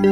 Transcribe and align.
یه 0.00 0.08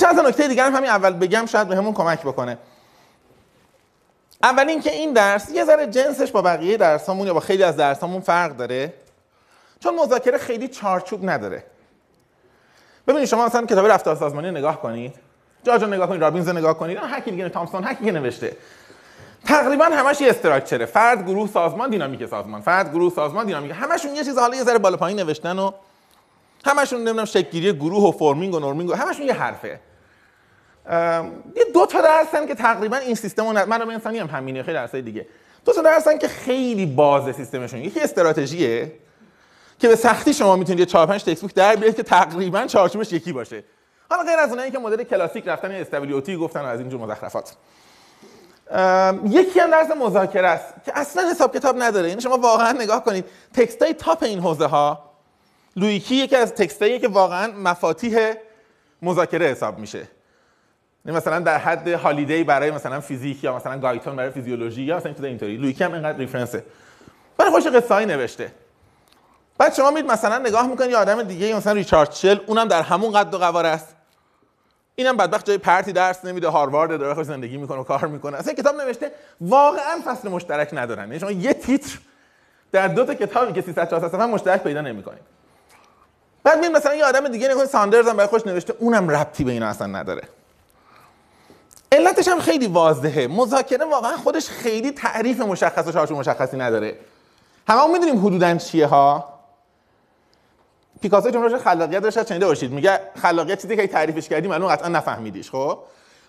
چند 0.00 0.20
نکته 0.20 0.48
دیگر 0.48 0.66
هم 0.66 0.76
همین 0.76 0.90
اول 0.90 1.12
بگم 1.12 1.46
شاید 1.46 1.68
بهمون 1.68 1.92
کمک 1.94 2.20
بکنه. 2.20 2.58
اول 4.42 4.68
اینکه 4.68 4.92
این 4.92 5.12
درس 5.12 5.50
یه 5.50 5.64
ذره 5.64 5.86
جنسش 5.86 6.30
با 6.30 6.42
بقیه 6.42 6.76
درسامون 6.76 7.26
یا 7.26 7.34
با 7.34 7.40
خیلی 7.40 7.62
از 7.62 7.76
درسامون 7.76 8.20
فرق 8.20 8.56
داره 8.56 8.92
چون 9.80 9.94
مذاکره 9.94 10.38
خیلی 10.38 10.68
چارچوب 10.68 11.30
نداره. 11.30 11.64
ببینید 13.10 13.28
شما 13.28 13.46
مثلا 13.46 13.66
کتاب 13.66 13.86
رفتار 13.86 14.16
سازمانی 14.16 14.50
نگاه 14.50 14.82
کنید. 14.82 15.14
جا 15.64 15.76
نگاه 15.76 16.08
کنید 16.08 16.20
رابینز 16.20 16.48
نگاه 16.48 16.78
کنید. 16.78 16.98
هر 16.98 17.20
کی 17.20 17.30
دیگه 17.30 17.48
تامسون 17.48 17.84
هر 17.84 17.94
کی 17.94 18.10
نوشته. 18.10 18.56
تقریبا 19.44 19.84
همش 19.84 20.20
یه 20.20 20.30
استراکچره. 20.30 20.86
فرد 20.86 21.26
گروه 21.26 21.48
سازمان 21.48 21.90
دینامیک 21.90 22.26
سازمان. 22.26 22.60
فرد 22.60 22.90
گروه 22.90 23.12
سازمان 23.12 23.46
دینامیک. 23.46 23.72
همشون 23.74 24.14
یه 24.14 24.24
چیز 24.24 24.38
حالا 24.38 24.56
یه 24.56 24.64
ذره 24.64 24.78
بالا 24.78 24.96
پایین 24.96 25.20
نوشتن 25.20 25.58
و 25.58 25.70
همشون 26.64 26.98
نمی‌دونم 26.98 27.24
شکل 27.24 27.72
گروه 27.72 28.08
و 28.08 28.12
فرمینگ 28.12 28.54
و 28.54 28.58
نورمینگ 28.58 28.90
و 28.90 28.94
همشون 28.94 29.26
یه 29.26 29.32
حرفه. 29.32 29.80
یه 31.56 31.64
دو 31.74 31.86
تا 31.86 32.00
درسن 32.00 32.46
که 32.46 32.54
تقریبا 32.54 32.96
این 32.96 33.14
سیستم 33.14 33.46
رو 33.46 33.66
من 33.66 33.90
انسانی 33.90 34.18
هم 34.18 34.26
همینه 34.26 34.62
خیلی 34.62 34.74
درسای 34.74 35.02
دیگه. 35.02 35.26
دو 35.64 35.72
تا 35.72 35.82
درسن 35.82 36.18
که 36.18 36.28
خیلی 36.28 36.86
باز 36.86 37.36
سیستمشون. 37.36 37.80
یکی 37.80 38.00
استراتژیه. 38.00 38.92
که 39.80 39.88
به 39.88 39.96
سختی 39.96 40.34
شما 40.34 40.56
می‌تونید 40.56 40.80
یه 40.80 40.86
4 40.86 41.06
5 41.06 41.24
تکست 41.24 41.54
در 41.54 41.76
بیارید 41.76 41.96
که 41.96 42.02
تقریبا 42.02 42.66
چارچوبش 42.66 43.12
یکی 43.12 43.32
باشه. 43.32 43.64
حالا 44.10 44.22
غیر 44.22 44.38
از 44.38 44.50
اونایی 44.50 44.70
که 44.70 44.78
مدل 44.78 45.02
کلاسیک 45.02 45.48
رفتن 45.48 45.70
استابیلیتی 45.70 46.36
گفتن 46.36 46.64
از 46.64 46.80
اینجور 46.80 47.00
مزخرفات. 47.00 47.56
یکی 49.24 49.60
هم 49.60 49.70
درس 49.70 49.90
مذاکره 49.90 50.48
است 50.48 50.74
که 50.84 50.92
اصلا 50.94 51.30
حساب 51.30 51.56
کتاب 51.56 51.82
نداره. 51.82 52.08
یعنی 52.08 52.20
شما 52.20 52.36
واقعا 52.36 52.72
نگاه 52.72 53.04
کنید 53.04 53.24
تکستای 53.54 53.94
تاپ 53.94 54.22
این 54.22 54.38
حوزه 54.38 54.66
ها 54.66 55.10
لویکی 55.76 56.14
یکی 56.14 56.36
از 56.36 56.54
تکستاییه 56.54 56.98
که 56.98 57.08
واقعا 57.08 57.52
مفاتیح 57.52 58.18
مذاکره 59.02 59.46
حساب 59.46 59.78
میشه. 59.78 60.08
یعنی 61.04 61.18
مثلا 61.18 61.40
در 61.40 61.58
حد 61.58 61.88
هالیدی 61.88 62.44
برای 62.44 62.70
مثلا 62.70 63.00
فیزیک 63.00 63.44
یا 63.44 63.56
مثلا 63.56 63.78
گایتون 63.78 64.16
برای 64.16 64.30
فیزیولوژی 64.30 64.82
یا 64.82 64.96
مثلا 64.96 65.14
اینطوری. 65.22 65.56
لویکی 65.56 65.84
هم 65.84 65.92
اینقدر 65.92 66.18
ریفرنسه. 66.18 66.64
برای 67.36 67.50
خوش 67.50 67.66
قصه 67.66 68.04
نوشته. 68.04 68.52
بعد 69.60 69.74
شما 69.74 69.90
میید 69.90 70.06
مثلا 70.06 70.38
نگاه 70.38 70.66
می‌کنید 70.66 70.90
یه 70.90 70.96
آدم 70.96 71.22
دیگه 71.22 71.56
مثلا 71.56 71.72
ریچارد 71.72 72.12
شل 72.12 72.38
اونم 72.46 72.68
در 72.68 72.82
همون 72.82 73.12
قد 73.12 73.34
و 73.34 73.38
قواره 73.38 73.68
است. 73.68 73.96
اینم 74.94 75.16
بدبخت 75.16 75.46
جای 75.46 75.58
پرتی 75.58 75.92
درس 75.92 76.24
نمیده 76.24 76.48
هاروارد 76.48 77.00
داره 77.00 77.14
خوش 77.14 77.26
زندگی 77.26 77.56
می‌کنه 77.56 77.78
و 77.78 77.84
کار 77.84 78.06
می‌کنه. 78.06 78.38
اصلا 78.38 78.52
کتاب 78.52 78.76
نوشته 78.76 79.12
واقعا 79.40 80.00
فصل 80.04 80.28
مشترک 80.28 80.68
ندارن. 80.72 81.06
یعنی 81.06 81.20
شما 81.20 81.30
یه 81.30 81.52
تیتر 81.52 81.98
در 82.72 82.88
دو 82.88 83.04
تا 83.04 83.14
کتابی 83.14 83.52
که 83.52 83.62
300 83.62 83.90
400 83.90 84.08
صفحه 84.08 84.26
مشترک 84.26 84.62
پیدا 84.62 84.80
نمی‌کنید. 84.80 85.22
بعد 86.44 86.58
میاد 86.58 86.72
مثلا 86.72 86.94
یه 86.94 87.04
آدم 87.04 87.28
دیگه 87.28 87.48
نگاه 87.48 87.66
ساندرز 87.66 88.08
هم 88.08 88.16
برای 88.16 88.28
خوش 88.28 88.46
نوشته 88.46 88.74
اونم 88.78 89.08
ربطی 89.08 89.44
به 89.44 89.52
اینا 89.52 89.66
اصلا 89.66 89.86
نداره. 89.86 90.22
علتش 91.92 92.28
هم 92.28 92.40
خیلی 92.40 92.66
واضحه. 92.66 93.26
مذاکره 93.26 93.84
واقعا 93.84 94.16
خودش 94.16 94.48
خیلی 94.48 94.90
تعریف 94.90 95.40
مشخص 95.40 95.86
و 95.86 95.92
چارچوب 95.92 96.18
مشخصی 96.18 96.56
نداره. 96.56 96.96
همه 97.68 97.92
می‌دونیم 97.92 98.26
حدودا 98.26 98.56
چیه 98.56 98.86
ها. 98.86 99.39
پیکاسو 101.00 101.30
جمله 101.30 101.58
خلاقیت 101.58 102.02
داشت 102.02 102.22
چنده 102.22 102.46
باشید. 102.46 102.72
میگه 102.72 103.00
خلاقیت 103.22 103.62
چیزی 103.62 103.76
که 103.76 103.86
تعریفش 103.86 104.28
کردی 104.28 104.48
معلوم 104.48 104.68
قطعا 104.68 104.88
نفهمیدیش 104.88 105.50
خب؟ 105.50 105.78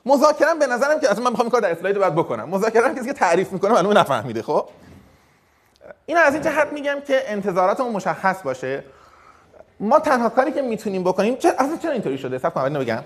مذاکره 0.06 0.54
به 0.60 0.68
نظرم 0.68 1.00
که 1.00 1.12
اصلا 1.12 1.24
من 1.24 1.30
می‌خوام 1.30 1.50
کار 1.50 1.62
در 1.62 1.72
اسلاید 1.72 1.98
بعد 1.98 2.16
بکنم. 2.16 2.50
مذاکره 2.50 2.96
کسی 2.96 3.06
که 3.06 3.14
تعریف 3.14 3.52
می‌کنه 3.52 3.72
معلوم 3.72 3.98
نفهمیده 3.98 4.42
خب؟ 4.42 4.70
این 6.06 6.18
از 6.18 6.34
این 6.34 6.44
جهت 6.44 6.68
میگم 6.74 6.98
که 7.08 7.24
انتظاراتمون 7.26 7.92
مشخص 7.92 8.42
باشه. 8.44 8.84
ما 9.80 10.00
تنها 10.00 10.30
کاری 10.30 10.52
که 10.52 10.62
می‌تونیم 10.62 11.04
بکنیم 11.04 11.36
چه 11.36 11.50
اصلا 11.58 11.78
چرا 11.78 11.92
اینطوری 11.92 12.18
شده؟ 12.18 12.38
صبر 12.38 12.50
کنم 12.50 12.80
بگم. 12.80 13.04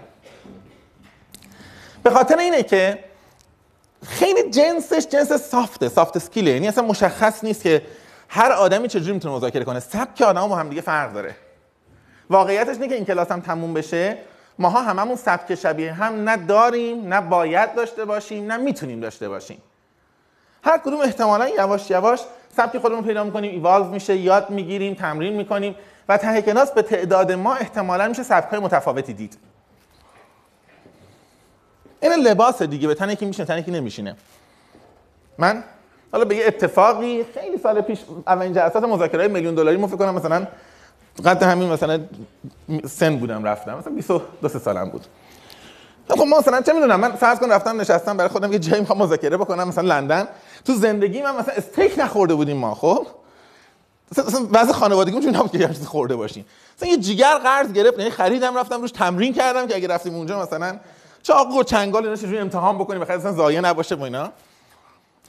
به 2.03 2.09
خاطر 2.09 2.37
اینه 2.37 2.63
که 2.63 2.99
خیلی 4.05 4.49
جنسش 4.49 5.07
جنس 5.07 5.33
سافته 5.33 5.89
سافت 5.89 6.15
اسکیله 6.15 6.51
یعنی 6.51 6.67
اصلا 6.67 6.83
مشخص 6.83 7.43
نیست 7.43 7.63
که 7.63 7.81
هر 8.29 8.51
آدمی 8.51 8.87
چجوری 8.87 9.13
می‌تونه 9.13 9.35
مذاکره 9.35 9.63
کنه. 9.63 9.79
سبک 9.79 10.21
آدم 10.21 10.47
با 10.47 10.55
هم 10.55 10.69
دیگه 10.69 10.81
فرق 10.81 11.13
داره. 11.13 11.35
واقعیتش 12.29 12.75
اینه 12.75 12.87
که 12.87 12.95
این 12.95 13.05
کلاس 13.05 13.31
هم 13.31 13.39
تموم 13.39 13.73
بشه. 13.73 14.17
ماها 14.59 14.81
هممون 14.81 15.15
سبک 15.15 15.55
شبیه 15.55 15.93
هم 15.93 16.29
نه 16.29 16.37
داریم 16.37 17.13
نه 17.13 17.21
باید 17.21 17.75
داشته 17.75 18.05
باشیم 18.05 18.51
نه 18.51 18.57
می‌تونیم 18.57 18.99
داشته 18.99 19.29
باشیم. 19.29 19.61
هر 20.63 20.77
کدوم 20.77 20.99
احتمالا 20.99 21.49
یواش 21.49 21.91
یواش 21.91 22.19
سبک 22.57 22.77
خودمون 22.77 23.03
پیدا 23.03 23.23
می‌کنیم 23.23 23.51
ایوالو 23.51 23.89
میشه 23.89 24.15
یاد 24.15 24.49
می‌گیریم 24.49 24.93
تمرین 24.93 25.33
می‌کنیم 25.33 25.75
و 26.09 26.17
ته 26.17 26.41
کلاس 26.41 26.71
به 26.71 26.81
تعداد 26.81 27.31
ما 27.31 27.55
احتمالا 27.55 28.07
میشه 28.07 28.23
سبک 28.23 28.49
های 28.49 28.59
متفاوتی 28.59 29.13
دید. 29.13 29.37
این 32.01 32.13
لباس 32.13 32.61
دیگه 32.61 32.87
به 32.87 32.93
تنه 32.93 33.15
که 33.15 33.25
میشینه؟ 33.25 33.47
تنه 33.47 33.63
که 33.63 33.71
نمیشینه؟ 33.71 34.15
من؟ 35.37 35.63
حالا 36.11 36.25
به 36.25 36.35
یه 36.35 36.47
اتفاقی 36.47 37.25
خیلی 37.33 37.57
سال 37.57 37.81
پیش 37.81 37.99
اولین 38.27 38.53
جلسات 38.53 38.83
مذاکره 38.83 39.27
میلیون 39.27 39.55
دلاری 39.55 39.87
فکر 39.87 39.95
کنم 39.95 40.15
مثلا 40.15 40.47
قد 41.25 41.43
همین 41.43 41.69
مثلا 41.69 41.99
سن 42.89 43.17
بودم 43.17 43.43
رفتم. 43.43 43.77
مثلا 43.77 43.93
22 43.93 44.59
سالم 44.59 44.89
بود. 44.89 45.05
خب 46.09 46.21
ما 46.21 46.39
مثلا 46.39 46.61
چه 46.61 46.73
می‌دونم 46.73 46.99
من 46.99 47.11
فرض 47.11 47.39
کن 47.39 47.51
رفتم 47.51 47.81
نشستم 47.81 48.17
برای 48.17 48.29
خودم 48.29 48.53
یه 48.53 48.59
جایی 48.59 48.79
می‌خوام 48.79 49.01
مذاکره 49.01 49.37
بکنم 49.37 49.67
مثلا 49.67 49.87
لندن. 49.87 50.27
تو 50.65 50.73
زندگی 50.73 51.21
من 51.21 51.35
مثلا 51.35 51.53
استیک 51.53 51.99
نخورده 51.99 52.35
بودیم 52.35 52.57
ما 52.57 52.75
خب؟ 52.75 53.07
مثلا 54.11 54.47
وضع 54.51 54.71
خانوادگی 54.71 55.15
می‌تونیم 55.15 55.37
نبود 55.37 55.51
که 55.51 55.57
یه 55.57 55.67
چیزی 55.67 55.85
خورده 55.85 56.15
باشیم. 56.15 56.45
مثلا 56.77 56.89
یه 56.89 56.97
جیگر 56.97 57.37
قرض 57.37 57.73
گرفت 57.73 57.99
یعنی 57.99 58.11
خریدم 58.11 58.57
رفتم 58.57 58.81
روش 58.81 58.91
تمرین 58.91 59.33
کردم 59.33 59.67
که 59.67 59.75
اگه 59.75 59.87
رفتیم 59.87 60.15
اونجا 60.15 60.41
مثلا 60.41 60.79
چاقو 61.23 61.59
و 61.59 61.63
چنگال 61.63 62.03
اینا 62.03 62.15
چجوری 62.15 62.37
امتحان 62.37 62.77
بکنیم 62.77 63.01
بخاطر 63.01 63.17
اصلا 63.17 63.31
ضایع 63.31 63.59
نباشه 63.59 63.95
و 63.95 64.01
اینا. 64.01 64.31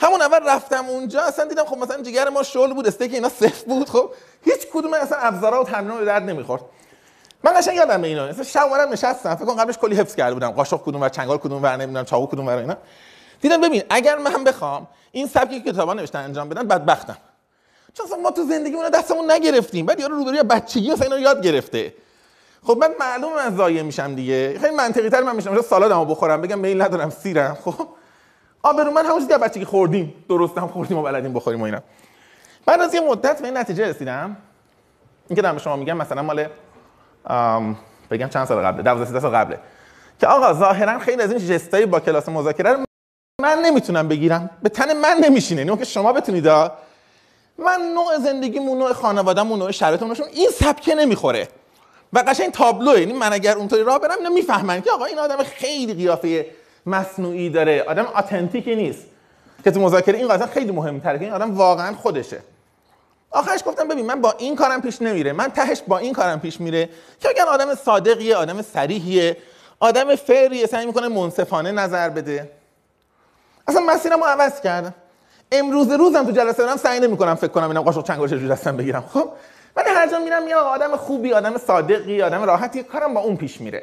همون 0.00 0.22
اول 0.22 0.48
رفتم 0.48 0.86
اونجا 0.88 1.22
اصلا 1.22 1.44
دیدم 1.44 1.64
خب 1.64 1.78
مثلا 1.78 2.02
جگر 2.02 2.28
ما 2.28 2.42
شل 2.42 2.74
بود 2.74 2.86
استیک 2.86 3.14
اینا 3.14 3.28
صفر 3.28 3.64
بود 3.66 3.88
خب. 3.88 4.10
هیچ 4.42 4.66
کدوم 4.72 4.94
اصلا 4.94 5.18
ابزارا 5.18 5.62
و 5.62 5.64
تمرین 5.64 5.98
به 5.98 6.04
درد 6.04 6.22
نمی‌خورد. 6.22 6.62
من 7.44 7.52
قشنگ 7.52 7.76
یادم 7.76 8.02
اینا. 8.02 8.26
مثلا 8.26 8.44
شب 8.44 8.60
اومدم 8.60 8.92
نشستم. 8.92 9.34
فکر 9.34 9.44
کنم 9.44 9.54
قبلش 9.54 9.78
کلی 9.78 9.96
حفظ 9.96 10.14
کرده 10.14 10.34
بودم. 10.34 10.50
قاشق 10.50 10.82
کدوم 10.84 11.02
و 11.02 11.08
چنگال 11.08 11.38
کدوم 11.38 11.62
ور 11.62 11.76
نمی‌دونم 11.76 12.04
چاقو 12.04 12.26
کدوم 12.26 12.46
ور 12.46 12.56
اینا. 12.56 12.76
دیدم 13.40 13.60
ببین 13.60 13.82
اگر 13.90 14.18
من 14.18 14.44
بخوام 14.44 14.86
این 15.12 15.26
سبکی 15.26 15.60
که 15.60 15.72
کتابا 15.72 15.94
نوشتن 15.94 16.18
انجام 16.18 16.48
بدن 16.48 16.68
بدبختم. 16.68 17.16
چون 17.94 18.20
ما 18.22 18.30
تو 18.30 18.44
زندگیمون 18.44 18.88
دستمون 18.88 19.30
نگرفتیم. 19.30 19.86
بعد 19.86 20.00
یارو 20.00 20.14
روبروی 20.14 20.42
بچگی 20.42 20.92
مثلا 20.92 21.06
اینو 21.06 21.18
یاد 21.18 21.42
گرفته. 21.42 21.94
خب 22.66 22.76
من 22.80 22.90
معلومه 23.00 23.34
من 23.34 23.56
ضایع 23.56 23.82
میشم 23.82 24.14
دیگه. 24.14 24.58
خیلی 24.58 24.74
منطقی 24.74 25.10
تر 25.10 25.22
من 25.22 25.36
میشم. 25.36 25.62
سالادمو 25.62 26.04
بخورم 26.04 26.42
بگم 26.42 26.58
میل 26.58 26.82
ندارم 26.82 27.10
سیرم. 27.10 27.58
خب 27.64 27.88
آبرو 28.62 28.90
من 28.90 29.06
همون 29.06 29.18
چیزی 29.18 29.28
که 29.28 29.38
بچگی 29.38 29.64
خوردیم. 29.64 30.24
درست 30.28 30.58
هم 30.58 30.68
خوردیم 30.68 30.98
و 30.98 31.02
بلدیم 31.02 31.32
بخوریم 31.32 31.60
و 31.60 31.64
اینا. 31.64 31.80
بعد 32.66 32.80
از 32.80 32.94
یه 32.94 33.00
مدت 33.00 33.40
به 33.40 33.44
این 33.44 33.56
نتیجه 33.56 33.86
رسیدم. 33.86 34.36
این 35.28 35.36
که 35.36 35.42
دارم 35.42 35.54
به 35.54 35.60
شما 35.60 35.76
میگم 35.76 35.96
مثلا 35.96 36.22
مال 36.22 36.46
بگم 38.10 38.28
چند 38.28 38.46
سال 38.46 38.62
قبله 38.62 38.82
12 38.82 39.04
13 39.04 39.20
سال 39.20 39.36
قبله. 39.36 39.58
که 40.20 40.26
آقا 40.26 40.52
ظاهرا 40.52 40.98
خیلی 40.98 41.22
از 41.22 41.30
این 41.30 41.46
جستای 41.46 41.86
با 41.86 42.00
کلاس 42.00 42.28
مذاکره 42.28 42.76
من 43.42 43.58
نمی‌تونم 43.58 44.08
بگیرم. 44.08 44.50
به 44.62 44.68
تن 44.68 44.96
من 44.96 45.16
نمیشینه. 45.20 45.64
نه 45.64 45.76
که 45.76 45.84
شما 45.84 46.12
بتونید 46.12 46.48
من 47.58 47.80
نوع 47.94 48.18
زندگیمون 48.18 48.78
نوع 48.78 48.92
خانواده‌مون 48.92 49.58
نوع 49.58 49.70
شرایطمون 49.70 50.16
این 50.32 50.50
سبکه 50.50 50.94
نمی‌خوره. 50.94 51.48
و 52.12 52.24
قشنگ 52.26 52.52
تابلو 52.52 52.98
یعنی 52.98 53.12
من 53.12 53.32
اگر 53.32 53.56
اونطوری 53.56 53.82
راه 53.82 53.98
برم 53.98 54.18
اینا 54.18 54.80
که 54.80 54.90
آقا 54.90 55.04
این 55.04 55.18
آدم 55.18 55.42
خیلی 55.42 55.94
قیافه 55.94 56.47
مصنوعی 56.86 57.50
داره. 57.50 57.83
آدم 57.83 58.06
اتنتیکی 58.16 58.77
نیست. 58.77 59.06
که 59.65 59.71
تو 59.71 59.80
مذاکره 59.80 60.18
این 60.18 60.28
قضیه 60.28 60.47
خیلی 60.47 60.72
مهمتره 60.72 61.18
که 61.18 61.24
این 61.24 61.34
آدم 61.34 61.56
واقعا 61.56 61.94
خودشه. 61.94 62.41
آخرش 63.30 63.60
گفتم 63.66 63.88
ببین 63.88 64.06
من 64.06 64.21
با 64.21 64.34
این 64.38 64.56
کارم 64.56 64.83
پیش 64.83 65.03
نمیره. 65.03 65.33
من 65.33 65.48
تهش 65.48 65.83
با 65.88 65.98
این 65.98 66.12
کارم 66.12 66.41
پیش 66.41 66.60
میره. 66.60 66.88
که 67.21 67.28
بگن 67.28 67.42
آدم 67.42 67.74
صادقیه 67.74 68.36
آدم 68.36 68.62
صریحیه. 68.62 69.36
آدم 69.80 70.16
فریه 70.16 70.66
سعی 70.66 70.86
می‌کنه 70.86 71.09
منصفانه 71.09 71.72
نظر 71.72 72.09
بده. 72.09 72.50
اصلا 73.68 73.80
مسیرمو 73.80 74.24
عوض 74.24 74.60
کردم. 74.60 74.94
امروز 75.53 75.92
روزم 75.92 76.24
تو 76.24 76.30
جلسه 76.30 76.62
دارم 76.62 76.77
سعی 76.77 77.00
نمی‌کنم 77.00 77.34
فکر 77.34 77.50
کنم 77.50 77.68
اینا 77.68 77.83
قاشق 77.83 78.03
چنگال 78.03 78.28
چجوری 78.28 78.48
دستم 78.48 78.77
بگیرم. 78.77 79.04
خب؟ 79.12 79.28
من 79.77 79.83
هر 79.86 80.10
جا 80.10 80.18
میرم 80.18 80.48
یا 80.48 80.60
آدم 80.60 80.97
خوبی 80.97 81.33
آدم 81.33 81.59
صادقی 81.59 82.22
آدم 82.22 82.42
راحتی. 82.42 82.83
کارم 82.83 83.15
با 83.15 83.21
اون 83.21 83.36
پیش 83.36 83.60
میره. 83.60 83.83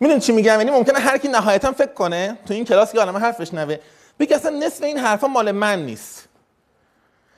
می‌دونی 0.00 0.20
چی 0.20 0.32
میگم؟ 0.32 0.58
یعنی 0.58 0.70
ممکنه 0.70 0.98
هر 0.98 1.18
کی 1.18 1.28
نهایتا 1.28 1.72
فکر 1.72 1.92
کنه 1.92 2.38
تو 2.46 2.54
این 2.54 2.64
کلاس 2.64 2.92
که 2.92 3.00
آدم 3.00 3.16
حرفش 3.16 3.54
نوه. 3.54 3.76
بگه 4.18 4.36
اصلا 4.36 4.50
نصف 4.50 4.82
این 4.82 4.98
حرفا 4.98 5.26
مال 5.26 5.52
من 5.52 5.86
نیست. 5.86 6.28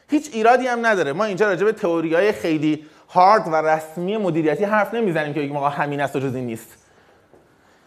هیچ 0.08 0.30
ایرادی 0.32 0.66
هم 0.66 0.86
نداره. 0.86 1.12
ما 1.12 1.24
اینجا 1.24 1.46
راجع 1.46 1.64
به 1.64 1.72
تئوریای 1.72 2.32
خیلی 2.32 2.86
هارد 3.08 3.48
و 3.48 3.54
رسمی 3.54 4.16
مدیریتی 4.16 4.64
حرف 4.64 4.94
نمی‌زنیم 4.94 5.34
که 5.34 5.40
بگیم 5.40 5.56
آقا 5.56 5.68
همین 5.68 6.00
است 6.00 6.16
و 6.16 6.20
جز 6.20 6.34
نیست. 6.34 6.68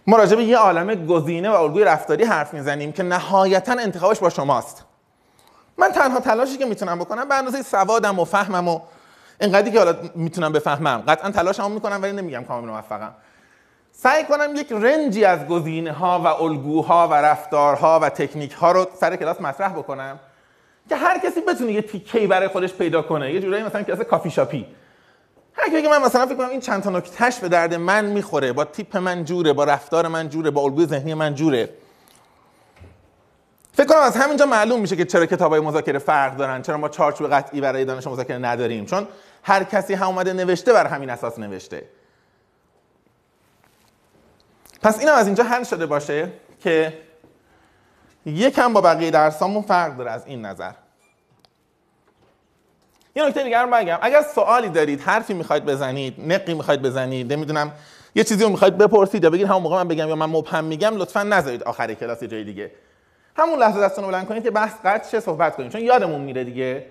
ما 0.07 0.17
راجع 0.17 0.35
به 0.35 0.43
یه 0.43 0.57
عالم 0.57 1.05
گزینه 1.05 1.49
و 1.49 1.53
الگوی 1.53 1.83
رفتاری 1.83 2.23
حرف 2.23 2.53
می‌زنیم 2.53 2.91
که 2.91 3.03
نهایتا 3.03 3.71
انتخابش 3.71 4.19
با 4.19 4.29
شماست. 4.29 4.85
من 5.77 5.91
تنها 5.91 6.19
تلاشی 6.19 6.57
که 6.57 6.65
می‌تونم 6.65 6.99
بکنم 6.99 7.29
به 7.29 7.35
اندازه 7.35 7.61
سوادم 7.61 8.19
و 8.19 8.25
فهمم 8.25 8.67
و 8.67 8.79
اینقدری 9.41 9.71
که 9.71 9.77
حالا 9.77 9.95
می‌تونم 10.15 10.51
بفهمم. 10.51 11.03
قطعا 11.07 11.31
تلاشمو 11.31 11.69
می‌کنم 11.69 12.01
ولی 12.01 12.11
نمیگم 12.11 12.43
کامل 12.43 12.67
موفقم. 12.69 13.13
سعی 13.91 14.23
کنم 14.23 14.55
یک 14.55 14.71
رنجی 14.71 15.25
از 15.25 15.47
گزینه 15.47 15.91
ها 15.91 16.19
و 16.19 16.27
الگوها 16.27 17.07
و 17.07 17.13
رفتارها 17.13 17.99
و 17.99 18.09
تکنیک 18.09 18.51
ها 18.51 18.71
رو 18.71 18.87
سر 18.99 19.15
کلاس 19.15 19.41
مطرح 19.41 19.73
بکنم 19.73 20.19
که 20.89 20.95
هر 20.95 21.19
کسی 21.19 21.41
بتونه 21.41 21.71
یه 21.71 21.81
تیکه‌ای 21.81 22.27
برای 22.27 22.47
خودش 22.47 22.73
پیدا 22.73 23.01
کنه. 23.01 23.33
یه 23.33 23.39
جورایی 23.39 23.63
مثلا 23.63 23.83
کلاس 23.83 23.99
کافی 23.99 24.29
شاپی. 24.29 24.67
هر 25.53 25.81
کی 25.81 25.87
من 25.87 26.01
مثلا 26.01 26.25
فکر 26.25 26.35
کنم 26.35 26.49
این 26.49 26.59
چند 26.59 26.83
تا 26.83 26.89
نکتهش 26.89 27.39
به 27.39 27.49
درد 27.49 27.73
من 27.73 28.05
می‌خوره 28.05 28.53
با 28.53 28.65
تیپ 28.65 28.97
من 28.97 29.25
جوره 29.25 29.53
با 29.53 29.63
رفتار 29.63 30.07
من 30.07 30.29
جوره 30.29 30.51
با 30.51 30.61
الگوی 30.61 30.85
ذهنی 30.85 31.13
من 31.13 31.35
جوره. 31.35 31.69
فکر 33.73 33.87
کنم 33.87 33.99
از 33.99 34.15
همینجا 34.15 34.45
معلوم 34.45 34.79
میشه 34.79 34.95
که 34.95 35.05
چرا 35.05 35.25
کتابای 35.25 35.59
مذاکره 35.59 35.99
فرق 35.99 36.35
دارن 36.35 36.61
چرا 36.61 36.77
ما 36.77 36.89
چارچوب 36.89 37.33
قطعی 37.33 37.61
برای 37.61 37.85
دانش 37.85 38.07
مذاکره 38.07 38.37
نداریم. 38.37 38.85
چون 38.85 39.07
هر 39.43 39.63
کسی 39.63 39.93
هم 39.93 40.07
اومده 40.07 40.33
نوشته 40.33 40.73
بر 40.73 40.87
همین 40.87 41.09
اساس 41.09 41.39
نوشته. 41.39 41.83
پس 44.81 44.99
اینم 44.99 45.13
از 45.13 45.25
اینجا 45.25 45.43
حل 45.43 45.63
شده 45.63 45.85
باشه 45.85 46.31
که 46.63 46.97
یکم 48.25 48.73
با 48.73 48.81
بقیه 48.81 49.11
درسامون 49.11 49.61
فرق 49.61 49.97
داره 49.97 50.11
از 50.11 50.25
این 50.25 50.45
نظر. 50.45 50.71
یه 53.15 53.25
نکته 53.25 53.43
دیگر 53.43 53.65
رو 53.65 53.71
بگم. 53.71 53.97
اگر 54.01 54.21
سوالی 54.21 54.69
دارید 54.69 55.01
حرفی 55.01 55.33
می‌خواید 55.33 55.65
بزنید 55.65 56.33
نقی 56.33 56.53
می‌خواید 56.53 56.81
بزنید 56.81 57.33
نمی‌دونم 57.33 57.71
یه 58.15 58.23
چیزی 58.23 58.43
رو 58.43 58.49
می‌خواید 58.49 58.77
بپرسید 58.77 59.23
یا 59.23 59.29
بگید 59.29 59.47
همون 59.47 59.63
موقع 59.63 59.75
من 59.75 59.87
بگم 59.87 60.07
یا 60.07 60.15
من 60.15 60.25
مبهم 60.25 60.63
میگم 60.63 60.97
لطفا 60.97 61.23
نذارید 61.23 61.63
آخر 61.63 61.93
کلاس 61.93 62.23
جای 62.23 62.43
دیگه. 62.43 62.71
همون 63.35 63.59
لحظه 63.59 63.79
دستتون 63.81 64.03
رو 64.03 64.11
بلند 64.11 64.27
کنید 64.27 64.43
که 64.43 64.51
بحث 64.51 64.73
قطع 64.85 65.09
شه 65.09 65.19
صحبت 65.19 65.55
کنید 65.55 65.71
چون 65.71 65.81
یادمون 65.81 66.21
میره 66.21 66.43
دیگه. 66.43 66.85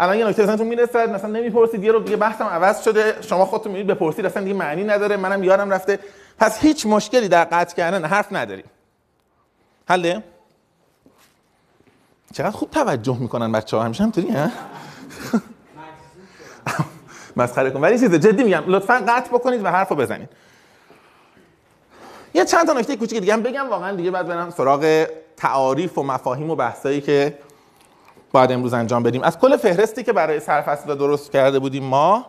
الان 0.00 0.18
یه 0.18 0.26
نکته 0.26 0.42
ازتون 0.42 0.66
می‌رسد 0.66 1.10
مثلا 1.10 1.30
نمی‌پرسید 1.30 1.84
یه 1.84 1.92
رو 1.92 2.00
دیگه 2.00 2.16
بحثم 2.16 2.44
عوض 2.44 2.84
شده 2.84 3.16
شما 3.20 3.44
خودتون 3.44 3.72
میرید 3.72 3.86
بپرسید 3.86 4.26
اصلا 4.26 4.42
دیگه 4.42 4.54
معنی 4.54 4.84
نداره 4.84 5.16
منم 5.16 5.44
یادم 5.44 5.70
رفته. 5.70 5.98
پس 6.38 6.58
هیچ 6.58 6.86
مشکلی 6.86 7.28
در 7.28 7.44
قطع 7.44 7.76
کردن 7.76 8.04
حرف 8.04 8.32
نداریم. 8.32 8.64
حله؟ 9.88 10.22
چقدر 12.32 12.50
خوب 12.50 12.70
توجه 12.70 13.18
می‌کنن 13.18 13.52
بچه 13.52 13.76
ها 13.76 13.82
همیشه 13.82 14.02
همینطوری 14.02 14.30
ها؟ 14.30 14.46
مسخره 17.36 17.70
کن 17.70 17.80
ولی 17.80 17.98
چیز 17.98 18.14
جدی 18.14 18.44
میگم 18.44 18.64
لطفا 18.66 19.04
قطع 19.08 19.28
بکنید 19.28 19.64
و 19.64 19.68
حرفو 19.68 19.94
بزنید. 19.94 20.28
یه 22.34 22.44
چند 22.44 22.66
تا 22.66 22.72
نکته 22.72 22.96
کوچیک 22.96 23.20
دیگه 23.20 23.32
هم 23.32 23.42
بگم 23.42 23.68
واقعا 23.68 23.96
دیگه 23.96 24.10
بعد 24.10 24.26
برم 24.26 24.50
سراغ 24.50 25.06
تعاریف 25.36 25.98
و 25.98 26.02
مفاهیم 26.02 26.50
و 26.50 26.56
بحثایی 26.56 27.00
که 27.00 27.38
باید 28.32 28.52
امروز 28.52 28.74
انجام 28.74 29.02
بدیم. 29.02 29.22
از 29.22 29.38
کل 29.38 29.56
فهرستی 29.56 30.02
که 30.02 30.12
برای 30.12 30.40
سرفصل 30.40 30.94
درست 30.94 31.32
کرده 31.32 31.58
بودیم 31.58 31.84
ما 31.84 32.26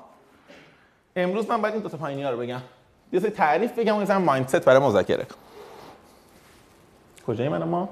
امروز 1.15 1.49
من 1.49 1.61
باید 1.61 1.73
این 1.73 1.83
دو 1.83 1.89
تا 1.89 1.97
پایینی 1.97 2.23
رو 2.23 2.37
بگم. 2.37 2.61
یه 3.13 3.19
سری 3.19 3.29
تعریف 3.29 3.79
بگم 3.79 3.97
و 3.97 4.03
یه 4.03 4.17
مایندست 4.17 4.65
برای 4.65 4.79
مذاکره. 4.79 5.25
کجایی 7.27 7.49
من 7.49 7.63
ما؟ 7.63 7.89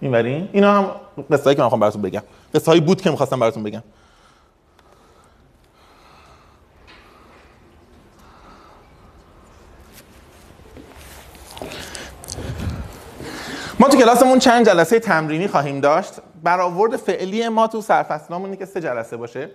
این 0.00 0.12
ورین 0.12 0.48
اینا 0.52 0.72
هم 0.72 0.90
قصه‌ای 1.30 1.56
که 1.56 1.62
من 1.62 1.80
براتون 1.80 2.02
بگم. 2.02 2.22
قصه 2.54 2.80
بود 2.80 3.00
که 3.00 3.10
می‌خواستم 3.10 3.40
براتون 3.40 3.62
بگم. 3.62 3.82
ما 13.82 13.88
تو 13.88 13.96
کلاسمون 13.96 14.38
چند 14.38 14.66
جلسه 14.66 14.98
تمرینی 14.98 15.48
خواهیم 15.48 15.80
داشت. 15.80 16.14
برآورد 16.42 16.96
فعلی 16.96 17.48
ما 17.48 17.66
تو 17.66 17.80
سرفصلامون 17.80 18.56
که 18.56 18.64
سه 18.64 18.80
جلسه 18.80 19.16
باشه. 19.16 19.50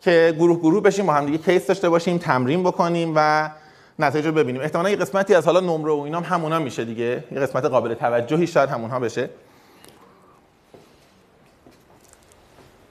که 0.00 0.34
گروه 0.38 0.58
گروه 0.58 0.82
بشیم 0.82 1.06
با 1.06 1.12
هم 1.12 1.26
دیگه 1.26 1.38
کیس 1.38 1.66
داشته 1.66 1.88
باشیم 1.88 2.18
تمرین 2.18 2.62
بکنیم 2.62 3.12
و 3.16 3.50
نتایج 3.98 4.26
رو 4.26 4.32
ببینیم. 4.32 4.60
احتمالاً 4.62 4.90
یه 4.90 4.96
قسمتی 4.96 5.34
از 5.34 5.44
حالا 5.44 5.60
نمره 5.60 5.92
و 5.92 6.00
اینا 6.00 6.20
هم 6.20 6.34
همونا 6.34 6.58
میشه 6.58 6.84
دیگه. 6.84 7.24
یه 7.32 7.40
قسمت 7.40 7.64
قابل 7.64 7.94
توجهی 7.94 8.46
شاید 8.46 8.70
همونها 8.70 9.00
بشه. 9.00 9.30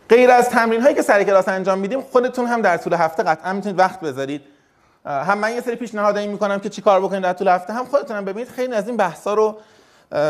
غیر 0.09 0.31
از 0.31 0.49
تمرین 0.49 0.81
هایی 0.81 0.95
که 0.95 1.01
سر 1.01 1.23
کلاس 1.23 1.49
انجام 1.49 1.79
میدیم 1.79 2.01
خودتون 2.01 2.45
هم 2.45 2.61
در 2.61 2.77
طول 2.77 2.93
هفته 2.93 3.23
قطعا 3.23 3.53
می‌تونید 3.53 3.79
وقت 3.79 3.99
بذارید. 3.99 4.41
هم 5.05 5.37
من 5.37 5.53
یه 5.53 5.61
سری 5.61 5.75
پیشنهادایی 5.75 6.27
می‌کنم 6.27 6.59
که 6.59 6.69
چی 6.69 6.81
کار 6.81 7.01
بکنید 7.01 7.23
در 7.23 7.33
طول 7.33 7.47
هفته 7.47 7.73
هم 7.73 7.85
خودتون 7.85 8.17
هم 8.17 8.25
ببینید 8.25 8.49
خیلی 8.49 8.73
از 8.73 8.87
این 8.87 8.97
بحثا 8.97 9.33
رو 9.33 9.57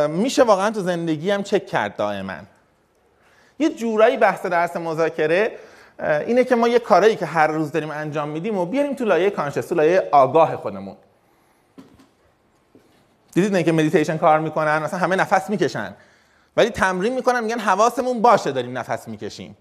میشه 0.10 0.44
واقعا 0.44 0.72
تو 0.72 0.82
زندگی 0.82 1.32
هم 1.32 1.44
چک 1.44 1.68
کرد 1.68 1.96
دائما. 1.96 2.38
یه 3.60 3.70
جورایی 3.70 4.18
بحث 4.18 4.46
درس 4.46 4.76
مذاکره 4.76 5.58
اینه 6.00 6.44
که 6.44 6.56
ما 6.56 6.68
یه 6.68 6.80
کارایی 6.80 7.16
که 7.16 7.26
هر 7.26 7.48
روز 7.48 7.72
داریم 7.72 7.92
انجام 7.92 8.30
میدیم 8.30 8.58
و 8.58 8.66
بیاریم 8.66 8.94
تو 8.94 9.06
لایه 9.06 9.30
conscious 9.30 9.68
تو 9.68 9.76
لایه 9.76 10.10
آگاه 10.12 10.56
خودمون. 10.56 10.96
دیدید 13.34 13.66
که 13.66 13.72
مدیتیشن 13.72 14.18
کار 14.18 14.40
می‌کنن 14.40 14.80
مثلا 14.80 15.00
همه 15.00 15.16
نفس 15.16 15.50
می‌کشن. 15.50 15.94
ولی 16.58 16.70
تمرین 16.70 17.14
می‌کنن 17.14 17.44
میگن 17.44 17.60
حواسمون 17.60 18.22
باشه 18.22 18.52
داریم 18.52 18.78
نفس 18.78 19.08
می‌کشیم. 19.08 19.58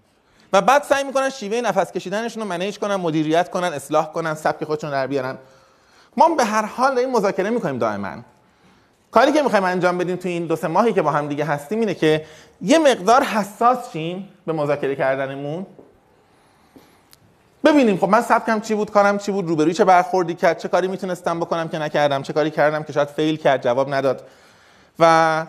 و 0.53 0.61
بعد 0.61 0.83
سعی 0.83 1.03
می‌کنن 1.03 1.29
شیوه 1.29 1.61
نفس 1.61 1.91
کشیدنشون 1.91 2.43
رو 2.43 2.49
manage 2.49 2.79
کنن 2.79 2.95
مدیریت 2.95 3.49
کنن 3.49 3.73
اصلاح 3.73 4.11
کنن 4.11 4.33
سبک 4.33 4.63
خودشون 4.63 4.91
در 4.91 5.07
بیارن. 5.07 5.37
ما 6.17 6.29
به 6.29 6.45
هر 6.45 6.65
حال 6.65 6.97
این 6.97 7.11
مذاکره 7.11 7.49
می‌کنیم 7.49 7.77
دائما. 7.77 8.15
کاری 9.11 9.31
که 9.31 9.41
می‌خوایم 9.41 9.65
انجام 9.65 9.97
بدیم 9.97 10.15
تو 10.15 10.29
این 10.29 10.45
دو 10.45 10.55
سه 10.55 10.67
ماهی 10.67 10.93
که 10.93 11.01
با 11.01 11.11
هم 11.11 11.27
دیگه 11.27 11.45
هستیم 11.45 11.79
اینه 11.79 11.93
که 11.93 12.25
یه 12.61 12.79
مقدار 12.79 13.23
حساس 13.23 13.91
شیم 13.91 14.29
به 14.45 14.53
مذاکره 14.53 14.95
کردنمون. 14.95 15.65
ببینیم 17.65 17.97
خب 17.97 18.09
من 18.09 18.21
سبکم 18.21 18.59
چی 18.59 18.75
بود 18.75 18.91
کارم 18.91 19.17
چی 19.17 19.31
بود 19.31 19.47
روبروی 19.47 19.73
چه 19.73 19.85
برخوردی 19.85 20.35
کرد 20.35 20.57
چه 20.57 20.67
کاری 20.67 20.87
می‌تونستم 20.87 21.39
بکنم 21.39 21.67
که 21.67 21.79
نکردم 21.79 22.21
چه 22.21 22.33
کاری 22.33 22.51
کردم 22.51 22.83
که 22.83 22.93
شاید 22.93 23.07
فیل 23.07 23.37
کرد 23.37 23.63
جواب 23.63 23.93
نداد. 23.93 24.27
و 24.99 25.45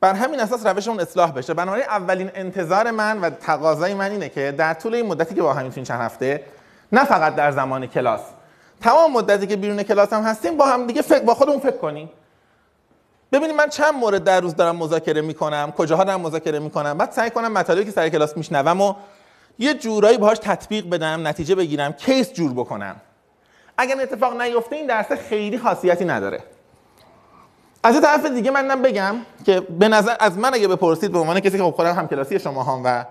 بر 0.00 0.14
همین 0.14 0.40
اساس 0.40 0.66
روشمون 0.66 1.00
اصلاح 1.00 1.32
بشه. 1.32 1.54
بنابراین 1.54 1.86
اولین 1.88 2.30
انتظار 2.34 2.90
من 2.90 3.20
و 3.20 3.30
تقاضای 3.30 3.94
من 3.94 4.10
اینه 4.10 4.28
که 4.28 4.52
در 4.52 4.74
طول 4.74 4.94
این 4.94 5.06
مدتی 5.06 5.34
که 5.34 5.42
با 5.42 5.52
همین 5.52 5.72
این 5.76 5.84
چند 5.84 6.00
هفته 6.00 6.44
نه 6.92 7.04
فقط 7.04 7.34
در 7.34 7.52
زمان 7.52 7.86
کلاس. 7.86 8.20
تمام 8.80 9.12
مدتی 9.12 9.46
که 9.46 9.56
بیرون 9.56 9.82
کلاس 9.82 10.12
هم 10.12 10.22
هستیم 10.22 10.56
با 10.56 10.66
هم 10.66 10.86
دیگه 10.86 11.02
فکر 11.02 11.24
با 11.24 11.34
خودمون 11.34 11.60
فکر 11.60 11.76
کنیم. 11.76 12.10
ببینیم 13.32 13.56
من 13.56 13.68
چند 13.68 13.94
مورد 13.94 14.24
در 14.24 14.40
روز 14.40 14.54
دارم 14.54 14.76
مذاکره 14.76 15.20
می‌کنم 15.20 15.72
کجاها 15.76 16.04
دارم 16.04 16.20
مذاکره 16.20 16.58
می‌کنم 16.58 16.98
بعد 16.98 17.10
سعی 17.10 17.30
کنم 17.30 17.52
مطالبی 17.52 17.84
که 17.84 17.90
سر 17.90 18.08
کلاس 18.08 18.36
میشنوم 18.36 18.80
و 18.80 18.94
یه 19.58 19.74
جورایی 19.74 20.18
باهاش 20.18 20.38
تطبیق 20.38 20.90
بدم 20.90 21.26
نتیجه 21.26 21.54
بگیرم 21.54 21.92
کیس 21.92 22.32
جور 22.32 22.52
بکنم 22.52 22.96
اگر 23.78 24.00
اتفاق 24.00 24.40
نیفته 24.40 24.76
این 24.76 24.86
درس 24.86 25.12
خیلی 25.12 25.58
خاصیتی 25.58 26.04
نداره 26.04 26.42
از 27.82 27.94
یه 27.94 28.00
طرف 28.00 28.26
دیگه 28.26 28.50
من 28.50 28.82
بگم 28.82 29.16
که 29.46 29.60
به 29.60 29.88
نظر 29.88 30.16
از 30.20 30.38
من 30.38 30.54
اگه 30.54 30.68
بپرسید 30.68 31.12
به 31.12 31.18
عنوان 31.18 31.40
کسی 31.40 31.58
که 31.58 31.64
خب 31.64 31.70
خودم 31.70 31.94
هم 31.94 32.08
کلاسی 32.08 32.38
شما 32.38 32.62
هم 32.62 32.82
و 32.84 33.04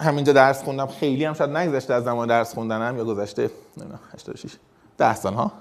همینجا 0.00 0.32
درس 0.32 0.62
خوندم 0.62 0.86
خیلی 0.86 1.24
هم 1.24 1.34
شاید 1.34 1.50
نگذشته 1.50 1.94
از 1.94 2.04
زمان 2.04 2.28
درس 2.28 2.54
خوندنم 2.54 2.96
یا 2.98 3.04
گذشته 3.04 3.50
86 4.14 4.50
10 4.98 5.14
سال 5.14 5.34
ها 5.34 5.52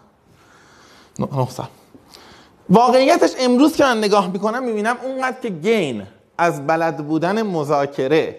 9 1.19 1.49
سال 1.49 1.67
واقعیتش 2.69 3.31
امروز 3.39 3.75
که 3.75 3.83
من 3.83 3.97
نگاه 3.97 4.31
می‌کنم 4.31 4.63
می‌بینم 4.63 4.97
اونقدر 5.03 5.37
که 5.41 5.49
گین 5.49 6.03
از 6.37 6.67
بلد 6.67 6.97
بودن 6.97 7.41
مذاکره 7.41 8.35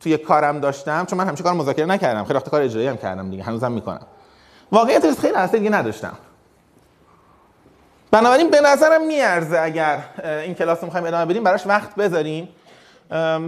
توی 0.00 0.16
کارم 0.16 0.60
داشتم 0.60 1.04
چون 1.04 1.18
من 1.18 1.26
همیشه 1.26 1.42
کار 1.42 1.52
مذاکره 1.52 1.86
نکردم 1.86 2.24
خیلی 2.24 2.34
وقت 2.34 2.48
کار 2.48 2.62
اجرایی 2.62 2.88
هم 2.88 2.96
کردم 2.96 3.30
دیگه 3.30 3.42
هنوزم 3.42 3.72
می‌کنم. 3.72 4.06
واقعیتش 4.72 5.14
خیلی 5.18 5.34
اصلا 5.34 5.58
دیگه 5.58 5.70
نداشتم. 5.70 6.14
بنابراین 8.10 8.50
به 8.50 8.60
نظرم 8.60 9.06
میارزه 9.06 9.58
اگر 9.58 9.98
این 10.24 10.54
کلاس 10.54 10.78
رو 10.78 10.84
می‌خوایم 10.84 11.06
ادامه 11.06 11.24
بدیم 11.24 11.44
براش 11.44 11.66
وقت 11.66 11.94
بذاریم. 11.94 12.48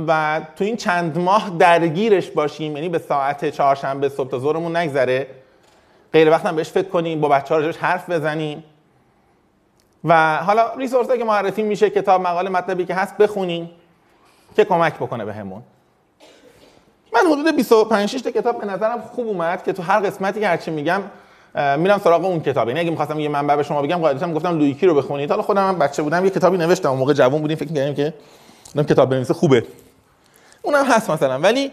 و 0.09 0.41
تو 0.57 0.65
این 0.65 0.77
چند 0.77 1.19
ماه 1.19 1.51
درگیرش 1.59 2.31
باشیم 2.31 2.77
یعنی 2.77 2.89
به 2.89 2.99
ساعت 2.99 3.51
چهارشنبه 3.51 4.09
صبح 4.09 4.31
تا 4.31 4.39
ظهرمون 4.39 4.77
نگذره. 4.77 5.27
غیر 6.13 6.31
وقت 6.31 6.47
هم 6.47 6.57
بهش 6.57 6.71
فکر 6.71 6.89
کنیم 6.89 7.21
با 7.21 7.29
بچه 7.29 7.55
ها 7.55 7.61
حرف 7.81 8.11
بزنیم. 8.11 8.65
و 10.07 10.37
حالا 10.37 10.75
ریسورس 10.75 11.09
که 11.09 11.25
معرفی 11.25 11.63
میشه 11.63 11.91
کتاب 11.91 12.21
مقاله 12.21 12.51
مطلبی 12.51 12.85
که 12.85 12.95
هست 12.95 13.17
بخونیم 13.17 13.71
که 14.57 14.65
کمک 14.65 14.95
بکنه 14.95 15.25
بهمون. 15.25 15.63
به 17.13 17.23
من 17.23 17.33
حدود 17.33 17.57
25 17.57 18.09
6 18.09 18.23
کتاب 18.23 18.61
به 18.61 18.67
نظرم 18.67 19.01
خوب 19.01 19.27
اومد 19.27 19.63
که 19.63 19.73
تو 19.73 19.83
هر 19.83 20.01
قسمتی 20.01 20.41
که 20.41 20.49
هرچی 20.49 20.71
میگم 20.71 21.03
میرم 21.79 21.99
سراغ 21.99 22.25
اون 22.25 22.41
کتاب. 22.41 22.69
یعنی 22.69 22.81
اگه 22.81 22.91
می‌خواستم 22.91 23.21
یه 23.21 23.29
منبع 23.29 23.57
به 23.57 23.63
شما 23.63 23.83
بگم 23.83 23.97
قاعدتا 23.97 24.33
گفتم 24.33 24.59
لویکی 24.59 24.87
رو 24.87 24.95
بخونید. 24.95 25.31
حالا 25.31 25.43
خودم 25.43 25.69
هم 25.69 25.79
بچه 25.79 26.03
بودم 26.03 26.25
یه 26.25 26.31
کتابی 26.31 26.59
نوشتم. 26.59 26.89
اون 26.89 26.99
موقع 26.99 27.13
جوون 27.13 27.41
بودیم 27.41 27.57
فکر 27.57 27.69
می‌کردیم 27.69 27.95
که 27.95 28.15
اون 28.75 28.85
کتاب 28.85 29.11
بنویسه 29.11 29.35
خوبه. 29.35 29.65
اونم 30.63 30.85
هست 30.85 31.11
مثلا. 31.11 31.39
ولی 31.39 31.73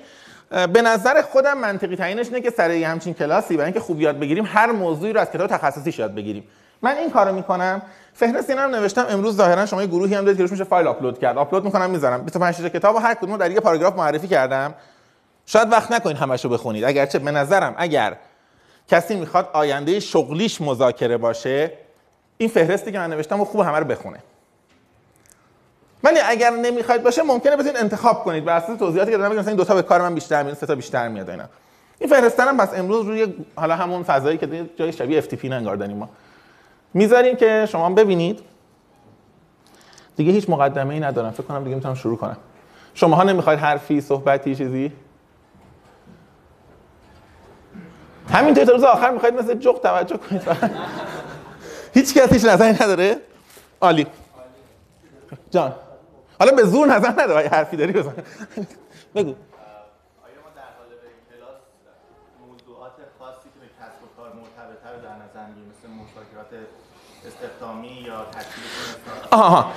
به 0.49 0.81
نظر 0.81 1.21
خودم 1.21 1.57
منطقی 1.57 1.95
تعیینش 1.95 2.27
اینه 2.27 2.41
که 2.41 2.49
سر 2.49 2.71
همچین 2.71 3.13
کلاسی 3.13 3.53
برای 3.53 3.65
اینکه 3.65 3.79
خوب 3.79 4.01
یاد 4.01 4.19
بگیریم 4.19 4.45
هر 4.47 4.71
موضوعی 4.71 5.13
رو 5.13 5.19
از 5.19 5.31
کتاب 5.31 5.47
تخصصی 5.47 5.93
یاد 5.97 6.15
بگیریم. 6.15 6.43
من 6.83 6.97
این 6.97 7.11
کارو 7.11 7.35
می‌کنم. 7.35 7.81
فهرست 8.13 8.49
اینا 8.49 8.61
هم 8.61 8.75
نوشتم. 8.75 9.05
امروز 9.09 9.35
ظاهرا 9.35 9.65
شما 9.65 9.81
یه 9.81 9.87
گروهی 9.87 10.15
هم 10.15 10.21
دارید 10.21 10.37
که 10.37 10.43
روش 10.43 10.51
میشه 10.51 10.63
فایل 10.63 10.87
آپلود 10.87 11.19
کرد. 11.19 11.37
آپلود 11.37 11.65
می‌کنم 11.65 11.89
می‌ذارم. 11.89 12.23
25 12.23 12.57
تا 12.57 12.69
کتاب 12.69 12.95
هر 12.95 13.13
کدوم 13.13 13.37
در 13.37 13.51
یه 13.51 13.59
پاراگراف 13.59 13.95
معرفی 13.95 14.27
کردم. 14.27 14.73
شاید 15.45 15.71
وقت 15.71 15.91
نکنید 15.91 16.17
همشو 16.17 16.49
بخونید. 16.49 16.83
اگرچه 16.83 17.19
به 17.19 17.31
نظرم 17.31 17.75
اگر 17.77 18.17
کسی 18.87 19.15
می‌خواد 19.15 19.49
آینده 19.53 19.99
شغلیش 19.99 20.61
مذاکره 20.61 21.17
باشه 21.17 21.71
این 22.37 22.49
فهرستی 22.49 22.91
که 22.91 22.99
من 22.99 23.09
نوشتم 23.09 23.41
و 23.41 23.45
خوب 23.45 23.61
همه 23.61 23.79
رو 23.79 23.85
بخونه. 23.85 24.17
ولی 26.03 26.19
اگر 26.25 26.49
نمی‌خواید 26.49 27.03
باشه 27.03 27.23
ممکنه 27.23 27.55
بتونید 27.55 27.77
انتخاب 27.77 28.23
کنید. 28.23 28.45
بر 28.45 28.57
اساس 28.57 28.77
توضیحاتی 28.77 29.11
که 29.11 29.17
دادم 29.17 29.35
مثلا 29.35 29.47
این 29.47 29.57
دو 29.57 29.63
تا 29.63 29.75
به 29.75 29.81
کار 29.81 30.01
من 30.01 30.15
بیشتر 30.15 30.43
میاد 30.43 30.57
سه 30.57 30.65
تا 30.65 30.75
بیشتر 30.75 31.07
میاد 31.07 31.29
اینا. 31.29 31.45
این 31.99 32.09
فهرستن 32.09 32.57
پس 32.57 32.73
امروز 32.73 33.05
روی 33.05 33.33
حالا 33.55 33.75
همون 33.75 34.03
فضایی 34.03 34.37
که 34.37 34.69
جای 34.75 34.93
شبیه 34.93 35.17
اف 35.17 35.27
تی 35.27 35.35
پی 35.35 35.53
انگار 35.53 35.87
ما. 35.87 36.09
می‌ذاریم 36.93 37.35
که 37.35 37.67
شما 37.69 37.89
ببینید. 37.89 38.39
دیگه 40.15 40.31
هیچ 40.31 40.49
مقدمه 40.49 40.93
ای 40.93 40.99
ندارم. 40.99 41.31
فکر 41.31 41.43
کنم 41.43 41.63
دیگه 41.63 41.75
می‌تونم 41.75 41.95
شروع 41.95 42.17
کنم. 42.17 42.37
شما 42.93 43.15
ها 43.15 43.23
نمی‌خواید 43.23 43.59
حرفی 43.59 44.01
صحبتی 44.01 44.55
چیزی؟ 44.55 44.91
همینطور 48.29 48.65
تا 48.65 48.71
روز 48.71 48.83
آخر 48.83 49.11
می‌خواید 49.11 49.35
مثل 49.35 49.53
جغ 49.53 49.81
توجه 49.81 50.17
کنید. 50.17 50.41
هیچ 51.93 52.13
کسی 52.13 52.33
هیچ 52.33 52.45
نظری 52.45 52.71
نداره؟ 52.71 53.17
عالی. 53.81 54.07
جان. 55.51 55.73
حالا 56.39 56.51
به 56.51 56.63
زور 56.63 56.87
نظر 56.87 57.09
نده 57.09 57.49
حرفی 57.49 57.77
داری 57.77 57.93
بزن. 57.93 58.13
بگو 59.15 59.29
آیا 59.29 60.39
ما 60.43 60.49
در 60.55 60.69
حال 60.77 60.89
به 60.89 61.09
کلاس 61.29 61.59
موضوعات 62.47 62.91
خاصی 63.19 63.49
که 63.53 63.59
به 63.59 63.67
کسب 63.79 63.99
و 64.03 64.07
کار 64.17 64.29
مرتبطه 64.33 64.89
رو 64.95 65.01
در 65.01 65.15
نظر 65.23 65.47
می‌گیریم 65.49 65.69
مثل 65.73 65.87
مشاکرات 66.01 66.51
استخدامی 67.27 67.87
یا 67.87 68.25
تشکیل 68.25 68.63
آها. 69.33 69.71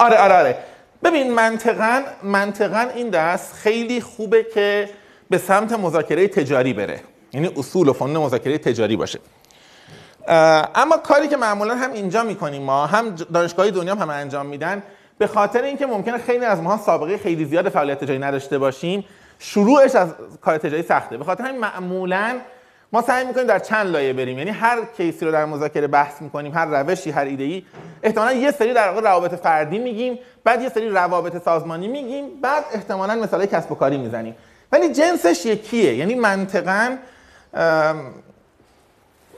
آره 0.00 0.16
آره 0.16 0.34
آره. 0.34 0.58
ببین 1.04 1.34
منطقا 1.34 2.02
منطقا 2.22 2.86
این 2.94 3.10
دست 3.10 3.54
خیلی 3.54 4.00
خوبه 4.00 4.46
که 4.54 4.88
به 5.30 5.38
سمت 5.38 5.72
مذاکره 5.72 6.28
تجاری 6.28 6.72
بره. 6.72 7.00
یعنی 7.32 7.50
اصول 7.56 7.88
و 7.88 7.92
فنون 7.92 8.16
مذاکره 8.16 8.58
تجاری 8.58 8.96
باشه. 8.96 9.18
اما 10.74 10.96
کاری 10.96 11.28
که 11.28 11.36
معمولا 11.36 11.74
هم 11.74 11.92
اینجا 11.92 12.22
می‌کنیم 12.22 12.62
ما 12.62 12.86
هم 12.86 13.10
دانشگاهی 13.10 13.70
دنیا 13.70 13.94
هم, 13.94 14.00
هم 14.00 14.10
انجام 14.10 14.46
میدن 14.46 14.82
به 15.18 15.26
خاطر 15.26 15.62
اینکه 15.62 15.86
ممکنه 15.86 16.18
خیلی 16.18 16.44
از 16.44 16.60
ما 16.60 16.76
سابقه 16.76 17.18
خیلی 17.18 17.44
زیاد 17.44 17.68
فعالیت 17.68 18.00
تجاری 18.04 18.18
نداشته 18.18 18.58
باشیم 18.58 19.04
شروعش 19.38 19.94
از 19.94 20.14
کار 20.40 20.58
تجاری 20.58 20.82
سخته. 20.82 21.16
به 21.16 21.24
خاطر 21.24 21.44
همین 21.44 21.60
معمولا 21.60 22.38
ما 22.92 23.02
سعی 23.02 23.26
می‌کنیم 23.26 23.46
در 23.46 23.58
چند 23.58 23.86
لایه 23.86 24.12
بریم. 24.12 24.38
یعنی 24.38 24.50
هر 24.50 24.84
کیسی 24.96 25.24
رو 25.24 25.32
در 25.32 25.44
مذاکره 25.44 25.86
بحث 25.86 26.22
می‌کنیم 26.22 26.54
هر 26.54 26.66
روشی 26.66 27.10
هر 27.10 27.24
ایده 27.24 27.44
ای 27.44 27.64
احتمالا 28.02 28.32
یه 28.32 28.50
سری 28.50 28.74
در 28.74 28.88
واقع 28.88 29.00
روابط 29.00 29.34
فردی 29.34 29.78
میگیم 29.78 30.18
بعد 30.44 30.62
یه 30.62 30.68
سری 30.68 30.88
روابط 30.88 31.44
سازمانی 31.44 31.88
میگیم 31.88 32.40
بعد 32.40 32.64
احتمالا 32.72 33.14
مثلا 33.14 33.46
کسب 33.46 33.72
و 33.72 33.74
کاری 33.74 33.98
می‌زنیم. 33.98 34.36
ولی 34.72 34.92
جنسش 34.92 35.46
یکیه. 35.46 35.94
یعنی 35.94 36.14
منطقا 36.14 36.96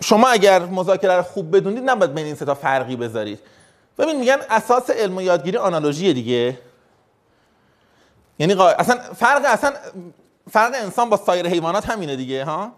شما 0.02 0.28
اگر 0.28 0.62
مذاکره 0.62 1.16
رو 1.16 1.22
خوب 1.22 1.56
بدونید 1.56 1.90
نباید 1.90 2.14
بین 2.14 2.24
این 2.24 2.34
سه 2.34 2.44
تا 2.44 2.54
فرقی 2.54 2.96
بذارید. 2.96 3.40
ببین 3.98 4.18
میگن 4.18 4.38
اساس 4.50 4.90
علم 4.90 5.16
و 5.16 5.22
یادگیری 5.22 5.56
آنالوژی 5.56 6.14
دیگه. 6.14 6.58
یعنی 8.38 8.52
اصلا 8.62 8.98
فرق 9.16 9.42
اصلا 9.44 9.72
فرق 10.50 10.72
انسان 10.74 11.10
با 11.10 11.16
سایر 11.16 11.46
حیوانات 11.46 11.90
همینه 11.90 12.16
دیگه 12.16 12.44
ها؟ 12.44 12.72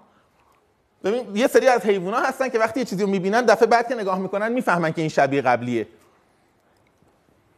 ببین 1.05 1.37
یه 1.37 1.47
سری 1.47 1.69
از 1.69 1.81
حیوانات 1.81 2.25
هستن 2.25 2.49
که 2.49 2.59
وقتی 2.59 2.81
یه 2.81 2.87
چیزی 2.87 3.03
رو 3.03 3.09
می‌بینن 3.09 3.41
دفعه 3.41 3.67
بعد 3.67 3.89
که 3.89 3.95
نگاه 3.95 4.19
می‌کنن 4.19 4.53
می‌فهمن 4.53 4.93
که 4.93 5.01
این 5.01 5.11
شبیه 5.11 5.43
قبلیه. 5.43 5.87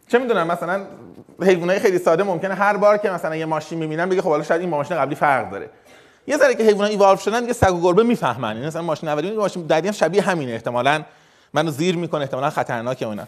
چه 0.08 0.18
می‌دونم 0.18 0.46
مثلا 0.46 0.86
حیوانات 1.42 1.78
خیلی 1.78 1.98
ساده 1.98 2.22
ممکنه 2.22 2.54
هر 2.54 2.76
بار 2.76 2.96
که 2.96 3.10
مثلا 3.10 3.36
یه 3.36 3.44
ماشین 3.44 3.78
می‌بینن 3.78 4.08
بگه 4.08 4.22
خب 4.22 4.28
حالا 4.28 4.42
شاید 4.42 4.60
این 4.60 4.70
ماشین 4.70 4.96
قبلی 4.96 5.14
فرق 5.14 5.50
داره. 5.50 5.70
یه 6.26 6.36
ذره 6.36 6.54
که 6.54 6.62
حیوانات 6.62 6.90
ایوالو 6.90 7.16
شدن 7.16 7.40
دیگه 7.40 7.52
سگ 7.52 7.74
و 7.74 7.80
گربه 7.80 8.02
می‌فهمن. 8.02 8.54
یعنی 8.54 8.66
مثلا 8.66 8.82
ماشین 8.82 9.08
اولی 9.08 9.30
ماشین 9.30 9.66
بعدی 9.66 9.92
شبیه 9.92 10.22
همینه. 10.22 10.52
احتمالاً 10.52 11.02
منو 11.52 11.70
زیر 11.70 11.96
می‌کنه 11.96 12.20
احتمالاً 12.20 12.50
خطرناکه 12.50 13.06
اونا 13.06 13.24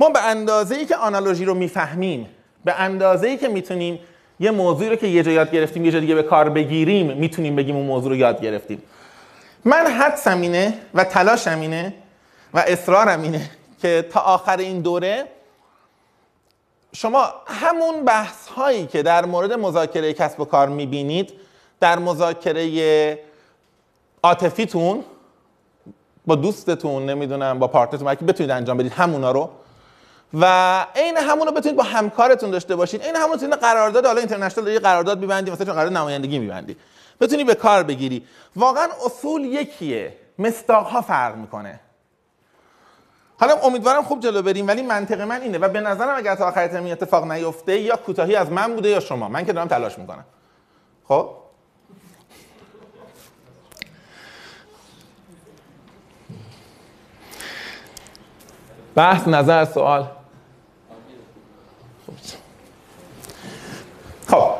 ما 0.00 0.08
به 0.08 0.22
اندازه 0.22 0.74
ای 0.74 0.86
که 0.86 0.96
آنالوژی 0.96 1.44
رو 1.44 1.54
می‌فهمیم 1.54 2.28
به 2.64 2.80
اندازه 2.80 3.28
ای 3.28 3.36
که 3.36 3.48
می‌تونیم 3.48 3.98
یه 4.40 4.50
موضوعی 4.50 4.90
رو 4.90 4.96
که 4.96 5.06
یه 5.06 5.22
جا 5.22 5.30
یاد 5.30 5.50
گرفتیم 5.50 5.84
یه 5.84 5.90
جا 5.90 6.00
دیگه 6.00 6.14
به 6.14 6.22
کار 6.22 6.48
بگیریم 6.48 7.16
می‌تونیم 7.16 7.56
بگیم 7.56 7.76
اون 7.76 7.86
موضوع 7.86 8.10
رو 8.10 8.16
یاد 8.16 8.40
گرفتیم. 8.42 8.82
من 9.68 9.86
حدسم 9.86 10.40
اینه 10.40 10.74
و 10.94 11.04
تلاشم 11.04 11.60
اینه 11.60 11.94
و 12.54 12.58
اصرارم 12.58 13.22
اینه 13.22 13.50
که 13.82 14.08
تا 14.12 14.20
آخر 14.20 14.56
این 14.56 14.80
دوره 14.80 15.24
شما 16.92 17.32
همون 17.46 18.04
بحث 18.04 18.48
هایی 18.48 18.86
که 18.86 19.02
در 19.02 19.24
مورد 19.24 19.52
مذاکره 19.52 20.12
کسب 20.12 20.40
و 20.40 20.44
کار 20.44 20.68
می‌بینید 20.68 21.32
در 21.80 21.98
مذاکره 21.98 23.18
عاطفیتون 24.22 25.04
با 26.26 26.34
دوستتون 26.34 27.06
نمی‌دونم 27.06 27.58
با 27.58 27.68
پارتنرتون 27.68 28.14
که 28.14 28.24
بتونید 28.24 28.50
انجام 28.50 28.76
بدید 28.76 28.92
همونا 28.92 29.30
رو. 29.30 29.50
و 30.34 30.44
عین 30.96 31.16
همون 31.16 31.46
رو 31.46 31.52
بتونید 31.52 31.76
با 31.76 31.84
همکارتون 31.84 32.50
داشته 32.50 32.76
باشید. 32.76 33.02
این 33.02 33.16
همون 33.16 33.38
تونه 33.38 33.56
قرارداد 33.56 34.06
حالا 34.06 34.18
اینترنشنال 34.18 34.66
داری 34.66 34.78
قرارداد 34.78 35.18
می‌بندی 35.18 35.50
مثلا 35.50 35.72
قرارداد 35.72 35.96
نمایندگی 35.96 36.38
می‌بندی. 36.38 36.76
بتونی 37.20 37.44
به 37.44 37.54
کار 37.54 37.82
بگیری. 37.82 38.26
واقعا 38.56 38.88
اصول 39.06 39.44
یکیه. 39.44 40.16
مستاق 40.38 40.86
ها 40.86 41.00
فرق 41.00 41.36
می‌کنه. 41.36 41.80
حالا 43.40 43.54
امیدوارم 43.54 44.02
خوب 44.02 44.20
جلو 44.20 44.42
بریم 44.42 44.66
ولی 44.66 44.82
منطق 44.82 45.20
من 45.20 45.42
اینه. 45.42 45.58
و 45.58 45.68
به 45.68 45.80
نظرم 45.80 46.16
اگر 46.16 46.34
تا 46.34 46.48
آخر 46.48 46.68
ترم 46.68 46.86
اتفاق 46.86 47.32
نیفته 47.32 47.80
یا 47.80 47.96
کوتاهی 47.96 48.36
از 48.36 48.52
من 48.52 48.74
بوده 48.74 48.88
یا 48.88 49.00
شما. 49.00 49.28
من 49.28 49.44
که 49.44 49.52
دارم 49.52 49.68
تلاش 49.68 49.98
می‌کنم. 49.98 50.24
خب؟ 51.08 51.30
بحث 58.94 59.28
نظر 59.28 59.64
سوال. 59.64 60.06
خب. 64.28 64.54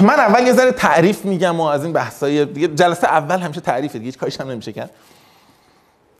من 0.00 0.20
اول 0.20 0.46
یه 0.46 0.52
ذره 0.52 0.72
تعریف 0.72 1.24
میگم 1.24 1.60
و 1.60 1.64
از 1.64 1.84
این 1.84 1.92
بحثای 1.92 2.44
دیگه 2.44 2.68
جلسه 2.68 3.06
اول 3.06 3.38
همیشه 3.38 3.60
تعریفه 3.60 3.98
دیگه 3.98 4.06
هیچ 4.06 4.18
کاریش 4.18 4.40
هم 4.40 4.50
نمیشه 4.50 4.72
کرد. 4.72 4.90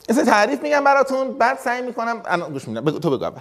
یه 0.08 0.24
تعریف 0.24 0.62
میگم 0.62 0.84
براتون 0.84 1.38
بعد 1.38 1.58
سعی 1.58 1.82
می‌کنم 1.82 2.22
الان 2.24 2.52
گوش 2.52 2.68
میدم. 2.68 2.80
بگو 2.80 2.98
تو 2.98 3.10
بگو 3.10 3.24
اول. 3.24 3.40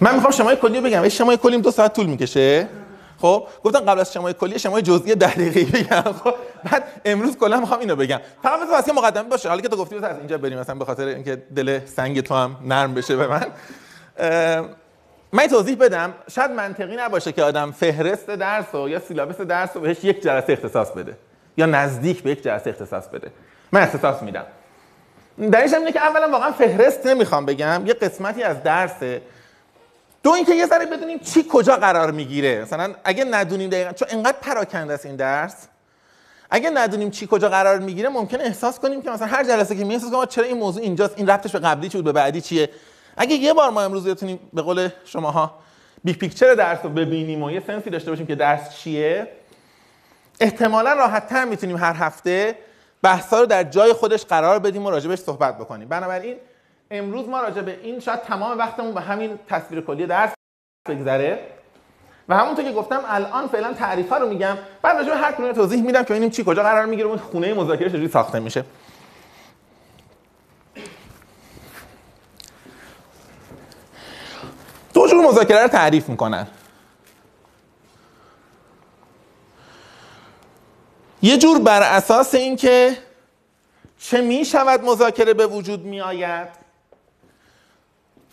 من 0.00 0.14
می‌خوام 0.14 0.32
شمای 0.32 0.56
کلی 0.56 0.80
بگم. 0.80 1.08
شمای 1.08 1.36
کلیم 1.36 1.60
دو 1.60 1.70
ساعت 1.70 1.92
طول 1.96 2.06
می‌کشه. 2.06 2.68
خب 3.18 3.46
گفتن 3.64 3.80
قبل 3.80 4.00
از 4.00 4.12
شمای 4.12 4.34
کلی 4.34 4.58
شمای 4.58 4.82
جزئی 4.82 5.14
10 5.14 5.34
دقیقه‌ای 5.34 5.64
بگم. 5.66 6.12
خب 6.12 6.34
بعد 6.64 6.84
امروز 7.04 7.36
کلا 7.36 7.60
می‌خوام 7.60 7.80
اینو 7.80 7.96
بگم. 7.96 8.20
فقط 8.42 8.60
بذار 8.60 8.74
واسه 8.74 8.92
مقدمه 8.92 9.28
باشه. 9.28 9.48
حالا 9.48 9.60
که 9.60 9.68
تو 9.68 9.76
گفتی 9.76 9.96
از 9.96 10.18
اینجا 10.18 10.38
بریم 10.38 10.58
مثلا 10.58 10.74
به 10.74 10.84
خاطر 10.84 11.06
اینکه 11.06 11.36
دل 11.36 11.86
سنگ 11.86 12.20
تو 12.20 12.34
هم 12.34 12.56
نرم 12.64 12.94
بشه 12.94 13.16
به 13.16 13.26
من. 13.26 13.46
من 15.32 15.46
توضیح 15.50 15.76
بدم 15.76 16.14
شاید 16.30 16.50
منطقی 16.50 16.96
نباشه 16.96 17.32
که 17.32 17.42
آدم 17.42 17.72
فهرست 17.72 18.26
درس 18.26 18.74
و 18.74 18.88
یا 18.88 19.00
سیلابس 19.00 19.40
درس 19.40 19.70
رو 19.74 19.80
بهش 19.80 20.04
یک 20.04 20.22
جلسه 20.22 20.52
اختصاص 20.52 20.90
بده 20.90 21.16
یا 21.56 21.66
نزدیک 21.66 22.22
به 22.22 22.30
یک 22.30 22.42
جلسه 22.42 22.70
اختصاص 22.70 23.08
بده. 23.08 23.30
من 23.72 23.82
اختصاص 23.82 24.22
میدم. 24.22 24.44
دلیلش 25.52 25.74
اینه 25.74 25.92
که 25.92 26.00
اولا 26.00 26.28
واقعا 26.28 26.52
فهرست 26.52 27.06
نمی‌خوام 27.06 27.46
بگم 27.46 27.82
یه 27.86 27.94
قسمتی 27.94 28.42
از 28.42 28.62
درسه. 28.62 29.22
دو 30.22 30.30
اینکه 30.30 30.54
یه 30.54 30.66
ذره 30.66 30.86
بدونیم 30.86 31.18
چی 31.18 31.46
کجا 31.52 31.76
قرار 31.76 32.10
می‌گیره. 32.10 32.62
مثلا 32.62 32.94
اگه 33.04 33.24
ندونیم 33.24 33.70
دقیقا 33.70 33.92
چون 33.92 34.08
انقدر 34.10 34.36
پراکنده 34.40 34.94
است 34.94 35.06
این 35.06 35.16
درس. 35.16 35.66
اگه 36.50 36.70
ندونیم 36.70 37.10
چی 37.10 37.28
کجا 37.30 37.48
قرار 37.48 37.78
می‌گیره 37.78 38.08
ممکنه 38.08 38.40
احساس 38.40 38.78
کنیم 38.78 39.02
که 39.02 39.10
مثلا 39.10 39.26
هر 39.26 39.44
جلسه 39.44 39.76
که 39.76 39.84
میایم 39.84 39.99
احساس 39.99 40.10
کنیم 40.10 40.26
چرا 40.26 40.44
این 40.44 40.58
موضوع 40.58 40.82
اینجاست 40.82 41.14
این 41.16 41.30
ربطش 41.30 41.52
به 41.52 41.58
قبلی 41.58 41.88
چی 41.88 41.98
بود 41.98 42.04
به 42.04 42.12
بعدی 42.12 42.40
چیه. 42.40 42.70
اگه 43.16 43.34
یه 43.34 43.54
بار 43.54 43.70
ما 43.70 43.82
امروز 43.82 44.08
بتونیم 44.08 44.38
به 44.52 44.62
قول 44.62 44.88
شماها 45.04 45.54
big 46.04 46.16
picture 46.16 46.54
درس 46.54 46.78
رو 46.82 46.90
ببینیم 46.90 47.42
و 47.42 47.50
یه 47.50 47.62
sense 47.66 47.86
ی 47.86 47.90
داشته 47.90 48.10
باشیم 48.10 48.26
که 48.26 48.34
درس 48.34 48.76
چیه 48.76 49.28
احتمالا 50.40 50.92
راحت 50.92 51.26
تر 51.26 51.44
می‌تونیم 51.44 51.76
هر 51.76 51.92
هفته 51.92 52.58
بحثا 53.02 53.40
رو 53.40 53.46
در 53.46 53.64
جای 53.64 53.92
خودش 53.92 54.24
قرار 54.24 54.58
بدیم 54.58 54.86
و 54.86 54.90
راجبش 54.90 55.18
صحبت 55.18 55.58
بکنیم. 55.58 55.88
بنابراین 55.88 56.36
امروز 56.90 57.28
ما 57.28 57.40
راجع 57.40 57.62
به 57.62 57.78
این 57.82 58.00
شاید 58.00 58.22
تمام 58.22 58.58
وقتمون 58.58 58.94
به 58.94 59.00
همین 59.00 59.38
تصویر 59.48 59.80
کلی 59.80 60.06
درس 60.06 60.30
بگذره. 60.88 61.38
و 62.28 62.36
همونطور 62.36 62.64
که 62.64 62.72
گفتم 62.72 63.00
الان 63.06 63.48
فعلا 63.48 63.72
تعریف 63.72 64.12
رو 64.12 64.28
میگم. 64.28 64.56
بعد 64.82 64.96
راجع 64.96 65.14
هر 65.14 65.32
کدوم 65.32 65.52
توضیح 65.52 65.82
میدم 65.82 66.02
که 66.02 66.08
ببینیم 66.08 66.30
چی 66.30 66.44
کجا 66.44 66.62
قرار 66.62 66.86
می‌گیره 66.86 67.08
اون 67.08 67.18
خونه 67.18 67.54
مذاکره 67.54 67.88
چجوری 67.88 68.08
ساخته 68.08 68.40
میشه. 68.40 68.64
جور 75.08 75.26
مذاکره 75.26 75.62
رو 75.62 75.68
تعریف 75.68 76.08
می‌کنن. 76.08 76.46
یه 81.22 81.38
جور 81.38 81.58
بر 81.58 81.82
اساس 81.82 82.34
اینکه 82.34 82.96
چه 83.98 84.20
می 84.20 84.44
شود 84.44 84.84
مذاکره 84.84 85.34
به 85.34 85.46
وجود 85.46 85.84
می 85.84 86.00
آید 86.00 86.48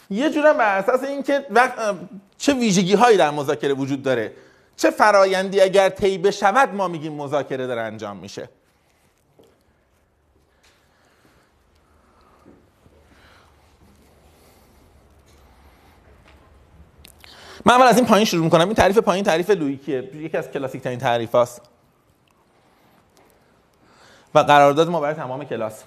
یه 0.09 0.29
جور 0.29 0.53
بر 0.53 0.77
اساس 0.77 1.03
اینکه 1.03 1.45
چه 2.37 2.53
ویژگی 2.53 2.93
هایی 2.93 3.17
در 3.17 3.31
مذاکره 3.31 3.73
وجود 3.73 4.03
داره 4.03 4.33
چه 4.77 4.91
فرایندی 4.91 5.61
اگر 5.61 5.89
طی 5.89 6.17
بشود 6.17 6.73
ما 6.73 6.87
میگیم 6.87 7.13
مذاکره 7.13 7.67
داره 7.67 7.81
انجام 7.81 8.17
میشه. 8.17 8.49
من 17.65 17.73
اول 17.73 17.85
از 17.87 17.97
این 17.97 18.05
پایین 18.05 18.25
شروع 18.25 18.43
می‌کنم. 18.43 18.65
این 18.65 18.75
تعریف 18.75 18.97
پایین 18.97 19.23
تعریف 19.23 19.49
لویکیه 19.49 20.09
یکی 20.15 20.37
از 20.37 20.51
کلاسیک 20.51 20.81
ترین 20.81 20.99
تعریف 20.99 21.31
هاست 21.31 21.61
و 24.35 24.39
قرارداد 24.39 24.89
ما 24.89 24.99
برای 24.99 25.13
تمام 25.13 25.43
کلاس. 25.43 25.83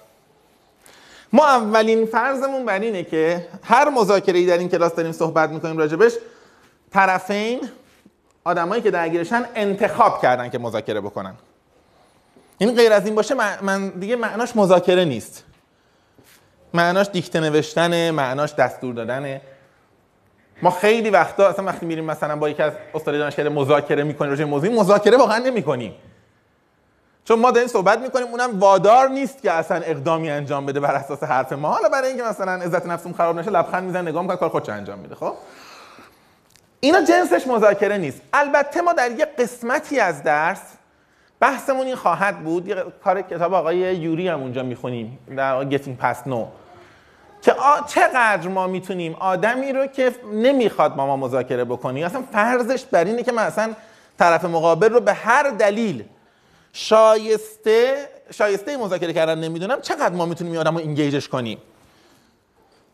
ما 1.33 1.47
اولین 1.47 2.05
فرضمون 2.05 2.65
بر 2.65 2.79
اینه 2.79 3.03
که 3.03 3.47
هر 3.63 3.89
مذاکره 3.89 4.45
در 4.45 4.57
این 4.57 4.69
کلاس 4.69 4.95
داریم 4.95 5.11
صحبت 5.11 5.49
می‌کنیم 5.49 5.77
راجبش 5.77 6.11
طرفین 6.91 7.69
آدمایی 8.43 8.81
که 8.81 8.91
درگیرشن 8.91 9.45
انتخاب 9.55 10.21
کردن 10.21 10.49
که 10.49 10.57
مذاکره 10.57 11.01
بکنن. 11.01 11.35
این 12.57 12.75
غیر 12.75 12.93
از 12.93 13.05
این 13.05 13.15
باشه 13.15 13.35
من 13.61 13.89
دیگه 13.89 14.15
معناش 14.15 14.55
مذاکره 14.55 15.05
نیست. 15.05 15.43
معناش 16.73 17.07
دیکته 17.13 17.39
نوشتنه 17.39 18.11
معناش 18.11 18.53
دستور 18.53 18.93
دادنه. 18.93 19.41
ما 20.61 20.69
خیلی 20.69 21.09
وقتا 21.09 21.47
اصلا 21.47 21.65
وقتی 21.65 21.85
میریم 21.85 22.05
مثلا 22.05 22.35
با 22.35 22.49
یکی 22.49 22.63
از 22.63 22.73
استاد 22.93 23.17
دانشکده 23.17 23.49
مذاکره 23.49 24.03
می‌کنیم 24.03 24.31
راجع 24.31 24.43
موضوعی 24.43 24.79
مذاکره 24.79 25.17
واقعا 25.17 25.37
نمی‌کنیم. 25.37 25.93
چون 27.25 27.39
ما 27.39 27.51
داریم 27.51 27.67
صحبت 27.67 27.99
می‌کنیم 27.99 28.27
اونم 28.27 28.59
وادار 28.59 29.09
نیست 29.09 29.41
که 29.41 29.51
اصلا 29.51 29.77
اقدامی 29.77 30.29
انجام 30.29 30.65
بده 30.65 30.79
بر 30.79 30.95
اساس 30.95 31.23
حرف 31.23 31.53
ما. 31.53 31.69
حالا 31.69 31.89
برای 31.89 32.07
اینکه 32.07 32.23
مثلا 32.23 32.51
عزت 32.51 32.85
نفسم 32.85 33.13
خراب 33.13 33.39
نشه 33.39 33.51
لبخند 33.51 33.83
می‌زنه 33.83 34.09
نگاه 34.09 34.21
می‌کنه 34.21 34.37
کار 34.37 34.49
خودش 34.49 34.69
انجام 34.69 34.99
میده. 34.99 35.15
خب؟ 35.15 35.33
اینا 36.79 37.01
جنسش 37.01 37.47
مذاکره 37.47 37.97
نیست. 37.97 38.21
البته 38.33 38.81
ما 38.81 38.93
در 38.93 39.11
یه 39.11 39.25
قسمتی 39.25 39.99
از 39.99 40.23
درس 40.23 40.61
بحثمون 41.39 41.85
این 41.85 41.95
خواهد 41.95 42.43
بود. 42.43 42.67
یه 42.67 42.83
کار 43.03 43.21
کتاب 43.21 43.53
آقای 43.53 43.77
یوری 43.77 44.27
هم 44.27 44.41
اونجا 44.41 44.63
می‌خونیم 44.63 45.19
در 45.37 45.69
Getting 45.69 46.03
Past 46.03 46.29
No 46.29 46.64
که 47.45 47.55
چقدر 47.87 48.47
ما 48.47 48.67
می‌تونیم 48.67 49.15
آدمی 49.19 49.73
رو 49.73 49.87
که 49.87 50.15
نمی‌خواد 50.33 50.95
با 50.95 51.05
ما 51.05 51.17
مذاکره 51.17 51.63
بکنی؟ 51.63 52.03
اصلا 52.03 52.23
فرضش 52.31 52.85
بر 52.85 53.03
اینه 53.03 53.23
که 53.23 53.31
من 53.31 53.43
اصلا 53.43 53.73
طرف 54.19 54.45
مقابل 54.45 54.89
رو 54.89 54.99
به 54.99 55.13
هر 55.13 55.49
دلیل 55.49 56.03
شایسته 56.73 58.09
شایسته 58.31 58.77
مذاکره 58.77 59.13
کردن 59.13 59.39
نمی‌دونم 59.39 59.81
چقدر 59.81 60.15
ما 60.15 60.25
می‌تونیم 60.25 60.53
این 60.53 60.61
آدم 60.61 60.75
رو 60.75 60.81
اینگیجش 60.81 61.27
کنیم؟ 61.27 61.57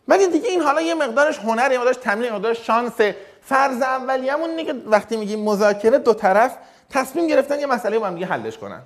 ولی 0.07 0.27
دیگه 0.27 0.49
این 0.49 0.61
حالا 0.61 0.81
یه 0.81 0.93
مقدارش 0.93 1.39
هنر 1.39 1.71
یه 1.71 1.77
مقدارش 1.77 1.97
تمرین 1.97 2.23
یه 2.23 2.33
مقدارش 2.33 2.67
شانس. 2.67 2.93
فرض 3.41 3.81
اولیه‌مون 3.81 4.49
اینه 4.49 4.65
که 4.65 4.73
وقتی 4.85 5.17
میگیم 5.17 5.43
مذاکره 5.43 5.97
دو 5.97 6.13
طرف 6.13 6.57
تصمیم 6.89 7.27
گرفتن 7.27 7.59
یه 7.59 7.65
مسئله 7.65 7.99
با 7.99 8.07
هم 8.07 8.13
دیگه 8.13 8.25
حلش 8.25 8.57
کنن. 8.57 8.81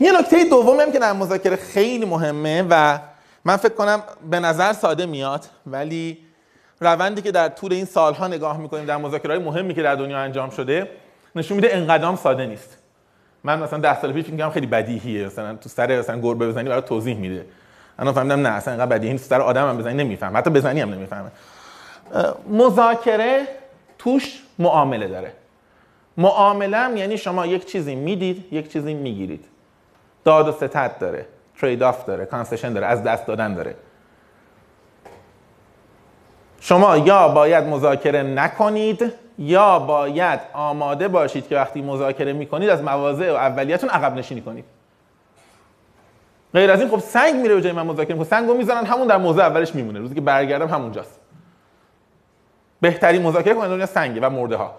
یه 0.00 0.12
نکته 0.20 0.44
دومی 0.44 0.82
هم 0.82 0.92
که 0.92 0.98
در 0.98 1.12
مذاکره 1.12 1.56
خیلی 1.56 2.04
مهمه 2.04 2.66
و 2.70 2.98
من 3.44 3.56
فکر 3.56 3.74
کنم 3.74 4.02
به 4.30 4.40
نظر 4.40 4.72
ساده 4.72 5.06
میاد 5.06 5.44
ولی 5.66 6.18
روندی 6.80 7.22
که 7.22 7.32
در 7.32 7.48
طول 7.48 7.72
این 7.72 7.84
سالها 7.84 8.28
نگاه 8.28 8.58
می‌کنیم 8.58 8.84
در 8.84 8.96
مذاکره 8.96 9.34
های 9.34 9.44
مهمی 9.44 9.74
که 9.74 9.82
در 9.82 9.94
دنیا 9.94 10.18
انجام 10.18 10.50
شده 10.50 10.90
نشون 11.36 11.56
میده 11.56 11.76
انقدام 11.76 12.16
ساده 12.16 12.46
نیست. 12.46 12.78
من 13.44 13.58
مثلا 13.58 13.78
10 13.78 14.00
سال 14.00 14.12
پیش 14.12 14.28
میگم 14.28 14.50
خیلی 14.50 14.66
بدیهیه 14.66 15.26
مثلا 15.26 15.54
تو 15.54 15.68
سر 15.68 15.98
مثلا 15.98 16.20
گربه 16.20 16.48
بزنی 16.48 16.68
برای 16.68 16.82
توضیح 16.82 17.16
میده. 17.16 17.46
انا 17.98 18.12
فهمیدم 18.12 18.40
نه 18.40 18.48
اصلا 18.48 18.74
انقدر 18.74 18.96
بدیهی 18.96 19.12
نیست 19.12 19.30
سر 19.30 19.40
آدم 19.40 19.68
هم 19.68 19.78
بزنی 19.78 19.94
نمیفهم 19.94 20.36
حتی 20.36 20.50
بزنی 20.50 20.80
هم 20.80 20.94
نمی‌فهمه. 20.94 21.30
مذاکره 22.50 23.48
توش 23.98 24.42
معامله 24.58 25.08
داره. 25.08 25.32
معامله 26.16 26.98
یعنی 26.98 27.18
شما 27.18 27.46
یک 27.46 27.66
چیزی 27.66 27.94
می‌دید 27.94 28.52
یک 28.52 28.72
چیزی 28.72 28.94
می‌گیرید. 28.94 29.44
داد 30.26 30.48
و 30.48 30.52
ستد 30.52 30.98
داره. 30.98 31.26
trade-off 31.60 32.04
داره. 32.04 32.24
concession 32.24 32.72
داره. 32.72 32.86
از 32.86 33.02
دست 33.02 33.26
دادن 33.26 33.54
داره. 33.54 33.74
شما 36.60 36.96
یا 36.96 37.28
باید 37.28 37.64
مذاکره 37.64 38.22
نکنید 38.22 39.12
یا 39.38 39.78
باید 39.78 40.40
آماده 40.52 41.08
باشید 41.08 41.48
که 41.48 41.56
وقتی 41.56 41.82
مذاکره 41.82 42.32
می‌کنید 42.32 42.70
از 42.70 42.82
مواضع 42.82 43.34
اولیتون 43.34 43.90
عقب 43.90 44.14
نشینی 44.14 44.40
کنید. 44.40 44.64
غیر 46.54 46.70
از 46.70 46.80
این 46.80 46.88
خب 46.88 46.98
سنگ 46.98 47.34
میره 47.34 47.54
به 47.54 47.62
جای 47.62 47.72
من 47.72 47.86
مذاکره 47.86 48.14
می‌کنه. 48.14 48.28
سنگو 48.28 48.54
می‌ذارن 48.54 48.86
همون 48.86 49.06
در 49.06 49.16
موضع 49.16 49.42
اولش 49.42 49.74
میمونه. 49.74 49.98
روزی 49.98 50.14
که 50.14 50.20
برگردم 50.20 50.68
همونجاست. 50.68 51.20
بهترین 52.80 53.22
مذاکره 53.22 53.54
کننده 53.54 53.68
دنیا 53.68 53.86
سنگه 53.86 54.20
و 54.20 54.30
مرده 54.30 54.56
ها 54.56 54.74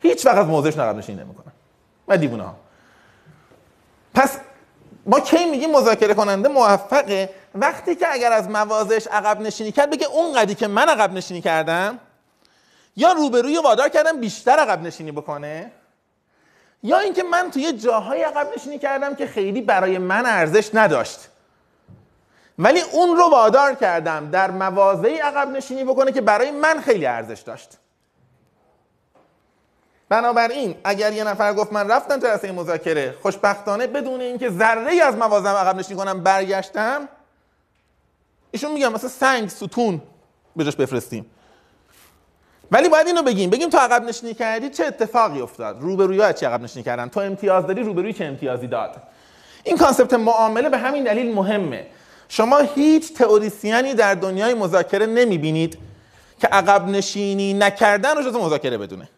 هیچ 0.00 0.26
وقت 0.26 0.36
از 0.36 0.46
موضعش 0.46 0.78
عقب 0.78 0.96
نشینی 0.96 1.22
نمی‌کنن 1.22 1.52
و 2.08 2.18
دیوونه 2.18 2.42
ها 2.42 2.54
پس 4.14 4.40
ما 5.06 5.20
کی 5.20 5.44
میگیم 5.44 5.70
مذاکره 5.70 6.14
کننده 6.14 6.48
موفقه؟ 6.48 7.30
وقتی 7.54 7.94
که 7.94 8.06
اگر 8.12 8.32
از 8.32 8.48
موازش 8.50 9.06
عقب 9.06 9.40
نشینی 9.40 9.72
کرد 9.72 9.90
بگه 9.90 10.06
اون 10.06 10.32
قدی 10.32 10.54
که 10.54 10.66
من 10.66 10.88
عقب 10.88 11.12
نشینی 11.12 11.40
کردم 11.40 11.98
یا 12.96 13.12
روبروی 13.12 13.58
وادار 13.58 13.88
کردم 13.88 14.20
بیشتر 14.20 14.52
عقب 14.52 14.82
نشینی 14.82 15.12
بکنه؟ 15.12 15.70
یا 16.82 16.98
اینکه 16.98 17.22
من 17.22 17.50
توی 17.50 17.72
جاهای 17.72 18.22
عقب 18.22 18.48
نشینی 18.56 18.78
کردم 18.78 19.14
که 19.14 19.26
خیلی 19.26 19.60
برای 19.60 19.98
من 19.98 20.26
ارزش 20.26 20.70
نداشت. 20.74 21.18
ولی 22.58 22.80
اون 22.80 23.16
رو 23.16 23.30
وادار 23.30 23.74
کردم 23.74 24.30
در 24.30 24.50
مواضعی 24.50 25.16
عقب 25.16 25.48
نشینی 25.48 25.84
بکنه 25.84 26.12
که 26.12 26.20
برای 26.20 26.50
من 26.50 26.80
خیلی 26.80 27.06
ارزش 27.06 27.40
داشت. 27.40 27.78
بنابراین 30.08 30.74
اگر 30.84 31.12
یه 31.12 31.24
نفر 31.24 31.54
گفت 31.54 31.72
من 31.72 31.88
رفتم 31.90 32.20
جلسه 32.20 32.52
مذاکره 32.52 33.14
خوشبختانه 33.22 33.86
بدون 33.86 34.20
اینکه 34.20 34.50
ذره 34.50 34.92
ای 34.92 35.00
از 35.00 35.16
موازم 35.16 35.48
عقب 35.48 35.76
نشینی 35.76 35.98
کنم 35.98 36.22
برگشتم 36.22 37.08
ایشون 38.50 38.72
میگم 38.72 38.92
مثلا 38.92 39.08
سنگ 39.08 39.48
ستون 39.48 40.02
به 40.56 40.64
جاش 40.64 40.76
بفرستیم. 40.76 41.26
ولی 42.70 42.88
باید 42.88 43.06
اینو 43.06 43.22
بگیم 43.22 43.50
بگیم 43.50 43.70
تو 43.70 43.78
عقب 43.78 44.04
نشینی 44.04 44.34
کردی 44.34 44.70
چه 44.70 44.84
اتفاقی 44.84 45.40
افتاد؟ 45.40 45.76
روبروی 45.80 46.32
چه 46.32 46.46
عقب 46.46 46.62
نشینی 46.62 46.84
کردن؟ 46.84 47.08
تو 47.08 47.20
امتیاز 47.20 47.66
داری 47.66 47.82
روبروی 47.82 48.12
چه 48.12 48.24
امتیازی 48.24 48.66
داد؟ 48.66 49.02
این 49.64 49.76
کانسپت 49.76 50.14
معامله 50.14 50.68
به 50.68 50.78
همین 50.78 51.04
دلیل 51.04 51.34
مهمه. 51.34 51.86
شما 52.28 52.58
هیچ 52.58 53.14
تئوریسیانی 53.14 53.94
در 53.94 54.14
دنیای 54.14 54.54
مذاکره 54.54 55.06
نمی‌بینید 55.06 55.78
که 56.40 56.46
عقب 56.46 56.88
نشینی 56.88 57.54
نکردن 57.54 58.16
رو 58.16 58.22
جز 58.22 58.34
مذاکره 58.34 58.78
بدونه. 58.78 59.08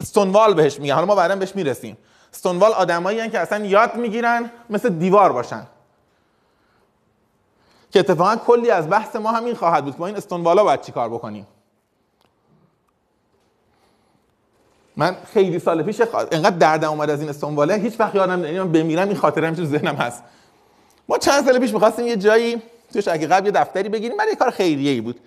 استونوال 0.00 0.54
بهش 0.54 0.80
میگن. 0.80 0.94
حالا 0.94 1.06
ما 1.06 1.14
بعدا 1.14 1.36
بهش 1.36 1.56
می‌رسیم. 1.56 1.96
استونوال 2.32 2.72
آدمایی 2.72 3.30
که 3.30 3.38
اصلا 3.38 3.64
یاد 3.64 3.94
می‌گیرن 3.94 4.50
مثل 4.70 4.88
دیوار 4.88 5.32
باشن. 5.32 5.66
که 7.90 7.98
اتفاقا 7.98 8.36
کلی 8.36 8.70
از 8.70 8.90
بحث 8.90 9.16
ما 9.16 9.32
همین 9.32 9.54
خواهد 9.54 9.84
بود 9.84 9.94
ما 9.98 10.06
این 10.06 10.16
استونوالا 10.16 10.64
باید 10.64 10.80
چی 10.80 10.92
کار 10.92 11.08
بکنیم. 11.08 11.46
من 14.96 15.16
خیلی 15.34 15.58
سال 15.58 15.82
پیش 15.82 16.00
انقدر 16.32 16.56
دردم 16.56 16.90
اومد 16.90 17.10
از 17.10 17.20
این 17.20 17.28
استونواله 17.28 17.74
هیچ 17.74 18.00
وقت 18.00 18.14
یادم 18.14 18.32
نمیاد. 18.32 18.66
من 18.66 18.72
بمیرم 18.72 19.08
این 19.08 19.16
خاطره 19.16 19.48
هم 19.48 19.54
تو 19.54 19.64
ذهنم 19.64 19.94
هست. 19.94 20.22
ما 21.08 21.18
چند 21.18 21.44
سال 21.44 21.58
پیش 21.58 21.72
می‌خواستیم 21.72 22.06
یه 22.06 22.16
جایی 22.16 22.62
توش 22.92 23.08
اگه 23.08 23.26
قبل 23.26 23.46
یه 23.46 23.52
دفتری 23.52 23.88
بگیریم 23.88 24.16
برای 24.16 24.36
کار 24.36 24.50
خیریه 24.50 25.02
بود. 25.02 25.20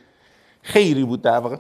خیری 0.62 1.04
بود 1.04 1.22
در 1.22 1.38
واقع. 1.38 1.58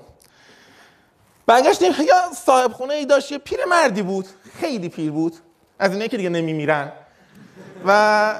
برگشتیم 1.45 1.91
یا 2.07 2.15
صاحب 2.35 2.71
خونه 2.71 2.93
ای 2.93 3.05
داشت 3.05 3.31
یه 3.31 3.37
پیر 3.37 3.65
مردی 3.65 4.01
بود 4.01 4.27
خیلی 4.59 4.89
پیر 4.89 5.11
بود. 5.11 5.35
از 5.79 5.91
اینه 5.91 6.07
که 6.07 6.17
دیگه 6.17 6.29
نمیمیرن. 6.29 6.91
و 7.85 8.33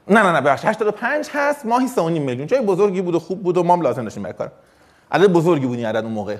نه 0.07 0.23
نه 0.23 0.31
نه 0.31 0.41
ببخشید 0.41 0.69
85 0.69 1.29
هست 1.33 1.65
ماهی 1.65 1.87
3.5 1.87 1.99
میلیون. 2.01 2.47
جای 2.47 2.61
بزرگی 2.61 3.01
بود 3.01 3.15
و 3.15 3.19
خوب 3.19 3.43
بود 3.43 3.57
و 3.57 3.63
ما 3.63 3.73
هم 3.73 3.81
لازم 3.81 4.03
داشتیم 4.03 4.23
برای 4.23 4.37
کار. 4.37 4.51
عدد 5.11 5.27
بزرگی 5.27 5.65
بود 5.65 5.77
این 5.77 5.87
عدد 5.87 6.03
اون 6.03 6.13
موقع. 6.13 6.37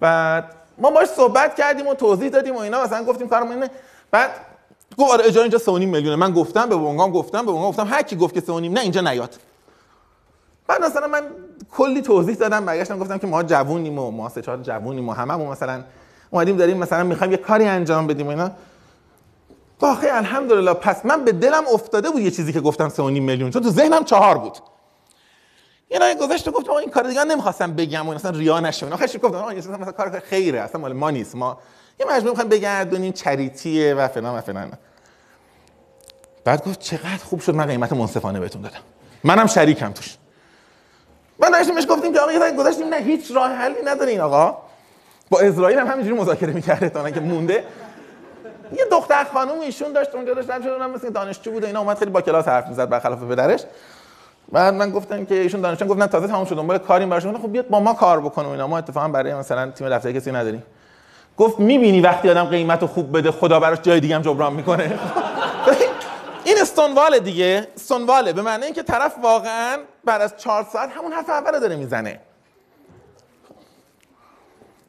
بعد 0.00 0.54
ما 0.80 0.90
باش 0.90 1.08
صحبت 1.08 1.54
کردیم 1.54 1.86
و 1.86 1.94
توضیح 1.94 2.28
دادیم 2.28 2.56
و 2.56 2.58
اینا 2.58 2.84
مثلا 2.84 3.04
گفتیم 3.04 3.28
کارمون 3.28 3.52
اینه. 3.52 3.70
بعد 4.10 4.30
گفت 4.98 5.12
آره 5.12 5.24
اجاره 5.24 5.42
اینجا 5.42 5.58
3.5 5.58 5.68
میلیونه. 5.68 6.16
من 6.16 6.32
گفتم 6.32 6.68
به 6.68 6.76
بونگام 6.76 7.10
گفتم 7.12 7.46
به 7.46 7.52
بونگام 7.52 7.70
گفتم. 7.70 7.86
هر 7.86 8.02
کی 8.02 8.16
گفت 8.16 8.34
که 8.34 8.40
3.5 8.40 8.48
نه 8.48 8.80
اینجا 8.80 9.00
نیاد. 9.00 9.36
بعد 10.66 10.84
مثلا 10.84 11.06
من 11.06 11.22
کلی 11.72 12.02
توضیح 12.02 12.34
دادم 12.34 12.64
برگشتم 12.64 12.98
گفتم 12.98 13.18
که 13.18 13.26
ما 13.26 13.42
جوونیم 13.42 13.98
و 13.98 14.10
ما 14.10 14.28
سه 14.28 14.42
چهار 14.42 14.58
جوونیم 14.62 15.08
و 15.08 15.12
هممون 15.12 15.48
مثلا 15.48 15.84
اومدیم 16.30 16.56
داریم 16.56 16.76
مثلا 16.76 17.04
می‌خوایم 17.04 17.32
یه 17.32 17.36
کاری 17.36 17.64
انجام 17.64 18.06
بدیم 18.06 18.26
و 18.26 18.30
اینا. 18.30 18.50
آخه 19.80 20.08
الحمدلله 20.10 20.74
پس 20.74 21.06
من 21.06 21.24
به 21.24 21.32
دلم 21.32 21.64
افتاده 21.74 22.10
بود 22.10 22.20
یه 22.20 22.30
چیزی 22.30 22.52
که 22.52 22.60
گفتم 22.60 22.88
3.5 22.88 23.00
میلیون. 23.00 23.50
چون 23.50 23.62
تو 23.62 23.70
ذهنم 23.70 24.04
چهار 24.04 24.38
بود. 24.38 24.58
یه 25.90 25.98
راه 25.98 26.14
گذشته 26.14 26.50
گفتم 26.50 26.72
این 26.72 26.90
کار 26.90 27.04
دیگه 27.08 27.24
نمی‌خواستم 27.24 27.72
بگم 27.72 28.08
و 28.08 28.14
مثلا 28.14 28.30
ریا 28.30 28.60
نشه 28.60 28.96
خیلی 28.96 29.18
گفتم 29.18 29.36
آقا 29.36 29.54
چیز 29.54 29.68
مثلا 29.68 29.92
کار 29.92 30.20
خیره 30.20 30.60
اصلا 30.60 30.80
مال 30.80 30.92
ما 30.92 31.10
نیست. 31.10 31.34
ما 31.34 31.58
یه 32.00 32.06
مجموعه 32.06 32.30
می‌خوایم 32.30 32.48
بگردونیم 32.48 33.12
چریتیه 33.12 33.94
و 33.94 34.08
فلان 34.08 34.38
و 34.38 34.40
فلان. 34.40 34.72
بعد 36.44 36.64
گفت 36.64 36.80
چقدر 36.80 37.24
خوب 37.24 37.40
شد 37.40 37.54
من 37.54 37.66
قیمت 37.66 37.92
منصفانه 37.92 38.40
بهتون 38.40 38.62
دادم. 38.62 38.80
منم 39.24 39.46
شریکم 39.46 39.92
توش. 39.92 40.16
من 41.38 41.50
داشتیم 41.50 41.74
بهش 41.74 41.86
گفتیم 41.88 42.12
که 42.12 42.20
آقا 42.20 42.32
یه 42.32 42.52
گذاشتیم 42.56 42.88
نه 42.88 42.96
هیچ 42.96 43.30
راه 43.34 43.52
حلی 43.52 43.82
نداره 43.84 44.10
این 44.10 44.20
آقا. 44.20 44.58
با 45.30 45.40
اسرائیل 45.40 45.78
هم 45.78 45.86
همینجوری 45.86 46.20
مذاکره 46.20 46.52
می‌کرده 46.52 46.88
تا 46.88 47.10
که 47.10 47.20
مونده. 47.20 47.64
یه 48.72 48.84
دختر 48.90 49.24
خانم 49.24 49.60
ایشون 49.60 49.92
داشت 49.92 50.14
اونجا 50.14 50.34
داشت 50.34 50.50
اونم 50.50 50.90
مثل 50.90 51.10
دانشجو 51.10 51.50
بود 51.52 51.64
اینا 51.64 51.80
اومد 51.80 51.98
خیلی 51.98 52.10
با 52.10 52.20
کلاس 52.20 52.48
حرف 52.48 52.68
می‌زد 52.68 52.88
برخلاف 52.88 53.22
پدرش. 53.22 53.60
بعد 54.52 54.74
من 54.74 54.90
گفتم 54.90 55.24
که 55.24 55.34
ایشون 55.34 55.60
دانشجو 55.60 55.86
گفتن 55.86 56.06
تازه 56.06 56.26
تموم 56.26 56.44
شد 56.44 56.56
دنبال 56.56 56.78
کاریم 56.78 57.10
براشون 57.10 57.38
خب 57.38 57.52
بیاد 57.52 57.68
با 57.68 57.80
ما 57.80 57.94
کار 57.94 58.20
بکنه 58.20 58.48
اینا. 58.48 58.66
ما 58.66 58.78
اتفاقا 58.78 59.08
برای 59.08 59.34
مثلا 59.34 59.70
تیم 59.70 59.88
دفتری 59.88 60.12
کسی 60.12 60.32
نداریم. 60.32 60.62
گفت 61.36 61.60
می‌بینی 61.60 62.00
وقتی 62.00 62.30
آدم 62.30 62.44
قیمت 62.44 62.86
خوب 62.86 63.18
بده 63.18 63.30
خدا 63.30 63.60
براش 63.60 63.78
جای 63.82 64.00
دیگه 64.00 64.14
هم 64.14 64.22
جبران 64.22 64.52
می‌کنه. 64.52 64.98
این 66.44 66.58
استونواله 66.60 67.20
دیگه 67.20 67.68
استونواله 67.76 68.32
به 68.32 68.42
معنی 68.42 68.64
اینکه 68.64 68.82
طرف 68.82 69.14
واقعا 69.22 69.78
بعد 70.04 70.20
از 70.20 70.36
چهار 70.36 70.66
ساعت 70.72 70.90
همون 70.90 71.12
حرف 71.12 71.30
اول 71.30 71.60
داره 71.60 71.76
می‌زنه. 71.76 72.20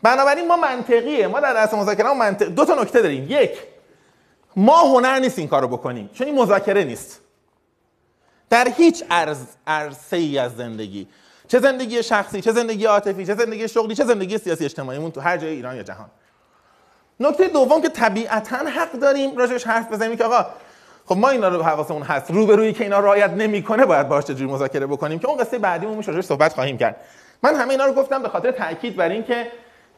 بنابراین 0.04 0.47
ما 0.47 0.56
منطقیه. 0.56 1.28
ما 1.28 1.39
در 1.39 1.54
درس 1.54 1.74
مذاکره 1.74 2.13
منطق 2.13 2.45
دو 2.47 2.65
تا 2.65 2.76
نکته 2.76 3.02
داریم. 3.02 3.26
یک 3.30 3.52
ما 4.56 4.82
هنر 4.82 5.19
نیست 5.19 5.39
این 5.39 5.47
کارو 5.47 5.67
بکنیم. 5.67 6.10
چون 6.13 6.28
این 6.28 6.41
مذاکره 6.41 6.84
نیست. 6.84 7.20
در 8.52 8.68
هیچ 8.78 9.04
عرض 9.10 9.46
عرصه 9.68 10.18
ای 10.18 10.38
از 10.38 10.56
زندگی. 10.56 11.08
چه 11.48 11.60
زندگی 11.60 12.04
شخصی 12.04 12.42
چه 12.42 12.52
زندگی 12.52 12.86
عاطفی 12.86 13.26
چه 13.26 13.36
زندگی 13.36 13.68
شغلی 13.68 13.96
چه 13.96 14.04
زندگی 14.04 14.38
سیاسی 14.38 14.66
اجتماعیمون 14.66 15.12
تو 15.12 15.22
هر 15.22 15.38
جای 15.38 15.50
ایران 15.50 15.76
یا 15.76 15.84
جهان. 15.84 16.10
نکته 17.20 17.48
دوم 17.48 17.82
که 17.82 17.90
طبیعتا 17.90 18.58
حق 18.58 18.92
داریم 18.92 19.38
راجعش 19.38 19.68
حرف 19.68 19.92
بزنیم 19.92 20.18
که 20.18 20.24
آقا 20.24 20.46
خب 21.06 21.18
ما 21.18 21.30
اینا 21.30 21.48
رو 21.48 21.64
حواسمون 21.64 22.02
هست. 22.02 22.32
روبرویی 22.32 22.74
که 22.74 22.84
اینا 22.84 23.00
رعایت 23.00 23.30
نمی‌کنه 23.30 23.86
باید 23.86 24.08
باهاش 24.08 24.24
چجوری 24.24 24.52
مذاکره 24.52 24.88
بکنیم 24.88 25.20
که 25.20 25.28
اون 25.28 25.38
قصه 25.38 25.60
بعدیمون 25.60 25.98
میشه 25.98 26.22
صحبت 26.22 26.54
خواهیم 26.54 26.78
کرد. 26.78 26.96
من 27.44 27.56
همه 27.56 27.70
اینا 27.70 27.86
رو 27.86 27.94
گفتم 27.94 28.22
به 28.22 28.30
خاطر 28.30 28.52
تاکید 28.52 28.96
بر 28.96 29.10
اینکه 29.10 29.52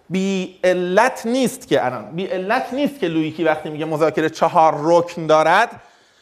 بی 0.09 0.59
علت 0.63 1.25
نیست 1.25 1.67
که 1.67 1.85
الان 1.85 2.11
بی 2.11 2.25
علت 2.25 2.73
نیست 2.73 2.99
که 2.99 3.07
لویکی 3.07 3.43
وقتی 3.43 3.69
میگه 3.69 3.85
مذاکره 3.85 4.29
چهار 4.29 4.75
رکن 4.77 5.27
دارد 5.27 5.81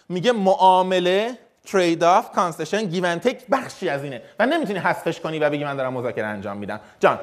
میگه 0.09 0.31
معامله 0.31 1.37
trade-off 1.65 2.03
concession 2.03 2.31
give 2.31 2.85
and 2.85 3.19
take 3.19 3.47
بخشی 3.51 3.89
از 3.89 4.03
اینه. 4.03 4.21
و 4.39 4.45
نمی‌تونی 4.45 4.79
حذفش 4.79 5.19
کنی 5.19 5.39
و 5.39 5.49
بگی 5.49 5.63
من 5.63 5.75
دارم 5.75 5.93
مذاکره 5.93 6.25
انجام 6.25 6.57
میدم. 6.57 6.79
جان. 6.99 7.19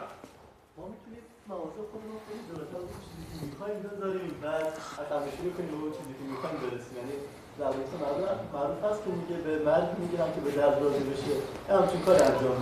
که 6.42 6.66
برسیم. 6.66 6.96
یعنی 6.96 7.12
در 7.58 7.64
واقع 7.64 8.32
معروف 8.54 8.92
هست 8.92 9.04
که 9.04 9.10
میگه 9.10 9.42
به 9.42 9.64
مرد 9.64 9.96
می‌گیرم 9.98 10.28
که 10.34 10.40
به 10.40 10.50
درد 10.50 10.82
راضی 10.82 10.98
بشه. 10.98 11.34
همچین 11.74 12.00
کار 12.00 12.22
انجام 12.22 12.56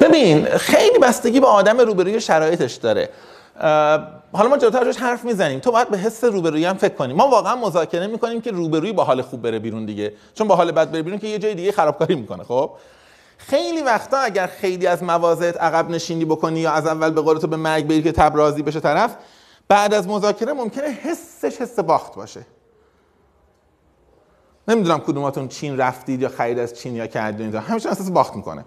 ببین 0.00 0.44
خیلی 0.44 0.98
بستگی 0.98 1.40
به 1.40 1.46
آدم 1.46 1.80
روبروی 1.80 2.20
شرایطش 2.20 2.74
داره. 2.74 3.08
حالا 4.32 4.48
ما 4.48 4.56
جلوتر 4.56 4.84
روش 4.84 4.96
حرف 4.96 5.24
می‌زنیم. 5.24 5.60
تو 5.60 5.72
باید 5.72 5.88
به 5.88 5.98
حس 5.98 6.24
روبرویی 6.24 6.64
هم 6.64 6.76
فکر 6.76 6.94
کنیم 6.94 7.16
ما 7.16 7.28
واقعا 7.28 7.56
مذاکره 7.56 8.06
می‌کنیم 8.06 8.40
که 8.40 8.50
روبرویی 8.50 8.92
با 8.92 9.04
حال 9.04 9.22
خوب 9.22 9.42
بره 9.42 9.58
بیرون 9.58 9.86
دیگه. 9.86 10.12
چون 10.34 10.48
با 10.48 10.56
حال 10.56 10.72
بد 10.72 10.90
بره 10.90 11.02
بیرون 11.02 11.18
که 11.18 11.26
یه 11.26 11.38
جای 11.38 11.54
دیگه 11.54 11.72
خرابکاری 11.72 12.14
می‌کنه 12.14 12.44
خب؟ 12.44 12.70
خیلی 13.38 13.82
وقتا 13.82 14.18
اگر 14.18 14.46
خیلی 14.46 14.86
از 14.86 15.02
مواضعت 15.02 15.56
عقب 15.56 15.90
نشینی 15.90 16.24
بکنی 16.24 16.60
یا 16.60 16.72
از 16.72 16.86
اول 16.86 17.10
به 17.10 17.20
قول 17.20 17.38
تو 17.38 17.46
به 17.46 17.56
مرگ 17.56 17.86
بری 17.86 18.02
که 18.02 18.12
تب 18.12 18.36
راضی 18.36 18.62
بشه 18.62 18.80
طرف 18.80 19.16
بعد 19.68 19.94
از 19.94 20.08
مذاکره 20.08 20.52
ممکنه 20.52 20.86
حسش 20.86 21.60
حس 21.60 21.78
باخت 21.78 22.14
باشه. 22.14 22.46
نمی‌دونم 24.68 24.98
کدوماتون 24.98 25.48
چین 25.48 25.78
رفتید 25.78 26.22
یا 26.22 26.28
خرید 26.28 26.58
از 26.58 26.74
چین 26.74 26.96
یا 26.96 27.06
کردید 27.06 27.54
همیشه 27.54 27.88
احساس 27.88 28.10
باخت 28.10 28.36
می‌کنه. 28.36 28.64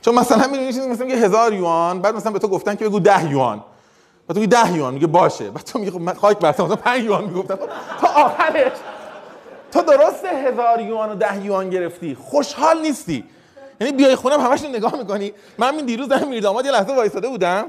چون 0.00 0.14
مثلا 0.14 0.46
می‌بینی 0.46 0.72
چیزی 0.72 0.88
مثلا 0.88 1.06
میگه 1.06 1.18
هزار 1.18 1.52
یوان 1.52 2.02
بعد 2.02 2.14
مثلا 2.14 2.32
به 2.32 2.38
تو 2.38 2.48
گفتن 2.48 2.74
که 2.74 2.84
بگو 2.84 3.00
ده 3.00 3.30
یوان. 3.30 3.64
بعد 4.30 4.34
تو 4.34 4.40
میگی 4.40 4.46
ده 4.46 4.76
یوان 4.76 4.94
میگه 4.94 5.06
باشه. 5.06 5.50
بعد 5.50 5.64
تو 5.64 5.78
میگه 5.78 5.90
خب 5.90 6.00
من 6.00 6.14
خاک 6.14 6.38
برسم 6.38 6.64
مثلا 6.64 6.76
5 6.76 7.04
یوان 7.04 7.24
می‌گفتن 7.24 7.56
تا 8.00 8.08
آخرش. 8.08 8.72
تو 9.72 9.82
درسته 9.82 10.28
هزار 10.28 10.80
یوان 10.80 11.10
و 11.10 11.14
ده 11.14 11.44
یوان 11.44 11.70
گرفتی. 11.70 12.14
خوشحال 12.14 12.80
نیستی. 12.80 13.24
یعنی 13.80 13.92
بیای 13.92 14.16
خونم 14.16 14.40
همش 14.40 14.62
نگاه 14.62 14.96
می‌کنی. 14.96 15.32
من 15.58 15.74
این 15.74 15.86
دیروز 15.86 16.08
دارم 16.08 16.28
میرداماد 16.28 16.64
یه 16.64 16.70
لحظه 16.70 16.94
وایساده 16.94 17.28
بودم. 17.28 17.66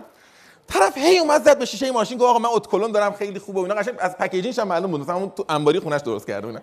طرف 0.68 0.98
هی 0.98 1.18
اومد 1.20 1.44
زد 1.44 1.60
به 1.60 1.66
شیشه 1.66 1.92
ماشین 1.92 2.18
گفت 2.18 2.30
آقا 2.30 2.40
من 2.40 2.50
اتکلون 2.54 2.92
دارم 2.92 3.14
خیلی 3.14 3.40
خوبه 3.40 3.60
و 3.60 3.64
اینا. 3.64 3.76
قشنگ 3.76 3.96
از 4.00 4.18
پکیجینش 4.18 4.60
هم 4.60 4.68
معلوم 4.68 4.92
بود. 4.92 5.02
مثلا 5.02 5.28
تو 5.28 5.46
انباری 5.50 5.80
خونش 5.80 6.02
درست 6.02 6.28
کرده 6.28 6.48
اینا. 6.48 6.60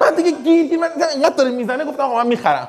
بعد 0.00 0.16
دیگه 0.16 0.30
گیر 0.30 0.78
من 0.78 0.88
اینقدر 1.12 1.36
داره 1.36 1.50
می‌زنه 1.50 1.84
گفتم 1.84 2.02
آقا 2.02 2.22
من 2.22 2.26
می‌خرم. 2.26 2.68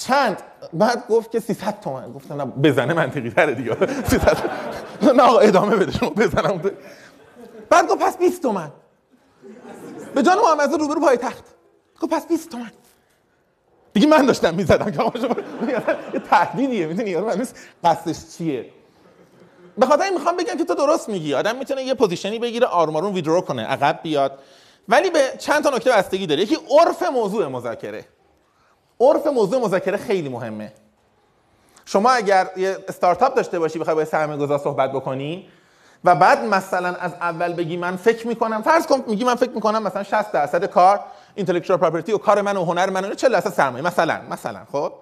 چند؟ 0.00 0.42
بعد 0.72 1.06
گفت 1.08 1.30
که 1.30 1.40
300 1.40 1.80
تومن. 1.80 2.12
گفتم 2.12 2.34
نه 2.34 2.44
بزنه 2.44 2.94
منطقی 2.94 3.30
تره 3.30 3.54
دیگه. 3.54 3.76
300 4.04 4.36
نه 5.02 5.22
آقا 5.22 5.38
ادامه 5.38 5.76
بده 5.76 5.92
شما 5.92 6.10
بزنم. 6.10 6.62
بعد 7.70 7.88
گفت 7.88 7.98
پس 7.98 8.18
20 8.18 8.42
تومن. 8.42 8.70
به 10.14 10.22
جان 10.22 10.38
محمد 10.38 10.80
روبرو 10.80 11.00
پای 11.00 11.16
تخت 11.16 11.44
گفت 12.00 12.12
پس 12.12 12.26
20 12.26 12.50
تومن. 12.50 12.70
دیگه 13.92 14.06
من 14.06 14.26
داشتم 14.26 14.54
می‌زدم. 14.54 14.90
که 14.90 15.02
آقا 15.02 15.20
شما 15.20 15.34
یه 16.14 16.20
تهدیدیه 16.20 16.86
می‌دونی؟ 16.86 17.16
من 17.16 17.46
قصدش 17.84 18.36
چیه؟ 18.38 18.70
به 19.78 19.86
خاطر 19.86 20.02
این 20.02 20.14
می‌خوام 20.14 20.36
بگم 20.36 20.56
که 20.58 20.64
تو 20.64 20.74
درست 20.74 21.08
میگی. 21.08 21.34
آدم 21.34 21.56
می‌تونه 21.56 21.82
یه 21.82 21.94
پوزیشنی 21.94 22.38
بگیره 22.38 22.66
آرمارون 22.66 23.14
ویدرو 23.14 23.40
کنه 23.40 23.66
عقب 23.66 24.00
بیاد. 24.02 24.38
ولی 24.88 25.10
به 25.10 25.20
چند 25.38 25.64
تا 25.64 25.70
نکته 25.70 25.90
بستگی 25.90 26.26
داره. 26.26 26.42
یکی 26.42 26.58
عرف 26.70 27.02
موضوع 27.02 27.46
مذاکره. 27.46 28.04
عرف 29.00 29.26
موضوع 29.26 29.60
مذاکره 29.60 29.96
خیلی 29.96 30.28
مهمه. 30.28 30.72
شما 31.84 32.10
اگر 32.10 32.50
یه 32.56 32.76
استارتاپ 32.88 33.34
داشته 33.34 33.58
باشی 33.58 33.78
بخوای 33.78 33.96
با 33.96 34.04
سرمایه 34.04 34.38
گذار 34.38 34.58
صحبت 34.58 34.92
بکنی 34.92 35.48
و 36.04 36.14
بعد 36.14 36.44
مثلا 36.44 36.94
از 36.94 37.12
اول 37.12 37.52
بگی 37.52 37.76
من 37.76 37.96
فکر 37.96 38.26
می‌کنم 38.26 38.62
فرض 38.62 38.86
کن 38.86 39.04
میگی 39.06 39.24
من 39.24 39.34
فکر 39.34 39.50
می‌کنم 39.50 39.82
مثلا 39.82 40.02
60 40.02 40.32
درصد 40.32 40.64
کار 40.64 41.00
اینتלקچوال 41.34 41.78
پراپرتی 41.78 42.12
و 42.12 42.18
کار 42.18 42.40
من 42.40 42.56
و 42.56 42.64
هنر 42.64 42.90
من 42.90 43.04
و 43.04 43.14
40 43.14 43.32
درصد 43.32 43.52
سرمایه 43.52 43.84
مثلا 43.84 44.20
مثلا 44.30 44.60
خب؟ 44.72 44.92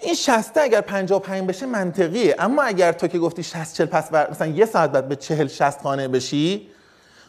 این 0.00 0.14
60 0.14 0.58
اگر 0.58 0.80
55 0.80 1.48
بشه 1.48 1.66
منطقیه. 1.66 2.36
اما 2.38 2.62
اگر 2.62 2.92
تو 2.92 3.06
که 3.06 3.18
گفتی 3.18 3.42
60 3.42 3.74
40 3.74 3.86
پس 3.86 4.10
بر... 4.10 4.30
مثلا 4.30 4.46
یه 4.46 4.66
ساعت 4.66 4.90
بعد 4.92 5.08
به 5.08 5.16
40 5.16 5.48
60 5.48 5.82
خانه 5.82 6.08
بشی 6.08 6.68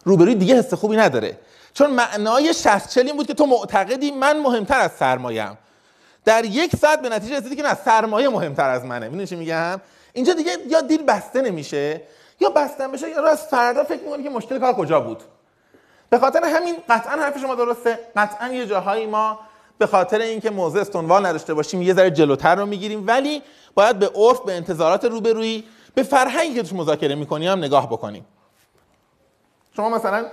روبروی 0.03 0.35
دیگه 0.35 0.55
حس 0.55 0.73
خوبی 0.73 0.97
نداره. 0.97 1.37
چون 1.79 1.91
معنای 1.91 2.53
60 2.53 2.89
40 2.89 3.05
این 3.05 3.17
بود 3.17 3.27
که 3.27 3.33
تو 3.33 3.45
معتقدی 3.45 4.11
من 4.11 4.39
مهمتر 4.39 4.79
از 4.79 4.91
سرمایه‌ام 4.91 5.57
در 6.25 6.45
یک 6.45 6.75
ساعت 6.75 7.01
به 7.01 7.09
نتیجه 7.09 7.37
رسیدی 7.37 7.55
که 7.55 7.63
نه 7.63 7.73
سرمایه 7.73 8.29
مهمتر 8.29 8.69
از 8.69 8.85
منه. 8.85 9.05
می‌دونی 9.05 9.27
چی 9.27 9.35
میگم؟ 9.35 9.81
اینجا 10.13 10.33
دیگه 10.33 10.51
یا 10.67 10.81
دیل 10.81 11.03
بسته 11.03 11.41
نمیشه 11.41 12.01
یا 12.39 12.49
بستن 12.49 12.91
بشه 12.91 13.09
یا 13.09 13.27
از 13.27 13.47
فردا 13.47 13.83
فکر 13.83 14.03
می‌کنی 14.03 14.23
که 14.23 14.29
مشکل 14.29 14.59
کار 14.59 14.73
کجا 14.73 14.99
بود. 14.99 15.23
به 16.09 16.19
خاطر 16.19 16.45
همین 16.45 16.75
قطعا 16.89 17.21
حرف 17.21 17.39
شما 17.39 17.55
درسته. 17.55 17.99
قطعا 18.15 18.47
یه 18.47 18.65
جاهایی 18.65 19.05
ما 19.05 19.39
به 19.77 19.87
خاطر 19.87 20.19
اینکه 20.19 20.49
موضع 20.49 20.79
استونوال 20.79 21.25
نداشته 21.25 21.53
باشیم 21.53 21.81
یه 21.81 21.93
ذره 21.93 22.11
جلوتر 22.11 22.55
رو 22.55 22.65
می‌گیریم 22.65 23.07
ولی 23.07 23.43
باید 23.75 23.99
به 23.99 24.07
عرف 24.15 24.39
به 24.39 24.53
انتظارات 24.53 25.05
روبرویی 25.05 25.63
به 25.95 26.03
فرهنگی 26.03 26.53
که 26.53 26.61
توش 26.61 26.73
مذاکره 26.73 27.15
می‌کنی 27.15 27.47
هم 27.47 27.57
نگاه 27.57 27.89
بکنیم. 27.89 28.25
شما 29.75 29.89
مثلا 29.89 30.25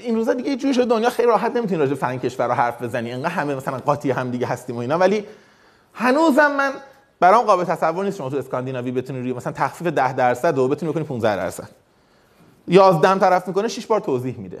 این 0.00 0.14
روزا 0.14 0.34
دیگه 0.34 0.56
جوری 0.56 0.74
شده 0.74 0.84
دنیا 0.84 1.10
خیلی 1.10 1.28
راحت 1.28 1.56
نمی‌تونی 1.56 1.80
راجع 1.80 1.94
فرهنگ 1.94 2.20
کشور 2.20 2.46
رو 2.46 2.54
حرف 2.54 2.82
بزنی. 2.82 3.12
انقدر 3.12 3.30
همه 3.30 3.54
مثلا 3.54 3.78
قاطی 3.78 4.10
هم 4.10 4.30
دیگه 4.30 4.46
هستیم 4.46 4.76
و 4.76 4.78
اینا. 4.78 4.98
ولی 4.98 5.24
هنوزم 5.94 6.52
من 6.56 6.72
برام 7.20 7.44
قابل 7.44 7.64
تصور 7.64 8.04
نیست 8.04 8.18
شما 8.18 8.30
تو 8.30 8.36
اسکاندیناوی 8.36 8.90
بتونی 8.90 9.20
روی 9.20 9.32
مثلا 9.32 9.52
تخفیف 9.52 9.86
10 9.86 10.12
درصد 10.12 10.58
و 10.58 10.68
بتونی 10.68 10.92
بکنی 10.92 11.04
15 11.04 11.36
درصد. 11.36 11.68
11 12.68 13.08
هم 13.08 13.18
طرف 13.18 13.48
می‌کنه 13.48 13.68
6 13.68 13.86
بار 13.86 14.00
توضیح 14.00 14.38
میده. 14.38 14.58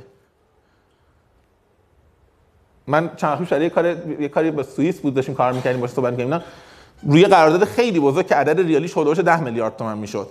من 2.86 3.10
چند 3.16 3.40
وقت 3.40 3.52
یه 3.52 3.70
کار 3.70 3.86
یه 4.20 4.28
کاری 4.28 4.50
با 4.50 4.62
سوئیس 4.62 5.00
بود 5.00 5.14
داشتیم 5.14 5.34
کار 5.34 5.52
می‌کردیم 5.52 5.80
باشه 5.80 5.94
صحبت 5.94 6.12
می‌کردیم. 6.12 6.44
روی 7.02 7.24
قرارداد 7.24 7.64
خیلی 7.64 8.00
بزرگ 8.00 8.26
که 8.26 8.34
عدد 8.34 8.60
ریالی 8.60 8.88
شده 8.88 9.22
10 9.22 9.40
میلیارد 9.40 9.76
تومان 9.76 9.98
می‌شد. 9.98 10.30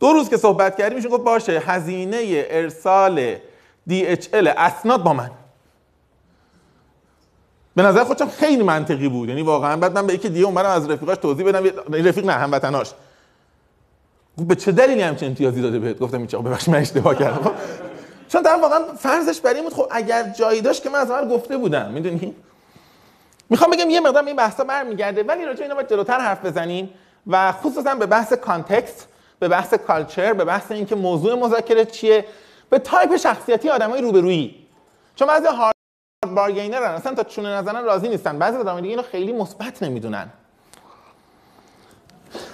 دو 0.00 0.12
روز 0.12 0.28
که 0.28 0.36
صحبت 0.36 0.76
کردیم 0.76 0.96
میشون 0.96 1.10
گفت 1.10 1.24
باشه 1.24 1.62
هزینه 1.66 2.46
ارسال 2.50 3.36
DHL 3.90 4.46
اسناد 4.56 5.02
با 5.02 5.12
من. 5.12 5.30
به 7.76 7.82
نظر 7.82 8.04
خودم 8.04 8.28
خیلی 8.28 8.62
منطقی 8.62 9.08
بود. 9.08 9.28
یعنی 9.28 9.42
واقعا 9.42 9.76
بعد 9.76 9.92
من 9.98 10.06
به 10.06 10.14
یکی 10.14 10.28
دیگه 10.28 10.46
اومدم 10.46 10.68
از 10.68 10.90
رفیقاش 10.90 11.18
توضیح 11.18 11.46
بدم. 11.46 11.66
یه- 11.66 12.02
رفیق 12.08 12.26
نه 12.26 12.32
هموطناش. 12.32 12.92
گفت 14.38 14.48
به 14.48 14.54
چه 14.54 14.72
دلیلی 14.72 15.02
همچین 15.02 15.28
امتیازی 15.28 15.62
داده 15.62 15.78
بهت؟ 15.78 15.98
گفتم 15.98 16.18
این 16.18 16.26
چه 16.26 16.38
ببخشید 16.38 16.74
من 16.74 16.80
اشتباه 16.80 17.14
کردم. 17.14 17.42
خب، 17.42 17.52
چون 18.28 18.42
در 18.42 18.56
واقعا 18.56 18.80
فرضش 18.98 19.40
بر 19.40 19.54
این 19.54 19.64
بود 19.64 19.72
خب 19.74 19.86
اگر 19.90 20.28
جایی 20.38 20.60
داشت 20.60 20.82
که 20.82 20.90
من 20.90 20.98
از 20.98 21.10
اول 21.10 21.28
گفته 21.28 21.56
بودم. 21.56 21.90
می‌دونی؟ 21.90 22.34
می‌خوام 23.50 23.70
بگم 23.70 23.90
یه 23.90 24.00
مقدار 24.00 24.24
این 24.24 24.36
بحثا 24.36 24.64
برمیگرده 24.64 25.22
ولی 25.22 25.44
راجع 25.44 25.62
اینا 25.62 25.74
باید 25.74 25.88
جلوتر 25.90 26.18
حرف 26.20 26.44
بزنیم 26.44 26.90
و 27.26 27.52
خصوصا 27.52 27.94
به 27.94 28.06
بحث 28.06 28.32
context 28.32 29.08
به 29.38 29.48
بحث 29.48 29.74
culture 29.74 30.32
به 30.32 30.44
بحث 30.44 30.72
اینکه 30.72 30.94
موضوع 30.94 31.34
مذاکره 31.34 31.84
چیه. 31.84 32.24
به 32.70 32.78
تایپ 32.78 33.16
شخصیتی 33.16 33.70
آدمای 33.70 34.02
روبرویی. 34.02 34.66
چون 35.16 35.28
بعضی 35.28 35.46
hard 35.46 35.74
bargainer 36.34 36.84
ن 36.84 36.90
اصلا 36.90 37.14
تا 37.14 37.22
چونه 37.22 37.48
نزنن 37.48 37.84
راضی 37.84 38.08
نیستن. 38.08 38.38
بعضی 38.38 38.56
آدمای 38.56 38.82
دیگه 38.82 38.90
اینو 38.90 39.02
خیلی 39.02 39.32
مثبت 39.32 39.82
نمی‌دونن. 39.82 40.28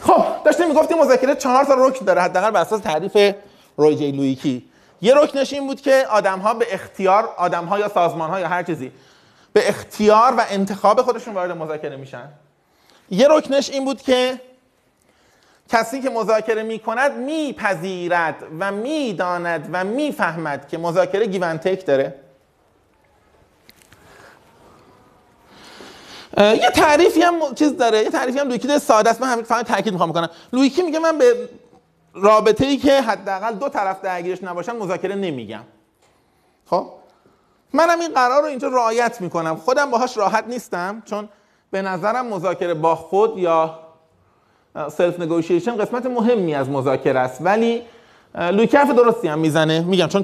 خب 0.00 0.24
داشتیم 0.44 0.68
می‌گفتیم 0.68 0.98
مذاکره 0.98 1.34
چهار 1.34 1.64
تا 1.64 1.74
رکن 1.78 2.04
داره 2.04 2.20
حداقل 2.20 2.50
بر 2.50 2.60
اساس 2.60 2.80
تعریف 2.80 3.34
روی 3.76 3.96
جی 3.96 4.12
لویکی 4.12 4.68
یه 5.02 5.14
رکنش 5.14 5.52
این 5.52 5.66
بود 5.66 5.80
که 5.80 6.06
آدم 6.10 6.38
ها 6.38 6.54
به 6.54 6.74
اختیار 6.74 7.34
آدم 7.36 7.64
ها 7.64 7.78
یا 7.78 7.88
سازمان 7.88 8.30
ها 8.30 8.40
یا 8.40 8.48
هر 8.48 8.62
چیزی 8.62 8.92
به 9.52 9.68
اختیار 9.68 10.34
و 10.38 10.44
انتخاب 10.50 11.02
خودشون 11.02 11.34
وارد 11.34 11.50
مذاکره 11.50 11.96
میشن. 11.96 12.28
یه 13.10 13.28
رکنش 13.30 13.70
این 13.70 13.84
بود 13.84 14.02
که 14.02 14.40
کسی 15.72 16.00
که 16.00 16.10
مذاکره 16.10 16.62
می‌کند 16.62 17.12
میپذیرد 17.12 18.44
و 18.60 18.72
می‌داند 18.72 19.68
و 19.72 19.84
می‌فهمد 19.84 20.68
که 20.68 20.78
مذاکره 20.78 21.26
گیون 21.26 21.58
تک 21.58 21.86
داره. 21.86 22.14
یه 26.38 26.70
تعریفی 26.74 27.22
هم 27.22 27.54
چیز 27.54 27.76
داره 27.76 28.02
یه 28.02 28.10
تعریفی 28.10 28.38
هم 28.38 28.48
لویکی 28.48 28.78
ساده 28.78 29.10
است. 29.10 29.20
من 29.20 29.28
همین 29.28 29.44
فقط 29.44 29.66
تاکید 29.66 29.92
می‌خوام 29.92 30.10
بکنم. 30.10 30.30
لویکی 30.52 30.82
میگه 30.82 30.98
من 30.98 31.18
به 31.18 31.48
رابطه 32.14 32.66
ای 32.66 32.76
که 32.76 33.00
حداقل 33.00 33.54
دو 33.54 33.68
طرف 33.68 34.00
درگیرش 34.00 34.44
نباشن 34.44 34.76
مذاکره 34.76 35.14
نمیگم. 35.14 35.62
خب؟ 36.66 36.86
منم 37.72 38.00
این 38.00 38.14
قرار 38.14 38.42
رو 38.42 38.48
اینجا 38.48 38.68
رعایت 38.68 39.20
می‌کنم. 39.20 39.56
خودم 39.56 39.90
باهاش 39.90 40.16
راحت 40.16 40.44
نیستم 40.46 41.02
چون 41.04 41.28
به 41.70 41.82
نظرم 41.82 42.26
مذاکره 42.26 42.74
با 42.74 42.94
خود 42.94 43.38
یا 43.38 43.81
self 44.74 45.20
negotiation 45.20 45.76
قسمت 45.76 46.06
مهمی 46.06 46.54
از 46.54 46.68
مذاکره 46.68 47.20
است. 47.20 47.38
ولی 47.40 47.82
حرف 48.34 48.90
درستی 48.90 49.28
هم 49.28 49.38
می‌زنه. 49.38 49.80
میگم 49.80 50.06
چون 50.06 50.22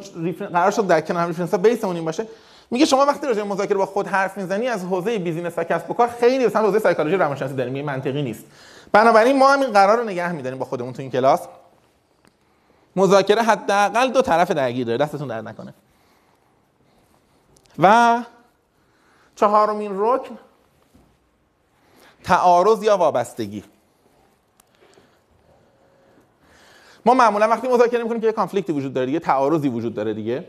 قرار 0.52 0.70
شد 0.70 0.87
در 0.87 1.00
کنار 1.00 1.26
reference 1.26 1.54
base 1.54 1.78
مون 1.78 1.96
این 1.96 2.04
باشه. 2.04 2.26
میگه 2.70 2.84
شما 2.84 3.06
وقتی 3.06 3.26
راجع 3.26 3.42
مذاکره 3.42 3.78
با 3.78 3.87
خود 3.87 4.06
حرف 4.06 4.38
می‌زنی 4.38 4.68
از 4.68 4.84
حوزه 4.84 5.18
business 5.18 5.52
و 5.56 5.64
کسب 5.64 5.90
و 5.90 5.94
کار 5.94 6.08
خیلی 6.08 6.48
سمت 6.48 6.64
حوزه 6.64 6.78
سایکولوژی 6.78 7.16
روانشناسی 7.16 7.54
داریم. 7.54 7.74
این 7.74 7.84
منطقی 7.84 8.22
نیست. 8.22 8.44
بنابراین 8.92 9.38
ما 9.38 9.48
هم 9.48 9.61
این 9.61 9.72
قرار 9.72 9.98
رو 9.98 10.04
نگه 10.04 10.32
میداریم 10.32 10.58
با 10.58 10.64
خودمون 10.64 10.92
تو 10.92 11.02
این 11.02 11.11
کلاس. 11.11 11.48
مذاکره 12.96 13.42
حداقل 13.42 14.11
دو 14.11 14.22
طرف 14.22 14.50
درگیر 14.50 14.87
داره. 14.87 14.98
دستتون 14.98 15.28
درد 15.28 15.48
نکنه. 15.48 15.74
و 17.78 18.18
چهارمین 19.37 19.92
رکن 19.94 20.38
تعارض 22.24 22.82
یا 22.82 22.96
وابستگی. 22.96 23.64
ما 27.09 27.14
معمولا 27.14 27.49
وقتی 27.49 27.68
مذاکره 27.68 28.03
می‌کنیم 28.03 28.21
که 28.21 28.27
یه 28.27 28.33
کانفلیکتی 28.33 28.73
وجود 28.73 28.94
داره 28.94 29.07
دیگه 29.07 29.18
تعارضی 29.18 29.68
وجود 29.68 29.94
داره 29.94 30.14
دیگه. 30.14 30.44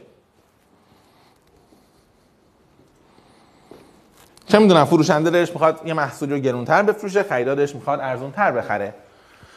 چه 4.48 4.60
می‌دونم 4.60 4.86
فروشنده 4.86 5.30
دلش 5.30 5.52
می‌خواد 5.52 5.82
یه 5.86 5.93
محصولی 5.93 6.34
رو 6.34 6.39
گرونتر 6.39 6.84
بفروشه 6.84 7.24
خریدارش 7.24 7.76
می‌خواد 7.76 8.00
ارزونتر 8.00 8.52
بخره. 8.52 8.93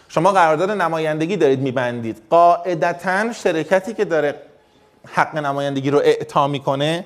شما 0.08 0.32
قرارداد 0.32 0.70
نمایندگی 0.70 1.36
دارید 1.36 1.60
میبندید. 1.60 2.22
قاعدتا 2.30 3.32
شرکتی 3.32 3.94
که 3.94 4.04
داره 4.04 4.42
حق 5.06 5.36
نمایندگی 5.36 5.90
رو 5.90 5.98
اعطا 5.98 6.48
می‌کنه 6.48 7.04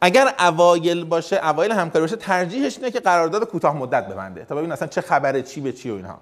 اگر 0.00 0.34
اوایل 0.38 1.04
باشه 1.04 1.36
اوایل 1.36 1.72
همکاری 1.72 2.02
باشه 2.02 2.16
ترجیحش 2.16 2.76
اینه 2.76 2.90
که 2.90 3.00
قرارداد 3.00 3.44
کوتاه 3.44 3.76
مدت 3.76 4.08
ببنده 4.08 4.44
تا 4.44 4.54
ببینه 4.54 4.72
اصلا 4.72 4.88
چه 4.88 5.00
خبره 5.00 5.42
چی 5.42 5.60
به 5.60 5.72
چی 5.72 5.90
و 5.90 5.94
اینها. 5.94 6.18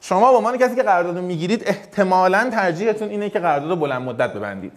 شما 0.00 0.30
به 0.32 0.38
عنوان 0.38 0.56
کسی 0.56 0.76
که 0.76 0.82
قرارداد 0.82 1.18
می‌گیرید 1.18 1.62
احتمالاً 1.66 2.50
ترجیحتون 2.50 3.08
اینه 3.08 3.30
که 3.30 3.38
قرارداد 3.38 3.78
بلند 3.78 4.02
مدت 4.02 4.32
ببندید. 4.32 4.72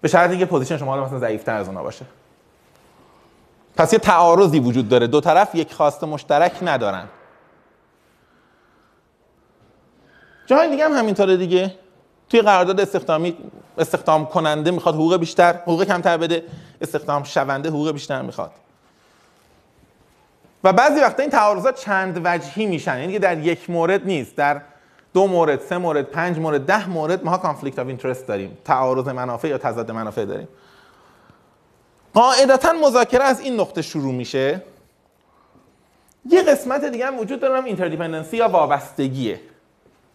به 0.00 0.08
شرطی 0.08 0.38
که 0.38 0.44
position 0.44 0.76
شما 0.76 1.04
مثلا 1.04 1.18
ضعیف‌تر 1.18 1.56
از 1.56 1.66
اونها 1.66 1.82
باشه. 1.82 2.04
پس 3.76 3.92
یه 3.92 3.98
تعارضی 3.98 4.58
وجود 4.58 4.88
داره. 4.88 5.06
دو 5.06 5.20
طرف 5.20 5.54
یک 5.54 5.72
خواست 5.72 6.04
مشترک 6.04 6.52
ندارن. 6.62 7.04
جاهای 10.46 10.70
دیگه 10.70 10.84
هم 10.84 10.92
همینطوره 10.92 11.36
دیگه. 11.36 11.74
توی 12.28 12.40
قرارداد 12.40 12.80
استخدامی 12.80 13.36
استخدام 13.78 14.26
کننده 14.26 14.70
می‌خواد 14.70 14.94
حقوق 14.94 15.16
بیشتر 15.16 15.52
حقوق 15.52 15.84
کمتر 15.84 16.16
بده. 16.16 16.44
استخدام 16.80 17.24
شونده 17.24 17.68
حقوق 17.68 17.90
بیشتر 17.90 18.22
می‌خواد. 18.22 18.52
و 20.64 20.72
بعضی 20.72 21.00
وقتا 21.00 21.22
این 21.22 21.30
تعارضات 21.30 21.80
چند 21.80 22.20
وجهی 22.24 22.66
میشن. 22.66 22.98
یعنی 22.98 23.18
در 23.18 23.38
یک 23.38 23.70
مورد 23.70 24.06
نیست. 24.06 24.36
در 24.36 24.60
دو 25.14 25.26
مورد 25.26 25.60
سه 25.60 25.78
مورد 25.78 26.04
پنج 26.04 26.38
مورد 26.38 26.66
ده 26.66 26.88
مورد 26.88 27.24
ما 27.24 27.38
conflict 27.38 27.78
of 27.78 27.86
interest 27.86 28.26
داریم. 28.26 28.58
تعارض 28.64 29.08
منافع 29.08 29.48
یا 29.48 29.58
تضاد 29.58 29.90
منافع 29.90 30.24
داریم. 30.24 30.48
قاعدتا 32.14 32.72
مذاکره 32.72 33.24
از 33.24 33.40
این 33.40 33.60
نقطه 33.60 33.82
شروع 33.82 34.14
میشه. 34.14 34.62
یه 36.30 36.42
قسمت 36.42 36.84
دیگه 36.84 37.06
هم 37.06 37.18
وجود 37.18 37.40
داره 37.40 37.64
interdependency 37.64 38.36
یا 38.36 38.48
وابستگیه 38.48 39.40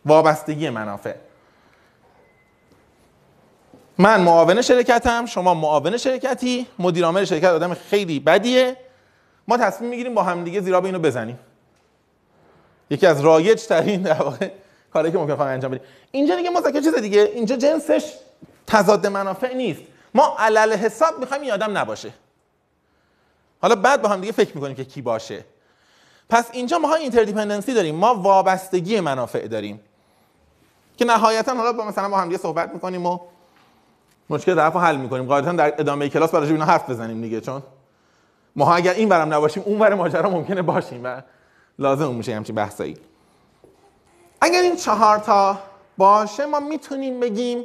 وابستگی 0.05 0.69
منافع. 0.69 1.15
من 3.97 4.21
معاون 4.21 4.61
شرکتم 4.61 5.25
شما 5.25 5.53
معاون 5.53 5.97
شرکتی. 5.97 6.67
مدیر 6.79 7.05
عامل 7.05 7.25
شرکت 7.25 7.49
آدم 7.49 7.73
خیلی 7.73 8.19
بدیه. 8.19 8.77
ما 9.49 9.57
تصمیم 9.57 9.89
می‌گیریم 9.89 10.13
با 10.13 10.23
همدیگه 10.23 10.61
زیرآب 10.61 10.87
اینو 10.87 10.99
بزنیم. 10.99 11.39
یکی 12.89 13.07
از 13.07 13.21
رایج 13.21 13.63
ترین 13.63 14.01
در 14.01 14.23
واقع 14.23 14.51
کاری 14.93 15.11
که 15.11 15.17
ممکن 15.17 15.35
فقط 15.35 15.47
انجام 15.47 15.71
بدیم. 15.71 15.87
اینجا 16.11 16.35
دیگه 16.35 16.49
مذاکره 16.49 16.81
چیز 16.81 16.95
دیگه. 16.95 17.21
اینجا 17.21 17.55
جنسش 17.55 18.13
تضاد 18.67 19.07
منافع 19.07 19.53
نیست. 19.53 19.81
ما 20.13 20.35
علی‌الحساب 20.39 21.19
می‌خوایم 21.19 21.43
این 21.43 21.51
آدم 21.51 21.77
نباشه. 21.77 22.13
حالا 23.61 23.75
بعد 23.75 24.01
با 24.01 24.09
هم 24.09 24.21
دیگه 24.21 24.33
فکر 24.33 24.55
می‌کنیم 24.55 24.75
که 24.75 24.85
کی 24.85 25.01
باشه. 25.01 25.45
پس 26.29 26.49
اینجا 26.51 26.77
ما 26.77 26.87
ها 26.87 26.95
interdependency 26.95 27.73
داریم. 27.73 27.95
ما 27.95 28.15
وابستگی 28.15 28.99
منافع 28.99 29.47
داریم. 29.47 29.79
که 30.97 31.05
نهایتا 31.05 31.55
حالا 31.55 31.73
با 31.73 31.85
مثلا 31.85 32.09
با 32.09 32.17
هم 32.17 32.27
دیگه 32.27 32.37
صحبت 32.37 32.73
می‌کنیم 32.73 33.05
و 33.05 33.19
مشکل 34.29 34.55
طرف 34.55 34.73
رو 34.73 34.79
حل 34.79 34.95
می‌کنیم. 34.95 35.25
قاعدتا 35.25 35.51
در 35.51 35.73
ادامه 35.77 36.09
کلاس 36.09 36.31
برای 36.31 36.51
اینا 36.51 36.65
حرف 36.65 36.89
بزنیم 36.89 37.21
دیگه 37.21 37.41
چون 37.41 37.63
ما 38.59 38.75
اگر 38.75 38.93
این 38.93 39.09
ورم 39.09 39.33
نباشیم 39.33 39.63
اون 39.65 39.79
ور 39.79 39.93
ماجرا 39.93 40.29
ممکنه 40.29 40.61
باشیم 40.61 41.01
و 41.03 41.21
لازم 41.79 42.13
میشه 42.15 42.35
همچین 42.35 42.55
بحثایی. 42.55 42.97
اگر 44.41 44.61
این 44.61 44.75
چهار 44.75 45.17
تا 45.17 45.59
باشه 45.97 46.45
ما 46.45 46.59
می‌تونیم 46.59 47.19
بگیم 47.19 47.63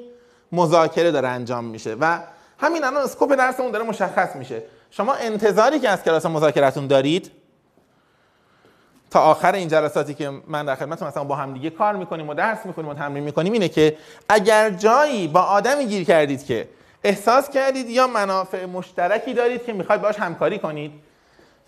مذاکره 0.53 1.11
داره 1.11 1.29
انجام 1.29 1.65
میشه 1.65 1.97
و 2.01 2.19
همین 2.59 2.85
الان 2.85 3.03
اسکوپ 3.03 3.35
درسمون 3.35 3.71
داره 3.71 3.85
مشخص 3.85 4.37
میشه. 4.37 4.63
شما 4.91 5.15
انتظاری 5.15 5.79
که 5.79 5.89
از 5.89 6.03
کلاس 6.03 6.27
مذاکرتون 6.27 6.87
دارید 6.87 7.31
تا 9.11 9.21
آخر 9.21 9.53
این 9.53 9.69
جلساتی 9.69 10.15
که 10.15 10.31
من 10.47 10.67
در 10.67 10.75
خدمتتون 10.75 11.09
مثلا 11.09 11.25
با 11.25 11.37
هم 11.37 11.55
دیگه 11.55 11.71
کار 11.71 11.97
می‌کنیم 11.97 12.29
و 12.29 12.35
درس 12.35 12.67
می‌کنیم 12.67 12.89
و 12.89 12.95
تمرین 12.95 13.25
می‌کنیم 13.25 13.53
اینه 13.53 13.69
که 13.69 13.97
اگر 14.29 14.71
جایی 14.71 15.29
با 15.29 15.41
آدمی 15.41 15.87
گیر 15.87 16.05
کردید 16.05 16.45
که 16.45 16.69
احساس 17.05 17.51
کردید 17.51 17.91
یا 17.91 18.07
منافع 18.07 18.67
مشترکی 18.67 19.35
دارید 19.35 19.65
که 19.65 19.73
می‌خواید 19.73 20.03
باش 20.03 20.19
همکاری 20.19 20.59
کنید 20.59 20.93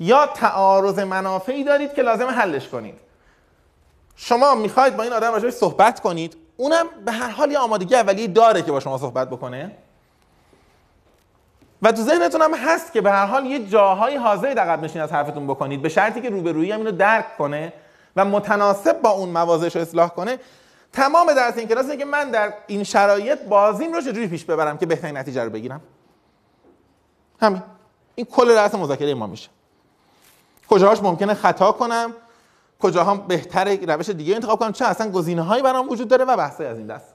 یا 0.01 0.27
تعارض 0.27 0.99
منافعی 0.99 1.65
دارید 1.65 1.95
که 1.95 2.03
لازم 2.03 2.27
حلش 2.27 2.69
کنید. 2.69 2.95
شما 4.17 4.55
می‌خواید 4.55 4.97
با 4.97 5.03
این 5.03 5.13
آدم 5.13 5.33
راجعش 5.33 5.53
صحبت 5.53 6.01
کنید 6.01 6.37
اونم 6.57 6.87
به 7.05 7.13
هر 7.13 7.31
حال 7.31 7.51
یه 7.51 7.59
آمادگی 7.59 7.95
اولیه 7.95 8.27
داره 8.27 8.63
که 8.63 8.73
با 8.73 8.81
شما 8.81 8.99
صحبت 8.99 9.31
بکنه. 9.31 9.73
و 11.83 11.93
تو 11.93 12.03
ذهنتون 12.03 12.43
هم 12.43 12.55
هست 12.55 12.93
که 12.93 13.01
به 13.01 13.11
هر 13.11 13.27
حال 13.27 13.47
یه 13.47 13.67
جاهای 13.67 14.17
حاضر 14.17 14.49
عقب 14.49 14.85
نشین 14.85 15.03
از 15.03 15.13
حرفتون 15.13 15.47
بکنید 15.47 15.83
به 15.83 15.89
شرطی 15.89 16.21
که 16.21 16.31
روبرویی 16.31 16.73
هم 16.73 16.79
اینو 16.79 16.93
درک 16.93 17.37
کنه 17.39 17.73
و 18.17 18.25
متناسب 18.25 19.01
با 19.03 19.11
اون 19.11 19.29
موازش 19.29 19.77
رو 19.77 19.83
اصلاح 19.83 20.09
کنه. 20.09 20.39
تمام 20.97 21.33
درس 21.33 21.59
این 21.59 21.69
کلاس 21.69 21.85
اینه 21.85 21.97
که 21.97 22.05
من 22.05 22.31
در 22.31 22.53
این 22.67 22.85
شرایط 22.85 23.43
بازیم 23.43 23.93
رو 23.93 24.01
چجوری 24.01 24.27
پیش 24.27 24.45
ببرم 24.45 24.79
که 24.79 24.87
بهترین 24.87 25.17
نتیجه 25.17 25.45
رو 25.45 25.51
بگیرم؟ 25.51 25.81
همین. 27.41 27.63
این 28.15 28.27
کل 28.27 28.55
درس 28.55 28.75
مذاکره 28.75 29.15
ما 29.15 29.27
میشه. 29.27 29.49
کجاهاش 30.69 31.03
ممکنه 31.03 31.35
خطا 31.35 31.73
کنم 31.73 32.13
کجاها 32.81 33.15
بهتره 33.15 33.77
روش 33.77 34.09
دیگه 34.09 34.35
انتخاب 34.35 34.59
کنم 34.59 34.73
چه 34.73 34.85
اصلا 34.85 35.11
گزینه 35.11 35.43
هایی 35.43 35.63
برام 35.63 35.89
وجود 35.89 36.09
داره 36.09 36.25
و 36.25 36.37
بحثای 36.37 36.67
از 36.67 36.79
این 36.79 36.87
دست. 36.87 37.15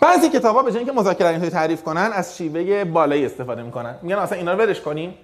بعضی 0.00 0.28
کتابا 0.28 0.62
به 0.62 0.70
جای 0.70 0.78
اینکه 0.78 0.92
مذاکره 0.92 1.28
اینطوری 1.28 1.50
تعریف 1.50 1.82
کنن 1.82 2.10
از 2.12 2.36
شیوه 2.36 2.84
بالایی 2.84 3.26
استفاده 3.26 3.62
می‌کنن. 3.62 3.94
میگن 4.02 4.18
اصلا 4.18 4.38
اینا 4.38 4.52
رو 4.52 4.58
ولش 4.58 4.80
کنیم. 4.80 5.14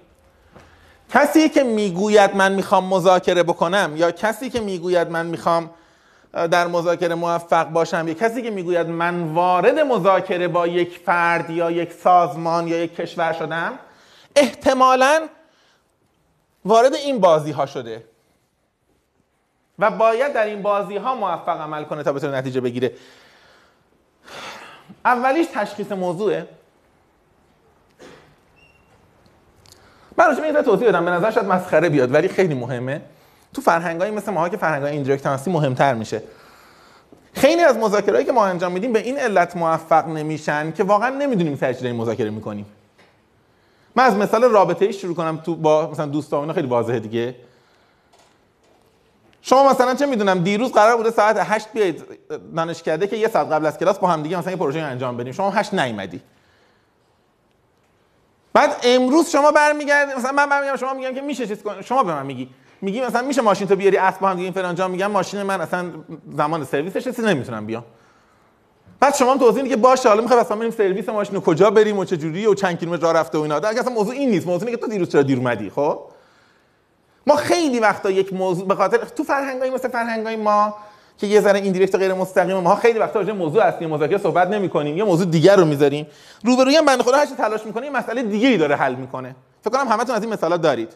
کسی 1.09 1.49
که 1.49 1.63
می‌گوید 1.63 2.35
من 2.35 2.51
می‌خوام 2.51 2.85
مذاکره 2.85 3.43
بکنم 3.43 3.93
یا 3.95 4.11
کسی 4.11 4.49
که 4.49 4.59
می‌گوید 4.59 5.09
من 5.09 5.25
می‌خوام 5.25 5.69
در 6.33 6.67
مذاکره 6.67 7.15
موفق 7.15 7.69
باشم 7.69 8.07
یا 8.07 8.13
کسی 8.13 8.41
که 8.41 8.49
می‌گوید 8.49 8.87
من 8.87 9.33
وارد 9.33 9.79
مذاکره 9.79 10.47
با 10.47 10.67
یک 10.67 10.97
فرد 11.05 11.49
یا 11.49 11.71
یک 11.71 11.93
سازمان 11.93 12.67
یا 12.67 12.83
یک 12.83 12.95
کشور 12.95 13.33
شدم 13.33 13.79
احتمالاً 14.35 15.27
وارد 16.65 16.93
این 16.93 17.19
بازی 17.19 17.51
ها 17.51 17.65
شده 17.65 18.03
و 19.79 19.91
باید 19.91 20.33
در 20.33 20.45
این 20.45 20.61
بازی 20.61 20.97
ها 20.97 21.15
موفق 21.15 21.61
عمل 21.61 21.83
کنه 21.83 22.03
تا 22.03 22.13
بتونه 22.13 22.37
نتیجه 22.37 22.61
بگیره. 22.61 22.93
اولیش 25.05 25.47
تشخیص 25.53 25.91
موضوعه. 25.91 26.47
من 30.19 30.25
راجع 30.25 30.51
به 30.51 30.61
توضیح 30.61 30.87
بدم 30.87 31.05
به 31.05 31.11
نظر 31.11 31.31
شاید 31.31 31.47
مسخره 31.47 31.89
بیاد 31.89 32.13
ولی 32.13 32.27
خیلی 32.27 32.53
مهمه. 32.53 33.01
تو 33.53 33.61
فرهنگایی 33.61 34.11
مثل 34.11 34.31
ماها 34.31 34.49
که 34.49 34.57
فرهنگای 34.57 34.91
ایندایرکت 34.91 35.25
هستی 35.25 35.51
مهمتر 35.51 35.93
میشه. 35.93 36.21
خیلی 37.33 37.61
از 37.61 37.77
مذاکرهایی 37.77 38.25
که 38.25 38.31
ما 38.31 38.45
انجام 38.45 38.71
میدیم 38.71 38.93
به 38.93 38.99
این 38.99 39.17
علت 39.17 39.57
موفق 39.57 40.07
نمیشن 40.07 40.71
که 40.71 40.83
واقعا 40.83 41.09
نمی‌دونیم 41.09 41.55
سر 41.55 41.73
چی 41.73 41.91
مذاکره 41.91 42.29
می‌کنیم. 42.29 42.65
من 43.95 44.03
از 44.03 44.15
مثال 44.15 44.43
رابطه 44.43 44.85
ای 44.85 44.93
شروع 44.93 45.15
کنم 45.15 45.37
تو 45.37 45.55
با 45.55 45.91
مثلا 45.91 46.05
دوستام 46.05 46.41
اینا 46.41 46.53
خیلی 46.53 46.67
واضحه 46.67 46.99
دیگه. 46.99 47.35
شما 49.41 49.69
مثلا 49.69 49.95
چه 49.95 50.05
می‌دونم 50.05 50.39
دیروز 50.39 50.71
قرار 50.71 50.97
بوده 50.97 51.11
ساعت 51.11 51.37
8 51.39 51.67
بیاید 51.73 52.03
دانشکده 52.55 53.07
که 53.07 53.15
یه 53.15 53.27
ساعت 53.27 53.47
قبل 53.47 53.65
از 53.65 53.77
کلاس 53.77 53.99
با 53.99 54.07
هم 54.07 54.23
دیگه 54.23 54.37
مثلا 54.37 54.51
یه 54.51 54.57
پروژه 54.57 54.79
انجام 54.79 55.17
بدیم. 55.17 55.33
شما 55.33 55.51
8 55.51 55.73
نیومدی. 55.73 56.21
بعد 58.53 58.75
امروز 58.83 59.29
شما 59.29 59.51
برمیگردید 59.51 60.15
مثلا 60.15 60.31
من 60.31 60.49
برمیگردم 60.49 60.77
شما 60.77 60.93
میگم 60.93 61.13
که 61.13 61.21
میشه 61.21 61.47
چیز 61.47 61.63
کن 61.63 61.81
شما 61.81 62.03
به 62.03 62.13
من 62.13 62.25
میگی. 62.25 62.49
میگی 62.81 63.01
مثلا 63.01 63.21
میشه 63.27 63.41
ماشین 63.41 63.67
تو 63.67 63.75
بیاری 63.75 63.97
اسب 63.97 64.23
هم 64.23 64.35
دیگه 64.35 64.51
فلان 64.51 64.75
جا 64.75 64.87
میگم 64.87 65.11
ماشین 65.11 65.43
من 65.43 65.61
اصلا 65.61 65.91
زمان 66.37 66.65
سرویسش 66.65 67.07
رسید 67.07 67.25
نمی‌تونم 67.25 67.65
بیام. 67.65 67.83
بعد 68.99 69.15
شما 69.15 69.31
هم 69.31 69.37
توضیح 69.37 69.67
که 69.67 69.75
باشه 69.75 70.09
حالا 70.09 70.21
می‌خوای 70.21 70.39
اصلا 70.39 70.57
بریم 70.57 70.71
سرویس 70.71 71.09
ماشین 71.09 71.35
رو 71.35 71.41
کجا 71.41 71.69
بریم 71.69 71.97
و 71.97 72.05
چه 72.05 72.17
جوری 72.17 72.45
و 72.45 72.53
چند 72.53 72.79
کیلومتر 72.79 73.03
راه 73.03 73.13
رفته 73.13 73.37
و 73.37 73.41
اینا. 73.41 73.59
در 73.59 73.79
اصلا 73.79 73.93
موضوع 73.93 74.13
این 74.13 74.29
نیست. 74.29 74.47
موضوع 74.47 74.67
اینه 74.67 74.77
که 74.77 74.85
تو 74.85 74.91
دیروز 74.91 75.09
چرا 75.09 75.21
دیر 75.21 75.37
اومدی 75.37 75.69
خب؟ 75.69 75.99
ما 77.27 77.35
خیلی 77.35 77.79
وقتا 77.79 78.11
یک 78.11 78.33
موضوع 78.33 78.67
به 78.67 78.75
خاطر 78.75 78.97
تو 78.97 79.23
فرهنگای 79.23 79.69
مثل 79.69 79.87
فرهنگای 79.87 80.35
ما 80.35 80.77
که 81.19 81.27
یه 81.27 81.41
ذره 81.41 81.59
ایندایرکت 81.59 81.95
غیر 81.95 82.13
مستقیم 82.13 82.57
ما 82.57 82.75
خیلی 82.75 82.99
وقتا 82.99 83.19
راجع 83.19 83.33
موضوع 83.33 83.63
اصلی 83.63 83.87
مذاکره 83.87 84.17
صحبت 84.17 84.47
نمی‌کنیم 84.47 84.97
یه 84.97 85.03
موضوع 85.03 85.25
دیگر 85.25 85.55
رو 85.55 85.65
می‌ذاریم. 85.65 86.07
روبروی 86.43 86.75
هم 86.75 86.85
بنده 86.85 87.03
خدا 87.03 87.17
هر 87.17 87.25
تلاش 87.25 87.65
می‌کنه 87.65 87.85
یه 87.85 87.91
مسئله 87.91 88.23
دیگه 88.23 88.47
ای 88.47 88.57
داره 88.57 88.75
حل 88.75 88.95
می‌کنه. 88.95 89.35
فکر 89.61 89.69
کنم 89.69 89.87
همتون 89.87 90.15
از 90.15 90.23
این 90.23 90.33
مثالات 90.33 90.61
دارید. 90.61 90.93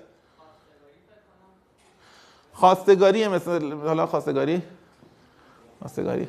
خواستگاری 2.54 3.28
مثل 3.28 3.74
حالا 3.74 4.06
خواستگاری؟ 4.06 4.62
خواستگاری. 5.80 6.28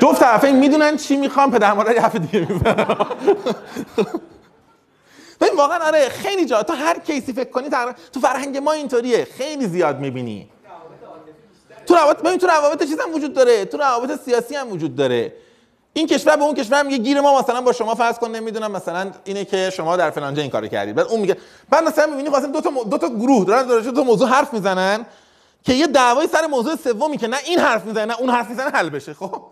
جفت 0.00 0.20
طرفین 0.20 0.56
می‌دونن 0.58 0.96
چی 0.96 1.16
می‌خوام 1.16 1.50
پدر 1.50 1.72
مادر 1.72 1.94
یه 1.94 2.18
دیگه 2.18 2.46
ببین 5.40 5.56
واقعا 5.56 5.86
آره 5.86 6.08
خیلی 6.08 6.46
جا 6.46 6.62
تا 6.62 6.74
هر 6.74 6.98
کیسی 6.98 7.32
فکر 7.32 7.50
کنی 7.50 7.68
تو 8.12 8.20
فرهنگ 8.20 8.56
ما 8.56 8.72
اینطوریه. 8.72 9.24
خیلی 9.24 9.66
زیاد 9.66 10.00
می‌بینی. 10.00 10.50
تو 11.86 11.94
روابط 11.94 12.22
ببین 12.22 12.38
تو 12.38 12.46
روابط 12.46 12.82
چیز 12.82 13.00
هم 13.00 13.14
وجود 13.14 13.32
داره. 13.32 13.64
تو 13.64 13.76
روابط 13.76 14.20
سیاسی 14.20 14.54
هم 14.54 14.72
وجود 14.72 14.96
داره. 14.96 15.32
این 15.92 16.06
کشور 16.06 16.36
به 16.36 16.42
اون 16.42 16.54
کشور 16.54 16.82
میگه 16.82 16.96
گیر 16.98 17.20
ما 17.20 17.40
مثلا 17.40 17.60
با 17.60 17.72
شما 17.72 17.94
فرض 17.94 18.18
کن 18.18 18.30
نمی‌دونم 18.30 18.72
مثلا 18.72 19.10
اینه 19.24 19.44
که 19.44 19.70
شما 19.70 19.96
در 19.96 20.10
فلان 20.10 20.34
جا 20.34 20.42
این 20.42 20.50
کارو 20.50 20.66
کردید. 20.66 20.94
بعد 20.94 21.06
اون 21.06 21.20
میگه 21.20 21.36
بعد 21.70 21.84
مثلا 21.84 22.06
می‌بینی 22.06 22.30
خاصم 22.30 22.52
دو 22.52 22.60
تا 22.60 22.70
دو 22.70 22.98
تا 22.98 23.08
گروه 23.08 23.44
دارن 23.44 23.66
دو 23.66 23.92
تا 23.92 24.02
موضوع 24.02 24.28
حرف 24.28 24.52
می‌زنن 24.52 25.06
که 25.64 25.72
یه 25.72 25.86
دعوای 25.86 26.26
سر 26.26 26.46
موضوع 26.46 26.76
سومی 26.76 27.16
که 27.16 27.28
نه 27.28 27.36
این 27.44 27.58
حرف 27.58 27.84
می‌زنه 27.84 28.04
نه 28.04 28.20
اون 28.20 28.30
حرف 28.30 28.48
می‌زنه 28.48 28.70
حل 28.70 28.88
بشه. 28.88 29.14
خب؟ 29.14 29.42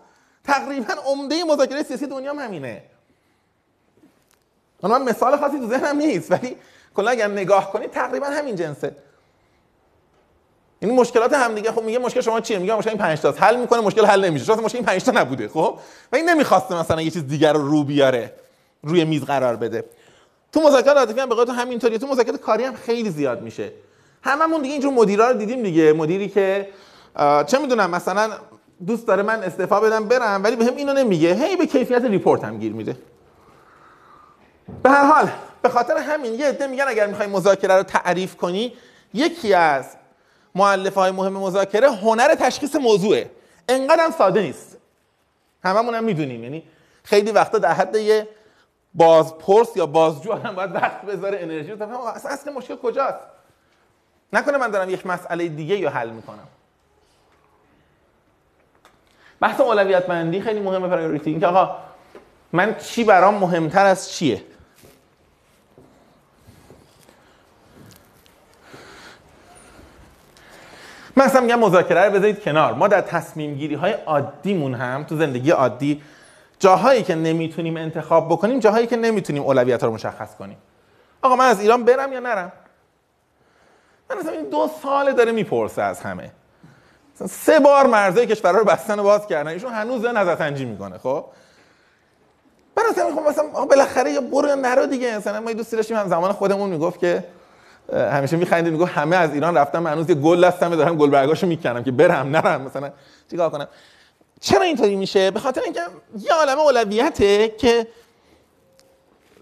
تقریبا 0.43 0.93
عمده 1.05 1.43
مذاکره 1.43 1.83
سیاسی 1.83 2.07
دنیا 2.07 2.33
هم 2.33 2.87
من 4.83 5.01
مثال 5.03 5.37
خاصی 5.37 5.59
تو 5.59 5.67
ذهنم 5.67 5.97
نیست 5.97 6.31
ولی 6.31 6.55
کلا 6.95 7.11
اگر 7.11 7.27
نگاه 7.27 7.71
کنید 7.71 7.91
تقریبا 7.91 8.27
همین 8.27 8.55
جنسه. 8.55 8.95
این 10.79 10.95
مشکلات 10.95 11.33
هم 11.33 11.55
دیگه 11.55 11.71
خب 11.71 11.83
میگه 11.83 11.99
مشکل 11.99 12.21
شما 12.21 12.41
چیه؟ 12.41 12.59
میگه 12.59 12.75
مشکل 12.75 12.89
این 12.89 12.99
5 12.99 13.19
تاست. 13.19 13.43
حل 13.43 13.59
می‌کنه 13.59 13.81
مشکل 13.81 14.05
حل 14.05 14.25
نمیشه. 14.25 14.45
شاید 14.45 14.59
مشکل 14.59 14.77
این 14.77 14.85
5 14.85 15.03
تا 15.03 15.11
نبوده 15.11 15.47
خب؟ 15.47 15.79
و 16.11 16.15
این 16.15 16.29
نمی‌خواسته 16.29 16.79
مثلا 16.79 17.01
یه 17.01 17.11
چیز 17.11 17.27
دیگر 17.27 17.53
رو 17.53 17.67
رو 17.67 17.83
بیاره 17.83 18.33
روی 18.83 19.05
میز 19.05 19.23
قرار 19.23 19.55
بده. 19.55 19.83
تو 20.51 20.61
مذاکرات 20.61 20.97
عاطفی 20.97 21.19
هم 21.19 21.29
به 21.29 21.35
قول 21.35 21.49
همینطوریه. 21.49 21.97
تو 21.97 22.07
مذاکرات 22.07 22.41
کاری 22.41 22.63
هم 22.63 22.75
خیلی 22.75 23.09
زیاد 23.09 23.41
میشه. 23.41 23.71
هممون 24.23 24.61
دیگه 24.61 24.73
اینجور 24.73 24.93
مدیرا 24.93 25.31
رو 25.31 25.37
دیدیم 25.37 25.63
دیگه. 25.63 25.93
مدیری 25.93 26.29
که 26.29 26.67
چه 27.47 27.59
می‌دونم 27.59 27.89
مثلا 27.89 28.31
دوست 28.87 29.07
داره 29.07 29.23
من 29.23 29.43
استعفا 29.43 29.79
بدم 29.79 30.07
برم 30.07 30.43
ولی 30.43 30.55
بهم 30.55 30.71
به 30.71 30.77
اینو 30.77 30.93
نمیگه. 30.93 31.33
هی 31.33 31.55
به 31.55 31.65
کیفیت 31.65 32.05
ریپورت 32.05 32.43
هم 32.43 32.59
گیر 32.59 32.73
میده. 32.73 32.97
به 34.83 34.89
هر 34.89 35.05
حال 35.05 35.29
به 35.61 35.69
خاطر 35.69 35.97
همین 35.97 36.33
یه 36.33 36.47
عده 36.47 36.67
میگن 36.67 36.85
اگر 36.87 37.07
می‌خوای 37.07 37.27
مذاکره 37.27 37.75
رو 37.75 37.83
تعریف 37.83 38.35
کنی 38.35 38.73
یکی 39.13 39.53
از 39.53 39.95
مؤلفه 40.55 40.99
های 40.99 41.11
مهم 41.11 41.33
مذاکره 41.33 41.91
هنر 41.91 42.35
تشخیص 42.35 42.75
موضوعه. 42.75 43.31
انقدر 43.69 44.03
هم 44.03 44.11
ساده 44.11 44.41
نیست. 44.41 44.77
هممون 45.63 45.95
هم 45.95 46.03
می‌دونیم. 46.03 46.43
یعنی 46.43 46.63
خیلی 47.03 47.31
وقتا 47.31 47.57
در 47.57 47.73
حد 47.73 47.95
یه 47.95 48.27
بازپرس 48.93 49.77
یا 49.77 49.85
بازجو 49.85 50.33
هم 50.33 50.55
باید 50.55 50.75
وقت 50.75 51.01
بذاره 51.01 51.39
انرژی 51.41 51.71
رو 51.71 51.83
اصلا 51.83 52.31
اصل 52.31 52.51
مشکل 52.51 52.75
کجاست؟ 52.75 53.17
نکنه 54.33 54.57
من 54.57 54.71
دارم 54.71 54.89
یک 54.89 55.07
مسئله 55.07 55.47
دیگه 55.47 55.83
رو 55.83 55.89
حل 55.89 56.09
می‌کنم. 56.09 56.47
بحث 59.39 59.61
اولویت 59.61 60.07
بندی 60.07 60.41
خیلی 60.41 60.59
مهمه 60.59 60.87
پرایوریتی 60.87 61.29
اینکه 61.29 61.47
آقا 61.47 61.75
من 62.53 62.75
چی 62.77 63.03
برام 63.03 63.33
مهمتر 63.33 63.85
از 63.85 64.11
چیه؟ 64.11 64.43
من 71.17 71.25
اصلا 71.25 71.41
میگم 71.41 71.59
مذاکره 71.59 72.05
رو 72.05 72.11
بذارید 72.11 72.43
کنار. 72.43 72.73
ما 72.73 72.87
در 72.87 73.01
تصمیم 73.01 73.55
گیری 73.55 73.75
های 73.75 73.91
عادیمون 73.91 74.73
هم 74.73 75.03
تو 75.03 75.17
زندگی 75.17 75.51
عادی 75.51 76.01
جاهایی 76.59 77.03
که 77.03 77.15
نمی‌تونیم 77.15 77.77
انتخاب 77.77 78.27
بکنیم 78.29 78.59
جاهایی 78.59 78.87
که 78.87 78.95
نمی‌تونیم 78.95 79.43
اولویت 79.43 79.83
رو 79.83 79.93
مشخص 79.93 80.35
کنیم. 80.35 80.57
آقا 81.21 81.35
من 81.35 81.45
از 81.45 81.59
ایران 81.61 81.83
برم 81.83 82.13
یا 82.13 82.19
نرم؟ 82.19 82.51
من 84.09 84.17
اصلا 84.17 84.31
این 84.31 84.49
دو 84.49 84.69
ساله 84.83 85.13
داره 85.13 85.31
می‌پرسه 85.31 85.81
از 85.81 85.99
همه. 85.99 86.31
سه 87.29 87.59
بار 87.59 87.87
مرزهای 87.87 88.27
کشور 88.27 88.51
رو 88.51 88.63
بستن 88.63 88.99
و 88.99 89.03
باز 89.03 89.27
کردن. 89.27 89.51
ایشون 89.51 89.73
هنوز 89.73 90.01
داره 90.01 90.19
نظر 90.19 90.35
سنجی 90.35 90.65
می‌کنه 90.65 90.97
خب؟ 90.97 91.25
من 92.77 92.83
اصلا 92.89 93.07
می‌خوام 93.07 93.27
مثلا 93.29 93.65
بالاخره 93.65 94.11
یا 94.11 94.21
برو 94.21 94.47
یا 94.47 94.55
نرو 94.55 94.85
دیگه. 94.85 95.17
مثلا 95.17 95.41
ما 95.41 95.53
دوستی 95.53 95.75
داشتیم 95.75 95.97
هم 95.97 96.07
زمان 96.07 96.31
خودمون 96.31 96.69
می‌گفت 96.69 96.99
که 96.99 97.23
همیشه 97.93 98.37
میخندید 98.37 98.73
می‌گفت 98.73 98.91
همه 98.91 99.15
از 99.15 99.33
ایران 99.33 99.57
رفتم 99.57 99.79
من 99.79 99.91
هنوز 99.91 100.09
یه 100.09 100.15
گل 100.15 100.45
دستم 100.47 100.75
دارم 100.75 100.97
گل 100.97 101.09
برگاشو 101.09 101.47
می‌کنم 101.47 101.83
که 101.83 101.91
برم 101.91 102.27
نرم 102.27 102.61
مثلا 102.61 102.91
چیکار 103.31 103.49
کنم؟ 103.49 103.67
چرا 104.41 104.61
اینطوری 104.61 104.95
میشه؟ 104.95 105.31
به 105.31 105.39
خاطر 105.39 105.61
اینکه 105.61 105.81
یه 106.19 106.33
عالمه 106.33 106.61
اولویته 106.61 107.49
که 107.49 107.87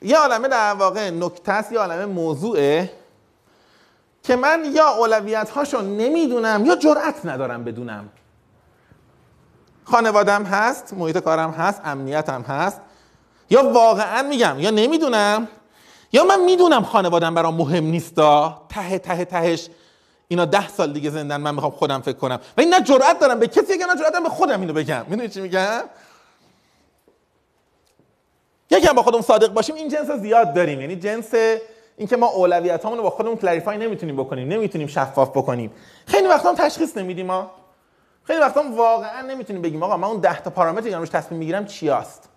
یه 0.01 0.17
عالمه 0.17 0.47
در 0.47 0.73
واقع 0.73 1.09
نکته 1.09 1.51
است 1.51 1.71
یه 1.71 1.79
عالمه 1.79 2.05
موضوعه 2.05 2.91
که 4.23 4.35
من 4.35 4.71
یا 4.73 4.87
اولویت 4.87 5.49
هاشو 5.49 5.81
نمی‌دونم 5.81 6.65
یا 6.65 6.75
جرأت 6.75 7.25
ندارم 7.25 7.63
بدونم. 7.63 8.09
خانوادم 9.83 10.43
هست 10.43 10.93
محیط 10.93 11.17
کارم 11.17 11.51
هست 11.51 11.81
امنیتم 11.85 12.41
هست 12.41 12.81
یا 13.49 13.69
واقعا 13.69 14.23
میگم 14.23 14.55
یا 14.59 14.69
نمی‌دونم 14.69 15.47
یا 16.11 16.23
من 16.23 16.41
می‌دونم 16.41 16.83
خانوادم 16.83 17.35
برام 17.35 17.55
مهم 17.55 17.83
نیستا؟ 17.83 18.61
ته 18.69 18.99
ته 18.99 19.25
تهش. 19.25 19.69
اینا 20.27 20.45
ده 20.45 20.67
سال 20.67 20.93
دیگه 20.93 21.09
زندن 21.09 21.37
من 21.37 21.55
می‌خوام 21.55 21.71
خودم 21.71 22.01
فکر 22.01 22.17
کنم. 22.17 22.39
و 22.57 22.61
این 22.61 22.73
نه 22.73 22.81
جرأت 22.81 23.19
دارم 23.19 23.39
به 23.39 23.47
کسی 23.47 23.77
که 23.77 23.85
نه 23.85 23.95
جرأت 23.95 24.23
به 24.23 24.29
خودم 24.29 24.61
اینو 24.61 24.73
بگم. 24.73 25.05
می‌دونی 25.07 25.29
چی 25.29 25.41
میگم؟ 25.41 25.81
یکم 28.71 28.93
با 28.93 29.03
خودمون 29.03 29.21
صادق 29.21 29.53
باشیم 29.53 29.75
این 29.75 29.89
جنس 29.89 30.11
زیاد 30.11 30.53
داریم. 30.53 30.81
یعنی 30.81 30.95
جنس 30.95 31.33
اینکه 31.97 32.17
ما 32.17 32.27
اولویت 32.27 32.85
رو 32.85 33.03
با 33.03 33.09
خودمون 33.09 33.37
کلریفای 33.37 33.77
نمی‌تونیم 33.77 34.15
بکنیم 34.15 34.47
نمی‌تونیم 34.47 34.87
شفاف 34.87 35.29
بکنیم. 35.29 35.71
خیلی 36.07 36.27
وقتا 36.27 36.49
هم 36.49 36.55
تشخیص 36.55 36.97
نمیدیم 36.97 37.25
ما 37.25 37.51
خیلی 38.23 38.39
وقتا 38.39 38.61
هم 38.61 38.77
واقعا 38.77 39.21
نمی‌تونیم 39.21 39.61
بگیم 39.61 39.83
آقا 39.83 39.97
من 39.97 40.07
اون 40.07 40.19
10 40.19 40.41
تا 40.41 40.49
پارامتری 40.49 40.89
که 40.89 40.97
روش 40.97 41.09
تصمیم 41.09 41.39
می‌گیرم 41.39 41.65
چی 41.65 41.89
است 41.89 42.29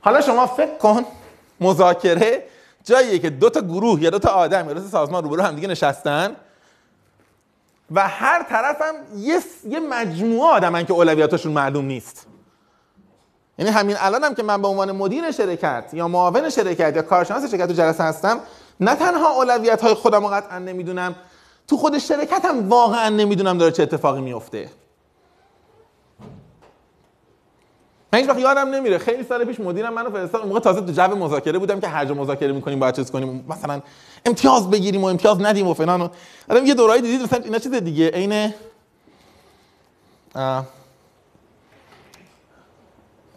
حالا 0.00 0.20
شما 0.20 0.46
فکر 0.46 0.76
کن. 0.76 1.04
مذاکره 1.60 2.42
جاییه 2.84 3.18
که 3.18 3.30
دو 3.30 3.50
تا 3.50 3.60
گروه 3.60 4.02
یا 4.02 4.10
دو 4.10 4.18
تا 4.18 4.30
آدم 4.30 4.68
یا 4.68 4.74
دو 4.74 4.80
تا 4.80 4.88
سازمان 4.88 5.24
روبرو 5.24 5.42
هم 5.42 5.54
دیگه 5.54 5.68
نشستن 5.68 6.36
و 7.90 8.08
هر 8.08 8.42
طرفم 8.42 8.94
یه 9.16 9.40
یه 9.68 9.80
مجموعه 9.80 10.50
آدمن 10.50 10.86
که 10.86 10.92
اولویتاشون 10.92 11.52
معلوم 11.52 11.84
نیست. 11.84 12.26
یعنی 13.58 13.70
همین 13.70 13.96
الانم 13.98 14.24
هم 14.24 14.34
که 14.34 14.42
من 14.42 14.62
به 14.62 14.68
عنوان 14.68 14.92
مدیر 14.92 15.30
شرکت 15.30 15.90
یا 15.92 16.08
معاون 16.08 16.50
شرکت 16.50 16.96
یا 16.96 17.02
کارشناس 17.02 17.50
شرکت 17.50 17.66
تو 17.66 17.72
جلسه 17.72 18.04
هستم 18.04 18.40
نه 18.80 18.94
تنها 18.94 19.30
اولویت 19.30 19.82
های 19.82 19.94
خودم 19.94 20.22
رو 20.22 20.28
قطعا 20.28 20.58
نمی‌دونم 20.58 21.14
تو 21.68 21.76
خود 21.76 21.98
شرکت 21.98 22.44
هم 22.44 22.68
واقعا 22.68 23.08
نمی‌دونم 23.08 23.58
داره 23.58 23.72
چه 23.72 23.82
اتفاقی 23.82 24.20
میفته 24.20 24.68
من 28.12 28.18
هیچ 28.18 28.28
وقت 28.28 28.38
یادم 28.38 28.68
نمیره. 28.68 28.98
خیلی 28.98 29.24
سال 29.24 29.44
پیش 29.44 29.60
مدیرم 29.60 29.94
منو 29.94 30.10
فرستاد. 30.10 30.46
موقع 30.46 30.60
تازه 30.60 30.80
تو 30.80 30.92
جو 30.92 31.16
مذاکره 31.16 31.58
بودم 31.58 31.80
که 31.80 31.88
هر 31.88 32.04
جا 32.04 32.14
مذاکره 32.14 32.52
می‌کنیم 32.52 32.80
باید 32.80 32.94
چیز 32.94 33.10
کنیم. 33.10 33.44
مثلا 33.48 33.80
امتیاز 34.26 34.70
بگیریم 34.70 35.04
و 35.04 35.06
امتیاز 35.06 35.40
ندیم 35.40 35.66
و 35.66 35.74
فلان 35.74 36.00
و 36.00 36.08
آدم 36.50 36.66
یه 36.66 36.74
دورایی 36.74 37.02
دیدید 37.02 37.22
مثلا 37.22 37.44
اینا 37.44 37.58
چیز 37.58 37.74
دیگه. 37.74 38.10
عین 38.10 38.54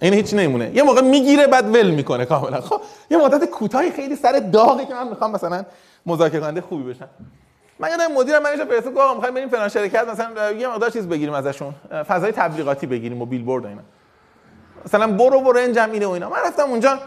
این 0.01 0.13
هیچ 0.13 0.33
نمیمونه 0.33 0.71
یه 0.75 0.83
موقع 0.83 1.01
می‌گیره 1.01 1.47
بعد 1.47 1.75
ول 1.75 1.89
می‌کنه 1.89 2.25
کاملا. 2.25 2.61
خب 2.61 2.81
یه 3.11 3.17
مدت 3.17 3.45
کوتاهی 3.45 3.91
خیلی 3.91 4.15
سر 4.15 4.39
داغی 4.53 4.85
که 4.85 4.93
من 4.93 5.07
می‌خوام 5.07 5.31
مثلا 5.31 5.65
مذاکره 6.05 6.39
کننده 6.39 6.61
خوبی 6.61 6.93
بشم. 6.93 7.09
من 7.79 7.89
یادم 7.89 8.11
مدیرم 8.13 8.43
منش 8.43 8.59
فرستاد 8.59 8.93
گفت 8.93 9.13
می‌خوایم 9.13 9.33
بریم 9.33 9.49
فلان 9.49 9.69
شرکت 9.69 10.07
مثلا 10.07 10.51
یه 10.51 10.67
مقدار 10.67 10.89
چیز 10.89 11.07
بگیریم 11.07 11.33
ازشون. 11.33 11.75
فضای 12.07 12.31
تبلیغاتی 12.31 12.87
بگیریم 12.87 13.21
و 13.21 13.25
بیلبورد 13.25 13.65
و 13.65 13.67
اینا. 13.67 13.81
مثلا 14.85 15.07
برو 15.07 15.39
و 15.39 15.51
رنجم 15.51 15.91
اینه 15.91 16.07
و 16.07 16.09
اینا. 16.09 16.29
من 16.29 16.39
رفتم 16.45 16.69
اونجا 16.69 16.99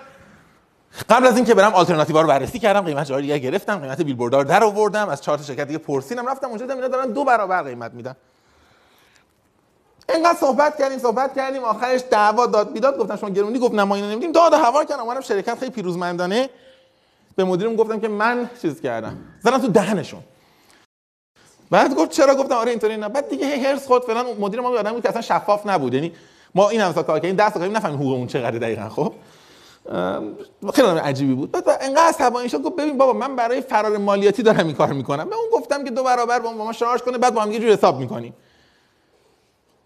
قبل 1.10 1.26
از 1.26 1.36
اینکه 1.36 1.54
برم 1.54 1.74
آلترناتیوا 1.74 2.20
رو 2.20 2.28
بررسی 2.28 2.58
کردم 2.58 2.80
قیمت 2.80 3.06
جای 3.06 3.22
دیگه 3.22 3.38
گرفتم 3.38 3.78
قیمت 3.78 4.02
بیلبوردار 4.02 4.44
در 4.44 4.64
آوردم 4.64 5.08
از 5.08 5.22
چهار 5.22 5.38
تا 5.38 5.44
شرکت 5.44 5.66
دیگه 5.66 5.78
پرسیدم 5.78 6.28
رفتم 6.28 6.48
اونجا 6.48 6.66
دیدم 6.66 6.76
اینا 6.76 6.88
دارن 6.88 7.12
دو 7.12 7.24
برابر 7.24 7.62
قیمت 7.62 7.94
میدن. 7.94 8.16
اینقدر 10.08 10.38
صحبت 10.38 10.78
کردیم 10.78 10.98
صحبت 10.98 11.34
کردیم 11.34 11.64
آخرش 11.64 12.00
دعوا 12.10 12.46
داد 12.46 12.72
بیداد 12.72 12.98
گفتم 12.98 13.16
شما 13.16 13.30
گرونی 13.30 13.58
گفت 13.58 13.74
نه 13.74 13.84
ما 13.84 13.94
اینو 13.94 14.10
نمیدیم. 14.10 14.32
داد 14.32 14.54
هوا 14.54 14.84
کردم 14.84 15.02
اومدم 15.02 15.20
شرکت 15.20 15.58
خیلی 15.58 15.70
پیروزمندانه. 15.70 16.50
به 17.36 17.44
مدیرم 17.44 17.76
گفتم 17.76 18.00
که 18.00 18.08
من 18.08 18.50
چیز 18.62 18.80
کردم؟ 18.80 19.16
زدم 19.40 19.58
تو 19.58 19.68
دهنشون. 19.68 20.20
بعد 21.70 21.94
گفت 21.94 22.10
چرا؟ 22.10 22.34
گفتم 22.34 22.54
آره 22.54 22.70
اینطوری 22.70 22.96
نه 22.96 23.08
بعد 23.08 23.28
دیگه 23.28 23.46
هرس 23.46 23.86
خود 23.86 24.04
فلان 24.04 24.26
مدیر 24.38 24.60
ما 24.60 24.68
آدم 24.68 24.92
بود 24.92 25.02
که 25.02 25.08
اصلا 25.08 25.22
شفاف 25.22 25.66
نبود. 25.66 25.94
یعنی 25.94 26.12
ما 26.54 26.68
این 26.68 26.80
همسا 26.80 27.02
کار 27.02 27.20
کردیم 27.20 27.36
دست 27.36 27.54
کردیم 27.54 27.76
نفهمیم 27.76 27.98
حقوق 27.98 28.12
اون 28.12 28.26
چقدر 28.26 28.58
دقیقاً 28.58 28.88
خب؟ 28.88 29.12
خیلی 30.74 30.88
عجیبی 30.88 31.34
بود. 31.34 31.50
بعد 31.50 31.64
انقدر 31.80 32.02
عصبانی 32.08 32.48
شد 32.48 32.62
گفت 32.62 32.76
ببین 32.76 32.98
بابا 32.98 33.12
من 33.12 33.36
برای 33.36 33.60
فرار 33.60 33.98
مالیاتی 33.98 34.42
دارم 34.42 34.66
این 34.66 34.76
کار 34.76 34.92
می‌کنم. 34.92 35.28
به 35.28 35.36
اون 35.36 35.44
گفتم 35.52 35.84
که 35.84 35.90
دو 35.90 36.02
برابر 36.02 36.38
با 36.38 36.52
ما 36.52 36.72
شارژ 36.72 37.00
کنه 37.00 37.18
بعد 37.18 37.34
با 37.34 37.42
هم 37.42 37.52
یه 37.52 37.58
جور 37.58 37.70
حساب 37.70 37.98
می‌کنیم. 37.98 38.34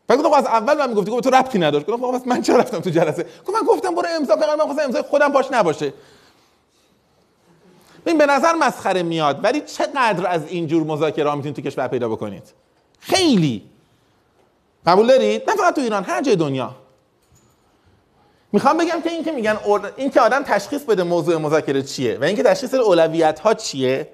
بعد 0.07 0.19
گفتم 0.19 0.33
از 0.33 0.47
اول 0.47 0.79
من 0.79 0.89
می‌گفتی 0.89 1.11
گفت 1.11 1.25
تو 1.25 1.31
ربطی 1.31 1.59
نداشت. 1.59 1.87
گفتم 1.87 2.19
خب 2.19 2.29
من 2.29 2.43
چرا 2.43 2.57
رفتم 2.57 2.81
تو 2.81 2.91
جلسه؟ 2.91 3.23
گفت 3.23 3.57
من 3.57 3.67
گفتم 3.69 3.95
برو 3.95 4.09
امضا 4.17 4.37
کن 4.37 4.43
من 4.43 4.59
خواستم 4.59 4.85
امضای 4.85 5.03
خودم 5.03 5.33
پاش 5.33 5.47
نباشه. 5.51 5.93
این 8.07 8.19
به 8.19 8.27
نظر 8.27 8.53
مسخره 8.55 9.03
میاد 9.03 9.45
ولی 9.45 9.61
چقدر 9.61 10.27
از 10.27 10.49
این 10.49 10.67
جور 10.67 10.83
مذاکره 10.83 11.31
ها 11.31 11.37
می‌تونید 11.37 11.57
تو 11.57 11.63
کشور 11.63 11.89
پیدا 11.89 12.09
بکنید؟ 12.09 12.43
خیلی. 13.01 13.63
قبول 14.89 15.07
دارید؟ 15.07 15.51
نه 15.51 15.57
فقط 15.57 15.75
تو 15.75 15.81
ایران 15.81 16.05
هر 16.05 16.23
جای 16.23 16.37
دنیا. 16.37 16.75
می‌خوام 18.53 18.77
بگم 18.79 19.01
که 19.05 19.11
این 19.11 19.25
که 19.25 19.33
میگن 19.33 19.59
این 19.97 20.11
که 20.11 20.21
آدم 20.21 20.43
تشخیص 20.43 20.83
بده 20.83 21.03
موضوع 21.03 21.37
مذاکره 21.37 21.83
چیه 21.83 22.19
و 22.19 22.25
اینکه 22.25 22.43
تشخیص 22.43 22.75
اولویت 22.75 23.41
ها 23.41 23.55
چیه 23.55 24.09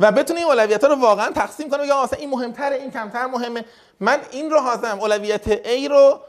و 0.00 0.12
بتونه 0.12 0.40
این 0.40 0.48
اولویت 0.48 0.84
ها 0.84 0.90
رو 0.90 1.00
واقعا 1.00 1.30
تقسیم 1.30 1.70
کنه 1.70 1.86
یا 1.86 2.02
مثلا 2.02 2.18
این 2.18 2.30
مهمتره 2.30 2.76
این 2.76 2.90
کمتر 2.90 3.26
مهمه. 3.26 3.64
من 4.00 4.18
این 4.30 4.50
رو 4.50 4.60
حاضرم 4.60 5.00
اولویت 5.00 5.62
A 5.64 5.90
رو 5.90 6.20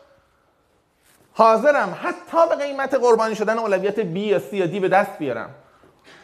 حاضرم. 1.33 1.97
حتی 2.03 2.49
به 2.49 2.55
قیمت 2.55 2.93
قربانی 2.93 3.35
شدن 3.35 3.57
اولویت 3.57 4.13
B 4.13 4.17
یا 4.17 4.39
C 4.39 4.53
یا 4.53 4.67
D 4.67 4.79
به 4.81 4.89
دست 4.89 5.17
بیارم. 5.19 5.49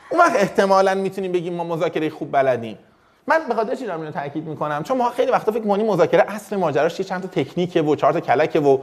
اون 0.09 0.19
وقت 0.19 0.35
احتمالا 0.35 0.95
می‌تونیم 0.95 1.31
بگیم 1.31 1.53
ما 1.53 1.63
مذاکره 1.63 2.09
خوب 2.09 2.31
بلدیم. 2.31 2.77
من 3.27 3.41
به 3.49 3.55
خاطر 3.55 3.75
چی 3.75 3.85
دارم 3.85 3.99
اینو 3.99 4.11
تاکید 4.11 4.47
می‌کنم؟ 4.47 4.83
چون 4.83 4.97
ما 4.97 5.09
خیلی 5.09 5.31
وقتا 5.31 5.51
فکر 5.51 5.61
می‌کنیم 5.61 5.85
مذاکره 5.85 6.25
اصل 6.27 6.55
ماجراش 6.55 7.01
چند 7.01 7.21
تا 7.21 7.43
تکنیکه 7.43 7.81
و 7.81 7.95
چهار 7.95 8.13
تا 8.13 8.19
کلکه 8.19 8.59
و 8.59 8.77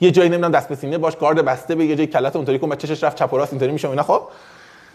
یه 0.00 0.10
جایی 0.10 0.28
نمی‌دونم 0.28 0.52
دست 0.52 0.68
به 0.68 0.74
سینه 0.74 0.98
باش 0.98 1.16
گارد 1.16 1.44
بسته 1.44 1.74
به 1.74 1.84
یه 1.84 1.96
جایی 1.96 2.06
کلت 2.06 2.36
اونطوری 2.36 2.58
کن 2.58 2.76
چشش 2.76 3.04
رفت 3.04 3.16
چپ 3.16 3.32
و 3.32 3.36
راست 3.36 3.52
اینطوری 3.52 3.72
میشه 3.72 3.90
اینا 3.90 4.02
خب؟ 4.02 4.22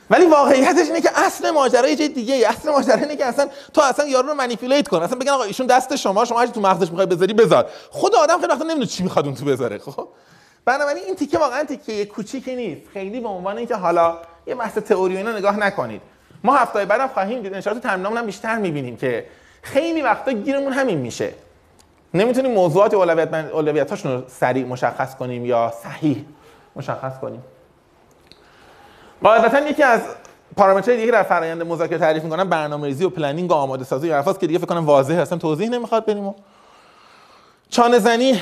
ولی 0.10 0.26
واقعیتش 0.26 0.88
اینه 0.88 1.02
که 1.02 1.10
اصل 1.16 1.52
ماجرا 1.52 1.88
یه 1.88 1.96
جای 1.96 2.08
دیگه 2.08 2.34
ای. 2.34 2.46
اصل 2.46 2.72
ماجرا 2.72 2.96
اینه 2.96 3.16
که 3.16 3.26
اصلا 3.26 3.50
تو 3.74 3.82
اصلا 3.82 4.08
یارو 4.08 4.28
رو 4.28 4.34
منیپولیت 4.34 4.88
کن. 4.88 4.98
اصلا 4.98 5.20
بگن 5.20 5.30
آقا 5.30 5.44
ایشون 5.44 5.68
دست 5.68 5.96
شما 5.96 6.26
شما 6.26 6.40
هر 6.40 6.48
تو 6.48 6.62
مغزش 6.62 6.90
می‌خوای 6.90 7.06
بذاری 7.06 7.34
بذار. 7.34 7.70
خود 7.90 8.16
آدم 8.16 8.36
خیلی 8.36 8.52
وقتا 8.52 8.64
نمی‌دونه 8.64 8.86
چی 8.86 9.04
می‌خواد 9.04 9.26
اون 9.26 9.36
تو 9.36 9.46
بذاره 9.46 9.78
خب؟ 9.78 10.08
بنابراین 10.66 11.04
این 11.04 11.16
تیکه 11.16 11.38
واقعا 11.38 11.64
تیکه 11.64 12.06
کوچیکی 12.06 12.56
نیست. 12.56 12.82
خیلی 12.94 13.20
به 13.20 13.28
عنوان 13.28 13.58
اینکه 13.58 13.76
حالا 13.76 14.18
یه 14.48 14.56
بحث 14.56 14.78
تئوری 14.78 15.18
اینا 15.18 15.32
نگاه 15.32 15.58
نکنید. 15.60 16.02
ما 16.44 16.56
هفته 16.56 16.86
بعدم 16.86 17.08
خواهیم 17.08 17.42
دید 17.42 17.54
انشاءالله 17.54 17.84
تمرینامون 17.84 18.18
هم 18.18 18.26
بیشتر 18.26 18.58
می‌بینیم 18.58 18.98
که 18.98 19.26
خیلی 19.62 20.02
وقتا 20.02 20.32
گیرمون 20.32 20.74
همین 20.74 20.98
میشه. 20.98 21.34
نمی‌تونیم 22.14 22.52
موضوعات 22.52 22.94
اولویت 22.94 23.34
اولویتاشون 23.34 24.12
رو 24.12 24.24
سریع 24.28 24.66
مشخص 24.66 25.16
کنیم 25.16 25.46
یا 25.46 25.74
صحیح 25.84 26.26
مشخص 26.76 27.20
کنیم. 27.20 27.44
قاعدتا 29.24 29.60
یکی 29.60 29.84
از 29.84 30.02
پارامترهای 30.58 31.00
دیگه 31.00 31.12
در 31.12 31.24
فرآیند 31.24 31.64
مذاکره 31.64 31.98
تعریف 31.98 32.24
می‌کنن 32.24 32.44
برنامه‌ریزی 32.44 33.06
و 33.06 33.10
پلنینگ 33.10 33.52
و 33.52 33.54
آماده 33.54 33.84
سازی 33.84 34.10
و 34.10 34.34
که 34.34 34.48
دیگه 34.48 34.60
فکر 34.60 34.68
کنم 34.68 34.86
واضحه. 34.86 35.22
اصلا 35.22 35.38
توضیح 35.38 35.70
نمی‌خواد 35.70 36.06
بریم 36.06 36.28
و 36.28 36.34
چانه 37.70 38.00
زنی. 38.00 38.42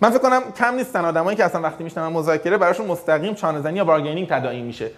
من 0.00 0.10
فکر 0.10 0.18
کنم 0.18 0.42
کم 0.58 0.74
نیستن 0.74 1.04
آدمایی 1.04 1.36
که 1.36 1.44
اصلا 1.44 1.60
وقتی 1.60 1.84
میشنن 1.84 2.06
مذاکره 2.06 2.58
براشون 2.58 2.86
مستقیم 2.86 3.34
چانه 3.34 3.60
زنی 3.60 3.76
یا 3.76 3.84
بارگینینگ 3.84 4.28
تداعی 4.28 4.62
میشه. 4.62 4.90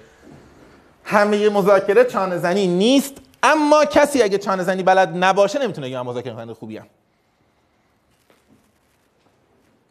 همه 1.04 1.48
مذاکره 1.48 2.04
چانه 2.04 2.38
زنی 2.38 2.66
نیست 2.66 3.14
اما 3.42 3.84
کسی 3.84 4.22
اگه 4.22 4.38
چانه 4.38 4.62
زنی 4.62 4.82
بلد 4.82 5.24
نباشه 5.24 5.58
نمی‌تونه 5.58 6.02
من 6.02 6.02
مذاکره 6.02 6.32
کننده 6.32 6.54
خوبیم 6.54 6.86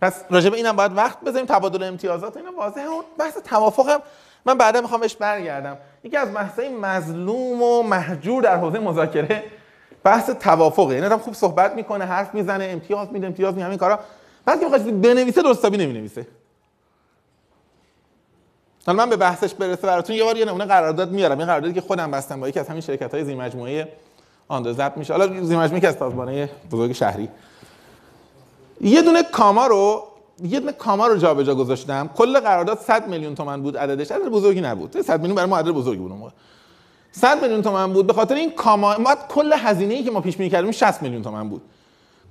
پس 0.01 0.23
راجع 0.29 0.49
به 0.49 0.57
اینم 0.57 0.75
باید 0.75 0.97
وقت 0.97 1.21
بذاریم 1.21 1.45
تبادل 1.45 1.83
امتیازات 1.83 2.37
اینا 2.37 2.51
واضحه. 2.51 2.85
اون 2.85 3.03
بحث 3.17 3.37
توافقم 3.37 3.99
من 4.45 4.57
بعدا 4.57 4.81
می‌خوام 4.81 5.01
بهش 5.01 5.15
برگردم. 5.15 5.77
یکی 6.03 6.17
از 6.17 6.33
بحثای 6.33 6.69
مظلوم 6.69 7.63
و 7.63 7.83
محجور 7.83 8.43
در 8.43 8.57
حوزه 8.57 8.79
مذاکره 8.79 9.43
بحث 10.03 10.29
توافقه. 10.29 10.93
یعنی 10.93 11.05
آدم 11.05 11.17
خوب 11.17 11.33
صحبت 11.33 11.73
می‌کنه 11.73 12.05
حرف 12.05 12.33
می‌زنه 12.33 12.65
امتیاز 12.65 13.07
میده 13.11 13.27
امتیاز 13.27 13.53
میده 13.53 13.65
همین 13.65 13.77
کارا. 13.77 13.99
بعد 14.45 14.59
که 14.59 14.91
بنویسه 14.91 15.41
درستابی 15.41 15.77
نمی‌نویسه. 15.77 16.27
حالا 18.85 18.97
من 18.97 19.09
به 19.09 19.17
بحثش 19.17 19.53
برسه 19.53 19.87
براتون 19.87 20.15
یه 20.15 20.23
بار 20.23 20.37
یه 20.37 20.45
نمونه 20.45 20.65
قرارداد 20.65 21.11
میارم. 21.11 21.37
این 21.37 21.47
قراردادی 21.47 21.73
که 21.73 21.81
خودم 21.81 22.11
بستم 22.11 22.39
با 22.39 22.49
یکی 22.49 22.59
از 22.59 22.67
همین 22.67 22.81
شرکت 22.81 23.13
های 23.13 23.23
زیر 23.23 23.35
مجموعه 23.35 23.87
آندرزت 24.47 24.97
میشه. 24.97 25.13
حالا 25.13 25.27
زیر 25.27 25.57
مجموعه 25.57 25.81
که 25.81 25.87
از 25.87 25.95
سازمانه 25.95 26.49
بزرگ 26.71 26.91
شهری. 26.91 27.29
یه 28.81 29.01
دونه 29.01 29.23
کاما 29.23 29.67
رو 29.67 30.03
یه 30.43 30.59
دونه 30.59 30.71
کاما 30.71 31.07
رو 31.07 31.17
جابجا 31.17 31.55
گذاشتم. 31.55 32.09
کل 32.15 32.39
قرارداد 32.39 32.79
100 32.79 33.07
میلیون 33.07 33.35
تومن 33.35 33.61
بود 33.61 33.77
عددش. 33.77 34.11
عدد 34.11 34.29
بزرگی 34.29 34.61
نبود. 34.61 35.01
100 35.01 35.19
میلیون 35.19 35.35
برای 35.35 35.49
ما 35.49 35.57
عدد 35.57 35.69
بزرگی 35.69 36.01
بود 36.01 36.11
اون 36.11 36.31
100 37.11 37.41
میلیون 37.41 37.61
تومن 37.61 37.93
بود. 37.93 38.07
به 38.07 38.13
خاطر 38.13 38.35
این 38.35 38.51
کاما 38.51 38.97
ما 38.97 39.15
کل 39.29 39.53
هزینه 39.53 39.93
ای 39.93 40.03
که 40.03 40.11
ما 40.11 40.21
پیش 40.21 40.37
بینی 40.37 40.49
کردیم 40.49 40.71
60 40.71 41.01
میلیون 41.01 41.21
تومن 41.21 41.49
بود. 41.49 41.61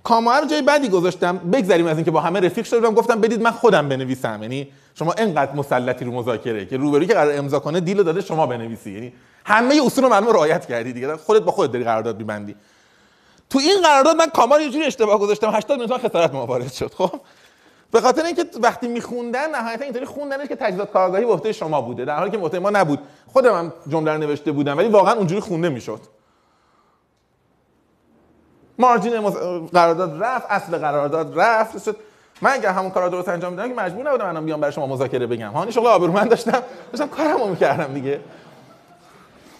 کاما 0.04 0.38
رو 0.38 0.46
جای 0.46 0.62
بعدی 0.62 0.88
گذاشتم 0.88 1.38
بگذریم 1.38 1.86
از 1.86 1.96
اینکه 1.96 2.10
با 2.10 2.20
همه 2.20 2.40
رفیق 2.40 2.64
شدم 2.64 2.94
گفتم 2.94 3.20
بدید 3.20 3.42
من 3.42 3.50
خودم 3.50 3.88
بنویسم. 3.88 4.42
یعنی 4.42 4.68
شما 4.94 5.12
انقدر 5.18 5.52
مسلطی 5.52 6.04
رو 6.04 6.12
مذاکره 6.12 6.66
که 6.66 6.76
روبروی 6.76 7.06
که 7.06 7.14
قرار 7.14 7.38
امضا 7.38 7.58
کنه 7.58 7.80
دیل 7.80 8.02
داده 8.02 8.20
شما 8.20 8.46
بنویسی. 8.46 8.90
یعنی 8.90 9.12
همه 9.44 9.80
اصول 9.86 10.04
رو 10.04 10.10
معلومه 10.10 10.32
رعایت 10.32 10.66
کردی 10.66 10.92
دیگه. 10.92 11.16
خودت 11.16 11.42
با 11.42 11.52
خودت 11.52 11.72
داری 11.72 11.84
قرارداد 11.84 12.18
می‌بندی. 12.18 12.54
تو 13.50 13.58
این 13.58 13.82
قرارداد 13.82 14.16
من 14.16 14.26
کاما 14.26 14.56
رو 14.56 14.62
یه 14.62 14.70
جوری 14.70 14.84
اشتباه 14.84 15.18
گذاشتم. 15.18 15.50
80 15.50 15.78
میلیون 15.78 15.98
خسارت 15.98 16.34
وارد 16.34 16.72
شد. 16.72 16.94
خب؟ 16.98 17.20
به 17.90 18.00
خاطر 18.00 18.24
اینکه 18.24 18.44
وقتی 18.62 18.88
میخوندن 18.88 19.50
نهایتا 19.50 19.84
اینطوری 19.84 20.04
خوندنش 20.04 20.48
که 20.48 20.56
تجهیزات 20.56 20.92
کارگاهی 20.92 21.36
به 21.36 21.52
شما 21.52 21.80
بوده. 21.80 22.04
در 22.04 22.16
حالی 22.16 22.30
که 22.30 22.38
به 22.38 22.58
ما 22.58 22.70
نبود. 22.70 22.98
خودم 23.32 23.54
هم 23.54 23.72
جمله 23.88 24.16
نوشته 24.16 24.52
بودم 24.52 24.78
ولی 24.78 24.88
واقعا 24.88 25.14
اونجوری 25.14 25.40
خونده 25.40 25.68
می‌شد. 25.68 26.00
مارجین. 28.82 29.30
قرارداد 29.72 30.22
رفت 30.22 30.46
اصل 30.50 30.78
قرارداد 30.78 31.40
رفت. 31.40 31.82
شد. 31.84 31.96
من 32.42 32.50
اگر 32.50 32.70
همون 32.70 32.90
کارا 32.90 33.08
درست 33.08 33.28
انجام 33.28 33.52
میدم 33.52 33.68
که 33.68 33.74
مجبور 33.74 34.08
نبودم 34.08 34.26
منم 34.26 34.44
بیام 34.44 34.60
برای 34.60 34.72
شما 34.72 34.86
مذاکره 34.86 35.26
بگم. 35.26 35.50
ها 35.50 35.70
شغل 35.70 35.86
آبرومند 35.86 36.28
داشتم. 36.28 36.62
داشتم 36.92 37.08
کارمو 37.08 37.46
می‌کردم 37.46 37.94
دیگه. 37.94 38.20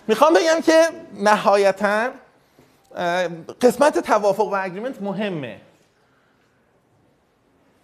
می‌خوام 0.09 0.35
بگم 0.35 0.61
که 0.63 0.83
نهایتا 1.21 2.09
قسمت 3.61 3.99
توافق 3.99 4.47
و 4.47 4.55
اگریمنت 4.55 5.03
مهمه. 5.03 5.61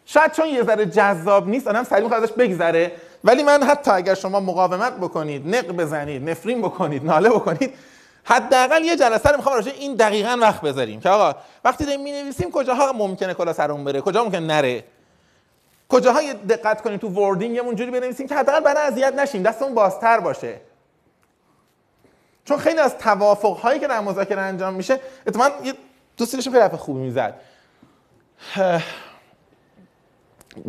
شاید 0.07 0.33
چون 0.33 0.47
یه 0.47 0.63
ذره 0.63 0.87
جذاب 0.87 1.49
نیست 1.49 1.67
آدم 1.67 1.85
سریع 1.85 2.03
می‌خواد 2.03 2.23
ازش 2.23 2.33
بگذره. 2.33 2.93
ولی 3.25 3.43
من 3.43 3.63
حتی 3.63 3.91
اگر 3.91 4.15
شما 4.15 4.41
مقاومت 4.41 4.93
بکنید 4.93 5.57
نق 5.57 5.67
بزنید 5.67 6.31
نفرین 6.31 6.63
بکنید 6.63 7.05
ناله 7.05 7.31
بکنید 7.31 7.75
حداقل 8.29 8.85
یه 8.85 8.97
جلسه 8.97 9.29
رو 9.29 9.37
می‌خوام 9.37 9.55
راجع 9.55 9.73
این 9.73 9.95
دقیقا 9.95 10.39
وقت 10.41 10.61
بذاریم 10.61 11.01
که 11.01 11.09
آقا 11.09 11.39
وقتی 11.65 11.85
داریم 11.85 12.03
می‌نویسیم 12.03 12.51
کجاها 12.51 12.93
ممکنه 12.93 13.35
کلا 13.35 13.53
سرمون 13.53 13.85
بره؟ 13.85 14.01
کجا 14.01 14.25
ممکنه 14.25 14.41
نره؟ 14.41 14.85
کجاها 15.89 16.21
دقت 16.49 16.83
کنیم 16.83 16.97
تو 16.97 17.09
وردینگمون 17.09 17.75
جوری 17.75 17.91
بنویسیم 17.91 18.29
که 18.29 18.35
حداقل 18.35 18.61
برای 18.61 18.87
اذیت 18.87 19.15
نشیم 19.15 19.43
دستمون 19.43 19.75
بازتر 19.75 20.21
باشه. 20.21 20.61
چون 22.45 22.59
خیلی 22.59 22.79
از 22.79 22.99
توافق 22.99 23.57
هایی 23.57 23.81
که 23.81 23.87
در 23.87 24.01
مذاکره 24.01 24.41
انجام 24.41 24.75
میشه 24.75 25.01
اتفاقا 25.27 25.65
یه 25.65 25.75
دوست 26.17 26.35
داشتم 26.35 26.51
خیلی 26.53 26.69
خوبی 26.69 27.01
می‌زد. 27.01 27.35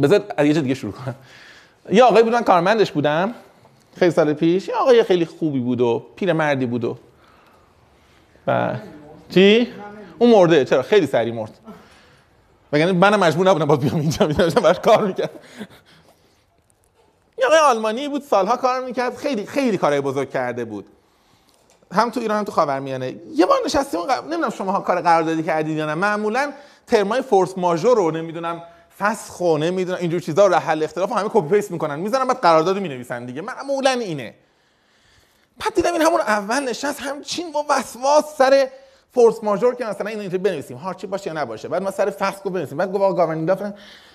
بذار 0.02 0.24
از 0.38 0.46
یه 0.46 0.54
دیگه 0.54 0.74
شروع 0.74 0.94
کنم. 0.94 1.16
یه 1.92 2.04
آقایی 2.04 2.24
بود 2.24 2.34
من 2.34 2.44
کارمندش 2.44 2.92
بودم 2.92 3.34
خیلی 3.96 4.12
سال 4.12 4.34
پیش. 4.34 4.68
یه 4.68 4.76
آقای 4.76 5.04
خیلی 5.04 5.26
خوبی 5.26 5.60
بود 5.60 5.82
و 5.82 6.06
پیر 6.16 6.34
مردی 6.34 6.66
بود 6.66 6.86
و 6.86 6.98
و 8.50 8.76
چی؟ 9.30 9.74
اون 10.20 10.30
مرده. 10.30 10.66
چرا؟ 10.66 10.82
خیلی 10.82 11.08
سریع 11.08 11.34
مرد. 11.34 11.60
وگرنه 12.74 12.92
من 12.92 13.16
مجبور 13.16 13.50
نبودم 13.50 13.66
باز 13.66 13.80
بیام 13.80 14.00
اینجا. 14.00 14.28
می‌دونم 14.28 14.50
براش 14.50 14.80
کار 14.80 15.08
می‌کرد. 15.08 15.30
یه 17.38 17.46
آلمانی 17.64 18.08
بود 18.08 18.22
سالها 18.22 18.58
کار 18.58 18.86
می‌کرد. 18.86 19.16
خیلی 19.16 19.46
خیلی 19.46 19.78
کارهای 19.78 20.02
بزرگ 20.02 20.30
کرده 20.30 20.66
بود. 20.66 20.86
هم 21.92 22.10
تو 22.10 22.20
ایران 22.20 22.38
هم 22.38 22.44
تو 22.44 22.52
خاورمیانه. 22.52 23.16
یه 23.36 23.46
بار 23.46 23.58
نشستیم 23.66 24.02
قبل 24.02 24.28
نمی‌دونم 24.28 24.50
شما 24.50 24.80
کار 24.80 25.02
قراردادی 25.02 25.44
کردید 25.44 25.78
یا 25.78 25.86
نه. 25.86 25.94
معمولا 25.94 26.52
ترمای 26.88 27.22
فورس 27.22 27.58
ماژور 27.58 27.98
رو 27.98 28.12
نمی‌دونم 28.12 28.64
فسخ 29.00 29.42
و 29.42 29.58
نمی‌دونم 29.58 29.98
اینجور 30.02 30.20
چیزا 30.20 30.48
رو 30.48 30.56
حل 30.56 30.84
اختلاف 30.84 31.12
همه 31.12 31.30
copy 31.30 31.56
paste 31.56 31.72
می‌کنن. 31.72 32.00
می‌ذارن 32.00 32.28
بعد 32.28 32.38
قرارداد 32.38 32.78
می‌نویسن 32.78 33.26
دیگه. 33.26 33.42
معمولا 33.42 33.92
اینه. 33.92 34.34
بعد 35.60 35.74
دیدم 35.76 35.94
این 35.94 36.02
همون 36.02 36.22
اول 36.22 36.60
نشست 36.60 37.02
همچین 37.02 37.52
با 37.52 37.66
وسواس 37.70 38.38
سر 38.38 38.68
force 39.12 39.44
majeure 39.44 39.76
که 39.76 39.86
مثلا 39.86 40.08
اینو 40.10 40.22
اینطوری 40.22 40.44
بنویسیم 40.44 40.78
هرچی 40.78 41.08
باشه 41.08 41.28
یا 41.28 41.42
نباشه. 41.42 41.68
بعد 41.68 41.84
ما 41.84 41.92
سر 41.92 42.10
فسخ 42.10 42.42
رو 42.44 42.52
بنویسیم 42.52 42.78
بعد 42.78 42.92
گفت 42.92 43.02
آقا 43.02 43.14
governing 43.14 43.56
فلان 43.56 43.74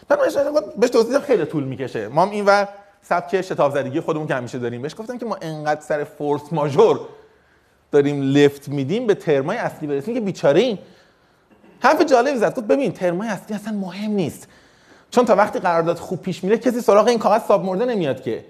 بعد 0.08 0.18
من 0.20 0.60
بهش 0.76 0.90
توضیح 0.90 1.18
خیلی 1.18 1.44
طول 1.44 1.64
می‌کشه. 1.64 2.08
ما 2.08 2.22
هم 2.22 2.30
اینور 2.30 2.68
سبک 3.02 3.42
شتاب‌زدگی 3.42 4.00
خودمون 4.00 4.26
که 4.26 4.34
همیشه 4.34 4.58
داریم. 4.58 4.82
بهش 4.82 4.94
گفتم 4.98 5.18
که 5.18 5.26
ما 5.26 5.38
انقدر 5.42 5.80
سر 5.80 6.04
force 6.04 6.42
majeure 6.52 7.00
داریم 7.92 8.22
لفت 8.22 8.68
میدیم 8.68 9.06
به 9.06 9.14
ترمای 9.14 9.56
اصلی 9.56 9.88
برسیم 9.88 10.14
که 10.14 10.20
بیچاره 10.20 10.60
این 10.60 10.78
حرف 11.80 12.02
جالبی 12.02 12.38
زد. 12.38 12.54
گفت 12.54 12.66
ببین 12.66 12.92
ترمای 12.92 13.28
اصلی 13.28 13.56
اصلا 13.56 13.72
مهم 13.72 14.10
نیست. 14.10 14.48
چون 15.10 15.24
تا 15.24 15.36
وقتی 15.36 15.58
قرارداد 15.58 15.98
خوب 15.98 16.22
پیش 16.22 16.44
میره 16.44 16.58
کسی 16.58 16.80
سراغ 16.80 17.08
این 17.08 17.18
کاغذ 17.18 17.42
ساب 17.48 17.64
مرده 17.64 17.84
نمیاد 17.84 18.22
که. 18.22 18.44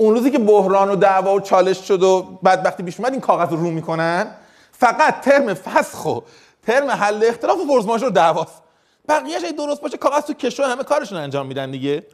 اون 0.00 0.14
روزی 0.14 0.30
که 0.30 0.38
بحران 0.38 0.90
و 0.90 0.96
دعوا 0.96 1.34
و 1.34 1.40
چالش 1.40 1.88
شد 1.88 2.02
و 2.02 2.38
بعد 2.42 2.66
وقتی 2.66 2.82
پیش 2.82 3.00
اومد 3.00 3.12
این 3.12 3.20
کاغذ 3.20 3.50
رو 3.50 3.56
رو 3.56 3.70
می‌کنن؟ 3.70 4.26
فقط 4.72 5.20
ترم 5.20 5.54
فسخ 5.54 6.06
و 6.06 6.20
ترم 6.66 6.90
حل 6.90 7.24
اختلاف 7.28 7.58
و 7.58 7.66
فورس 7.66 7.84
ماژور 7.84 8.10
دعواست. 8.10 8.62
بقیه‌اش 9.08 9.44
اگه 9.44 9.52
درست 9.52 9.80
باشه 9.80 9.96
کاغذ 9.96 10.22
تو 10.22 10.32
کشو 10.32 10.62
همه 10.62 10.84
کارشون 10.84 11.18
انجام 11.18 11.46
میدن 11.46 11.70
دیگه. 11.70 12.06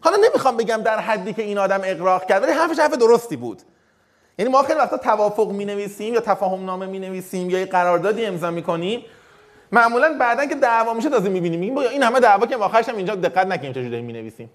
حالا 0.00 0.16
نمی‌خوام 0.16 0.56
بگم 0.56 0.76
در 0.76 0.98
حدی 0.98 1.32
که 1.32 1.42
این 1.42 1.58
آدم 1.58 1.80
اقراق 1.84 2.26
کرد 2.26 2.42
ولی 2.42 2.52
حرفش 2.52 2.78
حرف 2.78 2.92
درستی 2.92 3.36
بود. 3.36 3.62
یعنی 4.38 4.52
ما 4.52 4.62
خیلی 4.62 4.78
وقتا 4.78 4.96
توافق 4.96 5.48
می 5.48 5.64
نویسیم 5.64 6.14
یا 6.14 6.20
تفاهم 6.20 6.64
نامه 6.64 6.86
می 6.86 6.98
نویسیم 6.98 7.50
یا 7.50 7.58
یه 7.58 7.66
قراردادی 7.66 8.26
امضا 8.26 8.50
می 8.50 8.62
کنیم 8.62 9.04
معمولا 9.72 10.16
بعدا 10.20 10.46
که 10.46 10.54
دعوا 10.54 10.94
میشه 10.94 11.10
تازه 11.10 11.28
می‌بینیم. 11.28 11.78
این 11.78 12.02
همه 12.02 12.20
دعوا 12.20 12.46
که 12.46 12.56
آخرش 12.56 12.88
هم 12.88 12.96
اینجا 12.96 13.14
دقت 13.14 13.46
نکنیم 13.46 13.72
چه 13.72 13.82
جوری 13.84 14.02
می 14.02 14.12
نویسیم 14.12 14.50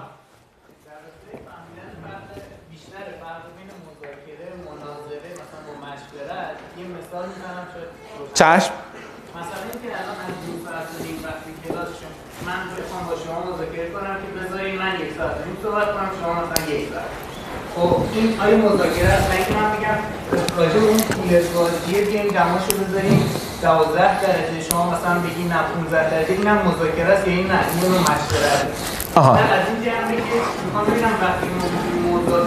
چشم. 8.33 8.71
مثلا 9.35 9.61
اینکه 9.73 9.97
الان 9.99 10.15
از 10.25 10.97
دو 10.97 11.03
نیم 11.03 11.19
وقتی 11.23 11.51
کلاسشون 11.67 12.11
من 12.45 12.75
بخوام 12.77 13.05
با 13.07 13.15
شما 13.25 13.53
مذاکره 13.53 13.89
کنم 13.89 14.15
که 14.15 14.39
بذاری 14.39 14.77
من 14.77 14.99
یک 14.99 15.17
ساعت 15.17 15.45
نیم 15.45 15.57
صحبت 15.63 15.93
کنم 15.93 16.09
شما 16.21 16.33
مثلا 16.33 16.75
یک 16.75 16.89
ساعت 16.93 17.05
خب 17.75 18.01
این 18.13 18.39
آیا 18.39 18.57
مذاکره 18.57 19.07
است. 19.07 19.29
من 19.29 19.35
اینکه 19.35 19.53
من 19.53 19.71
میگم 19.71 19.97
راجع 20.57 20.79
اون 20.79 20.97
پول 20.97 21.47
بازیه 21.55 22.05
بیایم 22.05 22.27
دماشو 22.27 22.77
بذاریم. 22.77 23.48
دوازده 23.61 24.21
درجه. 24.21 24.69
شما 24.71 24.83
مثلا 24.93 25.19
بگی 25.19 25.43
نه 25.43 25.59
15 25.75 26.09
درجه. 26.09 26.33
اینم 26.33 26.57
مذاکره 26.67 27.13
است 27.13 27.27
یا 27.27 27.33
این 27.33 27.47
نه؟ 27.47 27.59
این 27.71 27.93
رو 27.93 27.99
مشورت 27.99 28.61
آها. 29.15 29.33
من 29.33 29.39
از 29.39 29.65
این 29.67 29.79
جمعه 29.85 30.15
که 30.15 30.35
می‌خوام 30.65 30.85
ببینم 30.85 31.13
وقتی 31.21 31.47
موضوع 32.05 32.39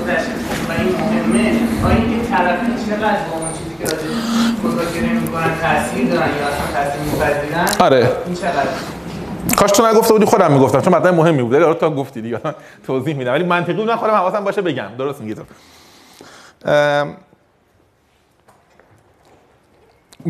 و 0.68 0.72
این 0.78 0.94
مهمه 0.98 1.60
آیا 1.86 1.96
اینکه 1.96 2.28
طرفین 2.30 2.76
چقدر 2.86 3.22
با 3.30 3.36
اون 3.36 3.52
چیزی 3.58 3.74
که 3.78 3.84
راجع 3.84 4.08
مذاکره 4.64 5.12
می‌کنن 5.12 5.50
تاثیر 5.60 6.08
دارن 6.14 6.28
یا 6.28 6.46
اصلا 6.46 6.84
تاثیر 6.84 7.02
میپذیرن؟ 7.02 7.68
آره. 7.86 8.12
این 8.26 8.34
چقدر؟ 8.34 8.66
کاش 9.56 9.70
تو 9.70 9.86
نگفته 9.86 10.12
بودی 10.12 10.24
خودم 10.24 10.52
می‌گفتم. 10.52 10.80
چون 10.80 10.94
مطلب 10.94 11.14
مهمی 11.14 11.42
بود. 11.42 11.52
ولی 11.52 11.74
تو 11.74 11.90
گفتی 11.90 12.20
دیگه. 12.20 12.40
الان 12.44 12.54
توضیح 12.86 13.16
میدم. 13.16 13.32
ولی 13.32 13.44
منطقی 13.44 13.72
بود. 13.72 13.86
من 13.86 13.96
خودم 13.96 14.12
حواسم 14.14 14.44
باشه 14.44 14.62
بگم. 14.62 14.88
درست 14.98 15.20
میگی 15.20 15.34
تو. 15.34 15.42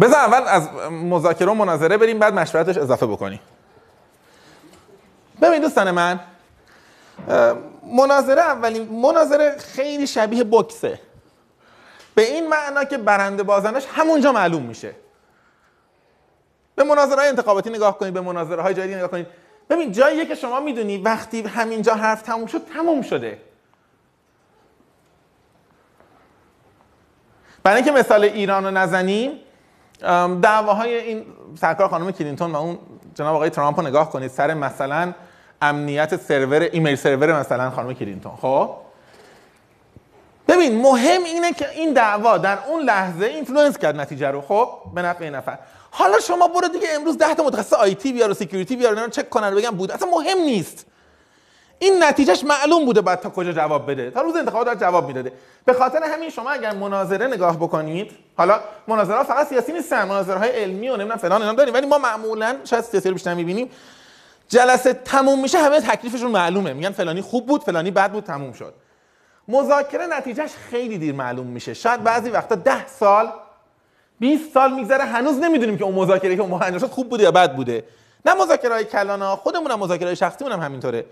بذار 0.01 0.19
اول 0.19 0.43
از 0.49 0.69
مذاکره 0.91 1.51
و 1.51 1.55
مناظره 1.55 1.97
بریم 1.99 2.19
بعد 2.19 2.35
مشورتش 2.35 2.79
اضافه 2.79 3.07
بکنی. 3.07 3.41
ببین 5.43 5.61
دوستان 5.61 5.91
من 5.91 6.21
مناظره 7.97 8.43
اولین 8.43 8.89
مناظره 8.89 9.57
خیلی 9.59 10.07
شبیه 10.07 10.45
بکسه. 10.45 11.01
به 12.15 12.23
این 12.23 12.49
معنا 12.49 12.85
که 12.85 12.99
برنده 12.99 13.43
بازنش 13.43 13.87
همونجا 13.93 14.33
معلوم 14.33 14.63
میشه. 14.63 14.95
به 16.75 16.85
مناظره 16.85 17.17
های 17.17 17.29
انتخاباتی 17.29 17.71
نگاه 17.71 17.99
کنید 17.99 18.15
به 18.15 18.21
مناظره 18.21 18.63
های 18.63 18.75
جدید 18.75 18.97
نگاه 18.97 19.11
کنید. 19.11 19.27
ببین 19.71 19.93
جاییه 19.93 20.27
که 20.27 20.35
شما 20.35 20.61
می‌دونی 20.61 20.99
وقتی 20.99 21.43
همینجا 21.43 21.95
حرف 21.95 22.23
تموم 22.23 22.47
شد 22.47 22.63
تموم 22.75 23.03
شده. 23.03 23.39
برای 27.63 27.77
اینکه 27.77 27.93
مثال 27.93 28.25
ایران 28.25 28.65
رو 28.65 28.71
نزنیم 28.71 29.41
دعواهای 30.43 30.95
این 30.97 31.25
سرکار 31.61 31.89
خانم 31.89 32.11
کلینتون 32.11 32.53
و 32.53 32.57
اون 32.57 32.79
جناب 33.15 33.35
آقای 33.35 33.51
ترامپ 33.51 33.81
رو 33.81 33.87
نگاه 33.87 34.11
کنید. 34.11 34.31
سر 34.31 34.55
مثلا 34.55 35.13
امنیت 35.63 36.17
server 36.17 36.63
email 36.63 36.97
server 36.97 37.41
مثلا 37.41 37.71
خانم 37.71 37.95
کلینتون. 37.95 38.33
خب؟ 38.41 38.71
ببین 40.49 40.83
مهم 40.83 41.25
اینه 41.25 41.53
که 41.53 41.71
این 41.71 41.93
دعوا 41.93 42.39
در 42.39 42.59
اون 42.69 42.83
لحظه 42.83 43.27
influence 43.27 43.79
کرد 43.79 44.01
نتیجه 44.01 44.31
رو. 44.31 44.41
خب؟ 44.41 44.69
به 44.95 45.03
نفع 45.03 45.25
این 45.25 45.35
نفر. 45.35 45.59
حالا 45.91 46.21
شما 46.21 46.49
برو 46.49 46.69
دیگه 46.69 46.89
امروز 46.95 47.19
10 47.19 47.35
تا 47.35 47.45
متخصص 47.45 47.73
IT 47.73 48.13
بیار 48.13 48.31
و 48.31 48.35
security 48.35 48.77
بیار 48.77 49.09
چک 49.09 49.31
کنن 49.31 49.53
و 49.53 49.57
بگن 49.57 49.71
بود. 49.71 49.93
اصلا 49.93 50.09
مهم 50.11 50.39
نیست. 50.39 50.87
این 51.83 52.03
نتیجهش 52.03 52.45
معلوم 52.45 52.85
بوده 52.85 53.01
بعد 53.01 53.21
تا 53.21 53.31
کجا 53.31 53.53
جواب 53.53 53.91
بده. 53.91 54.11
تا 54.11 54.21
روز 54.21 54.37
انتخابات 54.37 54.67
داره 54.67 54.79
جواب 54.79 55.07
می‌داده. 55.07 55.33
به 55.65 55.73
خاطر 55.73 56.03
همین 56.03 56.31
شما 56.31 56.51
اگر 56.51 56.75
مناظره 56.75 57.27
نگاه 57.27 57.57
بکنید 57.57 58.11
حالا 58.37 58.61
مناظره 58.89 59.23
فقط 59.23 59.47
سیاسی 59.47 59.73
نیستن 59.73 60.05
مناظره 60.05 60.39
های 60.39 60.51
علمی 60.51 60.89
و 60.89 60.97
نمی‌دونم 60.97 61.17
فلان 61.17 61.43
اینا 61.43 61.55
داریم 61.55 61.75
ولی 61.75 61.87
ما 61.87 61.99
معمولا 61.99 62.57
شاید 62.65 62.85
سیاسی 62.85 63.09
رو 63.09 63.15
بیشتر 63.15 63.35
می‌بینیم 63.35 63.71
جلسه 64.49 64.93
تموم 64.93 65.43
میشه 65.43 65.59
همه 65.59 65.81
تکلیفشون 65.81 66.31
معلومه. 66.31 66.73
میگن 66.73 66.91
فلانی 66.91 67.21
خوب 67.21 67.47
بود 67.47 67.63
فلانی 67.63 67.91
بد 67.91 68.13
بود 68.13 68.25
تموم 68.25 68.53
شد. 68.53 68.75
مذاکره 69.49 70.07
نتیجهش 70.07 70.51
خیلی 70.71 70.99
دیر 70.99 71.15
معلوم 71.15 71.47
میشه. 71.47 71.75
شاید 71.75 72.03
بعضی 72.03 72.31
وقتا 72.31 72.55
ده 72.55 72.87
سال 72.87 73.33
20 74.21 74.53
سال 74.55 74.73
میگذره 74.73 75.05
هنوز 75.05 75.39
نمی‌دونیم 75.39 75.79
که 75.79 75.85
اون 75.85 75.95
مذاکره 75.95 76.37
که 76.37 76.43
اون 76.43 76.79
شد 76.79 76.87
خوب 76.87 77.09
بوده 77.09 77.23
یا 77.23 77.31
بد 77.31 77.57
بوده. 77.57 77.85
نه 78.27 78.35
مذاکره 78.35 78.75
های 78.75 78.85
کلانا 78.85 79.37
خودمونم 79.37 79.79
مذاکره 79.79 80.07
های 80.07 80.17
شخصیمون 80.17 80.53
هم 80.53 80.61
همینطوره. 80.61 81.05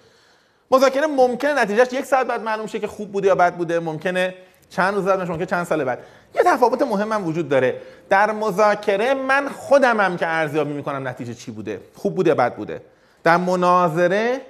مذاکره 0.71 1.07
ممکنه 1.07 1.55
نتیجهش 1.55 1.93
یک 1.93 2.05
ساعت 2.05 2.27
بعد 2.27 2.43
معلوم 2.43 2.67
شه 2.67 2.79
که 2.79 2.87
خوب 2.87 3.13
بوده 3.13 3.29
یا 3.29 3.35
بد 3.35 3.55
بوده 3.55 3.81
ممکنه 3.81 4.35
چند 4.71 4.95
روز 4.95 5.05
بعد 5.05 5.31
ممکنه 5.31 5.47
چند 5.47 5.67
سال 5.67 5.85
بعد. 5.85 5.99
یه 6.35 6.43
تفاوت 6.43 6.83
مهم 6.83 7.13
هم 7.13 7.27
وجود 7.27 7.49
داره. 7.49 7.81
در 8.09 8.33
مذاکره 8.33 9.15
من 9.15 9.49
خودمم 9.49 10.17
که 10.17 10.27
ارزیابی 10.27 10.73
می‌کنم 10.73 11.09
نتیجه 11.09 11.35
چی 11.35 11.51
بوده؟ 11.51 11.81
خوب 11.95 12.15
بوده 12.15 12.35
بد 12.35 12.55
بوده؟ 12.55 12.83
در 13.25 13.37
مناظره 13.37 14.41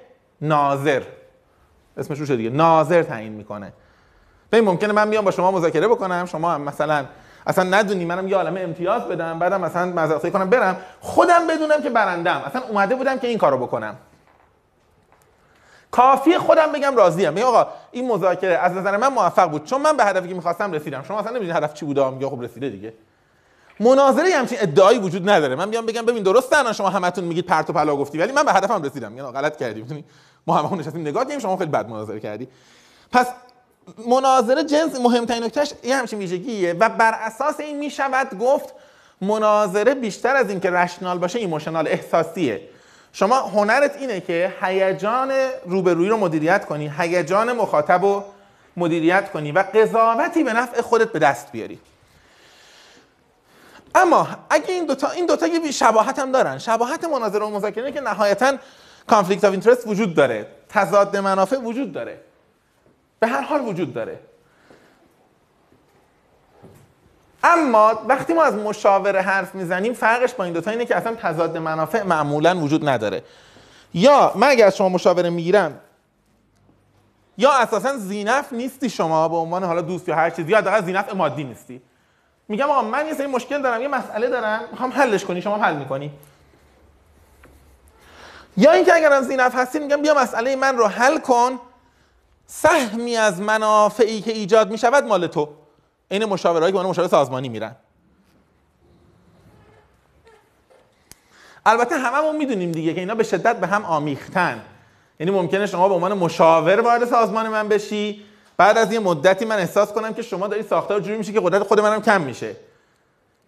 ناظر. 0.41 1.03
اسمش 1.97 2.19
روشه 2.19 2.37
دیگه. 2.37 2.51
ناظر 2.51 3.03
تعیین 3.03 3.33
می‌کنه. 3.33 3.73
ببین 4.53 4.65
ممکنه 4.65 4.93
من 4.93 5.11
بیام 5.11 5.25
با 5.25 5.31
شما 5.31 5.51
مذاکره 5.51 5.89
بکنم. 5.89 6.27
شما 6.27 6.53
هم 6.53 6.61
مثلا 6.61 7.05
اصلا 7.47 7.65
ندونی 7.65 8.05
منم 8.05 8.29
یه 8.29 8.37
عالمه 8.37 8.61
امتیاز 8.61 9.03
بدم 9.03 9.39
بعدم 9.39 9.61
مثلا 9.61 9.87
معذرت 9.87 10.33
کنم 10.33 10.51
برم. 10.51 10.77
خودم 11.01 11.47
بدونم 11.47 11.83
که 11.83 11.91
برندم 11.91 12.43
اصلا 12.47 12.63
اومده 12.63 12.95
بودم 12.95 13.19
که 13.19 13.29
این 13.29 13.39
کارو 13.39 13.59
بکنم. 13.59 13.97
کافی 15.91 16.39
خودم 16.39 16.73
بگم 16.73 16.97
راضیم. 16.97 17.35
بگم 17.35 17.45
آقا 17.45 17.67
این 17.91 18.09
مذاکره 18.09 18.57
از 18.57 18.73
نظر 18.73 18.97
من 18.97 19.09
موفق 19.09 19.51
بود. 19.51 19.65
چون 19.65 19.81
من 19.81 19.97
به 19.97 20.05
هدفی 20.05 20.29
که 20.29 20.35
می‌خواستم 20.35 20.73
رسیدم. 20.73 21.03
شما 21.03 21.19
اصلا 21.19 21.31
نمی‌دونید 21.31 21.57
هدف 21.57 21.75
چی 21.75 21.85
بوده. 21.87 22.11
میگه 22.11 22.29
خب 22.29 22.43
رسیده 22.43 22.69
دیگه. 22.69 22.93
مناظره 23.81 24.31
همچین 24.31 24.59
ادعایی 24.61 24.99
وجود 24.99 25.31
نداره. 25.31 25.55
من 25.55 25.71
بیام 25.71 25.87
بگم 25.87 26.03
ببین 26.03 26.23
درسته 26.23 26.59
الان 26.59 26.73
شما 26.73 26.91
همتون 26.91 27.25
میگید 27.25 27.47
پرت 27.47 27.71
و 27.71 27.73
پلا 27.73 27.97
گفتی 27.97 28.19
ولی 28.19 28.33
من 28.33 28.43
به 28.43 28.53
هدفم 28.53 28.83
رسیدم. 28.83 29.17
یعنی 29.17 29.33
غلط 29.33 29.57
کردی. 29.57 29.81
می‌دونی 29.83 30.05
ما 30.47 30.57
هممون 30.57 30.79
نشستیم 30.79 31.01
نگاه 31.01 31.25
کردیم 31.25 31.39
شما 31.39 31.57
خیلی 31.57 31.71
بد 31.71 31.89
مناظره 31.89 32.21
کردی. 32.21 32.49
پس 33.13 33.27
مناظره 34.09 34.65
جنس 34.65 35.01
مهمترین 35.01 35.45
نکتهش 35.45 35.73
یه 35.83 35.97
همچین 35.97 36.19
ویژگیه 36.19 36.73
و 36.73 36.89
بر 36.89 37.15
اساس 37.15 37.61
این 37.61 37.79
می‌شود 37.79 38.39
گفت 38.39 38.75
مناظره 39.21 39.95
بیشتر 39.95 40.37
از 40.37 40.51
اینکه 40.51 40.71
rational 40.71 41.19
باشه 41.19 41.39
emotional 41.39 41.89
احساسیه. 41.89 42.61
شما 43.13 43.41
هنرت 43.41 43.97
اینه 43.97 44.21
که 44.21 44.55
هیجان 44.63 45.33
روبرویی 45.67 46.09
رو 46.09 46.17
مدیریت 46.17 46.65
کنی 46.65 46.93
هیجان 46.99 47.53
مخاطب 47.53 48.03
رو 48.03 48.25
مدیریت 48.77 49.33
کنی 49.33 49.53
و 49.53 49.65
قضاوتی 49.75 50.45
به 50.45 50.53
نفع 50.53 50.81
خودت 50.81 51.13
به 51.13 51.19
دست 51.19 51.53
بیاری. 51.53 51.79
اما 53.95 54.29
اگه 54.51 54.71
این 54.71 54.87
دوتا 54.87 55.11
این 55.11 55.27
دوتا 55.27 55.47
یه 55.47 55.71
شباهت 55.71 56.19
هم 56.19 56.33
دارن. 56.33 56.59
شباهت 56.59 57.05
مناظره 57.05 57.45
و 57.45 57.51
مذاکره 57.51 57.93
که 57.93 58.01
نهایتا 58.01 58.57
conflict 59.07 59.45
of 59.45 59.51
interest 59.51 59.87
وجود 59.87 60.15
داره. 60.15 60.47
تضاد 60.69 61.17
منافع 61.17 61.57
وجود 61.57 61.93
داره. 61.93 62.21
به 63.21 63.27
هر 63.27 63.41
حال 63.41 63.61
وجود 63.61 63.95
داره. 63.95 64.19
اما 67.45 67.93
وقتی 68.07 68.33
ما 68.33 68.43
از 68.43 68.55
مشاوره 68.55 69.21
حرف 69.21 69.55
می‌زنیم 69.55 69.93
فرقش 69.93 70.35
با 70.35 70.45
این 70.45 70.53
دوتا 70.53 70.71
اینه 70.71 70.85
که 70.85 70.97
اصلا 70.97 71.15
تضاد 71.15 71.57
منافع 71.57 72.03
معمولا 72.03 72.59
وجود 72.59 72.89
نداره. 72.89 73.23
یا 73.95 74.33
من 74.35 74.49
اگر 74.49 74.67
از 74.67 74.77
شما 74.77 74.89
مشاوره 74.89 75.31
می‌گیرم 75.31 75.81
یا 77.39 77.53
اساسا 77.53 77.97
زینف 77.97 78.53
نیستی 78.53 78.91
شما 78.91 79.29
به 79.29 79.37
عنوان 79.37 79.65
حالا 79.65 79.81
دوست 79.81 80.09
یا 80.09 80.15
هر 80.15 80.31
چیزی 80.31 80.51
یا 80.53 80.59
حداقل 80.59 80.85
زینف 80.85 81.15
مادی 81.15 81.45
نیستی. 81.45 81.83
میگم 82.49 82.71
آقا 82.71 82.83
من 82.83 83.07
یه 83.07 83.15
سری 83.15 83.27
مشکل 83.27 83.63
دارم 83.63 83.83
یه 83.83 83.89
مسئله 83.89 84.29
دارم 84.29 84.61
می‌خوام 84.71 84.93
حلش 84.93 85.25
کنی 85.25 85.43
شما 85.43 85.59
حل 85.59 85.77
می‌کنی. 85.77 86.13
یا 88.57 88.73
اینکه 88.73 88.95
اگر 88.95 89.13
از 89.13 89.27
زینف 89.27 89.55
هستی 89.55 89.79
میگم 89.79 90.03
بیا 90.03 90.15
مسئله 90.15 90.57
من 90.57 90.77
رو 90.79 90.87
حل 90.87 91.19
کن. 91.19 91.61
سهمی 92.47 93.17
از 93.17 93.41
منافعی 93.41 94.21
که 94.21 94.33
ایجاد 94.33 94.71
می‌شود 94.71 95.05
مال 95.05 95.27
تو. 95.27 95.49
این 96.11 96.25
مشاورهایی 96.25 96.73
که 96.73 96.79
مشاور 96.79 97.09
سازمانی 97.09 97.49
میرن. 97.49 97.77
البته 101.67 101.99
هممون 101.99 102.37
می‌دونیم 102.37 102.73
دیگه 102.73 102.95
که 102.95 103.01
اینا 103.01 103.15
به 103.15 103.23
شدت 103.23 103.61
به 103.61 103.67
هم 103.67 103.85
آمیختن. 103.85 104.63
یعنی 105.21 105.33
ممکنه 105.33 105.67
شما 105.67 105.89
به 105.89 105.95
عنوان 105.95 106.15
مشاور 106.15 106.81
وارد 106.81 107.05
سازمان 107.05 107.49
من 107.49 107.69
بشی 107.69 108.25
بعد 108.57 108.79
از 108.79 108.93
یه 108.93 109.01
مدتی 109.01 109.45
من 109.45 109.57
احساس 109.57 109.93
کنم 109.93 110.15
که 110.15 110.23
شما 110.23 110.49
داری 110.49 110.63
ساختار 110.63 111.01
جوری 111.01 111.17
میشه 111.19 111.33
که 111.33 111.41
قدرت 111.41 111.63
خود 111.63 111.81
منم 111.81 112.03
کم 112.03 112.21
میشه. 112.21 112.57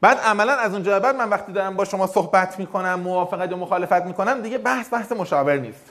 بعد 0.01 0.19
عملا 0.19 0.53
از 0.53 0.73
اونجا 0.73 1.01
بعد 1.01 1.17
من 1.17 1.29
وقتی 1.29 1.53
دارم 1.53 1.77
با 1.77 1.85
شما 1.85 2.07
صحبت 2.07 2.59
می‌کنم 2.59 3.01
موافقت 3.01 3.51
یا 3.51 3.57
مخالفت 3.57 4.03
می‌کنم 4.03 4.43
دیگه 4.43 4.59
بحث 4.59 4.93
بحث 4.93 5.13
مشاور 5.13 5.57
نیست. 5.57 5.85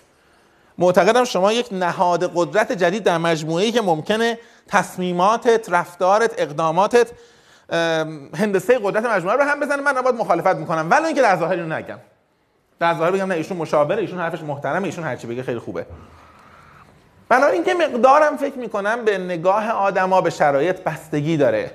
معتقدم 0.82 1.24
شما 1.24 1.54
یک 1.54 1.68
نهاد 1.72 2.32
قدرت 2.36 2.72
جدید 2.72 3.04
در 3.04 3.18
مجموعه 3.18 3.66
ای 3.66 3.72
که 3.72 3.82
ممکنه 3.82 4.38
تصمیماتت، 4.68 5.70
رفتارت، 5.70 6.34
اقداماتت 6.38 7.12
هندسه 8.36 8.80
قدرت 8.84 9.06
مجموعه 9.06 9.36
رو 9.36 9.44
هم 9.44 9.60
بزنه. 9.60 9.82
من 9.82 9.98
نباید 9.98 10.16
مخالفت 10.16 10.56
می‌کنم. 10.56 10.88
ولی 10.90 11.06
اینکه 11.06 11.22
در 11.22 11.38
ظاهر 11.38 11.56
رو 11.56 11.74
نگم. 11.74 11.98
در 12.80 12.94
ظاهر 12.94 13.12
بگم 13.12 13.26
نه 13.26 13.36
ایشون 13.36 13.58
مشاوره 13.58 14.02
ایشون 14.02 14.20
حرفش 14.20 14.42
محترمه 14.42 14.86
ایشون 14.86 15.04
هرچی 15.04 15.28
بگه 15.28 15.44
خیلی 15.44 15.60
خوبه. 15.60 15.86
بنابراین 17.30 17.64
که 17.64 17.74
مقدارم 17.74 18.38
فکر 18.38 18.58
می‌کنم 18.58 19.06
به 19.06 19.18
نگاه 19.18 19.70
آدما 19.70 20.22
به 20.22 20.30
شرایط 20.30 20.84
بستگی 20.84 21.38
داره. 21.38 21.72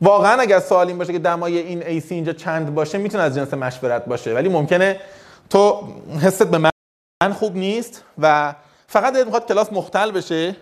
واقعا 0.00 0.40
اگر 0.40 0.60
سوال 0.60 0.88
این 0.88 0.98
باشه 0.98 1.12
که 1.12 1.18
دمای 1.18 1.58
این 1.58 1.82
ایسی 1.82 2.14
اینجا 2.14 2.32
چند 2.32 2.74
باشه 2.74 2.98
می‌تونه 2.98 3.22
از 3.22 3.34
جنس 3.34 3.54
مشورت 3.54 4.04
باشه. 4.04 4.34
ولی 4.34 4.48
ممکنه 4.48 5.00
تو 5.50 5.88
حست 6.22 6.42
به 6.42 6.73
من 7.22 7.32
خوب 7.32 7.56
نیست 7.56 8.04
و 8.18 8.54
فقط 8.86 9.12
دلت 9.12 9.24
می‌خواد 9.24 9.48
کلاس 9.48 9.72
مختل 9.72 10.10
بشه 10.10 10.56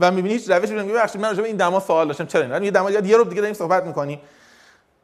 و 0.00 0.10
می‌بینی 0.10 0.34
هیچ 0.34 0.50
روشی 0.50 0.74
نمیگی 0.74 0.92
ببخشید 0.92 1.20
من 1.20 1.28
راجع 1.28 1.42
به 1.42 1.48
این 1.48 1.56
دما 1.56 1.80
سوال 1.80 2.06
داشتم. 2.06 2.26
چرا 2.26 2.42
اینا 2.42 2.58
یه 2.58 2.70
دما 2.70 2.90
یه 2.90 3.16
رو 3.16 3.24
دیگه 3.24 3.40
داریم 3.40 3.54
صحبت 3.54 3.84
می‌کنیم 3.84 4.20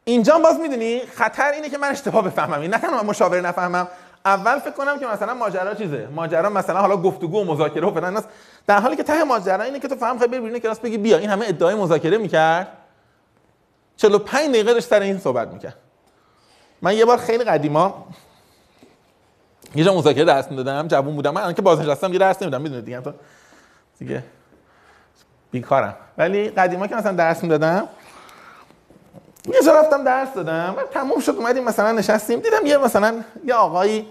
اینجا 0.03 0.39
باز 0.39 0.59
می‌دونی 0.59 1.01
خطر 1.15 1.51
اینه 1.51 1.69
که 1.69 1.77
من 1.77 1.87
اشتباه 1.87 2.23
بفهمم. 2.23 2.61
این 2.61 2.73
نه 2.73 2.77
تنها 2.77 3.03
مشاوره 3.03 3.41
نفهمم. 3.41 3.87
اول 4.25 4.59
فکر 4.59 4.71
کنم 4.71 4.99
که 4.99 5.05
مثلا 5.05 5.33
ماجرا 5.33 5.73
چیزه. 5.73 6.07
ماجرا 6.15 6.49
مثلا 6.49 6.79
حالا 6.79 6.97
گفتگو 6.97 7.41
و 7.41 7.53
مذاکره 7.53 7.87
و 7.87 7.93
فلان 7.93 8.23
در 8.67 8.79
حالی 8.79 8.95
که 8.95 9.03
ته 9.03 9.23
ماجرا 9.23 9.63
اینه 9.63 9.79
که 9.79 9.87
تو 9.87 9.95
فهم 9.95 10.19
خیلی 10.19 10.39
بری 10.39 10.59
کلاس 10.59 10.79
بگی 10.79 10.97
بیا. 10.97 11.17
این 11.17 11.29
همه 11.29 11.45
ادعای 11.47 11.75
مذاکره 11.75 12.17
می‌کرد. 12.17 12.67
45 13.97 14.49
دقیقه 14.49 14.73
داشت 14.73 14.87
سر 14.87 14.99
این 14.99 15.19
صحبت 15.19 15.47
می‌کرد. 15.47 15.75
من 16.81 16.97
یه 16.97 17.05
بار 17.05 17.17
خیلی 17.17 17.43
قدیما 17.43 18.07
یه 19.75 19.83
جا 19.83 19.93
مذاکره 19.95 20.25
درس 20.25 20.51
می‌دادم 20.51 20.87
جوون 20.87 21.15
بودم. 21.15 21.33
من 21.33 21.53
که 21.53 21.61
بازنشستم 21.61 22.13
یه 22.13 22.19
درس 22.19 22.41
نمیدم 22.41 22.61
می‌دونید 22.61 22.85
دیگه 22.85 23.01
تو 23.01 23.13
دیگه 23.99 24.23
بیکارم. 25.51 25.95
ولی 26.17 26.49
قدیما 26.49 26.87
که 26.87 26.95
مثلا 26.95 27.11
درس 27.11 27.43
می‌دادم 27.43 27.87
یه 29.45 29.61
جا 29.65 29.79
رفتم 29.79 30.03
درس 30.03 30.33
دادم 30.33 30.75
و 30.77 30.81
تموم 30.93 31.19
شد 31.19 31.31
اومدیم 31.31 31.63
مثلا 31.63 31.91
نشستیم 31.91 32.39
دیدم 32.39 32.65
یه 32.65 32.77
مثلا 32.77 33.23
یه 33.45 33.53
آقایی 33.53 34.07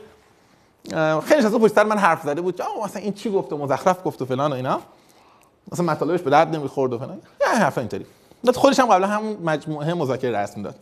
خیلی 1.25 1.41
نشسته 1.41 1.59
پشت 1.59 1.79
من 1.79 1.99
حرف 1.99 2.23
زده 2.23 2.41
بود 2.41 2.63
آقا 2.63 2.85
مثلا 2.85 3.03
این 3.03 3.13
چی 3.13 3.31
گفت 3.31 3.53
و 3.53 3.59
مزخرف 3.59 3.99
گفت 4.05 4.23
و 4.23 4.27
فلان 4.27 4.53
و 4.53 4.55
اینا. 4.55 4.81
مثلا 5.73 5.87
مطالبش 5.87 6.21
به 6.21 6.31
درد 6.31 6.57
نمی‌خورد 6.57 6.93
و 6.93 6.99
فلان. 6.99 7.21
یه 7.41 7.47
حرف 7.47 7.79
اینطوری. 7.79 8.07
بعد 8.45 8.57
خودش 8.57 8.81
هم 8.81 8.87
قبلا 8.87 9.07
همون 9.07 9.37
مجموعه 9.45 9.95
مذاکره 9.95 10.33
درس 10.33 10.57
می‌داد. 10.57 10.75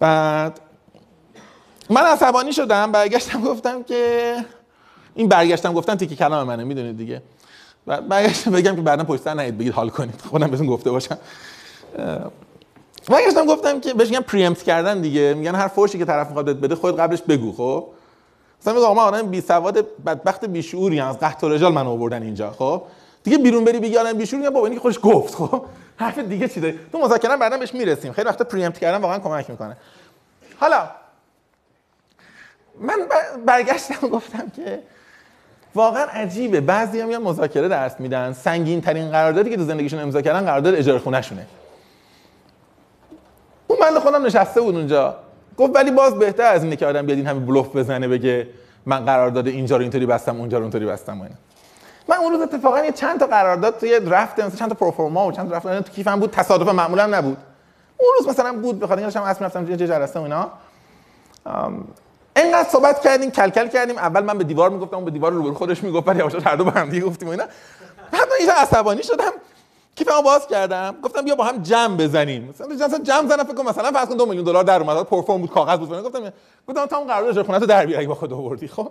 بعد 0.00 0.60
من 1.90 2.02
عصبانی 2.02 2.52
شدم 2.52 2.92
برگشتم 2.92 3.42
گفتم 3.42 3.82
که 3.82 4.34
این 5.14 5.28
برگشتم 5.28 5.72
گفتم 5.72 5.94
تیکی 5.94 6.16
کلام 6.16 6.46
منه 6.46 6.64
می‌دونید 6.64 6.96
دیگه. 6.96 7.22
برگشتم 7.86 8.50
بگم 8.50 8.76
که 8.76 8.82
بعدا 8.82 9.04
پشت 9.04 9.22
سر 9.22 9.34
نهید 9.34 9.58
بگید 9.58 9.72
حال 9.72 9.88
کنید. 9.88 10.20
خودم 10.30 10.46
بهتون 10.46 10.66
گفته 10.66 10.90
باشم. 10.90 11.18
برگشتم 13.08 13.46
گفتم 13.46 13.80
که 13.80 13.94
بهش 13.94 14.08
میگن 14.08 14.20
پریمپت 14.20 14.62
کردن 14.62 15.00
دیگه. 15.00 15.34
میگن 15.34 15.54
هر 15.54 15.68
فوشی 15.68 15.98
که 15.98 16.04
طرف 16.04 16.26
می‌خواد 16.26 16.60
بده 16.60 16.74
خود 16.74 17.00
قبلش 17.00 17.22
بگو 17.22 17.52
خب؟ 17.52 17.86
مثلا 18.60 18.74
میگم 18.74 18.86
آقا 18.86 19.00
آدم 19.00 19.26
بی 19.26 19.40
سواد 19.40 19.86
بدبخت 20.06 20.44
بی 20.44 20.62
شعوری 20.62 21.00
از 21.00 21.18
قحط 21.18 21.44
و 21.44 21.48
رجال 21.48 21.72
منو 21.72 21.90
آوردن 21.90 22.22
اینجا 22.22 22.50
خب؟ 22.50 22.82
دیگه 23.24 23.38
بیرون 23.38 23.64
بری 23.64 23.78
بگی 23.78 23.96
آدم 23.96 24.12
بی 24.12 24.26
شعور 24.26 24.50
بابا 24.50 24.66
اینی 24.66 24.80
که 24.80 25.00
گفت 25.00 25.34
خب؟ 25.34 25.64
حرف 25.96 26.18
دیگه 26.18 26.48
چی 26.48 26.60
داری؟ 26.60 26.78
تو 26.92 26.98
مذاکره 26.98 27.36
بعدا 27.36 27.58
بهش 27.58 27.74
می‌رسیم. 27.74 28.12
خیلی 28.12 28.28
وقت 28.28 28.42
پریمپت 28.42 28.78
کردن 28.78 29.00
واقعا 29.00 29.18
کمک 29.18 29.50
می‌کنه. 29.50 29.76
حالا 30.60 30.88
من 32.80 32.94
برگشتم 33.46 34.08
گفتم 34.08 34.52
که 34.56 34.78
واقعا 35.74 36.04
عجیبه. 36.04 36.60
بعضی 36.60 37.00
هم 37.00 37.22
مذاکره 37.22 37.68
درس 37.68 38.00
میدن. 38.00 38.32
سنگین 38.32 38.80
ترین 38.80 39.10
قراردادی 39.10 39.50
که 39.50 39.56
تو 39.56 39.64
زندگیشون 39.64 40.00
امضا 40.00 40.22
کردن 40.22 40.44
قرارداد 40.44 40.74
اجاره 40.74 40.98
خونه 40.98 41.22
شونه 41.22 41.46
اون 43.66 43.78
بنده 43.80 44.00
خودم 44.00 44.26
نشسته 44.26 44.60
بود 44.60 44.76
اونجا. 44.76 45.16
گفت 45.56 45.76
ولی 45.76 45.90
باز 45.90 46.14
بهتر 46.14 46.52
از 46.52 46.64
اینه 46.64 46.76
که 46.76 46.86
آدم 46.86 47.06
بیاد 47.06 47.18
این 47.18 47.26
همه 47.26 47.40
بلوف 47.40 47.76
بزنه 47.76 48.08
بگه 48.08 48.48
من 48.86 49.04
قرارداد 49.04 49.46
اینجا 49.46 49.76
رو 49.76 49.82
اینطوری 49.82 50.06
بستم 50.06 50.40
اونجا 50.40 50.58
رو 50.58 50.64
اونطوری 50.64 50.86
بستم 50.86 51.20
اینا. 51.20 51.34
من 52.08 52.16
اون 52.16 52.32
روز 52.32 52.40
اتفاقا 52.40 52.84
یه 52.84 52.92
چند 52.92 53.20
تا 53.20 53.26
قرارداد 53.26 53.78
توی 53.78 54.00
رفت 54.06 54.40
مثلا 54.40 54.58
چند 54.58 54.68
تا 54.68 54.74
پروفورما 54.74 55.26
و 55.26 55.32
چند 55.32 55.48
تا 55.50 55.56
رفت 55.56 55.82
تو 55.82 55.92
کیفم 55.92 56.20
بود 56.20 56.30
تصادف 56.30 56.68
معمولا 56.68 57.06
نبود. 57.06 57.36
اون 57.98 58.10
روز 58.18 58.28
مثلا 58.28 58.52
بود 58.52 58.78
بخاطر 58.78 59.00
اینکه 59.00 59.14
داشتم 59.14 59.30
اسم 59.30 59.44
رفتم 59.44 59.70
یه 59.70 59.76
جلسه 59.76 60.20
اینا. 60.20 60.50
اینقدر 62.36 62.68
صحبت 62.68 63.00
کردیم 63.00 63.30
کلکل 63.30 63.68
کردیم. 63.68 63.98
اول 63.98 64.20
من 64.20 64.38
به 64.38 64.44
دیوار 64.44 64.70
می‌گفتم 64.70 64.96
اون 64.96 65.04
به 65.04 65.10
دیوار 65.10 65.32
رو 65.32 65.54
خودش 65.54 65.82
می‌گفت. 65.82 66.04
بعد 66.06 66.16
یواش 66.16 66.34
هر 66.34 66.56
دو 66.56 66.64
با 66.64 66.70
هم 66.70 66.90
دیگه 66.90 67.06
گفتیم 67.06 67.28
اینا. 67.28 67.44
بعد 68.12 68.28
من 68.48 68.54
عصبانی 68.54 69.02
شدم. 69.02 69.32
کیفمو 69.94 70.22
باز 70.22 70.46
کردم. 70.46 70.96
گفتم 71.02 71.22
بیا 71.22 71.34
با 71.34 71.44
هم 71.44 71.62
جمع 71.62 71.96
بزنیم. 71.96 72.54
مثلا 72.70 72.98
جمع 72.98 73.28
زدم 73.28 73.44
فکر 73.44 73.54
کنم 73.54 73.68
مثلا 73.68 73.92
فرض 73.92 74.08
کن 74.08 74.16
2 74.16 74.26
میلیون 74.26 74.44
دلار 74.44 74.64
در 74.64 74.80
اومد. 74.80 75.02
پرفورم 75.02 75.40
بود 75.40 75.50
کاغذ 75.50 75.78
بود. 75.78 76.04
گفتم 76.04 76.32
گفتم 76.68 76.86
تا 76.86 76.96
اون 76.96 77.06
قرارداد 77.06 77.46
خونه 77.46 77.58
تو 77.58 77.66
در 77.66 77.86
بیاری 77.86 78.06
با 78.06 78.14
خود 78.14 78.32
آوردی. 78.32 78.68
خب. 78.68 78.90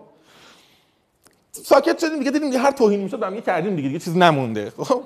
ساکت 1.51 1.99
شدیم 1.99 2.19
دیگه. 2.19 2.31
دیدیم 2.31 2.53
هر 2.53 2.71
توهین 2.71 2.99
می‌شد 2.99 3.23
هم 3.23 3.41
کردیم 3.41 3.75
دیگه. 3.75 3.87
دیگه 3.87 3.99
چیز 3.99 4.17
نمونده. 4.17 4.73
خب. 4.77 5.01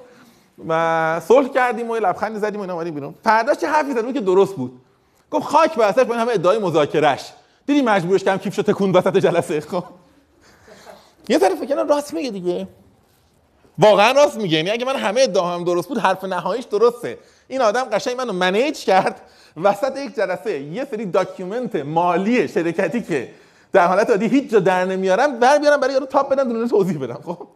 و 0.68 1.22
صلح 1.28 1.48
کردیم 1.48 1.90
و 1.90 1.96
لبخند 1.96 2.38
زدیم 2.38 2.60
و 2.60 2.62
اینا 2.62 2.74
اومدیم 2.74 2.94
بیرون. 2.94 3.16
فرداش 3.24 3.64
حرفی 3.64 3.94
زدیم؟ 3.94 4.14
که 4.14 4.22
درست 4.22 4.56
بود. 4.56 4.82
گفت 5.32 5.46
خاک 5.46 5.76
به 5.76 5.86
سر 5.86 6.14
همه 6.14 6.32
ادعای 6.32 6.58
مذاکرهش. 6.58 7.34
دیدی 7.70 7.82
مجبورش 7.82 8.24
کردم 8.24 8.38
کیفشو 8.38 8.62
تکون 8.62 8.92
وسط 8.92 9.18
جلسه. 9.18 9.62
خب. 9.62 9.84
یه 11.30 11.40
طرف 11.40 11.60
فکر 11.60 11.84
راست 11.84 12.14
میگه 12.14 12.30
دیگه. 12.30 12.68
واقعا 13.80 14.12
راست 14.12 14.38
میگه. 14.38 14.58
یعنی 14.58 14.70
اگه 14.70 14.86
من 14.86 14.96
همه 14.96 15.22
ادعاام 15.22 15.64
درست 15.64 15.88
بود 15.88 15.98
حرف 15.98 16.24
نهاییش 16.24 16.66
درسته. 16.66 17.18
این 17.48 17.62
آدم 17.62 17.84
قشنگ 17.84 18.18
منو 18.18 18.34
manage 18.34 18.78
کرد. 18.78 19.22
وسط 19.64 19.98
یک 19.98 20.16
جلسه 20.16 20.60
یه 20.60 20.88
سری 20.92 21.06
document 21.06 21.76
مالی 21.76 22.48
شرکتی 22.48 23.02
که 23.02 23.30
در 23.74 23.88
حالت 23.88 24.10
عادی 24.10 24.28
هیچ 24.28 24.52
جا 24.52 24.60
در 24.60 24.86
نمیارم 24.86 25.40
بر 25.40 25.58
بیارم 25.58 25.80
برای 25.80 25.94
یارو 25.94 26.06
تاپ 26.06 26.30
بدم 26.30 26.50
دونه 26.50 26.68
توضیح 26.68 27.00
بدم. 27.00 27.20
خب. 27.26 27.48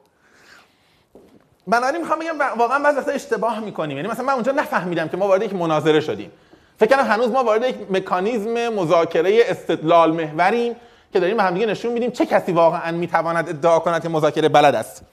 بنابراین 1.67 2.01
می‌خوام 2.01 2.19
بگم 2.19 2.57
واقعا 2.57 2.79
بعضی 2.79 2.97
وقتا 2.97 3.11
اشتباه 3.11 3.59
می‌کنیم. 3.59 3.97
یعنی 3.97 4.09
مثلا 4.09 4.25
من 4.25 4.33
اونجا 4.33 4.51
نفهمیدم 4.51 5.07
که 5.07 5.17
ما 5.17 5.27
وارد 5.27 5.43
یک 5.43 5.53
مناظره 5.53 5.99
شدیم. 5.99 6.31
فکر 6.79 6.95
کنم 6.95 7.11
هنوز 7.11 7.29
ما 7.31 7.43
وارد 7.43 7.63
یک 7.63 7.75
مکانیزم 7.91 8.69
مذاکره 8.69 9.39
استدلال 9.45 10.11
محوریم 10.11 10.75
که 11.13 11.19
داریم 11.19 11.37
به 11.37 11.43
همدیگه 11.43 11.65
نشون 11.65 11.93
میدیم 11.93 12.11
چه 12.11 12.25
کسی 12.25 12.51
واقعا 12.51 12.91
می‌تواند 12.91 13.49
ادعا 13.49 13.79
کند 13.79 14.01
که 14.01 14.09
مذاکره 14.09 14.49
بلد 14.49 14.75
است. 14.75 15.05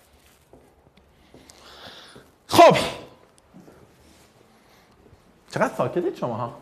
خب. 2.47 2.77
چقدر 5.55 5.75
ساکتید 5.77 6.17
شما 6.17 6.35
ها 6.35 6.53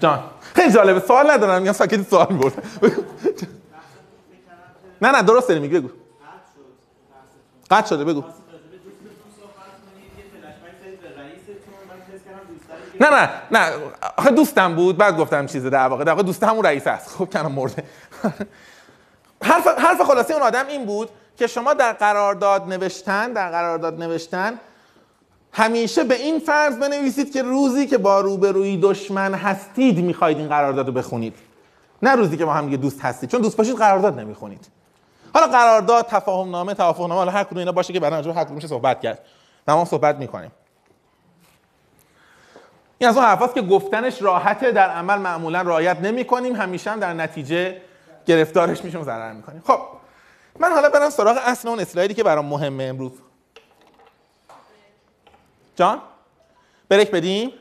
جان. 0.00 0.24
خیلی 0.54 0.72
جالبه. 0.72 1.00
سوال 1.00 1.30
ندارم. 1.30 1.62
میگم 1.62 1.72
ساکتی 1.72 2.02
سوال 2.02 2.26
می‌پرسم 2.30 2.62
نه 5.02 5.10
نه 5.10 5.22
درست 5.22 5.48
داری 5.48 5.60
میگی 5.60 5.80
بگو. 5.80 5.88
قطع 7.70 7.88
شده 7.88 8.04
بگو. 8.04 8.24
نه 13.00 13.10
نه 13.10 13.30
نه 13.50 13.72
آخه 14.18 14.30
دوستم 14.30 14.74
بود 14.74 14.96
بعد 14.96 15.16
گفتم 15.16 15.46
چیزه 15.46 15.70
در 15.70 15.88
واقع 15.88 16.04
در 16.04 16.12
واقع 16.12 16.22
دوست 16.22 16.42
همون 16.42 16.64
رئیس 16.64 16.86
است. 16.86 17.08
خب 17.08 17.32
کنم 17.32 17.52
مرده. 17.52 17.84
حرف 19.42 19.66
حرف 19.66 20.02
خلاصه 20.02 20.34
اون 20.34 20.42
آدم 20.42 20.66
این 20.68 20.86
بود 20.86 21.10
که 21.36 21.46
شما 21.46 21.74
در 21.74 21.92
قرارداد 21.92 22.68
نوشتن 22.68 23.32
در 23.32 23.50
قرارداد 23.50 24.02
نوشتن 24.02 24.60
همیشه 25.52 26.04
به 26.04 26.14
این 26.14 26.38
فرض 26.38 26.76
بنویسید 26.76 27.32
که 27.32 27.42
روزی 27.42 27.86
که 27.86 27.98
با 27.98 28.20
روبروی 28.20 28.80
دشمن 28.82 29.34
هستید 29.34 30.04
می‌خواید 30.04 30.38
این 30.38 30.48
قرارداد 30.48 30.86
رو 30.86 30.92
بخونید. 30.92 31.36
نه 32.02 32.14
روزی 32.14 32.36
که 32.36 32.44
با 32.44 32.52
هم 32.52 32.76
دوست 32.76 33.00
هستید 33.00 33.30
چون 33.30 33.40
دوست 33.40 33.56
باشید 33.56 33.76
قرارداد 33.76 34.20
نمی‌خونید. 34.20 34.66
حالا 35.34 35.46
قرارداد 35.46 36.06
تفاهم 36.06 36.50
نامه 36.50 36.74
توافق 36.74 37.00
نامه 37.00 37.14
حالا 37.14 37.30
هر 37.30 37.44
کدوم 37.44 37.58
اینا 37.58 37.72
باشه 37.72 37.92
که 37.92 38.00
به 38.00 38.10
هر 38.10 38.44
کدومش 38.44 38.66
صحبت 38.66 39.00
کرد. 39.00 39.18
تمام 39.66 39.84
صحبت 39.84 40.16
می‌کنیم. 40.16 40.50
این 42.98 43.10
از 43.10 43.16
اون 43.16 43.26
حرفاست 43.26 43.54
که 43.54 43.62
گفتنش 43.62 44.22
راحته 44.22 44.72
در 44.72 44.90
عمل 44.90 45.18
معمولا 45.18 45.62
رعایت 45.62 46.00
نمی 46.00 46.24
کنیم 46.24 46.56
همیشه 46.56 46.90
هم 46.90 47.00
در 47.00 47.12
نتیجه 47.12 47.80
گرفتارش 48.26 48.84
میشیم 48.84 49.02
ضرر 49.02 49.32
می‌کنیم. 49.32 49.62
خب 49.66 49.80
من 50.58 50.72
حالا 50.72 50.88
برم 50.88 51.10
سراغ 51.10 51.38
اصل 51.44 51.68
اون 51.68 51.80
اسلایدی 51.80 52.14
که 52.14 52.24
برام 52.24 52.46
مهمه 52.46 52.84
امروز. 52.84 53.12
جان 55.76 56.00
بریک 56.88 57.10
بدیم؟ 57.10 57.52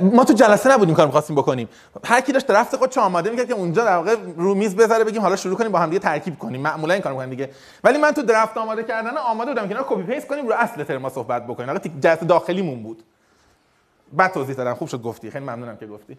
ما 0.00 0.24
تو 0.24 0.32
جلسه 0.32 0.70
نبودیم 0.70 0.94
کار 0.94 1.06
می‌خواستیم 1.06 1.36
بکنیم. 1.36 1.68
هر 2.04 2.20
کی 2.20 2.32
داشت 2.32 2.46
draft 2.46 2.76
خودش 2.76 2.98
آماده 2.98 3.30
می‌کرد 3.30 3.48
که 3.48 3.54
اونجا 3.54 3.84
در 3.84 3.96
واقع 3.96 4.16
رو 4.36 4.54
میز 4.54 4.76
بذاره 4.76 5.04
بگیم 5.04 5.22
حالا 5.22 5.36
شروع 5.36 5.56
کنیم 5.56 5.72
با 5.72 5.78
هم 5.78 5.88
دیگه 5.88 5.98
ترکیب 5.98 6.38
کنیم. 6.38 6.60
معمولا 6.60 6.94
این 6.94 7.02
کارو 7.02 7.14
می‌کنن 7.14 7.30
دیگه. 7.30 7.50
ولی 7.84 7.98
من 7.98 8.10
تو 8.10 8.22
draft 8.22 8.56
آماده 8.56 8.82
کردن 8.84 9.16
آماده 9.16 9.50
بودم 9.50 9.68
که 9.68 9.74
اینا 9.74 9.86
copy 9.88 10.02
paste 10.02 10.26
کنیم 10.26 10.48
رو 10.48 10.54
اصل 10.54 10.84
ترم 10.84 11.02
ما 11.02 11.08
صحبت 11.08 11.46
بکنیم. 11.46 11.68
حالا 11.68 11.80
جلسه 12.00 12.26
داخلیمون 12.26 12.82
بود. 12.82 13.02
بعد 14.12 14.32
توضیح 14.32 14.54
دادم. 14.54 14.74
خوب 14.74 14.88
شد 14.88 15.02
گفتی. 15.02 15.30
خیلی 15.30 15.44
ممنونم 15.44 15.76
که 15.76 15.86
گفتی. 15.86 16.18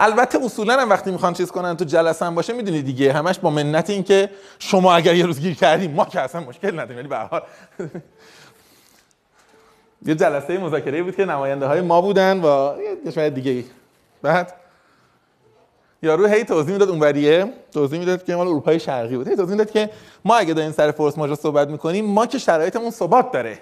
البته 0.00 0.44
اصولا 0.44 0.80
هم 0.80 0.90
وقتی 0.90 1.10
می‌خوان 1.10 1.32
چیز 1.32 1.50
کنن 1.50 1.76
تو 1.76 1.84
جلسه 1.84 2.24
هم 2.24 2.34
باشه 2.34 2.52
می‌دونی 2.52 2.82
دیگه. 2.82 3.12
همش 3.12 3.38
با 3.38 3.50
منت 3.50 3.90
این 3.90 4.02
که 4.02 4.30
شما 4.58 4.94
اگر 4.94 5.14
یه 5.14 5.26
روز 5.26 5.40
گیر 5.40 5.54
کردیم 5.54 5.90
ما 5.90 6.04
که 6.04 6.20
اصلا 6.20 6.40
مشکل 6.40 6.72
نداریم. 6.80 6.96
ولی 6.96 7.08
به 7.08 7.16
هر 7.16 7.24
حال. 7.24 7.42
یه 10.04 10.14
جلسه 10.14 10.58
مذاکره 10.58 11.02
بود 11.02 11.16
که 11.16 11.24
نماینده 11.24 11.66
های 11.66 11.80
ما 11.80 12.00
بودن 12.00 12.40
و 12.40 12.74
یه 12.82 13.10
کشور 13.10 13.28
دیگه 13.28 13.64
بعد 14.22 14.54
یارو 16.02 16.26
هی 16.26 16.44
توضیح 16.44 16.72
می‌داد 16.72 16.88
اونوریه 16.88 17.52
توضیح 17.72 17.98
می‌داد 17.98 18.24
که 18.24 18.36
مال 18.36 18.48
اروپای 18.48 18.80
شرقی 18.80 19.16
بود. 19.16 19.28
هی 19.28 19.36
توضیح 19.36 19.50
می‌داد 19.50 19.70
که 19.70 19.90
ما 20.24 20.36
اگه 20.36 20.54
داریم 20.54 20.72
سر 20.72 20.90
فورس 20.90 21.18
ماژور 21.18 21.36
صحبت 21.36 21.68
می‌کنیم 21.68 22.04
ما 22.04 22.26
که 22.26 22.38
شرایطمون 22.38 22.90
ثبات 22.90 23.32
داره. 23.32 23.58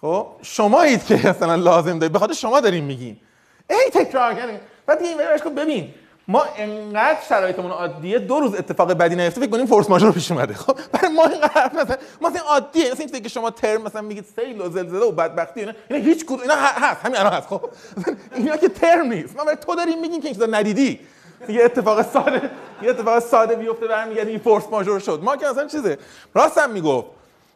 خب 0.00 0.26
شمایید 0.42 1.04
که 1.04 1.14
مثلا 1.14 1.54
لازم 1.54 1.98
دارید. 1.98 2.12
به 2.12 2.18
شما 2.34 2.60
داریم 2.60 2.84
میگیم. 2.84 3.20
ای 3.70 3.90
تکرار 3.92 4.34
کردیم. 4.34 4.60
بعد 4.86 4.98
دیگه 4.98 5.38
کن 5.44 5.54
ببین. 5.54 5.94
ما 6.28 6.44
انقدر 6.56 7.18
شرایطمون 7.28 7.70
عادیه 7.70 8.18
دو 8.18 8.40
روز 8.40 8.54
اتفاق 8.54 8.92
بدی 8.92 9.16
نیفته 9.16 9.40
فکر 9.40 9.50
کنیم 9.50 9.66
فورس 9.66 9.90
ماژور 9.90 10.12
پیش 10.12 10.30
اومده. 10.30 10.54
خب 10.54 10.78
برای 10.92 11.14
ما 11.14 11.24
اینقدر 11.24 11.70
مثلا 11.74 11.96
ما 12.20 12.28
مثلا 12.28 12.42
عادیه. 12.42 12.92
مثلا 12.92 13.06
اینکه 13.12 13.28
شما 13.28 13.50
ترم 13.50 13.82
مثلا 13.82 14.00
میگید 14.00 14.24
سیل 14.36 14.60
و 14.60 14.70
زلزله 14.70 15.06
و 15.06 15.12
بدبختی 15.12 15.60
اینا 15.60 15.72
اینا 15.90 16.04
هیچ 16.04 16.24
کدوم 16.24 16.40
اینا 16.40 16.54
هست 16.56 17.00
همین 17.04 17.16
الان 17.16 17.32
هست. 17.32 17.46
خب 17.46 17.60
اینا 18.34 18.56
که 18.56 18.68
ترم 18.68 19.06
نیست. 19.06 19.36
ما 19.36 19.44
برای 19.44 19.56
تو 19.56 19.74
داریم 19.74 20.00
میگیم 20.00 20.20
که 20.20 20.28
این 20.28 20.54
ندیدی. 20.54 21.00
یه 21.48 21.64
اتفاق 21.64 22.12
ساده 22.12 22.50
یه 22.82 22.90
اتفاق 22.90 23.18
ساده 23.18 23.54
بیفته 23.54 23.86
برمیگردی 23.86 24.30
این 24.30 24.38
فورس 24.38 24.64
ماژور 24.70 24.98
شد. 24.98 25.20
ما 25.22 25.36
که 25.36 25.46
مثلا 25.46 25.66
چیزه؟ 25.66 25.98
راستم 26.34 26.70
می‌گفت. 26.70 27.06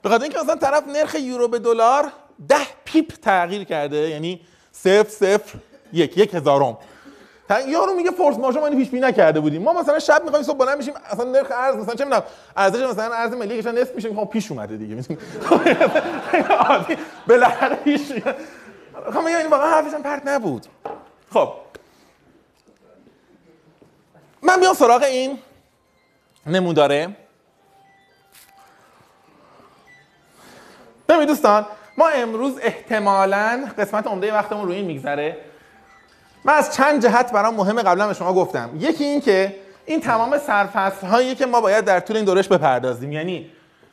به 0.02 0.08
خاطر 0.08 0.22
اینکه 0.22 0.38
مثلا 0.38 0.56
طرف 0.56 0.88
نرخ 0.88 1.14
یورو 1.14 1.48
به 1.48 1.58
دلار 1.58 2.12
ده 2.48 2.66
پیپ 2.84 3.12
تغییر 3.22 3.64
کرده 3.64 3.96
یعنی 3.96 4.40
صفر 4.72 5.08
صفر 5.08 5.58
یک 5.92 6.18
یک 6.18 6.34
هزارم. 6.34 6.78
یارو 7.58 7.94
میگه 7.94 8.10
فورس 8.10 8.36
ماژور 8.36 8.70
ما 8.70 8.76
پیش 8.76 8.90
بینی 8.90 9.06
نکرده 9.06 9.40
بودیم. 9.40 9.62
ما 9.62 9.72
مثلا 9.72 9.98
شب 9.98 10.22
می‌خوایم 10.24 10.44
صبح 10.44 10.58
بلند 10.58 10.78
میشیم 10.78 10.94
اصلا 11.10 11.24
نرخ 11.24 11.50
ارز 11.50 11.76
مثلا 11.76 11.94
چه 11.94 12.04
می‌دونم 12.04 12.22
ارزش 12.56 12.82
مثلا 12.82 13.14
ارز 13.14 13.32
ملی 13.32 13.58
کشور 13.58 13.72
نصف 13.72 13.94
میشه 13.94 14.08
می‌خوام 14.08 14.26
پیش 14.26 14.50
اومده 14.50 14.76
دیگه. 14.76 14.94
می‌دونی 14.94 15.20
عادی 16.50 16.96
میاد. 18.14 18.36
خب 19.12 19.26
این 19.26 19.46
واقعا 19.46 19.70
حرفش 19.70 19.94
پرت 19.94 20.22
نبود. 20.26 20.66
خب. 21.32 21.52
من 24.42 24.60
بیام 24.60 24.74
سراغ 24.74 25.02
این 25.02 25.38
نموداره 26.46 27.16
ببینید 31.08 31.28
دوستان 31.28 31.66
ما 31.96 32.08
امروز 32.08 32.58
احتمالاً 32.62 33.68
قسمت 33.78 34.06
عمده 34.06 34.32
وقتمون 34.32 34.66
روی 34.66 34.76
این 34.76 34.84
میگذره. 34.84 35.49
من 36.44 36.54
از 36.54 36.74
چند 36.74 37.02
جهت 37.02 37.32
برام 37.32 37.54
مهمه 37.54 37.82
قبلا 37.82 38.06
به 38.06 38.14
شما 38.14 38.32
گفتم. 38.32 38.70
یکی 38.78 39.04
این 39.04 39.20
که 39.20 39.56
این 39.86 40.00
تمام 40.00 40.38
سرفصل 40.38 41.06
هایی 41.06 41.34
که 41.34 41.46
ما 41.46 41.60
باید 41.60 41.84
در 41.84 42.00
طول 42.00 42.16
این 42.16 42.24
دورش 42.24 42.48
بپردازیم. 42.48 43.12
یعنی 43.12 43.50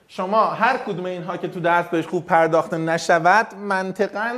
شما 0.08 0.46
هر 0.46 0.78
کدوم 0.78 1.06
اینها 1.06 1.38
که 1.38 1.48
تو 1.48 1.60
درس 1.60 1.86
بهش 1.86 2.08
خوب 2.08 2.26
پرداخته 2.26 2.78
نشود 2.78 3.48
منطقا 3.56 4.34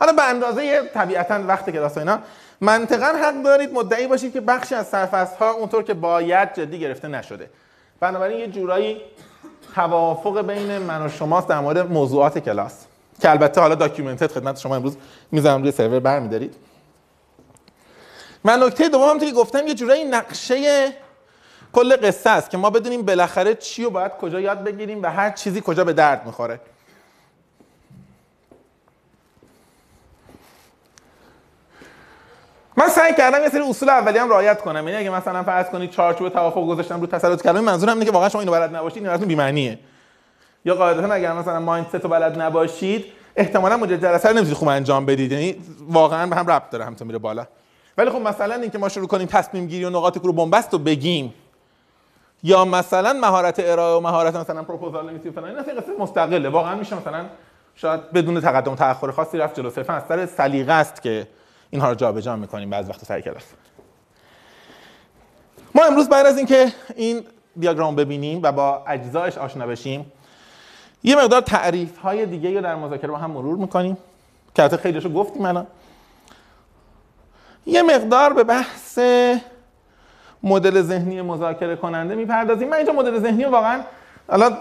حالا 0.00 0.12
به 0.12 0.28
اندازه 0.28 0.82
طبیعتا 0.94 1.40
وقت 1.48 1.70
کلاس 1.70 1.98
اینا 1.98 2.18
منطقا 2.60 3.06
حق 3.06 3.42
دارید 3.42 3.72
مدعی 3.72 4.06
باشید 4.06 4.32
که 4.32 4.40
بخشی 4.40 4.74
از 4.74 4.86
سرفصل 4.86 5.36
ها 5.36 5.50
اونطور 5.50 5.82
که 5.82 5.94
باید 5.94 6.54
جدی 6.54 6.78
گرفته 6.78 7.08
نشده. 7.08 7.50
بنابراین 8.00 8.38
یه 8.38 8.46
جورایی 8.46 9.00
توافق 9.74 10.46
بین 10.46 10.78
من 10.78 11.06
و 11.06 11.08
شماست 11.08 11.48
در 11.48 11.60
مورد 11.60 11.92
موضوعات 11.92 12.38
کلاس. 12.38 12.84
که 13.20 13.30
البته 13.30 13.60
حالا 13.60 13.74
داکیومنتد 13.74 14.32
خدمت 14.32 14.58
شما 14.58 14.76
امروز 14.76 14.96
می‌ذارم 15.32 15.62
روی 15.62 15.72
سرور 15.72 16.00
برمیدارید. 16.00 16.54
من 18.44 18.62
نکته 18.62 18.88
دوم 18.88 19.18
که 19.18 19.32
گفتم 19.32 19.66
یه 19.66 19.74
جورایی 19.74 20.04
نقشه 20.04 20.92
کل 21.72 21.96
قصه 21.96 22.30
است 22.30 22.50
که 22.50 22.56
ما 22.56 22.70
بدونیم 22.70 23.02
بالاخره 23.02 23.54
چی 23.54 23.84
رو 23.84 23.90
باید 23.90 24.12
کجا 24.12 24.40
یاد 24.40 24.64
بگیریم 24.64 25.02
و 25.02 25.06
هر 25.06 25.30
چیزی 25.30 25.62
کجا 25.66 25.84
به 25.84 25.92
درد 25.92 26.26
می‌خوره. 26.26 26.60
من 32.76 32.88
سعی 32.88 33.14
کردم 33.14 33.42
یه 33.42 33.48
سری 33.48 33.60
اصول 33.60 33.88
اولیه 33.88 34.22
هم 34.22 34.28
رعایت 34.28 34.60
کنم. 34.60 34.88
یعنی 34.88 35.00
اگه 35.00 35.10
مثلا 35.10 35.42
فرض 35.42 35.66
کنید 35.66 35.90
چارچوب 35.90 36.28
توافق 36.28 36.66
گذاشتم 36.66 37.00
رو 37.00 37.06
تسلط 37.06 37.42
کلمه 37.42 37.60
منظورم 37.60 37.92
اینه 37.92 38.04
که 38.04 38.12
واقعا 38.12 38.28
شما 38.28 38.40
اینو 38.40 38.52
بلد 38.52 38.76
نباشید 38.76 38.98
این 38.98 39.06
براتون 39.06 39.28
بی‌معنیه. 39.28 39.78
یا 40.64 40.74
قاعدتا 40.74 41.12
اگر 41.14 41.32
مثلا 41.32 41.60
مایندست 41.60 41.94
رو 41.94 42.08
بلد 42.08 42.40
نباشید 42.40 43.04
احتمالاً 43.36 43.76
مدیر 43.76 43.96
جلسه 43.96 44.28
رو 44.28 44.34
نمی‌تونید 44.34 44.58
خوب 44.58 44.68
انجام 44.68 45.06
بدید. 45.06 45.32
یعنی 45.32 45.56
واقعا 45.88 46.26
به 46.26 46.36
هم 46.36 46.50
ربط 46.50 46.70
داره 46.70 46.84
همتون 46.84 47.06
میره 47.06 47.18
بالا. 47.18 47.46
ولی 47.98 48.10
خب 48.10 48.20
مثلا 48.20 48.54
اینکه 48.54 48.78
ما 48.78 48.88
شروع 48.88 49.06
کنیم 49.06 49.26
تصمیم 49.26 49.66
گیری 49.66 49.84
و 49.84 49.90
نقاط 49.90 50.18
رو 50.18 50.32
بنبست 50.32 50.72
رو 50.72 50.78
بگیم. 50.78 51.34
یا 52.42 52.64
مثلا 52.64 53.12
مهارت 53.12 53.60
ارائه 53.64 53.96
و 53.96 54.00
مهارت 54.00 54.36
مثلا 54.36 54.62
پروپوزال 54.62 55.10
نویسی 55.10 55.30
فلان 55.30 55.48
این 55.48 55.58
اصلا 55.58 55.74
قصه 55.74 55.92
مستقله. 55.98 56.48
واقعا 56.48 56.74
میشه 56.74 56.96
مثلا 56.96 57.24
شاید 57.74 58.12
بدون 58.12 58.40
تقدم 58.40 58.72
و 58.72 58.76
تأخر 58.76 59.10
خاصی 59.10 59.38
رفت 59.38 59.56
جلو. 59.56 59.70
صرفا 59.70 59.92
از 59.92 60.02
سر 60.08 60.26
سلیقه 60.26 60.72
است 60.72 61.02
که 61.02 61.28
اینها 61.70 61.88
رو 61.88 61.94
جابجا 61.94 62.36
می‌کنیم 62.36 62.70
بعض 62.70 62.88
وقت 62.88 63.04
سر 63.04 63.20
کلاس. 63.20 63.44
ما 65.74 65.84
امروز 65.84 66.08
بعد 66.08 66.26
از 66.26 66.36
اینکه 66.36 66.72
این 66.96 67.24
دیاگرام 67.56 67.96
ببینیم 67.96 68.40
و 68.42 68.52
با 68.52 68.84
اجزایش 68.86 69.38
آشنا 69.38 69.66
بشیم 69.66 70.12
یه 71.02 71.16
مقدار 71.16 71.40
تعریف 71.40 71.98
های 71.98 72.26
دیگه 72.26 72.54
رو 72.54 72.60
در 72.60 72.74
مذاکره 72.74 73.10
با 73.10 73.16
هم 73.16 73.30
مرور 73.30 73.56
می‌کنیم. 73.56 73.96
که 74.54 74.62
البته 74.62 74.76
خیلیشو 74.76 75.08
گفتیم 75.08 75.44
الان. 75.44 75.66
یه 77.68 77.82
مقدار 77.82 78.32
به 78.32 78.44
بحث 78.44 78.98
مدل 80.42 80.82
ذهنی 80.82 81.22
مذاکره 81.22 81.76
کننده 81.76 82.14
می‌پردازیم. 82.14 82.68
من 82.68 82.76
اینجا 82.76 82.92
مدل 82.92 83.18
ذهنی 83.18 83.44
واقعا 83.44 83.80
الان 84.28 84.52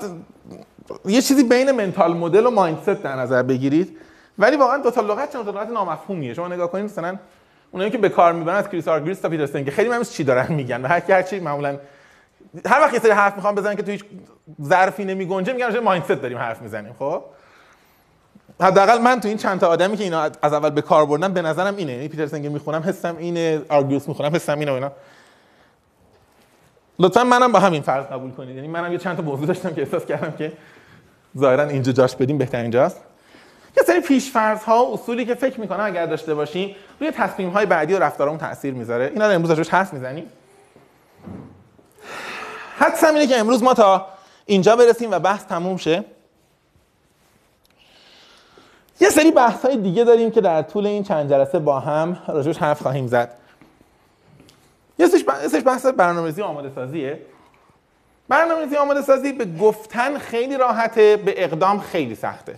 یه 1.05 1.21
چیزی 1.21 1.43
بین 1.43 1.71
منتال 1.71 2.13
مدل 2.13 2.45
و 2.45 2.51
مایندست 2.51 2.89
در 2.89 3.15
نظر 3.15 3.43
بگیرید. 3.43 3.97
ولی 4.39 4.57
واقعا 4.57 4.77
دو 4.77 4.91
تا 4.91 5.01
لغت 5.01 5.33
چند 5.33 5.49
لغت 5.49 5.69
نامفهومیه. 5.69 6.33
شما 6.33 6.47
نگاه 6.47 6.71
کنید 6.71 6.85
مثلا 6.85 7.15
اونایی 7.71 7.91
که 7.91 7.97
به 7.97 8.09
کار 8.09 8.33
می‌برن 8.33 8.55
از 8.55 8.69
کریس 8.69 8.87
آرجریس 8.87 9.19
تا 9.19 9.29
پیتر 9.29 9.47
سنگه 9.47 9.65
که 9.65 9.71
خیلی 9.71 9.89
مهمه 9.89 10.05
چی 10.05 10.23
دارن 10.23 10.53
میگن. 10.53 10.81
و 10.81 10.87
هر 10.87 10.99
کی 10.99 11.11
هر 11.11 11.21
چی 11.21 11.39
معمولا 11.39 11.77
هر 12.65 12.81
وقت 12.81 12.93
یه 12.93 12.99
سری 12.99 13.11
حرف 13.11 13.35
می‌خوام 13.35 13.55
بزنن 13.55 13.75
که 13.75 13.83
تو 13.83 13.91
هیچ 13.91 14.05
ظرفی 14.63 15.05
نمیگنجه 15.05 15.53
میگن 15.53 15.65
راجع 15.65 15.79
mindset 15.79 16.11
داریم 16.11 16.37
حرف 16.37 16.61
می‌زنیم 16.61 16.93
خب؟ 16.99 17.23
حداقل 18.61 19.01
من 19.01 19.19
تو 19.19 19.27
این 19.27 19.37
چند 19.37 19.59
تا 19.59 19.67
آدمی 19.67 19.97
که 19.97 20.03
اینا 20.03 20.21
از 20.21 20.53
اول 20.53 20.69
به 20.69 20.81
کار 20.81 21.05
بردم 21.05 21.33
به 21.33 21.41
نظرم 21.41 21.75
اینه. 21.75 21.93
یعنی 21.93 22.07
پیتر 22.07 22.27
سنگه 22.27 22.49
می‌خونم 22.49 22.83
حسم 22.83 23.17
اینه 23.17 23.61
آرگوس 23.69 24.07
می‌خونم 24.07 24.35
حسم 24.35 24.59
اینه 24.59 24.71
و 24.71 24.73
اینا. 24.73 24.91
لطفا 26.99 27.23
منم 27.23 27.51
با 27.51 27.59
همین 27.59 27.81
فرض 27.81 28.05
قبول 28.05 28.31
کنید. 28.31 28.55
یعنی 28.55 28.67
منم 28.67 28.91
یه 28.91 28.97
چند 28.97 29.17
تا 29.17 29.23
موضوع 29.23 29.47
داشتم 29.47 29.73
که 29.73 29.81
احساس 29.81 30.05
کردم 30.05 30.37
که 30.37 30.51
ظاهرا 31.37 31.63
اینجا 31.63 31.91
جاش 31.91 32.15
بدیم 32.15 32.37
بهترین 32.37 32.71
جاست 32.71 33.01
یه 33.77 33.83
سری 33.83 33.99
پیش 33.99 34.31
فرض 34.31 34.63
ها 34.63 34.85
و 34.85 34.93
اصولی 34.93 35.25
که 35.25 35.35
فکر 35.35 35.59
می‌کنم 35.59 35.83
اگر 35.83 36.05
داشته 36.05 36.33
باشیم 36.35 36.75
روی 36.99 37.11
تصمیم 37.11 37.49
های 37.49 37.65
بعدی 37.65 37.93
و 37.93 37.99
رفتارمون 37.99 38.37
تاثیر 38.37 38.73
می‌ذاره. 38.73 39.05
اینا 39.05 39.27
رو 39.27 39.33
امروز 39.33 39.51
ازش 39.51 39.69
حرف 39.69 39.93
می‌زنیم. 39.93 40.25
حدسم 42.77 43.13
اینه 43.13 43.27
که 43.27 43.37
امروز 43.37 43.63
ما 43.63 43.73
تا 43.73 44.07
اینجا 44.45 44.75
برسیم 44.75 45.11
و 45.11 45.19
بحث 45.19 45.45
تموم 45.45 45.77
شه. 45.77 46.03
یه 48.99 49.09
سری 49.09 49.31
بحث 49.31 49.65
های 49.65 49.77
دیگه 49.77 50.03
داریم 50.03 50.31
که 50.31 50.41
در 50.41 50.61
طول 50.61 50.85
این 50.85 51.03
چند 51.03 51.29
جلسه 51.29 51.59
با 51.59 51.79
هم 51.79 52.17
راجعش 52.27 52.57
حرف 52.57 52.81
خواهیم 52.81 53.07
زد. 53.07 53.33
یه 54.99 55.07
سری 55.07 55.61
بحث 55.61 55.85
برنامه‌ریزی 55.85 56.41
آماده 56.41 56.71
سازیه 56.75 57.19
برنامه‌ریزی 58.29 58.75
آماده 58.75 59.01
سازی 59.01 59.33
به 59.33 59.45
گفتن 59.45 60.17
خیلی 60.17 60.57
راحته 60.57 61.17
به 61.17 61.43
اقدام 61.43 61.79
خیلی 61.79 62.15
سخته. 62.15 62.55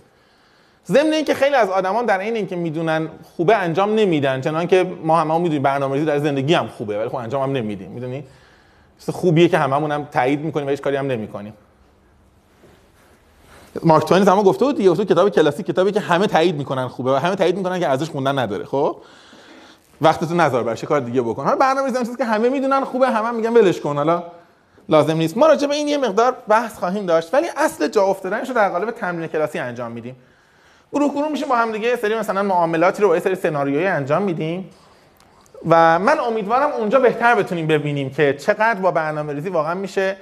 ضمن 0.86 1.12
اینکه 1.12 1.34
خیلی 1.34 1.54
از 1.54 1.70
آدمان 1.70 2.06
در 2.06 2.18
این 2.18 2.36
اینکه 2.36 2.56
می‌دونن 2.56 3.08
خوبه 3.36 3.56
انجام 3.56 3.94
نمیدن 3.94 4.40
چنان 4.40 4.66
که 4.66 4.86
ما 5.02 5.20
همه 5.20 5.34
هم 5.34 5.40
می‌دونیم 5.40 5.62
برنامه‌ریزی 5.62 6.06
در 6.06 6.18
زندگی 6.18 6.54
هم 6.54 6.68
خوبه 6.68 6.98
ولی 6.98 7.08
خب 7.08 7.16
انجام 7.16 7.42
هم 7.42 7.52
نمیدیم 7.52 7.90
می‌دونی؟ 7.90 8.24
خوبیه 9.12 9.48
که 9.48 9.58
هممون 9.58 9.92
هم 9.92 10.04
تایید 10.04 10.40
می‌کنیم 10.40 10.66
و 10.66 10.70
هیچ 10.70 10.80
کاری 10.80 10.96
هم 10.96 11.06
نمی‌کنیم. 11.06 11.54
مارک 13.82 14.04
توین 14.04 14.24
زمان 14.24 14.44
گفته 14.44 14.64
بود 14.64 14.76
دیگه 14.76 15.04
کتاب 15.04 15.28
کلاسیک 15.28 15.66
کتابی 15.66 15.92
که 15.92 16.00
همه 16.00 16.26
تایید 16.26 16.56
می‌کنن 16.56 16.88
خوبه 16.88 17.12
و 17.12 17.16
همه 17.16 17.36
تایید 17.36 17.56
می‌کنن 17.56 17.80
که 17.80 17.88
ازش 17.88 18.10
خوندن 18.10 18.38
نداره 18.38 18.64
خب؟ 18.64 18.96
وقتتون 20.00 20.40
نذار 20.40 20.62
برش 20.62 20.84
کار 20.84 21.00
دیگه 21.00 21.22
بکن. 21.22 21.44
حالا 21.44 21.56
برنامه‌ریزی 21.56 21.98
چیزی 21.98 22.16
که 22.16 22.24
همه 22.24 22.48
می‌دونن 22.48 22.84
خوبه 22.84 23.08
همه 23.08 23.28
هم 23.28 23.34
میگن 23.34 23.52
ولش 23.52 23.80
کن 23.80 23.96
حالا 23.96 24.22
لازم 24.88 25.16
نیست. 25.16 25.36
ما 25.36 25.46
راجع 25.46 25.66
به 25.66 25.74
این 25.74 25.88
یه 25.88 25.98
مقدار 25.98 26.36
بحث 26.48 26.78
خواهیم 26.78 27.06
داشت 27.06 27.34
ولی 27.34 27.46
اصل 27.56 27.88
جا 27.88 28.04
افتادنش 28.04 28.48
رو 28.48 28.54
در 28.54 28.68
قالب 28.68 28.90
تمرین 28.90 29.26
کلاسی 29.26 29.58
انجام 29.58 29.92
میدیم. 29.92 30.16
گروه 30.92 31.12
گروه 31.12 31.28
میشه 31.28 31.46
با 31.46 31.56
هم 31.56 31.72
دیگه 31.72 31.96
سری 31.96 32.14
مثلا 32.14 32.42
معاملاتی 32.42 33.02
رو 33.02 33.08
با 33.08 33.20
سری 33.20 33.34
سناریویی 33.34 33.86
انجام 33.86 34.22
میدیم. 34.22 34.70
و 35.68 35.98
من 35.98 36.20
امیدوارم 36.20 36.72
اونجا 36.72 37.00
بهتر 37.00 37.34
بتونیم 37.34 37.66
ببینیم 37.66 38.10
که 38.10 38.34
چقدر 38.40 38.80
با 38.80 38.90
برنامه 38.90 39.32
ریزی 39.32 39.48
واقعا 39.48 39.74
میشه. 39.74 40.16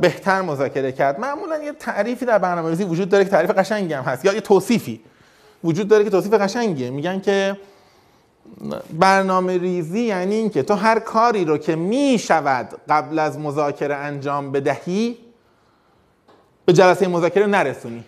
بهتر 0.00 0.42
مذاکره 0.42 0.92
کرد. 0.92 1.20
معمولا 1.20 1.58
یه 1.58 1.72
تعریفی 1.72 2.24
در 2.24 2.38
برنامه 2.38 2.70
ریزی 2.70 2.84
وجود 2.84 3.08
داره 3.08 3.24
که 3.24 3.30
تعریف 3.30 3.50
قشنگی 3.50 3.94
هم 3.94 4.04
هست. 4.04 4.24
یا 4.24 4.34
یه 4.34 4.40
توصیفی 4.40 5.00
وجود 5.64 5.88
داره 5.88 6.04
که 6.04 6.10
توصیف 6.10 6.34
قشنگیه. 6.34 6.90
میگن 6.90 7.20
که 7.20 7.56
برنامه 8.92 9.58
ریزی 9.58 10.00
یعنی 10.00 10.34
اینکه 10.34 10.62
تو 10.62 10.74
هر 10.74 10.98
کاری 10.98 11.44
رو 11.44 11.58
که 11.58 11.76
می‌شود 11.76 12.68
قبل 12.88 13.18
از 13.18 13.38
مذاکره 13.38 13.94
انجام 13.94 14.52
بدهی 14.52 15.18
به 16.64 16.72
جلسه 16.72 17.08
مذاکره 17.08 17.46
نرسونی. 17.46 18.04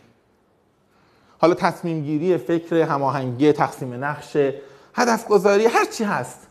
حالا 1.41 1.55
تصمیم 1.55 2.03
گیری 2.03 2.39
فکر 2.39 2.77
هماهنگی 2.77 3.53
تقسیم 3.53 4.05
نقش 4.05 4.37
هدف 4.95 5.29
گذاری 5.29 5.67
هر 5.67 5.85
چی 5.85 6.05
هست. 6.05 6.47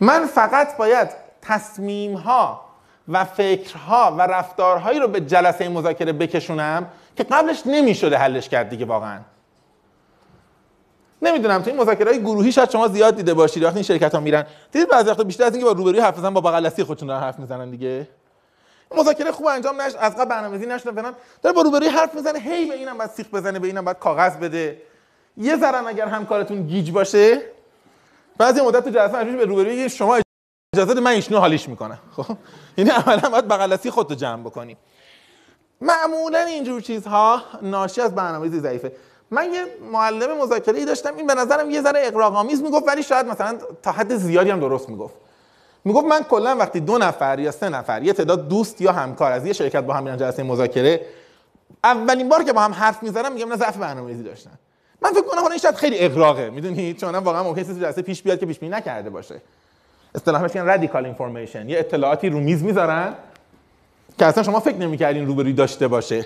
من 0.00 0.26
فقط 0.26 0.76
باید 0.76 1.08
تصمیم 1.42 2.14
ها 2.14 2.69
و 3.08 3.24
فکرها 3.24 4.14
و 4.18 4.22
رفتارهایی 4.22 4.98
رو 4.98 5.08
به 5.08 5.20
جلسه 5.20 5.68
مذاکره 5.68 6.12
بکشونم 6.12 6.86
که 7.16 7.24
قبلش 7.24 7.62
نمی‌شده 7.66 8.16
حلش 8.16 8.48
کرد 8.48 8.68
دیگه 8.68 8.84
واقعا. 8.84 9.18
نمی‌دونم 11.22 11.62
تو 11.62 11.70
این 11.70 11.80
مذاکره 11.80 12.10
های 12.10 12.20
گروهی 12.20 12.52
شاید 12.52 12.70
شما 12.70 12.88
زیاد 12.88 13.16
دیده 13.16 13.34
باشید 13.34 13.62
وقتی 13.62 13.74
این 13.74 13.84
شرکت 13.84 14.14
ها 14.14 14.20
میرن. 14.20 14.46
دیدید 14.72 14.88
بعضی 14.88 15.10
وقتا 15.10 15.24
بیشتر 15.24 15.44
از 15.44 15.52
اینکه 15.52 15.66
با 15.66 15.72
روبروی 15.72 16.00
حرف 16.00 16.18
بزنن 16.18 16.34
با 16.34 16.40
بغل 16.40 16.66
دستی 16.66 16.84
خودشون 16.84 17.08
دارن 17.08 17.20
حرف 17.20 17.38
می‌زنن 17.38 17.70
دیگه. 17.70 18.08
مذاکره 18.96 19.32
خوب 19.32 19.46
انجام 19.46 19.80
نش 19.80 19.92
از 19.94 20.16
قبل 20.16 20.24
برنامه‌ریزی 20.24 20.66
نشده 20.66 20.92
فلان 20.92 21.14
داره 21.42 21.56
با 21.56 21.62
روبروی 21.62 21.88
حرف 21.88 22.14
می‌زنه 22.14 22.38
هی 22.38 22.66
به 22.66 22.74
اینم 22.74 22.98
بعد 22.98 23.10
سیخ 23.10 23.26
بزنه 23.30 23.58
به 23.58 23.66
اینم 23.66 23.84
بعد 23.84 23.98
کاغذ 23.98 24.36
بده. 24.36 24.82
یه 25.36 25.56
ذره 25.56 25.86
اگر 25.86 26.06
همکارتون 26.06 26.66
گیج 26.66 26.90
باشه 26.90 27.42
بعضی 28.38 28.60
مدت 28.60 28.84
تو 28.84 28.90
جلسه 28.90 29.24
به 29.24 29.44
روبروی 29.44 29.88
شما 29.88 30.18
اجازه 30.74 31.00
من 31.00 31.10
ایشنو 31.10 31.38
حالیش 31.38 31.68
می‌کنه 31.68 31.98
خب؟ 32.16 32.36
یعنی 32.76 32.90
عملا 32.90 33.30
باید 33.30 33.48
بغل 33.48 33.76
دستی 33.76 33.90
خودتو 33.90 34.14
جمع 34.14 34.42
بکنی. 34.42 34.76
معمولا 35.80 36.38
اینجور 36.38 36.80
چیزها 36.80 37.42
ناشی 37.62 38.00
از 38.00 38.14
برنامه‌ریزی 38.14 38.60
ضعیفه. 38.60 38.92
من 39.30 39.52
یه 39.54 39.66
معلم 39.92 40.42
مذاکره 40.42 40.78
ای 40.78 40.84
داشتم 40.84 41.16
این 41.16 41.26
به 41.26 41.34
نظرم 41.34 41.70
یه 41.70 41.82
ذره 41.82 42.00
اقراق‌آمیز 42.04 42.62
می‌گفت 42.62 42.88
ولی 42.88 43.02
شاید 43.02 43.26
مثلا 43.26 43.58
تا 43.82 43.92
حد 43.92 44.16
زیادی 44.16 44.50
هم 44.50 44.60
درست 44.60 44.88
می‌گفت. 44.88 45.14
می‌گفت 45.84 46.06
من 46.06 46.22
کلا 46.22 46.56
وقتی 46.56 46.80
دو 46.80 46.98
نفر 46.98 47.38
یا 47.38 47.50
سه 47.50 47.68
نفر 47.68 48.02
یه 48.02 48.12
تعداد 48.12 48.48
دوست 48.48 48.80
یا 48.80 48.92
همکار 48.92 49.32
از 49.32 49.46
یه 49.46 49.52
شرکت 49.52 49.82
با 49.84 49.94
هم 49.94 50.02
میرن 50.02 50.16
جلسه 50.16 50.42
مذاکره 50.42 51.06
اولین 51.84 52.28
بار 52.28 52.44
که 52.44 52.52
با 52.52 52.60
هم 52.60 52.72
حرف 52.72 53.02
می‌زنم 53.02 53.32
میگم 53.32 53.48
نه 53.48 53.56
ضعف 53.56 53.76
برنامه‌ریزی 53.76 54.22
داشتن. 54.22 54.58
من 55.02 55.12
فکر 55.12 55.22
کنم 55.22 55.44
این 55.44 55.58
شاید 55.58 55.74
خیلی 55.74 55.98
اقراقه 55.98 56.50
می‌دونید 56.50 56.96
چون 56.96 57.14
واقعا 57.14 57.42
ممکنه 57.42 57.64
چیزی 57.64 57.80
جلسه 57.80 58.02
پیش 58.02 58.22
بیاد 58.22 58.40
که 58.40 58.46
پیش 58.46 58.58
بینی 58.58 58.76
نکرده 58.76 59.10
باشه. 59.10 59.42
اصطلاحا 60.14 60.44
میگن 60.44 60.64
رادیکال 60.64 61.04
اینفورمیشن 61.04 61.68
یه 61.68 61.78
اطلاعاتی 61.78 62.28
رو 62.28 62.40
میز 62.40 62.62
می‌ذارن 62.62 63.14
که 64.18 64.26
اصلا 64.26 64.42
شما 64.42 64.60
فکر 64.60 64.76
نمی‌کردین 64.76 65.26
روبروی 65.26 65.52
داشته 65.52 65.88
باشه. 65.88 66.24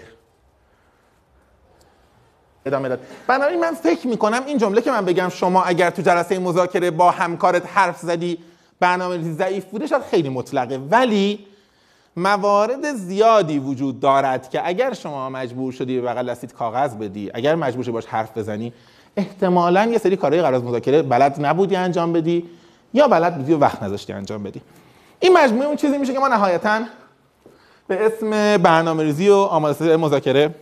ادامه 2.67 2.89
داد. 2.89 3.01
بنابراین 3.27 3.61
من 3.61 3.75
فکر 3.75 4.07
می‌کنم 4.07 4.43
این 4.47 4.59
جمله 4.59 4.81
که 4.81 4.91
من 4.91 5.05
بگم 5.05 5.29
شما 5.29 5.65
اگر 5.65 5.91
تو 5.91 6.03
جلسه 6.03 6.39
مذاکره 6.39 6.91
با 6.91 7.11
همکارت 7.11 7.63
حرف 7.67 7.99
زدی 7.99 8.39
برنامه 8.81 9.33
ضعیف 9.33 9.65
بوده 9.65 9.87
شاید 9.87 10.03
خیلی 10.03 10.29
مطلقه. 10.29 10.79
ولی 10.79 11.47
موارد 12.17 12.93
زیادی 12.93 13.59
وجود 13.59 14.01
دارد 14.01 14.51
که 14.51 14.69
اگر 14.69 14.93
شما 14.93 15.31
مجبور 15.31 15.73
شدی 15.73 16.01
به 16.01 16.07
بغل 16.07 16.31
دستیت 16.31 16.53
کاغذ 16.53 16.95
بدی 16.95 17.31
اگر 17.35 17.55
مجبور 17.55 17.85
شدی 17.85 17.93
باش 17.93 18.07
حرف 18.07 18.39
بزنی 18.39 18.73
احتمالا 19.17 19.85
یه 19.85 19.99
سری 19.99 20.17
کارهای 20.17 20.43
قرار 20.43 20.61
مذاکره 20.61 21.03
بلد 21.03 21.47
نبودی 21.47 21.77
انجام 21.77 22.13
بدی. 22.13 22.45
یا 22.95 23.09
بلد 23.09 23.37
بودی 23.37 23.53
و 23.53 23.59
وقت 23.59 23.83
نذاشتی 23.83 24.13
انجام 24.13 24.43
بدی. 24.43 24.63
این 25.21 25.33
مجموعه 25.33 25.67
اون 25.67 25.77
چیزی 25.77 25.99
میشه 25.99 26.13
که 26.13 26.19
ما 26.19 26.29
نهایتا 26.29 26.81
به 27.89 28.07
اسم 28.07 28.57
برنامه 28.57 29.03
ریزی 29.03 29.29
و 29.29 29.35
آماده 29.35 29.97
مذاکره 29.97 30.55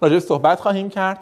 راجع 0.00 0.18
صحبت 0.18 0.60
خواهیم 0.60 0.90
کرد. 0.90 1.18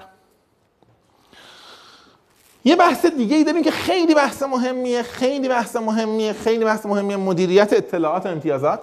یه 2.64 2.76
بحث 2.76 3.07
دیگه 3.07 3.37
ای 3.37 3.45
داریم 3.45 3.62
که 3.62 3.70
خیلی 3.70 4.14
بحث 4.14 4.43
مهمیه 4.43 5.03
خیلی 5.03 5.49
بحث 5.49 5.76
مهمیه 5.76 6.33
خیلی 6.33 6.64
بحث 6.64 6.87
مهمیه. 6.87 7.16
مدیریت 7.16 7.72
اطلاعات 7.72 8.26
و 8.26 8.29
امتیازات. 8.29 8.81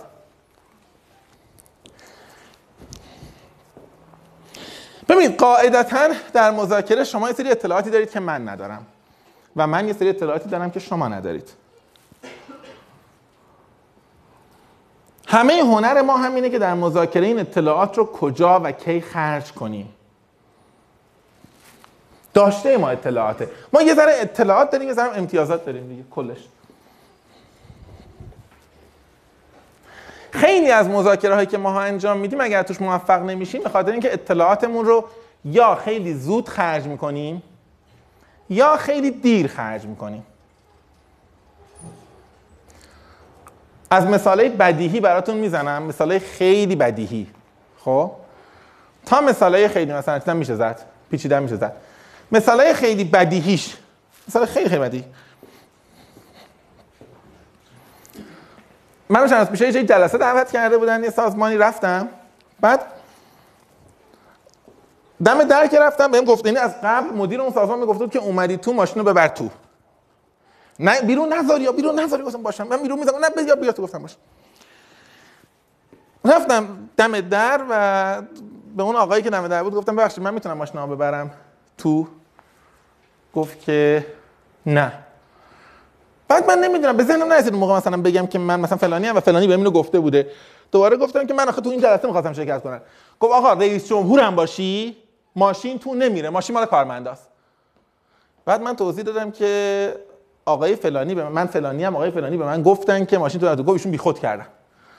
ببینید 5.09 5.39
قاعدتا 5.39 6.09
در 6.33 6.51
مذاکره 6.51 7.03
شما 7.03 7.27
یه 7.27 7.35
سری 7.35 7.51
اطلاعاتی 7.51 7.89
دارید 7.89 8.11
که 8.11 8.19
من 8.19 8.49
ندارم. 8.49 8.85
و 9.55 9.67
من 9.67 9.87
یه 9.87 9.93
سری 9.93 10.09
اطلاعاتی 10.09 10.49
دارم 10.49 10.71
که 10.71 10.79
شما 10.79 11.07
ندارید. 11.07 11.49
همه 15.27 15.53
هنر 15.53 16.01
ما 16.01 16.17
همینه 16.17 16.49
که 16.49 16.59
در 16.59 16.73
مذاکره 16.73 17.27
این 17.27 17.39
اطلاعات 17.39 17.97
رو 17.97 18.05
کجا 18.05 18.59
و 18.63 18.71
کی 18.71 19.01
خرج 19.01 19.51
کنیم. 19.51 19.89
داشته 22.33 22.77
ما 22.77 22.89
اطلاعاته. 22.89 23.49
ما 23.73 23.81
یه 23.81 23.93
ذره 23.93 24.13
اطلاعات 24.15 24.71
داریم 24.71 24.87
یه 24.87 24.93
ذره 24.93 25.17
امتیازات 25.17 25.65
داریم 25.65 25.87
دیگه 25.87 26.03
کلش. 26.11 26.47
خیلی 30.31 30.71
از 30.71 30.87
مذاکره 30.87 31.35
هایی 31.35 31.47
که 31.47 31.57
ما 31.57 31.71
ها 31.71 31.81
انجام 31.81 32.17
میدیم 32.17 32.41
اگر 32.41 32.63
توش 32.63 32.81
موفق 32.81 33.21
نمیشیم 33.21 33.63
به 33.63 33.69
خاطر 33.69 33.91
اینکه 33.91 34.13
اطلاعاتمون 34.13 34.85
رو 34.85 35.05
یا 35.45 35.75
خیلی 35.75 36.13
زود 36.13 36.49
خرج 36.49 36.85
می‌کنیم 36.85 37.43
یا 38.49 38.77
خیلی 38.77 39.11
دیر 39.11 39.47
خرج 39.47 39.85
می‌کنیم 39.85 40.25
از 43.91 44.05
مثالای 44.05 44.49
بدیهی 44.49 44.99
براتون 44.99 45.37
می‌زنم. 45.37 45.83
مثالای 45.83 46.19
خیلی 46.19 46.75
بدیهی. 46.75 47.27
خب؟ 47.79 48.11
تا 49.05 49.21
مثالای 49.21 49.67
خیلی 49.67 49.93
مثلا 49.93 50.19
چیزا 50.19 50.33
میشه 50.33 50.55
زد. 50.55 50.81
پیچیده 51.11 51.39
میشه 51.39 51.55
زد. 51.55 51.75
مثالای 52.31 52.73
خیلی 52.73 53.03
بدیهیش. 53.03 53.77
مثال 54.27 54.45
خیلی 54.45 54.69
خیلی 54.69 54.81
بدیهی 54.81 55.05
من 59.09 59.27
چند 59.27 59.39
از 59.39 59.51
پیش 59.51 59.61
یه 59.61 59.83
جلسه 59.83 60.17
دعوت 60.17 60.51
کرده 60.51 60.77
بودن 60.77 61.03
یه 61.03 61.09
سازمانی 61.09 61.57
رفتم. 61.57 62.07
بعد 62.59 62.79
دم 65.23 65.43
در 65.43 65.67
که 65.67 65.79
رفتم 65.79 66.11
بهم 66.11 66.25
گفت 66.25 66.45
اینی 66.45 66.57
از 66.57 66.75
قبل 66.83 67.09
مدیر 67.09 67.41
اون 67.41 67.51
سازمان 67.51 67.79
می‌گفت 67.79 68.11
که 68.11 68.19
اومدی 68.19 68.57
تو 68.57 68.73
ماشین 68.73 69.05
رو 69.05 69.13
ببر 69.13 69.27
تو. 69.27 69.49
نه 70.79 71.01
بیرون 71.01 71.33
نذاری 71.33 71.63
یا 71.63 71.71
بیرون 71.71 71.99
نذاری 71.99 72.23
گفتم 72.23 72.43
باشم. 72.43 72.67
من 72.67 72.77
بیرون 72.77 72.99
می‌ذارم 72.99 73.25
نه 73.25 73.43
بیا 73.43 73.55
بیا 73.55 73.71
تو 73.71 73.81
گفتم 73.81 73.99
باش 73.99 74.15
رفتم 76.25 76.67
دم 76.97 77.19
در 77.21 77.61
و 77.69 78.21
به 78.77 78.83
اون 78.83 78.95
آقایی 78.95 79.23
که 79.23 79.29
دم 79.29 79.47
در 79.47 79.63
بود 79.63 79.75
گفتم 79.75 79.95
ببخشید 79.95 80.23
من 80.23 80.33
می‌تونم 80.33 80.57
ماشینمو 80.57 80.95
ببرم 80.95 81.31
تو؟ 81.77 82.07
گفت 83.35 83.61
که 83.61 84.05
نه. 84.65 84.93
بعد 86.27 86.47
من 86.47 86.59
نمی‌دونم 86.59 86.97
به 86.97 87.03
ذهنم 87.03 87.33
نرسید 87.33 87.53
موقع 87.53 87.77
مثلا 87.77 87.97
بگم 87.97 88.27
که 88.27 88.39
من 88.39 88.59
مثلا 88.59 88.77
فلانی 88.77 89.07
هم 89.07 89.15
و 89.17 89.19
فلانی 89.19 89.47
بهم 89.47 89.59
اینو 89.59 89.71
گفته 89.71 89.99
بوده. 89.99 90.31
دوباره 90.71 90.97
گفتم 90.97 91.27
که 91.27 91.33
من 91.33 91.49
آخه 91.49 91.61
تو 91.61 91.69
این 91.69 91.81
جلسه 91.81 92.07
می‌خواستم 92.07 92.33
شرکت 92.33 92.63
کنم. 92.63 92.81
گفت 93.19 93.33
آقا 93.33 93.53
رئیس 93.53 93.87
جمهورم 93.87 94.35
باشی؟ 94.35 94.97
ماشین 95.35 95.79
تو 95.79 95.95
نمیره. 95.95 96.29
ماشین 96.29 96.53
مال 96.53 96.65
کارمنداست 96.65 97.29
بعد 98.45 98.61
من 98.61 98.75
توضیح 98.75 99.03
دادم 99.03 99.31
که 99.31 99.93
آقای 100.45 100.75
فلانی 100.75 101.15
به 101.15 101.23
من, 101.23 101.31
من 101.31 101.45
فلانی 101.45 101.83
هم 101.83 101.95
آقای 101.95 102.11
فلانی 102.11 102.37
به 102.37 102.45
من 102.45 102.63
گفتن 102.63 103.05
که 103.05 103.17
ماشین 103.17 103.41
تو 103.41 103.49
نتو 103.49 103.63
گفت 103.63 103.73
ایشون 103.73 103.91
بیخود 103.91 104.19
کردن. 104.19 104.47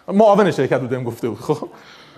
معاون 0.08 0.50
شرکت 0.50 0.80
بودم 0.80 1.04
گفته 1.04 1.28
بود. 1.28 1.38
خب. 1.38 1.68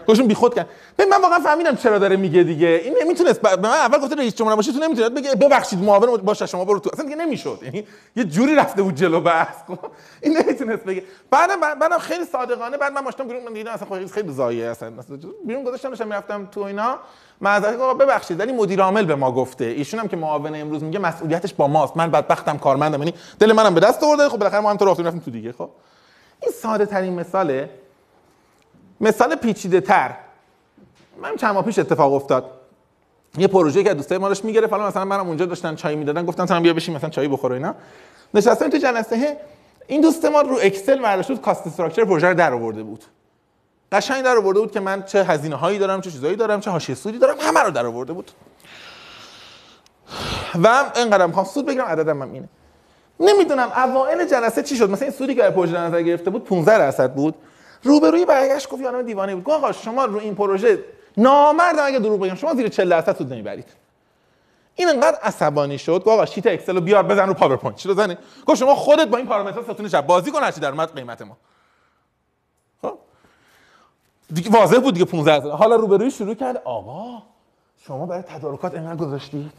گفتشون 0.08 0.26
بیخود 0.26 0.54
کرد 0.54 0.68
ببین 0.98 1.10
من 1.10 1.22
واقعا 1.22 1.38
فهمیدم 1.38 1.76
چرا 1.76 1.98
داره 1.98 2.16
میگه 2.16 2.42
دیگه. 2.42 2.68
این 2.84 2.94
نمی‌تونست 3.02 3.40
به 3.40 3.56
من 3.56 3.68
اول 3.68 3.98
گفته 3.98 4.16
رئیس 4.16 4.34
جمهور 4.34 4.56
باشه 4.56 4.72
تو 4.72 4.78
نمی‌تونید 4.78 5.14
بگه 5.14 5.34
ببخشید 5.34 5.82
معاون 5.82 6.16
باشه 6.16 6.46
شما 6.46 6.64
برو 6.64 6.78
تو. 6.78 6.90
اصلا 6.92 7.04
دیگه 7.04 7.16
نمی‌شد. 7.16 7.58
یعنی 7.62 7.86
یه 8.16 8.24
جوری 8.24 8.54
رفته 8.54 8.82
بود 8.82 8.94
جلو 8.94 9.20
بحث. 9.20 9.56
خب. 9.66 9.78
این 10.20 10.38
نمی‌تونست 10.38 10.84
بگه. 10.84 11.02
بعدم 11.30 11.60
بعدم 11.60 11.98
خیلی 11.98 12.24
صادقانه. 12.24 12.76
بعد 12.76 12.92
من 12.92 13.00
ماشینم 13.00 13.28
بیرون 13.28 13.42
من 13.44 13.52
دیدم 13.52 13.70
اصلا 13.70 13.88
خیلی 13.88 14.08
خیلی 14.08 14.32
زایه 14.32 14.66
اصلا. 14.66 14.92
بیرون 15.46 15.64
گذاشتم 15.64 15.88
داشتم 15.88 16.06
می‌رفتم 16.06 16.46
تو 16.46 16.60
اینا. 16.60 16.98
معذرت 17.40 17.78
ببخشید 17.78 18.40
ولی 18.40 18.52
مدیر 18.52 18.82
عامل 18.82 19.04
به 19.04 19.14
ما 19.14 19.32
گفته. 19.32 19.64
ایشون 19.64 20.00
هم 20.00 20.08
که 20.08 20.16
معاون 20.16 20.54
امروز 20.54 20.82
میگه 20.82 20.98
مسئولیتش 20.98 21.54
با 21.54 21.66
ماست. 21.66 21.96
من 21.96 22.10
بدبختم 22.10 22.58
کارمندم. 22.58 22.98
یعنی 22.98 23.14
دل 23.38 23.52
منم 23.52 23.74
به 23.74 23.80
دست 23.80 24.04
آورده 24.04 24.28
خب 24.28 24.38
بالاخره 24.38 24.60
ما 24.60 24.70
هم 24.70 24.76
تو 24.76 24.84
رفتیم 24.84 25.06
رفتیم 25.06 25.20
تو 25.20 25.30
دیگه 25.30 25.52
خب؟ 25.52 25.70
این 26.42 26.52
ساده 26.52 26.86
ترین 26.86 27.14
مثاله. 27.14 27.70
مثال 29.00 29.34
پیچیده 29.34 29.80
تر 29.80 30.14
من 31.22 31.36
چند 31.36 31.54
ماه 31.54 31.64
پیش 31.64 31.78
اتفاق 31.78 32.12
افتاد. 32.12 32.50
یه 33.38 33.46
پروژه 33.46 33.84
که 33.84 33.94
دوستای 33.94 34.18
ما 34.18 34.28
داشت 34.28 34.44
می‌گرفت. 34.44 34.72
حالا 34.72 34.86
مثلا 34.86 35.04
منم 35.04 35.28
اونجا 35.28 35.46
داشتن 35.46 35.74
چای 35.74 35.96
می‌دادن. 35.96 36.26
گفتم 36.26 36.46
تا 36.46 36.60
بیا 36.60 36.72
بشین 36.72 36.96
مثلا 36.96 37.10
چای 37.10 37.28
بخور 37.28 37.52
اینا. 37.52 37.74
نشستم 38.34 38.68
تو 38.68 38.78
جلسه. 38.78 39.36
این 39.86 40.00
دوست 40.00 40.24
ما 40.24 40.40
رو 40.40 40.58
اکسل 40.62 41.02
برداشت 41.02 41.28
بود 41.28 41.40
کاست 41.40 41.66
استراکچر 41.66 42.04
پروژه 42.04 42.28
رو 42.28 42.34
در 42.34 42.54
آورده 42.54 42.82
بود. 42.82 43.04
قشنگ 43.92 44.24
در 44.24 44.36
آورده 44.36 44.60
بود 44.60 44.72
که 44.72 44.80
من 44.80 45.02
چه 45.02 45.24
هزینه 45.24 45.56
هایی 45.56 45.78
دارم 45.78 46.00
چه 46.00 46.10
چیزایی 46.10 46.36
دارم 46.36 46.60
چه 46.60 46.70
حاشیه 46.70 46.94
سودی 46.94 47.18
دارم 47.18 47.36
همه 47.40 47.60
رو 47.60 47.70
در 47.70 47.86
آورده 47.86 48.12
بود. 48.12 48.30
و 50.62 50.92
اینقدر 50.96 51.26
می‌خوام 51.26 51.46
سود 51.46 51.66
بگیرم 51.66 51.84
عددم 51.84 52.22
هم 52.22 52.32
اینه. 52.32 52.48
نمی‌دونم 53.20 53.72
اوائل 53.76 54.26
جلسه 54.26 54.62
چی 54.62 54.76
شد. 54.76 54.90
مثلا 54.90 55.08
این 55.08 55.16
سودی 55.16 55.34
که 55.34 55.42
پروژه 55.42 55.78
نظر 55.78 56.02
گرفته 56.02 56.30
بود 56.30 56.44
15 56.44 56.78
درصد 56.78 57.14
بود. 57.14 57.34
روبروی 57.82 58.24
برگشت 58.24 58.68
گفت 58.68 58.82
یادم 58.82 59.02
دیوانه 59.02 59.34
بود. 59.34 59.44
گفت 59.44 59.82
شما 59.82 60.04
رو 60.04 60.18
این 60.18 60.34
پروژه 60.34 60.78
نامردم 61.16 61.86
اگه 61.86 61.98
دروغ 61.98 62.20
بگم 62.20 62.34
شما 62.34 62.54
زیر 62.54 62.68
40 62.68 62.88
درصد 62.90 63.16
سود 63.16 63.32
نمی‌برید. 63.32 63.66
این 64.74 64.88
انقدر 64.88 65.18
عصبانی 65.22 65.78
شد. 65.78 65.98
گفت 65.98 66.08
آقا 66.08 66.26
sheet 66.26 66.46
اکسل 66.46 66.74
رو 66.74 66.80
بیار 66.80 67.02
بزن 67.02 67.28
رو 67.28 67.34
PowerPoint. 67.34 67.76
چرا 67.76 67.94
زنی؟ 67.94 68.18
گفت 68.46 68.58
شما 68.58 68.74
خودت 68.74 69.08
با 69.08 69.16
این 69.16 69.26
پارامترها 69.26 69.74
ستون 69.74 69.88
شب 69.88 70.06
بازی 70.06 70.30
کن 70.30 70.42
هرچی 70.42 70.60
در 70.60 70.70
اومد 70.70 70.94
قیمت 70.94 71.22
ما. 71.22 71.36
دیگه 74.34 74.50
واضح 74.50 74.78
بود 74.78 74.94
دیگه 74.94 75.06
15 75.06 75.38
درصد 75.38 75.50
حالا 75.50 75.76
روبروی 75.76 76.10
شروع 76.10 76.34
کرد 76.34 76.62
آقا 76.64 77.22
شما 77.86 78.06
برای 78.06 78.22
تدارکات 78.22 78.74
انقدر 78.74 78.96
گذاشتید 78.96 79.52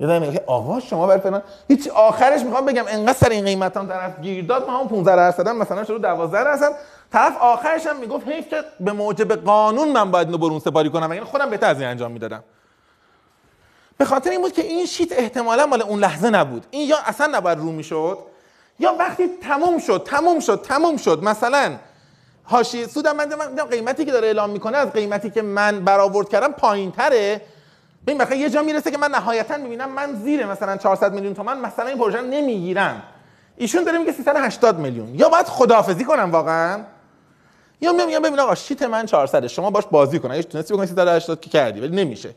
یادم 0.00 0.32
که 0.32 0.44
آقا 0.46 0.80
شما 0.80 1.06
برای 1.06 1.20
فلان. 1.20 1.42
هیچ 1.68 1.88
آخرش 1.88 2.42
می‌خوام 2.42 2.66
بگم 2.66 2.84
انقدر 2.88 3.18
سر 3.18 3.28
این 3.28 3.44
قیمت 3.44 3.76
هم 3.76 3.86
طرف 3.86 4.20
گیر 4.20 4.44
داد. 4.44 4.70
ما 4.70 4.78
هم 4.78 4.88
15 4.88 5.16
درصد 5.16 5.48
مثلا 5.48 5.84
شروع 5.84 5.98
12 5.98 6.44
درصد. 6.44 6.72
طرف 7.12 7.36
آخرش 7.40 7.86
هم 7.86 8.00
می‌گفت 8.00 8.28
حیف 8.28 8.48
که 8.48 8.64
به 8.80 8.92
موجب 8.92 9.32
قانون 9.32 9.88
من 9.92 10.10
باید 10.10 10.26
اینو 10.26 10.38
برون 10.38 10.58
سپاری 10.58 10.90
کنم. 10.90 11.12
یعنی 11.12 11.24
خودم 11.24 11.50
بهتر 11.50 11.66
از 11.66 11.80
این 11.80 11.88
انجام 11.88 12.12
می‌دادم. 12.12 12.44
به 13.98 14.04
خاطر 14.04 14.30
این 14.30 14.40
بود 14.40 14.52
که 14.52 14.62
این 14.62 14.86
شیت 14.86 15.12
احتمالا 15.12 15.66
مال 15.66 15.82
اون 15.82 15.98
لحظه 15.98 16.30
نبود. 16.30 16.66
این 16.70 16.88
یا 16.88 16.96
اصلا 17.06 17.26
نباید 17.26 17.58
رو 17.58 17.72
می‌شد 17.72 18.18
یا 18.78 18.94
وقتی 18.98 19.28
تموم 19.42 19.78
شد 19.78 20.02
تموم 20.06 20.40
شد 20.40 20.62
تموم 20.62 20.96
شد. 20.96 21.22
مثلا 21.22 21.72
حاشیه 22.44 22.86
سودم 22.86 23.16
من 23.16 23.28
دیدم 23.28 23.64
قیمتی 23.64 24.04
که 24.04 24.12
داره 24.12 24.26
اعلام 24.26 24.50
می‌کنه 24.50 24.76
از 24.78 24.92
قیمتی 24.92 25.30
که 25.30 25.42
من 25.42 25.84
برآورد 25.84 26.28
کردم 26.28 26.52
پایینتره. 26.52 27.40
ببین 28.06 28.22
مثلا 28.22 28.36
یه 28.36 28.50
جا 28.50 28.62
می‌رسه 28.62 28.90
که 28.90 28.98
من 28.98 29.10
نهایتا 29.10 29.56
می‌بینم 29.56 29.90
من 29.90 30.14
زیر 30.14 30.46
مثلا 30.46 30.76
400 30.76 31.12
میلیون 31.12 31.34
تومن 31.34 31.60
مثلا 31.60 31.86
این 31.86 31.98
پروژه 31.98 32.20
نمی‌گیرم. 32.20 33.02
ایشون 33.56 33.84
داره 33.84 33.98
میگه 33.98 34.12
380 34.12 34.78
میلیون. 34.78 35.14
یا 35.14 35.28
باید 35.28 35.46
خداحافظی 35.46 36.04
کنم 36.04 36.32
واقعا. 36.32 36.80
یا 37.80 37.92
میام 37.92 38.08
میگم 38.08 38.22
ببین 38.22 38.40
آقا 38.40 38.54
شیت 38.54 38.82
من 38.82 39.06
400 39.06 39.46
شما 39.46 39.70
باش 39.70 39.84
بازی 39.90 40.18
کن. 40.18 40.30
اگه 40.30 40.42
تونستی 40.42 40.74
بکنی 40.74 40.86
380 40.86 41.40
که 41.40 41.50
کردی 41.50 41.80
ولی 41.80 41.96
نمیشه. 41.96 42.34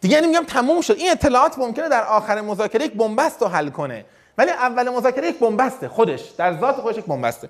دیگه 0.00 0.14
یعنی 0.14 0.26
میگم 0.26 0.44
تموم 0.44 0.80
شد. 0.80 0.94
این 0.96 1.10
اطلاعات 1.10 1.58
ممکنه 1.58 1.88
در 1.88 2.04
آخر 2.04 2.40
مذاکره 2.40 2.84
یک 2.84 2.92
بنبست 2.92 3.42
رو 3.42 3.48
حل 3.48 3.68
کنه. 3.68 4.04
ولی 4.38 4.50
اول 4.50 4.90
مذاکره 4.90 5.28
یک 5.28 5.38
بنبسته 5.38 5.88
خودش. 5.88 6.20
در 6.38 6.60
ذات 6.60 6.76
خودش 6.76 6.96
یک 6.96 7.04
بنبسته. 7.04 7.48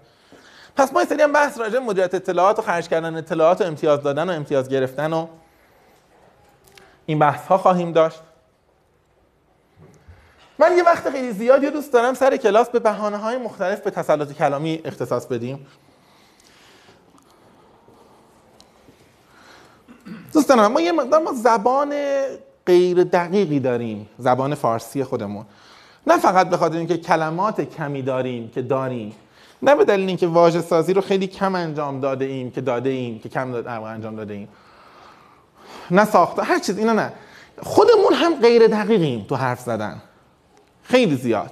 پس 0.76 0.92
ما 0.92 1.00
این 1.00 1.32
بحث 1.32 1.58
راجع 1.58 1.78
مدیریت 1.78 2.14
اطلاعات 2.14 2.58
و 2.58 2.62
خرج 2.62 2.88
کردن 2.88 3.16
اطلاعات 3.16 3.60
و 3.60 3.64
امتیاز 3.64 4.02
دادن 4.02 4.30
و 4.30 4.32
امتیاز 4.32 4.68
گرفتن 4.68 5.12
و 5.12 5.26
این 7.06 7.18
بحث 7.18 7.46
ها 7.46 7.58
خواهیم 7.58 7.92
داشت. 7.92 8.20
من 10.58 10.76
یه 10.76 10.82
وقت 10.82 11.10
خیلی 11.10 11.32
زیادی 11.32 11.70
دوست 11.70 11.92
دارم 11.92 12.14
سر 12.14 12.36
کلاس 12.36 12.70
به 12.70 12.78
بحانه 12.78 13.16
های 13.16 13.36
مختلف 13.36 13.80
به 13.80 13.90
تسلط 13.90 14.32
کلامی 14.32 14.80
اختصاص 14.84 15.26
بدیم. 15.26 15.66
دوستان 20.32 20.66
ما 20.66 20.80
یه 20.80 20.92
مقدار 20.92 21.22
ما 21.22 21.32
زبان 21.32 21.94
غیر 22.66 23.04
دقیقی 23.04 23.60
داریم 23.60 24.08
زبان 24.18 24.54
فارسی 24.54 25.04
خودمون. 25.04 25.46
نه 26.06 26.18
فقط 26.18 26.50
به 26.50 26.56
خاطر 26.56 26.76
اینکه 26.76 26.98
کلمات 26.98 27.60
کمی 27.60 28.02
داریم 28.02 28.50
که 28.50 28.62
داریم. 28.62 29.14
نه 29.62 29.74
به 29.74 29.84
دلیل 29.84 30.08
اینکه 30.08 30.26
واژه 30.26 30.60
سازی 30.60 30.92
رو 30.92 31.00
خیلی 31.00 31.26
کم 31.26 31.54
انجام 31.54 32.00
داده 32.00 32.24
ایم 32.24 32.50
که 32.50 32.60
داده 32.60 32.90
ایم 32.90 33.18
که 33.18 33.28
کم 33.28 33.54
انجام 33.84 34.16
داده 34.16 34.34
ایم. 34.34 34.48
نه 35.90 36.04
ساخته 36.04 36.42
هر 36.42 36.58
چیز 36.58 36.78
اینا 36.78 36.92
نه. 36.92 37.12
خودمون 37.62 38.12
هم 38.12 38.40
غیر 38.40 38.66
دقیقیم 38.66 39.24
تو 39.28 39.36
حرف 39.36 39.60
زدن. 39.60 40.02
خیلی 40.82 41.16
زیاد. 41.16 41.50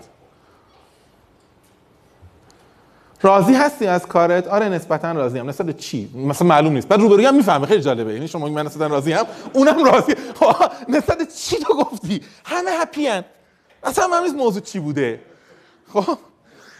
راضی 3.23 3.55
هستی 3.55 3.87
از 3.87 4.07
کارت؟ 4.07 4.49
آره 4.49 4.69
نسبتا 4.69 5.13
راضی 5.13 5.39
هم 5.39 5.49
نسبت 5.49 5.79
چی؟ 5.79 6.11
مثلا 6.15 6.49
معلوم 6.49 6.73
نیست. 6.73 6.89
بعد 6.89 7.01
روبروی 7.01 7.27
هم 7.27 7.35
می‌فهمه. 7.35 7.67
خیلی 7.67 7.83
جالبه. 7.83 8.15
یعنی 8.15 8.29
شما 8.29 8.49
من 8.49 8.67
نسبتا 8.67 8.87
راضی 8.87 9.13
هم 9.13 9.27
اونم 9.53 9.85
راضی. 9.85 10.15
نسبت 10.89 11.35
چی 11.37 11.57
تو 11.57 11.75
گفتی؟ 11.75 12.21
همه 12.45 12.71
هپی 12.71 13.09
ان 13.09 13.25
اصلا 13.85 14.07
من 14.07 14.23
نیست 14.23 14.35
موضوع 14.35 14.63
چی 14.63 14.79
بوده. 14.79 15.21
خب؟ 15.93 16.19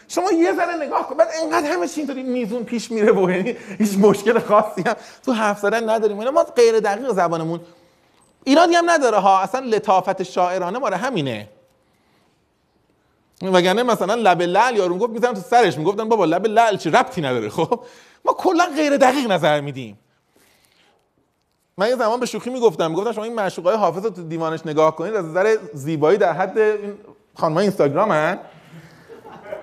شما 0.07 0.31
یه 0.31 0.55
ذره 0.55 0.75
نگاه 0.75 1.07
کن. 1.07 1.17
بعد 1.17 1.27
انقدر 1.43 1.71
همه 1.71 1.87
چی 1.87 2.01
اینطوری 2.01 2.23
میزون 2.23 2.63
پیش 2.63 2.91
میره 2.91 3.11
و 3.11 3.31
یعنی 3.31 3.55
هیچ 3.77 3.97
مشکل 3.97 4.39
خاصی 4.39 4.81
هم 4.81 4.95
تو 5.25 5.31
حرف 5.31 5.59
زدن 5.59 5.89
نداریم. 5.89 6.29
ما 6.29 6.43
غیر 6.43 6.79
دقیق 6.79 7.11
زبانمون. 7.11 7.59
ایرادی 8.43 8.75
هم 8.75 8.89
نداره 8.89 9.17
ها. 9.17 9.41
اصلا 9.41 9.65
لطافت 9.65 10.23
شاعرانه 10.23 10.79
ماره 10.79 10.97
همینه. 10.97 11.49
وگرنه 13.41 13.83
مثلا 13.83 14.15
لب 14.15 14.41
لعل 14.41 14.75
یارو 14.75 14.97
گفت 14.97 15.09
می‌زنم 15.09 15.33
تو 15.33 15.41
سرش. 15.41 15.77
می‌گفتن 15.77 16.09
بابا 16.09 16.25
لب 16.25 16.47
لعل 16.47 16.77
چی؟ 16.77 16.89
ربطی 16.89 17.21
نداره. 17.21 17.49
خب؟ 17.49 17.79
ما 18.25 18.33
کلا 18.33 18.65
غیر 18.75 18.97
دقیق 18.97 19.31
نظر 19.31 19.61
میدیم. 19.61 19.99
من 21.77 21.89
یه 21.89 21.95
زمان 21.95 22.19
به 22.19 22.25
شوخی 22.25 22.49
می‌گفتم. 22.49 22.91
می‌گفتم 22.91 23.11
شما 23.11 23.23
این 23.23 23.35
معشوقای 23.35 23.75
حافظ 23.75 24.03
رو 24.03 24.09
تو 24.09 24.23
دیوانش 24.23 24.59
نگاه 24.65 24.95
کنید 24.95 25.15
از 25.15 25.25
نظر 25.25 25.57
زیبایی 25.73 26.17
در 26.17 26.33
حد 26.33 26.57
این 26.57 26.97
خانمای 27.35 27.63
اینستاگرام 27.63 28.11
هن. 28.11 28.39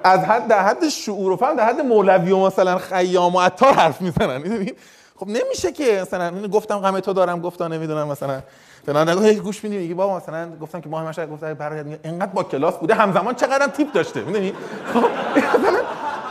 از 0.04 0.20
حد 0.20 0.48
در 0.48 0.60
حد 0.60 0.88
شعور 0.88 1.32
و 1.32 1.36
فهم 1.36 1.56
در 1.56 1.64
حد 1.64 1.80
مولوی 1.80 2.32
و 2.32 2.38
مثلا 2.38 2.78
خیام 2.78 3.34
و 3.34 3.40
عطار 3.40 3.72
حرف 3.72 4.00
می‌زنن. 4.00 4.36
می‌دونید 4.44 4.78
خب 5.16 5.28
نمیشه 5.28 5.72
که 5.72 5.98
مثلا 6.02 6.48
گفتم 6.48 6.78
غم 6.78 7.00
تو 7.00 7.12
دارم 7.12 7.40
گفتا 7.40 7.68
نمی‌دونم 7.68 8.08
مثلا. 8.08 8.42
فلان 8.86 9.08
نگاه 9.08 9.32
گوش 9.32 9.64
میدی 9.64 9.78
میگه 9.78 9.94
بابا 9.94 10.16
مثلا 10.16 10.56
گفتم 10.60 10.80
که 10.80 10.88
ماه 10.88 11.08
مشهد 11.08 11.30
گفت 11.30 11.44
برای 11.44 11.98
اینقدر 12.04 12.32
با 12.32 12.42
کلاس 12.42 12.74
بوده 12.74 12.94
همزمان 12.94 13.34
چقدر 13.34 13.66
تیپ 13.66 13.92
داشته 13.92 14.20
می‌دونی؟ 14.20 14.52
خب 14.94 15.04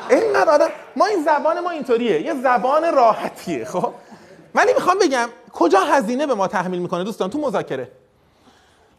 اینقدر 0.09 0.51
آدم 0.51 0.67
ما 0.95 1.05
این 1.05 1.23
زبان 1.23 1.59
ما 1.59 1.69
اینطوریه 1.69 2.21
یه 2.21 2.33
زبان 2.41 2.93
راحتیه 2.93 3.65
خب؟ 3.65 3.93
ولی 4.55 4.73
می‌خوام 4.73 4.97
بگم 5.01 5.29
کجا 5.53 5.79
هزینه 5.79 6.27
به 6.27 6.33
ما 6.33 6.47
تحمیل 6.47 6.79
می‌کنه 6.79 7.03
دوستان؟ 7.03 7.29
تو 7.29 7.39
مذاکره. 7.39 7.91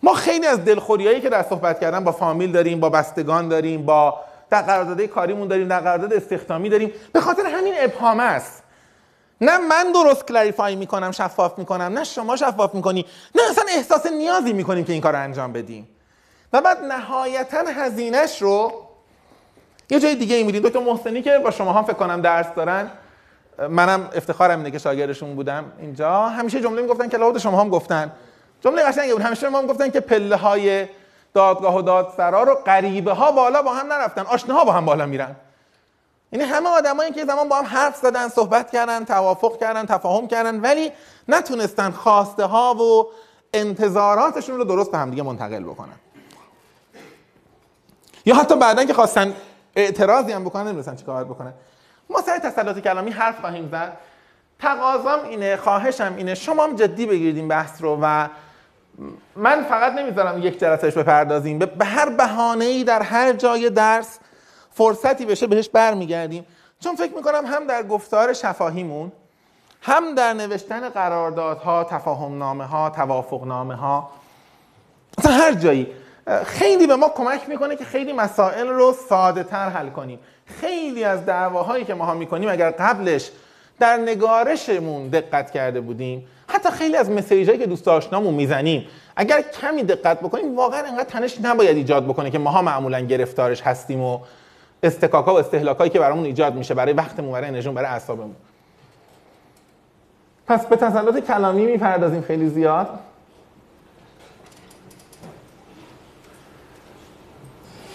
ما 0.03 0.15
خیلی 0.15 0.47
از 0.47 0.65
دلخوریایی 0.65 1.21
که 1.21 1.29
در 1.29 1.43
صحبت 1.43 1.81
کردن 1.81 2.05
با 2.05 2.13
فامیل 2.13 2.53
داریم 2.53 2.81
با 2.81 2.91
بستگان 2.91 3.49
داریم 3.49 3.87
با 3.87 4.21
در 4.53 4.63
قرارداد 4.63 5.01
کاریمون 5.03 5.49
داریم 5.49 5.69
در 5.69 5.81
قرارداد 5.81 6.13
استخدامی 6.13 6.69
داریم. 6.69 6.93
به 7.13 7.21
خاطر 7.21 7.47
همین 7.47 7.75
ابهام 7.79 8.21
است. 8.21 8.63
نه 9.41 9.59
من 9.59 9.93
درست 9.93 10.29
کلریفای 10.29 10.77
می‌کنم 10.77 11.11
شفاف 11.11 11.59
می‌کنم 11.59 11.99
نه 11.99 12.05
شما 12.05 12.37
شفاف 12.37 12.75
می‌کنی 12.75 13.07
نه 13.35 13.43
اصلا 13.51 13.65
احساس 13.69 14.07
نیازی 14.07 14.53
می‌کنیم 14.53 14.85
که 14.85 14.93
این 14.93 15.03
کار 15.03 15.17
انجام 15.17 15.53
بدیم. 15.53 15.89
و 16.53 16.61
بعد 16.61 16.85
نهایتا 16.85 17.59
هزینهش 17.77 18.43
رو 18.43 18.73
یه 19.91 20.01
جای 20.01 20.15
دیگه 20.15 20.37
ای 20.37 20.43
میدیم. 20.43 20.63
دکتر 20.63 20.79
محسنی 20.79 21.23
که 21.23 21.39
با 21.39 21.51
شما 21.51 21.73
هم 21.73 21.85
فکر 21.85 21.93
کنم 21.93 22.21
درس 22.21 22.47
دارن 22.57 22.91
منم 23.69 24.11
افتخارم 24.15 24.59
اینه 24.59 24.71
که 24.71 24.79
شاگردشون 24.79 25.35
بودم 25.35 25.73
اینجا. 25.79 26.27
همیشه 26.27 26.61
جمله 26.61 26.83
می‌گفتن 26.83 27.09
که 27.09 27.17
لابد 27.17 27.39
شما 27.39 27.61
هم 27.61 27.69
گفتن. 27.69 28.13
جمله 28.61 28.83
قشنگی 28.83 29.13
بود. 29.13 29.23
همیشه 29.23 29.49
ما 29.49 29.59
هم 29.59 29.67
گفتن 29.67 29.91
که 29.91 30.01
پله 30.01 30.37
های 30.37 30.87
دادگاه 31.35 31.77
و 31.77 31.83
دادسرا 31.83 32.43
رو 32.43 32.55
غریبه 32.55 33.13
ها 33.13 33.33
بالا 33.33 33.63
با 33.63 33.75
هم 33.75 33.93
نرفتن. 33.93 34.23
آشناها 34.23 34.65
با 34.65 34.73
هم 34.73 34.85
بالا 34.85 35.07
میرن. 35.07 35.37
یعنی 36.33 36.45
همه 36.45 36.69
آدمایی 36.69 37.13
که 37.13 37.25
زمان 37.25 37.49
با 37.49 37.57
هم 37.57 37.65
حرف 37.65 37.97
زدن 37.97 38.29
صحبت 38.29 38.71
کردن 38.71 39.05
توافق 39.05 39.59
کردن 39.59 39.87
تفاهم 39.87 40.29
کردن 40.29 40.61
ولی 40.61 40.93
نتونستن 41.29 41.91
خواسته 41.91 42.45
ها 42.45 42.75
و 42.75 43.07
انتظاراتشون 43.55 44.57
رو 44.57 44.65
درست 44.65 44.91
به 44.91 44.99
همدیگه 44.99 45.23
منتقل 45.23 45.63
بکنن. 45.63 45.97
یا 48.25 48.35
حتی 48.35 48.57
بعدا 48.57 48.85
که 48.85 48.95
خواستن 48.95 49.35
اعتراضی 49.77 50.33
هم 50.33 50.45
بکنن 50.45 50.63
نمی‌دونستن 50.63 50.97
چی 50.97 51.05
کار 51.05 51.25
بکنن. 51.25 51.53
ما 52.11 52.23
سر 52.23 52.39
تسلط 52.39 52.79
کلامی 52.79 53.11
حرف 53.11 53.41
خواهیم 53.41 53.69
زد. 53.73 53.97
تقاضام 54.59 55.25
اینه 55.25 55.57
خواهشم 55.57 56.15
اینه. 56.17 56.35
شما 56.35 56.65
هم 56.65 56.77
جدی 56.77 57.07
بگیرید 57.07 57.37
این 57.37 57.49
بحث 57.49 57.83
رو 57.83 57.99
و 58.03 58.29
من 59.37 59.65
فقط 59.65 59.93
نمی‌ذارم 59.93 60.43
یک 60.43 60.59
جلسهش 60.59 60.95
بپردازیم. 60.95 61.59
به 61.59 61.85
هر 61.85 62.09
بهانه‌ای 62.09 62.85
در 62.85 63.03
هر 63.03 63.33
جای 63.33 63.71
درس 63.71 64.19
فرصتی 64.71 65.27
بشه 65.27 65.47
بهش 65.47 65.69
برمیگردیم. 65.69 66.47
چون 66.81 66.97
فکر 66.97 67.13
می‌کنم 67.17 67.47
هم 67.47 67.67
در 67.67 67.83
گفتار 67.83 68.33
شفاهیمون 68.33 69.13
هم 69.83 70.15
در 70.15 70.33
نوشتن 70.33 70.89
قراردادها 70.89 71.85
تفاهم 71.85 72.39
نامه 72.39 72.65
ها 72.65 72.91
توافق 72.91 73.45
نامه 73.45 73.75
ها 73.75 74.11
اصلا 75.19 75.33
هر 75.33 75.53
جایی. 75.53 75.87
خیلی 76.45 76.87
به 76.87 76.97
ما 76.97 77.09
کمک 77.09 77.49
می‌کنه 77.49 77.77
که 77.77 77.85
خیلی 77.85 78.13
مسائل 78.13 78.69
رو 78.69 78.93
ساده 79.09 79.43
تر 79.43 79.69
حل 79.69 79.91
کنیم. 79.91 80.19
خیلی 80.47 81.05
از 81.05 81.27
دعواهایی 81.27 81.85
که 81.85 81.95
ما 81.95 82.05
ها 82.05 82.15
می‌کنیم 82.15 82.49
اگر 82.49 82.71
قبلش 82.71 83.31
در 83.79 83.97
نگارشمون 83.97 85.09
دقت 85.09 85.51
کرده 85.51 85.81
بودیم 85.81 86.29
حتی 86.53 86.71
خیلی 86.71 86.97
از 86.97 87.11
مسیجایی 87.11 87.59
که 87.59 87.67
دوست 87.67 87.89
آشنامون 87.89 88.35
می‌زنیم 88.35 88.87
اگر 89.17 89.43
کمی 89.61 89.83
دقت 89.83 90.21
بکنیم 90.21 90.57
واقعا 90.57 90.87
انقدر 90.87 91.05
تنش 91.05 91.39
نباید 91.43 91.77
ایجاد 91.77 92.05
بکنه 92.05 92.31
که 92.31 92.39
ماها 92.39 92.63
معمولا 92.63 93.01
گرفتارش 93.01 93.63
هستیم 93.63 94.01
و 94.01 94.19
استکاکا 94.83 95.35
و 95.35 95.39
استهلاکایی 95.39 95.91
که 95.91 95.99
برامون 95.99 96.25
ایجاد 96.25 96.55
میشه 96.55 96.75
برای 96.75 96.93
وقتمون 96.93 97.33
برای 97.33 97.49
انرژیمون 97.49 97.75
برای 97.75 97.89
اعصابمون. 97.89 98.37
پس 100.47 100.67
به 100.67 100.77
تسلط 100.77 101.27
کلامی 101.27 101.67
می‌پردازیم 101.67 102.23
خیلی 102.23 102.49
زیاد. 102.49 102.89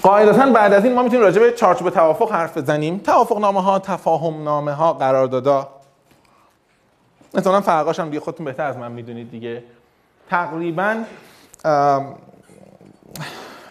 قاعدتا 0.01 0.45
بعد 0.51 0.73
از 0.73 0.85
این 0.85 0.93
ما 0.93 1.03
می‌تونیم 1.03 1.25
راجع 1.25 1.41
به 1.41 1.51
چارچوب 1.51 1.89
توافق 1.89 2.31
حرف 2.31 2.57
بزنیم. 2.57 2.97
توافق 2.97 3.39
نامه 3.39 3.61
ها 3.61 3.79
تفاهم 3.79 4.43
نامه 4.43 4.73
ها 4.73 4.93
قراردادا 4.93 5.69
مثلا 7.33 7.61
فرقاش 7.61 7.99
هم 7.99 8.09
دیگه 8.09 8.19
خودتون 8.19 8.45
بهتر 8.45 8.63
از 8.63 8.77
من 8.77 8.91
می‌دونید 8.91 9.31
دیگه. 9.31 9.63
تقریبا 10.29 11.03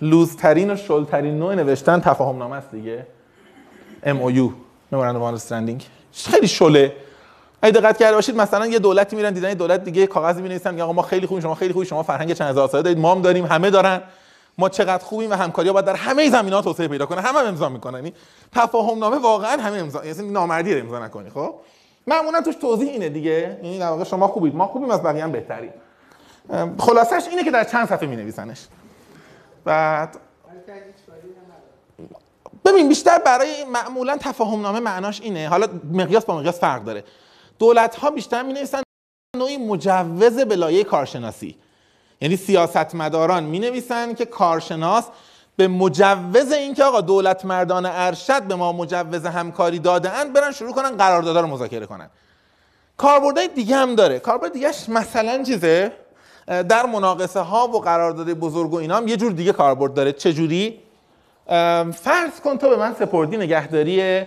لوزترین 0.00 0.70
و 0.70 0.76
شلترین 0.76 1.38
نوع 1.38 1.54
نوشتن 1.54 2.00
تفاهم 2.00 2.38
نامه 2.38 2.56
است 2.56 2.70
دیگه. 2.70 3.06
MOU 4.04 4.50
Memorandum 4.92 5.20
of 5.20 5.34
Understanding. 5.34 5.82
خیلی 6.12 6.48
شله. 6.48 6.92
اگه 7.62 7.80
دقت 7.80 7.98
کرده 7.98 8.14
باشید 8.14 8.36
مثلا 8.36 8.66
یه 8.66 8.78
دولتی 8.78 9.16
میرن 9.16 9.32
دیدن 9.32 9.48
یه 9.48 9.54
دولت 9.54 9.84
دیگه 9.84 10.06
کاغذی 10.06 10.42
می‌نویسن 10.42 10.80
آقا 10.80 10.92
ما 10.92 11.02
خیلی 11.02 11.26
خوبیم 11.26 11.42
شما 11.42 11.54
خیلی 11.54 11.72
خوبی 11.72 11.86
شما 11.86 12.02
فرهنگ 12.02 12.32
چند 12.32 12.50
هزار 12.50 12.68
ساله 12.68 12.82
دارید 12.82 12.98
ما 12.98 13.12
هم 13.12 13.22
داریم 13.22 13.46
همه 13.46 13.70
دارن. 13.70 14.00
ما 14.58 14.68
چقدر 14.68 15.04
خوبیم 15.04 15.30
و 15.30 15.34
همکاری 15.34 15.72
باید 15.72 15.84
در 15.84 15.96
همه 15.96 16.30
زمینه‌ها 16.30 16.62
توسعه 16.62 16.88
پیدا 16.88 17.06
کنه 17.06 17.20
همه 17.20 17.38
هم 17.38 17.46
امضا 17.46 17.68
می‌کنن. 17.68 17.94
یعنی 17.94 18.12
تفاهم 18.52 18.98
نامه 18.98 19.16
واقعا 19.16 19.62
همه 19.62 19.78
امضا 19.78 20.04
یعنی 20.04 20.30
نامردی 20.30 20.74
امضا 20.74 21.04
نکنی 21.04 21.30
خب؟ 21.30 21.54
معمولا 22.06 22.40
توش 22.40 22.54
توضیح 22.54 22.90
اینه 22.90 23.08
دیگه. 23.08 23.60
یعنی 23.62 23.78
در 23.78 23.88
واقع 23.88 24.04
شما 24.04 24.28
خوبید. 24.28 24.54
ما 24.54 24.66
خوبیم 24.66 24.90
از 24.90 25.02
بقیه 25.02 25.24
هم 25.24 25.32
بهتریم. 25.32 25.72
خلاصش 26.78 27.26
اینه 27.30 27.44
که 27.44 27.50
در 27.50 27.64
چند 27.64 27.88
صفحه 27.88 28.06
می‌نویسنش. 28.06 28.66
بعد 29.64 30.16
ببین 32.64 32.88
بیشتر 32.88 33.18
برای 33.18 33.64
معمولا 33.64 34.16
تفاهم 34.16 34.60
نامه 34.60 34.80
معناش 34.80 35.20
اینه. 35.20 35.48
حالا 35.48 35.66
مقیاس 35.92 36.24
با 36.24 36.36
مقیاس 36.36 36.60
فرق 36.60 36.84
داره. 36.84 37.04
دولت 37.58 37.96
ها 37.96 38.10
بیشتر 38.10 38.42
می 38.42 38.52
نویسن 38.52 38.82
نوعی 39.36 39.56
مجوز 39.56 40.38
به 40.38 40.84
کارشناسی. 40.84 41.56
یعنی 42.20 42.36
سیاستمداران 42.36 43.44
می 43.44 43.58
نویسن 43.58 44.14
که 44.14 44.24
کارشناس 44.24 45.04
به 45.56 45.68
مجوز 45.68 46.52
اینکه 46.52 46.84
آقا 46.84 47.00
دولت 47.00 47.44
مردان 47.44 47.86
ارشد 47.86 48.42
به 48.42 48.54
ما 48.54 48.72
مجوز 48.72 49.26
همکاری 49.26 49.78
دادن 49.78 50.32
برن 50.32 50.52
شروع 50.52 50.72
کنن 50.72 50.90
قراردادها 50.90 51.40
رو 51.40 51.48
مذاکره 51.48 51.86
کنن. 51.86 52.10
کاربردهای 52.96 53.48
دیگه 53.48 53.76
هم 53.76 53.94
داره. 53.94 54.18
کاربرد 54.18 54.52
دیگهش 54.52 54.88
مثلا 54.88 55.42
چیزه؟ 55.42 55.92
در 56.46 56.86
مناقصه 56.86 57.40
ها 57.40 57.68
و 57.68 57.80
قرارداد 57.80 58.32
بزرگ 58.32 58.72
و 58.72 58.76
اینا 58.76 58.96
هم 58.96 59.08
یه 59.08 59.16
جور 59.16 59.32
دیگه 59.32 59.52
کاربرد 59.52 59.94
داره. 59.94 60.12
چه 60.12 60.32
جوری 60.32 60.80
فرض 61.92 62.40
کن 62.44 62.58
تو 62.58 62.68
به 62.68 62.76
من 62.76 62.94
سپردی 62.94 63.36
نگهداری 63.36 64.24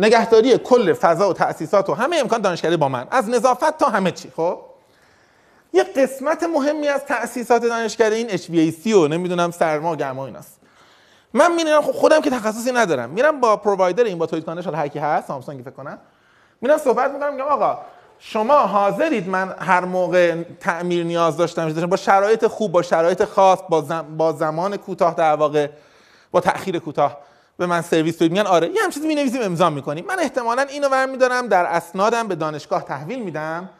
نگهداری 0.00 0.58
کل 0.58 0.92
فضا 0.92 1.30
و 1.30 1.32
تأسیسات 1.32 1.90
و 1.90 1.94
همه 1.94 2.16
امکان 2.16 2.40
دانشکده 2.40 2.76
با 2.76 2.88
من. 2.88 3.06
از 3.10 3.28
نظافت 3.28 3.78
تا 3.78 3.86
همه 3.86 4.10
چی 4.10 4.32
خب؟ 4.36 4.58
یه 5.72 5.82
قسمت 5.82 6.42
مهمی 6.42 6.88
از 6.88 7.04
تأسیسات 7.04 7.62
دانشکده 7.62 8.14
این 8.14 8.28
HVAC 8.28 8.86
و 8.86 9.08
نمی‌دونم 9.08 9.50
سرما 9.50 9.92
و 9.92 9.96
گرما 9.96 10.26
ایناست 10.26 10.60
من 11.32 11.54
میرم 11.54 11.82
خب 11.82 11.92
خودم 11.92 12.20
که 12.20 12.30
تخصصی 12.30 12.72
ندارم. 12.72 13.10
میرم 13.10 13.40
با 13.40 13.56
پرووایدر 13.56 14.04
این 14.04 14.18
با 14.18 14.26
توییت 14.26 14.46
کانش 14.46 14.66
هر 14.66 14.88
کی 14.88 14.98
هست 14.98 15.28
سامسونگ 15.28 15.60
فکر 15.60 15.70
کنم. 15.70 15.98
میرم 16.60 16.78
صحبت 16.78 17.10
می‌کنم 17.10 17.34
میگم 17.34 17.46
آقا 17.46 17.78
شما 18.18 18.54
حاضرید 18.54 19.28
من 19.28 19.54
هر 19.58 19.84
موقع 19.84 20.42
تعمیر 20.60 21.04
نیاز 21.04 21.36
داشتم 21.36 21.86
با 21.86 21.96
شرایط 21.96 22.46
خوب 22.46 22.72
با 22.72 22.82
شرایط 22.82 23.24
خاص 23.24 23.58
با, 23.68 23.80
زم... 23.80 24.16
با 24.16 24.32
زمان 24.32 24.76
کوتاه 24.76 25.14
در 25.14 25.34
واقع 25.34 25.68
با 26.30 26.40
تأخیر 26.40 26.78
کوتاه 26.78 27.18
به 27.56 27.66
من 27.66 27.82
سرویس 27.82 28.16
بدید. 28.16 28.32
میگن 28.32 28.46
آره 28.46 28.68
یه 28.68 28.82
هم 28.84 28.90
چیزی 28.90 29.06
می‌نویسیم 29.06 29.42
امضا 29.42 29.70
می‌کنیم. 29.70 30.04
من 30.08 30.18
احتمالاً 30.18 30.62
اینو 30.62 30.88
برمی‌دارم 30.88 31.46
در 31.48 31.64
اسنادم 31.64 32.28
به 32.28 32.34
دانشگاه 32.34 32.84
تحویل 32.84 33.22
میدم. 33.22 33.70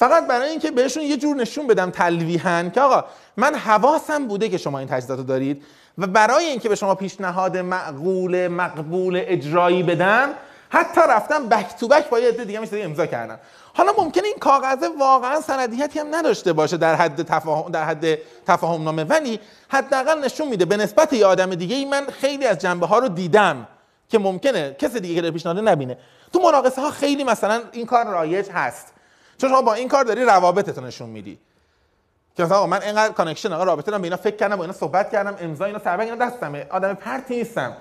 فقط 0.00 0.26
برای 0.26 0.48
اینکه 0.48 0.70
بهشون 0.70 1.02
یه 1.02 1.16
جور 1.16 1.36
نشون 1.36 1.66
بدم 1.66 1.90
تلویحاً 1.90 2.70
که 2.74 2.80
آقا 2.80 3.04
من 3.36 3.54
حواسم 3.54 4.26
بوده 4.26 4.48
که 4.48 4.58
شما 4.58 4.78
این 4.78 4.88
تجهیزاتو 4.88 5.22
دارید 5.22 5.62
و 5.98 6.06
برای 6.06 6.44
اینکه 6.44 6.68
به 6.68 6.74
شما 6.74 6.94
پیشنهاد 6.94 7.56
معقول 7.56 8.48
مقبول 8.48 9.22
اجرایی 9.26 9.82
بدم 9.82 10.28
حتی 10.68 11.00
رفتم 11.08 11.48
back 11.48 11.76
to 11.80 11.88
back 11.88 12.08
با 12.08 12.20
یه 12.20 12.28
عده 12.28 12.44
دیگه 12.44 12.60
امضا 12.72 13.06
کردم. 13.06 13.38
حالا 13.74 13.92
ممکنه 13.98 14.24
این 14.24 14.38
کاغذه 14.40 14.88
واقعا 14.98 15.40
سندیتی 15.40 15.98
هم 15.98 16.14
نداشته 16.14 16.52
باشه 16.52 16.76
در 16.76 16.94
حد 16.94 17.22
تفاهم 17.22 17.70
در 17.70 17.84
حد 17.84 18.18
تفاهم 18.46 18.82
نامه 18.82 19.04
ولی 19.04 19.40
حداقل 19.68 20.24
نشون 20.24 20.48
میده 20.48 20.64
به 20.64 20.76
نسبت 20.76 21.12
یه 21.12 21.26
آدم 21.26 21.54
دیگه 21.54 21.76
ای 21.76 21.84
من 21.84 22.06
خیلی 22.06 22.46
از 22.46 22.58
جنبه 22.58 22.86
ها 22.86 22.98
رو 22.98 23.08
دیدم 23.08 23.68
که 24.08 24.18
ممکنه 24.18 24.76
کسی 24.78 25.00
دیگه 25.00 25.22
که 25.22 25.30
پیشنهاد 25.30 25.68
نبینه. 25.68 25.98
تو 26.32 26.40
مناقصه 26.40 26.82
ها 26.82 26.90
خیلی 26.90 27.24
مثلا 27.24 27.62
این 27.72 27.86
کار 27.86 28.06
رایج 28.06 28.46
هست. 28.54 28.99
چون 29.40 29.50
شما 29.50 29.62
با 29.62 29.74
این 29.74 29.88
کار 29.88 30.04
داری 30.04 30.24
روابطت 30.24 30.78
نشون 30.78 31.08
میدی. 31.08 31.38
که 32.36 32.44
مثلا 32.44 32.66
من 32.66 32.82
اینقدر 32.82 33.12
connection 33.12 33.52
آقا 33.52 33.64
رابطه 33.64 33.90
دارم 33.90 34.02
به 34.02 34.06
اینا 34.06 34.16
فکر 34.16 34.36
کردم 34.36 34.56
با 34.56 34.62
اینا 34.62 34.72
صحبت 34.72 35.10
کردم 35.10 35.36
امضا 35.40 35.64
اینا 35.64 35.78
سربرگ 35.78 36.10
اینا 36.10 36.26
دستمه. 36.26 36.66
آدم 36.70 36.94
پرتی 36.94 37.36
نیستم. 37.36 37.76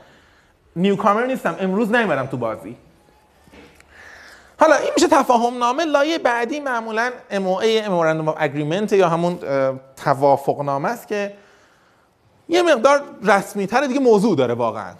نیوکامر 0.75 1.25
نیستم. 1.25 1.55
امروز 1.59 1.91
نمی‌برم 1.91 2.27
تو 2.27 2.37
بازی. 2.37 2.77
حالا 4.59 4.75
این 4.75 4.91
میشه 4.95 5.07
تفاهم 5.07 5.57
نامه 5.57 5.85
لایه 5.85 6.17
بعدی 6.17 6.59
معمولا 6.59 7.11
MOA 7.31 7.87
Memorandum 7.87 8.35
of 8.35 8.41
Agreement 8.41 8.93
یا 8.93 9.09
همون 9.09 9.39
توافق 10.05 10.61
نامه 10.61 10.89
است 10.89 11.07
که 11.07 11.33
یه 12.49 12.63
مقدار 12.63 13.01
رسمی 13.23 13.67
تر 13.67 13.81
دیگه 13.81 13.99
موضوع 13.99 14.35
داره 14.35 14.53
واقعا. 14.53 14.93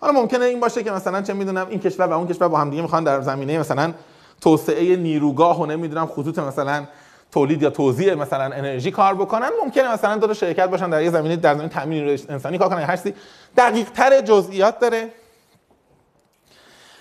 حالا 0.00 0.12
ممکنه 0.12 0.44
این 0.44 0.60
باشه 0.60 0.82
که 0.82 0.90
مثلا 0.90 1.22
چه 1.22 1.32
می‌دونم 1.32 1.66
این 1.68 1.80
کشور 1.80 2.06
و 2.06 2.12
اون 2.12 2.28
کشور 2.28 2.48
با 2.48 2.58
هم 2.58 2.70
دیگه 2.70 2.82
می‌خوان 2.82 3.04
در 3.04 3.20
زمینه 3.20 3.58
مثلا 3.58 3.94
توسعه 4.40 4.96
نیروگاه 4.96 5.60
و 5.60 5.66
نمی‌دونم 5.66 6.06
خطوط 6.06 6.38
مثلا 6.38 6.86
تولید 7.32 7.62
یا 7.62 7.70
توزیع 7.70 8.14
مثلا 8.14 8.44
انرژی 8.44 8.90
کار 8.90 9.14
بکنن 9.14 9.50
ممکنه 9.64 9.92
مثلا 9.92 10.16
دو 10.16 10.34
شرکت 10.34 10.70
باشن 10.70 10.90
در 10.90 11.02
یه 11.02 11.10
زمینه 11.10 11.36
در 11.36 11.54
زمینه 11.54 11.68
تامین 11.68 12.18
انسانی 12.28 12.58
کار 12.58 12.68
کنن. 12.68 12.96
چیزی 12.96 13.14
دقیق 13.56 13.90
تر 13.90 14.20
جزئیات 14.20 14.78
داره. 14.78 15.08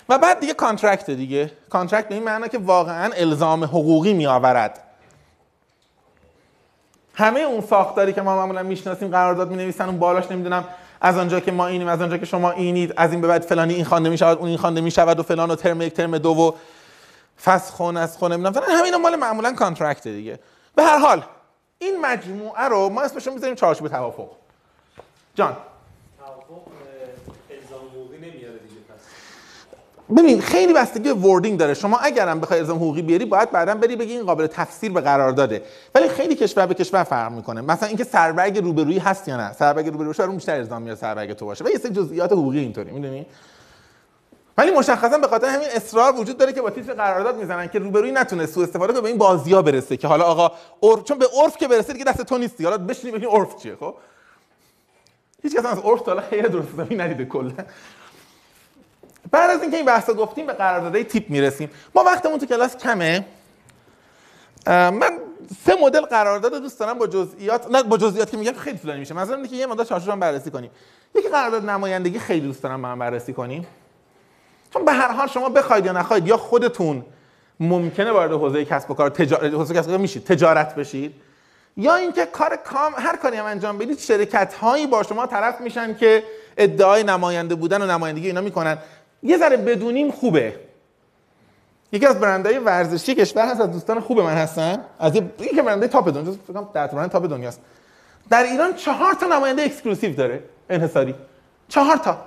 و 0.10 0.18
بعد 0.18 0.40
دیگه 0.40 0.54
contract 0.54 1.12
دیگه. 1.12 1.52
contract 1.70 2.08
به 2.08 2.16
این 2.16 2.24
معنی 2.24 2.50
که 2.50 2.58
واقعا 2.58 3.12
الزام 3.14 3.64
حقوقی 3.64 4.14
می 4.14 4.28
آورد 4.28 4.84
همه 7.14 7.40
اون 7.40 7.62
ساختاری 7.62 8.14
که 8.14 8.22
ما 8.22 8.36
معمولا 8.36 8.64
می‌شناسیم 8.64 9.08
قرارداد 9.08 9.50
می 9.50 9.56
نویسن 9.56 9.86
اون 9.86 10.00
بالاش 10.00 10.32
نمی‌دونم 10.32 10.66
از 11.02 11.18
آنجا 11.18 11.40
که 11.40 11.52
ما 11.52 11.68
اینیم 11.68 11.88
از 11.88 12.02
آنجا 12.02 12.18
که 12.18 12.26
شما 12.26 12.52
اینید 12.52 12.94
از 12.98 13.12
این 13.12 13.22
به 13.22 13.28
بعد 13.28 13.42
فلانی 13.42 13.74
این 13.74 13.86
خوانده 13.86 14.10
می 14.10 14.18
شود 14.18 14.38
اون 14.38 14.48
این 14.48 14.58
خوانده 14.58 14.82
می 14.82 14.92
شود 14.92 15.20
و 15.20 15.24
فلان 15.24 15.52
و 15.52 15.56
ترم 15.56 15.82
یک 15.82 15.94
ترم 15.94 16.18
دو 16.18 16.30
و 16.30 16.52
خون 17.72 17.98
از 17.98 18.18
خونه 18.18 18.36
نمی‌دونم 18.36 18.66
فلان 18.66 18.80
همین 18.80 18.96
مال 18.96 19.16
معمولا 19.16 19.54
contract 19.54 20.08
دیگه. 20.08 20.40
به 20.76 20.84
هر 20.84 20.98
حال 20.98 21.24
این 21.80 22.02
مجموعه 22.02 22.64
رو 22.64 22.90
ما 22.90 23.02
اسمش 23.02 23.28
رو 23.28 23.34
می‌ذاریم 23.34 23.56
چارچوب 23.56 23.88
توافق. 23.88 24.30
جان. 25.36 25.58
ببین 30.18 30.42
خیلی 30.42 30.74
بستگی 30.74 31.14
به 31.14 31.14
وردینگ 31.14 31.60
داره. 31.60 31.74
شما 31.74 31.98
اگرم 31.98 32.40
بخوای 32.40 32.60
الزام 32.60 32.78
حقوقی 32.78 33.02
بیاری 33.02 33.26
باید 33.26 33.52
بعدا 33.52 33.76
بری 33.76 33.96
بگی 33.96 34.14
این 34.14 34.26
قابل 34.26 34.48
تفسیر 34.48 34.92
به 34.92 35.02
قرار 35.02 35.32
داده. 35.32 35.64
ولی 35.96 36.10
خیلی 36.10 36.36
کشور 36.36 36.66
به 36.66 36.74
کشور 36.74 37.04
فرق 37.04 37.32
می‌کنه. 37.32 37.62
مثلا 37.62 37.88
اینکه 37.88 38.04
سربرگ 38.04 38.58
روبرویی 38.58 39.00
هست 39.00 39.28
یا 39.28 39.38
نه. 39.38 39.54
سربرگ 39.54 39.86
روبرویی 39.86 40.08
باشه 40.08 40.24
اون 40.24 40.36
بیشتر 40.36 40.56
الزام 40.56 40.82
میاد 40.82 40.98
سربرگ 40.98 41.34
تو 41.34 41.46
باشه. 41.46 41.64
و 41.66 41.70
یه 41.70 41.78
سری 41.78 41.94
جزئیات 41.94 42.32
حقوقی 42.32 42.60
اینطوری 42.60 42.92
می‌دونی؟ 42.92 43.26
ولی 44.58 44.72
مشخصا 44.72 45.18
به 45.18 45.28
خاطر 45.28 45.48
همین 45.48 45.68
اصرار 45.72 46.16
وجود 46.16 46.38
داره 46.38 46.54
که 46.54 46.62
با 46.62 46.70
تیتر 46.70 46.94
قرارداد 46.94 47.38
می‌زنن 47.38 47.68
که 47.68 47.80
روبرویی 47.80 48.12
نتونه 48.12 48.46
سوء 48.46 48.64
استفاده 48.64 48.94
کنه 48.94 49.02
به 49.02 49.08
این 49.08 49.18
بازی‌ها 49.18 49.62
برسه 49.62 49.98
که 49.98 50.08
حالا 50.08 50.24
آقا 50.26 50.52
عرف 50.84 51.04
چون 51.04 51.18
به 51.18 51.28
عرف 51.44 51.58
که 51.58 51.68
برسه 51.68 51.94
دیگه 51.94 52.06
دست 52.06 52.22
تو 52.22 52.38
نیستی. 52.38 52.64
حالا 52.64 52.78
بشینی 52.78 53.12
ببین 53.12 53.30
عرف 53.30 53.56
چیه 53.56 53.76
خب؟ 53.76 53.96
هیچ 55.44 55.56
کس 55.56 55.66
از 55.66 55.80
عرف 55.80 56.02
تا 56.02 56.12
حالا 56.12 56.22
خیلی 56.30 56.50
درست 56.50 56.68
حسابی 56.74 56.96
ندیده 56.96 57.26
کلا. 57.26 57.52
بعد 59.32 59.50
از 59.50 59.62
اینکه 59.62 59.78
این 59.78 59.86
بحثا 59.86 60.14
گفتیم 60.14 60.46
به 60.46 60.54
قراردادهای 60.54 61.04
تیپ 61.04 61.30
می‌رسیم. 61.30 61.70
ما 61.96 62.04
وقتمون 62.04 62.40
تو 62.40 62.46
کلاس 62.46 62.78
کمه. 62.78 63.26
من 64.68 65.20
سه 65.66 65.76
مدل 65.82 66.02
قرارداد 66.02 66.62
دوست 66.62 66.80
دارم 66.80 66.98
با 66.98 67.08
جزئیات 67.08 67.72
نه 67.72 67.84
با 67.84 67.98
جزئیات 67.98 68.32
که 68.32 68.38
میگم 68.38 68.54
خیلی 68.54 68.78
طولانی 68.78 69.00
میشه. 69.00 69.14
مثلا 69.14 69.36
اینکه 69.36 69.56
یه 69.56 69.66
مدت 69.66 69.90
چارچوب 69.90 70.20
بررسی 70.20 70.52
کنیم. 70.52 70.72
یکی 71.16 71.30
قرارداد 71.30 71.70
نمایندگی 71.70 72.20
خیلی 72.20 72.48
دوست 72.48 72.64
دارم 72.64 72.82
با 72.82 72.88
هم 72.88 73.00
بررسی 73.00 73.34
کنیم. 73.34 73.68
چون 74.78 74.86
به 74.86 74.94
هر 74.94 75.12
حال 75.12 75.28
شما 75.28 75.50
بخواید 75.50 75.86
یا 75.86 75.92
نخواید 75.92 76.28
یا 76.28 76.38
خودتون 76.38 77.06
ممکنه 77.60 78.12
وارد 78.12 78.32
حوزه 78.32 78.66
کسب 78.66 78.92
و 78.92 78.94
کار 78.94 79.10
تجارت 79.10 79.54
حوزه 79.54 79.74
کسب 79.74 79.90
کار 79.90 79.98
میشید 79.98 80.26
تجارت 80.26 80.76
بشید 80.76 81.14
یا 81.78 81.96
اینکه 81.96 82.26
کار 82.26 82.56
کام 82.56 82.94
هر 82.98 83.16
کاری 83.16 83.38
هم 83.38 83.46
انجام 83.46 83.78
بدید 83.78 84.00
شرکت 84.00 84.54
هایی 84.54 84.88
با 84.88 85.04
شما 85.04 85.26
طرف 85.28 85.62
میشن 85.62 85.96
که 85.96 86.24
ادعای 86.58 87.04
نماینده 87.04 87.56
بودن 87.56 87.82
و 87.82 87.86
نمایندگی 87.86 88.28
اینا 88.28 88.42
می‌کنن. 88.42 88.78
یه 89.24 89.38
ذره 89.38 89.58
بدونیم 89.58 90.12
خوبه. 90.12 90.56
یکی 91.92 92.06
از 92.06 92.20
برندهای 92.20 92.58
ورزشی 92.58 93.16
کشور 93.16 93.48
هست 93.48 93.62
از 93.62 93.72
دوستان 93.72 94.00
خوب 94.00 94.20
من 94.20 94.34
هستن. 94.34 94.86
از 95.00 95.16
یکی 95.16 95.62
برندهای 95.62 95.88
top 95.90 96.10
دنیا 96.10 96.32
فکر 96.32 96.54
کنم 96.54 96.70
در 96.74 96.88
برند 96.88 97.10
top 97.10 97.30
دنیاست. 97.30 97.62
در 98.30 98.44
ایران 98.44 98.74
چهار 98.76 99.14
تا 99.14 99.26
نماینده 99.26 99.62
exclusive 99.62 100.16
داره 100.16 100.44
انحصاری. 100.70 101.16
چهار 101.68 101.98
تا. 101.98 102.27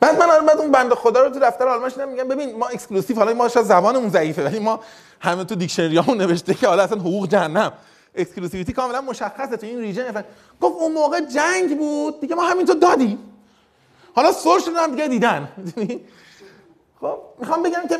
بعد 0.00 0.18
من 0.18 0.46
بعد 0.46 0.58
اون 0.58 0.70
بنده 0.70 0.94
خدا 0.94 1.22
رو 1.22 1.30
تو 1.30 1.40
دفتر 1.40 1.68
آلمان 1.68 1.90
شدم 1.90 2.08
میگم 2.08 2.28
ببین 2.28 2.58
ما 2.58 2.66
اکسکلوسیو 2.66 3.16
حالا 3.16 3.34
ما 3.34 3.48
شاید 3.48 3.66
زبانمون 3.66 4.08
ضعیفه 4.08 4.44
ولی 4.44 4.58
ما 4.58 4.80
همه 5.20 5.44
تو 5.44 5.54
دیکشنریامون 5.54 6.20
نوشته 6.20 6.54
که 6.54 6.68
حالا 6.68 6.82
اصلا 6.82 6.98
حقوق 6.98 7.28
جهنم. 7.28 7.72
اکسکلوسیویتی 8.14 8.72
کاملا 8.72 9.00
مشخصه 9.00 9.56
تو 9.56 9.66
این 9.66 9.78
ریژن 9.78 10.12
فن. 10.12 10.24
گفت 10.60 10.80
اون 10.80 10.92
موقع 10.92 11.20
جنگ 11.20 11.78
بود. 11.78 12.20
دیگه 12.20 12.34
ما 12.34 12.42
همینطور 12.42 12.76
دادیم. 12.76 13.18
حالا 14.14 14.32
سر 14.32 14.58
شدن 14.58 14.90
دیگه 14.90 15.08
دیدن؟ 15.08 15.48
خب 17.00 17.18
می‌خوام 17.38 17.62
بگم 17.62 17.82
که 17.88 17.98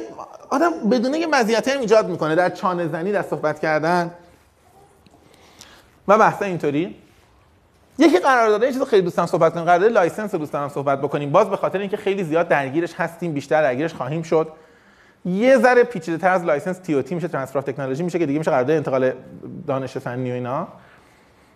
آدم 0.50 0.70
بدون 0.90 1.14
یه 1.14 1.26
مزیت 1.26 1.68
هم 1.68 1.80
ایجاد 1.80 2.08
می‌کنه 2.08 2.34
در 2.34 2.50
چانه 2.50 2.88
زنی 2.88 3.12
در 3.12 3.22
صحبت 3.22 3.60
کردن. 3.60 4.14
و 6.08 6.18
بحث 6.18 6.42
اینطوری. 6.42 6.96
یکی 8.00 8.18
قرارداد 8.18 8.62
یه 8.62 8.72
چیز 8.72 8.82
خیلی 8.82 9.02
دوستم 9.02 9.26
صحبت 9.26 9.52
کنیم 9.52 9.64
قرارداد 9.64 9.92
license 9.92 10.34
رو 10.34 10.38
دوست 10.38 10.52
دارم 10.52 10.68
صحبت 10.68 11.00
بکنیم. 11.00 11.32
باز 11.32 11.50
به 11.50 11.56
خاطر 11.56 11.78
اینکه 11.78 11.96
خیلی 11.96 12.24
زیاد 12.24 12.48
درگیرش 12.48 12.94
هستیم 12.94 13.32
بیشتر 13.32 13.62
درگیرش 13.62 13.94
خواهیم 13.94 14.22
شد. 14.22 14.48
یه 15.24 15.58
ذره 15.58 15.84
پیچیده 15.84 16.18
تر 16.18 16.28
از 16.28 16.44
license 16.44 16.78
TOT 16.78 17.14
میشه 17.14 17.28
transfer 17.28 17.60
technology 17.60 18.02
میشه 18.02 18.18
که 18.18 18.26
دیگه 18.26 18.38
میشه 18.38 18.50
قرارداد 18.50 18.76
انتقال 18.76 19.12
دانش 19.66 19.98
فنی 19.98 20.30
و 20.30 20.34
اینا. 20.34 20.68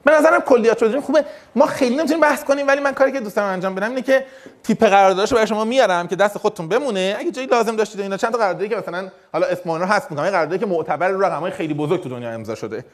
به 0.05 0.13
نظرم 0.13 0.41
کلیات 0.41 0.79
شده. 0.79 1.01
خوبه. 1.01 1.25
ما 1.55 1.67
خیلی 1.67 1.97
نمی‌تونیم 1.97 2.21
بحث 2.21 2.45
کنیم 2.45 2.69
ولی 2.69 2.81
من 2.81 2.93
کاری 2.93 3.13
که 3.13 3.21
دوست 3.21 3.39
انجام 3.39 3.75
بدم 3.75 3.89
اینه 3.89 4.03
که 4.03 4.25
تیپ 4.63 4.85
قراردادش 4.85 5.33
برای 5.33 5.47
شما 5.47 5.65
میارم 5.65 6.09
که 6.09 6.17
دست 6.17 6.39
خودتون 6.39 6.69
بمونه. 6.69 7.17
اگه 7.19 7.31
جایی 7.31 7.47
لازم 7.47 7.77
داشتید 7.77 8.01
اینا 8.01 8.17
چند 8.17 8.33
تا 8.33 8.39
قراردادی 8.39 8.69
که 8.69 8.77
مثلا 8.77 9.09
حالا 9.33 9.47
اسم 9.47 9.71
رو 9.71 9.85
هست 9.85 10.11
میگم 10.11 10.23
قراردادی 10.23 10.59
که 10.59 10.67
معتبر 10.67 11.09
رو 11.09 11.25
رقمای 11.25 11.51
خیلی 11.51 11.75
بزرگ 11.75 12.03
تو 12.03 12.09
دنیا 12.09 12.31
امضا 12.31 12.55
شده. 12.55 12.85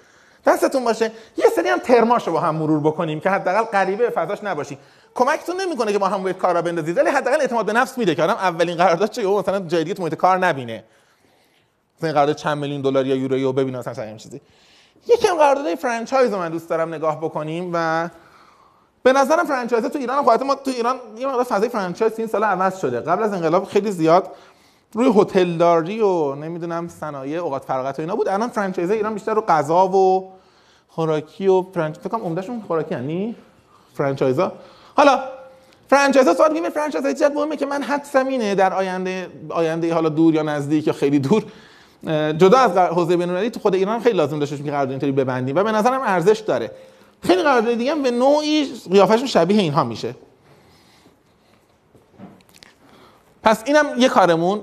دستتون 0.47 0.85
باشه. 0.85 1.13
یه 1.37 1.45
سری 1.57 1.69
هم 1.69 1.79
ترماشو 1.79 2.33
با 2.33 2.41
هم 2.41 2.55
مرور 2.55 2.81
بکنیم 2.81 3.21
که 3.21 3.31
حداقل 3.31 3.63
غریبه 3.63 4.05
به 4.05 4.11
فضاش 4.11 4.45
نباشی. 4.45 4.79
کمکتون 5.15 5.61
نمی‌کنه 5.61 5.93
که 5.93 5.99
ما 5.99 6.07
هم 6.07 6.23
باید 6.23 6.39
کارا 6.39 6.63
بندازید 6.63 6.99
ولی 6.99 7.11
حداقل 7.11 7.41
اعتماد 7.41 7.67
به 7.67 7.73
نفس 7.73 7.99
میده 7.99 8.15
که 8.15 8.23
آدم 8.23 8.35
اولین 8.35 8.77
قرارداد 8.77 9.11
چه 9.11 9.27
مثلا 9.27 9.61
جای 9.61 9.85
دیگه 9.85 10.01
محیط 10.01 10.15
کار 10.15 10.39
نبینه. 10.39 10.85
این 12.03 12.13
قرارداد 12.13 12.37
چند 12.37 12.59
میلیون 12.59 12.81
دلار 12.81 13.07
یا 13.07 13.15
یورو 13.17 13.39
یا 13.39 13.53
ببینه 13.53 13.79
مثلا 13.79 14.05
همین 14.05 14.17
چیزی. 14.17 14.41
یکم 15.07 15.35
قراردادهای 15.37 15.77
franchise 15.77 16.33
رو 16.33 16.39
من 16.39 16.49
دوست 16.49 16.71
دارم 16.71 16.95
نگاه 16.95 17.19
بکنیم 17.19 17.71
و 17.73 18.09
به 19.03 19.13
نظرم 19.13 19.45
franchise 19.45 19.85
تو 19.85 19.99
ایران 19.99 20.25
خواهد 20.25 20.43
ما 20.43 20.55
تو 20.55 20.71
ایران 20.71 20.97
یه 21.19 21.27
مقدار 21.27 21.45
فضای 21.45 21.69
franchise 21.69 22.19
این 22.19 22.27
سال 22.27 22.45
عوض 22.45 22.79
شده. 22.79 23.01
قبل 23.01 23.23
از 23.23 23.33
انقلاب 23.33 23.65
خیلی 23.65 23.91
زیاد 23.91 24.31
روی 24.93 25.13
هتلداری 25.17 26.01
و 26.01 26.35
نمی‌دونم 26.35 26.89
صنایع 26.89 27.39
اوقات 27.39 27.65
فراغت 27.65 27.99
و 27.99 28.03
اینا 28.03 28.17
بود. 28.17 28.29
الان 28.29 28.49
franchise 28.49 28.91
ایران 28.91 29.15
بیشتر 29.15 29.35
رو 29.35 29.41
غذا 29.41 29.89
و 29.89 30.33
خوراکی 30.89 31.49
و 31.49 31.63
فرانچ 31.63 31.97
فکر 31.99 32.09
کنم 32.09 32.25
عمدهشون 32.25 32.63
خوراکی 32.67 32.95
یعنی 32.95 33.37
فرانچایزا. 33.95 34.53
حالا 34.97 35.21
فرانچایزا 35.91 36.35
سوال 36.35 36.53
میگه 36.53 36.71
فرانچایز 36.71 37.07
چیز 37.07 37.23
مهمه 37.23 37.57
که 37.57 37.67
من 37.67 37.83
حدسم 37.83 38.27
اینه 38.27 38.55
در 38.55 38.75
آینده 38.75 39.29
آینده 39.49 39.95
حالا 39.95 40.09
دور 40.09 40.35
یا 40.35 40.43
نزدیک 40.43 40.87
یا 40.87 40.93
خیلی 40.93 41.19
دور. 41.19 41.45
جدا 42.33 42.59
از 42.59 42.77
حوزه 42.77 43.17
بین‌المللی 43.17 43.51
تو 43.51 43.61
خود 43.61 43.75
ایران 43.75 44.01
خیلی 44.01 44.17
لازم 44.17 44.39
داشته 44.39 44.57
که 44.57 44.63
قرارداد 44.63 44.91
اینطوری 44.91 45.13
ببندیم 45.13 45.57
و 45.57 45.63
به 45.63 45.73
نظرم 45.73 46.01
ارزش 46.01 46.39
داره. 46.39 46.71
خیلی 47.23 47.43
قرارداد 47.43 47.75
دیگه 47.75 47.91
هم 47.91 48.03
به 48.03 48.11
نوعی 48.11 48.73
قیافشون 48.91 49.27
شبیه 49.27 49.61
اینها 49.61 49.85
میشه. 49.85 50.15
پس 53.43 53.63
اینم 53.67 53.87
یه 53.99 54.09
کارمون. 54.09 54.61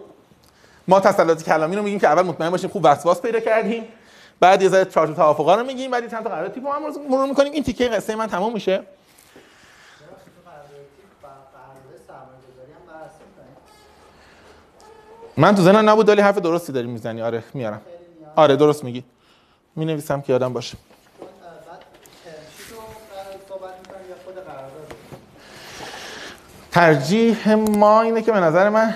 ما 0.88 1.00
تسلط 1.00 1.44
کلامی 1.44 1.76
رو 1.76 1.84
میگیم 1.84 2.00
که 2.00 2.08
اول 2.08 2.22
مطمئن 2.22 2.50
باشیم 2.50 2.70
خوب 2.70 2.82
وسواس 2.86 3.22
پیدا 3.22 3.40
کردیم. 3.40 3.84
بعد 4.40 4.62
یه 4.62 4.70
ذره 4.70 4.86
چارت 4.86 5.16
توافقا 5.16 5.56
رو 5.56 5.64
میگیم 5.64 5.92
بعد 5.92 6.12
چند 6.12 6.24
تا 6.24 6.30
قرارداد 6.30 6.54
تیپ 6.54 6.68
هم 6.68 6.82
مرور 7.10 7.26
می‌کنیم. 7.26 7.54
این 7.54 7.64
تیکه 7.64 7.88
قصه 7.88 8.16
من 8.16 8.28
تموم 8.28 8.54
میشه. 8.54 8.84
من 15.38 15.56
تو 15.56 15.62
ذهنم 15.62 15.90
نبود 15.90 16.10
ولی 16.10 16.22
حرف 16.22 16.38
درستی 16.38 16.72
داری 16.74 16.88
می‌زنی. 16.88 17.22
آره 17.22 17.44
میارم. 17.54 17.82
آره 18.36 18.56
درست 18.56 18.84
میگی. 18.84 19.04
می 19.76 19.86
نویسم 19.86 20.22
که 20.22 20.34
یادم 20.34 20.54
باشه. 20.54 20.78
ترجیح 26.72 27.54
ما 27.56 28.02
اینه 28.02 28.22
که 28.22 28.32
به 28.32 28.40
نظر 28.40 28.70
من 28.70 28.96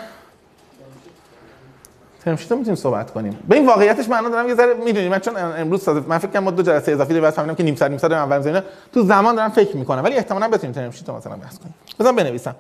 ترمشیت 2.26 2.52
می‌تونیم 2.52 2.76
صحبت 2.76 3.12
کنیم. 3.12 3.40
به 3.48 3.56
این 3.56 3.66
واقعیتش 3.66 4.10
الان 4.10 4.32
دارم 4.32 4.48
یه 4.48 4.56
ذره 4.56 4.74
می‌دونی 4.74 5.10
من 5.10 5.20
چون 5.20 5.38
امروز 5.38 5.84
ساز 5.84 6.08
من 6.08 6.18
فکر 6.18 6.32
کنم 6.32 6.44
ما 6.44 6.52
دو 6.52 6.64
جلسه 6.64 6.92
اضافی 6.92 7.20
بعد 7.20 7.34
فهمیدم 7.34 7.56
که 7.56 7.64
نیم 7.64 7.76
ساعت 7.76 7.92
نیم 7.92 7.98
ساعت 7.98 8.14
اول 8.14 8.38
می‌ذاریم. 8.38 8.62
تو 8.94 9.04
زمان 9.04 9.36
دارم 9.36 9.50
فکر 9.50 9.78
می‌کنم 9.78 10.04
ولی 10.04 10.16
احتمالاً 10.16 10.48
بتونیم 10.48 10.76
ترمشیت 10.76 11.10
رو 11.10 11.18
مثلا 11.18 11.36
بحث 11.36 11.60
کنیم. 11.60 11.74
بذارم 12.00 12.16
بنویسم. 12.16 12.56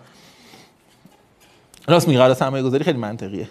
راست 1.87 2.07
میگه 2.07 2.33
سرمایه 2.33 2.63
گذاری 2.63 2.83
خیلی 2.83 2.97
منطقیه. 2.97 3.47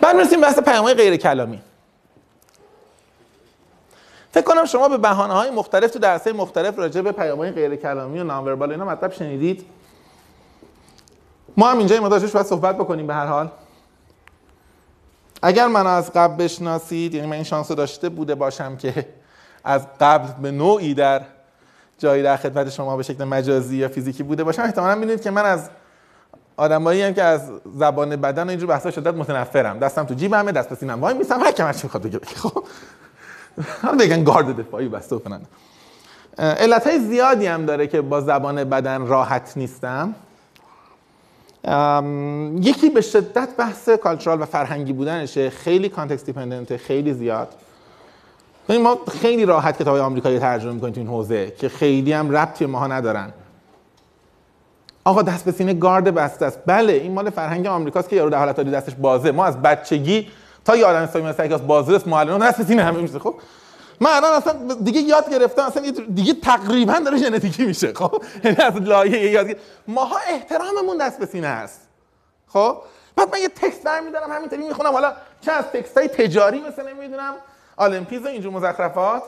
بعد 0.00 0.16
می‌رسیم 0.16 0.40
بحث 0.40 0.58
پیام‌های 0.58 0.94
غیر 0.94 1.16
کلامی 1.16 1.60
فکر 4.34 4.44
کنم 4.44 4.64
شما 4.64 4.88
به 4.88 4.98
بهانه 4.98 5.32
های 5.32 5.50
مختلف 5.50 5.90
تو 5.90 5.98
درسه 5.98 6.32
مختلف 6.32 6.78
راجع 6.78 7.00
به 7.00 7.12
پیام 7.12 7.38
های 7.38 7.50
غیر 7.50 7.76
کلامی 7.76 8.20
و 8.20 8.24
نانوربال 8.24 8.70
اینا 8.70 8.84
مطلب 8.84 9.12
شنیدید. 9.12 9.66
ما 11.56 11.70
هم 11.70 11.78
اینجا 11.78 11.94
این 11.94 12.04
مدارش 12.04 12.30
باید 12.30 12.46
صحبت 12.46 12.76
بکنیم 12.76 13.06
به 13.06 13.14
هر 13.14 13.26
حال. 13.26 13.50
اگر 15.42 15.66
من 15.66 15.86
از 15.86 16.12
قبل 16.12 16.44
بشناسید 16.44 17.14
یعنی 17.14 17.26
من 17.26 17.32
این 17.32 17.44
شانس 17.44 17.70
رو 17.70 17.76
داشته 17.76 18.08
بوده 18.08 18.34
باشم 18.34 18.76
که 18.76 19.08
از 19.64 19.86
قبل 20.00 20.42
به 20.42 20.50
نوعی 20.50 20.94
در 20.94 21.20
جایی 21.98 22.22
در 22.22 22.36
خدمت 22.36 22.70
شما 22.70 22.96
به 22.96 23.02
شکل 23.02 23.24
مجازی 23.24 23.76
یا 23.76 23.88
فیزیکی 23.88 24.22
بوده 24.22 24.44
باشم 24.44 24.62
احتمالا 24.62 24.94
می‌دونید 24.94 25.22
که 25.22 25.30
من 25.30 25.44
از 25.44 25.70
آدمایی 26.56 27.02
هم 27.02 27.14
که 27.14 27.22
از 27.22 27.50
زبان 27.74 28.16
بدن 28.16 28.46
و 28.46 28.48
اینجور 28.48 28.68
بحثا 28.68 28.90
شدت 28.90 29.14
متنفرم. 29.14 29.78
دستم 29.78 30.04
تو 30.04 30.14
جیبمه 30.14 30.52
دست 30.52 30.68
به 30.68 30.74
سینم 30.74 31.00
وای 31.00 31.14
میسم 31.14 31.40
هر 31.40 31.62
هرچی 31.62 31.80
می‌خواد 31.82 32.02
بگه. 32.02 32.18
خب؟ 32.18 32.64
حالا 33.82 33.96
بگن 33.96 34.24
گارد 34.24 34.56
دفاعی 34.56 34.88
بسته 34.88 35.18
کنن. 35.18 35.40
علت 36.38 36.86
های 36.86 36.98
زیادی 36.98 37.46
هم 37.46 37.66
داره 37.66 37.86
که 37.86 38.00
با 38.00 38.20
زبان 38.20 38.64
بدن 38.64 39.06
راحت 39.06 39.52
نیستم. 39.56 40.14
یکی 42.60 42.90
به 42.90 43.00
شدت 43.00 43.48
بحث 43.58 43.88
cultural 43.88 44.42
و 44.42 44.44
فرهنگی 44.44 44.92
بودنشه. 44.92 45.50
خیلی 45.50 45.88
context 45.88 46.26
dependent 46.26 46.76
خیلی 46.76 47.14
زیاد. 47.14 47.48
ما 48.68 48.98
خیلی 49.20 49.44
راحت 49.44 49.82
کتاب 49.82 49.96
آمریکایی 49.96 50.38
ترجمه 50.38 50.72
می‌کنیم 50.72 50.92
تو 50.92 51.00
این 51.00 51.08
حوزه 51.08 51.50
که 51.50 51.68
خیلی 51.68 52.12
هم 52.12 52.36
ربطی 52.36 52.66
ماها 52.66 52.86
ندارن. 52.86 53.32
آقا 55.04 55.22
دست 55.22 55.44
به 55.44 55.52
سینه 55.52 55.74
گارد 55.74 56.14
بسته 56.14 56.46
است. 56.46 56.58
بله 56.66 56.92
این 56.92 57.12
مال 57.12 57.30
فرهنگ 57.30 57.66
آمریکاست 57.66 58.08
که 58.08 58.16
یارو 58.16 58.30
در 58.30 58.38
حالت 58.38 58.60
دستش 58.60 58.94
بازه. 58.94 59.32
ما 59.32 59.44
از 59.44 59.62
بچگی 59.62 60.28
تا 60.64 60.76
یه 60.76 60.86
آدم 60.86 61.02
مثل 61.02 61.52
از 61.52 61.66
بازرس 61.66 62.06
معلم 62.06 62.38
دست 62.38 62.62
سینه 62.62 62.82
همه 62.82 63.00
میشه 63.00 63.18
خب؟ 63.18 63.34
من 64.00 64.10
الان 64.10 64.32
اصلا 64.32 64.74
دیگه 64.74 65.00
یاد 65.00 65.30
گرفتم 65.30 65.62
اصلا 65.62 65.90
دیگه 66.14 66.34
تقریبا 66.34 66.98
داره 67.04 67.16
ژنتیکی 67.16 67.64
میشه 67.64 67.92
خب؟ 67.94 68.22
یعنی 68.44 68.56
از 68.56 68.76
لایه 68.76 69.30
یاد. 69.30 69.46
ماها 69.88 70.16
احتراممون 70.28 70.98
دست 70.98 71.18
به 71.18 71.26
سینه 71.26 71.46
است 71.46 71.80
خب؟ 72.48 72.76
بعد 73.16 73.32
من 73.32 73.40
یه 73.40 73.48
تکست 73.48 73.82
برمیدارم 73.82 74.32
همینطوری 74.32 74.62
می‌خونم. 74.62 74.92
حالا 74.92 75.12
چه 75.40 75.52
از 75.52 75.64
تکست 75.64 75.98
های 75.98 76.08
تجاری 76.08 76.60
مثل 76.60 76.88
نمی‌دونم 76.88 77.34
آلمپیز 77.76 78.22
و 78.22 78.26
اینجور 78.26 78.52
مزخرفات 78.52 79.22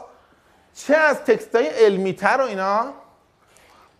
چه 0.75 0.97
از 0.97 1.17
تکست 1.17 1.55
های 1.55 1.67
علمی 1.67 2.13
تر 2.13 2.37
و 2.41 2.45
اینا. 2.45 2.85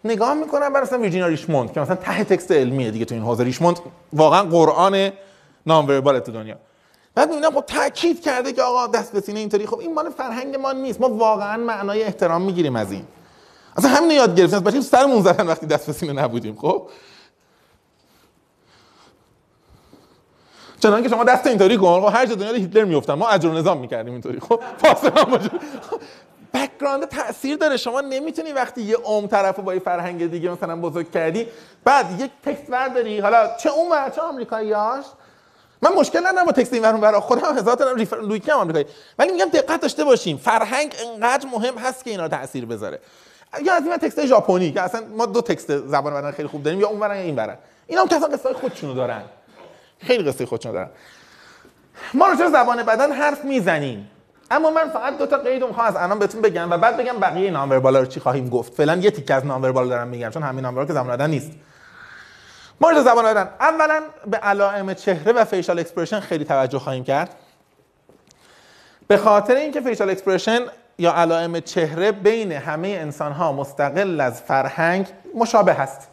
نگاه 0.05 0.35
می‌کنم 0.35 0.73
برای 0.73 0.83
مثلا 0.83 0.99
ویرجینیا 0.99 1.27
ریشموند 1.27 1.73
که 1.73 1.81
مثلا 1.81 1.97
ته 1.97 2.25
تکست 2.25 2.53
علمیه 2.53 2.91
دیگه 2.91 3.05
تو 3.05 3.15
این 3.15 3.25
حوزه. 3.25 3.45
ریشموند 3.45 3.79
واقعا 4.13 4.43
قرآن 4.43 5.13
نام 5.67 6.01
تو 6.01 6.33
دنیا. 6.33 6.57
بعد 7.17 7.29
می‌بینم 7.31 7.51
خب 7.51 7.65
تاکید 7.67 8.23
کرده 8.23 8.53
که 8.53 8.63
آقا 8.63 8.87
دست 8.87 9.13
به 9.13 9.21
سینه 9.21 9.41
اینطوری. 9.41 9.67
خب 9.67 9.79
این 9.79 9.95
مال 9.95 10.11
فرهنگ 10.11 10.57
ما 10.57 10.73
نیست. 10.73 11.01
ما 11.01 11.09
واقعا 11.09 11.57
معنای 11.57 12.03
احترام 12.03 12.43
می‌گیریم 12.43 12.77
از 12.77 12.93
این. 12.93 13.05
اصلا 13.77 13.91
همین 13.91 14.11
یاد 14.11 14.37
گرفتیم. 14.37 14.57
از 14.57 14.65
بچگی 14.65 14.83
سرمون 14.83 15.23
زدن 15.23 15.47
وقتی 15.47 15.67
دست 15.67 15.87
به 15.87 15.93
سینه 15.93 16.23
نبودیم 16.23 16.57
خب؟ 16.57 16.89
چنانکه 20.81 21.09
شما 21.09 21.25
دست 21.25 21.47
اینطوری 21.47 21.77
کن 21.77 22.01
خب 22.01 22.17
هر 22.17 22.27
جا 22.27 22.35
دنیا 22.35 22.53
هیتلر 22.53 22.85
میافتن. 22.85 23.15
ما 23.15 23.29
اجر 23.29 23.51
نظام 23.51 23.79
می‌کردیم 23.79 24.13
اینطوری. 24.13 24.41
خب 24.41 24.61
فاصله 24.79 25.25
باشه. 25.25 25.51
بکگراند 26.55 27.09
تاثیر 27.09 27.57
داره. 27.57 27.77
شما 27.77 28.01
نمی‌تونی 28.01 28.53
وقتی 28.53 28.83
یه 28.83 28.97
عمر 28.97 29.27
طرفو 29.27 29.63
با 29.63 29.75
یه 29.75 29.81
فرهنگ 29.81 30.31
دیگه 30.31 30.51
مثلا 30.51 30.77
بزرگ 30.77 31.11
کردی 31.11 31.47
بعد 31.85 32.21
یک 32.21 32.31
تکست 32.45 32.71
برداری. 32.71 33.21
حالا 33.21 33.57
چه 33.57 33.71
اون 33.71 34.11
چه 34.11 34.21
آمریکاییاش 34.21 35.05
من 35.83 35.91
مشکل 35.93 36.27
ندارم 36.27 36.47
با 36.47 36.53
تکست 36.53 36.73
این 36.73 36.83
ور 36.83 36.93
اون 36.93 37.01
ور 37.01 37.21
خودم 37.21 37.59
هزار 37.59 37.77
تا 37.77 37.93
ریفر 37.93 38.21
لویکی 38.21 38.51
هم 38.51 38.59
آمریکایی. 38.59 38.87
ولی 39.19 39.33
میگم 39.33 39.45
دقت 39.45 39.81
داشته 39.81 40.05
باشیم 40.05 40.37
فرهنگ 40.37 40.95
انقدر 41.13 41.49
مهم 41.53 41.79
هست 41.79 42.05
که 42.05 42.11
اینا 42.11 42.23
رو 42.23 42.29
تاثیر 42.29 42.67
بذاره. 42.67 43.01
یا 43.63 43.75
از 43.75 43.83
این 43.83 43.97
text 43.97 44.27
ژاپنی 44.27 44.73
که 44.73 44.81
اصلا 44.81 45.03
ما 45.17 45.27
دو 45.27 45.41
text 45.41 45.79
زبان 45.79 46.15
بدن 46.15 46.31
خیلی 46.31 46.49
خوب 46.49 46.63
داریم 46.63 46.81
یا 46.81 46.89
اون 46.89 47.01
ور 47.01 47.15
یا 47.15 47.23
این 47.23 47.37
ور 47.37 47.59
اینا 47.87 48.03
هم 48.03 48.09
که 48.09 48.17
اصلا 48.17 48.29
قصه 48.29 48.53
خودشونو 48.53 48.95
دارن. 48.95 49.23
خیلی 49.99 50.31
قصه 50.31 50.47
خودشونو 50.47 50.75
دارن. 50.75 50.89
ما 52.15 52.27
راجع 52.27 52.45
به 52.45 52.51
زبان 52.51 52.83
بدن 52.83 53.13
حرف 53.13 53.45
می‌زنیم. 53.45 54.11
اما 54.51 54.71
من 54.71 54.91
فقط 54.91 55.19
دو 55.19 55.27
تا 55.27 55.39
قید 55.39 55.63
رو 55.63 55.69
می‌خوام 55.69 55.87
از 55.87 55.97
الان 55.97 56.19
بهتون 56.19 56.43
بگم 56.43 56.71
و 56.71 56.79
بعد 56.79 56.97
بگم 56.97 57.21
بقیه 57.21 57.51
non-verbal 57.51 57.81
ا 57.81 58.01
رو 58.01 58.07
چی 58.07 58.21
خواهیم 58.21 58.49
گفت. 58.49 58.75
فعلا 58.75 58.97
یه 58.97 59.11
تیکه 59.11 59.35
از 59.35 59.47
non-verbal 59.47 59.73
ا 59.73 59.89
دارم 59.89 60.09
میگم 60.09 60.31
چون 60.31 60.43
همین 60.43 60.63
non-verbal 60.63 60.87
که 60.87 60.93
زبان 60.93 61.09
بدن 61.09 61.31
نیست. 61.31 61.51
ما 62.81 62.93
به 62.93 63.03
زبان 63.03 63.25
بدن. 63.25 63.49
اولا 63.61 64.03
به 64.27 64.37
علائم 64.37 64.95
چهره 64.95 65.33
و 65.33 65.45
facial 65.45 65.79
expression 65.79 66.21
خیلی 66.21 66.45
توجه 66.45 66.79
خواهیم 66.79 67.05
کرد. 67.05 67.35
به 69.09 69.17
خاطر 69.17 69.55
اینکه 69.55 69.81
facial 69.81 70.11
expression 70.11 70.61
یا 70.99 71.13
علائم 71.13 71.61
چهره 71.61 72.13
بین 72.13 72.53
همه 72.53 72.89
انسان 72.89 73.33
ها 73.33 73.53
مستقل 73.53 74.21
از 74.21 74.43
فرهنگ 74.43 75.07
مشابه 75.35 75.75
هست 75.75 76.09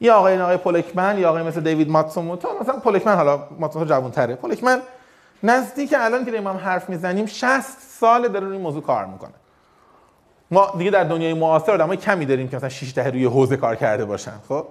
یا 0.00 0.14
آقای 0.14 0.40
آقای 0.40 0.56
پل 0.56 0.77
اکمن 0.77 1.18
یا 1.18 1.28
آقای 1.28 1.42
مثل 1.42 1.60
دیوید 1.60 1.90
ماتسوموتو 1.90 2.48
مثلا 2.60 2.78
پل 2.78 2.90
اکمن 2.90 3.14
حالا 3.16 3.48
ماتسوموتو 3.58 3.90
جوان 3.94 4.10
تره 4.10 4.34
پل 4.34 4.50
اکمن 4.50 4.82
نزدیک 5.42 5.94
الان 5.98 6.24
که 6.24 6.38
هم 6.38 6.46
حرف 6.46 6.88
می‌زنیم 6.88 7.26
60 7.26 7.60
سال 8.00 8.28
داره 8.28 8.46
روی 8.46 8.58
موضوع 8.58 8.82
کار 8.82 9.06
می‌کنه. 9.06 9.32
ما 10.50 10.74
دیگه 10.78 10.90
در 10.90 11.04
دنیای 11.04 11.34
معاصر 11.34 11.72
آدمای 11.72 11.96
کمی 11.96 12.26
داریم 12.26 12.48
که 12.48 12.56
مثلا 12.56 12.68
6 12.68 12.92
دهه 12.94 13.06
روی 13.06 13.24
حوزه 13.24 13.56
کار 13.56 13.76
کرده 13.76 14.04
باشن 14.04 14.34
خب؟ 14.48 14.66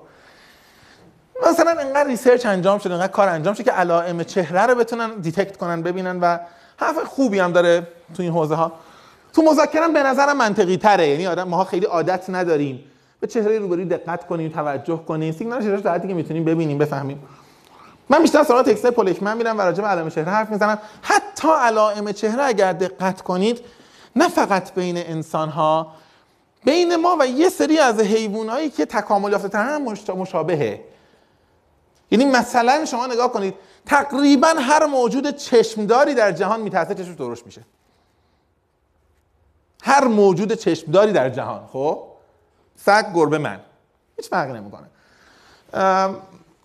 مثلا 1.49 1.71
انقدر 1.81 2.07
research 2.07 2.45
انجام 2.45 2.79
شده 2.79 2.93
انقدر 2.93 3.11
کار 3.11 3.29
انجام 3.29 3.53
شده 3.53 3.63
که 3.63 3.71
علائم 3.71 4.23
چهره 4.23 4.61
رو 4.65 4.75
بتونن 4.75 5.11
detect 5.21 5.57
کنن 5.57 5.81
ببینن 5.81 6.19
و 6.19 6.37
حرف 6.77 6.97
خوبی 7.03 7.39
هم 7.39 7.51
داره 7.51 7.87
تو 8.15 8.23
این 8.23 8.31
حوزه 8.31 8.55
ها 8.55 8.71
تو 9.33 9.41
مذاکرم 9.41 9.93
به 9.93 10.03
نظرم 10.03 10.37
منطقی 10.37 10.77
تره 10.77 11.07
یعنی 11.07 11.27
آدم 11.27 11.47
ماها 11.47 11.63
خیلی 11.63 11.85
عادت 11.85 12.29
نداریم. 12.29 12.83
به 13.19 13.27
چهره 13.27 13.59
روبروی 13.59 13.85
دقت 13.85 14.27
کنیم 14.27 14.51
توجه 14.51 15.01
کنیم 15.07 15.33
سیگنال 15.33 15.61
چهره 15.61 15.81
در 15.81 15.93
حدی 15.93 16.07
که 16.07 16.13
می‌تونیم 16.13 16.45
ببینیم 16.45 16.77
بفهمیم. 16.77 17.23
من 18.09 18.21
بیشتر 18.21 18.43
سراغ 18.43 18.65
تکست 18.65 18.91
پولکمن 18.91 19.37
میرم 19.37 19.57
و 19.57 19.61
راجع 19.61 19.81
به 19.81 19.87
علائم 19.87 20.09
چهره 20.09 20.31
حرف 20.31 20.49
می‌زنم. 20.49 20.77
حتی 21.01 21.47
علائم 21.61 22.11
چهره 22.11 22.43
اگر 22.43 22.73
دقت 22.73 23.21
کنید 23.21 23.59
نه 24.15 24.29
فقط 24.29 24.73
بین 24.73 24.97
انسان 24.97 25.49
ها 25.49 25.87
بین 26.65 26.95
ما 26.95 27.17
و 27.19 27.27
یه 27.27 27.49
سری 27.49 27.79
از 27.79 27.99
حیوانایی 27.99 28.69
که 28.69 28.85
تکامل 28.85 29.31
یافته 29.31 29.57
هم 29.57 29.83
مش- 29.83 30.09
مشابهه 30.09 30.92
یعنی 32.13 32.25
مثلا 32.25 32.85
شما 32.85 33.07
نگاه 33.07 33.31
کنید 33.31 33.53
تقریبا 33.85 34.47
هر 34.47 34.85
موجود 34.85 35.29
چشمداری 35.29 36.13
در 36.13 36.31
جهان 36.31 36.61
میترسه 36.61 36.95
چشمش 36.95 37.15
درشت 37.15 37.45
میشه. 37.45 37.61
هر 39.83 40.07
موجود 40.07 40.53
چشمداری 40.53 41.11
در 41.11 41.29
جهان 41.29 41.67
خب؟ 41.73 42.03
سگ 42.75 43.05
گربه 43.13 43.37
من. 43.37 43.59
هیچ 44.17 44.29
فرقی 44.29 44.53
نمی‌کنه. 44.53 44.87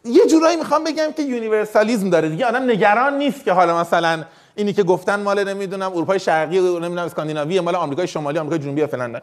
یه 0.05 0.27
جورایی 0.27 0.57
می‌خوام 0.57 0.85
بگم 0.85 1.13
که 1.17 1.23
universalism 1.23 2.11
داره 2.11 2.29
دیگه. 2.29 2.47
آدم 2.47 2.71
نگران 2.71 3.19
نیست 3.19 3.45
که 3.45 3.53
حالا 3.53 3.81
مثلا 3.81 4.25
اینی 4.55 4.73
که 4.73 4.83
گفتن 4.83 5.23
مال 5.23 5.45
نمی‌دونم 5.45 5.93
اروپای 5.93 6.19
شرقی 6.21 6.59
و 6.59 6.79
نمی‌دونم 6.79 7.07
اسکاندیناوی 7.07 7.61
مال 7.61 7.75
آمریکای 7.75 8.07
شمالی 8.07 8.39
آمریکای 8.39 8.59
جنوبی 8.59 8.87
فلان. 8.87 9.21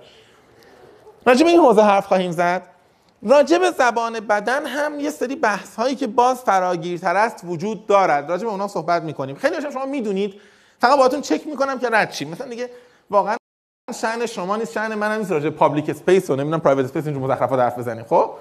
راجع 1.26 1.44
به 1.44 1.50
این 1.50 1.60
حوزه 1.60 1.82
حرف 1.82 2.08
خواهیم 2.08 2.32
زد. 2.32 2.75
راجع 3.26 3.58
به 3.58 3.72
زبان 3.72 4.20
بدن 4.20 4.66
هم 4.66 5.00
یه 5.00 5.10
سری 5.10 5.36
بحث 5.36 5.76
هایی 5.76 5.96
که 5.96 6.08
باز 6.08 6.42
فراگیرتر 6.42 7.16
است 7.16 7.42
وجود 7.44 7.88
دارد. 7.88 8.30
راجع 8.30 8.44
به 8.44 8.50
اونا 8.52 8.68
صحبت 8.68 9.02
می‌کنیم. 9.02 9.36
خیلی 9.36 9.56
هاشم 9.56 9.72
شما 9.72 9.86
می‌دونید. 9.86 10.34
فقط 10.80 10.98
باهاتون 10.98 11.22
چک 11.22 11.48
می‌کنم 11.48 11.80
که 11.80 11.90
رد 11.90 12.12
شیم 12.12 12.26
مثلا 12.26 12.48
دیگه 12.48 12.70
واقعا 13.10 13.36
شأن 14.02 14.26
شما 14.26 14.56
نیست. 14.56 14.74
شأن 14.74 14.96
منم 14.96 15.20
نیست 15.20 15.32
راجع 15.32 15.50
به 15.50 15.56
public 15.56 15.90
space 15.90 16.30
و 16.30 16.36
نمی‌دونم 16.36 16.60
private 16.60 16.86
space 16.86 17.06
اینجور 17.06 17.24
مزخرفات 17.24 17.60
حرف 17.60 17.80
بزنیم. 17.80 18.04
خب؟ 18.04 18.32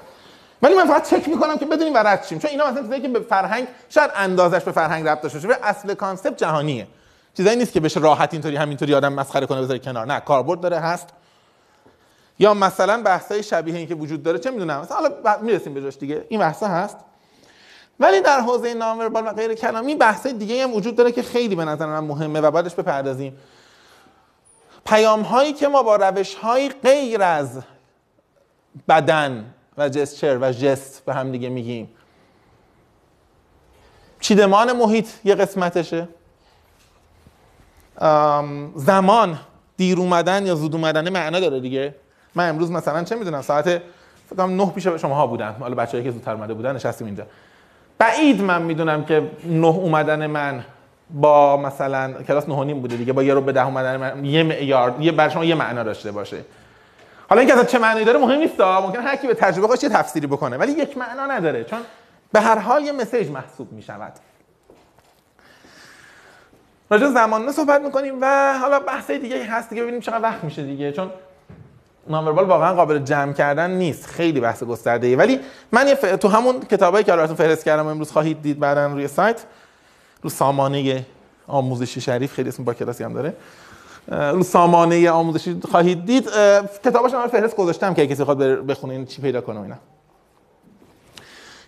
ولی 0.63 0.75
من 0.75 0.87
فقط 0.87 1.11
چک 1.11 1.29
می‌کنم 1.29 1.59
که 1.59 1.67
بدونیم 1.67 1.95
و 1.95 1.99
رد 1.99 2.27
شیم 2.27 2.39
چون 2.39 2.51
اینا 2.51 2.71
مثلا 2.71 2.83
چیزایی 2.83 3.03
که 3.03 3.09
به 3.09 3.21
فرهنگ 3.21 3.67
شاید 3.89 4.11
اندازش 4.15 4.63
به 4.63 4.73
فرهنگ 4.73 5.09
ربط 5.09 5.21
داشته 5.21 5.39
باشه. 5.39 5.61
اصل 5.63 5.95
concept 5.95 6.37
جهانیه. 6.37 6.87
چیزایی 7.37 7.57
نیست 7.57 7.73
که 7.73 7.81
بشه 7.81 8.01
راحت 8.01 8.33
اینطوری 8.33 8.57
همینطوری 8.57 8.95
آدم 8.95 9.13
مسخره 9.13 9.47
کنه 9.47 9.63
بذاره 9.63 9.79
کنار. 9.79 10.07
نه 10.07 10.21
کاربرد 10.21 10.61
داره 10.61 10.79
هست. 10.79 11.09
یا 12.39 12.55
مثلا 12.55 13.03
بحثای 13.03 13.43
شبیه 13.43 13.77
این 13.77 13.87
که 13.87 13.95
وجود 13.95 14.23
داره 14.23 14.39
چه 14.39 14.51
می‌دونم؟ 14.51 14.81
مثلا 14.81 14.97
حالا 14.97 15.39
می‌رسیم 15.43 15.75
به 15.75 15.83
جاش 15.83 15.97
دیگه. 15.97 16.25
این 16.29 16.41
بحثا 16.41 16.69
هست. 16.69 16.97
ولی 18.01 18.21
در 18.21 18.41
حوزه 18.41 18.75
ناموربال 18.75 19.27
و 19.27 19.33
غیر 19.33 19.55
کلامی 19.55 19.95
بحثای 19.95 20.33
دیگه 20.33 20.63
هم 20.63 20.75
وجود 20.75 20.97
داره 20.97 21.13
که 21.13 21.23
خیلی 21.23 21.55
به 21.55 21.65
نظر 21.65 21.87
من 21.87 22.01
مهمه 22.01 22.41
و 22.41 22.51
بعدش 22.51 22.75
بپردازیم. 22.75 23.37
پیام 24.87 25.23
هایی 25.23 25.53
که 25.53 25.69
ما 25.69 25.83
با 25.83 25.97
روش 25.97 26.35
های 26.35 26.69
غیر 26.69 27.23
از 27.23 27.61
بدن 28.89 29.55
و 29.79 29.89
جسچر 29.89 30.39
و 30.41 30.53
جست 30.53 31.05
به 31.05 31.15
هم 31.15 31.33
دیگه 31.33 31.49
میگیم. 31.49 31.89
چیدمان 34.21 34.73
محیط 34.73 35.09
یه 35.25 35.35
قسمتشه. 35.35 36.09
زمان 38.75 39.39
دیر 39.77 39.99
اومدن 39.99 40.47
یا 40.47 40.55
زود 40.55 40.75
اومدن 40.75 41.09
معنا 41.09 41.41
داره 41.41 41.61
دیگه. 41.61 41.95
من 42.35 42.49
امروز 42.49 42.71
مثلا 42.71 43.05
چه 43.05 43.17
می‌دونم 43.17 43.43
ساعت 43.43 43.65
فکر 43.69 44.37
کنم 44.37 44.57
9 44.57 44.71
پیش 44.71 44.87
شماها 44.87 45.27
بودم 45.27 45.57
حالا 45.61 45.75
بچه‌ای 45.75 46.05
که 46.05 46.11
زودتر 46.11 46.33
اومده 46.33 46.55
بودن 46.55 46.75
نشستیم 46.75 47.07
اینجا. 47.07 47.27
بعید 47.99 48.43
من 48.43 48.63
می‌دونم 48.63 49.05
که 49.05 49.31
9 49.45 49.67
اومدن 49.67 50.27
من 50.27 50.65
با 51.11 51.57
مثلا 51.57 52.13
کلاس 52.13 52.49
9 52.49 52.55
و 52.55 52.65
نیم 52.65 52.81
بوده 52.81 52.97
دیگه 52.97 53.13
با 53.13 53.23
یه 53.23 53.35
رو 53.35 53.41
به 53.41 53.53
ده 53.53 53.67
اومدن 53.67 53.97
من 53.97 54.25
یه 54.25 54.43
معیار 54.43 54.95
یه 55.01 55.13
برای 55.13 55.31
شما 55.31 55.45
یه 55.45 55.55
معنا 55.55 55.83
داشته 55.83 56.13
باشه. 56.13 56.45
حالا 57.29 57.41
اینکه 57.41 57.55
اصلا 57.55 57.65
چه 57.65 57.79
معنی 57.79 58.05
داره 58.05 58.19
مهم 58.19 58.39
نیست 58.39 58.61
ممکن 58.61 59.01
هر 59.01 59.17
کی 59.17 59.27
به 59.27 59.35
تجربه 59.35 59.67
خودش 59.67 59.83
یه 59.83 59.89
تفسیری 59.89 60.27
بکنه 60.27 60.57
ولی 60.57 60.73
یک 60.73 60.99
معنا 60.99 61.27
نداره. 61.27 61.65
چون 61.65 61.79
به 62.33 62.41
هر 62.41 62.59
حال 62.59 62.85
یه 62.85 62.93
مسیج 62.93 63.31
محسوب 63.31 63.73
می‌شود. 63.73 64.13
راجع 66.91 67.07
به 67.07 67.13
زمانه 67.13 67.53
صحبت 67.53 67.81
می‌کنیم 67.81 68.19
و 68.21 68.59
حالا 68.61 68.81
بحث 68.81 69.11
دیگه 69.11 69.45
هست 69.45 69.71
دیگه 69.71 69.83
ببینیم 69.83 70.01
چقدر 70.01 70.23
وقت 70.23 70.45
میشه 70.45 70.63
دیگه. 70.63 70.93
چون 70.93 71.11
ناموربال 72.09 72.45
واقعا 72.45 72.75
قابل 72.75 72.99
جمع 72.99 73.33
کردن 73.33 73.71
نیست. 73.71 74.07
خیلی 74.07 74.41
بحث 74.41 74.63
گسترده 74.63 75.07
ای 75.07 75.15
ولی 75.15 75.41
من 75.73 75.89
یه 75.89 75.95
ف... 75.95 76.17
تو 76.17 76.29
همون 76.29 76.61
کتابایی 76.61 77.05
که 77.05 77.13
براتون 77.13 77.37
فهرست 77.37 77.65
کردم 77.65 77.87
امروز 77.87 78.13
خواهید 78.13 78.43
دید 78.43 78.59
بعدا 78.59 78.87
روی 78.87 79.09
سایت 79.09 79.45
رو 80.23 80.31
سامانه 80.31 81.07
آموزشی 81.47 82.01
شریف 82.01 82.33
خیلی 82.33 82.49
اسم 82.49 82.65
با 82.65 82.75
کلاسی 82.75 83.05
هم 83.05 83.13
داره 83.13 83.35
رو 84.09 84.43
سامانه 84.43 85.11
آموزشی 85.11 85.61
خواهید 85.71 86.07
دید. 86.07 86.29
اه، 86.29 86.63
کتاباش 86.85 87.15
هم 87.15 87.29
فهرست 87.29 87.57
گذاشتم 87.57 87.95
که 87.95 88.07
کسی 88.07 88.25
بره 88.25 88.57
بخونه 88.57 88.93
این 88.93 89.07
چی 89.07 89.23
پیدا 89.23 89.41
کنه 89.41 89.61
اینا. 89.61 89.77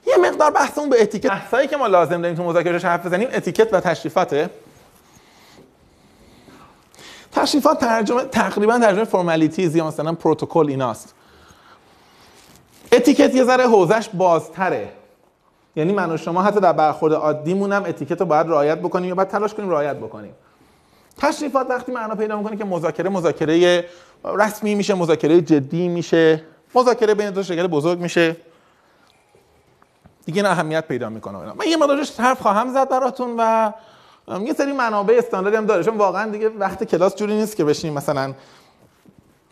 یه 0.07 0.17
مقدار 0.17 0.51
بحثمون 0.51 0.91
به 0.91 1.03
اتیکت 1.03 1.29
بحثایی 1.31 1.69
که 1.69 1.77
ما 1.77 1.87
لازم 1.87 2.23
داریم 2.23 2.37
تو 2.37 2.43
مذاکرهش 2.43 2.85
حرف 2.85 3.07
بزنیم 3.07 3.29
اتیکت 3.33 3.75
و 3.75 3.81
تشریفاته. 3.81 4.51
تشریفات 7.37 7.81
ترجمه 7.81 8.25
تقریبا 8.25 8.79
ترجمه 8.79 9.05
فرمالیتیز 9.05 9.77
یا 9.77 9.87
مثلا 9.87 10.13
پروتکل 10.13 10.67
ایناست. 10.69 11.15
اتیکت 12.93 13.35
یه 13.35 13.45
ذره 13.45 13.65
حوزش 13.65 14.09
بازتره. 14.15 14.89
یعنی 15.77 15.93
من 15.93 16.13
و 16.13 16.17
شما 16.17 16.43
حتی 16.43 16.61
در 16.61 16.73
برخورد 16.73 17.13
عادیمون 17.13 17.73
هم 17.73 17.85
اتیکت 17.85 18.21
رو 18.21 18.27
باید 18.27 18.47
رعایت 18.47 18.79
بکنیم 18.79 19.09
یا 19.09 19.15
باید 19.15 19.29
تلاش 19.29 19.55
کنیم 19.55 19.71
رعایت 19.71 19.97
بکنیم. 19.97 20.35
تشریفات 21.19 21.71
وقتی 21.71 21.93
معنا 21.93 22.15
پیدا 22.15 22.37
می‌کنه 22.37 22.57
که 22.57 22.65
مذاکره 22.65 23.11
مذاکره 23.11 23.85
رسمی 24.25 24.75
میشه 24.75 24.95
مذاکره 24.95 25.41
جدی 25.41 25.89
میشه. 25.89 26.43
مذاکره 26.75 27.15
بین 27.15 27.31
دو 27.31 27.43
شرکت 27.43 27.67
بزرگ 27.67 27.99
میشه. 27.99 28.37
دیگه 30.27 30.43
این 30.43 30.47
اهمیت 30.47 30.89
پیدا 30.89 31.09
می‌کنه 31.09 31.39
من 31.39 31.67
یه 31.69 31.77
مقدارش 31.77 32.21
حرف 32.21 32.41
خواهم 32.41 32.73
زد 32.73 32.89
براتون 32.89 33.35
و 33.39 33.73
یه 34.29 34.53
سری 34.53 34.73
منابع 34.73 35.15
استانداردی 35.19 35.57
هم 35.57 35.67
داره 35.67 35.85
چون 35.85 35.97
واقعا 35.97 36.31
دیگه 36.31 36.49
وقت 36.49 36.85
کلاس 36.85 37.17
جوری 37.17 37.35
نیست 37.35 37.57
که 37.57 37.65
بشینیم 37.65 37.97
مثلا 37.97 38.35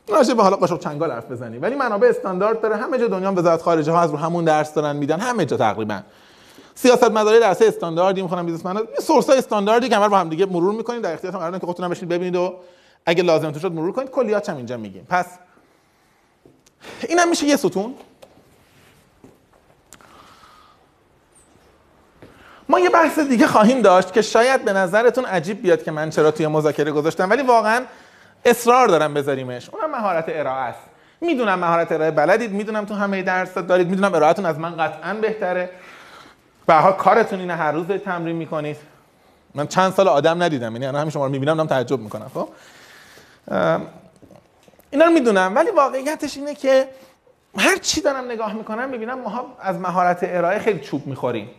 راجع 0.09 0.35
به 0.35 0.43
حالا 0.43 0.57
قاشق 0.57 0.79
چنگال 0.79 1.13
حرف 1.13 1.31
بزنیم 1.31 1.63
ولی 1.63 1.75
منابع 1.75 2.09
استاندارد 2.09 2.61
داره 2.61 2.77
همه 2.77 2.99
جا 2.99 3.09
دنیا 3.09 3.33
وزارت 3.33 3.63
خارجه 3.63 3.93
ها 3.93 4.01
از 4.01 4.11
رو 4.11 4.17
همون 4.17 4.45
درس 4.45 4.75
دارن 4.75 4.97
میدن 4.97 5.21
همه 5.21 5.45
جا 5.45 5.57
تقریبا. 5.57 6.01
سیاست 6.75 7.11
مداری 7.11 7.41
درس 7.41 7.63
استانداردی 7.63 8.23
می‌خونم 8.23 8.47
businessman 8.47 8.77
یه 8.77 9.01
source 9.03 9.31
استانداردی 9.31 9.89
که 9.89 9.97
همه 9.97 10.09
با 10.09 10.19
هم 10.19 10.29
دیگه 10.29 10.47
مرور 10.47 10.75
می‌کنیم 10.75 11.01
در 11.01 11.13
اختیارتون 11.13 11.41
قرار 11.41 11.59
که 11.59 11.67
خودتون 11.67 11.89
بشینید 11.89 12.09
ببینید 12.15 12.37
و 12.37 12.55
اگه 13.07 13.23
لازم 13.23 13.53
شد 13.53 13.73
مرور 13.73 13.93
کنید. 13.93 14.11
کلیات 14.11 14.49
هم 14.49 14.57
اینجا 14.57 14.77
میگیم. 14.77 15.07
پس 15.09 15.27
اینم 17.09 17.29
میشه 17.29 17.47
یه 17.47 17.57
ستون. 17.57 17.95
ما 22.69 22.81
یه 22.81 22.91
بحث 22.91 23.19
دیگه 23.19 23.47
خواهیم 23.47 23.83
داشت 23.83 24.13
که 24.13 24.23
شاید 24.23 24.65
به 24.65 24.73
نظرتون 24.73 25.25
عجیب 25.25 25.63
بیاد 25.63 25.83
که 25.83 25.91
من 25.91 26.11
چرا 26.11 26.31
توی 26.31 26.47
مذاکره 26.47 26.93
گذاشتم 26.93 27.31
ولی 27.31 27.43
واقعا 27.43 27.85
اصرار 28.45 28.89
دارم 28.89 29.15
بذاریمش. 29.15 29.71
اونم 29.71 29.91
مهارت 29.91 30.25
ارائه 30.29 30.61
است. 30.61 30.79
می‌دونم 31.21 31.59
مهارت 31.59 31.93
ارائه 31.93 32.11
بلدید 32.11 32.53
می‌دونم 32.53 32.85
تو 32.85 32.95
همه 32.95 33.23
درس 33.23 33.55
دارید 33.55 33.89
می‌دونم 33.89 34.15
ارائهتون 34.15 34.47
از 34.47 34.59
من 34.59 34.77
قطعا 34.77 35.15
بهتره. 35.15 35.71
به 36.67 36.75
حال 36.75 36.93
کارتون 36.93 37.41
اینه 37.41 37.55
هر 37.55 37.73
روز 37.73 37.87
تمرین 37.87 38.37
می‌کنید. 38.37 38.77
من 39.55 39.67
چند 39.67 39.93
سال 39.93 40.09
آدم 40.09 40.43
ندیدم 40.43 40.73
یعنی 40.83 40.99
همین 40.99 41.11
شما 41.11 41.27
رو 41.27 41.33
می‌بینم 41.33 41.55
دارم 41.55 41.69
تعجب 41.69 42.01
می‌کنم 42.01 42.31
خب؟ 42.35 42.49
اینا 44.91 45.05
رو 45.05 45.11
می‌دونم 45.11 45.53
ولی 45.55 45.71
واقعیتش 45.71 46.37
اینه 46.37 46.55
که 46.55 46.89
هر 47.59 47.77
چی 47.77 48.01
دارم 48.01 48.25
نگاه 48.25 48.53
می‌کنم 48.53 48.89
می‌بینم 48.89 49.21
ما 49.21 49.57
از 49.61 49.79
مهارت 49.79 50.19
ارائه 50.23 50.59
خیلی 50.59 50.81
چوب 50.81 51.07
می‌خوریم. 51.07 51.51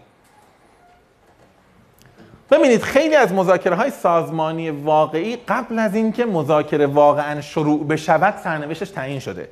ببینید 2.51 2.81
خیلی 2.81 3.15
از 3.15 3.33
مذاکره 3.33 3.75
های 3.75 3.89
سازمانی 3.89 4.69
واقعی 4.69 5.35
قبل 5.35 5.79
از 5.79 5.95
اینکه 5.95 6.25
مذاکره 6.25 6.87
واقعا 6.87 7.41
شروع 7.41 7.87
بشود 7.87 8.37
سرنوشتش 8.43 8.89
تعیین 8.89 9.19
شده. 9.19 9.49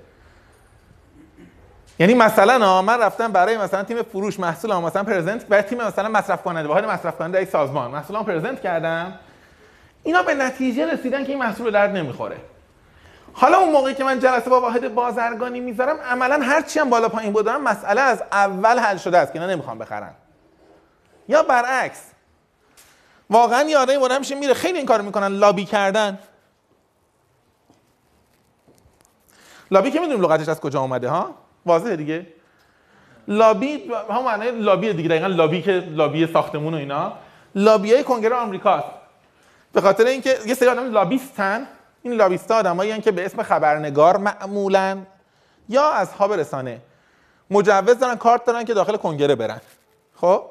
یعنی 2.00 2.14
مثلا 2.14 2.82
من 2.82 3.02
رفتم 3.02 3.32
برای 3.32 3.58
مثلا 3.58 3.84
تیم 3.84 4.02
فروش 4.02 4.40
محصول 4.40 4.76
مثلا 4.76 5.04
پرزنت 5.04 5.46
برای 5.46 5.64
تیم 5.64 5.78
مثلا 5.78 6.10
مصرف 6.10 6.44
کننده 6.44 6.68
واحد 6.68 6.86
مصرف 6.86 7.18
کننده 7.18 7.38
ای 7.38 7.46
سازمان. 7.46 7.92
محصولم 7.92 8.24
پرزنت 8.24 8.62
کردم. 8.62 9.14
اینا 10.04 10.24
به 10.24 10.34
نتیجه 10.34 10.94
رسیدن 10.94 11.24
که 11.24 11.30
این 11.30 11.40
محصول 11.40 11.72
درد 11.72 11.90
نمی‌خوره. 11.96 12.38
حالا 13.34 13.58
اون 13.58 13.72
موقعی 13.72 13.94
که 13.94 14.04
من 14.04 14.20
جلسه 14.20 14.50
با 14.50 14.62
واحد 14.62 14.96
بازرگانی 14.96 15.60
می‌ذارم 15.60 15.98
عملا 15.98 16.40
هر 16.44 16.62
چی 16.62 16.80
هم 16.80 16.90
بالا 16.90 17.10
پایین 17.10 17.34
بودم 17.34 17.62
مسئله 17.62 18.02
از 18.02 18.24
اول 18.32 18.80
حل 18.80 18.98
شده 18.98 19.18
است 19.18 19.34
که 19.34 19.40
اینا 19.42 19.54
نمی‌خوام 19.54 19.78
بخرن. 19.78 20.12
یا 21.28 21.44
برعکس 21.44 22.13
واقعا 23.30 23.70
یه 23.70 23.78
آدمی 23.78 23.98
بودم 23.98 24.20
میشه 24.20 24.36
میره. 24.36 24.54
خیلی 24.54 24.78
این 24.78 24.88
کارو 24.88 25.04
می‌کنن. 25.04 25.28
لابی 25.28 25.66
کردن. 25.66 26.20
لابی 29.72 29.92
که 29.92 30.00
می‌دونیم 30.00 30.24
لغتش 30.24 30.50
از 30.50 30.60
کجا 30.60 30.82
اومده 30.82 31.10
ها؟ 31.10 31.36
واضحه 31.66 31.96
دیگه؟ 31.96 32.28
لابی 33.28 33.92
هم 34.10 34.24
معنی 34.24 34.52
لابی 34.52 34.94
دیگه. 34.94 35.10
دقیقا 35.10 35.28
لابی 35.28 35.62
که 35.62 35.72
لابی 35.72 36.28
ساختمون 36.28 36.74
و 36.74 36.78
اینا. 36.78 37.14
لابی 37.56 37.94
های 37.94 38.04
کنگره 38.04 38.36
آمریکاست. 38.36 38.88
به 39.74 39.82
خاطر 39.82 40.06
اینکه 40.06 40.40
یه 40.46 40.54
سری 40.54 40.70
آدم 40.70 40.92
لابیستن. 40.92 41.68
این 42.02 42.14
لابیستا 42.14 42.56
آدمایی 42.56 43.02
که 43.02 43.12
به 43.12 43.26
اسم 43.26 43.44
خبرنگار 43.44 44.18
معمولا 44.18 44.98
یا 45.70 45.92
اصحاب 45.92 46.34
رسانه 46.34 46.82
مجوز 47.50 48.00
دارن 48.00 48.16
کارت 48.16 48.46
دارن 48.46 48.64
که 48.64 48.74
داخل 48.74 48.98
کنگره 48.98 49.36
برن. 49.36 49.62
خب؟ 50.16 50.44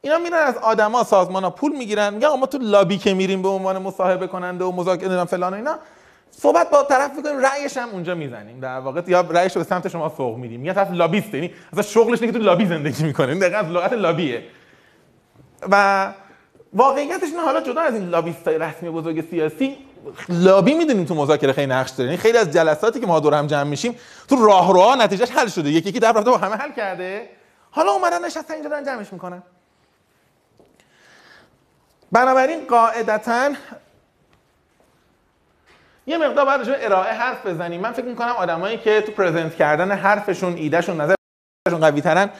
اینا 0.00 0.18
میرن 0.18 0.38
از 0.38 0.56
آدما 0.56 1.04
سازمان 1.04 1.44
ها 1.44 1.50
پول 1.50 1.76
می‌گیرن 1.76 2.14
میگن 2.14 2.28
ما 2.28 2.46
تو 2.46 2.58
لابی 2.58 2.98
که 2.98 3.14
میریم 3.14 3.42
به 3.42 3.48
عنوان 3.48 3.78
مصاحبه 3.78 4.26
کننده 4.26 4.64
و 4.64 4.72
مذاکره 4.72 5.24
فلان 5.24 5.52
و 5.52 5.56
اینا 5.56 5.78
صحبت 6.30 6.70
با 6.70 6.82
طرف 6.82 7.10
می‌کنیم 7.16 7.38
رأیش 7.38 7.76
هم 7.76 7.88
اونجا 7.88 8.14
می‌زنیم. 8.14 8.60
در 8.60 8.78
واقع 8.78 9.02
یا 9.06 9.20
رأیش 9.20 9.56
رو 9.56 9.62
به 9.62 9.68
سمت 9.68 9.88
شما 9.88 10.12
سوق 10.16 10.36
میدیم. 10.36 10.64
یه 10.64 10.72
طرف 10.72 10.90
لابیست 10.90 11.34
یعنی 11.34 11.50
اصلا 11.72 11.82
شغلش 11.82 12.22
اینه 12.22 12.32
که 12.32 12.38
تو 12.38 12.44
لابی 12.44 12.66
زندگی 12.66 13.04
می‌کنه. 13.04 13.28
این 13.28 13.38
دقیقاً 13.38 13.60
لغت 13.60 13.92
لابیه. 13.92 14.42
و 15.70 16.06
واقعیتش 16.72 17.28
اینه 17.28 17.42
حالا 17.42 17.60
جدا 17.60 17.80
از 17.80 17.94
این 17.94 18.08
لابیستای 18.08 18.58
رسمی 18.58 18.90
بزرگ 18.90 19.30
سیاسی 19.30 19.76
لابی 20.28 20.74
می‌دونیم 20.74 21.04
تو 21.04 21.14
مذاکره 21.14 21.52
خیلی 21.52 21.66
نقش 21.66 21.90
داره. 21.90 22.04
یعنی 22.04 22.16
خیلی 22.16 22.38
از 22.38 22.50
جلساتی 22.50 23.00
که 23.00 23.06
ما 23.06 23.20
دور 23.20 23.34
هم 23.34 23.46
جمع 23.46 23.62
میشیم 23.62 23.96
تو 24.28 24.46
راهروها 24.46 24.94
نتیجهش 24.94 25.30
حل 25.30 25.48
شده. 25.48 25.70
یکی 25.70 25.88
یکی 25.88 25.98
در 25.98 26.12
رفته 26.12 26.30
با 26.30 26.38
همه 26.38 26.56
حل 26.56 26.72
کرده. 26.72 27.28
حالا 27.70 27.92
اومدن 27.92 28.24
نشستن 28.24 28.54
اینجا 28.54 28.68
دارن 28.68 28.84
جمعش 28.84 29.12
می‌کنن. 29.12 29.42
بنابراین 32.12 32.66
قاعدتا 32.66 33.50
یه 36.06 36.18
مقدار 36.18 36.46
بعد 36.46 36.68
ارائه 36.68 37.12
حرف 37.12 37.46
بزنیم. 37.46 37.80
من 37.80 37.92
فکر 37.92 38.04
می‌کنم 38.04 38.28
آدمایی 38.28 38.78
که 38.78 39.00
تو 39.00 39.12
پرزنت 39.12 39.56
کردن 39.56 39.92
حرفشون 39.92 40.54
ایدهشون 40.56 41.00
نظرشون 41.00 41.80
قوی 41.80 42.00
ترن 42.00 42.30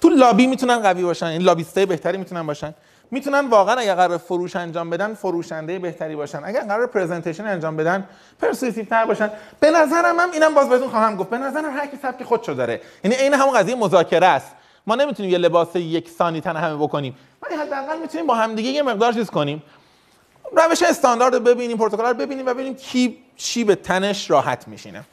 تو 0.00 0.08
لابی 0.08 0.46
می‌تونن 0.46 0.78
قوی 0.78 1.02
باشن. 1.02 1.26
این 1.26 1.42
لابیسته 1.42 1.86
بهتری 1.86 2.18
می‌تونن 2.18 2.46
باشن. 2.46 2.74
می‌تونن 3.10 3.48
واقعا 3.48 3.74
اگر 3.74 3.94
قرار 3.94 4.18
فروش 4.18 4.56
انجام 4.56 4.90
بدن 4.90 5.14
فروشنده 5.14 5.78
بهتری 5.78 6.16
باشن. 6.16 6.40
اگر 6.44 6.60
قرار 6.60 6.86
پرزنتیشن 6.86 7.46
انجام 7.46 7.76
بدن 7.76 8.08
پرسوسیو 8.40 8.84
تر 8.84 9.04
باشن. 9.04 9.30
به 9.60 9.70
نظرم 9.70 10.20
هم 10.20 10.30
اینم 10.30 10.54
باز 10.54 10.68
بهتون 10.68 10.88
خواهم 10.88 11.16
گفت. 11.16 11.30
به 11.30 11.38
نظرم 11.38 11.76
هر 11.76 11.86
کی 11.86 11.98
سبک 12.02 12.22
خودشو 12.22 12.52
داره. 12.52 12.80
یعنی 13.04 13.16
عین 13.16 13.34
همون 13.34 13.54
قضیه 13.54 13.74
مذاکره 13.74 14.26
است. 14.26 14.52
ما 14.86 14.94
نمی‌تونیم 14.94 15.32
یه 15.32 15.38
لباس 15.38 15.76
یکسانی 15.76 16.40
تن 16.40 16.56
همه 16.56 16.76
بکنیم 16.76 17.16
ولی 17.42 17.54
حداقل 17.54 17.98
می‌تونیم 17.98 18.26
با 18.26 18.34
همدیگه 18.34 18.70
یه 18.70 18.82
مقدار 18.82 19.12
چیز 19.12 19.30
کنیم. 19.30 19.62
روش 20.56 20.82
استاندارد 20.82 21.34
رو 21.34 21.40
ببینیم 21.40 21.76
پروتکل 21.76 22.02
رو 22.02 22.14
ببینیم 22.14 22.46
و 22.46 22.54
ببینیم 22.54 22.74
کی 22.74 23.18
چی 23.36 23.64
به 23.64 23.74
تنش 23.74 24.30
راحت 24.30 24.68
میشینه. 24.68 25.04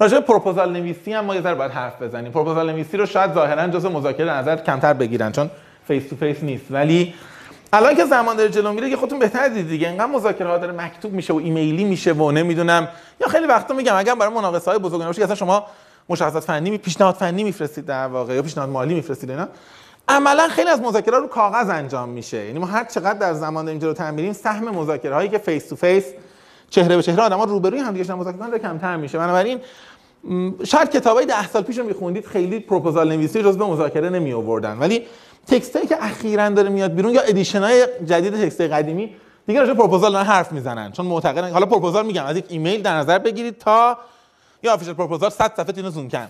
راجع 0.00 0.18
به 0.18 0.26
پروپوزال 0.26 0.72
نویسی 0.72 1.12
هم 1.12 1.24
ما 1.24 1.34
یه 1.34 1.40
ذره 1.40 1.54
باید 1.54 1.72
حرف 1.72 2.02
بزنیم. 2.02 2.32
پروپوزال 2.32 2.72
نویسی 2.72 2.96
رو 2.96 3.06
شاید 3.06 3.34
ظاهرا 3.34 3.68
جزء 3.68 3.88
مذاکره 3.88 4.32
نظر 4.32 4.56
کمتر 4.56 4.92
بگیرن 4.92 5.32
چون 5.32 5.50
face 5.88 6.08
to 6.08 6.16
face 6.16 6.42
نیست. 6.42 6.64
ولی 6.70 7.14
الان 7.72 7.94
که 7.94 8.04
زمان 8.04 8.36
داره 8.36 8.48
جلو 8.48 8.72
میره 8.72 8.90
که 8.90 8.96
خودتون 8.96 9.18
بهتر 9.18 9.48
دید 9.48 9.68
دیگه. 9.68 9.88
انقدر 9.88 10.06
مذاکره 10.06 10.48
ها 10.48 10.58
داره 10.58 10.72
مکتوب 10.72 11.12
میشه 11.12 11.32
و 11.32 11.36
ایمیلی 11.36 11.84
میشه 11.84 12.12
و 12.12 12.30
نمی‌دونم. 12.30 12.88
یا 13.20 13.28
خیلی 13.28 13.46
وقتا 13.46 13.74
میگم 13.74 13.96
اگر 13.96 14.14
برای 14.14 14.34
مناقصه 14.34 14.70
های 14.70 14.80
بزرگ 14.80 15.04
باشه 15.04 15.22
اصلا 15.22 15.34
شما 15.34 15.66
مشخصات 16.08 16.44
فنی 16.44 16.78
پیشنهاد 16.78 17.14
فنی 17.14 17.44
میفرستید 17.44 17.86
در 17.86 18.06
واقع 18.06 18.34
یا 18.34 18.42
پیشنهاد 18.42 18.68
مالی 18.68 18.94
میفرستید 18.94 19.30
اینا. 19.30 19.48
عملا 20.08 20.48
خیلی 20.48 20.70
از 20.70 20.80
مذاکره 20.80 21.18
رو 21.18 21.26
کاغذ 21.26 21.68
انجام 21.68 22.08
میشه. 22.08 22.44
یعنی 22.44 22.58
ما 22.58 22.66
هر 22.66 22.84
چقدر 22.84 23.18
در 23.18 23.34
زمان 23.34 23.64
داریم 23.64 23.80
جلو 23.80 24.12
میریم 24.12 24.32
سهم 24.32 24.68
مذاکره 24.68 25.14
هایی 25.14 25.28
که 25.28 25.38
face 25.38 25.68
to 25.68 25.76
face 25.76 26.04
چهره 26.70 26.96
به 26.96 27.02
چهره 27.02 27.22
آدم‌ها 27.22 27.44
روبروی 27.44 27.78
هم 27.78 27.94
دیگه 27.94 28.14
مذاکره 28.14 28.38
کنن 28.38 28.58
کمتر 28.58 28.96
میشه. 28.96 29.18
بنابراین 29.18 29.60
شاید 30.64 30.90
کتابای 30.90 31.26
10 31.26 31.48
سال 31.48 31.62
پیش 31.62 31.78
میخوندید 31.78 32.26
خیلی 32.26 32.60
پروپوزال 32.60 33.08
نویسی 33.08 33.42
جز 33.42 33.58
به 33.58 33.64
مذاکره 33.64 34.10
نمی 34.10 34.32
آوردن 34.32 34.78
ولی 34.78 35.06
text 35.48 35.73
ایی 35.73 35.86
که 35.86 36.04
اخیرا 36.04 36.48
داره 36.48 36.68
میاد 36.68 36.92
بیرون 36.92 37.14
یا 37.14 37.20
edition 37.20 37.62
های 37.62 37.86
جدید 38.04 38.44
text 38.44 38.60
قدیمی 38.60 39.16
دیگه 39.46 39.60
راجع 39.60 39.72
پروپوزال 39.72 40.12
دارن 40.12 40.24
حرف 40.24 40.52
می‌زنن. 40.52 40.92
چون 40.92 41.06
معتقدن 41.06 41.50
حالا 41.50 41.66
پروپوزال 41.66 42.06
میگم 42.06 42.24
از 42.24 42.36
یک 42.36 42.44
ایمیل 42.48 42.82
در 42.82 42.96
نظر 42.96 43.18
بگیرید 43.18 43.58
تا 43.58 43.98
یا 44.62 44.72
official 44.72 44.94
proposal 44.94 45.30
100 45.30 45.52
صفحه 45.56 45.76
اینو 45.76 45.90
زوم 45.90 46.08
کن. 46.08 46.28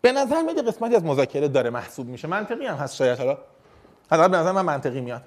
به 0.00 0.12
نظر 0.12 0.42
میاد 0.42 0.68
قسمتی 0.68 0.96
از 0.96 1.04
مذاکره 1.04 1.48
داره 1.48 1.70
محسوب 1.70 2.06
میشه. 2.06 2.28
منطقی 2.28 2.66
هم 2.66 2.76
هست 2.76 2.96
شاید 2.96 3.18
حالا 3.18 3.38
حداقل 4.12 4.28
به 4.28 4.36
نظر 4.36 4.52
من 4.52 4.62
منطقی 4.62 5.00
میاد. 5.00 5.22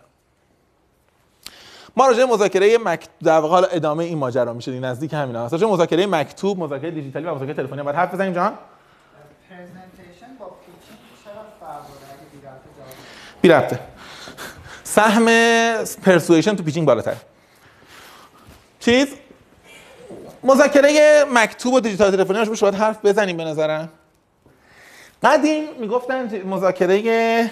ما 1.97 2.07
راجع 2.07 2.23
مذاکره 2.23 2.77
مکتوب 2.77 3.13
در 3.23 3.39
واقع 3.39 3.67
ادامه 3.71 4.03
این 4.03 4.17
ماجرا 4.17 4.53
میشه 4.53 4.79
نزدیک 4.79 5.13
همین 5.13 5.35
هست. 5.35 5.53
راجع 5.53 5.67
مذاکره 5.67 6.05
مکتوب 6.07 6.59
مذاکره 6.59 6.91
دیجیتالی 6.91 7.25
و 7.25 7.35
مذاکره 7.35 7.53
تلفنی 7.53 7.83
باید 7.83 7.95
حرف 7.95 8.13
بزنیم 8.13 8.33
جان 8.33 8.53
presentation 9.49 10.35
با 10.39 10.45
pitching 10.45 10.99
چرا 11.23 11.33
فرق 11.59 11.81
داره 11.81 12.13
اگه 12.13 12.25
بی 12.31 12.37
ربطه 12.37 12.69
جواب 12.77 12.95
بی 13.41 13.49
ربطه 13.49 13.79
سهم 14.83 15.25
persuasion 16.03 16.55
تو 16.55 16.63
pitching 16.63 16.87
بالاتره. 16.87 17.17
چیز؟ 18.79 19.07
مذاکره 20.43 21.25
مکتوب 21.33 21.73
و 21.73 21.79
دیجیتال 21.79 22.11
تلفنی 22.11 22.45
روش 22.45 22.59
باید 22.59 22.75
حرف 22.75 23.05
بزنیم 23.05 23.37
به 23.37 23.43
نظرم. 23.43 23.89
قدیم 25.23 25.63
می‌گفتن 25.79 26.41
مذاکره 26.45 27.51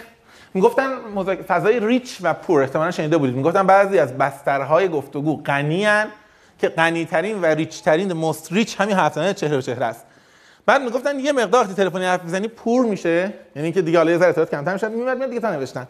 می‌گفتن 0.53 0.87
مذاکره 1.15 1.43
فضای 1.43 1.79
rich 1.79 2.17
و 2.21 2.33
poor 2.33 2.61
احتمالاً 2.61 2.91
شنیده 2.91 3.17
بودید. 3.17 3.35
می‌گفتن 3.35 3.67
بعضی 3.67 3.99
از 3.99 4.17
بسترهای 4.17 4.89
گفتگو 4.89 5.43
غنیان 5.43 6.07
که 6.59 6.69
غنی 6.69 7.05
ترین 7.05 7.41
و 7.41 7.45
rich 7.45 7.83
ترین 7.83 8.13
most 8.13 8.53
rich 8.53 8.81
همین 8.81 8.95
زدن 9.13 9.33
چهره 9.33 9.55
به 9.55 9.61
چهره 9.61 9.85
است. 9.85 10.05
بعد 10.69 10.81
می‌گفتن 10.81 11.19
یه 11.19 11.31
مقدار 11.31 11.63
وقتی 11.63 11.73
تلفنی 11.73 12.05
حرف 12.05 12.23
می‌زنی 12.23 12.47
پور 12.47 12.85
میشه. 12.85 13.33
یعنی 13.55 13.71
که 13.71 13.81
دیگه 13.81 13.97
حالا 13.97 14.11
یه 14.11 14.17
ذره 14.17 14.27
ارتباط 14.27 14.51
کمتر 14.51 14.73
میشه 14.73 14.89
میمد 14.89 15.17
میاد 15.17 15.29
دیگه 15.29 15.41
تا 15.41 15.51
نوشتن 15.51 15.87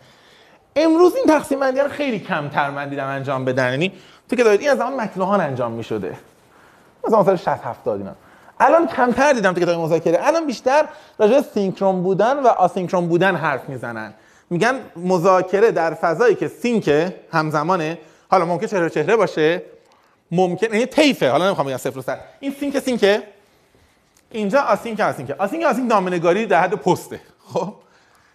امروز 0.76 1.16
این 1.16 1.26
تقسیم 1.26 1.60
بندی 1.60 1.80
رو 1.80 1.88
خیلی 1.88 2.20
کمتر 2.20 2.70
من 2.70 2.90
دیدم 2.90 3.06
انجام 3.08 3.46
بدن. 3.46 3.72
یعنی 3.72 3.92
تو 4.30 4.36
که 4.36 4.44
دارید 4.44 4.62
این 4.62 4.70
از 4.70 4.78
زمان 4.78 5.02
مکنوهان 5.02 5.42
انجام 5.42 5.72
می 5.72 5.84
شده 5.84 6.14
مثلا 7.08 7.24
سال 7.24 7.36
60 7.36 7.48
70 7.48 8.00
اینا. 8.00 8.12
الان 8.60 8.88
کمتر 8.88 9.34
دیدم 9.34 9.54
تو 9.54 9.62
کتاب 9.62 9.82
مذاکره. 9.82 10.28
الان 10.28 10.46
بیشتر 10.46 10.86
راجع 11.20 11.42
سینکرون 11.42 12.04
بودن 12.04 12.40
و 12.40 12.48
آسینکرون 12.48 13.08
بودن 13.08 13.36
حرف 13.36 13.70
می‌زنن. 13.70 14.14
میگن 14.50 14.76
مذاکره 14.96 15.72
در 15.72 15.94
فضایی 15.94 16.36
که 16.36 16.48
سینک 16.48 17.14
همزمانه 17.34 17.98
حالا 18.32 18.46
ممکن 18.46 18.68
چهره 18.68 18.90
چهره 18.90 19.16
باشه 19.16 19.62
ممکن 20.32 20.74
یعنی 20.74 20.86
طیفه. 20.86 21.30
حالا 21.30 21.46
نمی‌خوام 21.46 21.68
بگم 21.68 21.78
صفر 21.78 22.00
و 22.00 22.02
صد. 22.02 22.20
این 22.40 22.56
sync 22.60 22.80
sync 22.80 23.09
ه. 23.09 23.24
اینجا 24.32 24.62
async 24.62 25.00
async 25.00 25.32
async 25.40 25.64
async 25.64 25.90
نامه‌نگاری 25.90 26.46
در 26.46 26.62
حد 26.62 26.74
پسته. 26.74 27.20
خب؟ 27.54 27.74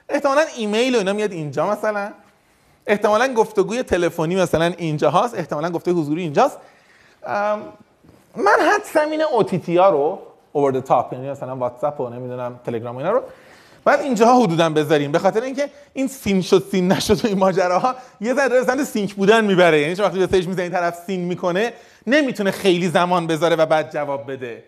احتمالاً 0.08 0.44
ایمیل 0.56 0.94
و 0.94 0.98
اینا 0.98 1.12
میاد 1.12 1.32
اینجا 1.32 1.70
مثلا. 1.70 2.10
احتمالاً 2.86 3.34
گفتگوی 3.34 3.82
تلفنی 3.82 4.36
مثلا 4.36 4.64
اینجا 4.64 5.10
هست 5.10 5.38
احتمالاً 5.38 5.70
گفتگوی 5.70 6.00
حضوری 6.00 6.22
اینجاست. 6.22 6.58
من 8.36 8.56
حدسم 8.74 9.10
اینه 9.10 9.24
OTT 9.32 9.76
ها 9.76 9.90
رو 9.90 10.18
over 10.52 10.81
top 10.81 11.12
یعنی 11.12 11.30
مثلا 11.30 11.56
واتساپ 11.56 12.00
و 12.00 12.08
نمی‌دونم 12.08 12.60
تلگرام 12.66 12.94
و 12.94 12.98
اینا 12.98 13.10
رو 13.10 13.22
بعد 13.84 14.00
اینجاها 14.00 14.42
حدودا 14.42 14.70
بذاریم. 14.70 15.12
به 15.12 15.18
خاطر 15.18 15.40
اینکه 15.40 15.70
این 15.92 16.06
seen 16.06 16.43
شد 16.42 16.64
seen 16.70 16.93
نشد 16.92 17.24
و 17.24 17.28
این 17.28 17.38
ماجراها 17.38 17.94
یه 18.20 18.34
ذره 18.34 18.64
سمت 18.64 18.84
sync 18.85 19.14
بودن 19.14 19.44
می‌بره. 19.44 19.80
یعنی 19.80 19.94
وقتی 19.94 20.18
یه 20.18 20.26
message 20.26 20.48
می‌زنی 20.48 20.68
طرف 20.68 20.98
seen 21.06 21.20
می‌کنه 21.20 21.72
نمی‌تونه 22.06 22.50
خیلی 22.50 22.88
زمان 22.88 23.26
بذاره 23.26 23.56
و 23.56 23.66
بعد 23.66 23.92
جواب 23.92 24.32
بده. 24.32 24.64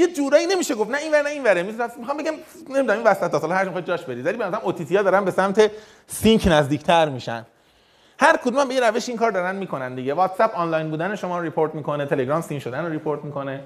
یه 0.00 0.12
جورایی 0.12 0.46
نمیشه 0.46 0.74
گفت 0.74 0.90
نه 0.90 0.98
این 0.98 1.12
ور 1.12 1.22
نه 1.22 1.30
این 1.30 1.44
وره. 1.44 1.62
می‌تونم 1.62 1.90
می‌خوام 1.98 2.16
بگم 2.16 2.32
نمی‌دونم 2.68 2.98
این 2.98 3.06
وسط 3.06 3.34
اصلا 3.34 3.54
هر 3.54 3.64
جا 3.64 3.80
جاش 3.80 4.02
برید 4.02 4.26
ولی 4.26 4.36
به 4.36 4.44
نظرم 4.44 4.60
OTT 4.62 4.96
ها 4.96 5.02
دارن 5.02 5.24
به 5.24 5.30
سمت 5.30 5.70
sync 6.06 6.48
نزدیکتر 6.50 7.08
میشن. 7.08 7.46
هر 8.20 8.36
کدوم 8.36 8.68
به 8.68 8.74
یه 8.74 8.80
روش 8.80 9.08
این 9.08 9.18
کار 9.18 9.30
دارن 9.30 9.56
می‌کنن 9.56 9.94
دیگه. 9.94 10.14
واتساپ 10.14 10.54
آنلاین 10.54 10.90
بودن 10.90 11.16
شما 11.16 11.38
رو 11.38 11.44
report 11.44 11.74
می‌کنه 11.74 12.06
تلگرام 12.06 12.40
seen 12.40 12.58
شدن 12.58 12.84
رو 12.84 12.92
report 12.92 13.24
می‌کنه. 13.24 13.60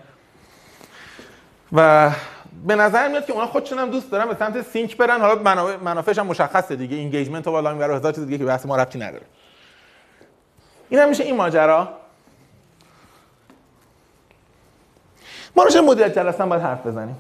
و 1.72 2.10
به 2.66 2.74
نظر 2.74 3.08
میاد 3.08 3.26
که 3.26 3.32
اونا 3.32 3.46
خودشون 3.46 3.78
هم 3.78 3.90
دوست 3.90 4.10
دارن 4.10 4.28
به 4.28 4.36
سمت 4.38 4.62
sync 4.62 4.96
برن. 4.96 5.20
حالا 5.20 5.42
منافع 5.42 5.76
منافعش 5.76 6.18
هم 6.18 6.26
مشخصه 6.26 6.76
دیگه. 6.76 6.96
engagement 6.96 7.46
و 7.46 7.50
بالا 7.50 7.78
و 7.78 7.82
هزار 7.82 8.12
چیز 8.12 8.24
دیگه 8.24 8.38
که 8.38 8.44
بحث 8.44 8.66
ما 8.66 8.76
ربطی 8.76 8.98
نداره. 8.98 9.24
این 10.88 11.00
هم 11.00 11.08
میشه 11.08 11.24
این 11.24 11.36
ماجرا. 11.36 12.03
ما 15.56 15.64
به 15.64 15.80
مدیریت 15.80 16.14
جلسه 16.14 16.42
هم 16.42 16.48
باید 16.48 16.62
حرف 16.62 16.86
بزنیم. 16.86 17.16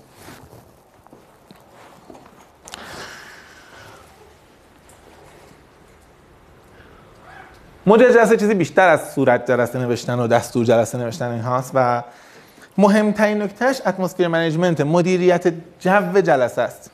مدیر 7.86 8.12
جلسه 8.12 8.36
چیزی 8.36 8.54
بیشتر 8.54 8.88
از 8.88 9.12
صورت 9.12 9.50
جلسه 9.50 9.78
نوشتن 9.78 10.18
و 10.18 10.26
دستور 10.26 10.64
جلسه 10.64 10.98
نوشتن 10.98 11.30
این 11.30 11.40
هاست 11.40 11.70
و 11.74 12.02
مهمترین 12.78 13.42
نکتهش 13.42 13.80
اتمسفیر 13.86 14.28
منیجمنت 14.28 14.80
مدیریت 14.80 15.54
جو 15.80 16.20
جلسه 16.20 16.62
است. 16.62 16.90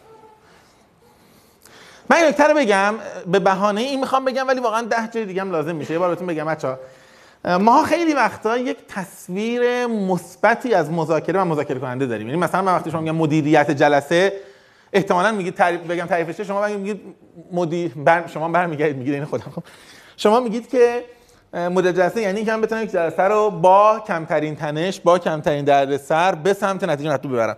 من 2.10 2.16
این 2.16 2.26
نکته 2.26 2.44
رو 2.44 2.54
بگم 2.54 2.94
به 3.26 3.38
بهانه 3.38 3.80
این 3.80 4.00
می‌خوام 4.00 4.24
بگم 4.24 4.48
ولی 4.48 4.60
واقعا 4.60 4.82
ده 4.82 5.08
جای 5.12 5.24
دیگه 5.24 5.40
هم 5.40 5.50
لازم 5.52 5.76
میشه. 5.76 5.92
یه 5.92 5.98
بار 5.98 6.08
بهتون 6.08 6.26
بگم 6.26 6.44
بچا 6.44 6.78
ما 7.44 7.84
خیلی 7.84 8.14
وقتا 8.14 8.56
یک 8.58 8.76
تصویر 8.88 9.86
مثبتی 9.86 10.74
از 10.74 10.90
مذاکره 10.90 11.40
و 11.40 11.44
مذاکره 11.44 11.78
کننده 11.78 12.06
داریم. 12.06 12.26
یعنی 12.26 12.40
مثلا 12.40 12.62
من 12.62 12.74
وقتی 12.74 12.90
شما 12.90 13.00
میگم 13.00 13.16
مدیریت 13.16 13.70
جلسه 13.70 14.32
احتمالاً 14.92 15.32
میگید 15.32 15.54
تعریف 15.54 15.80
بگم 15.80 16.06
تعریفش؟ 16.06 16.40
شما 16.40 16.66
میگید 16.66 17.00
مدیر 17.52 17.92
بر 17.96 18.26
شما 18.26 18.48
برمیگردید 18.48 18.96
میگید 18.96 19.14
این 19.14 19.24
خودم 19.24 19.44
خب. 19.54 19.62
شما 20.16 20.40
میگید 20.40 20.68
که 20.68 21.04
مدیر 21.52 21.92
جلسه 21.92 22.20
یعنی 22.20 22.36
اینکه 22.36 22.52
من 22.52 22.60
بتونم 22.60 22.82
یک 22.82 22.90
جلسه 22.90 23.22
رو 23.22 23.50
با 23.50 24.02
کمترین 24.06 24.56
تنش 24.56 25.00
با 25.00 25.18
کمترین 25.18 25.64
دردسر 25.64 26.34
به 26.34 26.52
سمت 26.52 26.84
نتیجه 26.84 27.10
مطلوب 27.10 27.32
ببرم. 27.32 27.56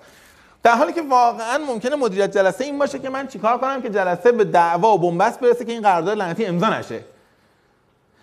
در 0.63 0.73
حالی 0.73 0.93
که 0.93 1.03
واقعا 1.03 1.59
ممکنه 1.59 1.97
مدیریت 1.97 2.37
جلسه 2.37 2.65
این 2.65 2.79
باشه 2.79 2.99
که 2.99 3.09
من 3.11 3.27
چیکار 3.27 3.59
کنم 3.59 3.83
که 3.83 3.91
جلسه 3.91 4.33
به 4.33 4.45
دعوا 4.45 4.95
و 4.95 4.99
بنبست 4.99 5.41
برسه 5.41 5.65
که 5.65 5.73
این 5.73 5.83
قرارداد 5.83 6.19
لعنتی 6.19 6.47
امضا 6.47 6.79
نشه. 6.79 7.01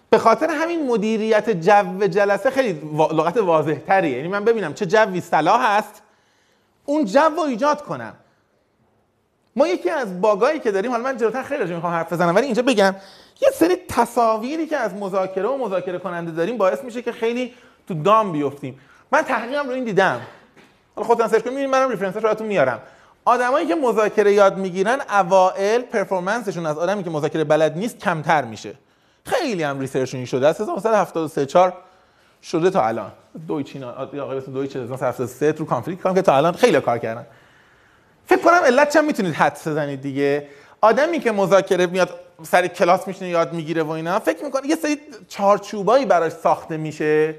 به 0.09 0.17
خاطر 0.17 0.49
همین 0.49 0.87
مدیریت 0.87 1.49
جو 1.49 2.07
جلسه 2.07 2.49
خیلی 2.49 2.81
لغت 2.95 3.37
واضح 3.37 3.77
تریه 3.87 4.17
یعنی 4.17 4.27
من 4.27 4.45
ببینم 4.45 4.73
چه 4.73 4.85
جوی 4.85 5.21
صلاح 5.21 5.77
هست 5.77 6.01
اون 6.85 7.05
جو 7.05 7.19
رو 7.19 7.41
ایجاد 7.41 7.81
کنم. 7.81 8.13
ما 9.55 9.67
یکی 9.67 9.89
از 9.89 10.21
باگایی 10.21 10.59
که 10.59 10.71
داریم 10.71 10.91
حالا 10.91 11.03
من 11.03 11.17
جلوتر 11.17 11.43
خیلی 11.43 11.59
راجع 11.59 11.75
می‌خوام 11.75 11.93
حرف 11.93 12.13
بزنم 12.13 12.35
ولی 12.35 12.45
اینجا 12.45 12.61
بگم 12.61 12.95
یه 13.41 13.49
سری 13.53 13.75
تصاویری 13.75 14.67
که 14.67 14.77
از 14.77 14.93
مذاکره 14.93 15.47
و 15.47 15.57
مذاکره 15.57 15.99
کننده 15.99 16.31
داریم 16.31 16.57
باعث 16.57 16.83
میشه 16.83 17.01
که 17.01 17.11
خیلی 17.11 17.53
تو 17.87 17.93
دام 17.93 18.31
بیفتیم. 18.31 18.79
من 19.11 19.21
تحقیقم 19.21 19.67
رو 19.67 19.73
این 19.73 19.83
دیدم. 19.83 20.21
حالا 20.95 21.07
خودتون 21.07 21.27
search 21.27 21.43
کنید 21.43 21.69
منم 21.69 21.89
reference 21.89 22.15
ش 22.15 22.21
براتون 22.21 22.47
میارم. 22.47 22.79
آدمایی 23.25 23.67
که 23.67 23.75
مذاکره 23.75 24.33
یاد 24.33 24.57
می‌گیرن 24.57 25.01
اوائل 25.09 25.81
performance 25.81 26.43
شون 26.43 26.65
از 26.65 26.77
آدمی 26.77 27.03
که 27.03 27.09
مذاکره 27.09 27.43
بلد 27.43 27.77
نیست 27.77 27.99
کمتر 27.99 28.45
میشه. 28.45 28.75
خیلی 29.25 29.63
هم 29.63 29.79
research 29.79 30.15
شده. 30.15 30.47
از 30.47 30.61
1973 30.61 31.45
4 31.45 31.73
شده 32.43 32.69
تا 32.69 32.87
الان. 32.87 33.11
دویچ 33.47 33.78
اینا 33.78 33.91
آقای 33.91 34.37
اسم 34.37 34.53
دویچ 34.53 34.75
1973 34.75 35.51
رو 35.51 35.65
conflict 35.65 35.93
کار 35.93 36.03
کردم 36.03 36.15
که 36.15 36.21
تا 36.21 36.37
الان 36.37 36.53
خیلی 36.53 36.81
کار 36.81 36.97
کردن. 36.97 37.25
فکر 38.25 38.41
کنم 38.41 38.61
علتشم 38.65 39.05
می‌تونید 39.05 39.33
حدس 39.33 39.67
بزنید 39.67 40.01
دیگه؟ 40.01 40.47
آدمی 40.81 41.19
که 41.19 41.31
مذاکره 41.31 41.87
میاد 41.87 42.09
سر 42.43 42.67
کلاس 42.67 43.07
میشینه 43.07 43.29
یاد 43.29 43.53
می‌گیره 43.53 43.83
و 43.83 43.89
اینا 43.89 44.19
فکر 44.19 44.43
می‌کنه 44.43 44.67
یه 44.67 44.75
سری 44.75 44.99
چارچوبایی 45.27 46.05
براش 46.05 46.31
ساخته 46.31 46.77
میشه 46.77 47.35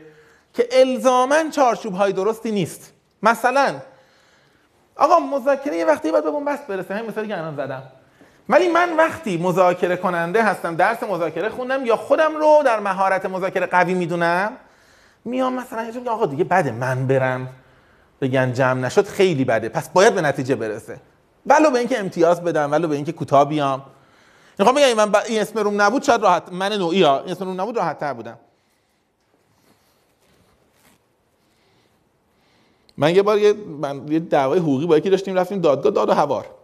که 0.55 0.69
الزاما 0.73 1.51
چارچوب 1.51 1.95
های 1.95 2.13
درستی 2.13 2.51
نیست. 2.51 2.93
مثلا 3.23 3.81
آقا 4.97 5.19
مذاکره 5.19 5.77
یه 5.77 5.85
وقتی 5.85 6.11
باید 6.13 6.25
به 6.25 6.31
بنبست 6.31 6.67
برسه. 6.67 6.95
همین 6.95 7.11
مثالی 7.11 7.29
که 7.29 7.39
الان 7.39 7.57
زدم. 7.57 7.83
ولی 8.51 8.69
من 8.69 8.97
وقتی 8.97 9.37
مذاکره 9.37 9.97
کننده 9.97 10.43
هستم 10.43 10.77
درس 10.77 11.03
مذاکره 11.03 11.49
خوندم 11.49 11.87
یا 11.87 11.97
خودم 11.97 12.37
رو 12.37 12.63
در 12.65 12.81
مهارت 12.81 13.27
مذاکره 13.27 13.67
قوی 13.67 13.95
می‌دونم 13.95 14.53
میام 15.25 15.55
مثلا 15.55 15.85
یه 15.85 15.93
میگم 15.93 16.09
آقا 16.09 16.27
دیگه 16.27 16.45
بده 16.45 16.73
من 16.73 17.07
برم. 17.07 17.49
بگن 18.21 18.53
جمع 18.53 18.81
نشد 18.81 19.07
خیلی 19.07 19.45
بده. 19.45 19.69
پس 19.69 19.89
باید 19.89 20.15
به 20.15 20.21
نتیجه 20.21 20.55
برسه. 20.55 21.01
ولو 21.47 21.71
به 21.71 21.79
اینکه 21.79 21.99
امتیاز 21.99 22.43
بدم 22.43 22.73
ولو 22.73 22.89
به 22.89 22.97
اینکه 22.97 23.13
کوتاه 23.13 23.49
بیام. 23.49 23.83
می‌خوام 24.59 24.77
بگم 24.77 24.95
من. 24.95 25.21
این 25.27 25.41
اسم 25.41 25.59
روم 25.59 25.83
نبود 25.83 26.03
شاید 26.03 26.23
راحت 26.23 26.53
من 26.53 26.73
نوعی 26.73 27.03
ها 27.03 27.21
این 27.21 27.31
اسم 27.31 27.45
روم 27.45 27.61
نبود 27.61 27.77
راحت 27.77 27.99
تر 27.99 28.13
بودم. 28.13 28.39
من 32.97 33.15
یه 33.15 33.23
بار 33.23 33.39
یه, 33.39 33.53
من 33.53 34.09
یه 34.09 34.19
دعوای 34.19 34.59
حقوقی 34.59 34.87
با 34.87 34.99
یکی 34.99 35.11
داشتیم 35.11 35.35
رفتیم 35.35 35.61
دادگاه 35.61 35.93
داد 35.93 36.09
و 36.09 36.15
هوار. 36.15 36.60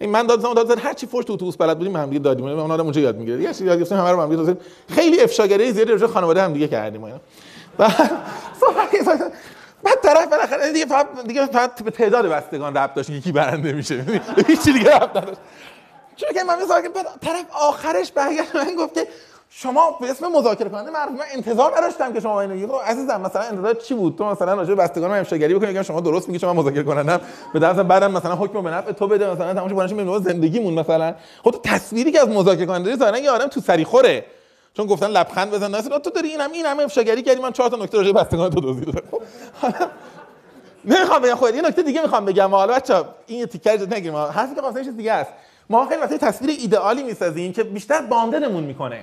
این 0.00 0.10
من 0.10 0.26
داد 0.26 0.40
زدم 0.40 0.54
داد 0.54 0.78
هر 0.78 0.92
چی 0.92 1.06
فوش 1.06 1.24
تو 1.24 1.32
اتوبوس 1.32 1.56
بلد 1.56 1.78
بودیم 1.78 1.96
هم 1.96 2.06
دیگه 2.06 2.18
دادیم. 2.18 2.44
اون 2.44 2.70
آدم 2.70 2.82
اونجا 2.82 3.00
یاد 3.00 3.16
می‌گیره 3.16 3.42
یه 3.42 3.48
چیزی 3.48 3.66
یاد 3.66 3.78
گرفتیم 3.78 3.98
همه 3.98 4.10
رو 4.10 4.20
هم 4.20 4.36
دیگه. 4.36 4.56
خیلی 4.88 5.20
افشاگری 5.20 5.72
زیادی 5.72 5.92
راجع 5.92 6.06
خانواده 6.06 6.42
هم 6.42 6.52
دیگه 6.52 6.68
کردیم 6.68 7.02
و 7.02 7.04
اینا. 7.04 7.20
و 7.78 7.88
بعد 9.82 10.00
طرف 10.02 10.26
بالاخره 10.26 10.72
دیگه 10.72 10.86
فقط 10.86 11.06
دیگه 11.26 11.46
فقط 11.46 11.82
به 11.82 11.90
تعداد 11.90 12.26
بستگان 12.26 12.76
ربط 12.76 12.94
داشت 12.94 13.10
که 13.10 13.20
کی 13.20 13.32
برنده 13.32 13.72
میشه. 13.72 14.22
هیچ 14.46 14.58
چیزی 14.58 14.72
دیگه 14.72 14.96
ربط 14.96 15.16
نداشت. 15.16 15.40
چون 16.16 16.28
که 16.34 16.44
من 16.44 16.56
بعد 16.94 17.06
طرف 17.20 17.44
آخرش 17.52 18.12
برگشت 18.12 18.56
من 18.56 18.74
گفت 18.78 18.94
که 18.94 19.08
شما 19.50 19.98
به 20.00 20.10
اسم 20.10 20.32
مذاکره 20.32 20.68
کننده 20.68 20.90
معروف. 20.90 21.12
من 21.12 21.24
انتظار 21.34 21.78
نداشتم 21.78 22.12
که 22.12 22.20
شما 22.20 22.40
اینو 22.40 22.54
بگید 22.54 22.68
خب 22.68 22.80
عزیزم 22.86 23.20
مثلا 23.20 23.42
انتظار 23.42 23.74
چی 23.74 23.94
بود؟ 23.94 24.18
تو 24.18 24.24
مثلا 24.24 24.54
راجع 24.54 24.74
به 24.74 24.82
بستگان 24.82 25.10
من 25.10 25.18
افشاگری 25.18 25.54
بکنی 25.54 25.72
بگم 25.72 25.82
شما 25.82 26.00
درست 26.00 26.28
میگی 26.28 26.38
شما 26.38 26.52
مذاکره 26.52 26.82
کنندم 26.82 27.20
به 27.52 27.58
درس 27.58 27.76
بعدم 27.76 28.10
مثلا 28.10 28.34
حکم 28.34 28.62
به 28.62 28.70
نفع 28.70 28.92
تو 28.92 29.06
بده 29.06 29.30
مثلا 29.30 29.54
تماشا 29.54 29.74
بنش 29.74 29.92
به 29.92 30.18
زندگیمون 30.32 30.74
مثلا. 30.74 31.14
خب 31.44 31.50
تو 31.50 31.58
تصویری 31.64 32.12
که 32.12 32.20
از 32.20 32.28
مذاکره 32.28 32.66
کننده 32.66 32.96
داری 32.96 33.20
یه 33.20 33.30
آدم 33.30 33.46
تو 33.46 33.60
سری 33.60 33.84
خوره. 33.84 34.24
چون 34.74 34.86
گفتن 34.86 35.06
لبخند 35.06 35.50
بزن 35.50 35.70
نه 35.70 35.82
تو 35.82 36.10
داری 36.10 36.28
اینم 36.28 36.52
اینم 36.52 36.80
افشاگری 36.80 37.22
کردی 37.22 37.40
من 37.40 37.52
چهار 37.52 37.70
تا 37.70 37.76
نکته 37.76 37.98
راجع 37.98 38.12
به 38.12 38.20
بستگان 38.20 38.50
تو 38.50 38.74
خب، 39.10 39.22
نمی‌خوام 40.84 41.22
بگم 41.22 41.34
خود 41.34 41.54
یه 41.54 41.62
نکته 41.62 41.82
دیگه 41.82 42.02
می‌خوام 42.02 42.24
بگم. 42.24 42.50
حالا 42.50 42.74
بچا 42.74 43.06
این 43.26 43.46
تیکر 43.46 43.76
جد 43.76 43.94
نگیریم. 43.94 44.16
حرفی 44.16 44.54
که 44.54 44.60
خواستم 44.60 44.82
چیز 44.82 44.96
دیگه 44.96 45.12
است. 45.12 45.30
ما 45.70 45.86
خیلی 45.86 46.00
وقتی 46.00 46.18
تصویر 46.18 46.50
ایدئالی 46.60 47.02
می‌سازیم 47.02 47.52
که 47.52 47.62
بیشتر 47.64 48.00
باندنمون 48.00 48.64
می‌کنه. 48.64 49.02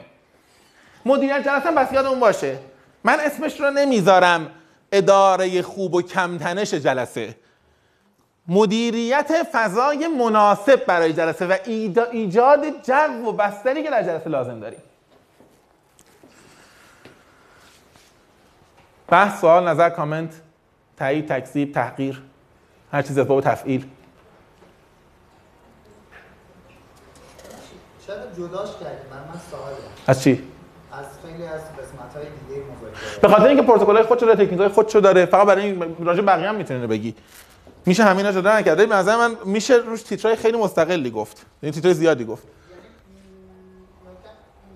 مدیریت 1.06 1.44
جلسه 1.46 1.72
بس 1.72 1.92
یادمون 1.92 2.20
باشه. 2.20 2.60
من 3.04 3.20
اسمش 3.20 3.60
رو 3.60 3.72
نمی‌ذارم 3.72 4.52
اداره 4.92 5.62
خوب 5.62 5.94
و 5.94 6.02
کمتنش 6.02 6.74
جلسه. 6.74 7.36
مدیریت 8.48 9.32
فضای 9.52 10.08
مناسب 10.08 10.86
برای 10.86 11.14
جلسه 11.14 11.46
و 11.46 11.58
ایجاد 12.12 12.82
جو 12.84 13.26
و 13.26 13.32
بستری 13.32 13.84
که 13.84 13.90
در 13.90 14.04
جلسه 14.04 14.30
لازم 14.30 14.60
داریم. 14.60 14.80
بحث 19.08 19.42
سوال 19.42 19.68
نظر 19.68 19.90
کامنت 19.90 20.34
تایید 20.98 21.28
تکذیب 21.28 21.74
تحقیر 21.74 22.22
هر 22.92 23.02
چیز 23.02 23.18
از 23.18 23.28
باب 23.28 23.42
تفعیل. 23.42 23.88
چرا 28.08 28.48
جداش 28.48 28.70
کردی؟ 28.70 29.10
من 29.12 29.18
من 29.18 29.40
سواله 29.52 29.76
از 30.08 30.24
چی؟ 30.24 30.55
از 31.00 31.06
خیلی 31.26 31.46
از 31.46 31.62
به 33.22 33.28
خاطر 33.28 33.48
اینکه 33.48 33.64
پروتکل 33.64 33.96
های 33.96 34.04
خودشو 34.04 34.26
داره 34.26 34.46
تکنیک 34.46 34.60
های 34.60 34.68
خودشو 34.68 35.00
داره 35.00 35.26
فقط 35.26 35.48
برای 35.48 35.64
این 35.66 35.96
راجع 36.00 36.22
بقیه 36.22 36.50
هم 36.50 36.56
می‌تونه 36.56 36.88
بگی. 36.88 37.16
میشه 37.86 38.04
همینا 38.04 38.32
جدا 38.32 38.60
نکرده 38.60 38.86
به 38.86 38.96
نظر 38.96 39.16
من 39.16 39.36
میشه 39.46 39.74
روش 39.74 40.02
تیترای 40.04 40.36
خیلی 40.36 40.58
مستقلی 40.58 41.12
گفت. 41.12 41.46
این 41.62 41.72
تیترای 41.72 41.94
زیادی 41.94 42.26
گفت 42.26 42.44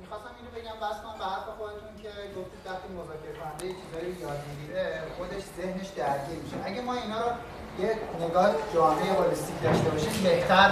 می‌خواستم 0.02 0.30
اینو 0.40 0.52
بگم 0.58 0.78
بس 0.88 0.98
کنم 1.04 1.18
به 1.20 1.26
حرف 1.26 1.48
خودتون 1.58 1.94
که 2.04 2.10
گفتید 2.38 2.62
وقتی 2.66 2.88
مذاکره 3.00 3.34
کننده 3.40 3.66
یه 3.66 3.76
چیزایی 3.82 4.12
یاد 4.26 4.40
می‌گیره 4.50 4.86
خودش 5.18 5.44
ذهنش 5.58 5.88
درگیر 6.00 6.40
میشه 6.44 6.56
اگه 6.66 6.82
ما 6.82 6.94
اینا 6.94 7.20
رو 7.26 7.32
یه 7.82 7.90
نگاه 8.30 8.56
داشته 9.64 9.89
باشیم 9.89 10.23
بهتر 10.23 10.72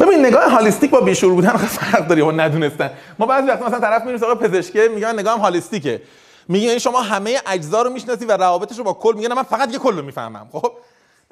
ببین 0.00 0.26
نگاه 0.26 0.50
هالیستیک 0.50 0.90
با 0.90 1.00
بیشعور 1.00 1.34
بودن 1.34 1.50
خیلی 1.50 1.66
فرق 1.66 2.06
داره 2.06 2.22
با 2.22 2.30
ندونستن. 2.30 2.90
ما 3.18 3.26
بعضی 3.26 3.48
وقتا 3.48 3.66
مثلا 3.66 3.80
طرف 3.80 4.02
میریم 4.02 4.20
سراغ 4.20 4.38
پزشکی 4.38 4.88
میگن 4.88 5.18
نگاه 5.18 5.34
هم 5.34 5.40
هالیستیکه. 5.40 6.02
میگه 6.48 6.78
شما 6.78 7.00
همه 7.00 7.40
اجزا 7.46 7.82
رو 7.82 7.90
می‌شناسی 7.90 8.24
و 8.24 8.32
روابطش 8.32 8.78
رو 8.78 8.84
با 8.84 8.92
کل 8.92 9.12
میگن 9.16 9.32
من 9.32 9.42
فقط 9.42 9.72
یه 9.72 9.78
کل 9.78 9.96
رو 9.96 10.02
می‌فهمم. 10.04 10.48
خب؟ 10.52 10.72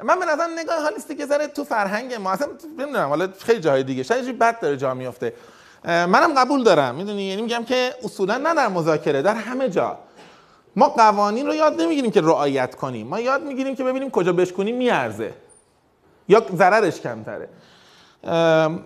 من 0.02 0.20
به 0.20 0.26
نظر 0.26 0.46
نگاه 0.58 0.82
هالیستیک 0.82 1.24
ذره 1.24 1.46
تو 1.46 1.64
فرهنگ 1.64 2.14
ما. 2.14 2.30
اصلا 2.30 2.48
نمی‌دونم 2.78 3.08
حالا 3.08 3.28
خیلی 3.38 3.60
جاهای 3.60 3.82
دیگه. 3.82 4.02
شاید 4.02 4.38
بد 4.38 4.60
داره 4.60 4.76
جا 4.76 4.94
میفته 4.94 5.32
منم 5.84 6.34
قبول 6.34 6.62
دارم. 6.64 6.94
می‌دونی؟ 6.94 7.22
یعنی 7.22 7.42
میگم 7.42 7.64
که 7.64 7.94
اصولا 8.04 8.36
نه 8.36 8.54
در 8.54 8.68
مذاکره 8.68 9.22
در 9.22 9.34
همه 9.34 9.68
جا. 9.68 9.98
ما 10.78 10.88
قوانین 10.88 11.46
رو 11.46 11.55
یاد 11.55 11.80
نمی‌گیریم 11.80 12.10
که 12.10 12.20
رعایت 12.20 12.74
کنیم. 12.74 13.06
ما 13.06 13.20
یاد 13.20 13.42
می‌گیریم 13.42 13.76
که 13.76 13.84
ببینیم 13.84 14.10
کجا 14.10 14.32
بشکنیم 14.32 14.76
میارزه. 14.76 15.32
یا 16.28 16.46
ضررش 16.56 17.00
کمتره. 17.00 17.48
ام، 18.24 18.84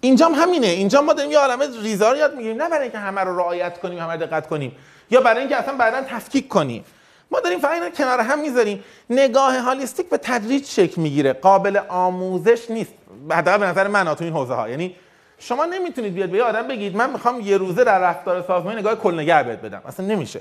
اینجا 0.00 0.26
هم 0.26 0.34
همینه. 0.34 0.66
اینجا 0.66 1.02
ما 1.02 1.12
داریم 1.12 1.32
یه 1.32 1.38
عالمه 1.38 1.66
ریزا 1.82 2.12
رو 2.12 2.16
یاد 2.16 2.36
می‌گیریم. 2.36 2.62
نه 2.62 2.68
برای 2.68 2.82
اینکه 2.82 2.98
همه 2.98 3.20
رو 3.20 3.36
رعایت 3.38 3.78
کنیم 3.78 3.98
همه 3.98 4.16
دقت 4.16 4.46
کنیم. 4.46 4.76
یا 5.10 5.20
برای 5.20 5.40
اینکه 5.40 5.56
اصلا 5.56 5.74
بعدا 5.74 6.02
تفکیک 6.02 6.48
کنیم. 6.48 6.84
ما 7.30 7.40
داریم 7.40 7.58
فقط 7.58 7.96
کنار 7.96 8.20
هم 8.20 8.38
می‌ذاریم. 8.38 8.84
نگاه 9.10 9.58
هالیستیک 9.58 10.10
به 10.10 10.18
تدریج 10.18 10.66
شکل 10.66 11.00
می‌گیره. 11.00 11.32
قابل 11.32 11.80
آموزش 11.88 12.70
نیست. 12.70 12.92
حداقل 13.30 13.58
به 13.58 13.66
نظر 13.66 13.88
من 13.88 14.14
تو 14.14 14.24
این 14.24 14.32
حوزه 14.32 14.54
ها 14.54 14.68
یعنی 14.68 14.96
شما 15.38 15.64
نمی‌تونید 15.64 16.14
بیاد 16.14 16.28
به 16.28 16.38
یه 16.38 16.44
آدم 16.44 16.68
بگید 16.68 16.96
من 16.96 17.10
می‌خوام 17.10 17.40
یه 17.40 17.56
روزه 17.56 17.84
در 17.84 17.98
رفتار 17.98 18.42
سازمانی 18.42 18.80
نگاه 18.80 18.94
کلنگر 18.94 19.42
بهت 19.42 19.58
بدم. 19.58 19.82
اصلا 19.86 20.06
نمیشه. 20.06 20.40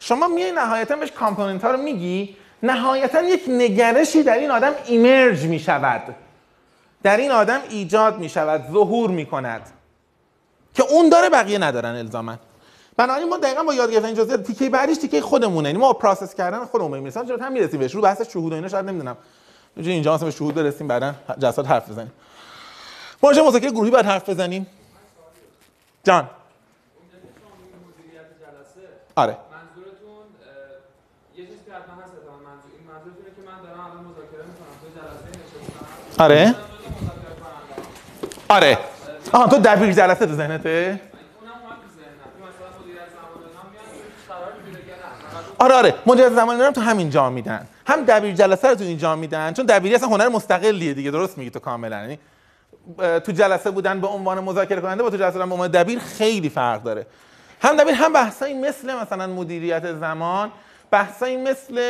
شما 0.00 0.28
میای 0.28 0.52
نهایتا 0.52 0.96
بهش 0.96 1.10
component 1.10 1.64
ها 1.64 1.70
رو 1.70 1.76
میگی 1.76 2.36
نهایتا 2.62 3.22
یک 3.22 3.44
نگرشی 3.48 4.22
در 4.22 4.38
این 4.38 4.50
آدم 4.50 4.72
emerge 4.86 5.44
می‌شود. 5.44 6.14
در 7.02 7.16
این 7.16 7.30
آدم 7.30 7.60
ایجاد 7.68 8.18
می‌شود 8.18 8.64
ظهور 8.72 9.10
می‌کند. 9.10 9.70
که 10.74 10.82
اون 10.82 11.08
داره 11.08 11.30
بقیه 11.30 11.58
ندارن 11.58 11.94
الزاما. 11.94 12.36
بنابراین 12.96 13.28
ما 13.28 13.36
دقیقا 13.36 13.62
با 13.62 13.74
یاد 13.74 13.92
گرفتن 13.92 14.14
جزئیات 14.14 14.42
تیکه 14.42 14.70
بعدیش 14.70 14.98
تیکه 14.98 15.20
خودمونه. 15.20 15.68
یعنی 15.68 15.78
ما 15.80 15.92
process 15.92 16.34
کردن 16.34 16.64
خودمون 16.64 16.98
می‌رسیم 16.98 17.26
چرا 17.26 17.36
هم 17.36 17.52
می‌رسیم 17.52 17.80
بهش؟ 17.80 17.94
رو 17.94 18.00
بحث 18.00 18.22
شهود 18.22 18.52
و 18.52 18.54
اینا 18.54 18.68
شاید 18.68 18.84
نمی‌دونم. 18.84 19.16
چون 19.76 19.86
اینجا 19.86 20.14
مثلا 20.14 20.24
به 20.24 20.30
شهود 20.30 20.54
برسیم 20.54 20.88
بعدا 20.88 21.14
جلسات 21.38 21.66
حرف 21.66 21.90
بزنیم. 21.90 22.12
ما 23.22 23.32
به 23.32 23.42
مذاکره 23.42 23.70
گروهی 23.70 23.90
بعد 23.90 24.04
حرف 24.04 24.28
بزنیم. 24.28 24.66
جان. 26.04 26.30
آره 29.16 29.36
منظورتون 29.52 30.24
اه، 30.42 31.40
یه 31.40 31.46
چیزی 31.46 31.58
که 31.66 31.72
حتما 31.72 32.02
هست 32.02 32.12
اتفاقا 32.16 32.38
منظور 32.48 32.70
این 32.78 32.86
منظورتونه 32.92 33.30
که 33.36 33.42
من 33.46 33.58
دارم 33.62 33.80
الان 33.80 34.04
مذاکره 34.04 34.44
می‌کنم 34.50 34.74
تو 34.80 34.86
جلسه 34.96 35.28
نشستم 35.38 36.07
آره. 36.18 36.54
آره. 38.48 38.78
آها 39.32 39.48
تو 39.48 39.58
دبیر 39.58 39.92
جلسه 39.92 40.26
تو 40.26 40.32
ذهنته؟ 40.32 41.00
زمان 41.40 41.72
آره 45.58 45.74
آره. 45.74 45.94
مدیریت 46.06 46.32
زمانی 46.32 46.60
رو 46.60 46.66
هم 46.66 46.72
تو 46.72 46.80
همین 46.80 47.10
جا 47.10 47.30
میدن. 47.30 47.66
هم 47.86 48.04
دبیر 48.04 48.34
جلسه 48.34 48.68
رو 48.68 48.74
تو 48.74 48.84
اینجا 48.84 49.16
میدن 49.16 49.52
چون 49.52 49.66
دبیری 49.66 49.94
اصلا 49.94 50.08
هنر 50.08 50.28
مستقلیه 50.28 50.94
دیگه 50.94 51.10
درست 51.10 51.38
میگی 51.38 51.50
تو 51.50 51.58
کاملا. 51.58 52.00
یعنی 52.00 52.18
تو 52.98 53.32
جلسه 53.32 53.70
بودن 53.70 54.00
به 54.00 54.06
عنوان 54.06 54.40
مذاکره 54.40 54.80
کننده 54.80 55.02
با 55.02 55.10
تو 55.10 55.16
جلسه 55.16 55.32
بودن 55.32 55.48
به 55.48 55.54
عنوان 55.54 55.70
دبیر 55.70 55.98
خیلی 55.98 56.48
فرق 56.48 56.82
داره. 56.82 57.06
هم 57.62 57.76
دبیر 57.76 57.94
هم 57.94 58.12
بحثایی 58.12 58.54
مثل 58.54 58.94
مثلا 58.94 59.26
مدیریت 59.26 59.92
زمان 59.92 60.50
بحثایی 60.90 61.36
مثل 61.36 61.80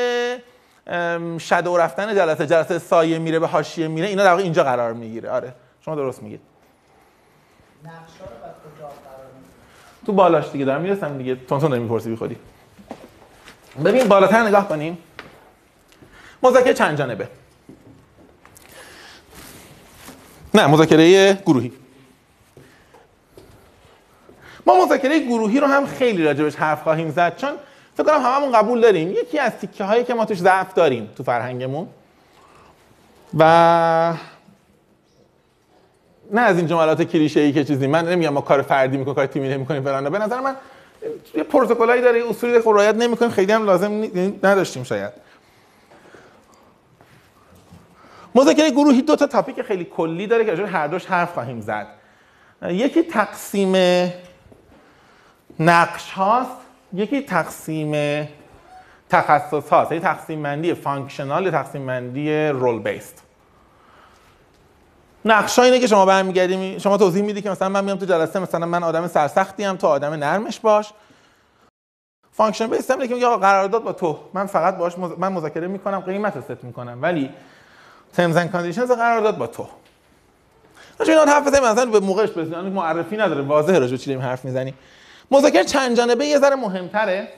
شادو 1.39 1.77
رفتن 1.77 2.15
جلسه 2.15 2.47
جلسه 2.47 2.79
سایه 2.79 3.19
میره 3.19 3.39
به 3.39 3.47
حاشیه 3.47 3.89
میره 3.89 4.07
اینا 4.07 4.25
در 4.25 4.31
واقع 4.31 4.43
اینجا 4.43 4.65
قرار 4.65 4.93
می‌گیره. 4.93 5.31
آره 5.31 5.53
شما 5.81 5.95
درست 5.95 6.23
میگید. 6.23 6.41
تو 10.07 10.13
بالاش 10.13 10.51
دیگه 10.53 10.65
دارم 10.65 10.81
می‌رسم 10.81 11.19
دیگه. 11.19 11.35
تون 11.35 11.61
تون 11.61 11.71
داری 11.71 11.83
می‌پرسی 11.83 12.11
بی 12.11 12.17
خودی. 12.17 12.37
ببین 13.85 14.09
بالاتر 14.09 14.43
نگاه 14.43 14.69
کنیم. 14.69 14.99
مذاکره 16.43 16.75
چند 16.75 16.99
جانبه؟ 16.99 17.29
نه 20.55 20.67
مذاکره 20.67 21.35
گروهی. 21.35 21.73
ما 24.67 24.85
مذاکره 24.85 25.19
گروهی 25.19 25.61
رو 25.61 25.67
هم 25.67 25.87
خیلی 25.87 26.25
راجبش 26.25 26.57
حرف 26.57 26.83
خواهیم 26.83 27.11
زد 27.11 27.37
چون 27.37 27.51
فکر 27.99 28.07
کنم 28.07 28.23
هممون 28.23 28.53
قبول 28.53 28.81
داریم. 28.81 29.13
یکی 29.13 29.39
از 29.39 29.53
تیکه 29.53 29.85
هایی 29.85 30.05
که 30.05 30.15
ما 30.15 30.25
توش 30.25 30.39
ضعف 30.39 30.75
داریم 30.75 31.11
تو 31.17 31.23
فرهنگمون. 31.23 31.89
و 33.39 34.15
نه 36.33 36.41
از 36.41 36.57
این 36.57 36.67
جملات 36.67 37.03
کلیشه 37.03 37.41
ای 37.41 37.53
که 37.53 37.65
چیزی. 37.65 37.87
من 37.87 38.09
نمیگم 38.09 38.31
ما 38.31 38.41
کار 38.41 38.63
فردی 38.63 38.97
می‌کنیم 38.97 39.15
کار 39.15 39.27
تیمی 39.27 39.49
نمی‌کنیم 39.49 39.83
فلان. 39.83 40.11
به 40.11 40.19
نظر 40.19 40.41
من 40.41 40.57
یه 41.35 41.43
پروتکلایی 41.43 42.03
داره 42.03 42.31
اصولی 42.31 42.53
داره 42.53 42.65
رعایت 42.65 42.95
نمی‌کنیم. 42.95 43.31
خیلی 43.31 43.53
هم 43.53 43.67
لازم 43.67 43.93
نداشتیم 44.43 44.83
شاید. 44.83 45.13
مذاکره 48.35 48.71
گروهی 48.71 49.03
دو 49.03 49.17
تا 49.17 49.27
topic 49.27 49.63
خیلی 49.63 49.85
کلی 49.85 50.27
داره 50.27 50.45
که 50.57 50.67
هر 50.67 50.87
دوش 50.87 51.07
حرف 51.07 51.33
خواهیم 51.33 51.61
زد. 51.61 51.87
یکی 52.63 53.03
تقسیم 53.03 53.77
نقش 55.61 56.11
هاست. 56.11 56.68
یکی 56.93 57.23
تقسیم 57.23 58.29
تخصص 59.11 59.69
هاست 59.69 59.93
یعنی 59.93 60.05
تقسیم 60.05 60.43
بندی 60.43 60.75
functional 60.75 61.51
تقسیم 61.51 61.87
بندی 61.87 62.49
role 62.49 62.79
based 62.79 63.23
نقشا 65.25 65.63
اینه 65.63 65.79
که 65.79 65.87
شما 65.87 66.07
برمیگردیم 66.07 66.79
شما 66.79 66.97
توضیح 66.97 67.23
میدی 67.23 67.43
که 67.43 67.51
مثلا 67.51 67.69
من 67.69 67.85
میام 67.85 67.99
تو 67.99 68.07
جلسه 68.07 68.41
مثلا 68.41 68.67
من 68.67 68.83
آدم 68.83 69.07
سرسختی 69.07 69.65
ام 69.65 69.77
تو 69.77 69.87
آدم 69.87 70.15
نرمش 70.15 70.61
باش. 70.61 70.93
function 72.33 72.67
base 72.67 72.91
هم 72.91 73.07
که 73.07 73.15
میگه 73.15 73.37
قرارداد 73.37 73.83
با 73.83 73.93
تو. 73.93 74.19
من 74.35 74.47
فقط 74.47 74.77
باش 74.77 74.99
مز... 74.99 75.11
من 75.19 75.33
مذاکره 75.33 75.67
می‌کنم 75.67 76.01
قیمت 76.01 76.37
رو 76.37 76.43
ست 76.43 76.65
می‌کنم 76.65 76.99
ولی 77.03 77.31
terms 78.13 78.37
and 78.37 78.51
conditions 78.51 78.91
قرارداد 78.91 79.39
با 79.39 79.47
تو. 79.47 79.69
به 80.99 81.09
اینا 81.09 81.25
حرف 81.25 81.47
بزنیم 81.47 81.65
مثلا 81.65 81.87
به 81.87 82.01
موقعش 82.01 82.31
برسیم. 82.31 82.59
معرفی 82.59 83.17
نداره 83.17 83.43
واضحه 83.43 83.79
راجع 83.79 83.97
چی 83.97 84.15
حرف 84.15 84.45
می‌زنیم. 84.45 84.75
مذاکره 85.31 85.65
چند 85.65 85.97
جانبه 85.97 86.27
یه 86.27 86.39
ذره 86.39 86.57
مهمتره. 86.57 87.29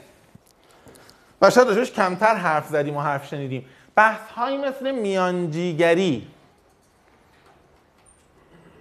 و 1.43 1.51
شاید 1.51 1.69
راجعش 1.69 1.91
کمتر 1.91 2.35
حرف 2.35 2.69
زدیم 2.69 2.97
و 2.97 3.01
حرف 3.01 3.27
شنیدیم. 3.27 3.67
بحث 3.95 4.21
هایی 4.37 4.57
مثل 4.57 4.91
میانجیگری. 4.91 6.27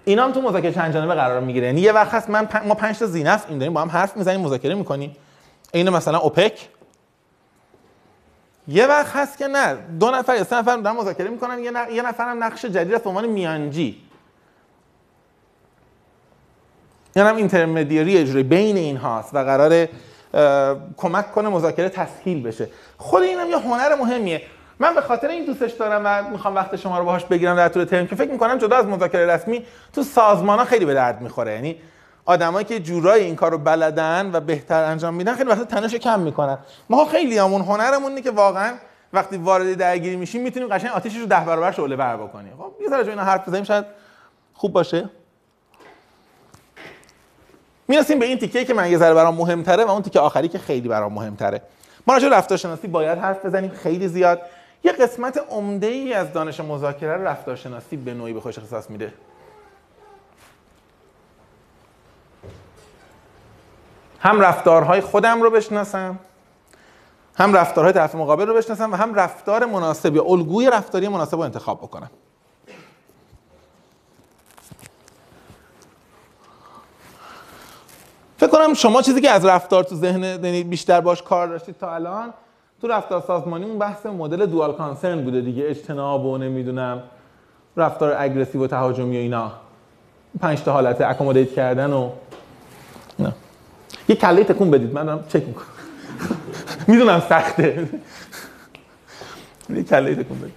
اینا 0.06 0.26
هم 0.26 0.32
تو 0.32 0.42
مذاکره 0.42 0.74
چند 0.74 0.94
جانبه 0.94 1.16
قرار 1.16 1.40
می‌گیره. 1.42 1.68
یعنی 1.68 1.82
یه 1.82 1.92
وقت 1.92 2.14
هست 2.14 2.30
من 2.30 2.48
پ- 2.48 2.66
ما 2.66 2.76
پنج 2.76 3.00
تا 3.00 3.06
ذی‌نفعیم 3.06 3.58
داریم 3.58 3.74
با 3.74 3.82
هم 3.82 3.90
حرف 3.90 4.18
می‌زنیم 4.18 4.42
مذاکره 4.42 4.76
می‌کنیم. 4.76 5.16
این 5.74 5.90
مثلا 5.90 6.18
اوپک. 6.18 6.70
یه 8.68 8.88
وقت 8.88 9.16
هست 9.16 9.38
که 9.38 9.48
نه 9.48 9.76
دو 10.00 10.12
نفر 10.12 10.36
یا 10.36 10.44
سه 10.44 10.56
نفر 10.56 10.78
دارن 10.78 10.98
مذاکره 10.98 11.30
می‌کنن 11.30 11.60
یه, 11.60 11.72
ن... 11.72 11.92
یه 11.92 12.02
نفر 12.02 12.32
هم 12.32 12.44
نقش 12.44 12.66
جدید 12.66 12.94
است 12.94 13.04
به 13.04 13.10
عنوان 13.10 13.26
میانجی 13.26 14.02
یعنی 17.09 17.09
هم 17.26 17.36
اینترمدیری 17.36 18.18
اجرایی 18.18 18.44
بین 18.44 18.78
این 18.78 18.98
هاست 18.98 19.36
و 19.36 19.38
قرار 19.44 19.88
کمک 20.98 21.32
کنه 21.32 21.50
مذاکره 21.50 21.90
تسهیل 21.90 22.44
بشه. 22.44 22.68
خود 22.98 23.24
اینم 23.24 23.50
یه 23.50 23.58
هنر 23.58 23.96
مهمیه. 23.96 24.42
من 24.80 24.96
به 24.96 25.02
خاطر 25.02 25.28
این 25.28 25.46
دوستش 25.46 25.72
دارم 25.72 26.02
و 26.06 26.30
می‌خوام 26.32 26.56
وقت 26.56 26.76
شما 26.76 27.00
رو 27.00 27.06
باهاش 27.06 27.26
بگیرم 27.26 27.56
در 27.56 27.70
طول 27.70 27.84
ترم 27.84 28.08
که 28.08 28.16
فکر 28.16 28.32
می‌کنم 28.32 28.58
جدا 28.58 28.78
از 28.78 28.86
مذاکره 28.86 29.26
رسمی 29.26 29.66
تو 29.94 30.04
سازمان 30.04 30.60
ها 30.60 30.66
خیلی 30.66 30.86
به 30.86 30.94
درد 30.94 31.22
می‌خوره. 31.22 31.54
یعنی 31.54 31.76
آدمایی 32.26 32.66
که 32.66 32.80
جورایی 32.80 33.24
این 33.24 33.36
کار 33.36 33.52
رو 33.52 33.58
بلدن 33.58 34.30
و 34.34 34.40
بهتر 34.40 34.84
انجام 34.84 35.14
میدن 35.14 35.36
خیلی 35.36 35.50
وقت 35.50 35.68
تنش 35.68 35.96
کم 35.96 36.20
می‌کنن. 36.20 36.58
ما 36.90 37.06
خیلی 37.06 37.38
همون 37.38 37.62
هنرمون 37.62 38.10
اینه 38.10 38.22
که 38.22 38.32
واقعا 38.32 38.74
وقتی 39.14 39.38
وارد 39.38 39.74
درگیری 39.74 40.16
میشیم 40.16 40.44
می‌تونیم 40.44 40.70
قشنگ 40.70 40.92
آتیشش 40.92 41.18
رو 41.18 41.26
ده 41.26 41.46
برابر 41.46 41.72
شعله 41.72 41.96
ور 41.96 42.18
بکنیم. 42.18 42.54
خب 42.58 42.82
یه 42.82 42.90
ذره 42.90 43.08
اینا 43.08 43.24
حرف 43.24 43.48
بزنیم 43.48 43.64
شاید 43.64 43.86
خوب 44.54 44.74
باشه. 44.74 45.10
می‌رسیم 47.90 48.20
به 48.20 48.26
این 48.26 48.38
تیکه 48.38 48.66
که 48.66 48.74
من 48.74 48.92
یه 48.92 48.98
ذره 48.98 49.14
برام 49.14 49.36
مهمتره 49.36 49.86
و 49.86 49.90
اون 49.90 50.02
تیکه 50.02 50.20
آخری 50.20 50.48
که 50.48 50.60
خیلی 50.60 50.88
برام 50.88 51.14
مهمتره. 51.14 51.62
ما 52.08 52.14
راجع 52.14 52.30
رفتارشناسی 52.30 52.88
باید 52.88 53.20
حرف 53.20 53.46
بزنیم 53.46 53.70
خیلی 53.70 54.08
زیاد. 54.08 54.42
یه 54.84 54.92
قسمت 54.92 55.40
عمده 55.50 55.88
ای 55.88 56.14
از 56.14 56.34
دانش 56.34 56.60
مذاکره 56.60 57.18
رو 57.18 57.28
رفتارشناسی 57.28 57.98
به 57.98 58.14
نوعی 58.14 58.34
به 58.34 58.42
خودش 58.42 58.58
اختصاص 58.58 58.90
میده. 58.90 59.14
هم 64.20 64.42
رفتارهای 64.42 65.02
خودم 65.02 65.42
رو 65.42 65.50
بشناسم 65.50 66.20
هم 67.36 67.54
رفتارهای 67.54 67.94
طرف 67.94 68.16
مقابل 68.16 68.48
رو 68.48 68.54
بشناسم 68.54 68.92
و 68.92 68.96
هم 68.96 69.16
رفتار 69.16 69.66
مناسب 69.66 70.16
یا 70.16 70.24
الگوی 70.24 70.70
رفتاری 70.70 71.08
مناسب 71.08 71.36
رو 71.36 71.42
انتخاب 71.42 71.78
بکنم. 71.78 72.10
فکر 78.40 78.50
کنم 78.50 78.74
شما 78.74 79.02
چیزی 79.02 79.22
که 79.22 79.30
از 79.30 79.46
رفتار 79.46 79.84
تو 79.84 79.96
ذهن 79.96 80.24
یعنی 80.24 80.64
بیشتر 80.64 81.02
باش 81.02 81.22
کار 81.22 81.48
داشتید 81.48 81.78
تا 81.78 81.96
الان 81.96 82.34
تو 82.82 82.88
رفتار 82.88 83.24
سازمانی 83.28 83.66
اون 83.66 83.80
بحث 83.80 84.06
مدل 84.06 84.46
دوال 84.46 84.74
کانسرن 84.74 85.24
بوده 85.24 85.42
دیگه 85.42 85.64
اجتناب 85.68 86.26
و 86.26 86.38
نمی‌دونم 86.38 87.04
رفتار 87.78 88.16
اگریسیو 88.18 88.64
و 88.64 88.68
تهاجمی 88.68 89.18
و 89.18 89.20
اینا. 89.20 89.52
پنج 90.42 90.64
تا 90.64 90.74
حالت 90.74 91.02
اکومودیت 91.02 91.54
کردن 91.54 91.94
و 91.94 92.10
نه 93.20 93.34
یه 94.10 94.16
کله 94.16 94.44
تکون 94.44 94.72
بدید 94.72 94.94
من 94.94 95.06
دارم 95.06 95.26
چک 95.30 95.48
می‌کنم. 95.48 95.66
می‌دونم 96.88 97.20
سخته. 97.30 97.90
یه 99.70 99.84
کله 99.84 100.16
تکون 100.16 100.40
بدید. 100.40 100.54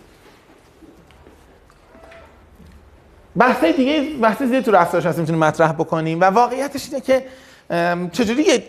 بحثای 3.36 3.72
دیگه 3.72 4.16
بحث 4.20 4.42
دیگه 4.42 4.62
تو 4.62 4.70
رفتار 4.70 5.00
شناسی 5.00 5.20
می‌تونیم 5.20 5.44
مطرح 5.44 5.72
بکنیم. 5.72 6.20
و 6.20 6.24
واقعیتش 6.24 6.88
اینه 6.88 7.00
که 7.00 7.24
چجوری 8.12 8.42
یه 8.42 8.62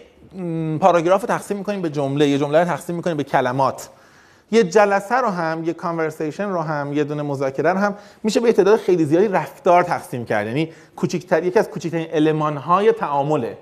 پاراگراف 0.77 1.21
رو 1.21 1.27
تقسیم 1.27 1.57
می‌کنیم 1.57 1.81
به 1.81 1.89
جمله؟ 1.89 2.27
یه 2.27 2.37
جمله 2.37 2.59
رو 2.59 2.65
تقسیم 2.65 2.95
می‌کنیم 2.95 3.17
به 3.17 3.23
کلمات. 3.23 3.89
یه 4.51 4.63
جلسه 4.63 5.15
رو 5.15 5.27
هم 5.27 5.63
یه 5.63 5.73
کانورسیشن 5.73 6.49
رو 6.49 6.61
هم 6.61 6.93
یه 6.93 7.03
دونه 7.03 7.23
مذاکره 7.23 7.73
رو 7.73 7.79
هم 7.79 7.95
میشه 8.23 8.39
به 8.39 8.53
تعداد 8.53 8.79
خیلی 8.79 9.05
زیادی 9.05 9.27
رفتار 9.27 9.83
تقسیم 9.83 10.25
کرد. 10.25 10.47
یعنی 10.47 10.71
کوچیکتر 10.95 11.43
یکی 11.43 11.59
از 11.59 11.69
کوچکترین 11.69 12.07
المان‌های 12.13 12.91
تعامله. 12.91 13.57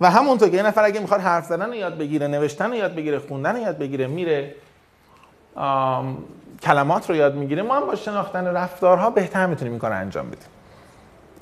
و 0.00 0.10
همونطور 0.10 0.48
که 0.48 0.56
یه 0.56 0.62
نفر 0.62 0.84
اگه 0.84 1.00
می‌خواد 1.00 1.20
حرف 1.20 1.44
زدن 1.44 1.66
رو 1.66 1.74
یاد 1.74 1.98
بگیره 1.98 2.26
نوشتن 2.26 2.70
رو 2.70 2.76
یاد 2.76 2.94
بگیره 2.94 3.18
خوندن 3.18 3.56
رو 3.56 3.62
یاد 3.62 3.78
بگیره 3.78 4.06
میره 4.06 4.54
آم، 5.54 6.18
کلمات 6.62 7.10
رو 7.10 7.16
یاد 7.16 7.34
می‌گیره 7.34 7.62
ما 7.62 7.76
هم 7.76 7.86
با 7.86 7.94
شناختن 7.94 8.46
رفتارها 8.46 9.10
بهتر 9.10 9.46
می‌تونیم 9.46 9.72
این 9.72 9.80
کار 9.80 9.92
انجام 9.92 10.26
بدیم. 10.26 10.48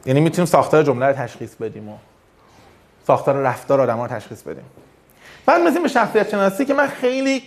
یعنی 0.07 0.20
می‌تونیم 0.20 0.47
ساختار 0.47 0.82
جمله 0.82 1.07
رو 1.07 1.12
تشخیص 1.12 1.55
بدیم 1.55 1.89
و 1.89 1.97
ساختار 3.09 3.37
رفتار 3.37 3.81
آدم 3.81 4.01
رو 4.01 4.07
تشخیص 4.07 4.43
بدیم. 4.43 4.65
بعد 5.47 5.61
مثل 5.61 5.83
به 5.83 5.89
شخصیت 5.89 6.29
شناسی 6.29 6.65
که 6.65 6.75
من 6.75 6.87
خیلی 6.87 7.43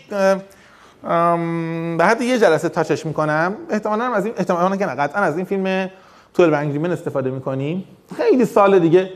به 1.98 2.06
حد 2.06 2.22
یه 2.22 2.40
جلسه 2.40 2.70
تاچش 2.70 3.06
می‌کنم 3.06 3.56
احتمالاً 3.70 4.14
از 4.14 4.26
این 4.26 4.34
احتمالاً 4.38 4.76
که 4.76 4.86
نه 4.86 4.96
قطعا 4.96 5.22
از 5.22 5.38
این 5.38 5.46
فیلم 5.46 5.90
12 6.34 6.74
Angry 6.74 6.86
Men 6.86 6.90
استفاده 6.90 7.30
می‌کنیم. 7.30 7.84
خیلی 8.18 8.46
سال 8.46 8.80
دیگه 8.80 9.10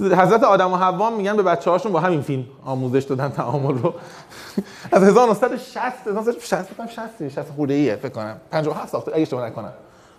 حضرت 0.00 0.44
آدم 0.44 0.72
و 0.72 0.76
حوا 0.76 1.10
میگن 1.10 1.36
به 1.36 1.42
بچه 1.42 1.70
هاشون 1.70 1.92
با 1.92 2.00
همین 2.00 2.22
فیلم 2.22 2.44
آموزش 2.64 3.02
دادن 3.02 3.28
تعامل 3.28 3.78
رو. 3.78 3.94
از 4.92 5.02
1960 5.02 6.06
1960 6.06 6.62
فکر 6.62 6.74
کنم 6.74 6.86
60 6.86 7.28
60 7.28 7.50
خورده 7.56 7.74
ایه 7.74 7.96
فکر 7.96 8.08
کنم. 8.12 8.36
57 8.50 8.88
ساخته 8.88 9.12
اگه 9.12 9.22
اشتباه 9.22 9.46
نکنم. 9.46 9.72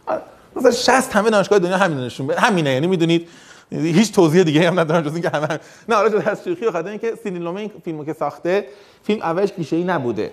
آره، 0.06 0.22
1960 0.56 1.16
همه 1.16 1.30
دانشگاه 1.30 1.60
دنیا 1.60 1.78
همین 1.78 1.98
نشون 1.98 2.32
همینه 2.32 2.74
یعنی 2.74 2.88
می‌دونید 2.88 3.28
هیچ 3.72 4.14
توضیح 4.14 4.44
دیگه 4.44 4.68
هم 4.68 4.80
ندارم 4.80 5.02
جز 5.02 5.14
اینکه 5.14 5.30
همه 5.30 5.48
هم. 5.48 5.60
نه 5.90 5.96
حالا 5.96 6.10
جز 6.10 6.28
از 6.28 6.44
شوخی 6.44 6.66
بخاطر 6.66 6.90
اینکه 6.90 7.14
لومه 7.26 7.62
این 7.62 7.72
فیلمو 7.84 8.06
که 8.06 8.14
ساخته 8.14 8.68
فیلم 9.04 9.22
اولش 9.22 9.54
گیشه‌ای 9.54 9.84
نبوده. 9.84 10.32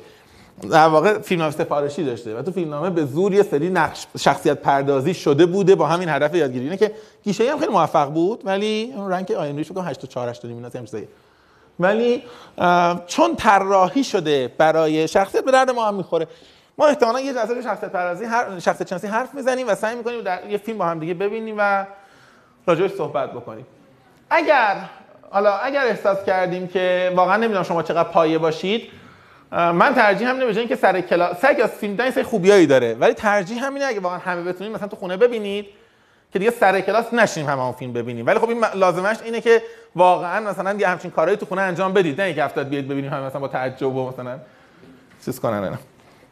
در 0.70 0.88
واقع 0.88 1.18
فیلم 1.18 1.50
سفارشی 1.50 2.04
داشته 2.04 2.36
و 2.36 2.42
تو 2.42 2.52
فیلمنامه 2.52 2.90
به 2.90 3.04
زور 3.04 3.34
یه 3.34 3.42
سری 3.42 3.70
نقش 3.70 4.06
شخصیت 4.18 4.58
پردازی 4.58 5.14
شده 5.14 5.46
بوده 5.46 5.74
با 5.74 5.86
همین 5.86 6.08
هدف 6.08 6.34
یادگیری. 6.34 6.64
اینه 6.64 6.76
که 6.76 6.92
گیشه 7.24 7.52
هم 7.52 7.58
خیلی 7.58 7.72
موفق 7.72 8.10
بود 8.10 8.42
ولی 8.44 8.92
اون 8.96 9.10
رنگ 9.10 9.32
آی 9.32 9.50
ام 9.50 9.56
ریش 9.56 9.72
بگم 9.72 9.82
8 9.82 10.00
تا 10.00 10.06
4 10.06 10.28
8 10.28 10.44
اینا 10.44 10.68
هم 10.74 10.84
چیزایی. 10.84 11.08
ولی 11.80 12.22
چون 13.06 13.36
طراحی 13.36 14.04
شده 14.04 14.52
برای 14.58 15.08
شخصیت 15.08 15.44
به 15.44 15.50
درد 15.50 15.70
ما 15.70 15.88
هم 15.88 15.94
می‌خوره. 15.94 16.26
ما 16.78 16.86
احتمالاً 16.86 17.20
یه 17.20 17.34
جلسه 17.34 17.62
شخصیت 17.62 17.92
پردازی 17.92 18.24
هر 18.24 18.58
شخصیت 18.58 18.88
شناسی 18.88 19.06
حرف 19.06 19.34
می‌زنیم 19.34 19.68
و 19.68 19.74
سعی 19.74 19.96
می‌کنیم 19.96 20.20
در 20.20 20.50
یه 20.50 20.58
فیلم 20.58 20.78
با 20.78 20.84
هم 20.84 20.98
دیگه 20.98 21.14
ببینیم 21.14 21.54
و 21.58 21.86
راجعش 22.70 22.90
صحبت 22.90 23.32
بکنیم. 23.32 23.66
اگر 24.30 24.76
حالا 25.30 25.56
اگر 25.56 25.84
احساس 25.84 26.24
کردیم 26.24 26.68
که 26.68 27.12
واقعا 27.16 27.36
نمی‌دونم 27.36 27.62
شما 27.62 27.82
چقدر 27.82 28.08
پایه 28.08 28.38
باشید 28.38 28.90
من 29.52 29.94
ترجیح 29.94 30.28
هم 30.28 30.36
نمیشه 30.36 30.66
که 30.66 30.76
سر 30.76 31.00
کلاس 31.00 31.36
سگ 31.40 31.60
از 31.62 31.70
فیلم 31.70 31.96
دیدن 31.96 32.22
خوبیایی 32.22 32.66
داره 32.66 32.94
ولی 32.94 33.14
ترجیح 33.14 33.64
همینه 33.64 33.84
اگه 33.84 34.00
واقعا 34.00 34.18
همه 34.18 34.42
بتونید 34.42 34.72
مثلا 34.72 34.88
تو 34.88 34.96
خونه 34.96 35.16
ببینید 35.16 35.66
که 36.32 36.38
دیگه 36.38 36.50
سر 36.50 36.80
کلاس 36.80 37.14
نشیم 37.14 37.46
همه 37.46 37.62
اون 37.62 37.72
فیلم 37.72 37.92
ببینیم. 37.92 38.26
ولی 38.26 38.38
خب 38.38 38.48
این 38.48 38.64
لازمش 38.74 39.16
اینه 39.24 39.40
که 39.40 39.62
واقعا 39.96 40.50
مثلا 40.50 40.72
یه 40.72 40.88
همچین 40.88 41.10
کارهایی 41.10 41.36
تو 41.36 41.46
خونه 41.46 41.62
انجام 41.62 41.92
بدید 41.92 42.20
نه 42.20 42.26
اینکه 42.26 42.44
هفتاد 42.44 42.68
بیاید 42.68 42.88
ببینیم 42.88 43.12
همه 43.12 43.26
مثلا 43.26 43.40
با 43.40 43.48
تعجب 43.48 43.96
و 43.96 44.08
مثلا 44.08 44.38
چیز 45.24 45.40
کنن 45.40 45.78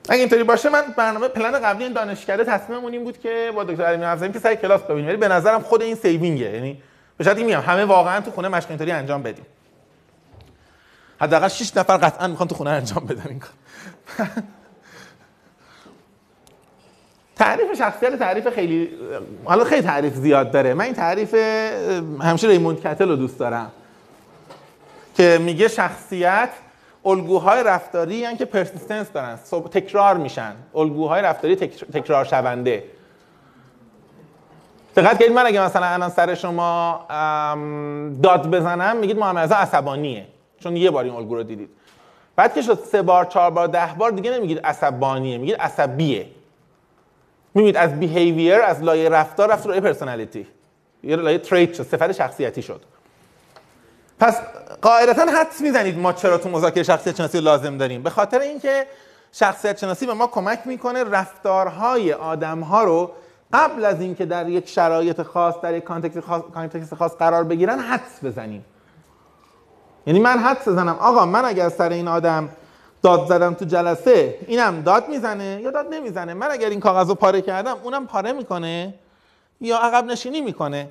اگه 0.08 0.20
اینطوری 0.20 0.42
باشه 0.42 0.68
من 0.68 0.82
برنامه 0.96 1.28
پلن 1.28 1.60
قبلی 1.60 1.84
این 1.84 1.92
دانشکده 1.92 2.44
تصمیممون 2.44 2.92
این 2.92 3.04
بود 3.04 3.18
که 3.20 3.52
با 3.54 3.64
دکتر 3.64 3.82
علی 3.82 4.04
افزایی 4.04 4.32
که 4.32 4.38
سر 4.38 4.54
کلاس 4.54 4.82
ببینیم. 4.82 5.06
ولی 5.06 5.16
به 5.16 5.28
نظرم 5.28 5.62
خود 5.62 5.82
این 5.82 5.94
سیوینگه 5.94 6.50
یعنی 6.50 6.82
به 7.16 7.24
شرطی 7.24 7.44
میگم 7.44 7.60
همه 7.60 7.84
واقعا 7.84 8.20
تو 8.20 8.30
خونه 8.30 8.48
مشق 8.48 8.66
اینطوری 8.68 8.90
انجام 8.90 9.22
بدیم. 9.22 9.46
حداقل 11.20 11.48
6 11.48 11.76
نفر 11.76 11.96
قطعا 11.96 12.28
می‌خوان 12.28 12.48
تو 12.48 12.54
خونه 12.54 12.70
انجام 12.70 13.06
بدن 13.06 13.24
این 13.28 13.38
کار. 13.38 13.50
تعریف 17.36 17.78
شخصیت 17.78 18.18
تعریف 18.18 18.48
خیلی 18.48 18.90
حالا 19.44 19.64
خیلی 19.64 19.82
تعریف 19.82 20.14
زیاد 20.14 20.50
داره. 20.50 20.74
من 20.74 20.84
این 20.84 20.94
تعریف 20.94 21.34
همیشه 22.20 22.48
ریموند 22.48 22.80
کتل 22.80 23.08
رو 23.08 23.16
دوست 23.16 23.38
دارم. 23.38 23.72
که 25.16 25.38
میگه 25.40 25.68
شخصیت 25.68 26.48
الگوهای 27.04 27.62
رفتاری 27.64 28.24
هن 28.24 28.36
که 28.36 28.44
پرسیستنس 28.44 29.12
دارن 29.12 29.36
تکرار 29.70 30.16
میشن. 30.16 30.52
الگوهای 30.74 31.22
رفتاری 31.22 31.56
تکر- 31.56 31.92
تکرار 31.92 32.24
شونده. 32.24 32.84
دقت 34.96 35.18
کنید 35.18 35.32
من 35.32 35.46
اگه 35.46 35.60
مثلا 35.60 35.86
الان 35.86 36.08
سر 36.08 36.34
شما 36.34 37.06
داد 38.22 38.50
بزنم 38.50 38.96
میگید 38.96 39.18
محمد 39.18 39.52
عصبانیه. 39.52 40.26
چون 40.60 40.76
یه 40.76 40.90
بار 40.90 41.04
این 41.04 41.14
الگو 41.14 41.34
رو 41.34 41.42
دیدید. 41.42 41.70
بعد 42.36 42.54
که 42.54 42.62
شد 42.62 42.78
سه 42.92 43.02
بار 43.02 43.24
چهار 43.24 43.50
بار 43.50 43.66
ده 43.66 43.94
بار 43.98 44.10
دیگه 44.10 44.30
نمیگید 44.30 44.58
عصبانیه 44.58 45.38
میگید 45.38 45.56
عصبیه. 45.56 46.26
می‌بینید 47.54 47.76
از 47.76 48.00
بیهیویر 48.00 48.54
از 48.54 48.82
لایه 48.82 49.08
رفتار 49.08 49.52
رفت 49.52 49.66
روی 49.66 49.80
پرسونالیتی 49.80 50.46
یه 51.02 51.16
لایه 51.16 51.38
تریت 51.38 51.74
شد 51.74 51.82
صفت 51.82 52.12
شخصیتی 52.12 52.62
شد. 52.62 52.80
پس 54.20 54.40
قاعدتا 54.82 55.22
حدس 55.22 55.60
می‌زنید 55.60 55.98
ما 55.98 56.12
چرا 56.12 56.38
تو 56.38 56.48
مذاکره 56.48 56.82
شخصیت 56.82 57.16
شناسی 57.16 57.40
لازم 57.40 57.78
داریم. 57.78 58.02
به 58.02 58.10
خاطر 58.10 58.40
اینکه 58.40 58.86
شخصیت 59.32 59.78
شناسی 59.78 60.06
به 60.06 60.14
ما 60.14 60.26
کمک 60.26 60.60
می‌کنه 60.64 61.04
رفتارهای 61.04 62.12
آدمها 62.12 62.84
رو 62.84 63.10
قبل 63.52 63.84
از 63.84 64.00
اینکه 64.00 64.26
در 64.26 64.48
یک 64.48 64.68
شرایط 64.68 65.22
خاص 65.22 65.54
در 65.62 65.74
یک 65.74 65.84
context 65.84 66.20
خاص, 66.20 66.42
context 66.54 66.94
خاص 66.94 67.16
قرار 67.16 67.44
بگیرن 67.44 67.78
حدس 67.78 68.24
بزنیم. 68.24 68.64
یعنی 70.06 70.20
من 70.20 70.38
حدس 70.38 70.68
بزنم. 70.68 70.96
آقا 71.00 71.26
من 71.26 71.44
اگر 71.44 71.68
سر 71.68 71.88
این 71.88 72.08
آدم 72.08 72.48
داد 73.02 73.26
زدم 73.26 73.54
تو 73.54 73.64
جلسه 73.64 74.38
اینم 74.46 74.82
داد 74.82 75.08
می‌زنه 75.08 75.60
یا 75.62 75.70
داد 75.70 75.86
نمی‌زنه؟ 75.94 76.34
من 76.34 76.50
اگر 76.50 76.68
این 76.68 76.80
کاغذ 76.80 77.08
رو 77.08 77.14
پاره 77.14 77.40
کردم 77.40 77.76
اونم 77.82 78.06
پاره 78.06 78.32
می‌کنه 78.32 78.94
یا 79.60 79.78
عقب 79.78 80.04
نشینی 80.04 80.40
می‌کنه؟ 80.40 80.88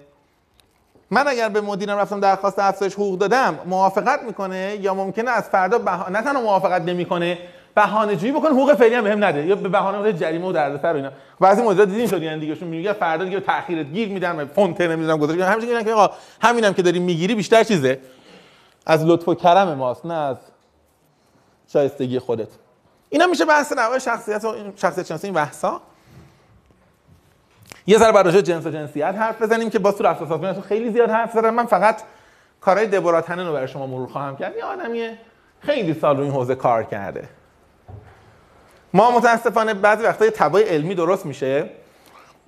من 1.12 1.28
اگر 1.28 1.50
به 1.50 1.62
مدیرم 1.62 1.98
رفتم 1.98 2.20
درخواست 2.20 2.60
افزایش 2.60 2.94
حقوق 2.94 3.20
دادم 3.20 3.60
موافقت 3.66 4.24
می‌کنه 4.24 4.78
یا 4.82 4.94
ممکنه 4.94 5.32
از 5.32 5.44
فردا 5.44 5.78
بها... 5.78 6.10
نه 6.10 6.22
تنها 6.22 6.42
موافقت 6.42 6.82
نمی‌کنه 6.82 7.38
بهانه 7.76 8.16
جویی 8.16 8.32
بکنه 8.32 8.50
حقوق 8.50 8.74
فعلی 8.74 8.96
هم 8.96 9.04
بهم 9.04 9.24
نده. 9.24 9.46
یا 9.46 9.56
به 9.56 9.70
بهانه 9.70 10.14
جریمه 10.14 10.48
و 10.48 10.52
دردسر 10.52 10.94
و 10.94 10.96
اینا. 10.96 11.12
بعضی 11.40 11.62
مدیرا 11.62 11.86
دیدین 11.86 12.08
شد 12.08 12.24
یعنی 12.24 12.40
دیگهشون 12.40 12.68
میگه 12.68 12.94
فردا 12.94 13.24
دیگه 13.24 13.40
تاخیرت 13.40 13.86
گیر 13.86 14.10
میدن 14.10 14.46
فونت 14.46 14.82
نمی‌دونم 14.82 15.18
گذاشت. 15.18 15.42
همیشه 15.42 15.68
میگن 15.68 15.84
که 15.84 15.94
آقا 15.94 16.16
همینم 16.42 16.74
که 16.74 16.82
داری 16.82 17.00
می‌گیری 17.00 17.36
بیشتر 17.36 17.64
چیزه. 17.64 18.00
از 18.86 19.06
لطف 19.06 19.28
و 19.28 19.36
کرم 19.36 19.74
ماست 19.74 20.06
نه 20.06 20.14
از 20.14 20.38
شایستگی 21.68 22.20
خودت. 22.20 22.48
اینا 23.10 23.28
میشه 23.28 23.46
بحث 23.46 23.74
نوع 23.74 24.00
شخصیت 24.00 24.46
و 24.46 24.56
شخصیت 24.76 25.06
شناسی 25.06 25.28
این 25.28 25.34
بحثا. 25.34 25.82
یه 27.88 27.98
ذره 27.98 28.12
بر 28.12 28.24
راجع 28.24 28.42
جنس 28.42 28.66
و 28.66 28.70
جنسیت 28.70 29.16
حرف 29.16 29.42
بزنیم 29.42 29.70
که 29.70 29.80
با 29.80 29.92
تو 29.92 30.04
رفت 30.04 30.20
سازمانتون 30.20 30.64
خیلی 30.64 30.92
زیاد 30.92 31.10
حرف 31.10 31.32
زدم 31.32 31.54
من 31.54 31.66
فقط 31.66 32.02
کارهای 32.62 32.88
دبورا 32.88 33.20
رو 33.20 33.54
برای 33.54 33.68
شما 33.68 33.88
مرور 33.88 34.08
خواهم 34.08 34.38
کرد. 34.38 34.56
یه 34.56 34.64
آدمیه 34.64 35.18
خیلی 35.60 35.94
سال 35.94 36.18
رو 36.18 36.24
این 36.24 36.32
حوزه 36.32 36.56
کار 36.56 36.84
کرده. 36.84 37.30
ما 38.94 39.12
متاسفانه 39.12 39.74
بعضی 39.74 40.04
وقتا 40.04 40.26
یه 40.26 40.32
تب‌های 40.32 40.64
علمی 40.64 40.96
درست 40.96 41.26
میشه. 41.26 41.70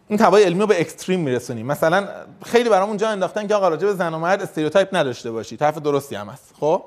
این 0.07 0.19
تب‌های 0.19 0.43
علمی 0.43 0.59
رو 0.59 0.67
به 0.67 0.81
extreme 0.81 1.19
میرسونیم. 1.19 1.65
مثلا 1.65 2.07
خیلی 2.45 2.69
برامون 2.69 2.97
جا 2.97 3.09
انداختن 3.09 3.47
که 3.47 3.55
آقا 3.55 3.69
راجع 3.69 3.87
به 3.87 3.93
زن 3.93 4.13
و 4.13 4.19
مرد 4.19 4.41
stereotype 4.41 4.95
نداشته 4.95 5.31
باشی. 5.31 5.57
طرف 5.57 5.77
درستی 5.77 6.15
هم 6.15 6.27
هست. 6.27 6.53
خب؟ 6.59 6.83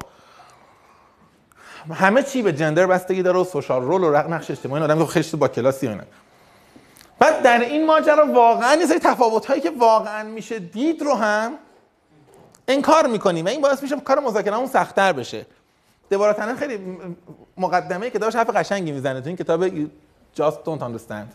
همه 1.93 2.23
چی 2.23 2.43
به 2.43 2.53
gender 2.53 2.87
بستگی 2.87 3.23
داره 3.23 3.39
و 3.39 3.45
social 3.45 3.83
role 3.83 4.05
و 4.05 4.17
نقش 4.17 4.51
اجتماعی. 4.51 4.83
آدم 4.83 4.99
که 4.99 5.07
خیلی 5.07 5.37
با 5.37 5.49
کلاسی 5.49 5.89
اینا. 5.89 6.05
بعد 7.23 7.43
در 7.43 7.61
این 7.61 7.87
ماجرا 7.87 8.27
واقعا 8.33 8.75
یه 8.75 8.87
سری 8.87 8.99
تفاوت 8.99 9.47
هایی 9.47 9.61
که 9.61 9.71
واقعا 9.71 10.29
میشه 10.29 10.59
دید 10.59 11.03
رو 11.03 11.15
هم 11.15 11.53
انکار 12.69 13.07
می‌کنیم. 13.07 13.45
و 13.45 13.49
این 13.49 13.61
باعث 13.61 13.83
میشه 13.83 14.01
کار 14.01 14.21
مذاکرهمون 14.21 14.67
سختتر 14.67 15.13
بشه. 15.13 15.47
دوباره 16.11 16.55
خیلی 16.55 16.77
م- 16.77 17.17
مقدمه 17.57 18.11
کتابش 18.11 18.37
حرف 18.37 18.51
قشنگی 18.51 18.93
می‌زنه 18.93 19.21
تو 19.21 19.27
این 19.27 19.37
کتاب 19.37 19.69
Just 20.37 20.57
Don't 20.67 20.81
Understand. 20.81 21.29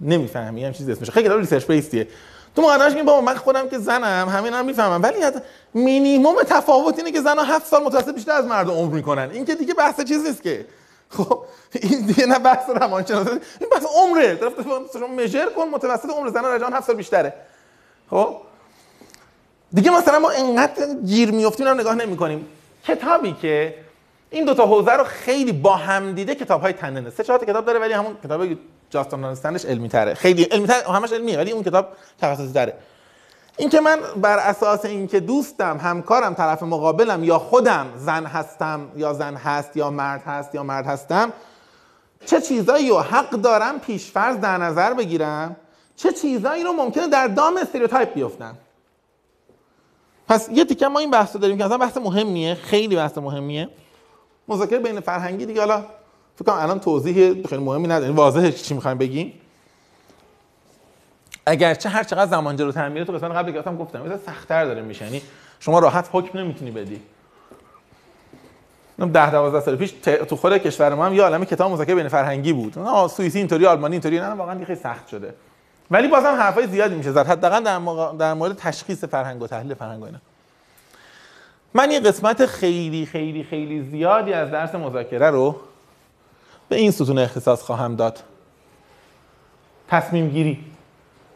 نمی‌فهمی 0.00 0.64
هم 0.64 0.72
چیزی 0.72 0.92
اسمش. 0.92 1.10
خیلی 1.10 1.26
کتاب 1.26 1.40
research 1.40 1.66
base 1.66 1.94
یه 1.94 2.08
تو 2.56 2.62
مقدمش 2.62 2.92
میگه 2.92 3.04
بابا 3.04 3.20
من 3.20 3.34
خودم 3.34 3.68
که 3.68 3.78
زنم 3.78 4.28
همین 4.28 4.52
هم 4.52 4.66
می‌فهمم. 4.66 5.02
ولی 5.02 5.22
حتی 5.22 5.38
مینیمم 5.74 6.42
تفاوت 6.42 6.98
اینه 6.98 7.12
که 7.12 7.20
زنها 7.20 7.44
هفت 7.44 7.66
سال 7.66 7.82
متوسط 7.82 8.14
بیشتر 8.14 8.32
از 8.32 8.44
مرد 8.44 8.68
عمر 8.68 8.94
می‌کنن. 8.94 9.30
این 9.32 9.44
که 9.44 9.54
دیگه 9.54 9.74
بحث 9.74 10.00
چیز 10.00 10.26
نیست 10.26 10.42
که. 10.42 10.66
خب 11.16 11.44
این 11.72 12.06
دیگه 12.06 12.26
نه 12.26 12.38
بحث 12.38 12.70
روانشناسی 12.70 13.30
این 13.30 13.70
بحث 13.72 13.84
عمره. 13.96 14.36
طرف 14.36 14.52
شما 14.92 15.06
measure 15.06 15.46
کن 15.56 15.68
متوسط 15.68 16.10
عمر 16.10 16.28
زن 16.28 16.44
رجال 16.44 16.72
هفت 16.72 16.86
سال 16.86 16.96
بیشتره. 16.96 17.32
خب؟ 18.10 18.36
دیگه 19.72 19.90
مثلا 19.90 20.18
ما 20.18 20.30
انقدر 20.30 20.94
گیر 21.06 21.30
میافتیم 21.30 21.68
رو 21.68 21.74
نگاه 21.74 21.94
نمی 21.94 22.16
کنیم 22.16 22.46
کتابی 22.84 23.32
که 23.32 23.74
این 24.30 24.44
دو 24.44 24.54
تا 24.54 24.66
حوزه 24.66 24.92
رو 24.92 25.04
خیلی 25.04 25.52
با 25.52 25.76
هم 25.76 26.12
دیده 26.12 26.34
کتاب 26.34 26.60
های 26.60 26.72
تننه. 26.72 27.10
سه 27.10 27.24
چهار 27.24 27.38
تا 27.38 27.46
کتاب 27.46 27.64
داره 27.64 27.78
ولی 27.78 27.92
همون 27.92 28.16
کتاب 28.24 28.46
جاستون 28.90 29.20
دانستنش 29.20 29.64
علمی 29.64 29.88
تره 29.88 30.14
خیلی 30.14 30.42
علمی 30.42 30.66
تر 30.66 30.84
همش 30.84 31.12
علمیه 31.12 31.38
ولی 31.38 31.52
اون 31.52 31.62
کتاب 31.62 31.88
تخصصی 32.20 32.52
تره. 32.52 32.74
این 33.56 33.68
که 33.68 33.80
من 33.80 33.98
بر 34.16 34.38
اساس 34.38 34.84
اینکه 34.84 35.20
دوستم 35.20 35.76
همکارم 35.76 36.34
طرف 36.34 36.62
مقابلم 36.62 37.24
یا 37.24 37.38
خودم 37.38 37.86
زن 37.96 38.26
هستم 38.26 38.88
یا 38.96 39.12
زن 39.12 39.34
هست 39.34 39.76
یا 39.76 39.90
مرد 39.90 40.22
هست 40.22 40.54
یا 40.54 40.62
مرد 40.62 40.86
هستم 40.86 41.32
چه 42.26 42.40
چیزایی 42.40 42.88
رو 42.88 42.98
حق 42.98 43.30
دارم 43.30 43.80
پیشفرض 43.80 44.36
در 44.36 44.58
نظر 44.58 44.94
بگیرم؟ 44.94 45.56
چه 45.96 46.12
چیزایی 46.12 46.64
رو 46.64 46.72
ممکنه 46.72 47.08
در 47.08 47.28
دام 47.28 47.56
استریوتایپ 47.56 48.14
بیفتم 48.14 48.56
پس 50.28 50.48
یه 50.52 50.64
تیکه 50.64 50.88
ما 50.88 50.98
این 50.98 51.10
بحث 51.10 51.36
داریم 51.36 51.58
که 51.58 51.64
اصلا 51.64 51.78
بحث 51.78 51.96
مهمیه 51.96 52.54
خیلی 52.54 52.96
بحث 52.96 53.18
مهمیه. 53.18 53.68
مذاکره 54.48 54.78
بین 54.78 55.00
فرهنگی 55.00 55.46
دیگه 55.46 55.60
حالا 55.60 55.84
فکر 56.36 56.44
کنم 56.44 56.62
الان 56.62 56.80
توضیح 56.80 57.46
خیلی 57.46 57.62
مهمی 57.62 57.88
نداریم. 57.88 58.16
واضحه 58.16 58.52
چی 58.52 58.74
می‌خوایم 58.74 58.98
بگیم. 58.98 59.32
اگرچه 61.46 61.88
هر 61.88 62.04
چقدر 62.04 62.30
زمان 62.30 62.56
جلوتر 62.56 62.88
میره 62.88 63.04
تو 63.04 63.12
قسمت 63.12 63.32
قبل 63.32 63.52
گفتم 63.52 63.76
گفتم 63.76 64.00
مثلا 64.00 64.18
سخت‌تر 64.18 64.64
داره 64.64 64.82
میشه. 64.82 65.04
یعنی 65.04 65.22
شما 65.60 65.78
راحت 65.78 66.08
حکم 66.12 66.38
نمی‌تونی 66.38 66.70
بدی. 66.70 67.00
10 68.98 69.30
12 69.30 69.60
سال 69.60 69.76
پیش 69.76 69.90
تو 70.28 70.36
خود 70.36 70.56
کشور 70.56 70.94
ما 70.94 71.06
هم 71.06 71.14
یه 71.14 71.22
عالمه 71.22 71.46
کتاب 71.46 71.72
مذاکره 71.72 71.94
بین 71.94 72.08
فرهنگی 72.08 72.52
بود. 72.52 72.78
آه 72.78 73.08
سوئیسی 73.08 73.38
اینطوری 73.38 73.66
آلمانی 73.66 73.94
اینطوری 73.94 74.20
نه 74.20 74.28
واقعا 74.28 74.64
خیلی 74.64 74.80
سخت 74.80 75.08
شده. 75.08 75.34
ولی 75.90 76.08
بازم 76.08 76.34
حرفای 76.38 76.66
زیادی 76.66 76.94
میشه. 76.94 77.12
زد 77.12 77.26
حداقل 77.26 77.64
در, 77.64 77.78
موقع- 77.78 78.16
در 78.16 78.34
مورد 78.34 78.56
تشخیص 78.56 79.04
فرهنگ 79.04 79.42
و 79.42 79.46
تحلیل 79.46 79.74
فرهنگ 79.74 80.02
و 80.02 80.04
اینا. 80.04 80.18
من 81.74 81.90
یه 81.90 82.00
قسمت 82.00 82.46
خیلی 82.46 83.06
خیلی 83.06 83.44
خیلی 83.44 83.82
زیادی 83.82 84.32
از 84.32 84.50
درس 84.50 84.74
مذاکره 84.74 85.30
رو 85.30 85.56
به 86.68 86.76
این 86.76 86.90
ستون 86.90 87.18
اختصاص 87.18 87.62
خواهم 87.62 87.96
داد. 87.96 88.18
تصمیم 89.88 90.28
گیری. 90.28 90.71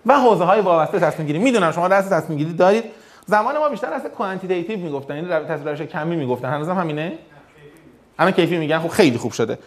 و 0.06 0.12
حوزه 0.14 0.44
های 0.44 0.60
وابسته 0.60 1.00
تصمیم 1.00 1.26
گیری 1.26 1.38
می‌دونم 1.38 1.72
شما 1.72 1.88
درس 1.88 2.08
تصمیم 2.08 2.38
گیری 2.38 2.52
دارید. 2.52 2.84
زمان 3.26 3.58
ما 3.58 3.68
بیشتر 3.68 3.90
درس 3.90 4.02
کوانتیتیتیو 4.06 4.78
می‌گفتن. 4.78 5.16
یعنی 5.16 5.28
رو- 5.28 5.44
تصویر 5.44 5.70
روش 5.70 5.82
کمی 5.82 6.16
می‌گفتن. 6.16 6.48
هنوزم 6.48 6.74
همینه؟ 6.74 7.18
همه 8.18 8.32
کیفی 8.32 8.58
میگن. 8.58 8.78
خب 8.78 8.88
خیلی 8.88 9.18
خوب 9.18 9.32
شده. 9.32 9.58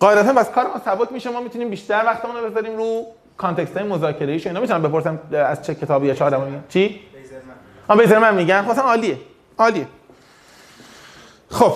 قاعدتا 0.00 0.32
بس 0.32 0.50
کار 0.50 0.66
ما 0.66 0.80
سبک 0.84 1.12
میشه. 1.12 1.30
ما 1.30 1.40
می‌تونیم 1.40 1.70
بیشتر 1.70 2.02
وقتمون 2.06 2.36
رو 2.36 2.50
بذاریم 2.50 2.76
رو 2.76 3.06
کانتکست 3.36 3.76
های 3.76 3.86
مذاکره 3.86 4.32
ایش 4.32 4.46
اینا 4.46 4.60
می‌تونم 4.60 4.82
بپرسم 4.82 5.18
از 5.32 5.62
چه 5.62 5.74
کتابی 5.74 6.06
یا 6.06 6.14
چه 6.14 6.24
آدمی 6.24 6.58
چی؟ 6.68 7.00
آ 7.88 7.96
بیزرمن 7.96 8.34
میگن. 8.34 8.62
خب 8.62 8.80
عالیه. 8.80 9.16
عالیه. 9.58 9.86
خب. 11.50 11.72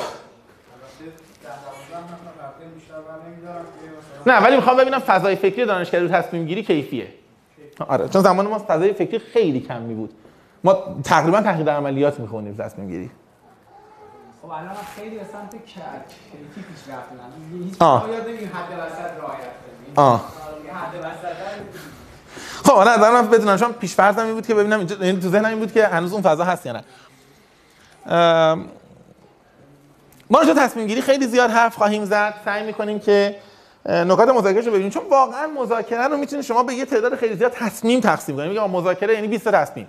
نه 4.27 4.39
ولی 4.45 4.57
می‌خوام 4.57 4.77
ببینم 4.77 4.99
فضای 4.99 5.37
فکری 5.37 5.65
دانشگاهی 5.65 6.05
رو 6.05 6.11
تصمیم 6.11 6.47
گیری 6.47 6.63
کیفیه. 6.63 7.09
آره 7.81 8.09
چون 8.09 8.23
زمان 8.23 8.47
ما 8.47 8.59
فضای 8.69 8.93
فکری 8.93 9.19
خیلی 9.19 9.61
کمی 9.61 9.95
بود. 9.95 10.15
ما 10.65 10.79
تقریبا 11.05 11.41
تحقیق 11.41 11.69
عملیات 11.69 12.21
می‌خونیم 12.21 12.55
تصمیم 12.55 12.89
گیری. 12.89 13.11
خب 14.43 14.51
الان 14.51 14.75
خیلی 14.97 15.17
به 15.17 15.25
سمت 15.25 15.51
کریتی 15.51 15.65
پیش 16.55 16.95
رفتم 16.95 17.17
هیچ 17.65 17.81
یاد 17.81 18.29
نمیگیم 18.29 18.51
حد 18.55 18.79
وسط 18.79 19.21
رعایت 19.21 19.39
کنیم. 19.41 19.93
آه. 19.97 20.25
آره، 20.47 20.73
حد 20.73 20.95
وسط 20.99 21.35
خب 22.65 22.73
حالا 22.73 22.97
دارم 22.97 23.29
بدونم 23.29 23.57
چون 23.57 23.73
پیش 23.73 23.95
فرضم 23.95 24.25
این 24.25 24.35
بود 24.35 24.47
که 24.47 24.55
ببینم 24.55 24.79
اینجا 24.79 24.97
یعنی 25.07 25.21
تو 25.21 25.29
ذهنم 25.29 25.45
این 25.45 25.59
بود 25.59 25.73
که 25.73 25.87
هنوز 25.87 26.13
اون 26.13 26.23
فضا 26.23 26.45
هست 26.45 26.67
یا 26.67 26.73
نه. 26.73 26.85
ما 30.31 30.41
به 30.41 30.55
تصمیم 30.55 30.87
گیری 30.87 31.01
خیلی 31.03 31.27
زیاد 31.27 31.51
حرف 31.51 31.77
خواهیم 31.77 32.05
زد. 32.05 32.35
سعی 32.45 32.67
می‌کنیم 32.67 32.99
که 32.99 33.37
نکات 33.87 34.29
مذاکره 34.29 34.63
رو 34.63 34.71
ببینیم. 34.73 34.91
چون 34.91 35.03
واقعا 35.11 35.47
مذاکره 35.47 36.09
رو 36.09 36.17
می‌تونید 36.17 36.45
شما 36.45 36.63
به 36.63 36.75
یه 36.75 36.85
تعداد 36.85 37.17
خیلی 37.17 37.37
زیاد 37.37 37.53
تصمیم 37.53 38.01
تقسیم 38.01 38.37
کنید 38.37 38.49
میگم 38.49 38.71
مذاکره 38.71 39.15
یعنی 39.15 39.29
20 39.29 39.45
تا 39.45 39.51
تصمیم. 39.51 39.87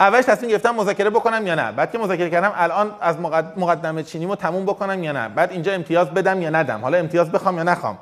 اولش 0.00 0.24
تصمیم 0.24 0.50
گرفتم 0.50 0.74
مذاکره 0.74 1.10
بکنم 1.10 1.46
یا 1.46 1.54
نه. 1.54 1.72
بعد 1.72 1.92
که 1.92 1.98
مذاکره 1.98 2.30
کردم 2.30 2.52
الان 2.56 2.94
از 3.00 3.16
مقد- 3.16 3.58
مقدمه 3.58 4.02
چینیمو 4.02 4.36
تموم 4.36 4.64
بکنم 4.64 5.02
یا 5.02 5.12
نه. 5.12 5.28
بعد 5.28 5.52
اینجا 5.52 5.72
امتیاز 5.72 6.10
بدم 6.10 6.42
یا 6.42 6.50
ندم. 6.50 6.80
حالا 6.80 6.98
امتیاز 6.98 7.32
بخوام 7.32 7.56
یا 7.56 7.62
نخوام. 7.62 7.98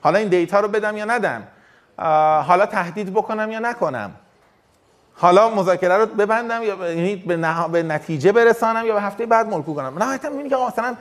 حالا 0.00 0.18
این 0.18 0.28
دیتا 0.28 0.60
رو 0.60 0.68
بدم 0.68 0.96
یا 0.96 1.04
ندم. 1.04 1.42
حالا 2.42 2.66
تهدید 2.66 3.12
بکنم 3.12 3.50
یا 3.50 3.58
نکنم. 3.58 4.10
حالا 5.14 5.50
مذاکره 5.50 5.96
رو 5.96 6.06
ببندم 6.06 6.62
یا 6.62 6.92
یعنی 6.92 7.16
به, 7.16 7.36
به 7.72 7.82
نتیجه 7.82 8.32
برسانم 8.32 8.86
یا 8.86 8.94
به 8.94 9.02
هفته 9.02 9.26
بعد 9.26 9.48
ملکو 9.48 9.74
کنم. 9.74 9.98
نهایتا 9.98 10.30
می‌بینی 10.30 10.48
که 10.48 10.56
مثلا 10.56 10.96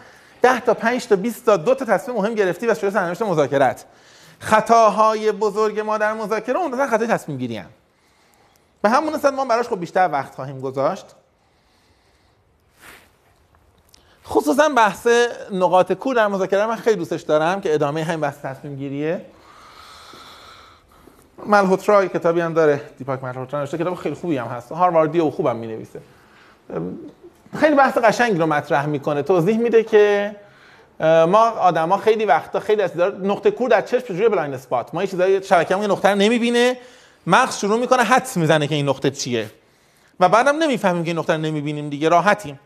10 0.46 0.60
تا 0.60 0.74
5 0.74 1.08
تا 1.08 1.16
20 1.16 1.46
تا 1.46 1.58
دو 1.58 1.76
تا 1.76 1.86
تصمیم 1.86 2.18
مهم 2.18 2.34
گرفتی 2.34 2.68
و 2.68 2.74
شده 2.74 2.90
سرنوشت 2.90 3.22
مذاکرت 3.22 3.86
خطاهای 4.40 5.32
بزرگ 5.32 5.80
ما 5.80 5.98
در 5.98 6.14
مذاکره 6.14 6.58
اون 6.58 6.72
مثلا 6.72 6.88
خطای 6.88 7.08
تصمیم 7.08 7.38
گیری 7.38 7.58
هم. 7.58 7.70
به 8.82 8.90
همون 8.90 9.14
نسبت 9.14 9.34
ما 9.34 9.46
براش 9.46 9.68
خب 9.68 9.80
بیشتر 9.80 10.10
وقت 10.12 10.36
خواهیم 10.36 10.62
گذاشت. 10.62 11.06
خصوصا 14.26 14.70
بحث 14.70 15.08
نقاط 15.52 15.92
کور 15.92 16.16
در 16.16 16.28
مذاکره 16.28 16.66
من 16.66 16.76
خیلی 16.76 16.96
دوستش 16.96 17.22
دارم 17.22 17.62
که 17.62 17.74
ادامه 17.74 18.04
همین 18.04 18.20
بحث 18.20 18.38
تصمیم 18.38 18.76
گیریه. 18.76 19.26
ملهوترا 21.46 22.08
کتابی 22.08 22.42
هم 22.42 22.54
داره. 22.54 22.82
دیپاک 22.98 23.24
ملهوترا 23.24 23.60
نوشته. 23.60 23.78
کتاب 23.78 23.96
خیلی 23.96 24.16
خوبی 24.16 24.38
هم 24.38 24.48
هست. 24.48 24.72
هارواردی 24.72 25.20
و 25.20 25.30
خوبم 25.30 25.56
می 25.56 25.68
نویسه 25.68 26.02
خیلی 27.56 27.76
بحث 27.76 27.98
قشنگی 27.98 28.38
رو 28.38 28.46
مطرح 28.46 28.86
می‌کنه. 28.86 29.22
توضیح 29.22 29.58
میده 29.58 29.84
که 29.84 30.36
ما 31.00 31.50
آدما 31.50 31.98
خیلی 31.98 32.26
وقتا 32.26 32.60
خیلی 32.60 32.82
از 32.82 32.98
نقطه 33.24 33.52
کور 33.52 33.70
در 33.70 33.82
چشم 33.82 34.14
جوری 34.14 34.30
blind 34.30 34.54
spot 34.54 34.94
ما 34.94 35.02
یه 35.02 35.08
چیزای 35.08 35.44
شبکه‌مون 35.44 35.84
یه 35.84 35.92
نقطه 35.92 36.10
رو 36.10 36.16
نمی‌بینه 36.16 36.78
مغز 37.28 37.58
شروع 37.58 37.80
می‌کنه 37.80 38.04
حدس 38.04 38.38
می‌زنه 38.38 38.68
که 38.68 38.76
این 38.76 38.90
نقطه 38.90 39.12
چیه. 39.12 39.52
و 40.20 40.30
بعدم 40.30 40.58
نمی‌فهمیم 40.58 41.04
که 41.04 41.10
این 41.10 41.18
نقطه 41.18 41.34
رو 41.34 41.40
نمی‌بینیم 41.40 41.90
دیگه 41.90 42.10
راحتیم. 42.10 42.60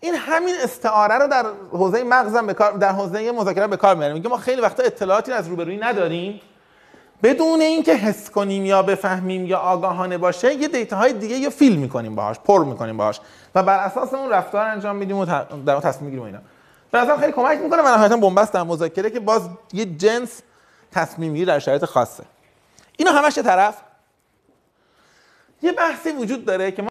این 0.00 0.14
همین 0.14 0.54
استعاره 0.62 1.18
رو 1.18 1.28
در 1.28 1.44
حوزه 1.72 2.04
مغزم 2.04 2.46
به 2.46 2.54
کار 2.54 2.72
در 2.72 2.92
حوزه 2.92 3.32
مذاکره 3.32 3.66
به 3.66 3.76
کار 3.76 3.94
می‌بریم. 3.94 4.14
میگه 4.14 4.28
ما 4.28 4.36
خیلی 4.36 4.60
وقتا 4.60 4.82
اطلاعاتی 4.82 5.32
از 5.32 5.48
روبرویی 5.48 5.78
نداریم. 5.78 6.40
بدون 7.22 7.60
اینکه 7.60 7.94
حس 7.94 8.30
کنیم 8.30 8.64
یا 8.64 8.82
بفهمیم 8.82 9.46
یا 9.46 9.58
آگاهانه 9.58 10.18
باشه 10.18 10.54
یه 10.54 10.68
دیتاهای 10.68 11.12
دیگه 11.12 11.36
یا 11.36 11.50
فیل 11.50 11.76
می‌کنیم 11.76 12.14
باهاش 12.14 12.38
پر 12.38 12.64
می‌کنیم 12.64 12.96
باهاش. 12.96 13.20
و 13.54 13.62
بر 13.62 13.78
اساس 13.78 14.14
اون 14.14 14.30
رفتار 14.30 14.66
انجام 14.66 14.96
میدیم 14.96 15.16
و 15.16 15.24
در 15.66 15.80
تصمیم 15.80 16.04
می‌گیریم 16.04 16.26
اینا. 16.26 16.38
به 16.90 16.98
نظرم 16.98 17.20
خیلی 17.20 17.32
کمک 17.32 17.58
می‌کنه 17.58 17.82
و 17.82 17.86
نهایتا 17.96 18.16
بنبست 18.16 18.52
در 18.52 18.62
مذاکره 18.62 19.10
که 19.10 19.20
باز 19.20 19.42
یه 19.72 19.84
جنس 19.84 20.42
تصمیم 20.92 21.34
گیری 21.34 21.44
در 21.44 21.58
شرایط 21.58 21.84
خاصه. 21.84 22.24
اینا 22.96 23.12
همش 23.12 23.38
طرف. 23.38 23.76
یه 25.62 25.72
بحثی 25.72 26.12
وجود 26.12 26.44
داره 26.44 26.70
که 26.70 26.82
ما 26.82 26.88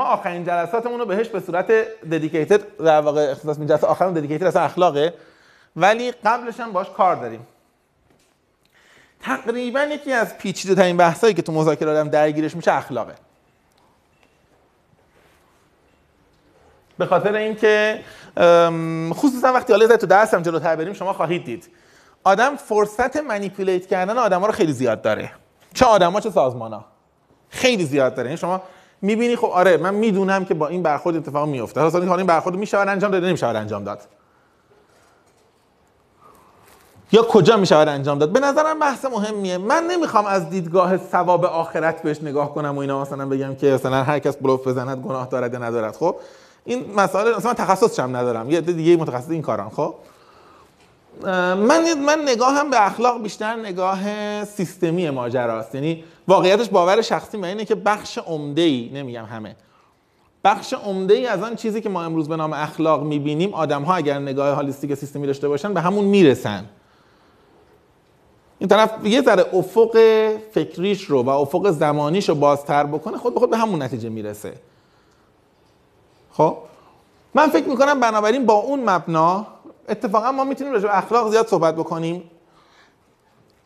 آخرین 0.00 0.44
جلساتمون 0.44 1.00
رو 1.00 1.06
بهش 1.06 1.28
به 1.28 1.40
صورت 1.40 1.66
ددیکیتد 2.10 2.76
در 2.76 3.00
واقع 3.00 3.30
اختصاص 3.30 3.58
میدیم 3.58 3.76
جلسه 3.76 3.86
آخرمون 3.86 4.14
ددیکیتد 4.14 4.46
اصلا 4.46 4.62
اخلاقه. 4.62 5.14
ولی 5.76 6.12
قبلش 6.12 6.60
هم 6.60 6.72
باش 6.72 6.90
کار 6.90 7.16
داریم. 7.16 7.46
تقریبا 9.20 9.80
یکی 9.82 10.12
از 10.12 10.38
پیچیده 10.38 10.74
ترین 10.74 10.96
بحثایی 10.96 11.34
که 11.34 11.42
تو 11.42 11.52
مذاکره 11.52 11.90
آدم 11.90 12.08
درگیرش 12.08 12.56
میشه 12.56 12.72
اخلاقه. 12.72 13.14
به 16.98 17.06
خاطر 17.06 17.34
اینکه 17.34 18.00
خصوصا 19.12 19.52
وقتی 19.52 19.72
حالا 19.72 19.96
تو 19.96 20.06
درس 20.06 20.34
هم 20.34 20.42
جلوتر 20.42 20.76
بریم 20.76 20.92
شما 20.92 21.12
خواهید 21.12 21.44
دید. 21.44 21.68
آدم 22.24 22.56
فرصت 22.56 23.16
منیپولیت 23.16 23.86
کردن 23.86 24.18
آدما 24.18 24.46
رو 24.46 24.52
خیلی 24.52 24.72
زیاد 24.72 25.02
داره. 25.02 25.30
چه 25.74 25.86
آدما 25.86 26.20
چه 26.20 26.30
سازمانا. 26.30 26.84
خیلی 27.50 27.84
زیاد 27.84 28.14
داره. 28.14 28.28
یعنی 28.28 28.38
شما 28.38 28.62
می‌بینی 29.02 29.36
خب 29.36 29.44
آره 29.44 29.76
من 29.76 29.94
می‌دونم 29.94 30.44
که 30.44 30.54
با 30.54 30.68
این 30.68 30.82
برخورد 30.82 31.16
اتفاق 31.16 31.48
میفته 31.48 31.80
حالا 31.80 32.16
این 32.16 32.26
برخورد 32.26 32.56
میشه 32.56 32.78
انجام 32.78 33.10
داد 33.10 33.24
نمیشه 33.24 33.46
انجام 33.46 33.84
داد. 33.84 34.00
یا 37.12 37.22
کجا 37.22 37.56
می 37.56 37.66
شود 37.66 37.88
انجام 37.88 38.18
داد؟ 38.18 38.32
به 38.32 38.40
نظرم 38.40 38.78
بحث 38.78 39.04
مهمیه. 39.04 39.58
من 39.58 39.84
نمی‌خوام 39.90 40.26
از 40.26 40.50
دیدگاه 40.50 40.96
ثواب 40.96 41.44
آخرت 41.44 42.02
بهش 42.02 42.22
نگاه 42.22 42.54
کنم 42.54 42.76
و 42.76 42.78
اینا. 42.78 43.02
مثلا 43.02 43.26
بگم 43.26 43.54
که 43.54 43.66
مثلا 43.66 44.02
هر 44.02 44.18
کس 44.18 44.36
بلوف 44.36 44.68
بزند 44.68 45.04
گناه 45.04 45.26
دارد 45.26 45.52
یا 45.52 45.58
ندارد. 45.58 45.96
خب 45.96 46.16
این 46.64 46.84
مسائل 46.96 47.36
مثلا 47.36 47.50
من 47.50 47.54
تخصصش 47.54 48.00
هم 48.00 48.16
ندارم. 48.16 48.50
یه 48.50 48.60
دیگه 48.60 48.96
متخصص 48.96 49.30
این 49.30 49.42
کاران 49.42 49.70
خب. 49.70 49.94
من 51.22 51.94
من 52.06 52.18
نگاهم 52.26 52.70
به 52.70 52.86
اخلاق 52.86 53.22
بیشتر 53.22 53.56
نگاه 53.56 53.98
سیستمی 54.44 55.10
ماجراست. 55.10 55.74
یعنی 55.74 56.04
واقعیتش 56.28 56.68
باور 56.68 57.02
شخصی 57.02 57.38
من 57.38 57.48
اینه 57.48 57.64
که 57.64 57.74
بخش 57.74 58.18
عمده 58.18 58.62
ای 58.62 58.90
نمیگم 58.94 59.24
همه. 59.24 59.56
بخش 60.44 60.74
عمده 60.74 61.14
ای 61.14 61.26
از 61.26 61.42
آن 61.42 61.56
چیزی 61.56 61.80
که 61.80 61.88
ما 61.88 62.04
امروز 62.04 62.28
به 62.28 62.36
نام 62.36 62.52
اخلاق 62.52 63.02
می‌بینیم 63.02 63.54
آدم 63.54 63.82
ها 63.82 63.94
اگر 63.94 64.18
نگاه 64.18 64.54
هالیستیک 64.54 64.94
سیستمی 64.94 65.26
داشته 65.26 65.48
باشن 65.48 65.74
به 65.74 65.80
همون 65.80 66.04
می‌رسن. 66.04 66.64
این 68.58 68.68
طرف 68.68 68.90
یه 69.04 69.22
ذره 69.22 69.46
افق 69.52 69.98
فکریش 70.52 71.04
رو 71.04 71.22
و 71.22 71.28
افق 71.28 71.70
زمانیش 71.70 72.28
رو 72.28 72.34
بازتر 72.34 72.84
بکنه 72.84 73.18
خود 73.18 73.34
به 73.34 73.40
خود 73.40 73.50
به 73.50 73.56
همون 73.56 73.82
نتیجه 73.82 74.08
می‌رسه. 74.08 74.52
خب؟ 76.32 76.56
من 77.34 77.48
فکر 77.48 77.68
می‌کنم 77.68 78.00
بنابراین 78.00 78.46
با 78.46 78.54
اون 78.54 78.90
مبنا 78.90 79.46
اتفاقا 79.88 80.32
ما 80.32 80.44
می‌تونیم 80.44 80.72
راجع 80.72 80.88
اخلاق 80.98 81.30
زیاد 81.30 81.46
صحبت 81.46 81.74
بکنیم. 81.74 82.30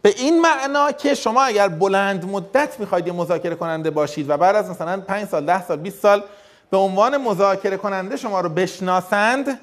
به 0.02 0.14
این 0.16 0.40
معنا 0.40 0.92
که 0.92 1.14
شما 1.14 1.42
اگر 1.42 1.68
بلند 1.68 2.24
مدت 2.24 2.80
می‌خواید 2.80 3.06
یه 3.06 3.12
مذاکره 3.12 3.54
کننده 3.54 3.90
باشید 3.90 4.30
و 4.30 4.36
بعد 4.36 4.56
از 4.56 4.70
مثلا 4.70 5.00
5 5.00 5.28
سال 5.28 5.46
10 5.46 5.66
سال 5.66 5.76
20 5.76 5.98
سال 5.98 6.22
به 6.70 6.76
عنوان 6.76 7.16
مذاکره 7.16 7.76
کننده 7.76 8.16
شما 8.16 8.40
رو 8.40 8.48
بشناسند 8.48 9.60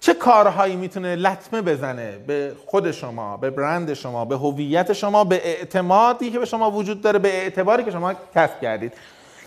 چه 0.00 0.14
کارهایی 0.14 0.76
می‌تونه 0.76 1.16
لطمه 1.16 1.62
بزنه 1.62 2.18
به 2.26 2.52
خود 2.66 2.90
شما 2.90 3.36
به 3.36 3.50
برند 3.50 3.94
شما 3.94 4.24
به 4.24 4.36
هویت 4.36 4.92
شما 4.92 5.24
به 5.24 5.46
اعتمادی 5.46 6.30
که 6.30 6.38
به 6.38 6.44
شما 6.44 6.70
وجود 6.70 7.00
داره 7.00 7.18
به 7.18 7.28
اعتباری 7.28 7.84
که 7.84 7.90
شما 7.90 8.14
کسب 8.34 8.60
کردید؟ 8.60 8.92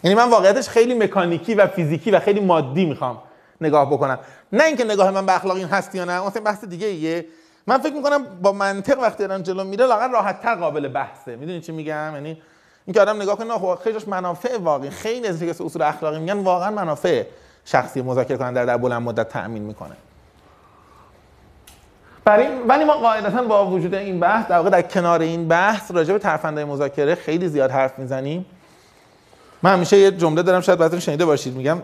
یعنی 0.04 0.16
من 0.16 0.30
واقعیتش 0.30 0.70
خیلی 0.70 0.94
مکانیکی 0.94 1.56
و 1.56 1.68
فیزیکی 1.68 2.12
و 2.12 2.20
خیلی 2.20 2.40
مادی 2.40 2.86
می‌خوام 2.86 3.18
نگاه 3.62 3.92
بکنم. 3.92 4.20
نه 4.54 4.64
اینکه 4.64 4.84
نگاه 4.84 5.12
من 5.12 5.26
به 5.26 5.36
اخلاق 5.36 5.58
این 5.58 5.68
هست 5.68 5.96
یا 5.96 6.06
نه 6.06 6.28
مثلا 6.28 6.42
بحث 6.42 6.66
دیگه 6.66 6.88
ایه. 6.88 7.26
من 7.68 7.78
فکر 7.78 7.94
می‌کنم 7.94 8.24
با 8.42 8.52
منطق 8.52 9.00
وقتی 9.00 9.28
دارن 9.28 9.44
جلو 9.44 9.64
میره 9.64 9.86
لاغر 9.86 10.08
راحت 10.08 10.42
تر 10.42 10.56
قابل 10.56 10.88
بحثه. 10.88 11.36
می‌دونی 11.36 11.62
چی 11.62 11.72
میگم؟ 11.72 12.12
یعنی 12.14 12.42
اینکه 12.86 13.02
آدم 13.02 13.22
نگاه 13.22 13.38
کنه 13.38 13.48
نه 13.48 13.60
خب 13.60 13.80
خیلیش 13.84 14.08
منافع 14.08 14.58
واقعی. 14.58 14.90
خیلی 14.90 15.28
از 15.28 15.44
اصول 15.44 15.82
اخلاقی 15.82 16.20
میگن 16.20 16.38
واقعا 16.38 16.72
منافع 16.72 17.24
شخصی 17.66 18.02
مذاکره 18.02 18.38
کننده 18.38 18.66
در 18.66 18.78
بلند 18.78 19.02
مدت 19.02 19.30
تأمین 19.30 19.64
می‌کنه. 19.64 19.96
برای 22.26 22.48
ولی 22.68 22.84
ما 22.84 22.94
قاعدتا 22.94 23.44
با 23.44 23.68
وجود 23.68 23.96
این 23.96 24.20
بحث 24.20 24.48
در 24.48 24.58
واقع 24.58 24.70
در 24.70 24.82
کنار 24.82 25.22
این 25.22 25.48
بحث 25.48 25.92
راجع 25.92 26.14
به 26.14 26.20
ترفندهای 26.20 26.66
مذاکره 26.66 27.16
خیلی 27.16 27.48
زیاد 27.48 27.72
حرف 27.72 28.00
می‌زنیم. 28.00 28.46
من 29.64 29.74
همیشه 29.74 29.98
یه 29.98 30.12
جمله 30.12 30.44
دارم 30.44 30.62
شاید 30.62 30.80
بعضی 30.80 31.02
شنیده 31.02 31.26
باشید. 31.26 31.56
میگم 31.56 31.82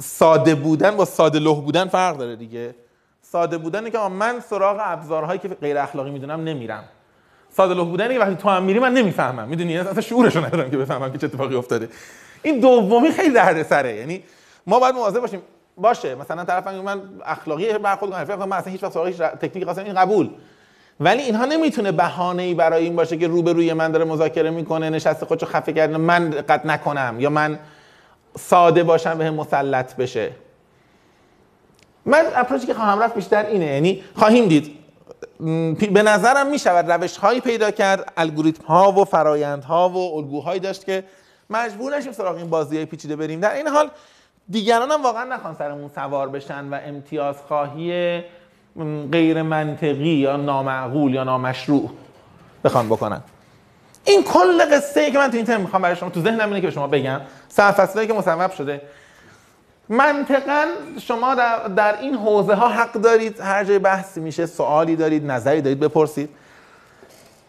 ساده 0.00 0.54
بودن 0.54 0.96
با 0.96 1.04
ساده 1.04 1.38
لوح 1.38 1.60
بودن 1.60 1.88
فرق 1.88 2.16
داره 2.16 2.36
دیگه. 2.36 2.74
ساده 3.22 3.58
بودن 3.58 3.90
که 3.90 3.98
من 3.98 4.40
سراغ 4.40 4.80
ابزارهایی 4.80 5.38
که 5.38 5.48
غیر 5.48 5.78
اخلاقی 5.78 6.10
می‌دونم 6.10 6.44
نمیرم. 6.44 6.84
ساده 7.50 7.74
لوح 7.74 7.88
بودن 7.88 8.12
که 8.12 8.18
وقتی 8.18 8.34
تو 8.34 8.48
هم 8.48 8.62
میری 8.62 8.78
من 8.78 8.92
نمی‌فهمم. 8.94 9.48
می‌دونی؟ 9.48 9.78
اصلا 9.78 10.00
شعورشو 10.00 10.44
ندارم 10.46 10.70
که 10.70 10.76
بفهمم 10.76 11.12
که 11.12 11.18
چه 11.18 11.26
اتفاقی 11.26 11.54
افتاده. 11.54 11.88
این 12.42 12.60
دومی 12.60 13.10
خیلی 13.10 13.34
دردسره. 13.34 13.96
یعنی 13.96 14.22
ما 14.66 14.80
باید 14.80 14.94
مواظب 14.94 15.20
باشیم 15.20 15.42
باشه. 15.76 16.14
مثلا 16.14 16.44
طرف 16.44 16.66
من 16.66 17.02
اخلاقی 17.24 17.78
برخورد 17.78 18.12
کنم 18.12 18.24
فکر 18.24 18.36
من 18.36 18.56
اصلا 18.56 18.72
هیچ 18.72 18.82
وقت 18.82 18.92
سراغ 18.92 19.10
تکنیک 19.10 19.64
خاصی 19.64 19.80
این 19.80 19.94
قبول. 19.94 20.30
ولی 21.00 21.22
اینها 21.22 21.44
نمی‌تونه 21.44 21.92
بهانه 21.92 22.42
ای 22.42 22.54
برای 22.54 22.84
این 22.84 22.96
باشه 22.96 23.16
که 23.16 23.26
روبروی 23.26 23.72
من 23.72 23.92
داره 23.92 24.04
مذاکره 24.04 24.50
می‌کنه 24.50 24.90
نشسته 24.90 25.26
خودشو 25.26 25.46
خفه 25.46 25.72
کرده 25.72 25.96
من 25.96 26.30
دقت 26.30 26.66
نکنم 26.66 27.16
یا 27.18 27.30
من 27.30 27.58
ساده 28.38 28.82
باشم 28.82 29.18
به 29.18 29.30
مسلط 29.30 29.96
بشه. 29.96 30.30
من 32.04 32.24
اپروچی 32.34 32.66
که 32.66 32.74
خواهم 32.74 33.02
رفت 33.02 33.14
بیشتر 33.14 33.46
اینه. 33.46 33.64
یعنی 33.64 34.04
خواهیم 34.14 34.48
دید. 34.48 34.76
به 35.92 36.02
نظرم 36.02 36.46
می 36.46 36.58
شود 36.58 36.90
روش 36.92 37.16
هایی 37.16 37.40
پیدا 37.40 37.70
کرد 37.70 38.12
الگوریتم 38.16 38.64
ها 38.64 38.92
و 38.92 39.04
فرایند 39.04 39.64
ها 39.64 39.88
و 39.88 40.16
الگوهایی 40.16 40.60
داشت 40.60 40.84
که 40.84 41.04
مجبور 41.50 41.96
نشیم 41.96 42.12
سراغ 42.12 42.36
این 42.36 42.50
بازی 42.50 42.76
های 42.76 42.86
پیچیده 42.86 43.16
بریم. 43.16 43.40
در 43.40 43.54
این 43.54 43.68
حال 43.68 43.90
دیگران 44.50 44.90
هم 44.90 45.02
واقعا 45.02 45.24
نخوان 45.24 45.54
سرمون 45.54 45.90
سوار 45.94 46.28
بشن 46.28 46.68
و 46.68 46.80
امتیاز 46.84 47.36
خواهی 47.48 48.20
غیر 49.12 49.42
منطقی 49.42 50.08
یا 50.08 50.36
نامعقول 50.36 51.14
یا 51.14 51.24
نامشروع 51.24 51.90
بخوان 52.64 52.86
بکنن. 52.86 53.20
این 54.04 54.22
کل 54.22 54.76
قصه 54.76 55.00
ای 55.00 55.12
که 55.12 55.18
من 55.18 55.30
تو 55.30 55.36
این 55.36 55.46
ترم 55.46 55.60
می‌خوام 55.60 55.82
برای 55.82 55.96
شما 55.96 56.10
تو 56.10 56.20
ذهنم 56.20 56.48
اینه 56.48 56.60
که 56.60 56.66
به 56.66 56.72
شما 56.72 56.86
بگم 56.86 57.20
سرفصلایی 57.48 58.08
که 58.08 58.14
مصوب 58.14 58.50
شده. 58.50 58.82
منطقا 59.88 60.66
شما 61.00 61.34
در, 61.34 61.68
در 61.68 62.00
این 62.00 62.14
حوزه 62.14 62.54
ها 62.54 62.68
حق 62.68 62.92
دارید 62.92 63.40
هر 63.40 63.64
جای 63.64 63.78
بحثی 63.78 64.20
میشه 64.20 64.46
سوالی 64.46 64.96
دارید 64.96 65.30
نظری 65.30 65.60
دارید 65.60 65.80
بپرسید. 65.80 66.30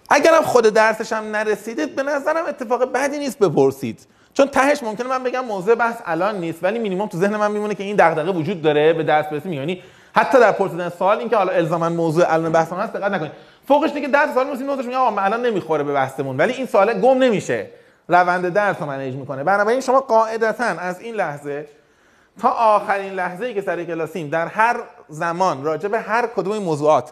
اگرم 0.09 0.41
خود 0.41 0.65
درسش 0.67 1.13
هم 1.13 1.35
نرسیدید 1.35 1.95
به 1.95 2.03
نظرم 2.03 2.45
اتفاق 2.45 2.91
بدی 2.91 3.19
نیست 3.19 3.39
بپرسید. 3.39 4.07
چون 4.37 4.47
تهش 4.47 4.83
ممکنه 4.83 5.07
من 5.07 5.23
بگم 5.23 5.45
موضوع 5.45 5.75
بحث 5.75 5.95
الان 6.05 6.39
نیست 6.39 6.63
ولی 6.63 6.79
مینیمم 6.79 7.07
تو 7.07 7.17
ذهن 7.17 7.35
من 7.35 7.51
میمونه 7.51 7.75
که 7.75 7.83
این 7.83 7.95
دغدغه 7.95 8.31
وجود 8.31 8.61
داره 8.61 8.93
به 8.93 9.03
درس 9.03 9.25
برسیم 9.25 9.53
یعنی 9.53 9.83
حتی 10.15 10.39
در 10.39 10.51
پرسیدن 10.51 10.89
سوال 10.89 11.17
این 11.17 11.29
که 11.29 11.35
حالا 11.37 11.53
الزاما 11.53 11.89
موضوع 11.89 12.33
الان 12.33 12.51
بحث 12.51 12.73
هست 12.73 12.93
دقت 12.93 13.11
نکنید. 13.11 13.31
فوقش 13.67 13.91
دیگه 13.91 14.07
درس 14.07 14.33
سوال 14.33 14.45
می‌پرسید 14.45 14.67
نوتش 14.67 14.85
میگه 14.85 14.97
آقا 14.97 15.21
الان 15.21 15.45
نمی‌خوره 15.45 15.83
به 15.83 15.93
بحثمون 15.93 16.37
ولی 16.37 16.53
این 16.53 16.65
سوال 16.65 17.01
گم 17.01 17.17
نمیشه. 17.17 17.67
روند 18.07 18.53
درس 18.53 18.75
رو 18.79 18.85
منیج 18.85 19.15
می‌کنه. 19.15 19.43
بنابراین 19.43 19.81
شما 19.81 19.99
قاعدتا 19.99 20.63
از 20.63 20.99
این 20.99 21.15
لحظه 21.15 21.67
تا 22.41 22.49
آخرین 22.49 23.13
لحظه 23.13 23.45
ای 23.45 23.53
که 23.53 23.61
سر 23.61 23.83
کلاسیم 23.83 24.29
در 24.29 24.47
هر 24.47 24.77
زمان 25.09 25.63
راجع 25.63 25.87
به 25.87 25.99
هر 25.99 26.27
کدوم 26.27 26.53
این 26.53 26.63
موضوعات 26.63 27.11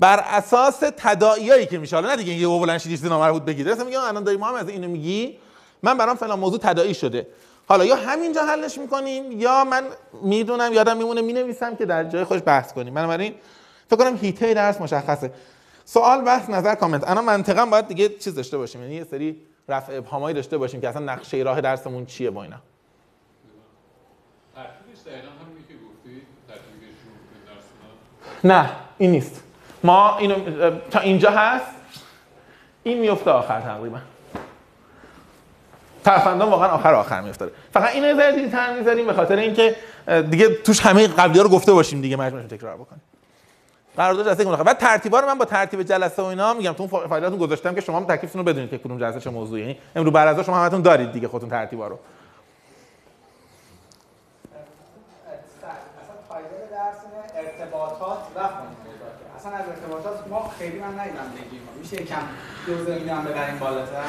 بر 0.00 0.24
اساس 0.30 0.82
تداعیایی 0.96 1.66
که 1.66 1.78
میشه 1.78 1.96
حالا 1.96 2.08
نه 2.08 2.16
دیگه 2.16 2.32
یه 2.32 2.48
بلند 2.48 2.78
شدی 2.78 2.90
چیزی 2.90 3.08
نامربوط 3.08 3.42
بگید 3.42 3.68
مثلا 3.68 3.84
میگم 3.84 4.00
الان 4.00 4.24
داری 4.24 4.36
ما 4.36 4.48
هم 4.48 4.54
از 4.54 4.68
اینو 4.68 4.88
میگی؟ 4.88 5.38
من 5.86 5.98
برام 5.98 6.16
فلان 6.16 6.38
موضوع 6.38 6.58
تداعی 6.58 6.94
شده. 6.94 7.26
حالا 7.68 7.84
یا 7.84 7.96
همینجا 7.96 8.42
حلش 8.42 8.78
می‌کنیم 8.78 9.32
یا 9.32 9.64
من 9.64 9.84
می‌دونم 10.22 10.72
یادم 10.72 10.96
میمونه 10.96 11.22
می‌نویسم 11.22 11.76
که 11.76 11.86
در 11.86 12.04
جای 12.04 12.24
خودش 12.24 12.42
بحث 12.46 12.72
کنیم. 12.72 12.94
بنابراین 12.94 13.34
فکر 13.90 13.96
کنم 13.96 14.16
هیته 14.16 14.54
درس 14.54 14.80
مشخصه. 14.80 15.32
سوال 15.84 16.20
بحث 16.24 16.50
نظر 16.50 16.74
کامنت. 16.74 17.10
الان 17.10 17.24
منطقا 17.24 17.66
باید 17.66 17.88
دیگه 17.88 18.08
چیز 18.08 18.34
داشته 18.34 18.58
باشیم. 18.58 18.82
یعنی 18.82 18.94
یه 18.94 19.04
سری 19.04 19.42
رفع 19.68 19.96
ابهامایی 19.96 20.34
داشته 20.34 20.58
باشیم 20.58 20.80
که 20.80 20.88
اصلا 20.88 21.02
نقشه 21.02 21.36
راه 21.36 21.60
درسمون 21.60 22.06
چیه 22.06 22.30
با 22.30 22.42
اینا. 22.42 22.56
نه 28.44 28.70
این 28.98 29.10
نیست. 29.10 29.42
ما 29.84 30.18
اینو 30.18 30.34
تا 30.90 31.00
اینجا 31.00 31.30
هست. 31.30 31.66
این 32.82 32.98
میفته 32.98 33.30
آخر 33.30 33.60
تقریبا. 33.60 33.98
ترفندان 36.06 36.50
واقعا 36.50 36.68
آخر 36.68 36.94
آخر 36.94 37.20
میافتاره 37.20 37.50
فقط 37.72 37.94
اینو 37.94 38.06
یه 38.06 38.14
ذره 38.14 38.32
دیرتر 38.32 38.78
می‌ذاریم 38.78 39.06
به 39.06 39.12
خاطر 39.12 39.36
اینکه 39.36 39.76
دیگه 40.30 40.48
توش 40.48 40.80
همه 40.80 41.06
قبلی 41.06 41.40
رو 41.40 41.48
گفته 41.48 41.72
باشیم 41.72 42.00
دیگه 42.00 42.16
نشیم 42.16 42.46
تکرار 42.46 42.76
بکنیم. 42.76 43.02
قرارداد 43.96 44.26
جلسه 44.28 44.44
ملاقات. 44.44 44.66
بعد 44.66 44.78
ترتیبا 44.78 45.20
رو 45.20 45.26
من 45.26 45.38
با 45.38 45.44
ترتیب 45.44 45.82
جلسه 45.82 46.22
و 46.22 46.24
اینا 46.24 46.54
میگم 46.54 46.72
تو 46.72 46.86
فایلاتون 46.86 47.38
گذاشتم 47.38 47.74
که 47.74 47.80
شما 47.80 47.96
هم 47.96 48.04
تکلیفتون 48.04 48.38
رو 48.38 48.44
بدونید 48.44 48.70
که 48.70 48.78
کدوم 48.78 48.98
جلسه 48.98 49.20
چه 49.20 49.30
موضوعی. 49.30 49.60
یعنی 49.60 49.78
امروز 49.96 50.12
بعد 50.12 50.38
از 50.38 50.44
شما 50.44 50.56
همتون 50.56 50.82
دارید 50.82 51.12
دیگه 51.12 51.28
خودتون 51.28 51.50
ترتیبا 51.50 51.86
رو. 51.88 51.98
ارتباطات 57.36 58.18
و 58.36 58.40
اصلا 59.46 59.58
از 59.58 59.64
ارتباطات 59.68 60.28
ما 60.30 60.50
خیلی 60.58 60.78
من 60.78 61.00
ندیدم 61.00 61.32
بگیم. 61.34 61.60
میشه 61.82 62.02
یکم 62.02 62.22
دوز 62.66 62.88
اینو 62.88 63.14
هم 63.14 63.24
ببریم 63.24 63.58
بالاتر؟ 63.58 64.02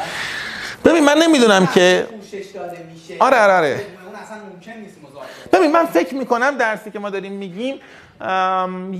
ببین 0.86 1.04
من 1.04 1.18
نمی‌دونم 1.18 1.68
که 1.68 2.08
پوشش 2.22 2.46
داده 2.54 2.78
میشه. 2.94 3.16
آره، 3.20 3.38
آره، 3.38 3.54
آره. 3.54 3.86
اصلا 4.28 4.38
ممکن 4.54 4.72
نیست 4.72 4.98
مذاکره 4.98 5.28
ببین 5.54 5.72
من 5.72 5.86
فکر 5.86 6.16
می‌کنم 6.16 6.58
درسی 6.58 6.92
که 6.92 7.00
ما 7.00 7.10
داریم 7.10 7.32
میگیم 7.32 7.76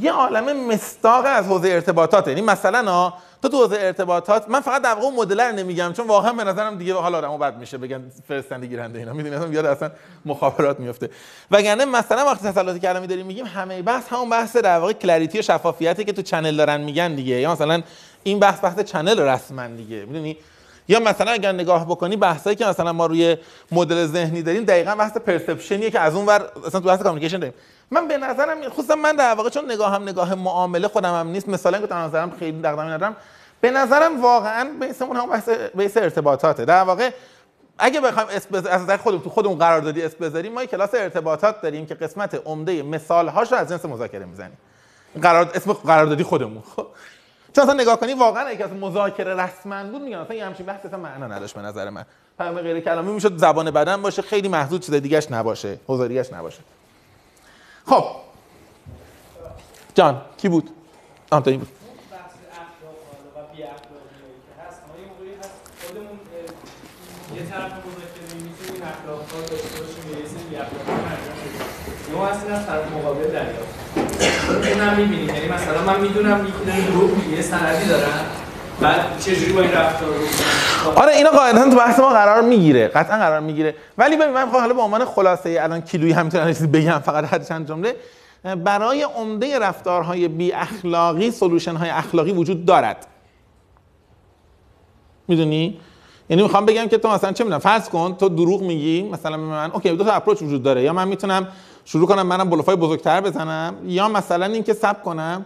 یه 0.02 0.12
عالم 0.12 0.68
مستاق 0.68 1.26
از 1.28 1.46
حوزه 1.46 1.70
ارتباطات 1.70 2.28
یعنی 2.28 2.42
مثلا 2.42 3.14
تو 3.42 3.50
تو 3.50 3.58
حوزه 3.58 3.78
ارتباطات 3.80 4.50
من 4.50 4.62
فقط 4.62 4.82
در 4.82 4.94
واقع 4.94 5.16
مدل 5.16 5.52
نمیگم 5.52 5.94
چون 5.94 6.08
واقعا 6.08 6.34
به 6.34 6.44
نظرم 6.44 6.78
دیگه 6.78 6.94
حالا 6.94 7.18
آدمو 7.18 7.38
بد 7.38 7.58
میشه 7.58 7.78
بگن 7.78 8.12
فرستنده 8.28 8.68
گیرنده 8.68 9.00
اینا. 9.00 9.14
می‌دونی؟ 9.14 9.36
اصلا 9.36 9.48
یاد 9.48 9.66
اصلا 9.66 9.92
مخابرات 10.26 10.80
میفته 10.80 11.10
وگرنه 11.52 11.86
مثلا 11.86 12.26
وقتی 12.26 12.50
تسلط 12.50 12.78
کلامی 12.78 13.08
داریم 13.08 13.26
میگیم 13.26 13.46
همه 13.46 13.82
بحث 13.82 14.08
همون 14.10 14.30
بحث 14.30 14.58
در 14.58 14.80
واقع 14.80 14.94
کلریتی 14.94 15.40
و 15.40 15.42
شفافیتی 15.42 16.04
که 16.04 16.14
تو 16.14 16.22
چنل 16.22 16.56
دارن 16.58 16.82
میگن 16.82 17.16
دیگه. 17.16 17.36
یا 17.36 17.52
مثلا 17.52 17.82
این 18.24 18.40
بحث 18.40 18.64
بحث 18.64 18.80
چنل 18.80 19.20
رسما 19.20 19.68
دیگه. 19.68 20.06
می‌دونی؟ 20.06 20.38
یا 20.88 21.00
مثلا 21.00 21.32
اگر 21.32 21.52
نگاه 21.52 21.86
بکنی 21.86 22.16
بحثایی 22.16 22.56
که 22.56 22.66
مثلا 22.66 22.94
ما 22.94 23.06
روی 23.06 23.38
مدل 23.72 24.06
ذهنی 24.06 24.42
داریم 24.42 24.64
دقیقا 24.64 24.96
بحث 24.96 25.18
پرسپشنیه 25.18 25.92
که 25.92 26.00
از 26.00 26.16
اون 26.16 26.26
ور 26.26 26.50
اصلا 26.68 26.82
تو 26.82 26.88
بحث 26.88 27.02
کامیکیشن 27.02 27.40
داریم. 27.40 27.54
من 27.92 28.08
به 28.08 28.18
نظرم 28.18 28.70
خصوصا 28.70 28.96
من 28.96 29.16
در 29.16 29.34
واقع 29.34 29.50
چون 29.50 29.72
نگاهم 29.72 30.04
نگاه 30.04 30.36
معامله 30.36 30.88
خودم 30.88 31.14
هم 31.14 31.28
نیست 31.28 31.50
مثلا 31.50 31.80
که 31.80 31.88
در 31.88 31.98
نظرم 31.98 32.32
خیلی 32.40 32.62
دغدغه 32.62 32.84
ندارم 32.84 33.16
به 33.62 33.72
نظرم 33.72 34.22
واقعا 34.22 34.70
بیسمون 34.80 35.18
هم 35.18 35.30
بحث 35.30 35.50
بیس 35.76 35.98
ارتباطاته. 35.98 36.66
در 36.66 36.84
واقع 36.84 37.10
اگه 37.80 38.02
بخوایم 38.02 38.28
اسم. 38.32 38.56
از 38.56 38.82
نظر 38.82 38.98
خودمون 38.98 39.24
تو 39.24 39.30
خودمون 39.30 39.58
قراردادی 39.58 40.02
اسم 40.02 40.18
بذاریم 40.22 40.54
ما 40.54 40.66
کلاس 40.66 40.90
ارتباطات 40.94 41.62
داریم 41.62 41.86
که 41.86 41.96
قسمت 41.96 42.42
عمده 42.46 42.84
مثال 42.84 43.28
هاشو 43.28 43.56
از 43.56 43.70
جنس 43.70 43.86
مذاکره 43.86 44.26
می‌زنیم. 44.26 44.58
قرار 45.22 45.52
اسم 45.56 45.74
قراردادی 45.74 46.24
خودمون. 46.24 46.64
خب؟ 46.76 46.88
چون 47.58 47.64
اصلا 47.64 47.82
نگاه 47.82 48.00
کنی 48.00 48.14
واقعا 48.14 48.52
یکی 48.52 48.64
از 48.64 48.72
مذاکره 48.72 49.36
رسما 49.36 49.84
بود 49.84 50.02
میگن 50.02 50.18
اصلا 50.18 50.36
یه 50.36 50.46
همچین 50.46 50.66
بحث 50.66 50.86
اصلا 50.86 51.00
معنا 51.00 51.28
نداشت 51.28 51.56
به 51.56 51.62
نظر 51.62 51.90
من. 51.90 52.06
پیام 52.38 52.62
غیر 52.62 52.80
کلامی 52.80 53.12
می‌شد 53.12 53.38
زبان 53.38 53.72
بدن 53.72 54.02
باشه 54.02 54.22
خیلی 54.22 54.48
محدود 54.48 54.82
چیز 54.82 54.96
دیگهش 54.96 55.32
نباشه 55.32 55.80
حضور 55.88 56.08
دیگهش 56.08 56.34
نباشه. 56.34 56.60
خب. 57.86 58.06
جان 59.96 60.22
کی 60.38 60.50
بود؟ 60.50 60.70
آن 61.32 61.44
تا 61.44 61.52
این 61.52 61.60
بود. 61.60 61.70
طرف 72.68 72.92
مقابل 72.92 73.32
دریافت. 73.32 73.67
اونم 74.50 74.98
می‌بینیم 74.98 75.30
یعنی 75.30 75.48
مثلا 75.50 75.94
من 75.94 76.00
می‌دونم 76.00 76.48
یکی 76.48 76.82
میگه 77.16 77.38
یه 77.38 77.42
سندی 77.42 77.88
دارن. 77.88 78.26
بعد 78.82 79.20
چجوری 79.20 79.54
با 79.54 79.62
این 79.62 79.72
رفتار؟ 79.72 80.10
آره 80.96 81.12
اینا 81.16 81.30
قاعدتا 81.30 81.70
تو 81.70 81.76
بحث 81.76 82.00
ما 82.00 82.10
قرار 82.10 82.42
می‌گیره. 82.42 82.88
قطعا 82.88 83.18
قرار 83.18 83.40
می‌گیره. 83.40 83.76
ولی 83.98 84.16
ببین 84.16 84.34
من 84.34 84.44
می‌خوام 84.44 84.62
حالا 84.62 84.74
به 84.74 84.82
عنوان 84.82 85.06
خلاصه 85.06 85.60
الان 85.62 85.82
کیلویی 85.82 86.14
هم 86.14 86.26
می‌تونم 86.26 86.48
چیزی 86.48 86.68
بگم 86.68 87.00
فقط 87.00 87.26
حد 87.26 87.48
چند 87.48 87.68
جمله. 87.68 87.96
برای 88.64 89.02
عمده 89.04 89.60
رفتارهای 89.60 90.28
بی 90.28 90.54
اخلاقی 90.54 91.32
solution 91.32 91.76
های 91.76 91.90
اخلاقی 91.90 92.32
وجود 92.32 92.66
دارد. 92.66 93.08
می‌دونی؟ 95.28 95.80
یعنی 96.30 96.44
می‌خوام 96.44 96.66
بگم 96.66 96.88
که 96.88 96.98
تو 96.98 97.10
مثلا 97.10 97.32
چه 97.32 97.44
می‌دونم 97.44 97.60
فرض 97.60 97.90
کن 97.90 98.16
تو 98.20 98.30
دروغ 98.30 98.62
میگی 98.62 99.10
مثلا 99.12 99.38
من 99.38 99.72
اوکی 99.72 99.90
دو 99.90 100.04
تا 100.04 100.12
approach 100.12 100.42
وجود 100.42 100.64
داره. 100.64 100.84
یا 100.84 100.94
من 100.94 101.08
می‌تونم 101.08 101.48
شروع 101.88 102.08
کنم 102.08 102.28
منم 102.28 102.50
بلوفای 102.50 102.76
بزرگتر 102.76 103.22
بزنم 103.22 103.76
یا 103.86 104.08
مثلا 104.08 104.46
اینکه 104.46 104.74
سعی 104.74 105.04
کنم 105.04 105.46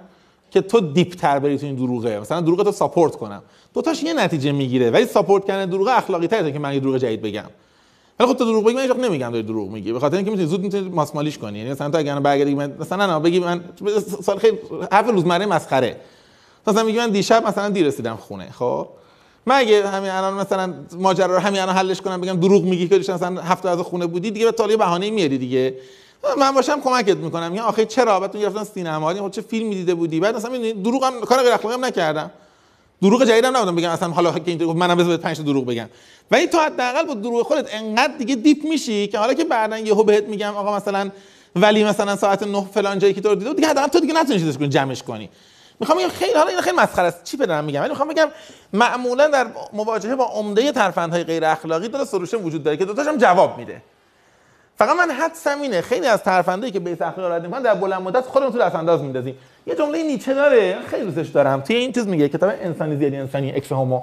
که 0.52 0.62
تو 0.62 0.80
deep 0.80 1.16
تر 1.16 1.40
بری 1.40 1.58
تو 1.58 1.66
این 1.66 1.76
دروغه. 1.76 2.20
مثلا 2.20 2.42
دروغ 2.42 2.64
تو 2.64 2.72
support 2.72 3.16
کنم. 3.16 3.42
دو 3.74 3.82
تاش 3.82 4.04
یه 4.04 4.14
نتیجه 4.14 4.52
می‌گیره 4.52 4.90
ولی 4.90 5.06
support 5.06 5.46
کردن 5.46 5.66
دروغ 5.70 5.88
اخلاقی 5.88 6.28
تره 6.28 6.52
که 6.52 6.60
من 6.60 6.74
یه 6.74 6.80
دروغ 6.80 6.98
جدید 6.98 7.22
بگم. 7.22 7.44
ولی 8.20 8.30
خب 8.30 8.38
تو 8.38 8.46
دروغ 8.46 8.66
بگی 8.66 8.76
من 8.76 8.82
هیچ 8.82 8.92
نمیگم 8.92 9.30
داری 9.32 9.44
دروغ 9.44 9.70
میگی. 9.70 9.94
به 9.94 10.00
خاطر 10.00 10.16
اینکه 10.16 10.32
می‌تونی 10.32 10.50
زود 10.50 10.62
می‌تونی 10.62 10.90
ماسمالیش 10.90 11.38
کنی. 11.38 11.58
یعنی 11.58 11.72
مثلا 11.72 11.90
تو 11.90 11.98
اگر 11.98 12.20
برگردی 12.20 12.56
من 12.56 12.76
مثلا 12.80 13.06
نه 13.06 13.20
بگی 13.20 13.40
من 13.40 13.64
سال 14.22 14.38
خیلی 14.38 14.58
حرف 14.92 15.10
روزمره 15.10 15.46
مسخره. 15.46 15.96
مثلا 16.68 16.84
میگی 16.84 16.98
من 16.98 17.10
دیشب 17.10 17.48
مثلا 17.48 17.70
دیر 17.70 17.88
رسیدم 17.88 18.16
خونه 18.16 18.52
خب؟ 18.52 18.88
من 19.46 19.56
اگه 19.56 19.88
همین 19.88 20.10
الان 20.10 20.34
مثلا 20.34 20.74
ماجرا 21.00 21.36
رو 21.36 21.40
همین 21.40 21.62
الان 21.62 21.76
حلش 21.76 22.02
کنم 22.02 22.22
بگم 22.22 22.40
دروغ 22.40 22.64
میگی 22.64 22.88
که 22.88 22.98
مثلا 22.98 23.42
هفته 23.42 23.70
از 23.70 23.80
خونه 23.80 24.06
بودی 24.06 24.32
دیگه 24.32 24.46
به 24.46 24.52
تالی 24.52 24.78
بهانه 24.78 25.10
میاری 25.10 25.38
دیگه. 25.38 25.74
من 26.38 26.52
باشم 26.52 26.82
کمکت 26.82 27.18
می‌کنم. 27.18 27.52
میگم 27.52 27.64
آخه 27.64 27.86
چرا؟ 27.86 28.20
بعد 28.20 28.38
گرفتن 28.38 28.64
سینما. 28.64 29.14
خب 29.14 29.32
چه 29.32 29.42
فیلمی 29.42 29.76
دیده 29.76 29.96
بودی؟ 29.96 30.20
بعد 30.20 30.36
مثلا 30.36 30.72
دروغ 30.72 31.04
هم 31.04 31.22
کار 31.22 31.44
غیر 31.44 31.52
اخلاقی 31.52 31.76
هم 31.76 31.86
نکردم. 31.86 32.32
دروغ 33.02 33.24
جدیدم 33.24 33.58
نبودم 33.58 33.76
بگم. 33.76 33.90
اصلا 33.90 34.10
حالا 34.10 34.32
که 34.32 34.42
اینطور 34.46 34.76
منم 34.76 34.98
بذار 34.98 35.18
5 35.18 35.38
تا 35.38 35.44
دروغ 35.44 35.66
بگم. 35.66 35.90
ولی 36.32 36.48
تو 36.48 36.58
حداقل 36.58 37.06
با 37.06 37.14
دروغ 37.14 37.42
خودت 37.42 37.76
انقدر 37.76 38.18
دیگه 38.18 38.36
deep 38.36 38.64
میشی 38.64 39.08
که 39.08 39.18
حالا 39.18 39.34
که 39.34 39.44
بعدا 39.44 39.78
یهو 39.78 40.04
بهت 40.04 40.24
میگم 40.24 40.56
آقا 40.56 40.76
مثلا 40.76 41.10
ولی 41.56 41.84
مثلا 41.84 42.16
ساعت 42.16 42.44
9 42.44 42.68
فلان 42.74 43.00
جایی 43.00 43.14
که 43.14 43.22
تو 43.22 43.36
بود، 43.36 43.56
دیگه 43.56 43.68
حداقل 43.68 43.88
تو 43.88 44.00
دیگه 44.00 44.14
نتونی 44.14 44.40
چیزش 44.40 44.58
کنی 44.58 44.68
جمعش 44.68 45.04
کنی. 45.04 45.30
می‌خوام 45.80 45.98
بگم 45.98 46.10
خیلی 46.10 46.34
حالا 46.34 46.50
این 46.50 46.62
خیلی 46.62 46.78
مسخره 46.78 47.08
است. 47.08 47.24
چی 47.24 47.38
بدارم 47.38 47.64
میگم؟ 47.64 47.80
ولی 47.80 47.90
می‌خوام 47.90 48.08
بگم 48.08 48.28
معمولا 48.74 49.28
در 49.28 49.48
مواجهه 49.74 50.16
با 50.16 50.26
عمده 50.26 50.72
ترفندهای 50.72 51.24
غیر 51.24 51.46
اخلاقی 51.46 51.88
دو 51.88 51.98
تا 51.98 52.06
solution 52.06 52.38
وجود 52.38 52.64
داره 52.64 52.78
که 52.78 52.86
دو 52.86 52.94
تاش 52.94 53.08
هم 53.08 53.18
جواب 53.18 53.58
میده. 53.58 53.82
فقط 54.78 54.96
من 54.96 55.12
حدسم 55.12 55.62
اینه 55.62 55.82
خیلی 55.82 56.08
از 56.08 56.24
ترفندایی 56.24 56.72
که 56.72 56.80
بیس 56.80 57.02
اخلاق 57.02 57.32
رد 57.32 57.46
می‌کنن 57.46 57.62
در 57.62 57.76
بلند 57.76 58.02
مدت 58.02 58.26
خودمون 58.26 58.52
تو 58.52 58.58
دست 58.58 58.76
انداز 58.76 59.02
میندازیم. 59.02 59.38
یه 59.68 59.76
جمله 59.76 60.04
نیچه 60.04 60.34
داره. 60.34 60.78
خیلی 60.88 61.12
دوستش 61.12 61.28
دارم. 61.28 61.62
توی 61.62 61.76
این 61.76 61.92
چیز 61.92 62.08
میگه 62.08 62.30
کتاب 62.30 62.50
انسانی 62.62 62.98
زیادی 62.98 63.16
انسانی 63.16 63.52
اکس 63.52 63.72
هومو. 63.72 64.02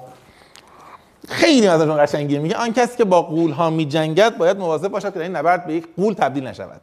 خیلی 1.29 1.67
ازشون 1.67 2.05
قشنگیه. 2.05 2.39
میگه 2.39 2.57
آن 2.57 2.73
کسی 2.73 2.97
که 2.97 3.05
با 3.05 3.23
قول 3.23 3.51
ها 3.51 3.71
میجنگد 3.71 4.37
باید 4.37 4.57
مواظب 4.57 4.89
باشد 4.89 5.15
که 5.15 5.23
این 5.23 5.37
نبرد 5.37 5.67
به 5.67 5.75
یک 5.75 5.89
قول 5.97 6.15
تبدیل 6.15 6.47
نشود. 6.47 6.81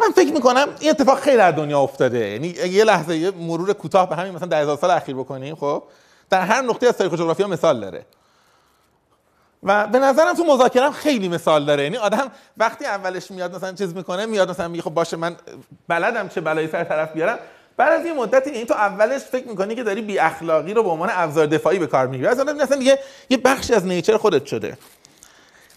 من 0.00 0.06
فکر 0.16 0.32
می‌کنم 0.32 0.68
این 0.80 0.90
اتفاق 0.90 1.18
خیلی 1.18 1.36
در 1.36 1.50
دنیا 1.50 1.80
افتاده. 1.80 2.28
یعنی 2.28 2.46
یه 2.48 2.84
لحظه 2.84 3.16
یه 3.16 3.30
مرور 3.30 3.72
کوتاه 3.72 4.08
به 4.08 4.16
همین 4.16 4.34
مثلا 4.34 4.48
10000 4.48 4.76
سال 4.76 4.90
اخیر 4.90 5.16
بکنیم 5.16 5.54
خب 5.54 5.82
در 6.30 6.40
هر 6.40 6.62
نقطه 6.62 6.86
از 6.86 6.98
تاریخ 6.98 7.14
جغرافیا 7.14 7.46
مثال 7.46 7.80
داره. 7.80 8.06
و 9.64 9.86
به 9.86 9.98
نظرم 9.98 10.34
تو 10.34 10.44
مذاکره 10.44 10.82
هم 10.82 10.92
خیلی 10.92 11.28
مثال 11.28 11.64
داره. 11.64 11.82
یعنی 11.82 11.96
آدم 11.96 12.30
وقتی 12.56 12.84
اولش 12.84 13.30
میاد 13.30 13.56
مثلا 13.56 13.72
چیز 13.72 13.94
می‌کنه 13.94 14.26
میاد 14.26 14.50
مثلا 14.50 14.68
میگه 14.68 14.82
خب 14.82 14.90
باشه 14.90 15.16
من 15.16 15.36
بلدم 15.88 16.28
چه 16.28 16.40
بلایی 16.40 16.68
سر 16.68 16.84
طرف 16.84 17.12
بیارم. 17.12 17.38
بعد 17.76 18.00
از 18.00 18.06
یه 18.06 18.12
مدتی 18.12 18.50
این 18.50 18.66
تو 18.66 18.74
اولش 18.74 19.20
فکر 19.20 19.48
می‌کنی 19.48 19.74
که 19.74 19.82
داری 19.82 20.02
بی 20.02 20.18
اخلاقی 20.18 20.74
رو 20.74 20.82
به 20.82 20.88
عنوان 20.88 21.10
ابزار 21.12 21.46
دفاعی 21.46 21.78
به 21.78 21.86
کار 21.86 22.06
می‌گیری 22.06 22.28
اصلا 22.28 22.52
مثلا 22.52 22.76
دیگه 22.76 22.98
یه 23.30 23.36
بخشی 23.36 23.74
از 23.74 23.86
نیچر 23.86 24.16
خودت 24.16 24.46
شده. 24.46 24.78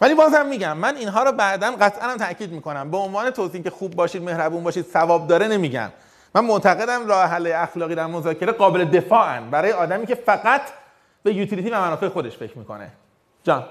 ولی 0.02 0.16
بازم 0.16 0.46
میگم 0.46 0.78
من 0.78 0.96
اینها 0.96 1.24
رو 1.24 1.32
بعدا 1.32 1.72
قطعا 1.72 2.10
هم 2.10 2.18
تاکید 2.18 2.52
می‌کنم. 2.52 2.92
به 2.92 2.98
عنوان 2.98 3.30
توصیه 3.30 3.62
که 3.62 3.70
خوب 3.70 3.96
باشید 3.96 4.24
مهربون 4.24 4.64
باشید 4.64 4.86
ثواب 4.94 5.28
داره 5.28 5.48
نمیگم. 5.48 5.90
من 6.36 6.46
معتقدم 6.46 7.08
راه 7.08 7.26
حل 7.26 7.52
اخلاقی 7.56 7.96
در 7.96 8.06
مذاکره 8.06 8.52
قابل 8.52 8.86
دفاعن. 8.86 9.50
برای 9.50 9.72
آدمی 9.72 10.06
که 10.06 10.16
فقط 10.16 10.62
به 11.24 11.34
یوتیلیتی 11.34 11.70
و 11.70 11.82
منافع 11.82 12.08
خودش 12.08 12.38
فکر 12.38 12.58
می‌کنه. 12.58 12.92
جان. 13.44 13.66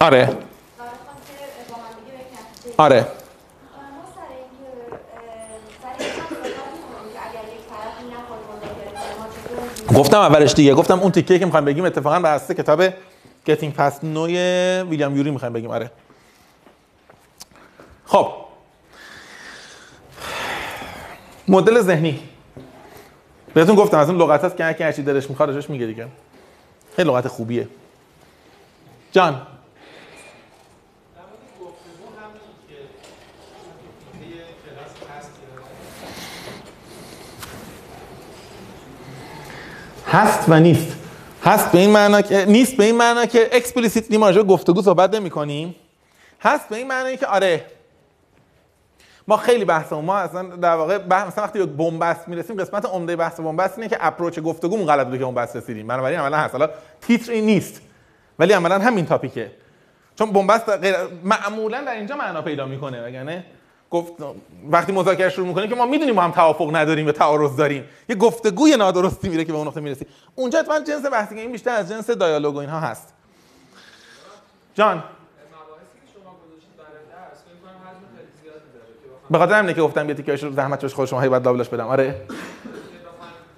آره. 0.00 0.36
آره. 2.78 3.06
گفتم 9.94 10.18
اولش 10.18 10.52
دیگه. 10.54 10.74
گفتم 10.74 11.00
اون 11.00 11.12
تیکه 11.12 11.38
که 11.38 11.44
می‌خوایم 11.44 11.64
بگیم 11.64 11.84
اتفاقا 11.84 12.20
بر 12.20 12.34
اساس 12.34 12.50
کتاب 12.50 12.90
Getting 13.48 13.78
Past 13.78 14.04
نوی 14.04 14.34
ویلیام 14.90 15.16
یوری 15.16 15.30
می‌خوایم 15.30 15.52
بگیم. 15.52 15.70
آره. 15.70 15.90
خب. 18.06 18.32
مدل 21.48 21.80
ذهنی. 21.80 22.28
بهتون 23.54 23.76
گفتم 23.76 23.98
از 23.98 24.10
اون 24.10 24.18
لغت 24.18 24.44
هست 24.44 24.56
که 24.56 24.64
هر 24.64 24.72
کی 24.72 24.84
هر 24.84 24.92
چی 24.92 25.02
دلش 25.02 25.30
می‌خواد 25.30 25.70
میگه 25.70 25.86
دیگه. 25.86 26.08
خیلی 26.96 27.08
لغت 27.08 27.28
خوبیه. 27.28 27.68
جان 29.12 29.32
در 29.32 29.38
مورد 31.22 31.38
گفتگو 31.60 32.06
همین 32.20 32.40
که 32.68 32.76
توی 34.12 34.32
کلاس 34.64 34.92
هست 35.18 35.30
که 35.34 35.46
هست 40.12 40.48
و 40.48 40.60
نیست. 40.60 40.96
هست 41.44 41.72
به 41.72 41.78
این 41.78 41.90
معنا 41.90 42.22
که 42.22 42.44
نیست 42.44 42.76
به 42.76 42.84
این 42.84 42.96
معنا 42.96 43.26
که 43.26 43.48
explicitly 43.52 44.16
ما 44.16 44.26
راجع 44.26 44.42
گفتگو 44.42 44.82
صحبت 44.82 45.14
نمی 45.14 45.30
کنیم. 45.30 45.74
هست 46.40 46.68
به 46.68 46.76
این 46.76 46.86
معنی 46.86 47.16
که 47.16 47.26
آره. 47.26 47.64
ما 49.28 49.36
خیلی 49.36 49.64
بحثمون 49.64 50.04
ما 50.04 50.18
اصلا 50.18 50.42
در 50.42 50.74
واقع 50.74 50.98
بحث 50.98 51.26
مثلا 51.26 51.44
وقتی 51.44 51.58
به 51.58 51.66
بنبست 51.66 52.28
می‌رسیم 52.28 52.56
قسمت 52.56 52.84
عمده 52.84 53.16
بحث 53.16 53.40
بنبست 53.40 53.78
اینه 53.78 53.88
که 53.88 53.96
approach 54.00 54.38
گفتگومون 54.38 54.86
غلط 54.86 55.06
بوده 55.06 55.18
که 55.18 55.24
بنبست 55.24 55.56
رسیدیم. 55.56 55.86
بنابراین 55.86 56.18
عملا 56.18 56.36
هست. 56.36 56.54
حالا 56.54 56.70
تیتر 57.00 57.32
این 57.32 57.46
نیست. 57.46 57.80
ولی 58.38 58.52
عملا 58.52 58.78
همین 58.78 59.06
topic 59.06 59.43
ه 59.43 59.50
چون 60.18 60.32
بنبست 60.32 60.68
غیر 60.68 60.94
معمولا 61.24 61.80
در 61.80 61.92
اینجا 61.92 62.16
معنا 62.16 62.42
پیدا 62.42 62.66
می‌کنه 62.66 63.06
وگرنه 63.06 63.44
گفت 63.90 64.12
وقتی 64.70 64.92
مذاکره 64.92 65.30
شروع 65.30 65.46
می‌کنیم 65.46 65.68
که 65.68 65.74
ما 65.74 65.86
می‌دونیم 65.86 66.14
ما 66.14 66.22
هم 66.22 66.30
توافق 66.30 66.76
نداریم 66.76 67.06
و 67.06 67.12
تعارض 67.12 67.56
داریم. 67.56 67.84
یه 68.08 68.16
گفتگوی 68.16 68.76
نادرستی 68.76 69.28
میره 69.28 69.44
که 69.44 69.52
به 69.52 69.58
اون 69.58 69.66
نقطه 69.66 69.80
می‌رسی. 69.80 70.06
اونجا 70.34 70.58
اتفاقا 70.58 70.80
جنس 70.80 71.06
بحثی 71.06 71.34
که 71.34 71.40
این 71.40 71.52
بیشتر 71.52 71.70
از 71.70 71.88
جنس 71.88 72.10
دیالوگ 72.10 72.54
و 72.54 72.58
اینها 72.58 72.80
هست. 72.80 73.14
جان. 74.74 75.04
به 79.30 79.38
خاطر 79.38 79.54
همینه 79.54 79.74
که 79.74 79.82
گفتم 79.82 80.08
یه 80.08 80.14
رو 80.34 80.52
زحمت 80.52 80.86
خود 80.86 81.06
شما 81.06 81.20
هی 81.20 81.28
بعد 81.28 81.44
لابلاش 81.44 81.68
بدم. 81.68 81.86
آره 81.86 82.04
که 82.04 82.10
بخوایم 82.10 82.34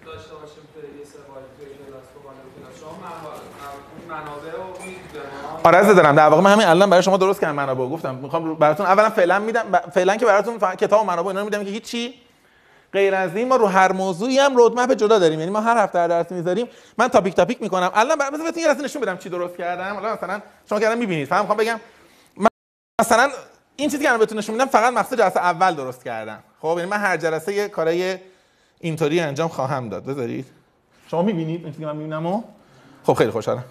داشته 0.07 0.35
باشیم 0.35 0.63
توی 0.75 0.83
یه 0.99 1.05
سوالی 1.05 1.47
توی 1.59 1.67
کلاس 1.87 2.07
تو 2.15 2.19
بالای 2.25 2.49
کلاس 2.57 2.75
شما 2.81 2.93
منابع 3.03 3.35
اون 3.93 4.05
منابع 4.09 4.53
رو 4.59 4.65
می‌دید 4.81 5.07
به 5.13 5.19
ما 5.43 5.49
آره 5.49 5.50
عزیز 5.65 5.95
دارم 5.97 6.17
در 6.17 6.29
واقع 6.29 6.43
من 6.43 6.53
همین 6.53 6.67
الان 6.67 6.91
برای 6.91 7.03
شما 7.03 7.17
درست 7.17 7.41
کردم 7.41 7.55
منابع 7.55 7.87
گفتم. 7.87 8.15
می‌خوام 8.15 8.55
براتون 8.55 8.87
اولا 8.87 9.11
فعلا 9.11 9.39
میدم 9.39 9.81
فعلا 9.95 10.17
که 10.17 10.27
براتون 10.27 10.59
فقط 10.59 10.79
کتاب 10.79 11.01
و 11.01 11.05
منابع 11.05 11.29
اینا 11.29 11.41
رو 11.41 11.45
میدم 11.45 11.65
که 11.65 11.71
هیچی 11.71 12.15
غیر 12.93 13.15
از 13.15 13.37
این 13.37 13.49
ما 13.49 13.57
رو 13.57 13.67
هر 13.67 13.93
موضوعی 13.93 14.39
هم 14.39 14.57
رودمپ 14.57 14.93
جدا 14.93 15.19
داریم. 15.19 15.39
یعنی 15.39 15.51
ما 15.51 15.61
هر 15.61 15.85
هفته 15.85 15.99
هر 15.99 16.09
درسی 16.09 16.35
می‌ذاریم 16.35 16.67
من 16.99 17.09
تاپیک 17.09 17.35
تاپیک 17.35 17.63
می‌کنم. 17.63 17.91
الان 17.95 18.19
برای 18.19 18.31
بهتون 18.31 18.63
یه 18.63 18.75
نشون 18.75 19.03
بدم 19.03 19.17
چی 19.17 19.29
درست 19.29 19.57
کردم. 19.57 19.95
حالا 19.95 20.15
مثلا 20.15 20.41
شما 20.69 20.81
کردم 20.81 20.99
می‌بینید 20.99 21.29
فهم 21.29 21.41
می‌خوام 21.41 21.59
بگم 21.59 21.81
من 22.37 22.49
مثلا 23.01 23.31
این 23.77 23.91
چیزی 23.91 24.03
که 24.03 24.09
الان 24.09 24.21
بهتون 24.21 24.39
نشون 24.39 24.55
میدم 24.55 24.67
فقط 24.67 24.93
مقصد 24.93 25.19
جلسه 25.19 25.41
اول 25.41 25.75
درست 25.75 26.05
کردم. 26.05 26.39
خب 26.61 26.75
یعنی 26.77 26.91
من 26.91 26.97
هر 26.97 27.17
جلسه 27.17 27.55
یه 27.55 27.69
کارای 27.69 28.19
اینطوری 28.81 29.21
انجام 29.21 29.49
خواهم 29.49 29.89
داد. 29.89 30.05
بذارید. 30.05 30.47
شما 31.11 31.23
می‌بینید 31.23 31.61
این 31.65 31.73
چیزی 31.73 31.83
که 31.83 31.87
من 31.87 31.97
می‌بینم 31.97 32.27
و؟ 32.27 32.43
خب 33.05 33.15
خیلی 33.15 33.31
خوشحالم. 33.31 33.65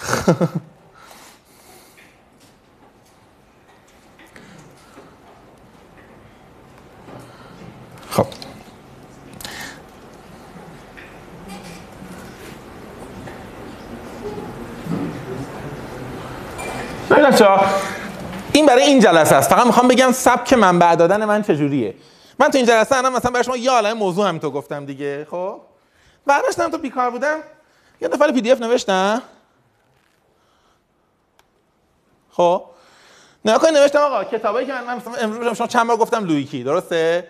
خب 8.10 8.26
این 18.52 18.66
برای 18.66 18.82
این 18.82 19.00
جلسه 19.00 19.36
است. 19.36 19.50
فقط 19.50 19.66
می‌خوام 19.66 19.88
بگم 19.88 20.12
سبک 20.12 20.52
منبع 20.52 20.94
دادن 20.94 21.24
من 21.24 21.42
چجوریه؟ 21.42 21.94
من 22.38 22.48
تو 22.48 22.58
این 22.58 22.66
جلسه 22.66 22.96
الان 22.96 23.12
مثلا 23.12 23.30
برای 23.30 23.44
شما 23.44 23.56
یه 23.56 23.70
عالمه 23.70 23.92
موضوع 23.92 24.28
همینطور 24.28 24.50
گفتم 24.50 24.86
دیگه 24.86 25.26
خب؟ 25.30 25.60
برداشتم 26.26 26.70
تو 26.70 26.78
بیکار 26.78 27.10
بودم 27.10 27.38
یه 28.00 28.08
دفعه 28.08 28.32
پی 28.32 28.40
دی 28.40 28.52
اف 28.52 28.60
نوشتم. 28.60 29.22
خب. 32.32 32.64
نه 33.44 33.58
کنید 33.58 33.76
نوشتم 33.76 33.98
آقا 33.98 34.24
کتابایی 34.24 34.66
که 34.66 34.72
من, 34.72 35.02
امروز 35.20 35.56
شما 35.56 35.66
چند 35.66 35.86
بار 35.86 35.96
گفتم 35.96 36.24
لویکی 36.24 36.64
درسته؟ 36.64 37.26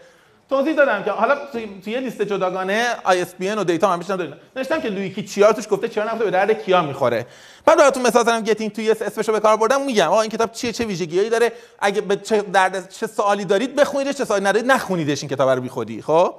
توضیح 0.51 0.74
دادم 0.74 1.02
که 1.02 1.10
حالا 1.10 1.36
توی 1.52 1.81
تو 1.85 1.90
یه 1.90 2.01
لیست 2.01 2.22
جداگانه 2.22 2.86
ISBN 3.05 3.59
و 3.59 3.64
دیتا 3.64 3.89
هم 3.89 3.98
بیشتر 3.98 4.16
داریم. 4.16 4.35
نوشتم 4.56 4.81
که 4.81 4.89
لویکی 4.89 5.22
چیا 5.22 5.52
توش 5.52 5.64
گفته 5.70 5.89
چیا 5.89 6.05
نگفته 6.05 6.24
به 6.24 6.31
درد 6.31 6.64
کیا 6.64 6.82
می‌خوره. 6.82 7.27
بعد 7.66 7.78
براتون 7.78 8.06
مثال 8.06 8.22
زدم 8.22 8.40
گتینگ 8.40 8.72
توی 8.72 8.90
اسمشو 8.90 9.32
به 9.32 9.40
کار 9.40 9.56
بردم 9.56 9.82
میگم 9.82 10.09
آقا 10.09 10.20
این 10.20 10.31
کتاب 10.31 10.52
چیه؟ 10.52 10.72
چه 10.72 10.85
ویژگیایی 10.85 11.31
داره؟ 11.31 11.52
اگه 11.78 12.01
به 12.01 12.16
چه 12.16 12.43
درد 12.43 12.90
چه 12.90 13.06
سوالی 13.06 13.44
دارید 13.44 13.77
بخونیدش 13.77 14.14
چه 14.14 14.24
سوالی 14.24 14.44
ندارید 14.44 14.70
نخونیدش 14.70 15.22
این 15.22 15.31
کتاب 15.31 15.48
رو 15.48 15.60
بیخودی 15.60 16.02
خب؟ 16.02 16.35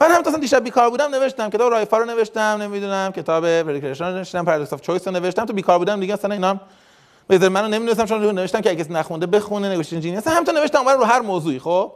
من 0.00 0.10
هم 0.10 0.20
مثلا 0.20 0.38
دیشب 0.38 0.64
بیکار 0.64 0.90
بودم 0.90 1.14
نوشتم 1.14 1.50
کتاب 1.50 1.72
رایفا 1.72 1.98
رو 1.98 2.04
نوشتم 2.04 2.40
نمی‌دونم 2.40 3.12
کتاب 3.12 3.62
پریکریشن 3.62 4.04
رو 4.04 4.16
نوشتم 4.16 4.44
پرادوکس 4.44 4.72
اف 4.72 4.80
چویس 4.80 5.08
رو 5.08 5.14
نوشتم 5.14 5.44
تو 5.44 5.52
بیکار 5.52 5.78
بودم 5.78 6.00
دیگه 6.00 6.14
اصلا 6.14 6.34
اینا 6.34 6.60
بذار 7.30 7.48
منو 7.48 7.68
نمی‌دونستم 7.68 8.04
چون 8.04 8.22
رو 8.22 8.32
نوشتم 8.32 8.60
که 8.60 8.70
اگه 8.70 8.92
نخونده 8.92 9.26
بخونه 9.26 9.68
نگوشتین 9.68 10.00
جینیس 10.00 10.28
هم 10.28 10.44
تا 10.44 10.52
نوشتم 10.52 10.88
اون 10.88 10.94
رو 10.94 11.04
هر 11.04 11.20
موضوعی 11.20 11.58
خب؟ 11.58 11.92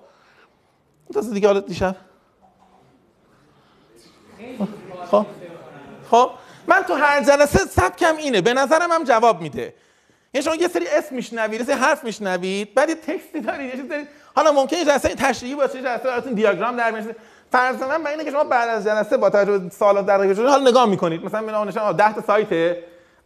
تا 1.14 1.20
دیگه 1.20 1.46
حالا 1.46 1.60
دیشب. 1.60 1.96
خب؟ 5.10 5.26
خب؟ 6.10 6.30
من 6.66 6.82
تو 6.82 6.94
هر 6.94 7.24
جلسه 7.24 7.58
سبکم 7.58 8.16
اینه. 8.16 8.40
به 8.40 8.54
نظرم 8.54 8.92
هم 8.92 9.04
جواب 9.04 9.40
میده. 9.40 9.74
یعنی 10.34 10.44
شما 10.44 10.54
یه 10.54 10.68
سری 10.68 10.86
اسم 10.88 11.14
میشنوید 11.14 11.60
یه 11.60 11.66
سری 11.66 11.74
حرف 11.74 12.04
میشنوید 12.04 12.74
بعد 12.74 12.88
یه 12.88 12.94
تکستی 12.94 13.40
دارید 13.40 13.74
یه 13.74 13.82
دارید. 13.82 14.08
حالا 14.34 14.52
ممکنه 14.52 14.84
جلسه 14.84 15.08
تشریحی 15.08 15.54
باشه 15.54 15.76
یه 15.76 15.82
جلسه 15.82 16.04
براتون 16.04 16.32
دیاگرام 16.32 16.76
در 16.76 16.90
میاد 16.90 17.16
فرض 17.52 17.82
من 17.82 18.06
اینه 18.06 18.24
که 18.24 18.30
شما 18.30 18.44
بعد 18.44 18.68
از 18.68 18.84
جلسه 18.84 19.16
با 19.16 19.30
توجه 19.30 19.58
به 19.58 19.70
سوالات 19.70 20.06
در 20.06 20.34
حالا 20.34 20.70
نگاه 20.70 20.86
می‌کنید. 20.86 21.24
مثلا 21.24 21.40
من 21.40 21.68
نشون 21.68 21.92
10 21.92 22.14
تا 22.14 22.22
سایت 22.22 22.76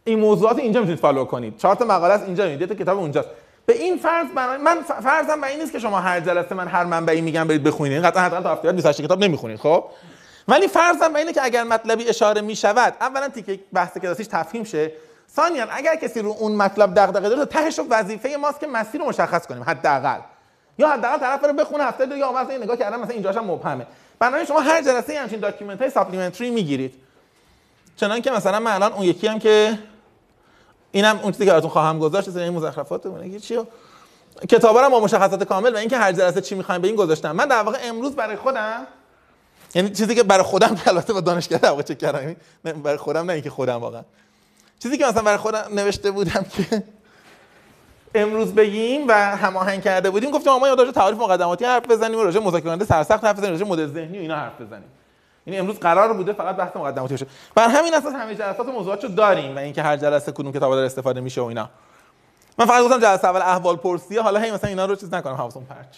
این 0.09 0.19
موضوعات 0.19 0.59
اینجا 0.59 0.79
می‌تونید 0.79 0.99
follow 0.99 1.25
کنید. 1.25 1.57
چهار 1.57 1.75
تا 1.75 1.85
مقاله 1.85 2.13
است 2.13 2.23
اینجا 2.25 2.47
می‌دید 2.47 2.69
تا 2.69 2.75
کتاب 2.75 2.97
اونجاست. 2.97 3.29
به 3.65 3.73
این 3.77 3.97
فرض 3.97 4.25
من 4.35 4.77
ف- 4.87 5.01
فرضم 5.03 5.41
برای 5.41 5.53
این 5.53 5.61
نیست 5.61 5.71
که 5.71 5.79
شما 5.79 5.99
هر 5.99 6.19
جلسه 6.19 6.55
من 6.55 6.67
هر 6.67 6.83
منبعی 6.83 7.21
میگم 7.21 7.47
برید 7.47 7.63
بخونید. 7.63 7.93
این 7.93 8.01
قطعا 8.01 8.23
حتما 8.23 8.41
تا 8.41 8.51
هفته 8.51 8.63
بعد 8.67 8.75
28 8.75 9.01
کتاب 9.01 9.19
نمی‌خونید 9.23 9.59
خب؟ 9.59 9.83
ولی 10.47 10.67
فرضم 10.67 11.07
برای 11.07 11.21
اینه 11.21 11.33
که 11.33 11.43
اگر 11.43 11.63
مطلبی 11.63 12.09
اشاره 12.09 12.41
می‌شود 12.41 12.93
اولا 13.01 13.29
تیکه 13.29 13.59
بحث 13.73 13.97
کلاسیش 13.97 14.27
تفهیم 14.27 14.63
شه. 14.63 14.91
ثانیا 15.35 15.67
اگر 15.71 15.95
کسی 15.95 16.21
رو 16.21 16.35
اون 16.39 16.55
مطلب 16.55 16.93
دغدغه 16.93 17.29
داره 17.29 17.45
تهش 17.45 17.79
رو 17.79 17.85
وظیفه 17.89 18.37
ماست 18.41 18.59
که 18.59 18.67
مسیر 18.67 19.01
رو 19.01 19.07
مشخص 19.07 19.47
کنیم 19.47 19.63
حداقل. 19.63 20.19
یا 20.77 20.89
حداقل 20.89 21.17
طرف 21.17 21.43
رو 21.43 21.53
بخونه 21.53 21.83
هفته 21.83 22.05
دیگه 22.05 22.31
مثلا 22.31 22.49
این 22.49 22.63
نگاه 22.63 22.77
کردم 22.77 22.99
مثلا 22.99 23.13
اینجاش 23.13 23.37
هم 23.37 23.45
مبهمه. 23.45 23.87
بنابراین 24.19 24.45
شما 24.45 24.59
هر 24.59 24.81
جلسه 24.81 25.19
همچین 25.19 25.39
document 25.39 25.81
های 25.81 25.89
supplementary 25.89 26.49
می‌گیرید. 26.49 26.93
چنان 27.95 28.21
که 28.21 28.31
مثلا 28.31 28.59
من 28.59 28.71
الان 28.71 28.93
اون 28.93 29.03
یکی 29.03 29.27
هم 29.27 29.39
که 29.39 29.79
اینم 30.91 31.19
اون 31.23 31.31
چیزی 31.31 31.45
که 31.45 31.51
براتون 31.51 31.69
خواهم 31.69 31.99
گذاشت 31.99 32.37
این 32.37 32.53
مزخرفات 32.53 33.05
اون 33.05 33.39
چیه 33.39 33.63
کتابا 34.49 34.81
رو 34.81 34.89
با 34.89 34.99
مشخصات 34.99 35.43
کامل 35.43 35.73
و 35.73 35.77
اینکه 35.77 35.97
هر 35.97 36.11
جلسه 36.11 36.41
چی 36.41 36.55
می‌خوایم 36.55 36.81
به 36.81 36.87
این 36.87 36.95
گذاشتم. 36.95 37.31
من 37.31 37.45
در 37.45 37.63
واقع 37.63 37.77
امروز 37.83 38.15
برای 38.15 38.35
خودم 38.35 38.87
یعنی 39.75 39.89
چیزی 39.89 40.15
که 40.15 40.23
برای 40.23 40.43
خودم 40.43 40.75
که 40.75 40.89
البته 40.89 41.13
با 41.13 41.21
دانشگاه 41.21 41.59
در 41.59 41.69
واقع 41.69 41.81
چک 41.81 41.97
کردم 41.97 42.35
برای 42.63 42.97
خودم 42.97 43.25
نه 43.25 43.33
اینکه 43.33 43.49
خودم 43.49 43.75
واقعا. 43.75 44.03
چیزی 44.79 44.97
که 44.97 45.05
مثلا 45.05 45.21
برای 45.21 45.37
خودم 45.37 45.65
نوشته 45.73 46.11
بودم 46.11 46.45
که 46.49 46.83
امروز 48.15 48.55
بگیم 48.55 49.07
و 49.07 49.13
هماهنگ 49.13 49.83
کرده 49.83 50.09
بودیم 50.09 50.31
گفتیم 50.31 50.53
ما 50.53 50.67
راجع 50.67 50.83
به 50.83 50.91
تعاریف 50.91 51.19
مقدماتی 51.19 51.65
حرف 51.65 51.85
بزنیم 51.85 52.19
و 52.19 52.23
راجع 52.23 52.39
مذاکره 52.39 52.69
کننده 52.69 52.85
سرسخت 52.85 53.23
حرف 53.23 53.37
بزنیم 53.37 53.51
راجع 53.51 53.65
مدل 53.65 53.87
ذهنی 53.87 54.17
و 54.17 54.21
اینا 54.21 54.35
حرف 54.35 54.61
بزنیم. 54.61 54.89
یعنی 55.49 55.59
امروز 55.59 55.79
قرار 55.79 56.13
بوده 56.13 56.33
فقط 56.33 56.55
بحث 56.55 56.75
مقدماتی 56.75 57.13
بشه 57.13 57.25
بر 57.55 57.67
همین 57.67 57.93
اساس 57.93 58.13
همه 58.13 58.35
جلسات 58.35 58.67
موضوعاتشو 58.67 59.07
داریم 59.07 59.55
و 59.55 59.59
اینکه 59.59 59.83
هر 59.83 59.97
جلسه 59.97 60.31
کدوم 60.31 60.51
کتاب 60.51 60.73
داره 60.73 60.85
استفاده 60.85 61.21
میشه 61.21 61.41
و 61.41 61.45
اینا. 61.45 61.69
من 62.57 62.65
فقط 62.65 62.83
گفتم 62.83 62.99
جلسه 62.99 63.27
اول 63.27 63.41
احوال 63.41 63.75
پرسیه 63.75 64.21
حالا 64.21 64.39
هی 64.39 64.51
مثلا 64.51 64.69
اینا 64.69 64.85
رو 64.85 64.95
چیز 64.95 65.13
نکنم 65.13 65.33
حواسم 65.33 65.63
پرچ. 65.63 65.97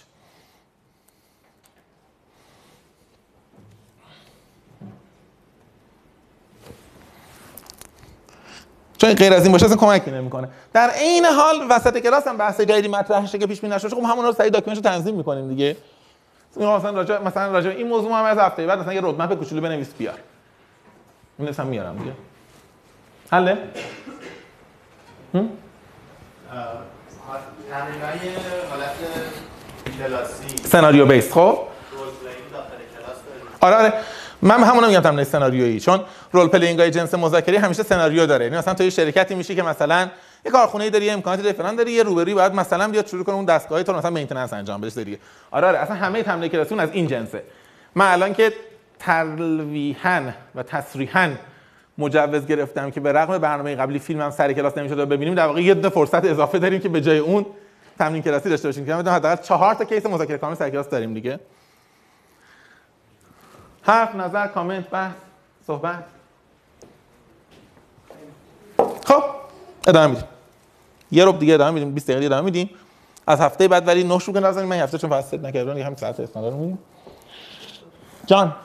چون 8.97 9.13
غیر 9.13 9.33
از 9.33 9.43
این 9.43 9.51
باشه 9.51 9.65
اصلا 9.65 9.77
کمکی 9.77 10.11
نمی‌کنه. 10.11 10.49
در 10.73 10.89
عین 10.89 11.25
حال 11.25 11.67
وسط 11.69 11.97
کلاس 11.97 12.27
هم 12.27 12.37
بحث 12.37 12.61
جدیدی 12.61 12.87
مطرح 12.87 13.27
شه 13.27 13.37
که 13.37 13.47
پیش 13.47 13.61
بینی 13.61 13.75
نشه 13.75 13.89
خب 13.89 13.97
همون 13.97 14.25
رو 14.25 14.31
سریع 14.31 14.49
داکیومنتشو 14.49 14.89
تنظیم 14.89 15.15
می‌کنیم 15.15 15.49
دیگه. 15.49 15.77
مثلا 16.57 16.91
راجع 16.91 17.21
مثلا 17.21 17.51
راجع 17.51 17.69
این 17.69 17.87
موضوع 17.87 18.11
هم 18.11 18.23
از 18.23 18.37
هفته 18.37 18.65
بعد 18.65 18.79
مثلا 18.79 18.93
یه 18.93 19.01
roadmap 19.01 19.33
کوچولو 19.33 19.61
بنویس 19.61 19.93
بیار. 19.93 20.17
هم 21.57 21.67
میارم 21.67 21.97
دیگه. 21.97 22.11
حله؟ 23.31 23.57
کلاسی 29.97 30.57
scenario 30.63 31.05
base 31.05 31.33
خب؟ 31.33 31.59
آره 33.61 33.75
آره. 33.75 33.93
من 34.41 34.63
همون 34.63 34.87
میگم 34.87 34.99
تمرین 34.99 35.25
سناریویی 35.25 35.79
چون 35.79 35.99
role 36.31 36.47
playing 36.47 36.79
های 36.79 36.91
جنس 36.91 37.13
مذاکره 37.13 37.59
همیشه 37.59 37.83
سناریو 37.83 38.25
داره. 38.25 38.45
یعنی 38.45 38.57
مثلا 38.57 38.73
تو 38.73 38.83
یه 38.83 38.89
شرکتی 38.89 39.35
میشی 39.35 39.55
که 39.55 39.63
مثلا 39.63 40.09
یه 40.45 40.51
کارخونه 40.51 40.89
داری 40.89 41.05
یه 41.05 41.13
امکاناتی 41.13 41.43
داری 41.43 41.55
فلان 41.55 41.75
داری 41.75 41.91
یه 41.91 42.03
روبروی 42.03 42.33
باید 42.33 42.53
مثلا 42.53 42.87
بیاد 42.87 43.07
شروع 43.07 43.23
کنه 43.23 43.35
اون 43.35 43.45
دستگاهی 43.45 43.83
تو 43.83 43.93
مثلا 43.93 44.11
maintenance 44.11 44.53
انجام 44.53 44.81
بده 44.81 45.03
دیگه. 45.03 45.19
آره 45.51 45.67
آره 45.67 45.77
اصلا 45.77 45.95
همه 45.95 46.23
تمرین 46.23 46.49
کلاسی 46.49 46.69
اون 46.69 46.79
از 46.79 46.89
این 46.91 47.07
جنسه. 47.07 47.43
من 47.95 48.11
الان 48.11 48.33
که 48.33 48.53
تلویحا 48.99 50.21
و 50.55 50.63
تصریحا 50.63 51.31
مجوز 51.97 52.45
گرفتم 52.45 52.91
که 52.91 52.99
به 52.99 53.11
رغم 53.11 53.37
برنامه 53.37 53.75
قبلی 53.75 53.99
فیلمم 53.99 54.31
سر 54.31 54.53
کلاس 54.53 54.77
نمی‌شد 54.77 54.99
و 54.99 55.05
ببینیم 55.05 55.35
در 55.35 55.47
واقع 55.47 55.61
یه 55.61 55.73
دونه 55.73 55.89
فرصت 55.89 56.25
اضافه 56.25 56.59
داریم 56.59 56.79
که 56.79 56.89
به 56.89 57.01
جای 57.01 57.17
اون 57.17 57.45
تمرین 57.99 58.21
کلاسی 58.21 58.49
داشته 58.49 58.67
باشیم. 58.67 58.85
که 58.85 58.93
بدونم 58.93 59.15
حداقل 59.15 59.43
چهار 59.43 59.73
تا 59.73 59.85
کیس 59.85 60.05
مذاکره 60.05 60.37
کامل 60.37 60.55
سر 60.55 60.69
کلاس 60.69 60.89
داریم 60.89 61.13
دیگه. 61.13 61.39
حرف 63.81 64.15
نظر 64.15 64.47
کامنت 64.47 64.89
بحث 64.89 65.13
صحبت. 65.67 66.03
خب 69.05 69.23
ادامه 69.87 70.07
میدیم. 70.07 70.30
یه 71.11 71.25
رب 71.25 71.39
دیگه 71.39 71.53
ادامه 71.53 71.71
میدیم 71.71 71.93
20 71.93 72.07
دقیقه 72.11 72.25
ادامه 72.25 72.41
میدیم. 72.45 72.69
از 73.27 73.41
هفته 73.41 73.67
بعد 73.67 73.87
ولی 73.87 74.03
نه 74.03 74.19
شروع 74.19 74.35
کنیم 74.35 74.47
نزنیم 74.47 74.67
من 74.67 74.75
هفته 74.75 74.97
چون 74.97 75.21
ست 75.21 75.33
نکردم 75.33 75.73
دیگه 75.73 75.85
همین 75.85 75.97
ساعت 75.97 76.19
استاندارد 76.19 76.55
میدیم 76.55 76.79
جان. 78.25 78.47
یه. 78.47 78.55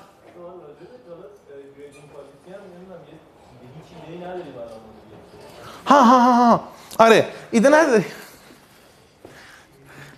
ها 5.86 6.02
ها 6.02 6.20
ها 6.20 6.50
ها. 6.50 6.60
آره 6.98 7.26
ایده 7.50 7.68
نداری. 7.68 8.04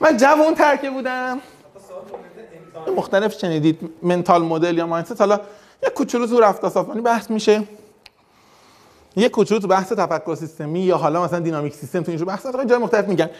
من 0.01 0.17
جوون 0.17 0.55
ترکه 0.55 0.91
بودم. 0.91 1.41
مختلف 2.97 3.39
شنیدید 3.39 3.91
منتال 4.03 4.43
مدل 4.43 4.79
یا 4.79 4.87
مایندست 4.87 5.21
حالا 5.21 5.41
یه 5.83 5.91
کوچولو 5.91 6.27
تو 6.27 6.41
رفتار 6.41 6.71
بحث 7.01 7.31
میشه. 7.31 7.65
یه 9.19 9.29
کوچولو 9.29 9.61
تو 9.61 9.69
بحث 9.69 9.93
تفکر 9.93 10.35
سیستمی 10.35 10.81
یا 10.81 10.97
حالا 10.97 11.25
مثلا 11.25 11.39
دینامیک 11.39 11.75
سیستم 11.75 12.03
تو 12.03 12.11
اینجور 12.11 12.29
بحث 12.29 12.47
جای 12.69 12.79
مختلف 12.79 13.09
میگن. 13.09 13.31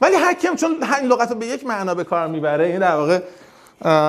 ولی 0.00 0.14
هر 0.14 0.34
چون 0.34 0.82
هر 0.82 1.02
لغت 1.02 1.30
رو 1.30 1.36
به 1.36 1.46
یک 1.46 1.66
معنا 1.66 1.94
به 1.94 2.04
کار 2.04 2.26
می‌بره 2.26 2.66
این 2.66 2.78
در 2.78 2.94
واقع 2.94 3.20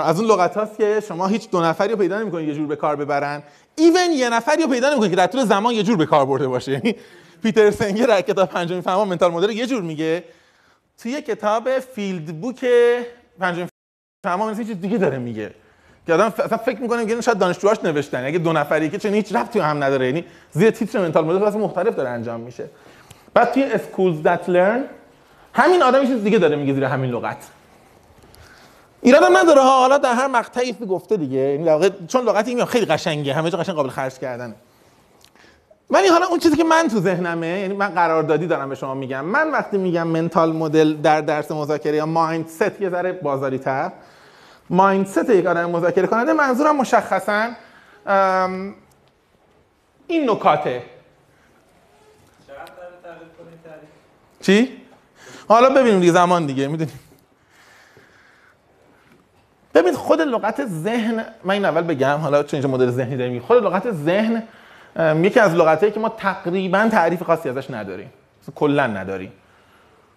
از 0.07 0.19
اون 0.19 0.29
لغت 0.29 0.57
هاست 0.57 0.77
که 0.77 1.03
شما 1.07 1.27
هیچ 1.27 1.49
دو 1.49 1.61
نفری 1.61 1.89
رو 1.89 1.97
پیدا 1.97 2.19
نمی‌کنید 2.19 2.47
یه 2.47 2.55
جور 2.55 2.67
به 2.67 2.75
کار 2.75 2.95
ببرن. 2.95 3.43
even 3.75 4.11
یه 4.13 4.29
نفری 4.29 4.63
رو 4.63 4.69
پیدا 4.69 4.89
نمی‌کنید 4.89 5.11
که 5.11 5.17
در 5.17 5.27
طول 5.27 5.45
زمان 5.45 5.73
یه 5.73 5.83
جور 5.83 5.97
به 5.97 6.05
کار 6.05 6.25
برده 6.25 6.47
باشه. 6.47 6.71
یعنی 6.71 6.95
پیتر 7.43 7.71
سنگه 7.71 8.07
در 8.07 8.21
کتاب 8.21 8.49
پنجمین 8.49 8.81
فرمان 8.81 9.07
mental 9.07 9.31
model 9.31 9.49
یه 9.49 9.67
جور 9.67 9.81
میگه. 9.81 10.23
توی 10.97 11.21
کتاب 11.21 11.79
fieldbook 11.79 12.65
پنجمین 13.39 13.69
مثل 14.25 14.63
چیز 14.63 14.81
دیگه 14.81 14.97
داره 14.97 15.17
میگه. 15.17 15.51
که 16.09 16.13
آدم 16.13 16.33
اصلا 16.45 16.57
فکر 16.57 16.81
می‌کنه 16.81 17.03
میگه 17.03 17.21
شاید 17.21 17.37
دانشجوهاش 17.37 17.77
نوشتن. 17.83 18.25
اگه 18.25 18.39
دو 18.39 18.53
نفری 18.53 18.89
که 18.89 18.97
چون 18.97 19.13
هیچ 19.13 19.35
ربطی 19.35 19.59
هم 19.59 19.83
نداره 19.83 20.05
یعنی 20.05 20.25
زیر 20.51 20.71
تیتر 20.71 20.99
منتال 20.99 21.25
مدل 21.25 21.43
اصلا 21.43 21.59
مختلف 21.59 21.95
داره 21.95 22.09
انجام 22.09 22.39
میشه. 22.39 22.69
بعد 23.33 23.51
توی 23.51 23.71
schools 23.71 24.25
that 24.25 24.49
learn 24.49 24.79
همین 25.53 25.83
آدم 25.83 26.05
چیز 26.05 26.23
دیگه 26.23 26.37
داره 26.37 26.55
میگه 26.55 26.73
زیر 26.73 26.83
همین 26.83 27.11
لغت. 27.11 27.37
ایراد 29.01 29.23
هم 29.23 29.37
نداره 29.37 29.61
ها 29.61 29.79
حالا 29.79 29.97
در 29.97 30.13
هر 30.13 30.27
مقطعی 30.27 30.73
گفته 30.73 31.17
دیگه. 31.17 31.37
یعنی 31.37 31.63
در 31.63 31.91
چون 32.07 32.25
لغتی 32.25 32.53
میگم 32.53 32.65
خیلی 32.65 32.85
قشنگه 32.85 33.33
همه 33.33 33.49
جا 33.49 33.57
قشنگ 33.57 33.75
قابل 33.75 33.89
خرج 33.89 34.19
کردنه. 34.19 34.55
ولی 35.89 36.07
حالا 36.07 36.25
اون 36.25 36.39
چیزی 36.39 36.55
که 36.55 36.63
من 36.63 36.87
تو 36.87 36.99
ذهنمه 36.99 37.47
یعنی 37.47 37.73
من 37.73 37.89
قراردادی 37.89 38.47
دارم 38.47 38.69
به 38.69 38.75
شما 38.75 38.93
میگم. 38.93 39.25
من 39.25 39.51
وقتی 39.51 39.77
میگم 39.77 40.07
منتال 40.07 40.51
مدل 40.51 40.93
در 40.93 41.21
درس 41.21 41.51
مذاکره 41.51 41.97
یا 41.97 42.05
مایندست 42.05 42.81
یه 42.81 42.89
ذره 42.89 43.11
بازاری 43.11 43.57
تر 43.57 43.91
مایندست 44.69 45.29
یک 45.29 45.45
آدم 45.45 45.69
مذاکره 45.69 46.07
کننده. 46.07 46.33
منظورم 46.33 46.75
مشخصا 46.75 47.49
این 50.07 50.29
نکاته. 50.29 50.83
چی؟ 54.41 54.81
حالا 55.47 55.69
ببینیم 55.69 55.99
دیگه 55.99 56.11
زمان 56.11 56.45
دیگه 56.45 56.67
می‌دونیم. 56.67 56.99
ببین 59.73 59.93
خود 59.93 60.21
لغت 60.21 60.65
ذهن 60.65 61.25
من 61.43 61.53
این 61.53 61.65
اول 61.65 61.81
بگم 61.81 62.17
حالا 62.17 62.43
چون 62.43 62.57
اینجا 62.57 62.69
مدل 62.69 62.89
ذهنی 62.89 63.17
داریم 63.17 63.41
خود 63.41 63.63
لغت 63.63 63.91
ذهن 63.91 64.43
یکی 64.99 65.39
از 65.39 65.55
لغتایی 65.55 65.91
که 65.91 65.99
ما 65.99 66.09
تقریبا 66.09 66.89
تعریف 66.91 67.23
خاصی 67.23 67.49
ازش 67.49 67.71
نداریم. 67.71 68.11
کلا 68.55 68.87
نداریم. 68.87 69.31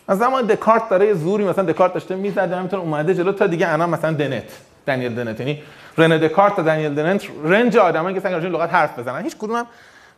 از 0.09 0.19
زمان 0.19 0.47
دکارت 0.47 0.89
داره 0.89 1.15
زوری 1.15 1.45
مثلا 1.45 1.65
دکارت 1.65 1.95
داشته 1.95 2.15
می‌زد 2.15 2.53
همینطور 2.53 2.81
اومده 2.81 3.15
جلو 3.15 3.33
تا 3.33 3.47
دیگه 3.47 3.73
الان 3.73 3.91
مثلا 3.91 4.13
دنت 4.13 4.45
دنیل 4.87 5.15
دنت. 5.15 5.41
یعنی 5.41 5.63
رنه 5.99 6.19
دکارت 6.19 6.57
تا 6.57 6.63
دنیل 6.63 6.95
دنت 6.95 7.27
range 7.45 7.77
آدمایی 7.77 8.15
که 8.15 8.21
کردن 8.21 8.49
لغت 8.49 8.75
حرف 8.75 8.99
بزنن. 8.99 9.23
هیچ 9.23 9.37
کدوم 9.37 9.57
هم 9.57 9.67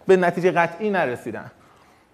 به 0.06 0.16
نتیجه 0.16 0.50
قطعی 0.50 0.90
نرسیدن. 0.90 1.50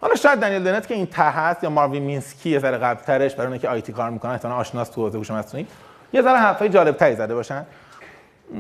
حالا 0.01 0.15
شاید 0.15 0.41
دنیل 0.41 0.65
دنت 0.65 0.87
که 0.87 0.95
این 0.95 1.07
ته 1.07 1.23
هست 1.23 1.65
یا 1.65 1.71
ماروین 1.71 2.03
مینسکی 2.03 2.51
یه 2.51 2.59
ذره 2.59 2.79
قبل‌ترش 2.79 3.35
برای 3.35 3.47
اونایی 3.47 3.61
که 3.61 3.69
IT 3.69 3.93
کار 3.93 4.11
می‌کنن 4.11 4.33
احتمالاً 4.33 4.59
آشناس 4.59 4.89
تو 4.89 5.03
حوزه 5.03 5.19
هوش 5.19 5.31
مصنوعی 5.31 5.67
یه 6.13 6.23
ذره 6.23 6.39
حرفای 6.39 6.69
جالب 6.69 6.97
تری 6.97 7.17
زده 7.17 7.35
باشن. 7.35 7.67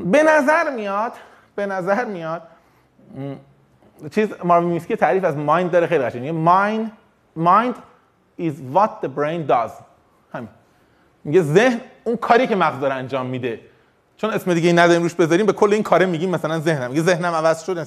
به 0.04 0.22
نظر 0.22 0.70
میاد 0.70 1.12
به 1.56 1.66
نظر 1.66 2.04
میاد 2.04 2.42
چیز 4.10 4.28
ماروین 4.44 4.70
مینسکی 4.70 4.96
تعریف 4.96 5.24
از 5.24 5.36
mind 5.36 5.70
داره 5.70 5.86
خیلی 5.86 6.04
قشنگه. 6.04 6.32
mind 6.32 6.92
mind 7.36 7.74
is 8.40 8.76
what 8.76 8.90
the 9.02 9.08
brain 9.08 9.50
does. 9.50 9.70
همین 10.34 10.48
میگه 11.24 11.42
ذهن 11.42 11.80
اون 12.04 12.16
کاری 12.16 12.46
که 12.46 12.56
مغز 12.56 12.80
داره 12.80 12.94
انجام 12.94 13.26
میده. 13.26 13.60
چون 14.16 14.30
اسم 14.30 14.54
دیگه 14.54 14.68
ای 14.68 14.74
نداریم 14.74 15.02
روش 15.02 15.14
بذاریم 15.14 15.46
به 15.46 15.52
کل 15.52 15.72
این 15.72 15.82
کاره 15.82 16.06
میگیم 16.06 16.30
مثلا 16.30 16.60
ذهنم. 16.60 16.90
میگه 16.90 17.02
ذهنم 17.02 17.34
عوض 17.34 17.64
شد. 17.64 17.86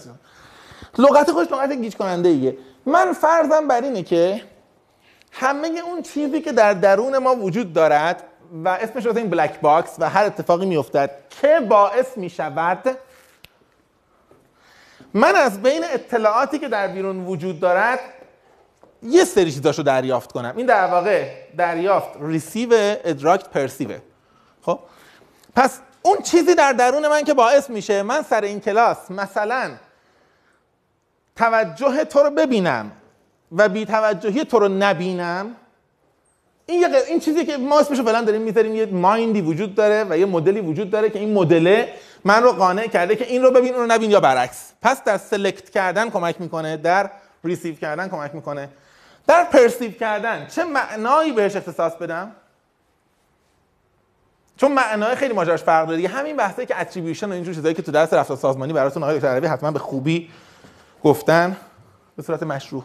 لغت 0.98 1.32
خودش 1.32 1.52
لغت 1.52 1.72
گیج 1.72 1.96
کننده 1.96 2.30
ایه. 2.30 2.58
من 2.86 3.14
فرضم 3.14 3.68
بر 3.68 3.82
اینه 3.82 4.04
که 4.04 4.42
همه 5.32 5.68
اون 5.68 6.02
چیزی 6.02 6.42
که 6.42 6.52
در 6.52 6.74
درون 6.74 7.18
ما 7.18 7.36
وجود 7.36 7.74
دارد 7.74 8.24
و 8.66 8.70
اسمش 8.70 9.06
رو 9.06 9.18
این 9.18 9.30
black 9.30 9.60
box 9.62 9.96
و 10.00 10.10
هر 10.10 10.26
اتفاقی 10.26 10.66
میافتد 10.66 11.12
که 11.30 11.60
باعث 11.70 12.18
می‌شود 12.18 12.98
من 15.14 15.36
از 15.36 15.62
بین 15.62 15.84
اطلاعاتی 15.94 16.60
که 16.60 16.68
در 16.68 16.88
بیرون 16.88 17.26
وجود 17.26 17.60
دارد 17.60 18.00
یه 19.04 19.24
سری 19.24 19.52
چیزاشو 19.52 19.84
دریافت 19.84 20.32
کنم. 20.32 20.54
این 20.58 20.66
در 20.66 20.88
واقع 20.88 21.32
دریافت 21.58 22.10
receive 22.22 22.70
ادراکت 22.74 23.50
perceive 23.50 23.90
خب؟ 24.62 24.80
پس 25.56 25.80
اون 26.02 26.18
چیزی 26.24 26.56
در 26.56 26.74
درون 26.74 27.08
من 27.08 27.24
که 27.24 27.34
باعث 27.34 27.70
میشه 27.70 28.04
من 28.04 28.22
سر 28.22 28.42
این 28.42 28.60
کلاس 28.60 29.12
مثلا 29.12 29.72
توجه 31.36 32.04
تو 32.04 32.20
رو 32.20 32.30
ببینم 32.30 32.92
و 33.52 33.70
بی 33.70 33.86
توجهی 33.86 34.46
تو 34.46 34.60
رو 34.60 34.68
نبینم 34.68 35.56
این 36.66 36.82
یه 36.82 36.88
این 37.08 37.20
چیزی 37.20 37.46
که 37.46 37.58
ما 37.58 37.80
اسمشو 37.80 38.04
فعلا 38.04 38.22
داریم 38.22 38.42
می‌ذاریم 38.42 38.76
یه 38.76 38.86
mind 38.86 39.31
ی 39.31 39.42
وجود 39.42 39.76
داره 39.76 40.06
و 40.10 40.18
یه 40.18 40.26
مدلی 40.26 40.62
وجود 40.62 40.92
داره 40.92 41.10
که 41.10 41.20
این 41.20 41.34
مدله 41.34 41.94
من 42.24 42.44
رو 42.44 42.52
قانع 42.52 42.88
کرده 42.88 43.16
که 43.16 43.26
این 43.26 43.44
رو 43.44 43.52
ببین 43.52 43.74
اون 43.74 43.82
رو 43.82 43.88
نبین 43.88 44.12
یا 44.12 44.20
برعکس. 44.20 44.72
پس 44.82 45.04
در 45.04 45.18
select 45.18 45.70
کردن 45.70 46.10
کمک 46.10 46.42
می‌کنه 46.42 46.78
در 46.78 47.10
receive 47.44 47.76
کردن 47.76 48.08
کمک 48.08 48.36
می‌کنه. 48.36 48.70
در 49.28 49.44
perceive 49.44 49.92
کردن 49.92 50.48
چه 50.48 50.64
معنایی 50.64 51.32
بهش 51.32 51.56
اختصاص 51.56 51.96
بدم؟ 51.96 52.32
چون 54.58 54.72
معنای 54.72 55.16
خیلی 55.16 55.34
ماجراش 55.34 55.64
فرق 55.64 55.88
داره. 55.88 56.08
همین 56.08 56.38
بحثایی 56.38 56.68
که 56.68 56.82
attribution 56.82 57.30
و 57.30 57.34
اینجور 57.34 57.54
چیزایی 57.54 57.76
که 57.76 57.82
تو 57.82 57.92
درس 57.92 58.14
رفتار 58.14 58.38
سازمانی 58.38 58.74
براتون 58.74 59.04
آقای 59.04 59.16
دکتر 59.16 59.28
عربی 59.28 59.48
حتما 59.48 59.72
به 59.72 59.80
خوبی 59.80 60.30
گفتن 61.04 61.58
به 62.16 62.24
صورت 62.24 62.44
مشروح 62.44 62.84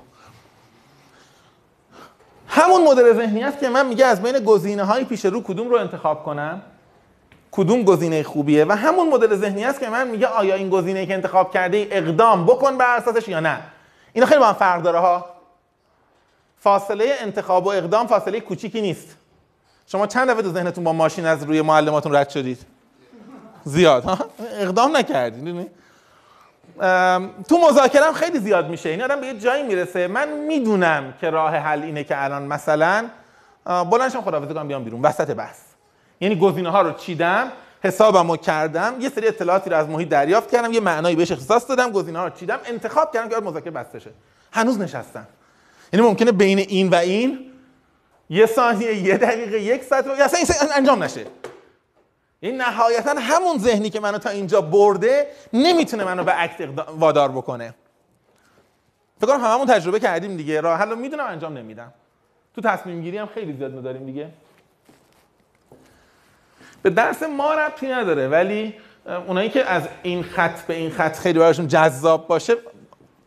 همون 2.49 2.85
مدل 2.85 3.13
ذهنی 3.13 3.45
است 3.45 3.59
که 3.59 3.69
من 3.69 3.87
میگه 3.87 4.07
از 4.07 4.23
بین 4.23 4.39
گزینه 4.39 4.85
های 4.85 5.05
پیش 5.05 5.25
رو 5.25 5.43
کدوم 5.43 5.69
رو 5.69 5.77
انتخاب 5.77 6.25
کنم؟ 6.25 6.63
کدوم 7.51 7.83
گزینه 7.83 8.23
خوبیه؟ 8.23 8.65
و 8.65 8.73
همون 8.73 9.09
مدل 9.09 9.37
ذهنی 9.37 9.65
است 9.65 9.81
که 9.81 9.89
من 9.89 10.09
میگه 10.09 10.27
آیا 10.27 10.55
این 10.55 10.71
گزینه 10.71 11.07
که 11.07 11.15
انتخاب 11.15 11.53
کرده 11.53 11.89
اقدام 11.91 12.47
بکن 12.47 12.79
بر 12.79 12.97
اساسش 12.97 13.29
یا 13.29 13.41
نه؟ 13.41 13.61
اینا 14.13 14.27
خیلی 14.27 14.41
با 14.41 14.47
هم 14.47 14.55
فرق 14.55 14.83
داره 14.83 14.99
ها. 14.99 15.38
فاصله 16.61 17.15
انتخاب 17.21 17.67
و 17.67 17.69
اقدام 17.69 18.07
فاصله 18.07 18.41
کوچیکی 18.41 18.81
نیست. 18.81 19.17
شما 19.87 20.07
چند 20.07 20.31
دفعه 20.31 20.43
تو 20.43 20.53
ذهنتون 20.53 20.85
با 20.85 20.93
ماشین 20.93 21.27
از 21.27 21.43
روی 21.43 21.63
معلماتون 21.63 22.17
رد 22.17 22.29
شدید؟ 22.29 22.59
زیاد 23.65 24.05
ها؟ 24.05 24.19
اقدام 24.61 24.97
نکردید 24.97 25.71
تو 27.49 27.59
مذاکرم 27.69 28.13
خیلی 28.13 28.39
زیاد 28.39 28.69
میشه. 28.69 28.89
این 28.89 29.03
آدم 29.03 29.21
به 29.21 29.27
یه 29.27 29.39
جایی 29.39 29.63
می‌رسه. 29.63 30.07
من 30.09 30.29
می‌دونم 30.33 31.15
که 31.21 31.31
راه 31.31 31.57
حل 31.57 31.83
اینه 31.83 32.05
که 32.05 32.25
الان 32.25 32.43
مثلا 32.43 33.07
بلندشم 33.65 34.21
خداحافظی 34.21 34.55
کنم 34.55 34.69
بیام 34.69 34.85
بیرون. 34.85 35.03
وسط 35.03 35.31
بحث. 35.31 35.59
یعنی 36.21 36.37
گزینه 36.37 36.71
ها 36.71 36.83
رو 36.83 36.93
چیدم 36.93 37.53
حسابمو 37.83 38.37
کردم 38.37 38.95
یه 39.01 39.09
سری 39.09 39.29
اطلاعاتی 39.29 39.71
رو 39.71 39.77
از 39.77 39.89
محیط 39.89 40.09
دریافت 40.09 40.51
کردم 40.51 40.73
یه 40.73 40.81
معنایی 40.81 41.17
بهش 41.17 41.33
اختصاص 41.33 41.69
دادم 41.69 41.91
گزینه 41.91 42.19
ها 42.19 42.25
رو 42.25 42.31
چیدم 42.31 42.59
انتخاب 42.65 43.13
کردم 43.13 43.29
که 43.29 43.37
مذاکره 43.37 43.71
بسته 43.71 43.99
شه. 43.99 44.11
هنوز 44.53 44.81
نشستم. 44.81 45.27
یعنی 45.93 46.07
ممکنه 46.07 46.33
بین 46.33 46.59
این 46.59 46.89
و 46.89 46.95
این 46.95 47.39
یه 48.31 48.47
ثانیه 48.47 48.95
یه 48.95 49.17
دقیقه 49.17 49.61
یک 49.61 49.85
ساعت 49.85 50.07
یا 50.07 50.25
اصلا 50.25 50.41
این 50.41 50.73
انجام 50.77 51.03
نشه. 51.03 51.27
این 52.41 52.57
نهایتا 52.57 53.15
همون 53.19 53.59
ذهنی 53.59 53.91
که 53.91 54.01
منو 54.01 54.19
تا 54.19 54.31
اینجا 54.31 54.61
برده 54.61 55.27
نمی‌تونه 55.53 56.05
منو 56.05 56.25
به 56.25 56.33
عکت 56.33 56.69
وادار 56.89 57.29
بکنه. 57.33 57.75
فکر 59.21 59.27
کنم 59.27 59.45
هممون 59.45 59.67
تجربه 59.67 60.01
کردیم 60.01 60.37
دیگه. 60.37 60.61
راه 60.61 60.79
حل 60.79 60.91
رو 60.91 60.97
می‌دونم 60.97 61.27
انجام 61.27 61.59
نمیدم. 61.59 61.93
تو 62.55 62.61
تصمیم 62.61 63.03
گیری 63.03 63.19
هم 63.19 63.27
خیلی 63.27 63.53
زیاد 63.53 63.83
داریم 63.83 64.07
دیگه. 64.07 64.29
به 66.83 66.91
درس 66.91 67.23
ما 67.23 67.55
ربطی 67.55 67.87
نداره 67.87 68.29
ولی 68.29 68.75
اونایی 69.27 69.49
که 69.49 69.65
از 69.65 69.83
این 70.03 70.23
خط 70.23 70.61
به 70.67 70.75
این 70.75 70.91
خط 70.91 71.17
خیلی 71.17 71.39
براشون 71.39 71.69
جذاب 71.69 72.27
باشه 72.27 72.57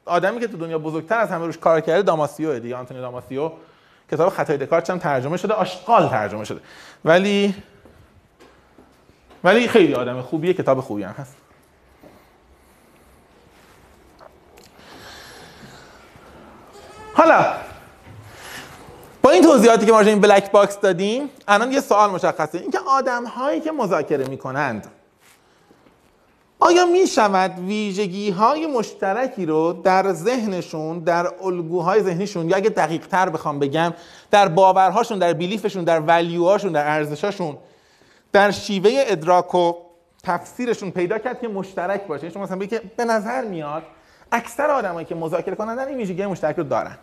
آدمی 0.05 0.39
که 0.39 0.47
تو 0.47 0.57
دنیا 0.57 0.79
بزرگتر 0.79 1.19
از 1.19 1.29
همه 1.29 1.45
روش 1.45 1.57
کار 1.57 1.81
کرده 1.81 2.01
داماسیو 2.01 2.59
دیگه 2.59 2.75
آنتونی 2.75 2.99
داماسیو. 2.99 3.51
کتاب 4.11 4.29
خطای 4.29 4.57
دکارت 4.57 4.89
هم 4.89 4.99
ترجمه 4.99 5.37
شده 5.37 5.53
آشغال 5.53 6.09
ترجمه 6.09 6.45
شده. 6.45 6.59
ولی 7.05 7.55
ولی 9.43 9.67
خیلی 9.67 9.93
آدم 9.93 10.21
خوبیه 10.21 10.53
کتاب 10.53 10.81
خوبی 10.81 11.03
هم 11.03 11.15
هست. 11.17 11.35
حالا 17.13 17.45
با 19.21 19.31
این 19.31 19.43
توضیحاتی 19.43 19.85
که 19.85 19.91
ما 19.91 19.99
این 19.99 20.21
بلک 20.21 20.51
باکس 20.51 20.79
دادیم 20.79 21.29
الان 21.47 21.71
یه 21.71 21.81
سوال 21.81 22.09
مشخصه. 22.09 22.57
اینکه 22.57 22.79
آدم 22.87 23.25
هایی 23.25 23.61
که 23.61 23.71
مذاکره 23.71 24.27
می‌کنند 24.27 24.91
آیا 26.63 26.85
می 26.85 27.07
شود 27.07 27.59
ویژگی 27.59 28.29
های 28.29 28.67
مشترکی 28.67 29.45
رو 29.45 29.73
در 29.73 30.13
ذهنشون 30.13 30.99
در 30.99 31.27
الگوهای 31.43 32.03
ذهنیشون 32.03 32.49
یا 32.49 32.55
اگه 32.55 32.69
دقیق 32.69 33.07
تر 33.07 33.29
بخوام 33.29 33.59
بگم 33.59 33.93
در 34.31 34.47
باورهاشون 34.47 35.19
در 35.19 35.33
بیلیفشون 35.33 35.83
در 35.83 35.99
ولیوهاشون 35.99 36.71
در 36.71 36.87
ارزشاشون 36.87 37.57
در 38.31 38.51
شیوه 38.51 38.91
ادراک 38.95 39.55
و 39.55 39.73
تفسیرشون 40.23 40.91
پیدا 40.91 41.17
کرد 41.17 41.41
که 41.41 41.47
مشترک 41.47 42.07
باشه؟ 42.07 42.29
شما 42.29 42.43
مثلا 42.43 42.57
بگید 42.57 42.69
که 42.69 42.81
به 42.97 43.05
نظر 43.05 43.45
میاد 43.45 43.83
اکثر 44.31 44.69
آدمایی 44.71 45.05
که 45.05 45.15
مذاکره 45.15 45.55
کنندن 45.55 45.87
این 45.87 45.97
ویژگی 45.97 46.25
مشترک 46.25 46.55
رو 46.55 46.63
دارن. 46.63 46.97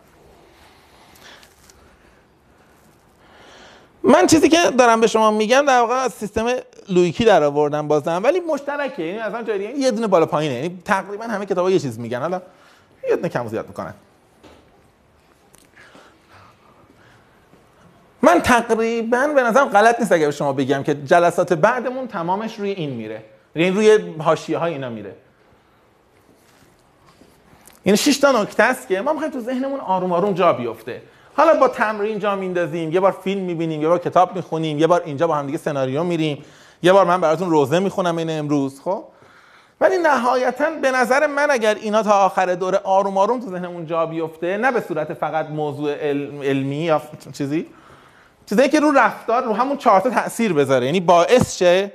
من 4.09 4.27
چیزی 4.27 4.49
که 4.49 4.59
دارم 4.79 5.01
به 5.01 5.07
شما 5.07 5.31
میگم 5.31 5.65
در 5.67 5.81
واقع 5.81 5.95
از 5.95 6.13
سیستم 6.13 6.47
لویکی 6.89 7.25
در 7.25 7.43
آوردم 7.43 7.89
بازم. 7.89 8.21
ولی 8.25 8.41
مشترکه 8.41 9.03
یعنی 9.03 9.19
مثلا 9.19 9.43
جای 9.43 9.59
دیگه 9.59 9.79
یه 9.79 9.91
دونه 9.91 10.07
بالا 10.07 10.27
پایینه. 10.27 10.55
یعنی 10.55 10.83
تقریبا 10.85 11.25
همه 11.25 11.47
کتابا 11.47 11.71
یه 11.71 11.79
چیز 11.79 11.99
میگن. 11.99 12.21
حالا 12.21 12.43
یه 13.11 13.17
دونه 13.17 13.29
کم 13.29 13.49
زیاد 13.49 13.69
می‌کنن 13.69 13.95
من 18.23 18.41
تقریبا 18.41 19.27
به 19.27 19.43
نظرم 19.43 19.69
غلط 19.69 20.01
نیست 20.01 20.13
اگه 20.13 20.27
به 20.27 20.33
شما 20.33 20.53
بگم 20.53 20.83
که 20.83 20.95
جلسات 20.95 21.53
بعدمون 21.53 22.09
تمامش 22.09 22.59
روی 22.59 22.71
این 22.71 22.91
میره. 22.91 23.25
یعنی 23.55 23.71
روی 23.71 23.99
حاشیه 24.19 24.59
های 24.59 24.73
اینا 24.73 24.89
میره. 24.89 25.17
این 27.83 27.97
6 27.97 28.19
تا 28.19 28.43
نکته 28.43 28.63
است 28.63 28.89
که 28.89 29.01
ما 29.01 29.13
می‌خوایم 29.13 29.33
تو 29.33 29.41
ذهنمون 29.41 29.81
آروم 29.81 30.13
آروم 30.13 30.33
جا 30.33 30.53
بیفته. 30.53 31.03
حالا 31.39 31.55
با 31.55 31.69
تمرین 31.69 32.19
جا 32.19 32.37
میندازیم 32.37 32.93
یه 32.93 33.01
بار 33.01 33.13
فیلم 33.13 33.43
می‌بینیم 33.43 33.83
یه 33.83 33.89
بار 33.89 33.99
کتاب 33.99 34.37
می‌خونیم 34.37 34.79
یه 34.79 34.87
بار 34.87 35.03
اینجا 35.05 35.27
با 35.27 35.35
هم 35.35 35.47
دیگه 35.47 35.59
سناریو 35.59 36.05
میریم 36.05 36.45
یه 36.83 36.93
بار 36.93 37.05
من 37.05 37.21
براتون 37.21 37.51
روزه 37.51 37.79
می‌خونم 37.79 38.17
این 38.17 38.31
امروز 38.31 38.81
خب؟ 38.81 39.05
ولی 39.81 39.99
نهایتا 39.99 40.71
به 40.83 40.91
نظر 40.91 41.27
من 41.27 41.51
اگر 41.51 41.75
اینا 41.75 42.03
تا 42.03 42.11
آخر 42.13 42.55
دوره 42.55 42.79
آروم 42.85 43.19
آروم 43.19 43.41
تو 43.41 43.51
ذهنمون 43.51 43.87
جا 43.87 44.07
بیفته 44.07 44.57
نه 44.57 44.73
به 44.73 44.81
صورت 44.81 45.15
فقط 45.15 45.47
موضوع 45.47 45.95
علم- 45.95 46.43
علمی 46.43 46.77
یا 46.77 47.03
چیزی 47.33 47.67
چیزایی 48.47 48.69
که 48.69 48.81
رو 48.81 48.91
رفتار 48.91 49.45
رو 49.45 49.53
همون 49.53 49.77
چهار 49.77 50.01
تا 50.01 50.11
تاثیر 50.11 50.53
بذاره. 50.53 50.87
یعنی 50.87 51.01
باعث 51.01 51.59
شه 51.59 51.93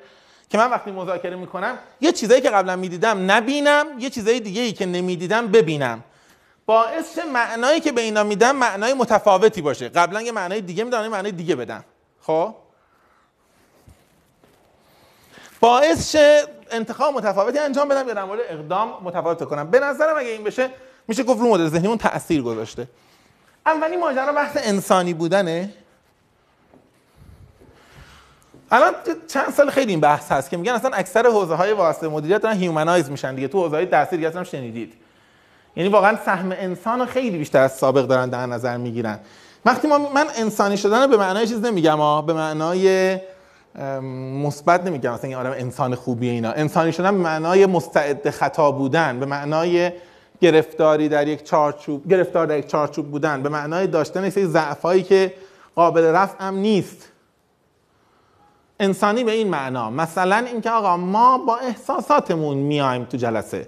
که 0.50 0.58
من 0.58 0.72
وقتی 0.72 0.92
مذاکره 0.92 1.36
می‌کنم 1.36 1.78
یه 2.02 2.12
چیزایی 2.12 2.42
که 2.42 2.50
قبلا 2.50 2.76
می‌دیدم 2.76 3.32
نبینم 3.32 3.86
یه 4.00 4.10
چیزای 4.10 4.40
دیگه 4.40 4.62
ای 4.62 4.72
که 4.72 4.86
نمی‌دیدم 4.86 5.48
ببینم. 5.48 6.04
باعث 6.66 7.16
شه 7.16 7.26
معنایی 7.26 7.80
که 7.80 7.92
به 7.92 8.02
اینا 8.02 8.24
میدم 8.24 8.56
معنای 8.56 8.94
متفاوتی 8.94 9.62
باشه. 9.62 9.90
قبلا 9.90 10.22
یه 10.22 10.32
معنای 10.32 10.62
دیگه 10.62 10.84
میدم 10.84 11.08
معنای 11.08 11.32
دیگه 11.32 11.56
بدم 11.56 11.84
خب؟ 12.22 12.56
باعث 15.60 16.12
شه 16.12 16.44
انتخاب 16.72 17.14
متفاوتی 17.14 17.60
انجام 17.60 17.88
بدم 17.88 18.08
یا 18.08 18.14
در 18.14 18.24
مورد 18.24 18.40
اقدام 18.50 19.04
متفاوت 19.04 19.44
کنم. 19.44 19.72
به 19.72 19.80
نظرم 19.80 20.18
اگه 20.18 20.30
این 20.30 20.44
بشه 20.44 20.70
میشه 21.08 21.24
گفت 21.24 21.40
رو 21.40 21.50
مدل 21.50 21.68
ذهنیمون 21.68 21.98
تاثیر 21.98 22.42
گذاشته. 22.42 22.88
اولی 23.66 23.98
ماجرا 23.98 24.34
بحث 24.34 24.58
انسانی 24.64 25.14
بودنه. 25.14 25.74
الان 28.72 28.94
چند 29.28 29.54
سال 29.54 29.70
خیلی 29.70 29.92
این 29.92 30.00
بحث 30.00 30.32
هست 30.32 30.50
که 30.50 30.58
میگن 30.58 30.74
اصلا 30.74 30.92
اکثر 30.92 31.28
حوزه 31.28 31.56
های 31.56 31.74
واسطه 31.74 32.08
مدیریت 32.08 32.42
دارن 32.42 32.58
humanize 32.58 33.10
میشن 33.10 33.36
دیگه. 33.36 33.48
تو 33.48 33.64
حوزه 33.64 33.76
های 33.76 33.86
تاثیر 33.86 34.26
هم 34.26 34.44
شنیدید. 34.44 35.03
یعنی 35.76 35.90
واقعا 35.90 36.18
سهم 36.26 36.52
انسان 36.52 37.00
رو 37.00 37.06
خیلی 37.06 37.38
بیشتر 37.38 37.62
از 37.62 37.72
سابق 37.72 38.06
دارن 38.06 38.30
در 38.30 38.46
نظر 38.46 38.78
می‌گیرن. 38.78 39.20
وقتی 39.66 39.88
ما 39.88 39.98
من 39.98 40.28
انسانی 40.38 40.78
شدن 40.78 41.08
به 41.08 41.18
معنای 41.18 41.48
چیز 41.48 41.66
نمیگم 41.66 41.98
ها 41.98 42.22
به 42.22 42.34
معنای 42.34 43.18
مثبت 44.44 44.84
نمیگم. 44.84 45.14
مثلا 45.14 45.30
این 45.30 45.38
آدم 45.38 45.52
انسان 45.52 45.96
خوبیه 45.96 46.32
اینا. 46.32 46.52
انسانی 46.52 46.92
شدن 46.92 47.12
به 47.12 47.24
معنای 47.24 47.66
مستعد 47.66 48.30
خطا 48.30 48.72
بودن 48.72 49.20
به 49.20 49.26
معنای 49.26 49.92
گرفتاری 50.42 51.10
در 51.10 51.28
یک 51.28 51.44
چارچوب 51.44 52.08
گرفتار 52.08 52.46
در 52.46 52.58
یک 52.58 52.68
چارچوب 52.68 53.12
بودن 53.12 53.44
به 53.44 53.50
معنای 53.50 53.88
داشتن 53.88 54.24
یه 54.24 54.30
سری 54.30 54.46
ضعفایی 54.46 55.04
که 55.04 55.34
قابل 55.76 56.04
رفع 56.04 56.44
هم 56.44 56.56
نیست. 56.56 57.10
انسانی 58.80 59.24
به 59.24 59.32
این 59.32 59.50
معنا. 59.50 59.90
مثلا 59.90 60.36
اینکه 60.36 60.70
آقا 60.70 60.98
ما 60.98 61.38
با 61.38 61.58
احساساتمون 61.58 62.58
میایم 62.58 63.04
تو 63.04 63.18
جلسه. 63.18 63.68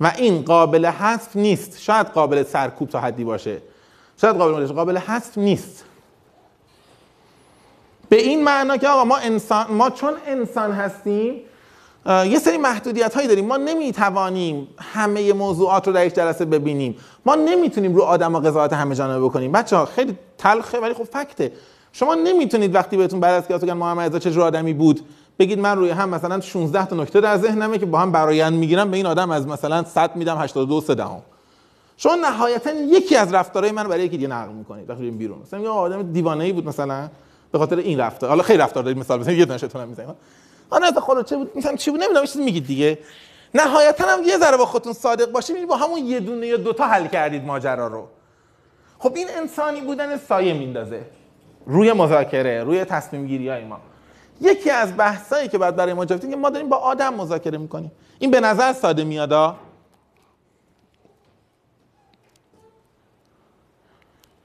و 0.00 0.12
این 0.16 0.42
قابل 0.42 0.86
حذف 0.86 1.36
نیست. 1.36 1.80
شاید 1.80 2.06
قابل 2.06 2.42
سرکوب 2.42 2.88
تا 2.88 3.00
حدی 3.00 3.24
باشه. 3.24 3.62
شاید 4.20 4.36
قابل 4.36 4.52
باشه 4.52 4.74
قابل 4.74 4.96
حذف 4.96 5.38
نیست. 5.38 5.84
به 8.08 8.16
این 8.16 8.44
معنا 8.44 8.76
که 8.76 8.88
آقا 8.88 9.04
ما 9.04 9.16
انسان 9.16 9.72
ما 9.72 9.90
چون 9.90 10.12
انسان 10.26 10.72
هستیم 10.72 11.34
یه 12.06 12.38
سری 12.38 12.58
محدودیت 12.58 13.14
هایی 13.14 13.28
داریم. 13.28 13.46
ما 13.46 13.56
نمی‌توانیم 13.56 14.68
همه 14.78 15.32
موضوعات 15.32 15.86
رو 15.86 15.92
در 15.92 16.06
یک 16.06 16.14
جلسه 16.14 16.44
ببینیم. 16.44 16.96
ما 17.26 17.34
نمی‌تونیم 17.34 17.94
رو 17.94 18.02
آدم 18.02 18.34
و 18.34 18.40
قضاوت 18.40 18.72
همه 18.72 18.94
جانبه 18.94 19.24
بکنیم. 19.24 19.52
بچه 19.52 19.76
ها 19.76 19.84
خیلی 19.84 20.18
تلخه 20.38 20.80
ولی 20.80 20.94
خب 20.94 21.04
فکته. 21.04 21.52
شما 21.92 22.14
نمی‌تونید 22.14 22.74
وقتی 22.74 22.96
بهتون 22.96 23.20
بعد 23.20 23.34
از 23.34 23.48
که 23.48 23.58
بگن 23.58 23.72
محمد 23.72 24.08
رضا 24.08 24.18
چه 24.18 24.30
جور 24.30 24.42
آدمی 24.42 24.72
بود 24.72 25.00
بگید 25.40 25.58
من 25.58 25.76
روی 25.76 25.90
هم 25.90 26.08
مثلا 26.08 26.40
16 26.40 26.86
تا 26.86 26.96
نکته 26.96 27.20
در 27.20 27.36
ذهنمه 27.36 27.78
که 27.78 27.86
با 27.86 27.98
هم 27.98 28.12
برایند 28.12 28.52
می‌گیرم 28.52 28.90
به 28.90 28.96
این 28.96 29.06
آدم 29.06 29.30
از 29.30 29.46
مثلا 29.46 29.84
100 29.84 30.16
میدم 30.16 30.38
82 30.38 30.80
سه 30.80 30.94
دهم. 30.94 31.22
شما 31.96 32.14
نهایتا 32.14 32.70
یکی 32.70 33.16
از 33.16 33.34
رفتارهای 33.34 33.72
من 33.72 33.88
برای 33.88 34.04
یکی 34.04 34.16
دیگه 34.16 34.28
نقل 34.28 34.52
می‌کنید. 34.52 34.90
وقتی 34.90 35.10
بیرون. 35.10 35.38
مثلا 35.38 35.60
یه 35.60 35.68
آدم 35.68 36.12
دیوانه 36.12 36.44
ای 36.44 36.52
بود 36.52 36.68
مثلا 36.68 37.08
به 37.52 37.58
خاطر 37.58 37.76
این 37.76 38.00
رفتار. 38.00 38.28
حالا 38.30 38.42
خیلی 38.42 38.58
رفتار 38.58 38.82
دارید 38.82 38.98
مثال 38.98 39.18
بزنید 39.18 39.38
یه 39.38 39.44
دونهشتون 39.44 39.82
هم 39.82 39.88
می‌زنید. 39.88 40.10
آن 40.70 40.92
خود 40.92 41.26
چه 41.26 41.36
بود؟ 41.36 41.50
مثلا 41.56 41.76
چی 41.76 41.90
بود؟ 41.90 42.00
نمی‌دونم 42.02 42.26
چیزی 42.26 42.44
میگید 42.44 42.66
دیگه. 42.66 42.98
نهایتا 43.54 44.04
هم 44.04 44.22
یه 44.24 44.38
ذره 44.38 44.56
با 44.56 44.66
خودتون 44.66 44.92
صادق 44.92 45.32
باشید 45.32 45.50
می‌بینید 45.50 45.68
با 45.68 45.76
همون 45.76 45.98
یه 45.98 46.20
دونه 46.20 46.46
یا 46.46 46.56
دوتا 46.56 46.86
حل 46.86 47.06
کردید 47.06 47.44
ماجرا 47.44 47.86
رو. 47.86 48.06
خب 48.98 49.12
این 49.16 49.28
انسانی 49.36 49.80
بودن 49.80 50.16
سایه 50.16 50.52
میندازه. 50.52 51.02
روی 51.66 51.92
مذاکره 51.92 52.64
روی 52.64 52.84
تصمیم 52.84 53.26
گیری 53.26 53.48
های 53.48 53.64
ما. 53.64 53.80
یکی 54.40 54.70
از 54.70 54.96
بحثایی 54.96 55.48
که 55.48 55.58
بعد 55.58 55.76
برای 55.76 55.92
ما 55.92 56.02
افتاد 56.02 56.30
که 56.30 56.36
ما 56.36 56.50
داریم 56.50 56.68
با 56.68 56.76
آدم 56.76 57.14
مذاکره 57.14 57.58
می‌کنیم. 57.58 57.92
این 58.18 58.30
به 58.30 58.40
نظر 58.40 58.72
ساده 58.72 59.04
میادا 59.04 59.56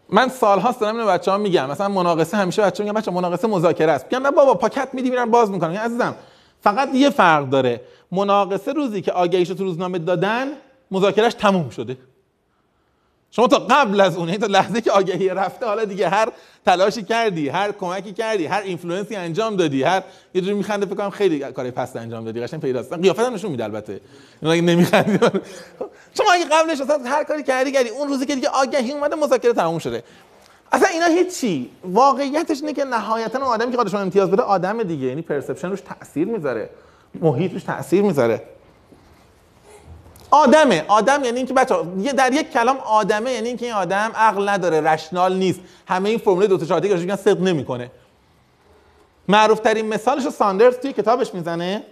من 0.09 0.29
سالهاست 0.29 0.79
دارم 0.79 0.95
اینو 0.95 1.07
بچه‌ها 1.07 1.37
میگم. 1.37 1.69
مثلا 1.69 1.87
مناقصه 1.87 2.37
همیشه 2.37 2.61
بچه‌ها 2.61 2.89
میگن 2.89 2.99
بچه 3.01 3.11
مناقصه 3.11 3.47
مذاکره 3.47 3.91
است. 3.91 4.05
میگم 4.05 4.25
نه 4.25 4.31
بابا 4.31 4.53
پاکت 4.53 4.89
میدی 4.93 5.09
میرن 5.09 5.31
باز 5.31 5.51
می‌کنن 5.51 5.69
میگم 5.69 5.81
عزیزم 5.81 6.15
فقط 6.61 6.89
یه 6.93 7.09
فرق 7.09 7.49
داره. 7.49 7.81
مناقصه 8.11 8.73
روزی 8.73 9.01
که 9.01 9.11
آگهیشو 9.11 9.53
تو 9.53 9.63
روزنامه 9.63 9.99
دادن 9.99 10.47
مذاکرهش 10.91 11.33
تموم 11.33 11.69
شده. 11.69 11.97
شما 13.35 13.47
تا 13.47 13.57
قبل 13.57 14.01
از 14.01 14.17
اون 14.17 14.27
یعنی 14.27 14.39
تا 14.39 14.47
لحظه 14.47 14.81
که 14.81 14.91
آگهی 14.91 15.29
رفته 15.29 15.65
حالا 15.65 15.85
دیگه 15.85 16.09
هر 16.09 16.31
تلاشی 16.65 17.03
کردی 17.03 17.49
هر 17.49 17.71
کمکی 17.71 18.13
کردی 18.13 18.45
هر 18.45 18.61
influence 18.61 19.10
ی 19.10 19.15
انجام 19.15 19.55
دادی 19.55 19.83
هر 19.83 20.03
یه 20.33 20.41
جوری 20.41 20.53
میخنده 20.53 20.85
فکر 20.85 20.95
کنم 20.95 21.09
خیلی 21.09 21.39
کاری 21.39 21.71
پست 21.71 21.95
انجام 21.95 22.25
دادی 22.25 22.41
قشنگ 22.41 22.61
پیداست 22.61 22.93
قیافت 22.93 23.19
هم 23.19 23.33
نشون 23.33 23.51
میده 23.51 23.63
البته. 23.63 24.01
اون 24.41 24.51
اگه 24.51 24.87
شما 26.17 26.31
اگه 26.33 26.45
قبلش 26.51 26.81
اصلا 26.81 26.99
هر 27.05 27.23
کاری 27.23 27.43
کردی 27.43 27.71
کردی. 27.71 27.89
اون 27.89 28.07
روزی 28.07 28.25
که 28.25 28.35
دیگه 28.35 28.49
آگهی 28.49 28.91
اومده 28.91 29.15
مذاکره 29.15 29.53
تموم 29.53 29.79
شده. 29.79 30.03
اصلا 30.71 30.87
اینا 30.87 31.05
هیچی. 31.05 31.69
واقعیتش 31.83 32.61
اینه 32.61 32.73
که 32.73 32.83
نهایتا 32.83 33.39
آدمی 33.39 33.77
که 33.77 33.89
شما 33.89 33.99
امتیاز 33.99 34.31
بده 34.31 34.41
آدم 34.41 34.83
دیگه. 34.83 35.07
یعنی 35.07 35.21
پرسپشن 35.21 35.69
روش 35.69 35.81
تاثیر 35.81 36.27
می‌ذاره. 36.27 36.69
محیط 37.21 37.53
روش 37.53 37.63
تاثیر 37.63 38.01
می‌ذاره. 38.01 38.41
آدمه. 40.31 40.85
آدم 40.87 41.23
یعنی 41.23 41.37
اینکه 41.37 41.53
بچه 41.53 41.75
در 42.17 42.33
یک 42.33 42.51
کلام 42.51 42.77
آدمه 42.77 43.31
یعنی 43.31 43.47
اینکه 43.47 43.65
این 43.65 43.75
آدم 43.75 44.11
عقل 44.15 44.49
نداره 44.49 44.81
رشنال 44.81 45.35
نیست. 45.35 45.59
همه 45.87 46.09
این 46.09 46.17
فرمول 46.17 46.47
دو 46.47 46.57
تا 46.57 46.65
چهار 46.65 46.81
که 46.81 46.95
میگن 46.95 47.15
صدق 47.15 47.41
نمی‌کنه. 47.41 47.91
معروف 49.27 49.59
ترین 49.59 49.87
مثالش 49.87 50.29
ساندرز 50.29 50.77
توی 50.77 50.93
کتابش 50.93 51.33
می‌زنه. 51.33 51.83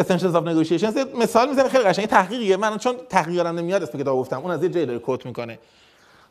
Essentials 0.00 0.34
of 0.34 0.44
Negotiations. 0.44 1.16
مثال 1.16 1.48
می‌زنه 1.48 1.68
خیلی 1.68 1.84
قشنگ. 1.84 2.06
تحقیقیه. 2.06 2.56
من 2.56 2.78
چون 2.78 2.96
تحقیقم 3.08 3.58
نمیاد 3.58 3.82
اسم 3.82 3.98
کتاب 3.98 4.18
گفتم. 4.18 4.40
اون 4.40 4.50
از 4.50 4.62
یه 4.62 4.68
جایی 4.68 4.86
داره 4.86 4.98
quote 4.98 5.26
می‌کنه. 5.26 5.58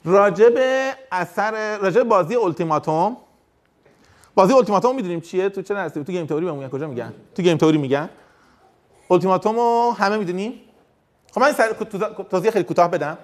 راجع 0.06 0.50
به 0.50 0.94
اثر 1.12 1.78
راجع 1.78 1.98
به 1.98 2.04
بازی 2.04 2.36
التیماتوم 2.36 3.18
بازی 4.36 4.54
التیماتوم 4.54 4.96
می‌دونیم 4.96 5.22
چیه؟ 5.22 5.50
تو 5.50 5.62
چه 5.62 5.74
درسی 5.74 5.89
میگن 5.89 6.04
تو 6.04 6.12
game 6.12 6.26
theory 6.26 6.52
میگن. 6.52 6.70
کجا 6.70 6.88
میگن؟ 6.88 7.14
تو 7.36 7.42
game 7.42 7.58
theory 7.58 7.78
میگن. 7.78 8.10
التیماتوم 9.12 9.56
رو 9.56 9.96
همه 9.98 10.18
می‌دونیم. 10.18 10.54
خب 11.32 11.42
من 11.42 11.54
سر 11.54 11.74
توضیح 12.32 12.52
خیلی 12.52 12.64
کوتاه 12.64 12.92
بدم. 12.92 13.18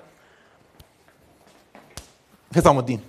حسام 2.55 2.77
الدین. 2.77 3.01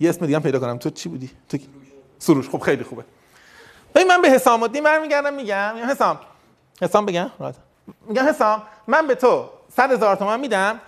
یه 0.00 0.10
اسم 0.10 0.26
دیگه 0.26 0.38
پیدا 0.38 0.58
کنم. 0.58 0.78
تو 0.78 0.90
چی 0.90 1.08
بودی؟ 1.08 1.30
تو؟ 1.48 1.58
سروش. 2.18 2.48
خب 2.48 2.58
خیلی 2.58 2.84
خوبه. 2.84 3.04
ببین 3.94 4.06
من 4.06 4.22
به 4.22 4.30
حسام 4.30 4.62
الدین 4.62 4.84
برمیگردم 4.84 5.34
میگم. 5.34 5.74
میگم 5.74 5.86
حسام. 5.86 6.20
حسام 6.82 7.06
بگم؟ 7.06 7.30
راحت. 7.38 7.54
میگم 8.06 8.28
حسام 8.28 8.62
من 8.86 9.06
به 9.06 9.14
تو 9.14 9.48
100 9.76 9.92
هزار 9.92 10.16
تومان 10.16 10.40
میدم. 10.40 10.80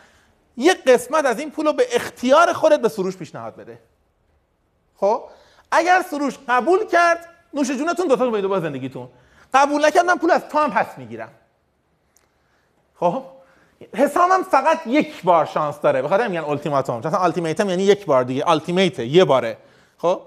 یه 0.56 0.74
قسمت 0.74 1.24
از 1.24 1.38
این 1.38 1.50
پول 1.50 1.66
رو 1.66 1.72
به 1.72 1.86
اختیار 1.92 2.52
خودت 2.52 2.80
به 2.80 2.88
سروش 2.88 3.16
پیشنهاد 3.16 3.56
بده. 3.56 3.78
خب؟ 4.96 5.22
اگر 5.72 6.04
سروش 6.10 6.34
قبول 6.48 6.86
کرد 6.86 7.28
نوش 7.54 7.70
جونتون 7.70 8.08
دو 8.08 8.16
تا 8.16 8.24
رو 8.24 8.48
با 8.48 8.60
زندگیتون. 8.60 9.08
قبول 9.54 9.86
نکرد 9.86 10.04
من 10.04 10.18
پول 10.18 10.30
از 10.30 10.48
تو 10.48 10.58
هم 10.58 10.70
پس 10.70 10.98
می‌گیرم. 10.98 11.28
خب؟ 13.00 13.22
حسامم 13.94 14.42
فقط 14.42 14.78
یک 14.86 15.22
بار 15.22 15.44
شانس 15.44 15.80
داره. 15.80 16.02
بخاطر 16.02 16.28
میگن 16.28 16.44
التیماتوم 16.44 16.98
مثلا 16.98 17.18
التیمیتم 17.18 17.68
یعنی 17.68 17.82
یک 17.82 18.06
بار 18.06 18.24
دیگه. 18.24 18.48
التیمیت 18.50 18.98
یه 18.98 19.24
باره. 19.24 19.56
خب؟ 19.98 20.20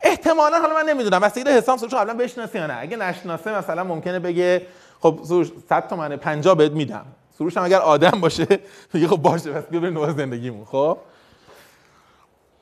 احتمالا 0.00 0.60
حالا 0.60 0.74
من 0.74 0.88
نمی‌دونم. 0.88 1.20
بس 1.20 1.34
دیگه 1.34 1.50
حسام 1.50 1.76
سروش 1.76 1.94
قبلا 1.94 2.14
بشناسی 2.14 2.58
یا 2.58 2.66
نه؟ 2.66 2.76
اگه 2.80 2.96
نشناسه 2.96 3.58
مثلا 3.58 3.84
ممکنه 3.84 4.18
بگه 4.18 4.66
خب 5.00 5.20
سروش 5.22 5.48
100 5.68 5.88
تومن 5.88 6.16
50 6.16 6.54
بهت 6.54 6.72
میدم. 6.72 7.04
سروش 7.38 7.56
هم 7.56 7.64
اگر 7.64 7.78
آدم 7.78 8.20
باشه 8.20 8.46
میگه 8.94 9.08
خب 9.08 9.16
باشه 9.16 9.52
پس 9.52 9.64
بیا 9.64 9.80
بریم 9.80 9.94
نوع 9.94 10.12
زندگیمون. 10.12 10.64
خب؟ 10.64 10.98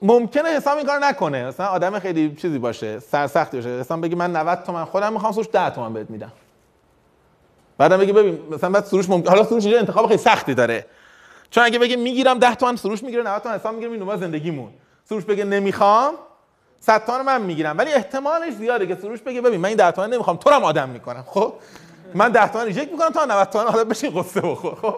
ممکنه 0.03 0.49
حسام 0.49 0.77
این 0.77 0.87
کار 0.87 0.99
نکنه. 0.99 1.47
مثلا 1.47 1.67
آدم 1.67 1.99
خیلی 1.99 2.35
چیزی 2.35 2.59
باشه 2.59 3.01
سرسختی 3.01 3.57
باشه. 3.57 3.69
حسام 3.69 4.01
بگه 4.01 4.17
من 4.17 4.37
90 4.37 4.63
تومن 4.63 4.85
خودم 4.85 5.13
می‌خوام 5.13 5.33
سروش 5.33 5.47
10 5.53 5.71
تومن 5.71 5.93
بهت 5.93 6.11
میدم. 6.11 6.33
بعدم 7.79 7.97
بگه 7.97 8.13
ببین 8.13 8.39
مثلا 8.51 8.71
بعد 8.71 8.85
سروش 8.85 9.09
ممکن 9.09 9.31
حالا 9.31 9.45
سروش 9.45 9.65
اینجا 9.65 9.79
انتخاب 9.79 10.07
خیلی 10.07 10.19
سختی 10.19 10.55
داره. 10.55 10.87
چون 11.51 11.65
اگه 11.65 11.79
بگه 11.79 11.97
می‌گیرم 11.97 12.39
10 12.39 12.55
تومن 12.55 12.77
سروش 12.77 13.03
می‌گیره 13.03 13.23
90 13.23 13.43
تومن 13.43 13.55
حسام 13.55 13.75
می‌گیره 13.75 13.93
اینو 13.93 14.17
زندگیمون. 14.17 14.71
سروش 15.09 15.25
بگه 15.25 15.45
نمی‌خوام 15.45 16.15
100 16.81 17.07
تومن 17.07 17.23
من 17.23 17.43
می‌گیرم. 17.43 17.79
ولی 17.79 17.93
احتمالش 17.93 18.55
زیاده 18.55 18.87
که 18.87 18.95
سروش 18.95 19.21
بگه 19.21 19.41
ببین 19.41 19.61
من 19.61 19.69
این 19.69 19.77
10 19.77 19.91
تومن 19.91 20.13
نمی‌خوام 20.13 20.37
تو 20.37 20.51
رو 20.51 20.57
آدم 20.57 20.89
می‌کنم. 20.89 21.25
خب؟ 21.27 21.53
من 22.15 22.29
10 22.29 22.49
تومن 22.49 22.65
reject 22.65 22.93
می‌کنم 22.93 23.11
تا 23.11 23.25
90 23.25 23.51
تومن 23.51 23.65
حالا 23.65 23.85
بشین 23.85 24.21
غصه 24.21 24.41
بخور. 24.41 24.75
خب؟ 24.75 24.97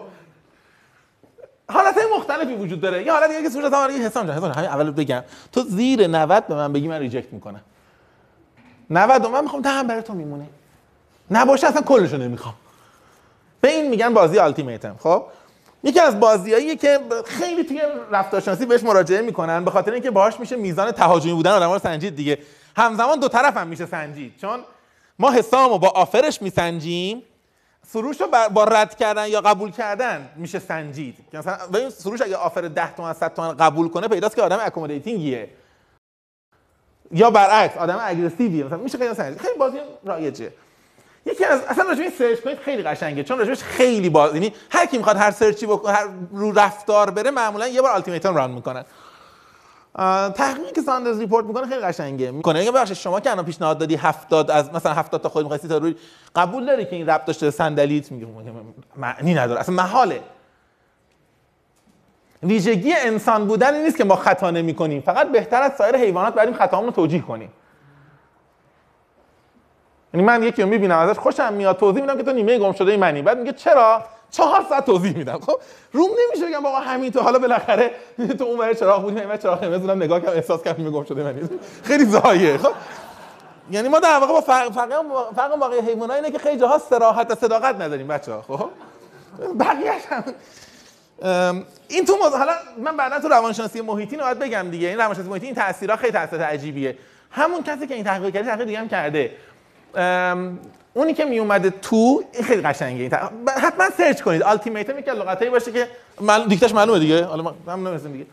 حالت 1.69 1.95
مختلفی 2.17 2.53
وجود 2.53 2.81
داره. 2.81 3.05
یه 3.05 3.11
حالت 3.11 3.29
دیگه 3.29 3.41
که 3.41 3.49
سروش 3.49 3.65
اصلا 3.65 3.89
حسام 3.89 4.27
جان 4.27 4.37
حسام 4.37 4.51
همین 4.51 4.69
اول 4.69 4.91
بگم. 4.91 5.23
تو 5.51 5.61
زیر 5.61 6.07
90 6.07 6.47
به 6.47 6.55
من 6.55 6.73
بگی 6.73 6.87
من 6.87 6.99
reject 6.99 7.33
می‌کنم. 7.33 7.61
90 8.89 9.25
من 9.25 9.43
می‌خوام 9.43 9.61
ده 9.61 9.69
هم 9.69 9.87
برای 9.87 10.01
تو 10.01 10.13
میمونه. 10.13 10.45
نباشه 11.31 11.67
اصلا 11.67 11.81
کلشو 11.81 12.17
نمی‌خوام. 12.17 12.53
به 13.61 13.69
این 13.71 13.89
میگن 13.89 14.13
بازی 14.13 14.39
التیمیتم 14.39 14.95
خب؟ 14.99 15.23
یکی 15.83 15.99
از 15.99 16.19
بازیایی 16.19 16.75
که 16.75 16.99
خیلی 17.25 17.63
توی 17.63 17.81
رفتارشناسی 18.11 18.65
بهش 18.65 18.83
مراجعه 18.83 19.21
می‌کنن 19.21 19.65
به 19.65 19.71
خاطر 19.71 19.91
اینکه 19.91 20.11
باهاش 20.11 20.39
میشه 20.39 20.55
میزان 20.55 20.91
تهاجمی 20.91 21.33
بودن 21.33 21.51
آدم‌ها 21.51 21.73
رو 21.73 21.79
سنجید 21.79 22.15
دیگه. 22.15 22.37
همزمان 22.75 23.19
دو 23.19 23.27
طرف 23.27 23.57
هم 23.57 23.67
میشه 23.67 23.85
سنجید 23.85 24.37
چون 24.41 24.59
ما 25.19 25.31
حسامو 25.31 25.77
با 25.77 25.89
آفرش 25.89 26.41
میسنجیم 26.41 27.23
سروش 27.87 28.21
رو 28.21 28.27
با 28.53 28.63
رد 28.63 28.95
کردن 28.95 29.27
یا 29.27 29.41
قبول 29.41 29.71
کردن 29.71 30.29
میشه 30.35 30.59
سنجید. 30.59 31.15
مثلا 31.33 31.57
ببین 31.73 31.89
سروش 31.89 32.21
اگه 32.21 32.35
آفر 32.35 32.61
10 32.61 32.95
تومن 32.95 33.13
100 33.13 33.33
تومن 33.33 33.57
قبول 33.57 33.89
کنه 33.89 34.07
پیداست 34.07 34.35
که 34.35 34.41
آدم 34.41 34.59
اکومودیتینگیه 34.61 35.49
یا 37.11 37.31
برعکس 37.31 37.77
آدم 37.77 37.99
اگریسیویه 38.01 38.63
مثلا 38.63 38.77
میشه 38.77 38.97
خیلی 38.97 39.13
سنجید. 39.13 39.41
خیلی 39.41 39.57
بازی 39.57 39.77
رایجه. 40.05 40.51
یکی 41.31 41.45
از 41.45 41.61
اصلا 41.67 41.83
راجع 41.83 42.09
سرچ 42.09 42.39
کنید 42.39 42.59
خیلی 42.59 42.83
قشنگه 42.83 43.23
چون 43.23 43.37
راجبش 43.37 43.63
خیلی 43.63 44.09
باز 44.09 44.33
یعنی 44.33 44.53
هر 44.69 44.85
کی 44.85 44.97
می‌خواد 44.97 45.17
هر 45.17 45.31
سرچی 45.31 45.65
بکنه 45.65 45.93
هر 45.93 46.07
رو 46.31 46.51
رفتار 46.51 47.09
بره 47.09 47.31
معمولا 47.31 47.67
یه 47.67 47.81
بار 47.81 47.91
التیمیتم 47.91 48.35
ران 48.35 48.51
می‌کنن 48.51 48.85
تحقیقی 50.35 50.71
که 50.75 50.81
ساندرز 50.81 51.19
ریپورت 51.19 51.45
می‌کنه 51.45 51.67
خیلی 51.67 51.81
قشنگه. 51.81 52.31
می‌کنه. 52.31 52.59
میگه 52.59 52.71
بخش 52.71 52.91
شما 52.91 53.19
که 53.19 53.31
الان 53.31 53.45
پیشنهاد 53.45 53.77
دادی 53.77 53.95
70 53.95 54.51
از 54.51 54.73
مثلا 54.73 54.93
70 54.93 55.21
تا 55.21 55.29
خود 55.29 55.43
می‌خواستی 55.43 55.67
تا 55.67 55.77
روی 55.77 55.95
قبول 56.35 56.65
داری 56.65 56.85
که 56.85 56.95
این 56.95 57.09
ربط 57.09 57.25
داشته 57.25 57.51
صندلیت؟ 57.51 58.11
میگه 58.11 58.27
معنی 58.95 59.33
نداره. 59.33 59.59
اصلا 59.59 59.75
محاله. 59.75 60.21
ویژگی 62.43 62.93
انسان 62.93 63.47
بودن 63.47 63.73
این 63.73 63.83
نیست 63.83 63.97
که 63.97 64.03
ما 64.03 64.15
خطا 64.15 64.51
نمی‌کنیم. 64.51 65.01
فقط 65.01 65.31
بهتر 65.31 65.61
از 65.61 65.71
سایر 65.77 65.95
حیوانات 65.95 66.33
بریم 66.33 66.53
خطاهامون 66.53 66.89
رو 66.89 66.95
توجیه 66.95 67.21
کنیم. 67.21 67.49
یعنی 70.13 70.25
من 70.25 70.43
یکی 70.43 70.61
رو 70.61 70.69
می‌بینم 70.69 70.97
ازش 70.97 71.19
خوشم 71.19 71.53
میاد 71.53 71.77
توضیح 71.77 72.01
میدم 72.01 72.17
که 72.17 72.23
تو 72.23 72.31
نیمه 72.31 72.57
گم 72.57 72.71
شده 72.71 72.97
منی. 72.97 73.21
بعد 73.21 73.37
میگه 73.39 73.53
چرا؟ 73.53 74.03
چهار 74.31 74.65
ساعت 74.69 74.85
توضیح 74.85 75.17
میدم. 75.17 75.39
خب 75.39 75.59
روم 75.91 76.09
نمیشه 76.27 76.49
بگم 76.49 76.63
بابا 76.63 76.79
همین 76.79 77.11
تو 77.11 77.19
حالا 77.19 77.39
بالاخره 77.39 77.91
تو 78.39 78.43
اون 78.43 78.59
ور 78.59 78.73
چراغ 78.73 79.01
بودی 79.01 79.25
من 79.25 79.37
چراغ 79.37 79.59
قرمز 79.59 79.81
بودم 79.81 80.03
نگاه 80.03 80.19
کردم 80.19 80.33
احساس 80.33 80.63
کردم 80.63 80.83
نیمه 80.83 80.91
گم 80.91 81.03
شده 81.03 81.23
منی. 81.23 81.49
خیلی 81.83 82.05
زایه. 82.05 82.57
خب 82.57 82.71
یعنی 83.71 83.89
ما 83.89 83.99
در 83.99 84.19
واقع 84.19 84.33
با 84.33 84.41
فرق 84.41 84.71
فرق 84.71 84.89
فرق 85.35 85.55
باقی 85.59 85.79
حیوانات 85.79 86.15
اینه 86.15 86.31
که 86.31 86.39
خیلی 86.39 86.59
جاها 86.59 86.77
صراحت 86.77 87.31
و 87.31 87.35
صداقت 87.35 87.75
نداریم 87.81 88.07
بچه‌ها. 88.07 88.41
خب 88.41 88.69
بقیه‌اش 89.59 90.01
هم. 90.09 90.23
این 91.87 92.05
تو 92.05 92.17
موضوع 92.23 92.37
حالا 92.37 92.53
من 92.77 92.97
بعدا 92.97 93.19
تو 93.19 93.27
روانشناسی 93.27 93.81
محیطی 93.81 94.17
باید 94.17 94.39
بگم 94.39 94.67
دیگه. 94.71 94.87
این 94.87 94.97
روانشناسی 94.97 95.29
محیطی 95.29 95.45
این 95.45 95.55
تاثیرها 95.55 95.95
خیلی 95.95 96.11
تاثیرات 96.11 96.49
عجیبیه 96.49 96.97
همون 97.31 97.63
کسی 97.63 97.87
که 97.87 97.95
این 97.95 98.03
تحقیق 98.03 98.33
کرده 98.33 98.49
تحقیق 98.49 98.65
دیگه 98.65 98.79
هم 98.79 98.89
کرده. 98.89 99.31
اونی 100.93 101.13
که 101.13 101.25
می 101.25 101.39
اومده 101.39 101.69
تو 101.69 102.23
این 102.33 102.43
خیلی 102.43 102.61
قشنگه. 102.61 103.19
حتما 103.61 103.89
search 103.97 104.21
کنید. 104.21 104.43
ultimatum 104.43 105.01
که 105.01 105.11
لغتایی 105.11 105.51
باشه 105.51 105.71
که 105.71 105.87
معلوم 106.21 106.47
دیکتاش 106.47 106.73
معلومه 106.73 106.99
دیگه. 106.99 107.23
حالا 107.23 107.55
هم 107.67 107.87
نمی‌رسیم 107.87 108.11
دیگه. 108.11 108.25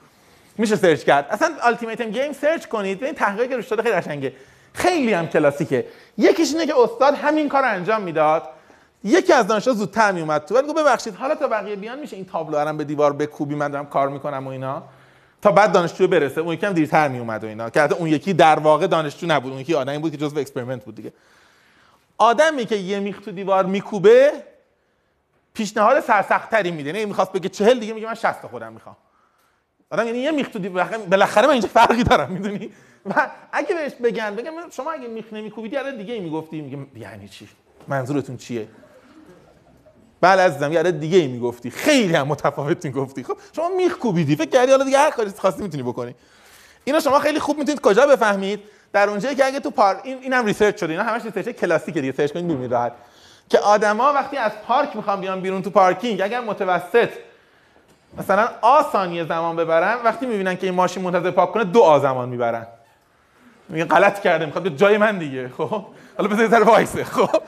میشه 0.59 0.77
search 0.77 1.05
کرد. 1.05 1.27
اصلا 1.31 1.51
ultimatum 1.63 2.11
game 2.11 2.33
search 2.33 2.67
کنید. 2.67 3.05
این 3.05 3.15
تحقیقی 3.15 3.49
که 3.49 3.57
روش 3.57 3.69
داده 3.69 3.83
خیلی 3.83 3.95
قشنگه. 3.95 4.33
خیلی 4.73 5.13
هم 5.13 5.27
کلاسیکه. 5.27 5.87
یکیش 6.19 6.53
اینه 6.53 6.67
که 6.67 6.75
استاد 6.79 7.15
همین 7.15 7.49
کار 7.49 7.65
انجام 7.65 8.03
می‌داد. 8.03 8.43
یکی 9.05 9.33
از 9.33 9.47
دانشجو 9.47 9.73
زودتر 9.73 10.13
می 10.13 10.21
اومد 10.21 10.45
تو. 10.45 10.55
ولی 10.55 10.67
گفت 10.67 10.79
ببخشید 10.79 11.15
حالا 11.15 11.35
تا 11.35 11.49
بقیه 11.49 11.77
بیان 11.77 11.99
میشه 11.99 12.17
این 12.17 12.25
تابلو 12.25 12.73
به 12.73 12.85
دیوار 12.85 13.13
بکوبی 13.13 13.55
من 13.55 13.71
دارم 13.71 13.87
کار 13.87 14.09
می‌کنم 14.09 14.47
و 14.47 14.51
اینا. 14.51 14.83
تا 15.43 15.53
بعد 15.53 15.73
دانشجو 15.73 16.09
برسه. 16.09 16.41
اون 16.41 16.55
یکم 16.55 16.73
دیرتر 16.73 17.09
می 17.09 17.19
اومد 17.19 17.45
و 17.45 17.47
اینا. 17.47 17.71
که 17.71 17.93
اون 17.93 18.09
یکی 18.09 18.33
در 18.33 18.59
واقع 18.59 18.87
دانشجو 18.87 19.27
نبود. 19.27 19.53
اون 19.53 19.61
یکی 19.61 19.75
آدمی 19.75 19.99
بود 19.99 20.13
که 20.13 20.17
جزو 20.17 20.39
experiment 20.39 20.85
بود 20.85 20.95
دیگه. 20.95 21.13
آدمی 22.19 22.67
که 22.67 22.77
یه 22.77 22.99
میخ 23.01 23.21
تو 23.21 23.31
دیوار 23.33 23.67
میکوبه 23.67 24.33
پیشنهاد 25.55 26.01
سرسختتری 26.01 26.71
میده. 26.71 26.93
نه 26.93 27.05
می‌خواست 27.05 27.33
بگه 27.33 27.49
چهل 27.49 27.79
دیگه 27.79 27.93
میگه 27.93 28.07
من 28.07 28.15
60 28.15 28.47
خودم 28.47 28.73
می‌خوام. 28.73 28.97
آدم 29.91 30.07
یعنی 30.07 30.19
یه 30.19 30.31
میخ 30.31 30.49
تو 30.49 30.59
دیوار 30.59 30.99
بالاخره 30.99 31.47
من 31.47 31.53
اینجا 31.53 31.69
فرقی 31.69 32.05
دارم 32.05 32.33
می‌دونی؟ 32.33 32.71
و 33.07 33.31
اگه 33.53 33.75
بهش 33.75 33.93
بگن 33.93 34.35
بگم 34.35 34.53
شما 34.71 34.93
اگه 34.93 35.09
میخ 35.09 35.33
نمیکوبیدی 35.33 35.77
الان 35.77 35.97
دیگه 35.97 36.21
می‌گفتی 36.21 36.61
میگه 36.61 36.79
یعنی 37.01 37.29
چی؟ 37.29 37.49
منظورتون 37.89 38.37
چیه؟ 38.37 38.69
بله 40.21 40.43
عزیزم 40.43 40.73
یه 40.73 40.83
دیگه 40.83 41.19
ای 41.19 41.27
می‌گفتی. 41.27 41.71
خیلی 41.71 42.15
هم 42.15 42.27
متفاوت 42.27 42.85
می‌گفتی. 42.85 43.25
خب 43.25 43.37
شما 43.53 43.69
میخ 43.69 43.99
کوبیدی. 43.99 44.37
فکر 44.37 44.51
کردی 44.51 44.71
حالا 44.71 44.85
دیگه 44.85 44.99
هر 44.99 45.11
کاری 45.11 45.31
خواستی 45.31 45.63
می‌تونی 45.63 45.83
بکنی. 45.83 46.15
اینو 46.85 47.01
شما 47.01 47.19
خیلی 47.19 47.41
خوب 47.41 47.59
می‌تونید 47.59 47.81
کجا 47.81 48.07
بفهمید؟ 48.07 48.61
در 48.97 49.11
اونجایی 49.11 49.35
که 49.37 49.47
اگه 49.47 49.61
تو 49.61 49.71
پارک 49.71 50.01
این 50.05 50.19
اینم 50.23 50.45
research 50.45 50.81
شده 50.81 50.93
اینا 50.93 51.05
همش 51.05 51.23
research 51.25 51.49
کلاسیکه 51.49 52.01
دیگه 52.01 52.13
search 52.13 52.33
کنید 52.33 52.45
می‌بینید 52.45 52.73
راحت. 52.73 52.93
که 53.49 53.59
آدما 53.59 54.13
وقتی 54.13 54.37
از 54.37 54.53
پارک 54.67 54.97
می‌خوان 54.97 55.21
بیان 55.21 55.41
بیرون 55.41 55.63
تو 55.63 55.71
پارکینگ 55.71 56.21
اگر 56.23 56.41
متوسط 56.41 57.09
مثلا 58.19 58.49
آ 58.61 58.83
ثانیه 58.93 59.25
زمان 59.25 59.57
ببرن 59.57 59.99
وقتی 60.05 60.27
می‌بینن 60.27 60.57
که 60.57 60.67
این 60.67 60.75
ماشین 60.75 61.03
منتظر 61.03 61.31
پارک 61.31 61.53
کنه 61.53 61.65
دو 61.65 61.83
آ 61.83 61.99
زمان 61.99 62.29
می‌برن. 62.29 62.67
میگه 63.69 63.85
غلط 63.85 64.21
کرده 64.21 64.47
می‌خواد 64.47 64.65
به 64.65 64.71
جای 64.71 64.99
من 64.99 65.19
دیگه 65.19 65.49
خب؟ 65.49 65.85
حالا 66.19 66.29
بذار 66.29 66.51
سر 66.51 66.63
وایسه 66.63 67.05
خب؟ 67.05 67.43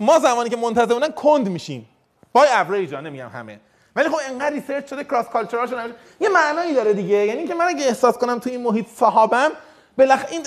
ما 0.00 0.18
زمانی 0.18 0.50
که 0.50 0.56
منتظر 0.56 0.94
بودن 0.94 1.12
کند 1.12 1.48
میشیم. 1.48 1.88
بای 2.32 2.48
اوریج 2.48 2.94
نمیگم 2.94 3.28
همه. 3.28 3.60
ولی 3.96 4.08
خب 4.08 4.18
انقدر 4.30 4.50
ریسرچ 4.50 4.90
شده 4.90 5.04
کراس 5.04 5.28
کالچورال 5.28 5.92
یه 6.20 6.28
معنایی 6.28 6.74
داره 6.74 6.92
دیگه. 6.92 7.16
یعنی 7.16 7.46
که 7.46 7.54
من 7.54 7.64
اگه 7.68 7.86
احساس 7.86 8.18
کنم 8.18 8.38
تو 8.38 8.50
این 8.50 8.62
محیط 8.62 8.86
صحابم 8.96 9.50
بلخ 9.96 10.24
این 10.30 10.42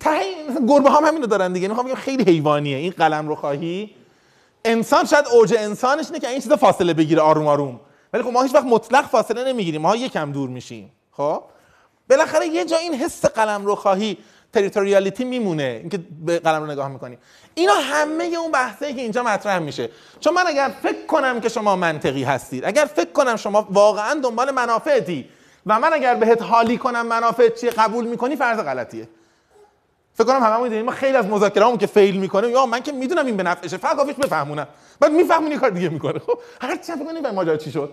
ته 0.00 0.20
گربه 0.68 0.90
هم 0.90 1.04
همینو 1.04 1.26
دارن 1.26 1.52
دیگه. 1.52 1.68
می‌خوام 1.68 1.86
بگم 1.86 1.94
خیلی 1.94 2.24
حیوانیه. 2.24 2.76
این 2.76 2.94
قلم 2.98 3.28
رو 3.28 3.34
خواهی. 3.34 3.94
انسان 4.64 5.04
شاید 5.04 5.26
اوج 5.26 5.54
انسانش 5.58 6.06
اینه 6.06 6.18
که 6.18 6.28
این 6.28 6.40
چیزا 6.40 6.56
فاصله 6.56 6.94
بگیره 6.94 7.22
آروم 7.22 7.46
آروم. 7.46 7.80
ولی 8.12 8.22
خب 8.22 8.30
ما 8.30 8.42
هیچ 8.42 8.54
وقت 8.54 8.64
مطلق 8.64 9.04
فاصله 9.04 9.44
نمی‌گیریم. 9.44 9.80
ما 9.80 9.96
یکم 9.96 10.32
دور 10.32 10.48
میشیم. 10.48 10.92
خب؟ 11.12 11.42
بالاخره 12.10 12.46
یه 12.46 12.64
جا 12.64 12.76
این 12.76 12.94
حس 12.94 13.24
قلم 13.24 13.66
رو 13.66 13.74
خواهی 13.74 14.18
تریتوریالیتی 14.52 15.24
میمونه. 15.24 15.78
اینکه 15.80 16.00
به 16.26 16.38
قلم 16.38 16.62
رو 16.62 16.70
نگاه 16.70 16.88
می‌کنیم 16.88 17.18
اینا 17.54 17.74
همه 17.74 18.24
اون 18.24 18.52
بحثه 18.52 18.92
که 18.92 19.00
اینجا 19.00 19.22
مطرح 19.22 19.58
میشه. 19.58 19.90
چون 20.20 20.34
من 20.34 20.44
اگر 20.46 20.72
فکر 20.82 21.06
کنم 21.06 21.40
که 21.40 21.48
شما 21.48 21.76
منطقی 21.76 22.24
هستید 22.24 22.64
اگر 22.64 22.84
فکر 22.84 23.12
کنم 23.12 23.36
شما 23.36 23.66
واقعا 23.70 24.20
دنبال 24.20 24.50
منافعتی 24.50 25.28
و 25.66 25.78
من 25.78 25.92
اگر 25.92 26.14
بهت 26.14 26.42
حالی 26.42 26.78
کنم 26.78 27.06
منافع 27.06 27.48
چی 27.48 27.70
قبول 27.70 28.04
می‌کنی 28.04 28.36
فرض 28.36 28.58
غلطیه. 28.58 29.08
فکر 30.14 30.26
کنم 30.26 30.42
هممون 30.42 30.68
دیدیم 30.68 30.84
ما 30.84 30.92
خیلی 30.92 31.16
از 31.16 31.26
مذاکرهامون 31.26 31.78
که 31.78 31.86
فیل 31.86 32.16
می‌کنه 32.16 32.48
یا 32.48 32.66
من 32.66 32.80
که 32.80 32.92
می‌دونم 32.92 33.26
این 33.26 33.36
به 33.36 33.42
نفعشه 33.42 33.76
فقط 33.76 33.96
کافیش 33.96 34.14
بفهمونم. 34.14 34.66
بعد 35.00 35.12
میفهمونی 35.12 35.56
کار 35.56 35.70
دیگه 35.70 35.88
می‌کنه. 35.88 36.18
خب 36.18 36.38
هر 36.60 36.76
چی 36.76 36.92
فکر 36.92 37.04
کنید 37.04 37.26
ماجرا 37.26 37.56
چی 37.56 37.70
شد؟ 37.70 37.90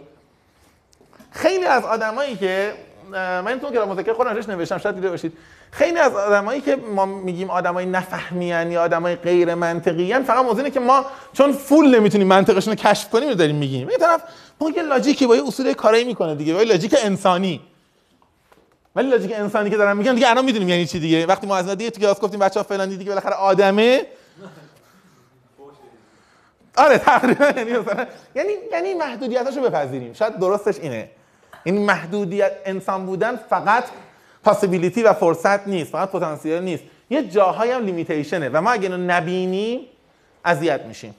خیلی 1.31 1.65
از 1.65 1.85
آدمایی 1.85 2.35
که 2.35 2.73
من 3.11 3.60
تو 3.61 3.72
که 3.72 3.80
مذاکره 3.80 4.14
خودم 4.14 4.35
روش 4.35 4.49
نوشتم 4.49 4.77
شاید 4.77 4.95
دیده 4.95 5.10
باشید. 5.10 5.34
خیلی 5.72 5.99
از 5.99 6.15
آدمایی 6.15 6.61
که 6.61 6.76
ما 6.76 7.06
میگیم 7.06 7.49
آدمای 7.49 7.85
نفهمیان 7.85 8.72
یا 8.72 8.84
آدمای 8.84 9.15
غیر 9.15 9.56
منطقیان 9.56 10.23
فقط 10.23 10.45
موضوع 10.45 10.69
که 10.69 10.80
ما 10.80 11.06
چون 11.34 11.52
فول 11.52 11.99
نمی‌تونیم 11.99 12.27
منطقشون 12.27 12.73
رو 12.73 12.80
کشف 12.80 13.10
کنیم 13.10 13.34
داریم 13.34 13.56
میگیم. 13.56 13.88
این 13.88 13.99
طرف 13.99 14.22
ما 14.61 14.69
یه 14.69 14.84
لاجیکی 14.84 15.27
با 15.27 15.35
یه 15.35 15.48
اصول 15.48 15.73
کاری 15.73 16.03
می‌کنه 16.03 16.35
دیگه 16.35 16.53
با 16.53 16.61
لاجیک 16.61 16.95
انسانی. 17.03 17.61
ولی 18.95 19.09
لاجیک 19.09 19.31
انسانی 19.35 19.69
که 19.69 19.77
دارم 19.77 19.97
میگم 19.97 20.13
دیگه 20.13 20.30
الان 20.30 20.45
می‌دونیم 20.45 20.69
یعنی 20.69 20.85
چی 20.85 20.99
دیگه. 20.99 21.26
وقتی 21.26 21.47
ما 21.47 21.57
از 21.57 21.69
دیگه 21.69 21.89
تو 21.89 22.01
کلاس 22.01 22.19
گفتیم 22.19 22.39
بچه‌ها 22.39 22.63
فلان 22.63 22.89
دیگه 22.89 23.05
بالاخره 23.05 23.34
آدمه. 23.34 24.05
آره 26.77 26.97
تقریبا. 26.97 27.45
یعنی 27.45 27.72
مثلا 27.72 28.05
یعنی 28.35 28.53
یعنی 28.72 28.93
محدودیتاشو 28.93 29.61
بپذیریم. 29.61 30.13
شاید 30.13 30.39
درستش 30.39 30.80
اینه. 30.80 31.09
این 31.63 31.85
محدودیت 31.85 32.51
انسان 32.65 33.05
بودن 33.05 33.35
فقط 33.35 33.84
پاسیبیلیتی 34.43 35.03
و 35.03 35.13
فرصت 35.13 35.68
نیست 35.68 35.91
فقط 35.91 36.11
پتانسیل 36.11 36.63
نیست. 36.63 36.84
یه 37.09 37.23
جاهایی 37.23 37.72
هم 37.72 37.85
لیمیتیشنه 37.85 38.49
و 38.49 38.61
ما 38.61 38.72
اگه 38.72 38.84
اینو 38.84 38.97
نبینیم 38.97 39.80
اذیت 40.45 40.81
میشیم. 40.81 41.15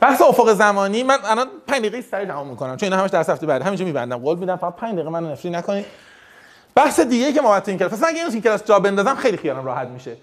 بحث 0.00 0.22
افق 0.22 0.52
زمانی 0.52 1.02
من 1.02 1.18
الان 1.24 1.46
5 1.66 1.80
دقیقه 1.80 2.00
سریع 2.00 2.28
تمام 2.28 2.48
می‌کنم 2.48 2.76
چون 2.76 2.86
اینا 2.86 3.02
همش 3.02 3.10
در 3.10 3.20
هفته 3.20 3.46
بعد. 3.46 3.62
همینجا 3.62 3.84
میبندم. 3.84 4.18
قول 4.18 4.38
میدم 4.38 4.56
فقط 4.56 4.76
5 4.76 4.94
دقیقه 4.94 5.10
منو 5.10 5.32
نفری 5.32 5.50
نکنید. 5.50 5.86
بحث 6.74 7.00
دیگه 7.00 7.32
که 7.32 7.40
ما 7.40 7.60
تو 7.60 7.70
این 7.70 7.78
کلاس 7.78 7.92
پس 7.92 8.02
من 8.02 8.08
اگه 8.08 8.26
این 8.30 8.42
کلاس 8.42 8.64
جا 8.64 8.78
بندازم 8.78 9.14
خیلی 9.14 9.36
خیالم 9.36 9.64
راحت 9.64 9.88
میشه. 9.88 10.16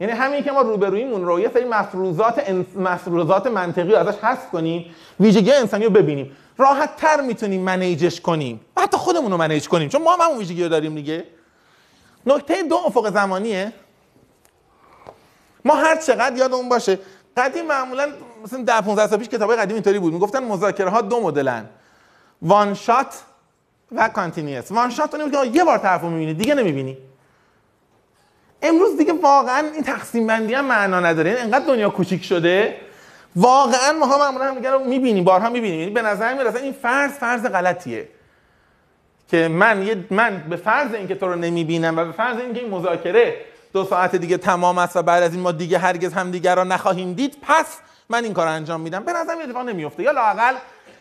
یعنی 0.00 0.12
همین 0.12 0.42
که 0.42 0.52
ما 0.52 0.60
روبرویمون 0.60 1.24
رو 1.24 1.40
یه 1.40 1.50
سری 1.54 1.64
مفروضات. 1.64 2.50
مفروضات 2.76 3.46
منطقی 3.46 3.94
ازش 3.94 4.18
حذف 4.18 4.50
کنیم 4.50 4.94
ویژگی 5.20 5.52
انسانی 5.52 5.84
رو 5.84 5.90
ببینیم. 5.90 6.36
راحت 6.58 6.96
تر 6.96 7.20
می‌تونیم 7.20 7.60
منیجش 7.60 8.20
کنیم. 8.20 8.60
حتی 8.78 8.96
خودمون 8.96 9.30
رو 9.30 9.36
منیج 9.36 9.68
کنیم 9.68 9.88
چون 9.88 10.02
ما 10.02 10.14
هم 10.14 10.20
همون 10.20 10.38
ویژگی 10.38 10.62
رو 10.62 10.68
داریم 10.68 10.94
دیگه. 10.94 11.24
نکته 12.26 12.62
دو 12.62 12.76
افق 12.86 13.12
زمانیه. 13.12 13.72
ما 15.64 15.74
هر 15.74 15.96
چقدر 15.96 16.36
یادمون 16.36 16.68
باشه 16.68 16.98
قدیم 17.36 17.66
معمولا 17.66 18.08
مثلا 18.44 18.62
10 18.62 18.80
15 18.80 19.06
سال 19.06 19.18
پیش 19.18 19.28
کتابای 19.28 19.56
قدیم 19.56 19.74
اینطوری 19.74 19.98
بود. 19.98 20.12
می‌گفتن 20.12 20.44
مذاکره 20.44 20.90
ها 20.90 21.00
دو 21.00 21.20
مدلن. 21.20 21.64
one 22.42 22.74
shot 22.74 23.22
و 23.92 24.08
continuous 24.08 24.72
one 24.72 24.90
shot 24.90 25.14
اون 25.14 25.30
که 25.30 25.44
یه 25.44 25.64
بار 25.64 25.78
طرفو 25.78 26.08
می‌بینی 26.08 26.34
دیگه 26.34 26.54
نمی‌بینی. 26.54 26.98
امروز 28.62 28.96
دیگه 28.98 29.12
واقعا 29.12 29.66
این 29.74 29.82
تقسیم 29.82 30.26
بندی 30.26 30.54
هم 30.54 30.64
معنا 30.64 31.00
نداره. 31.00 31.30
یعنی 31.30 31.42
انقدر 31.42 31.66
دنیا 31.66 31.90
کوچیک 31.90 32.24
شده. 32.24 32.76
واقعا 33.36 33.92
ما 33.92 34.18
معمولا 34.18 34.44
هم 34.44 34.54
دیگه 34.54 34.70
رو 34.70 34.84
می‌بینیم 34.84 35.24
بارها 35.24 35.50
می‌بینیم 35.50 35.80
یعنی 35.80 35.92
به 35.92 36.02
نظر 36.02 36.34
میاد 36.34 36.56
این 36.56 36.72
فرض 36.72 37.10
فرض 37.10 37.42
غلطیه. 37.42 38.08
که 39.28 39.48
من 39.48 39.82
یه 39.82 40.04
من 40.10 40.44
به 40.50 40.56
فرض 40.56 40.94
اینکه 40.94 41.14
تو 41.14 41.26
رو 41.26 41.36
نمی‌بینم 41.36 41.98
و 41.98 42.04
به 42.04 42.12
فرض 42.12 42.36
اینکه 42.38 42.60
این 42.60 42.70
مذاکره 42.70 43.36
دو 43.72 43.84
ساعت 43.84 44.16
دیگه 44.16 44.36
تمام 44.38 44.78
است 44.78 44.96
و 44.96 45.02
بعد 45.02 45.22
از 45.22 45.32
این 45.32 45.42
ما 45.42 45.52
دیگه 45.52 45.78
هرگز 45.78 46.12
هم 46.12 46.30
دیگر 46.30 46.54
را 46.54 46.64
نخواهیم 46.64 47.12
دید 47.12 47.36
پس 47.42 47.78
من 48.08 48.24
این 48.24 48.32
کار 48.32 48.46
انجام 48.46 48.80
میدم. 48.80 49.04
به 49.04 49.12
نظر 49.12 49.32
اتفاق 49.42 49.68
نمیفته 49.68 50.02
یا 50.02 50.10
لاقل 50.10 50.54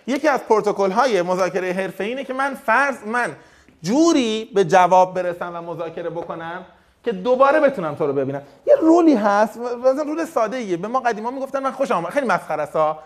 یکی 0.07 0.27
از 0.27 0.43
پروتکل 0.43 0.91
های 0.91 1.21
مذاکره 1.21 1.73
حرفه‌ای 1.73 2.03
اینه 2.03 2.23
که 2.23 2.33
من 2.33 2.55
فرض 2.55 2.95
من 3.05 3.35
جوری 3.81 4.51
به 4.55 4.65
جواب 4.65 5.13
برسم 5.13 5.51
و 5.55 5.61
مذاکره 5.61 6.09
بکنم 6.09 6.65
که 7.03 7.11
دوباره 7.11 7.59
بتونم 7.59 7.95
تو 7.95 8.07
رو 8.07 8.13
ببینم. 8.13 8.41
یه 8.67 8.75
rule 8.81 9.09
ی 9.09 9.15
هست 9.15 9.57
مثلا 9.57 10.03
rule 10.03 10.25
ساده 10.25 10.57
ایه 10.57 10.77
به 10.77 10.87
ما 10.87 10.99
قدیما 10.99 11.31
می‌گفتن 11.31 11.63
من 11.63 11.71
خوشم 11.71 11.93
آمد. 11.93 12.09
خیلی 12.09 12.27
مسخره 12.27 12.63
است 12.63 12.75
ها. 12.75 12.99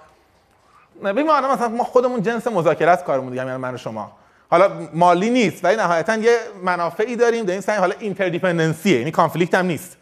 ما 1.02 1.12
مثلا 1.14 1.68
ما 1.68 1.84
خودمون 1.84 2.22
جنس 2.22 2.48
مذاکره 2.48 2.92
است 2.92 3.06
کارمون 3.06 3.30
دیگه 3.30 3.46
یعنی 3.46 3.58
من 3.58 3.74
و 3.74 3.78
شما. 3.78 4.12
حالا 4.50 4.70
مالی 4.94 5.30
نیست 5.30 5.66
ولی 5.66 5.76
نهایتا 5.76 6.16
یه 6.16 6.38
منافعی 6.64 7.16
داریم 7.16 7.46
داریم 7.46 7.62
سعی 7.62 7.78
حالا 7.78 7.96
interdependency 8.00 8.92
ه 8.92 8.98
یعنی 8.98 9.12
conflict 9.12 9.56
هم 9.56 9.66
نیست. 9.66 9.98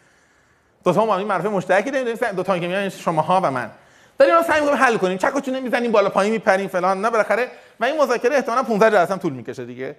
دو 0.84 0.92
تا 0.92 1.06
ما 1.06 1.18
این 1.18 1.26
منافع 1.28 1.48
مشترکی 1.48 1.90
داریم 1.90 2.04
داریم 2.04 2.20
سعی 2.20 2.32
دو 2.32 2.42
تا 2.42 2.58
که 2.58 2.66
میان 2.66 2.88
شماها 2.88 3.40
و 3.44 3.50
من. 3.50 3.70
داریم 4.18 4.42
سعی 4.42 4.60
می‌کنیم 4.60 4.78
حل 4.82 4.96
کنیم. 4.96 5.18
چک 5.18 5.36
و 5.36 5.40
چونه 5.40 5.60
می‌زنیم 5.60 5.92
بالا 5.92 6.08
پایین 6.08 6.32
میپریم 6.32 6.68
فلان 6.68 7.00
نه 7.00 7.10
بالاخره 7.10 7.48
و 7.80 7.84
این 7.84 8.02
مذاکره 8.02 8.34
احتمالاً 8.34 8.62
15 8.62 8.90
جلسه 8.90 9.12
هم 9.12 9.18
طول 9.18 9.32
می‌کشه 9.32 9.64
دیگه. 9.64 9.96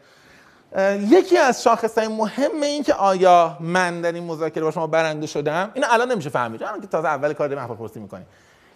یکی 0.99 1.38
از 1.38 1.63
شاخصهای 1.63 2.07
مهم 2.07 2.61
این 2.61 2.84
که 2.84 2.93
آیا 2.93 3.57
من 3.59 4.01
در 4.01 4.11
این 4.11 4.23
مذاکره 4.23 4.63
با 4.63 4.72
شما 4.72 4.88
برنده 4.88 5.27
شدم 5.27 5.72
این 5.73 5.85
الان 5.89 6.11
نمیشه 6.11 6.30
فهمید. 6.30 6.59
چون 6.59 6.81
که 6.81 6.88
تازه 6.88 7.07
اول 7.07 7.34
کار 7.34 7.47
داریم 7.47 7.76
پرسی 7.76 7.99
می‌کنیم. 7.99 8.26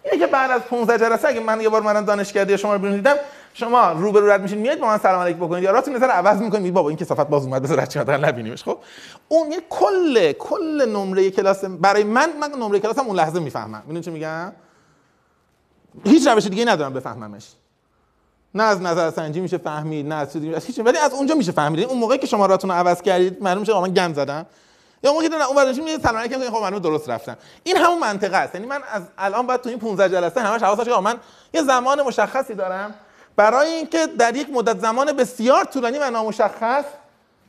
اینه 0.04 0.18
که 0.18 0.26
بعد 0.26 0.50
از 0.50 0.60
15 0.60 0.98
جلسه 0.98 1.28
اگه 1.28 1.40
من 1.40 1.60
یه 1.60 1.68
بار 1.68 1.82
من 1.82 2.04
دانشگاهی 2.04 2.58
شما 2.58 2.76
رو 2.76 2.90
دیدم 2.90 3.16
شما 3.54 3.92
رو 3.92 4.12
به 4.12 4.20
رو 4.20 4.30
رد 4.30 4.42
میشین 4.42 4.58
میاد 4.58 4.78
با 4.78 4.86
من 4.86 4.98
سلام 4.98 5.20
علیک 5.20 5.36
بکنید. 5.36 5.64
یا 5.64 5.70
راتون 5.70 5.96
نظر 5.96 6.06
عوض 6.06 6.42
می‌کنید 6.42 6.74
بابا 6.74 6.88
این 6.88 6.98
کسافت 6.98 7.28
باز 7.28 7.44
اومد 7.44 7.62
بذار 7.62 7.80
رد 7.80 7.96
حداقل 7.96 8.24
نبینیمش. 8.24 8.64
خب 8.64 8.78
اون 9.28 9.52
یه 9.52 9.60
کل 9.70 10.32
کل 10.32 10.88
نمره 10.88 11.30
کلاس 11.30 11.64
برای 11.64 12.04
من 12.04 12.30
من 12.40 12.50
نمره 12.50 12.80
کلاسم 12.80 13.06
اون 13.06 13.16
لحظه 13.16 13.40
می‌فهمم. 13.40 13.82
می‌دونید 13.86 14.04
چی 14.04 14.10
میگم؟ 14.10 14.52
هیچ 16.04 16.26
روش 16.26 16.46
دیگه 16.46 16.64
ندارم 16.64 16.92
بفهممش. 16.92 17.46
نه 18.54 18.62
از 18.62 18.80
نظر 18.80 19.10
سنجی 19.10 19.40
میشه 19.40 19.58
فهمید 19.58 20.06
نه 20.06 20.14
از 20.14 20.32
چیزی 20.32 20.54
از 20.54 20.64
هیچ 20.64 20.78
ولی 20.78 20.98
از 20.98 21.12
اونجا 21.12 21.34
میشه 21.34 21.52
فهمید. 21.52 21.84
اون 21.84 21.98
موقعی 21.98 22.18
که 22.18 22.26
شما 22.26 22.46
راتون 22.46 22.70
رو 22.70 22.76
عوض 22.76 23.02
کردید 23.02 23.42
معلوم 23.42 23.60
میشه 23.60 23.80
من 23.80 23.94
گم 23.94 24.12
زدم. 24.12 24.46
یا 25.02 25.28
که 25.28 25.44
اون 25.44 25.56
ورشی 25.56 25.80
میگه 25.80 25.98
سلام 25.98 26.16
علیکم 26.16 26.50
خب 26.50 26.62
من 26.62 26.70
درست 26.70 27.08
رفتم 27.08 27.36
این 27.62 27.76
همون 27.76 27.98
منطقه 27.98 28.36
است. 28.36 28.54
یعنی 28.54 28.66
من 28.66 28.80
از 28.92 29.02
الان 29.18 29.46
باید 29.46 29.60
تو 29.60 29.68
این 29.68 29.78
15 29.78 30.08
جلسه 30.08 30.40
همش 30.40 30.62
حواسش 30.62 30.88
باشه 30.88 31.00
من 31.00 31.14
یه 31.54 31.62
زمان 31.62 32.02
مشخصی 32.02 32.54
دارم. 32.54 32.94
برای 33.36 33.68
اینکه 33.68 34.06
در 34.06 34.36
یک 34.36 34.50
مدت 34.50 34.78
زمان 34.78 35.12
بسیار 35.12 35.64
طولانی 35.64 35.98
و 35.98 36.10
نامشخص 36.10 36.84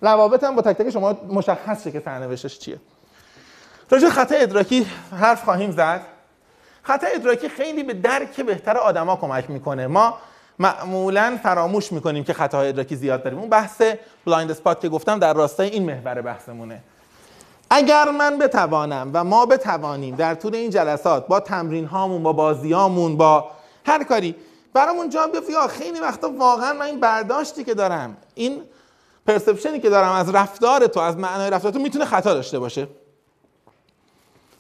روابطم 0.02 0.56
با 0.56 0.62
تک 0.62 0.78
تک 0.78 0.90
شما 0.90 1.18
مشخص 1.30 1.84
شه 1.84 1.92
که 1.92 2.00
سرنوشتش 2.00 2.60
چیه. 2.60 2.80
راجع 3.90 4.10
خطا 4.10 4.36
ادراکی 4.36 4.88
حرف 5.20 5.44
خواهیم 5.44 5.72
زد. 5.72 6.02
خطا 6.84 7.08
ادراکی 7.08 7.50
خیلی 7.50 7.84
به 7.84 7.94
درک 7.94 8.42
بهتر 8.42 8.78
آدما 8.78 9.16
کمک 9.16 9.50
می‌کنه. 9.50 9.88
ما 9.88 10.18
معمولا 10.60 11.40
فراموش 11.44 11.92
می‌کنیم 11.92 12.24
که 12.24 12.34
خطاهای 12.34 12.70
ادراکی 12.70 12.96
زیاد 12.96 13.24
داریم. 13.24 13.40
اون 13.40 13.50
بحث 13.50 13.82
blind 14.26 14.52
spot 14.52 14.82
که 14.82 14.90
گفتم 14.90 15.20
در 15.20 15.34
راستای 15.34 15.70
این 15.70 15.86
محور 15.86 16.22
بحثمونه. 16.22 16.84
اگر 17.74 18.12
من 18.12 18.38
بتوانم 18.38 19.12
و 19.14 19.24
ما 19.24 19.46
بتوانیم 19.46 20.16
در 20.16 20.36
طول 20.36 20.56
این 20.56 20.70
جلسات 20.70 21.28
با 21.28 21.40
تمرین 21.40 21.86
هامون 21.86 22.24
با 22.24 22.34
بازی 22.34 22.74
هامون 22.74 23.18
با 23.18 23.52
هر 23.86 24.04
کاری 24.04 24.36
برامون 24.74 25.10
جا 25.10 25.28
بیفته. 25.28 25.68
خیلی 25.68 26.00
وقتا 26.00 26.32
واقعا 26.32 26.74
من 26.74 26.86
این 26.86 27.00
برداشتی 27.00 27.64
که 27.64 27.74
دارم 27.74 28.18
این 28.36 28.62
پرسپشنی 29.28 29.80
که 29.80 29.90
دارم 29.90 30.12
از 30.12 30.36
رفتار 30.36 30.88
تو 30.88 31.00
از 31.00 31.18
معنای 31.18 31.50
رفتار 31.50 31.72
تو 31.72 31.80
می‌تونه 31.80 32.06
خطا 32.06 32.34
داشته 32.34 32.60
باشه. 32.60 32.88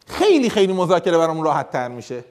خیلی 0.08 0.50
خیلی 0.50 0.74
مذاکره 0.74 1.18
برامون 1.18 1.46
راحت 1.46 1.72
تر 1.72 1.88
میشه. 1.88 2.24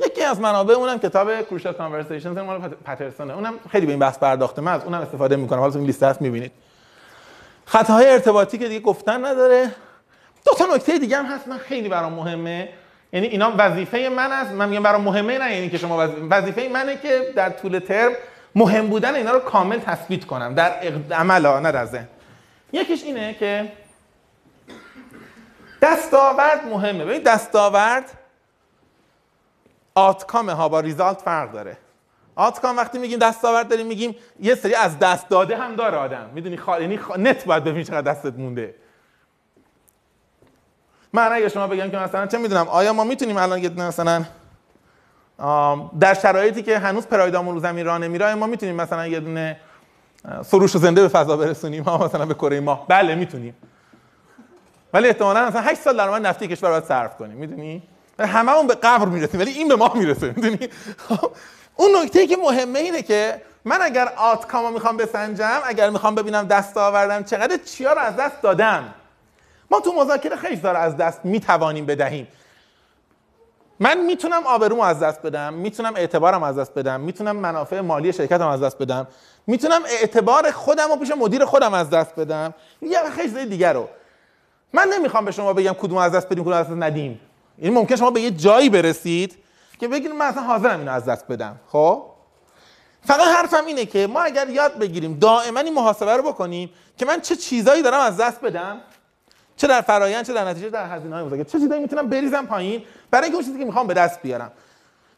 یکی 0.00 0.22
از 0.22 0.40
منابع 0.40 0.74
اونم 0.74 0.98
کتاب 0.98 1.42
کروشال 1.42 1.72
کانورسیشنز 1.72 2.38
مال 2.38 2.58
پترسونه. 2.58 3.34
اونم 3.34 3.54
خیلی 3.70 3.86
به 3.86 3.92
این 3.92 4.00
بحث 4.00 4.18
پرداخته. 4.18 4.62
من 4.62 4.72
از 4.72 4.82
اونم 4.84 5.00
استفاده 5.00 5.36
می‌کنم. 5.36 5.58
حالا 5.58 5.72
تو 5.72 5.78
این 5.78 5.86
لیست 5.86 6.02
هست 6.02 6.22
می‌بینید. 6.22 6.52
خطاهای 7.64 8.10
ارتباطی 8.10 8.58
که 8.58 8.68
دیگه 8.68 8.80
گفتن 8.80 9.24
نداره. 9.24 9.74
دو 10.44 10.54
تا 10.54 10.74
نکته 10.74 10.98
دیگه 10.98 11.16
هم 11.16 11.26
هست 11.26 11.48
من 11.48 11.58
خیلی 11.58 11.88
برام 11.88 12.12
مهمه. 12.12 12.68
یعنی 13.12 13.26
اینا 13.26 13.54
وظیفه 13.58 14.08
من 14.16 14.32
است. 14.32 14.50
من 14.50 14.68
میگم 14.68 14.82
برام 14.82 15.00
مهمه 15.00 15.38
نه 15.38 15.54
یعنی 15.54 15.70
که 15.70 15.78
شما 15.78 16.08
وظیفه 16.30 16.68
منه 16.68 16.96
که 16.96 17.32
در 17.36 17.50
طول 17.50 17.78
ترم 17.78 18.12
مهم 18.54 18.86
بودن 18.86 19.14
اینا 19.14 19.32
رو 19.32 19.38
کامل 19.38 19.78
تثبیت 19.78 20.24
کنم. 20.24 20.54
در 20.54 20.72
عمل 21.10 21.46
نه 21.46 21.72
در 21.72 21.84
ذهن. 21.84 22.08
یکیش 22.72 23.02
اینه 23.02 23.34
که 23.34 23.72
دستاورد 25.82 26.66
مهمه. 26.70 27.04
ببین 27.04 27.22
دستاورد 27.22 28.18
آتکام 29.94 30.50
ها 30.50 30.68
با 30.68 30.80
ریزالت 30.80 31.20
فرق 31.20 31.52
داره. 31.52 31.76
آتکام 32.36 32.76
وقتی 32.76 32.98
میگیم 32.98 33.18
دستاورد 33.18 33.68
داریم 33.68 33.86
میگیم 33.86 34.16
یه 34.40 34.54
سری 34.54 34.74
از 34.74 34.98
دست 34.98 35.28
داده 35.28 35.56
هم 35.56 35.76
داره 35.76 35.96
آدم. 35.96 36.30
می‌دونی 36.34 36.56
خال... 36.56 36.82
یعنی 36.82 36.98
خ... 36.98 37.10
نت 37.10 37.44
باید 37.44 37.64
ببینی 37.64 37.84
چقدر 37.84 38.12
دستت 38.12 38.34
مونده. 38.38 38.74
من 41.12 41.32
اگه 41.32 41.48
شما 41.48 41.66
بگم 41.66 41.90
که 41.90 41.96
مثلا 41.96 42.26
چه 42.26 42.38
می‌دونم 42.38 42.68
آیا 42.68 42.92
ما 42.92 43.04
می‌تونیم 43.04 43.36
الان 43.36 43.62
یه 43.62 43.68
مثلا 43.68 44.24
در 46.00 46.14
شرایطی 46.14 46.62
که 46.62 46.78
هنوز 46.78 47.06
پرایدامون 47.06 47.54
رو 47.54 47.60
زمین 47.60 47.86
راه 47.86 47.98
نمیره 47.98 48.34
ما 48.34 48.46
می‌تونیم 48.46 48.74
مثلا 48.74 49.06
یه 49.06 49.20
دونه 49.20 49.56
سروش 50.44 50.76
زنده 50.76 51.02
به 51.02 51.08
فضا 51.08 51.36
برسونیم 51.36 51.82
ها 51.82 52.06
مثلا 52.06 52.26
به 52.26 52.34
کره 52.34 52.60
ماه. 52.60 52.86
بله 52.88 53.14
می‌تونیم. 53.14 53.54
ولی 54.92 55.08
احتمالاً 55.08 55.48
مثلا 55.48 55.60
8 55.60 55.80
سال 55.80 55.96
درآمد 55.96 56.26
نفتی 56.26 56.48
کشور 56.48 56.70
باید 56.70 56.84
صرف 56.84 57.16
کنیم 57.16 57.36
می‌دونی؟ 57.36 57.82
همه 58.18 58.52
اون 58.52 58.66
به 58.66 58.74
قبر 58.74 59.06
می‌رسیم 59.06 59.40
ولی 59.40 59.50
این 59.50 59.68
به 59.68 59.76
ما 59.76 59.92
می‌رسه 59.94 60.26
می‌دونی؟ 60.26 60.68
خب، 61.08 61.30
اون 61.76 61.90
نکته 62.02 62.26
که 62.26 62.36
مهمه 62.36 62.78
اینه 62.78 63.02
که 63.02 63.42
من 63.64 63.78
اگر 63.82 64.12
آتکامو 64.16 64.70
می‌خوام 64.70 64.96
بسنجم 64.96 65.60
اگر 65.64 65.90
می‌خوام 65.90 66.14
ببینم 66.14 66.46
دست 66.46 66.76
آوردم 66.76 67.22
چقدر 67.22 67.56
چیا 67.56 67.92
رو 67.92 67.98
از 67.98 68.16
دست 68.16 68.42
دادم؟ 68.42 68.94
ما 69.72 69.80
تو 69.80 69.92
مذاکره 69.92 70.36
خیلی 70.36 70.56
داره 70.56 70.78
از 70.78 70.96
دست 70.96 71.24
می‌توانیم 71.24 71.86
بدهیم. 71.86 72.28
من 73.80 73.98
می‌تونم 73.98 74.46
آبرومو 74.46 74.82
از 74.82 75.00
دست 75.00 75.22
بدم 75.22 75.54
می‌تونم 75.54 75.92
اعتبارم 75.96 76.42
از 76.42 76.58
دست 76.58 76.74
بدم 76.74 77.00
می‌تونم 77.00 77.36
منافع 77.36 77.80
مالی 77.80 78.12
شرکتم 78.12 78.48
از 78.48 78.62
دست 78.62 78.78
بدم 78.78 79.06
می‌تونم 79.46 79.82
اعتبار 79.86 80.50
خودم 80.50 80.90
و 80.90 80.96
پیش 80.96 81.10
مدیر 81.10 81.44
خودم 81.44 81.74
از 81.74 81.90
دست 81.90 82.14
بدم. 82.14 82.54
یه 82.82 83.10
خیلی 83.16 83.46
دیگر 83.46 83.72
رو. 83.72 83.88
من 84.72 84.88
نمی‌خوام 84.88 85.24
به 85.24 85.30
شما 85.30 85.52
بگم 85.52 85.72
کدوم 85.72 85.98
از 85.98 86.12
دست 86.12 86.26
بدیم 86.26 86.44
کدوم 86.44 86.54
از 86.54 86.66
دست 86.66 86.76
ندیم. 86.76 87.20
این 87.58 87.74
ممکن 87.74 87.96
شما 87.96 88.10
به 88.10 88.20
یه 88.20 88.30
جایی 88.30 88.70
برسید 88.70 89.38
که 89.80 89.88
بگید 89.88 90.10
من 90.10 90.26
اصلا 90.26 90.42
حاضرم 90.42 90.78
اینو 90.78 90.92
از 90.92 91.04
دست 91.04 91.26
بدم. 91.26 91.60
خب؟ 91.68 92.02
فقط 93.06 93.20
حرفم 93.20 93.66
اینه 93.66 93.86
که 93.86 94.06
ما 94.06 94.20
اگر 94.20 94.48
یاد 94.48 94.78
بگیریم 94.78 95.18
دائما 95.18 95.60
این 95.60 95.74
محاسبه 95.74 96.16
رو 96.16 96.22
بکنیم 96.22 96.70
که 96.98 97.06
من 97.06 97.20
چه 97.20 97.36
چیزایی 97.36 97.82
دارم 97.82 98.00
از 98.00 98.16
دست 98.16 98.40
بدم 98.40 98.80
چه 99.56 99.66
در 99.66 99.80
فرایند 99.80 100.26
چه 100.26 100.32
در 100.32 100.44
نتیجه 100.44 100.70
در 100.70 100.86
هزینه 100.86 101.14
های 101.14 101.24
مذاکره. 101.24 101.44
چه 101.44 101.58
چیزایی 101.58 101.80
می‌تونم 101.80 102.08
بریزم 102.08 102.46
پایین 102.46 102.82
برای 103.10 103.24
اینکه 103.24 103.36
اون 103.36 103.44
چیزی 103.44 103.58
که 103.58 103.64
می‌خوام 103.64 103.86
به 103.86 103.94
دست 103.94 104.22
بیارم. 104.22 104.52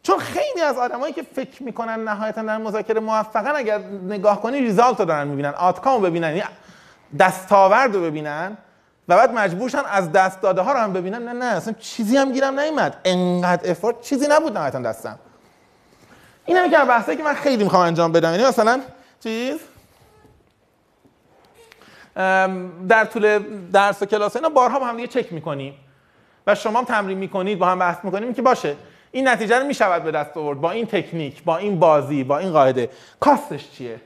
چون 0.03 0.19
خیلی 0.19 0.61
از 0.61 0.79
آدمایی 0.79 1.13
که 1.13 1.23
فکر 1.23 1.63
می‌کنن 1.63 2.05
نهایتا 2.09 2.43
در 2.43 2.59
مذاکره 2.59 3.01
موفقن 3.01 3.57
اگر 3.57 3.79
نگاه 4.09 4.43
کنی 4.43 4.61
ریزالت 4.61 5.01
رو 5.01 5.05
دارن 5.05 5.29
می‌بینن 5.29 5.55
آتکام 5.55 6.03
ببینن 6.03 6.29
یعنی 6.29 6.43
دستاورد 7.19 7.95
رو 7.95 8.03
ببینن 8.03 8.57
و 9.09 9.17
بعد 9.17 9.35
مجبورشن 9.35 9.83
از 9.91 10.13
دست 10.13 10.41
داده 10.41 10.61
ها 10.61 10.73
رو 10.73 10.79
هم 10.79 10.93
ببینن. 10.93 11.29
نه 11.29 11.33
نه 11.33 11.45
اصلا 11.45 11.75
چیزی 11.81 12.17
هم 12.17 12.33
گیرم 12.33 12.61
نیومد. 12.61 12.97
انقدر 13.05 13.71
افورت 13.71 14.01
چیزی 14.01 14.27
نبود 14.31 14.57
نهایتا 14.57 14.81
دستم. 14.81 15.19
این 16.47 16.57
هم 16.57 16.71
که 16.71 16.77
بحثایی 16.77 17.19
که 17.19 17.25
من 17.25 17.35
خیلی 17.35 17.65
می‌خوام 17.65 17.83
انجام 17.83 18.13
بدم. 18.13 18.31
یعنی 18.31 18.45
مثلا 18.45 18.81
چیز؟ 19.23 19.59
در 22.89 23.05
طول 23.13 23.39
درس 23.73 24.03
و 24.03 24.07
کلاس 24.07 24.37
اینا 24.37 24.49
بارها 24.49 24.79
با 24.79 24.87
هم 24.87 24.97
دیگه 24.97 25.09
چک 25.09 25.33
می‌کنیم. 25.33 25.75
و 26.47 26.55
شما 26.55 26.79
هم 26.79 26.85
تمرین 26.85 27.19
می‌کنید 27.19 27.59
با 27.59 27.67
هم 27.67 27.79
بحث 27.79 28.05
می‌کنیم 28.05 28.35
که 28.35 28.43
باشه. 28.43 28.77
این 29.13 29.29
نتیجه 29.29 29.59
رو 29.59 29.67
می‌شود 29.67 30.05
به 30.05 30.11
دست 30.11 30.37
آورد 30.37 30.61
با 30.61 30.71
این 30.71 30.87
تکنیک 30.87 31.45
با 31.45 31.57
این 31.57 31.79
بازی 31.79 32.25
با 32.25 32.39
این 32.39 32.53
قاعده. 32.53 32.91
کاستش 33.21 33.71
چیه؟ 33.71 34.01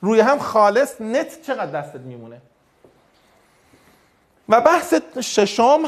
روی 0.00 0.20
هم 0.20 0.38
خالص 0.38 1.00
نت 1.00 1.42
چقدر 1.42 1.80
دستت 1.80 2.00
میمونه؟ 2.00 2.40
و 4.48 4.60
بحث 4.60 4.94
ششم 5.20 5.78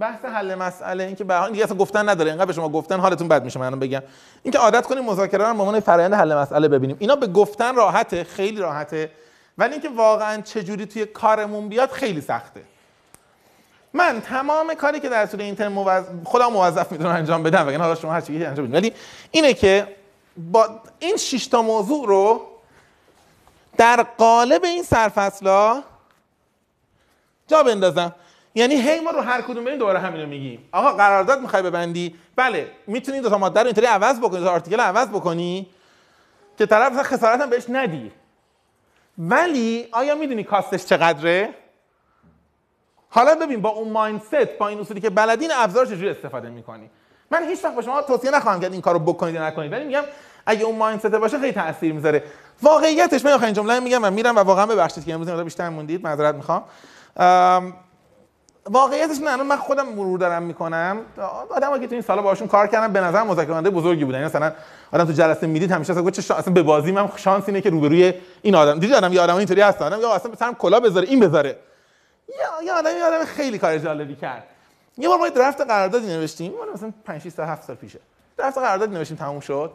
بحث 0.00 0.24
حل 0.24 0.54
مسئله 0.54 1.04
اینکه 1.04 1.24
به 1.24 1.48
دیگه 1.52 1.64
اصلا 1.64 1.76
گفتن 1.76 2.08
نداره. 2.08 2.30
اینقدر 2.30 2.46
به 2.46 2.52
شما 2.52 2.68
گفتن 2.68 3.00
حالتون 3.00 3.28
بد 3.28 3.44
میشه 3.44 3.60
منم 3.60 3.78
بگم. 3.78 4.02
اینکه 4.42 4.58
عادت 4.58 4.86
کنیم 4.86 5.04
مذاکره 5.04 5.44
رو 5.44 5.54
به 5.54 5.62
عنوان 5.62 5.80
فرآیند 5.80 6.14
حل 6.14 6.34
مسئله 6.34 6.68
ببینیم. 6.68 6.96
اینا 6.98 7.16
به 7.16 7.26
گفتن 7.26 7.74
راحته 7.74 8.24
خیلی 8.24 8.60
راحته. 8.60 9.10
ولی 9.58 9.72
اینکه 9.72 9.88
واقعا 9.88 10.42
چجوری 10.42 10.86
توی 10.86 11.06
کارمون 11.06 11.68
بیاد 11.68 11.90
خیلی 11.90 12.20
سخته. 12.20 12.62
من 13.92 14.20
تمام 14.20 14.74
کاری 14.74 15.00
که 15.00 15.08
در 15.08 15.26
طول 15.26 15.40
این 15.40 15.54
ترم 15.54 15.72
موظف 15.72 16.06
خودم 16.24 16.46
موظف 16.46 16.92
می‌دونم 16.92 17.10
انجام 17.10 17.42
بدم 17.42 17.66
وگرنه 17.66 17.82
حالا 17.82 17.94
شما 17.94 18.12
هر 18.12 18.20
چیزی 18.20 18.44
انجام 18.44 18.66
بدید. 18.66 18.74
ولی 18.74 18.92
اینه 19.30 19.54
که 19.54 19.96
با 20.36 20.80
این 20.98 21.16
شش 21.16 21.46
تا 21.46 21.62
موضوع 21.62 22.06
رو 22.06 22.46
در 23.76 24.02
قالب 24.02 24.64
این 24.64 24.82
سرفصلا 24.82 25.82
جا 27.48 27.62
بندازم. 27.62 28.14
یعنی 28.54 28.74
هی 28.74 29.00
ما 29.00 29.10
رو 29.10 29.20
هر 29.20 29.42
کدوم 29.42 29.64
بریم 29.64 29.78
دوباره 29.78 29.98
همینو 29.98 30.26
میگیم. 30.26 30.68
آقا 30.72 30.92
قرارداد 30.92 31.40
می‌خوای 31.40 31.62
ببندی؟ 31.62 32.14
بله. 32.36 32.70
می‌تونی 32.86 33.20
دو 33.20 33.28
تا 33.28 33.38
ماده 33.38 33.60
رو 33.60 33.66
اینطوری 33.66 33.86
عوض 33.86 34.18
بکنی 34.18 34.40
دو 34.40 34.60
تا 34.60 34.82
عوض 34.82 35.08
بکنی 35.08 35.66
که 36.58 36.66
طرف 36.66 37.02
خسارت 37.02 37.40
هم 37.40 37.50
بهش 37.50 37.64
ندی. 37.68 38.12
ولی 39.18 39.88
آیا 39.92 40.14
می‌دونی 40.14 40.44
کاستش 40.44 40.84
چقدره؟ 40.84 41.54
حالا 43.08 43.34
ببین 43.34 43.62
با 43.62 43.68
اون 43.68 43.88
مایندست 43.88 44.58
با 44.58 44.68
این 44.68 44.80
اصولی 44.80 45.00
که 45.00 45.10
بلدین 45.10 45.50
ابزار 45.54 45.86
چجوری 45.86 46.08
استفاده 46.08 46.48
می‌کنی؟ 46.48 46.90
من 47.30 47.48
هیچ 47.48 47.64
وقت 47.64 47.76
به 47.76 47.82
شما 47.82 48.02
توصیه 48.02 48.30
نخواهم 48.30 48.60
کرد 48.60 48.72
این 48.72 48.80
کارو 48.80 48.98
بکنید 48.98 49.34
یا 49.34 49.46
نکنید 49.46 49.72
ولی 49.72 49.84
میگم 49.84 50.02
اگه 50.46 50.64
اون 50.64 50.76
مایندست 50.76 51.06
باشه 51.06 51.38
خیلی 51.38 51.52
تاثیر 51.52 51.92
می‌ذاره. 51.92 52.22
واقعیتش 52.62 53.24
من 53.24 53.32
آخرین 53.32 53.54
جمله 53.54 53.80
میگم 53.80 54.04
و 54.04 54.10
میرم 54.10 54.36
و 54.36 54.38
واقعا 54.38 54.66
ببخشید 54.66 55.04
که 55.04 55.14
امروز 55.14 55.30
بیشتر 55.30 55.68
موندید 55.68 56.04
معذرت 56.04 56.34
می‌خوام. 56.34 56.64
واقعیتش 58.70 59.18
نه 59.20 59.36
من 59.36 59.56
خودم 59.56 59.88
مرور 59.88 60.18
دارم 60.18 60.42
می‌کنم. 60.42 61.00
آدمایی 61.50 61.82
که 61.82 61.86
تو 61.86 61.92
این 61.92 62.02
سالا 62.02 62.22
باشون 62.22 62.48
کار 62.48 62.66
کردم 62.66 62.92
به 62.92 63.00
نظر 63.00 63.22
مذاکره 63.22 63.70
بزرگی 63.70 64.04
بودن. 64.04 64.18
یعنی 64.18 64.26
مثلا 64.26 64.52
آدم 64.92 65.04
تو 65.04 65.12
جلسه 65.12 65.46
می‌دید 65.46 65.72
همیشه 65.72 65.92
اصلا 65.92 66.10
چه. 66.10 66.34
اصلا 66.34 66.54
به 66.54 66.62
بازی 66.62 66.92
من 66.92 67.08
شانس 67.16 67.44
اینه 67.46 67.60
که 67.60 67.70
روبروی 67.70 68.14
این 68.42 68.54
آدم 68.54 68.78
دیدی 68.78 68.94
آدم 68.94 69.12
یه 69.12 69.20
آدم 69.20 69.36
اینطوری 69.36 69.60
هست؟ 69.60 69.82
آدم 69.82 70.00
یا 70.00 70.14
اصلا 70.14 70.34
سرم 70.34 70.54
کلا 70.54 70.80
بذاره 70.80 71.08
این 71.08 71.20
بذاره. 71.20 71.58
یا 72.28 72.66
یا 72.66 72.78
آدم 72.78 72.96
یه 72.96 73.04
آدم 73.04 73.24
خیلی 73.24 73.58
کار 73.58 73.78
جالبی 73.78 74.14
کرد. 74.14 74.44
یه 74.98 75.08
بار 75.08 75.18
ما 75.18 75.28
درفت 75.28 75.60
قراردادی 75.60 76.06
نوشتیم. 76.06 76.52
مال 76.52 76.68
مثلا 76.74 76.92
5 77.04 77.22
6 77.22 77.32
تا 77.32 77.46
7 77.46 77.62
سال 77.62 77.76
پیشه. 77.76 77.98
درفت 78.36 78.58
قراردادی 78.58 78.94
نوشتیم 78.94 79.16
تموم 79.16 79.40
شد. 79.40 79.72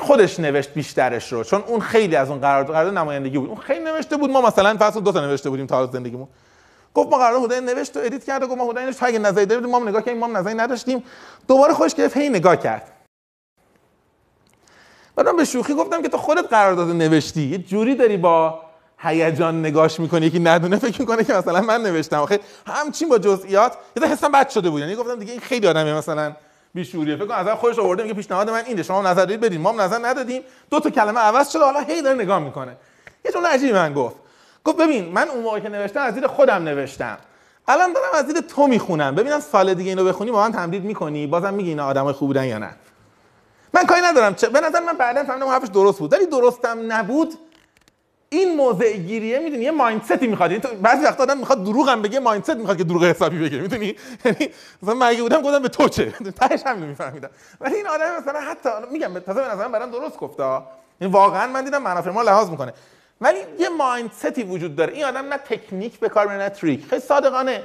خودش 0.00 0.40
نوشت 0.40 0.74
بیشترش 0.74 1.32
رو 1.32 1.44
چون 1.44 1.62
اون 1.66 1.80
خیلی 1.80 2.16
از 2.16 2.30
اون 2.30 2.40
قرارداد 2.40 2.74
قرارداد 2.74 2.98
نمایندگی 2.98 3.38
بود. 3.38 3.48
اون 3.48 3.58
خیلی 3.58 3.84
نوشته 3.84 4.16
بود 4.16 4.30
ما 4.30 4.40
مثلا 4.40 4.76
فصل 4.80 5.00
دو 5.00 5.12
تا 5.12 5.20
نوشته 5.20 5.50
بودیم 5.50 5.66
تا 5.66 5.86
زندگیمون. 5.86 6.28
گفت 6.94 7.10
ما 7.10 7.18
قرارداد 7.18 7.44
هدای 7.44 7.60
نوشت 7.60 7.96
و 7.96 8.00
ادیت 8.02 8.24
کرد 8.24 8.42
و 8.42 8.46
گفت 8.46 8.58
ما 8.58 8.70
هدای 8.70 8.84
نوشت. 8.84 9.02
اگه 9.02 9.18
نظری 9.18 9.46
دارید 9.46 9.66
ما 9.66 9.78
نگاه 9.78 10.02
کردیم 10.02 10.20
ما 10.20 10.26
نظری 10.26 10.54
نداشتیم. 10.54 11.04
دوباره 11.48 11.74
خوش 11.74 11.94
گرفت 11.94 12.16
هی 12.16 12.28
نگاه 12.28 12.56
کرد. 12.56 12.92
بعدم 15.16 15.36
به 15.36 15.44
شوخی 15.44 15.74
گفتم 15.74 16.02
که 16.02 16.08
تو 16.08 16.16
خودت 16.16 16.48
قرارداد 16.48 16.88
نوشتی. 16.88 17.42
یه 17.42 17.58
جوری 17.58 17.94
داری 17.94 18.16
با 18.16 18.60
هیجان 18.98 19.60
نگاش 19.60 20.00
می‌کنی. 20.00 20.26
یکی 20.26 20.38
ندونه 20.38 20.76
فکر 20.76 21.00
می‌کنه 21.00 21.24
که 21.24 21.32
مثلا 21.32 21.60
من 21.60 21.82
نوشتم. 21.82 22.18
آخه 22.18 22.40
همچین 22.66 23.08
با 23.08 23.18
جزئیات 23.18 23.76
یه 23.96 24.06
حسم 24.06 24.32
بد 24.32 24.48
شده 24.48 24.70
بود. 24.70 24.80
یعنی 24.80 24.94
گفتم 24.94 25.18
دیگه 25.18 25.32
این 25.32 25.40
خیلی 25.40 25.66
آدمه 25.66 25.94
مثلا. 25.94 26.36
بیشوریه. 26.74 27.16
فکر 27.16 27.26
کنم 27.26 27.36
از 27.36 27.48
خودش 27.48 27.78
آورده 27.78 28.02
میگه 28.02 28.14
پیشنهاد 28.14 28.50
من 28.50 28.64
اینه 28.66 28.82
شما 28.82 29.02
نظر 29.02 29.24
دارید 29.24 29.40
بدین. 29.40 29.60
ما 29.60 29.72
هم 29.72 29.80
نظر 29.80 29.98
ندادیم. 30.06 30.42
دو 30.70 30.80
تا 30.80 30.90
کلمه 30.90 31.20
عوض 31.20 31.50
شده. 31.50 31.64
حالا 31.64 31.80
هی 31.80 32.02
داره 32.02 32.16
نگاه 32.16 32.38
می‌کنه. 32.38 32.76
یه 33.24 33.32
جمله 33.32 33.48
عجیبی 33.48 33.72
من 33.72 33.94
گفت. 33.94 34.16
گفت 34.64 34.76
ببین 34.76 35.12
من 35.12 35.28
اون 35.28 35.42
موقع 35.42 35.60
که 35.60 35.68
نوشتم 35.68 36.00
از 36.00 36.14
دید 36.14 36.26
خودم 36.26 36.64
نوشتم. 36.64 37.18
الان 37.68 37.92
دارم 37.92 38.08
از 38.14 38.26
دید 38.26 38.46
تو 38.46 38.66
می‌خونم. 38.66 39.14
ببینم 39.14 39.40
سال 39.40 39.74
دیگه 39.74 39.88
اینو 39.90 40.04
بخونی 40.04 40.30
با 40.30 40.42
من 40.42 40.52
تمدید 40.52 40.84
می‌کنی؟ 40.84 41.26
بازم 41.26 41.54
میگی 41.54 41.68
اینا 41.68 41.86
آدمای 41.86 42.12
خوب 42.12 42.28
بودن 42.28 42.44
یا 42.44 42.58
نه؟ 42.58 42.70
من 43.74 43.86
کاری 43.86 44.00
ندارم. 44.00 44.34
چه 44.34 44.48
به 44.48 44.60
نظر 44.60 44.80
من 44.80 44.92
بعدا 44.92 45.24
فهمیدم 45.24 45.48
حرفش 45.48 45.68
درست 45.68 45.98
بود. 45.98 46.12
ولی 46.12 46.26
درستم 46.26 46.92
نبود. 46.92 47.34
این 48.32 48.56
موضع 48.56 48.96
گیریه 48.96 49.38
می‌دونی؟ 49.38 49.64
یه 49.64 49.70
مایندستی 49.70 50.26
می‌خواد. 50.26 50.50
یعنی 50.50 50.62
بعضی 50.82 51.04
وقتا 51.04 51.22
آدم 51.22 51.38
می‌خواد 51.38 51.64
دروغ 51.64 51.88
هم 51.88 52.02
بگه 52.02 52.20
مایندست 52.20 52.50
می‌خواد 52.56 52.78
که 52.78 52.84
دروغ 52.84 53.04
حسابی 53.04 53.38
بگه. 53.38 53.58
می‌دونی؟ 53.58 53.94
یعنی 54.24 54.48
مثلا 54.82 54.94
من 54.94 55.06
اگه 55.06 55.22
بودم 55.22 55.42
گفتم 55.42 55.62
به 55.62 55.68
تو 55.68 55.88
چه؟ 55.88 56.12
تهش 56.40 56.62
هم 56.66 56.82
نمیفهمیدم 56.82 57.30
ولی 57.60 57.74
این 57.74 57.86
آدم 57.86 58.16
مثلا 58.22 58.40
حتی 58.40 58.68
میگم 58.92 59.18
تازه 59.18 59.40
به 59.40 59.46
نظر 59.46 59.66
من 59.66 59.72
برام 59.72 59.90
درست 59.90 60.16
گفته. 60.16 60.44
این 61.00 61.10
واقعا 61.10 61.46
من 61.46 61.64
دیدم 61.64 61.82
منافع 61.82 62.10
ما 62.10 62.22
لحاظ 62.22 62.50
می‌کنه. 62.50 62.72
ولی 63.20 63.38
یه 63.58 63.68
مایندستی 63.68 64.42
وجود 64.42 64.76
داره. 64.76 64.92
این 64.92 65.04
آدم 65.04 65.28
نه 65.28 65.36
تکنیک 65.36 65.98
به 65.98 66.08
کار 66.08 66.36
نه 66.36 66.48
تریک 66.48 66.86
خیلی 66.86 67.02
صادقانه. 67.02 67.62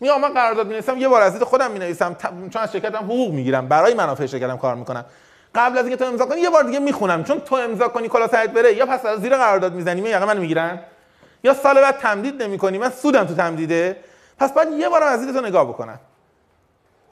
میگم 0.00 0.20
من 0.20 0.28
قرارداد 0.34 0.66
می‌نویسم 0.66 0.98
یه 0.98 1.08
بار 1.08 1.22
از 1.22 1.42
خودم 1.42 1.70
می‌نویسم. 1.70 2.16
چون 2.52 2.62
از 2.62 2.72
شرکتم 2.72 3.04
حقوق 3.04 3.32
می‌گیرم. 3.32 3.68
برای 3.68 3.94
منافع 3.94 4.26
شرکتم 4.26 4.56
کار 4.56 4.74
می‌کنم. 4.74 5.04
قبل 5.58 5.78
از 5.78 5.84
اینکه 5.84 6.04
تو 6.04 6.10
امضا 6.10 6.26
کنی 6.26 6.40
یه 6.40 6.50
بار 6.50 6.62
دیگه 6.62 6.78
می‌خونم. 6.78 7.24
چون 7.24 7.40
تو 7.40 7.54
امضا 7.54 7.88
کنی 7.88 8.08
کلا 8.08 8.28
سرت 8.28 8.50
بره 8.50 8.74
یا 8.74 8.86
پس 8.86 9.06
از 9.06 9.20
زیر 9.20 9.36
قرارداد 9.36 9.74
می‌زنی 9.74 10.08
یا 10.08 10.26
من 10.26 10.38
می‌گیرن 10.38 10.80
یا 11.44 11.54
سال 11.54 11.80
بعد 11.80 11.98
تمدید 11.98 12.42
نمی‌کنی 12.42 12.78
من 12.78 12.90
سودم 12.90 13.24
تو 13.24 13.34
تمدیده. 13.34 13.96
پس 14.38 14.52
بعد 14.52 14.72
یه 14.72 14.88
بار 14.88 15.02
از 15.02 15.26
تو 15.26 15.40
نگاه 15.40 15.68
بکنم. 15.68 16.00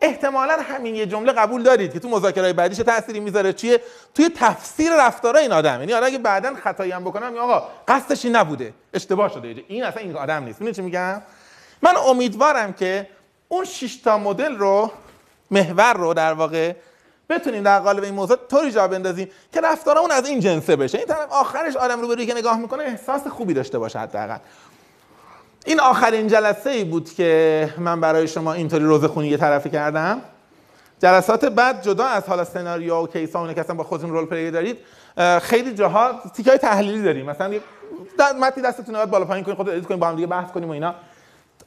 احتمالا 0.00 0.58
همین 0.62 0.94
یه 0.94 1.06
جمله 1.06 1.32
قبول 1.32 1.62
دارید 1.62 1.92
که 1.92 1.98
تو 1.98 2.08
مذاکرات 2.08 2.54
بعدیش 2.54 2.78
تأثیری 2.78 3.20
می‌ذاره. 3.20 3.52
چیه؟ 3.52 3.80
توی 4.14 4.30
تفسیر 4.36 4.92
رفتارای 5.06 5.42
این 5.42 5.52
آدم. 5.52 5.80
یعنی 5.80 5.92
اگه 5.92 6.18
بعدا 6.18 6.54
خطایی 6.54 6.92
هم 6.92 7.04
بکنم 7.04 7.38
آقا 7.38 7.68
قصدش 7.88 8.24
نبوده. 8.24 8.72
اشتباه 8.94 9.28
شده. 9.28 9.64
این 9.68 9.84
اصلا 9.84 10.02
این 10.02 10.16
آدم 10.16 10.44
نیست. 10.44 10.70
چی 10.70 10.82
میگم؟ 10.82 11.22
من 11.82 11.96
امیدوارم 11.96 12.72
که 12.72 13.08
اون 13.48 13.64
6 13.64 13.96
تا 13.96 14.18
مدل 14.18 14.56
رو 14.56 14.90
محور 15.50 15.92
رو 15.92 16.14
در 16.14 16.32
واقع 16.32 16.72
بتونیم 17.30 17.62
در 17.62 17.78
قالب 17.78 18.02
این 18.02 18.14
موضوع 18.14 18.36
طوری 18.50 18.70
جا 18.70 18.88
بندازیم 18.88 19.28
که 19.52 19.60
رفتارمون 19.60 20.10
از 20.10 20.28
این 20.28 20.40
جنسه 20.40 20.76
بشه. 20.76 20.98
این 20.98 21.06
طرف 21.06 21.32
آخرش 21.32 21.76
آدم 21.76 22.00
رو 22.00 22.08
بروی 22.08 22.26
که 22.26 22.34
نگاه 22.34 22.58
می‌کنه 22.58 22.82
احساس 22.82 23.26
خوبی 23.26 23.54
داشته 23.54 23.78
باشه 23.78 23.98
حداقل. 23.98 24.38
این 25.64 25.80
آخرین 25.80 26.28
جلسه 26.28 26.70
ای 26.70 26.84
بود 26.84 27.14
که 27.14 27.74
من 27.78 28.00
برای 28.00 28.28
شما 28.28 28.52
اینطوری 28.52 28.84
روزه 28.84 29.08
خونی 29.08 29.28
یه 29.28 29.36
طرفی 29.36 29.70
کردم. 29.70 30.20
جلسات 30.98 31.44
بعد 31.44 31.82
جدا 31.82 32.04
از 32.04 32.24
حالا 32.24 32.44
سناریو 32.44 32.94
و 32.94 33.06
case 33.06 33.33
ا 33.33 33.40
اون 33.40 33.54
که 33.54 33.60
اصلا 33.60 33.76
با 33.76 33.84
خودتون 33.84 34.10
role 34.10 34.26
play 34.26 34.50
دارید 34.50 34.78
خیلی 35.42 35.74
جاها 35.74 36.22
تیکای 36.34 36.58
تحلیلی 36.58 37.02
داریم. 37.02 37.26
مثلا 37.26 37.54
متن 38.40 38.62
دستتون 38.62 38.94
رو 38.94 39.06
بالا 39.06 39.24
پایین 39.24 39.44
کنید 39.44 39.56
خودت 39.56 39.72
edit 39.72 39.86
کنید 39.86 40.00
با 40.00 40.08
هم 40.08 40.14
دیگه 40.14 40.26
بحث 40.26 40.50
کنیم 40.50 40.68
و 40.68 40.72
اینا. 40.72 40.94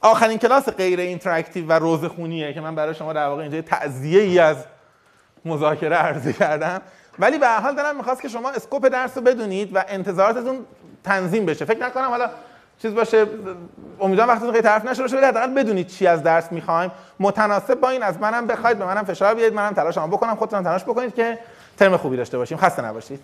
آخرین 0.02 0.38
کلاس 0.38 0.70
غیر 0.70 1.00
interactive 1.00 1.68
و 1.68 1.72
روضه 1.72 2.10
خونیه 2.10 2.54
که 2.54 2.62
من 2.62 2.76
برای 2.76 2.96
شما 2.96 3.14
در 3.14 3.28
واقع 3.28 3.42
اینجا 3.42 3.62
تعزیه 3.62 4.22
ای 4.22 4.40
از 4.40 4.58
مذاکره 5.46 5.96
عرضه 5.96 6.34
کردم. 6.34 6.82
ولی 7.20 7.38
به 7.38 7.48
هر 7.48 7.60
حال 7.60 7.76
دلم 7.76 7.96
می‌خواست 7.96 8.22
که 8.22 8.28
شما 8.28 8.50
scope 8.50 8.88
درس 8.88 9.18
رو 9.18 9.24
بدونید 9.24 9.76
و 9.76 9.84
انتظاراتتون 9.88 10.66
تنظیم 11.04 11.46
بشه. 11.46 11.66
فکر 11.66 11.86
نکنم 11.86 12.08
حالا 12.08 12.30
چیز 12.82 12.94
باشه 12.94 13.26
امیدوارم 14.00 14.30
وقتتون 14.30 14.52
خیلی 14.52 14.64
تلف 14.64 14.86
نشه 14.86 15.02
باشه 15.02 15.18
ولی 15.18 15.26
حداقل 15.26 15.54
بدونید 15.54 15.88
چی 15.88 16.08
از 16.08 16.24
درس 16.24 16.52
می‌خوایم. 16.52 16.92
متناسب 17.20 17.80
با 17.80 17.90
این 17.90 18.04
از 18.04 18.20
منم 18.20 18.48
بخواید 18.48 18.80
به 18.80 18.86
منم 18.86 19.04
فشار 19.04 19.34
بیارید 19.34 19.54
منم 19.54 19.74
تلاشمو 19.74 20.08
بکنم 20.08 20.36
خودتون 20.36 20.64
تلاش 20.64 20.84
بکنید 20.84 21.16
که 21.16 21.40
ترم 21.78 21.98
خوبی 21.98 22.18
داشته 22.18 22.38
باشیم. 22.38 22.58
خسته 22.58 22.86
نباشید. 22.86 23.20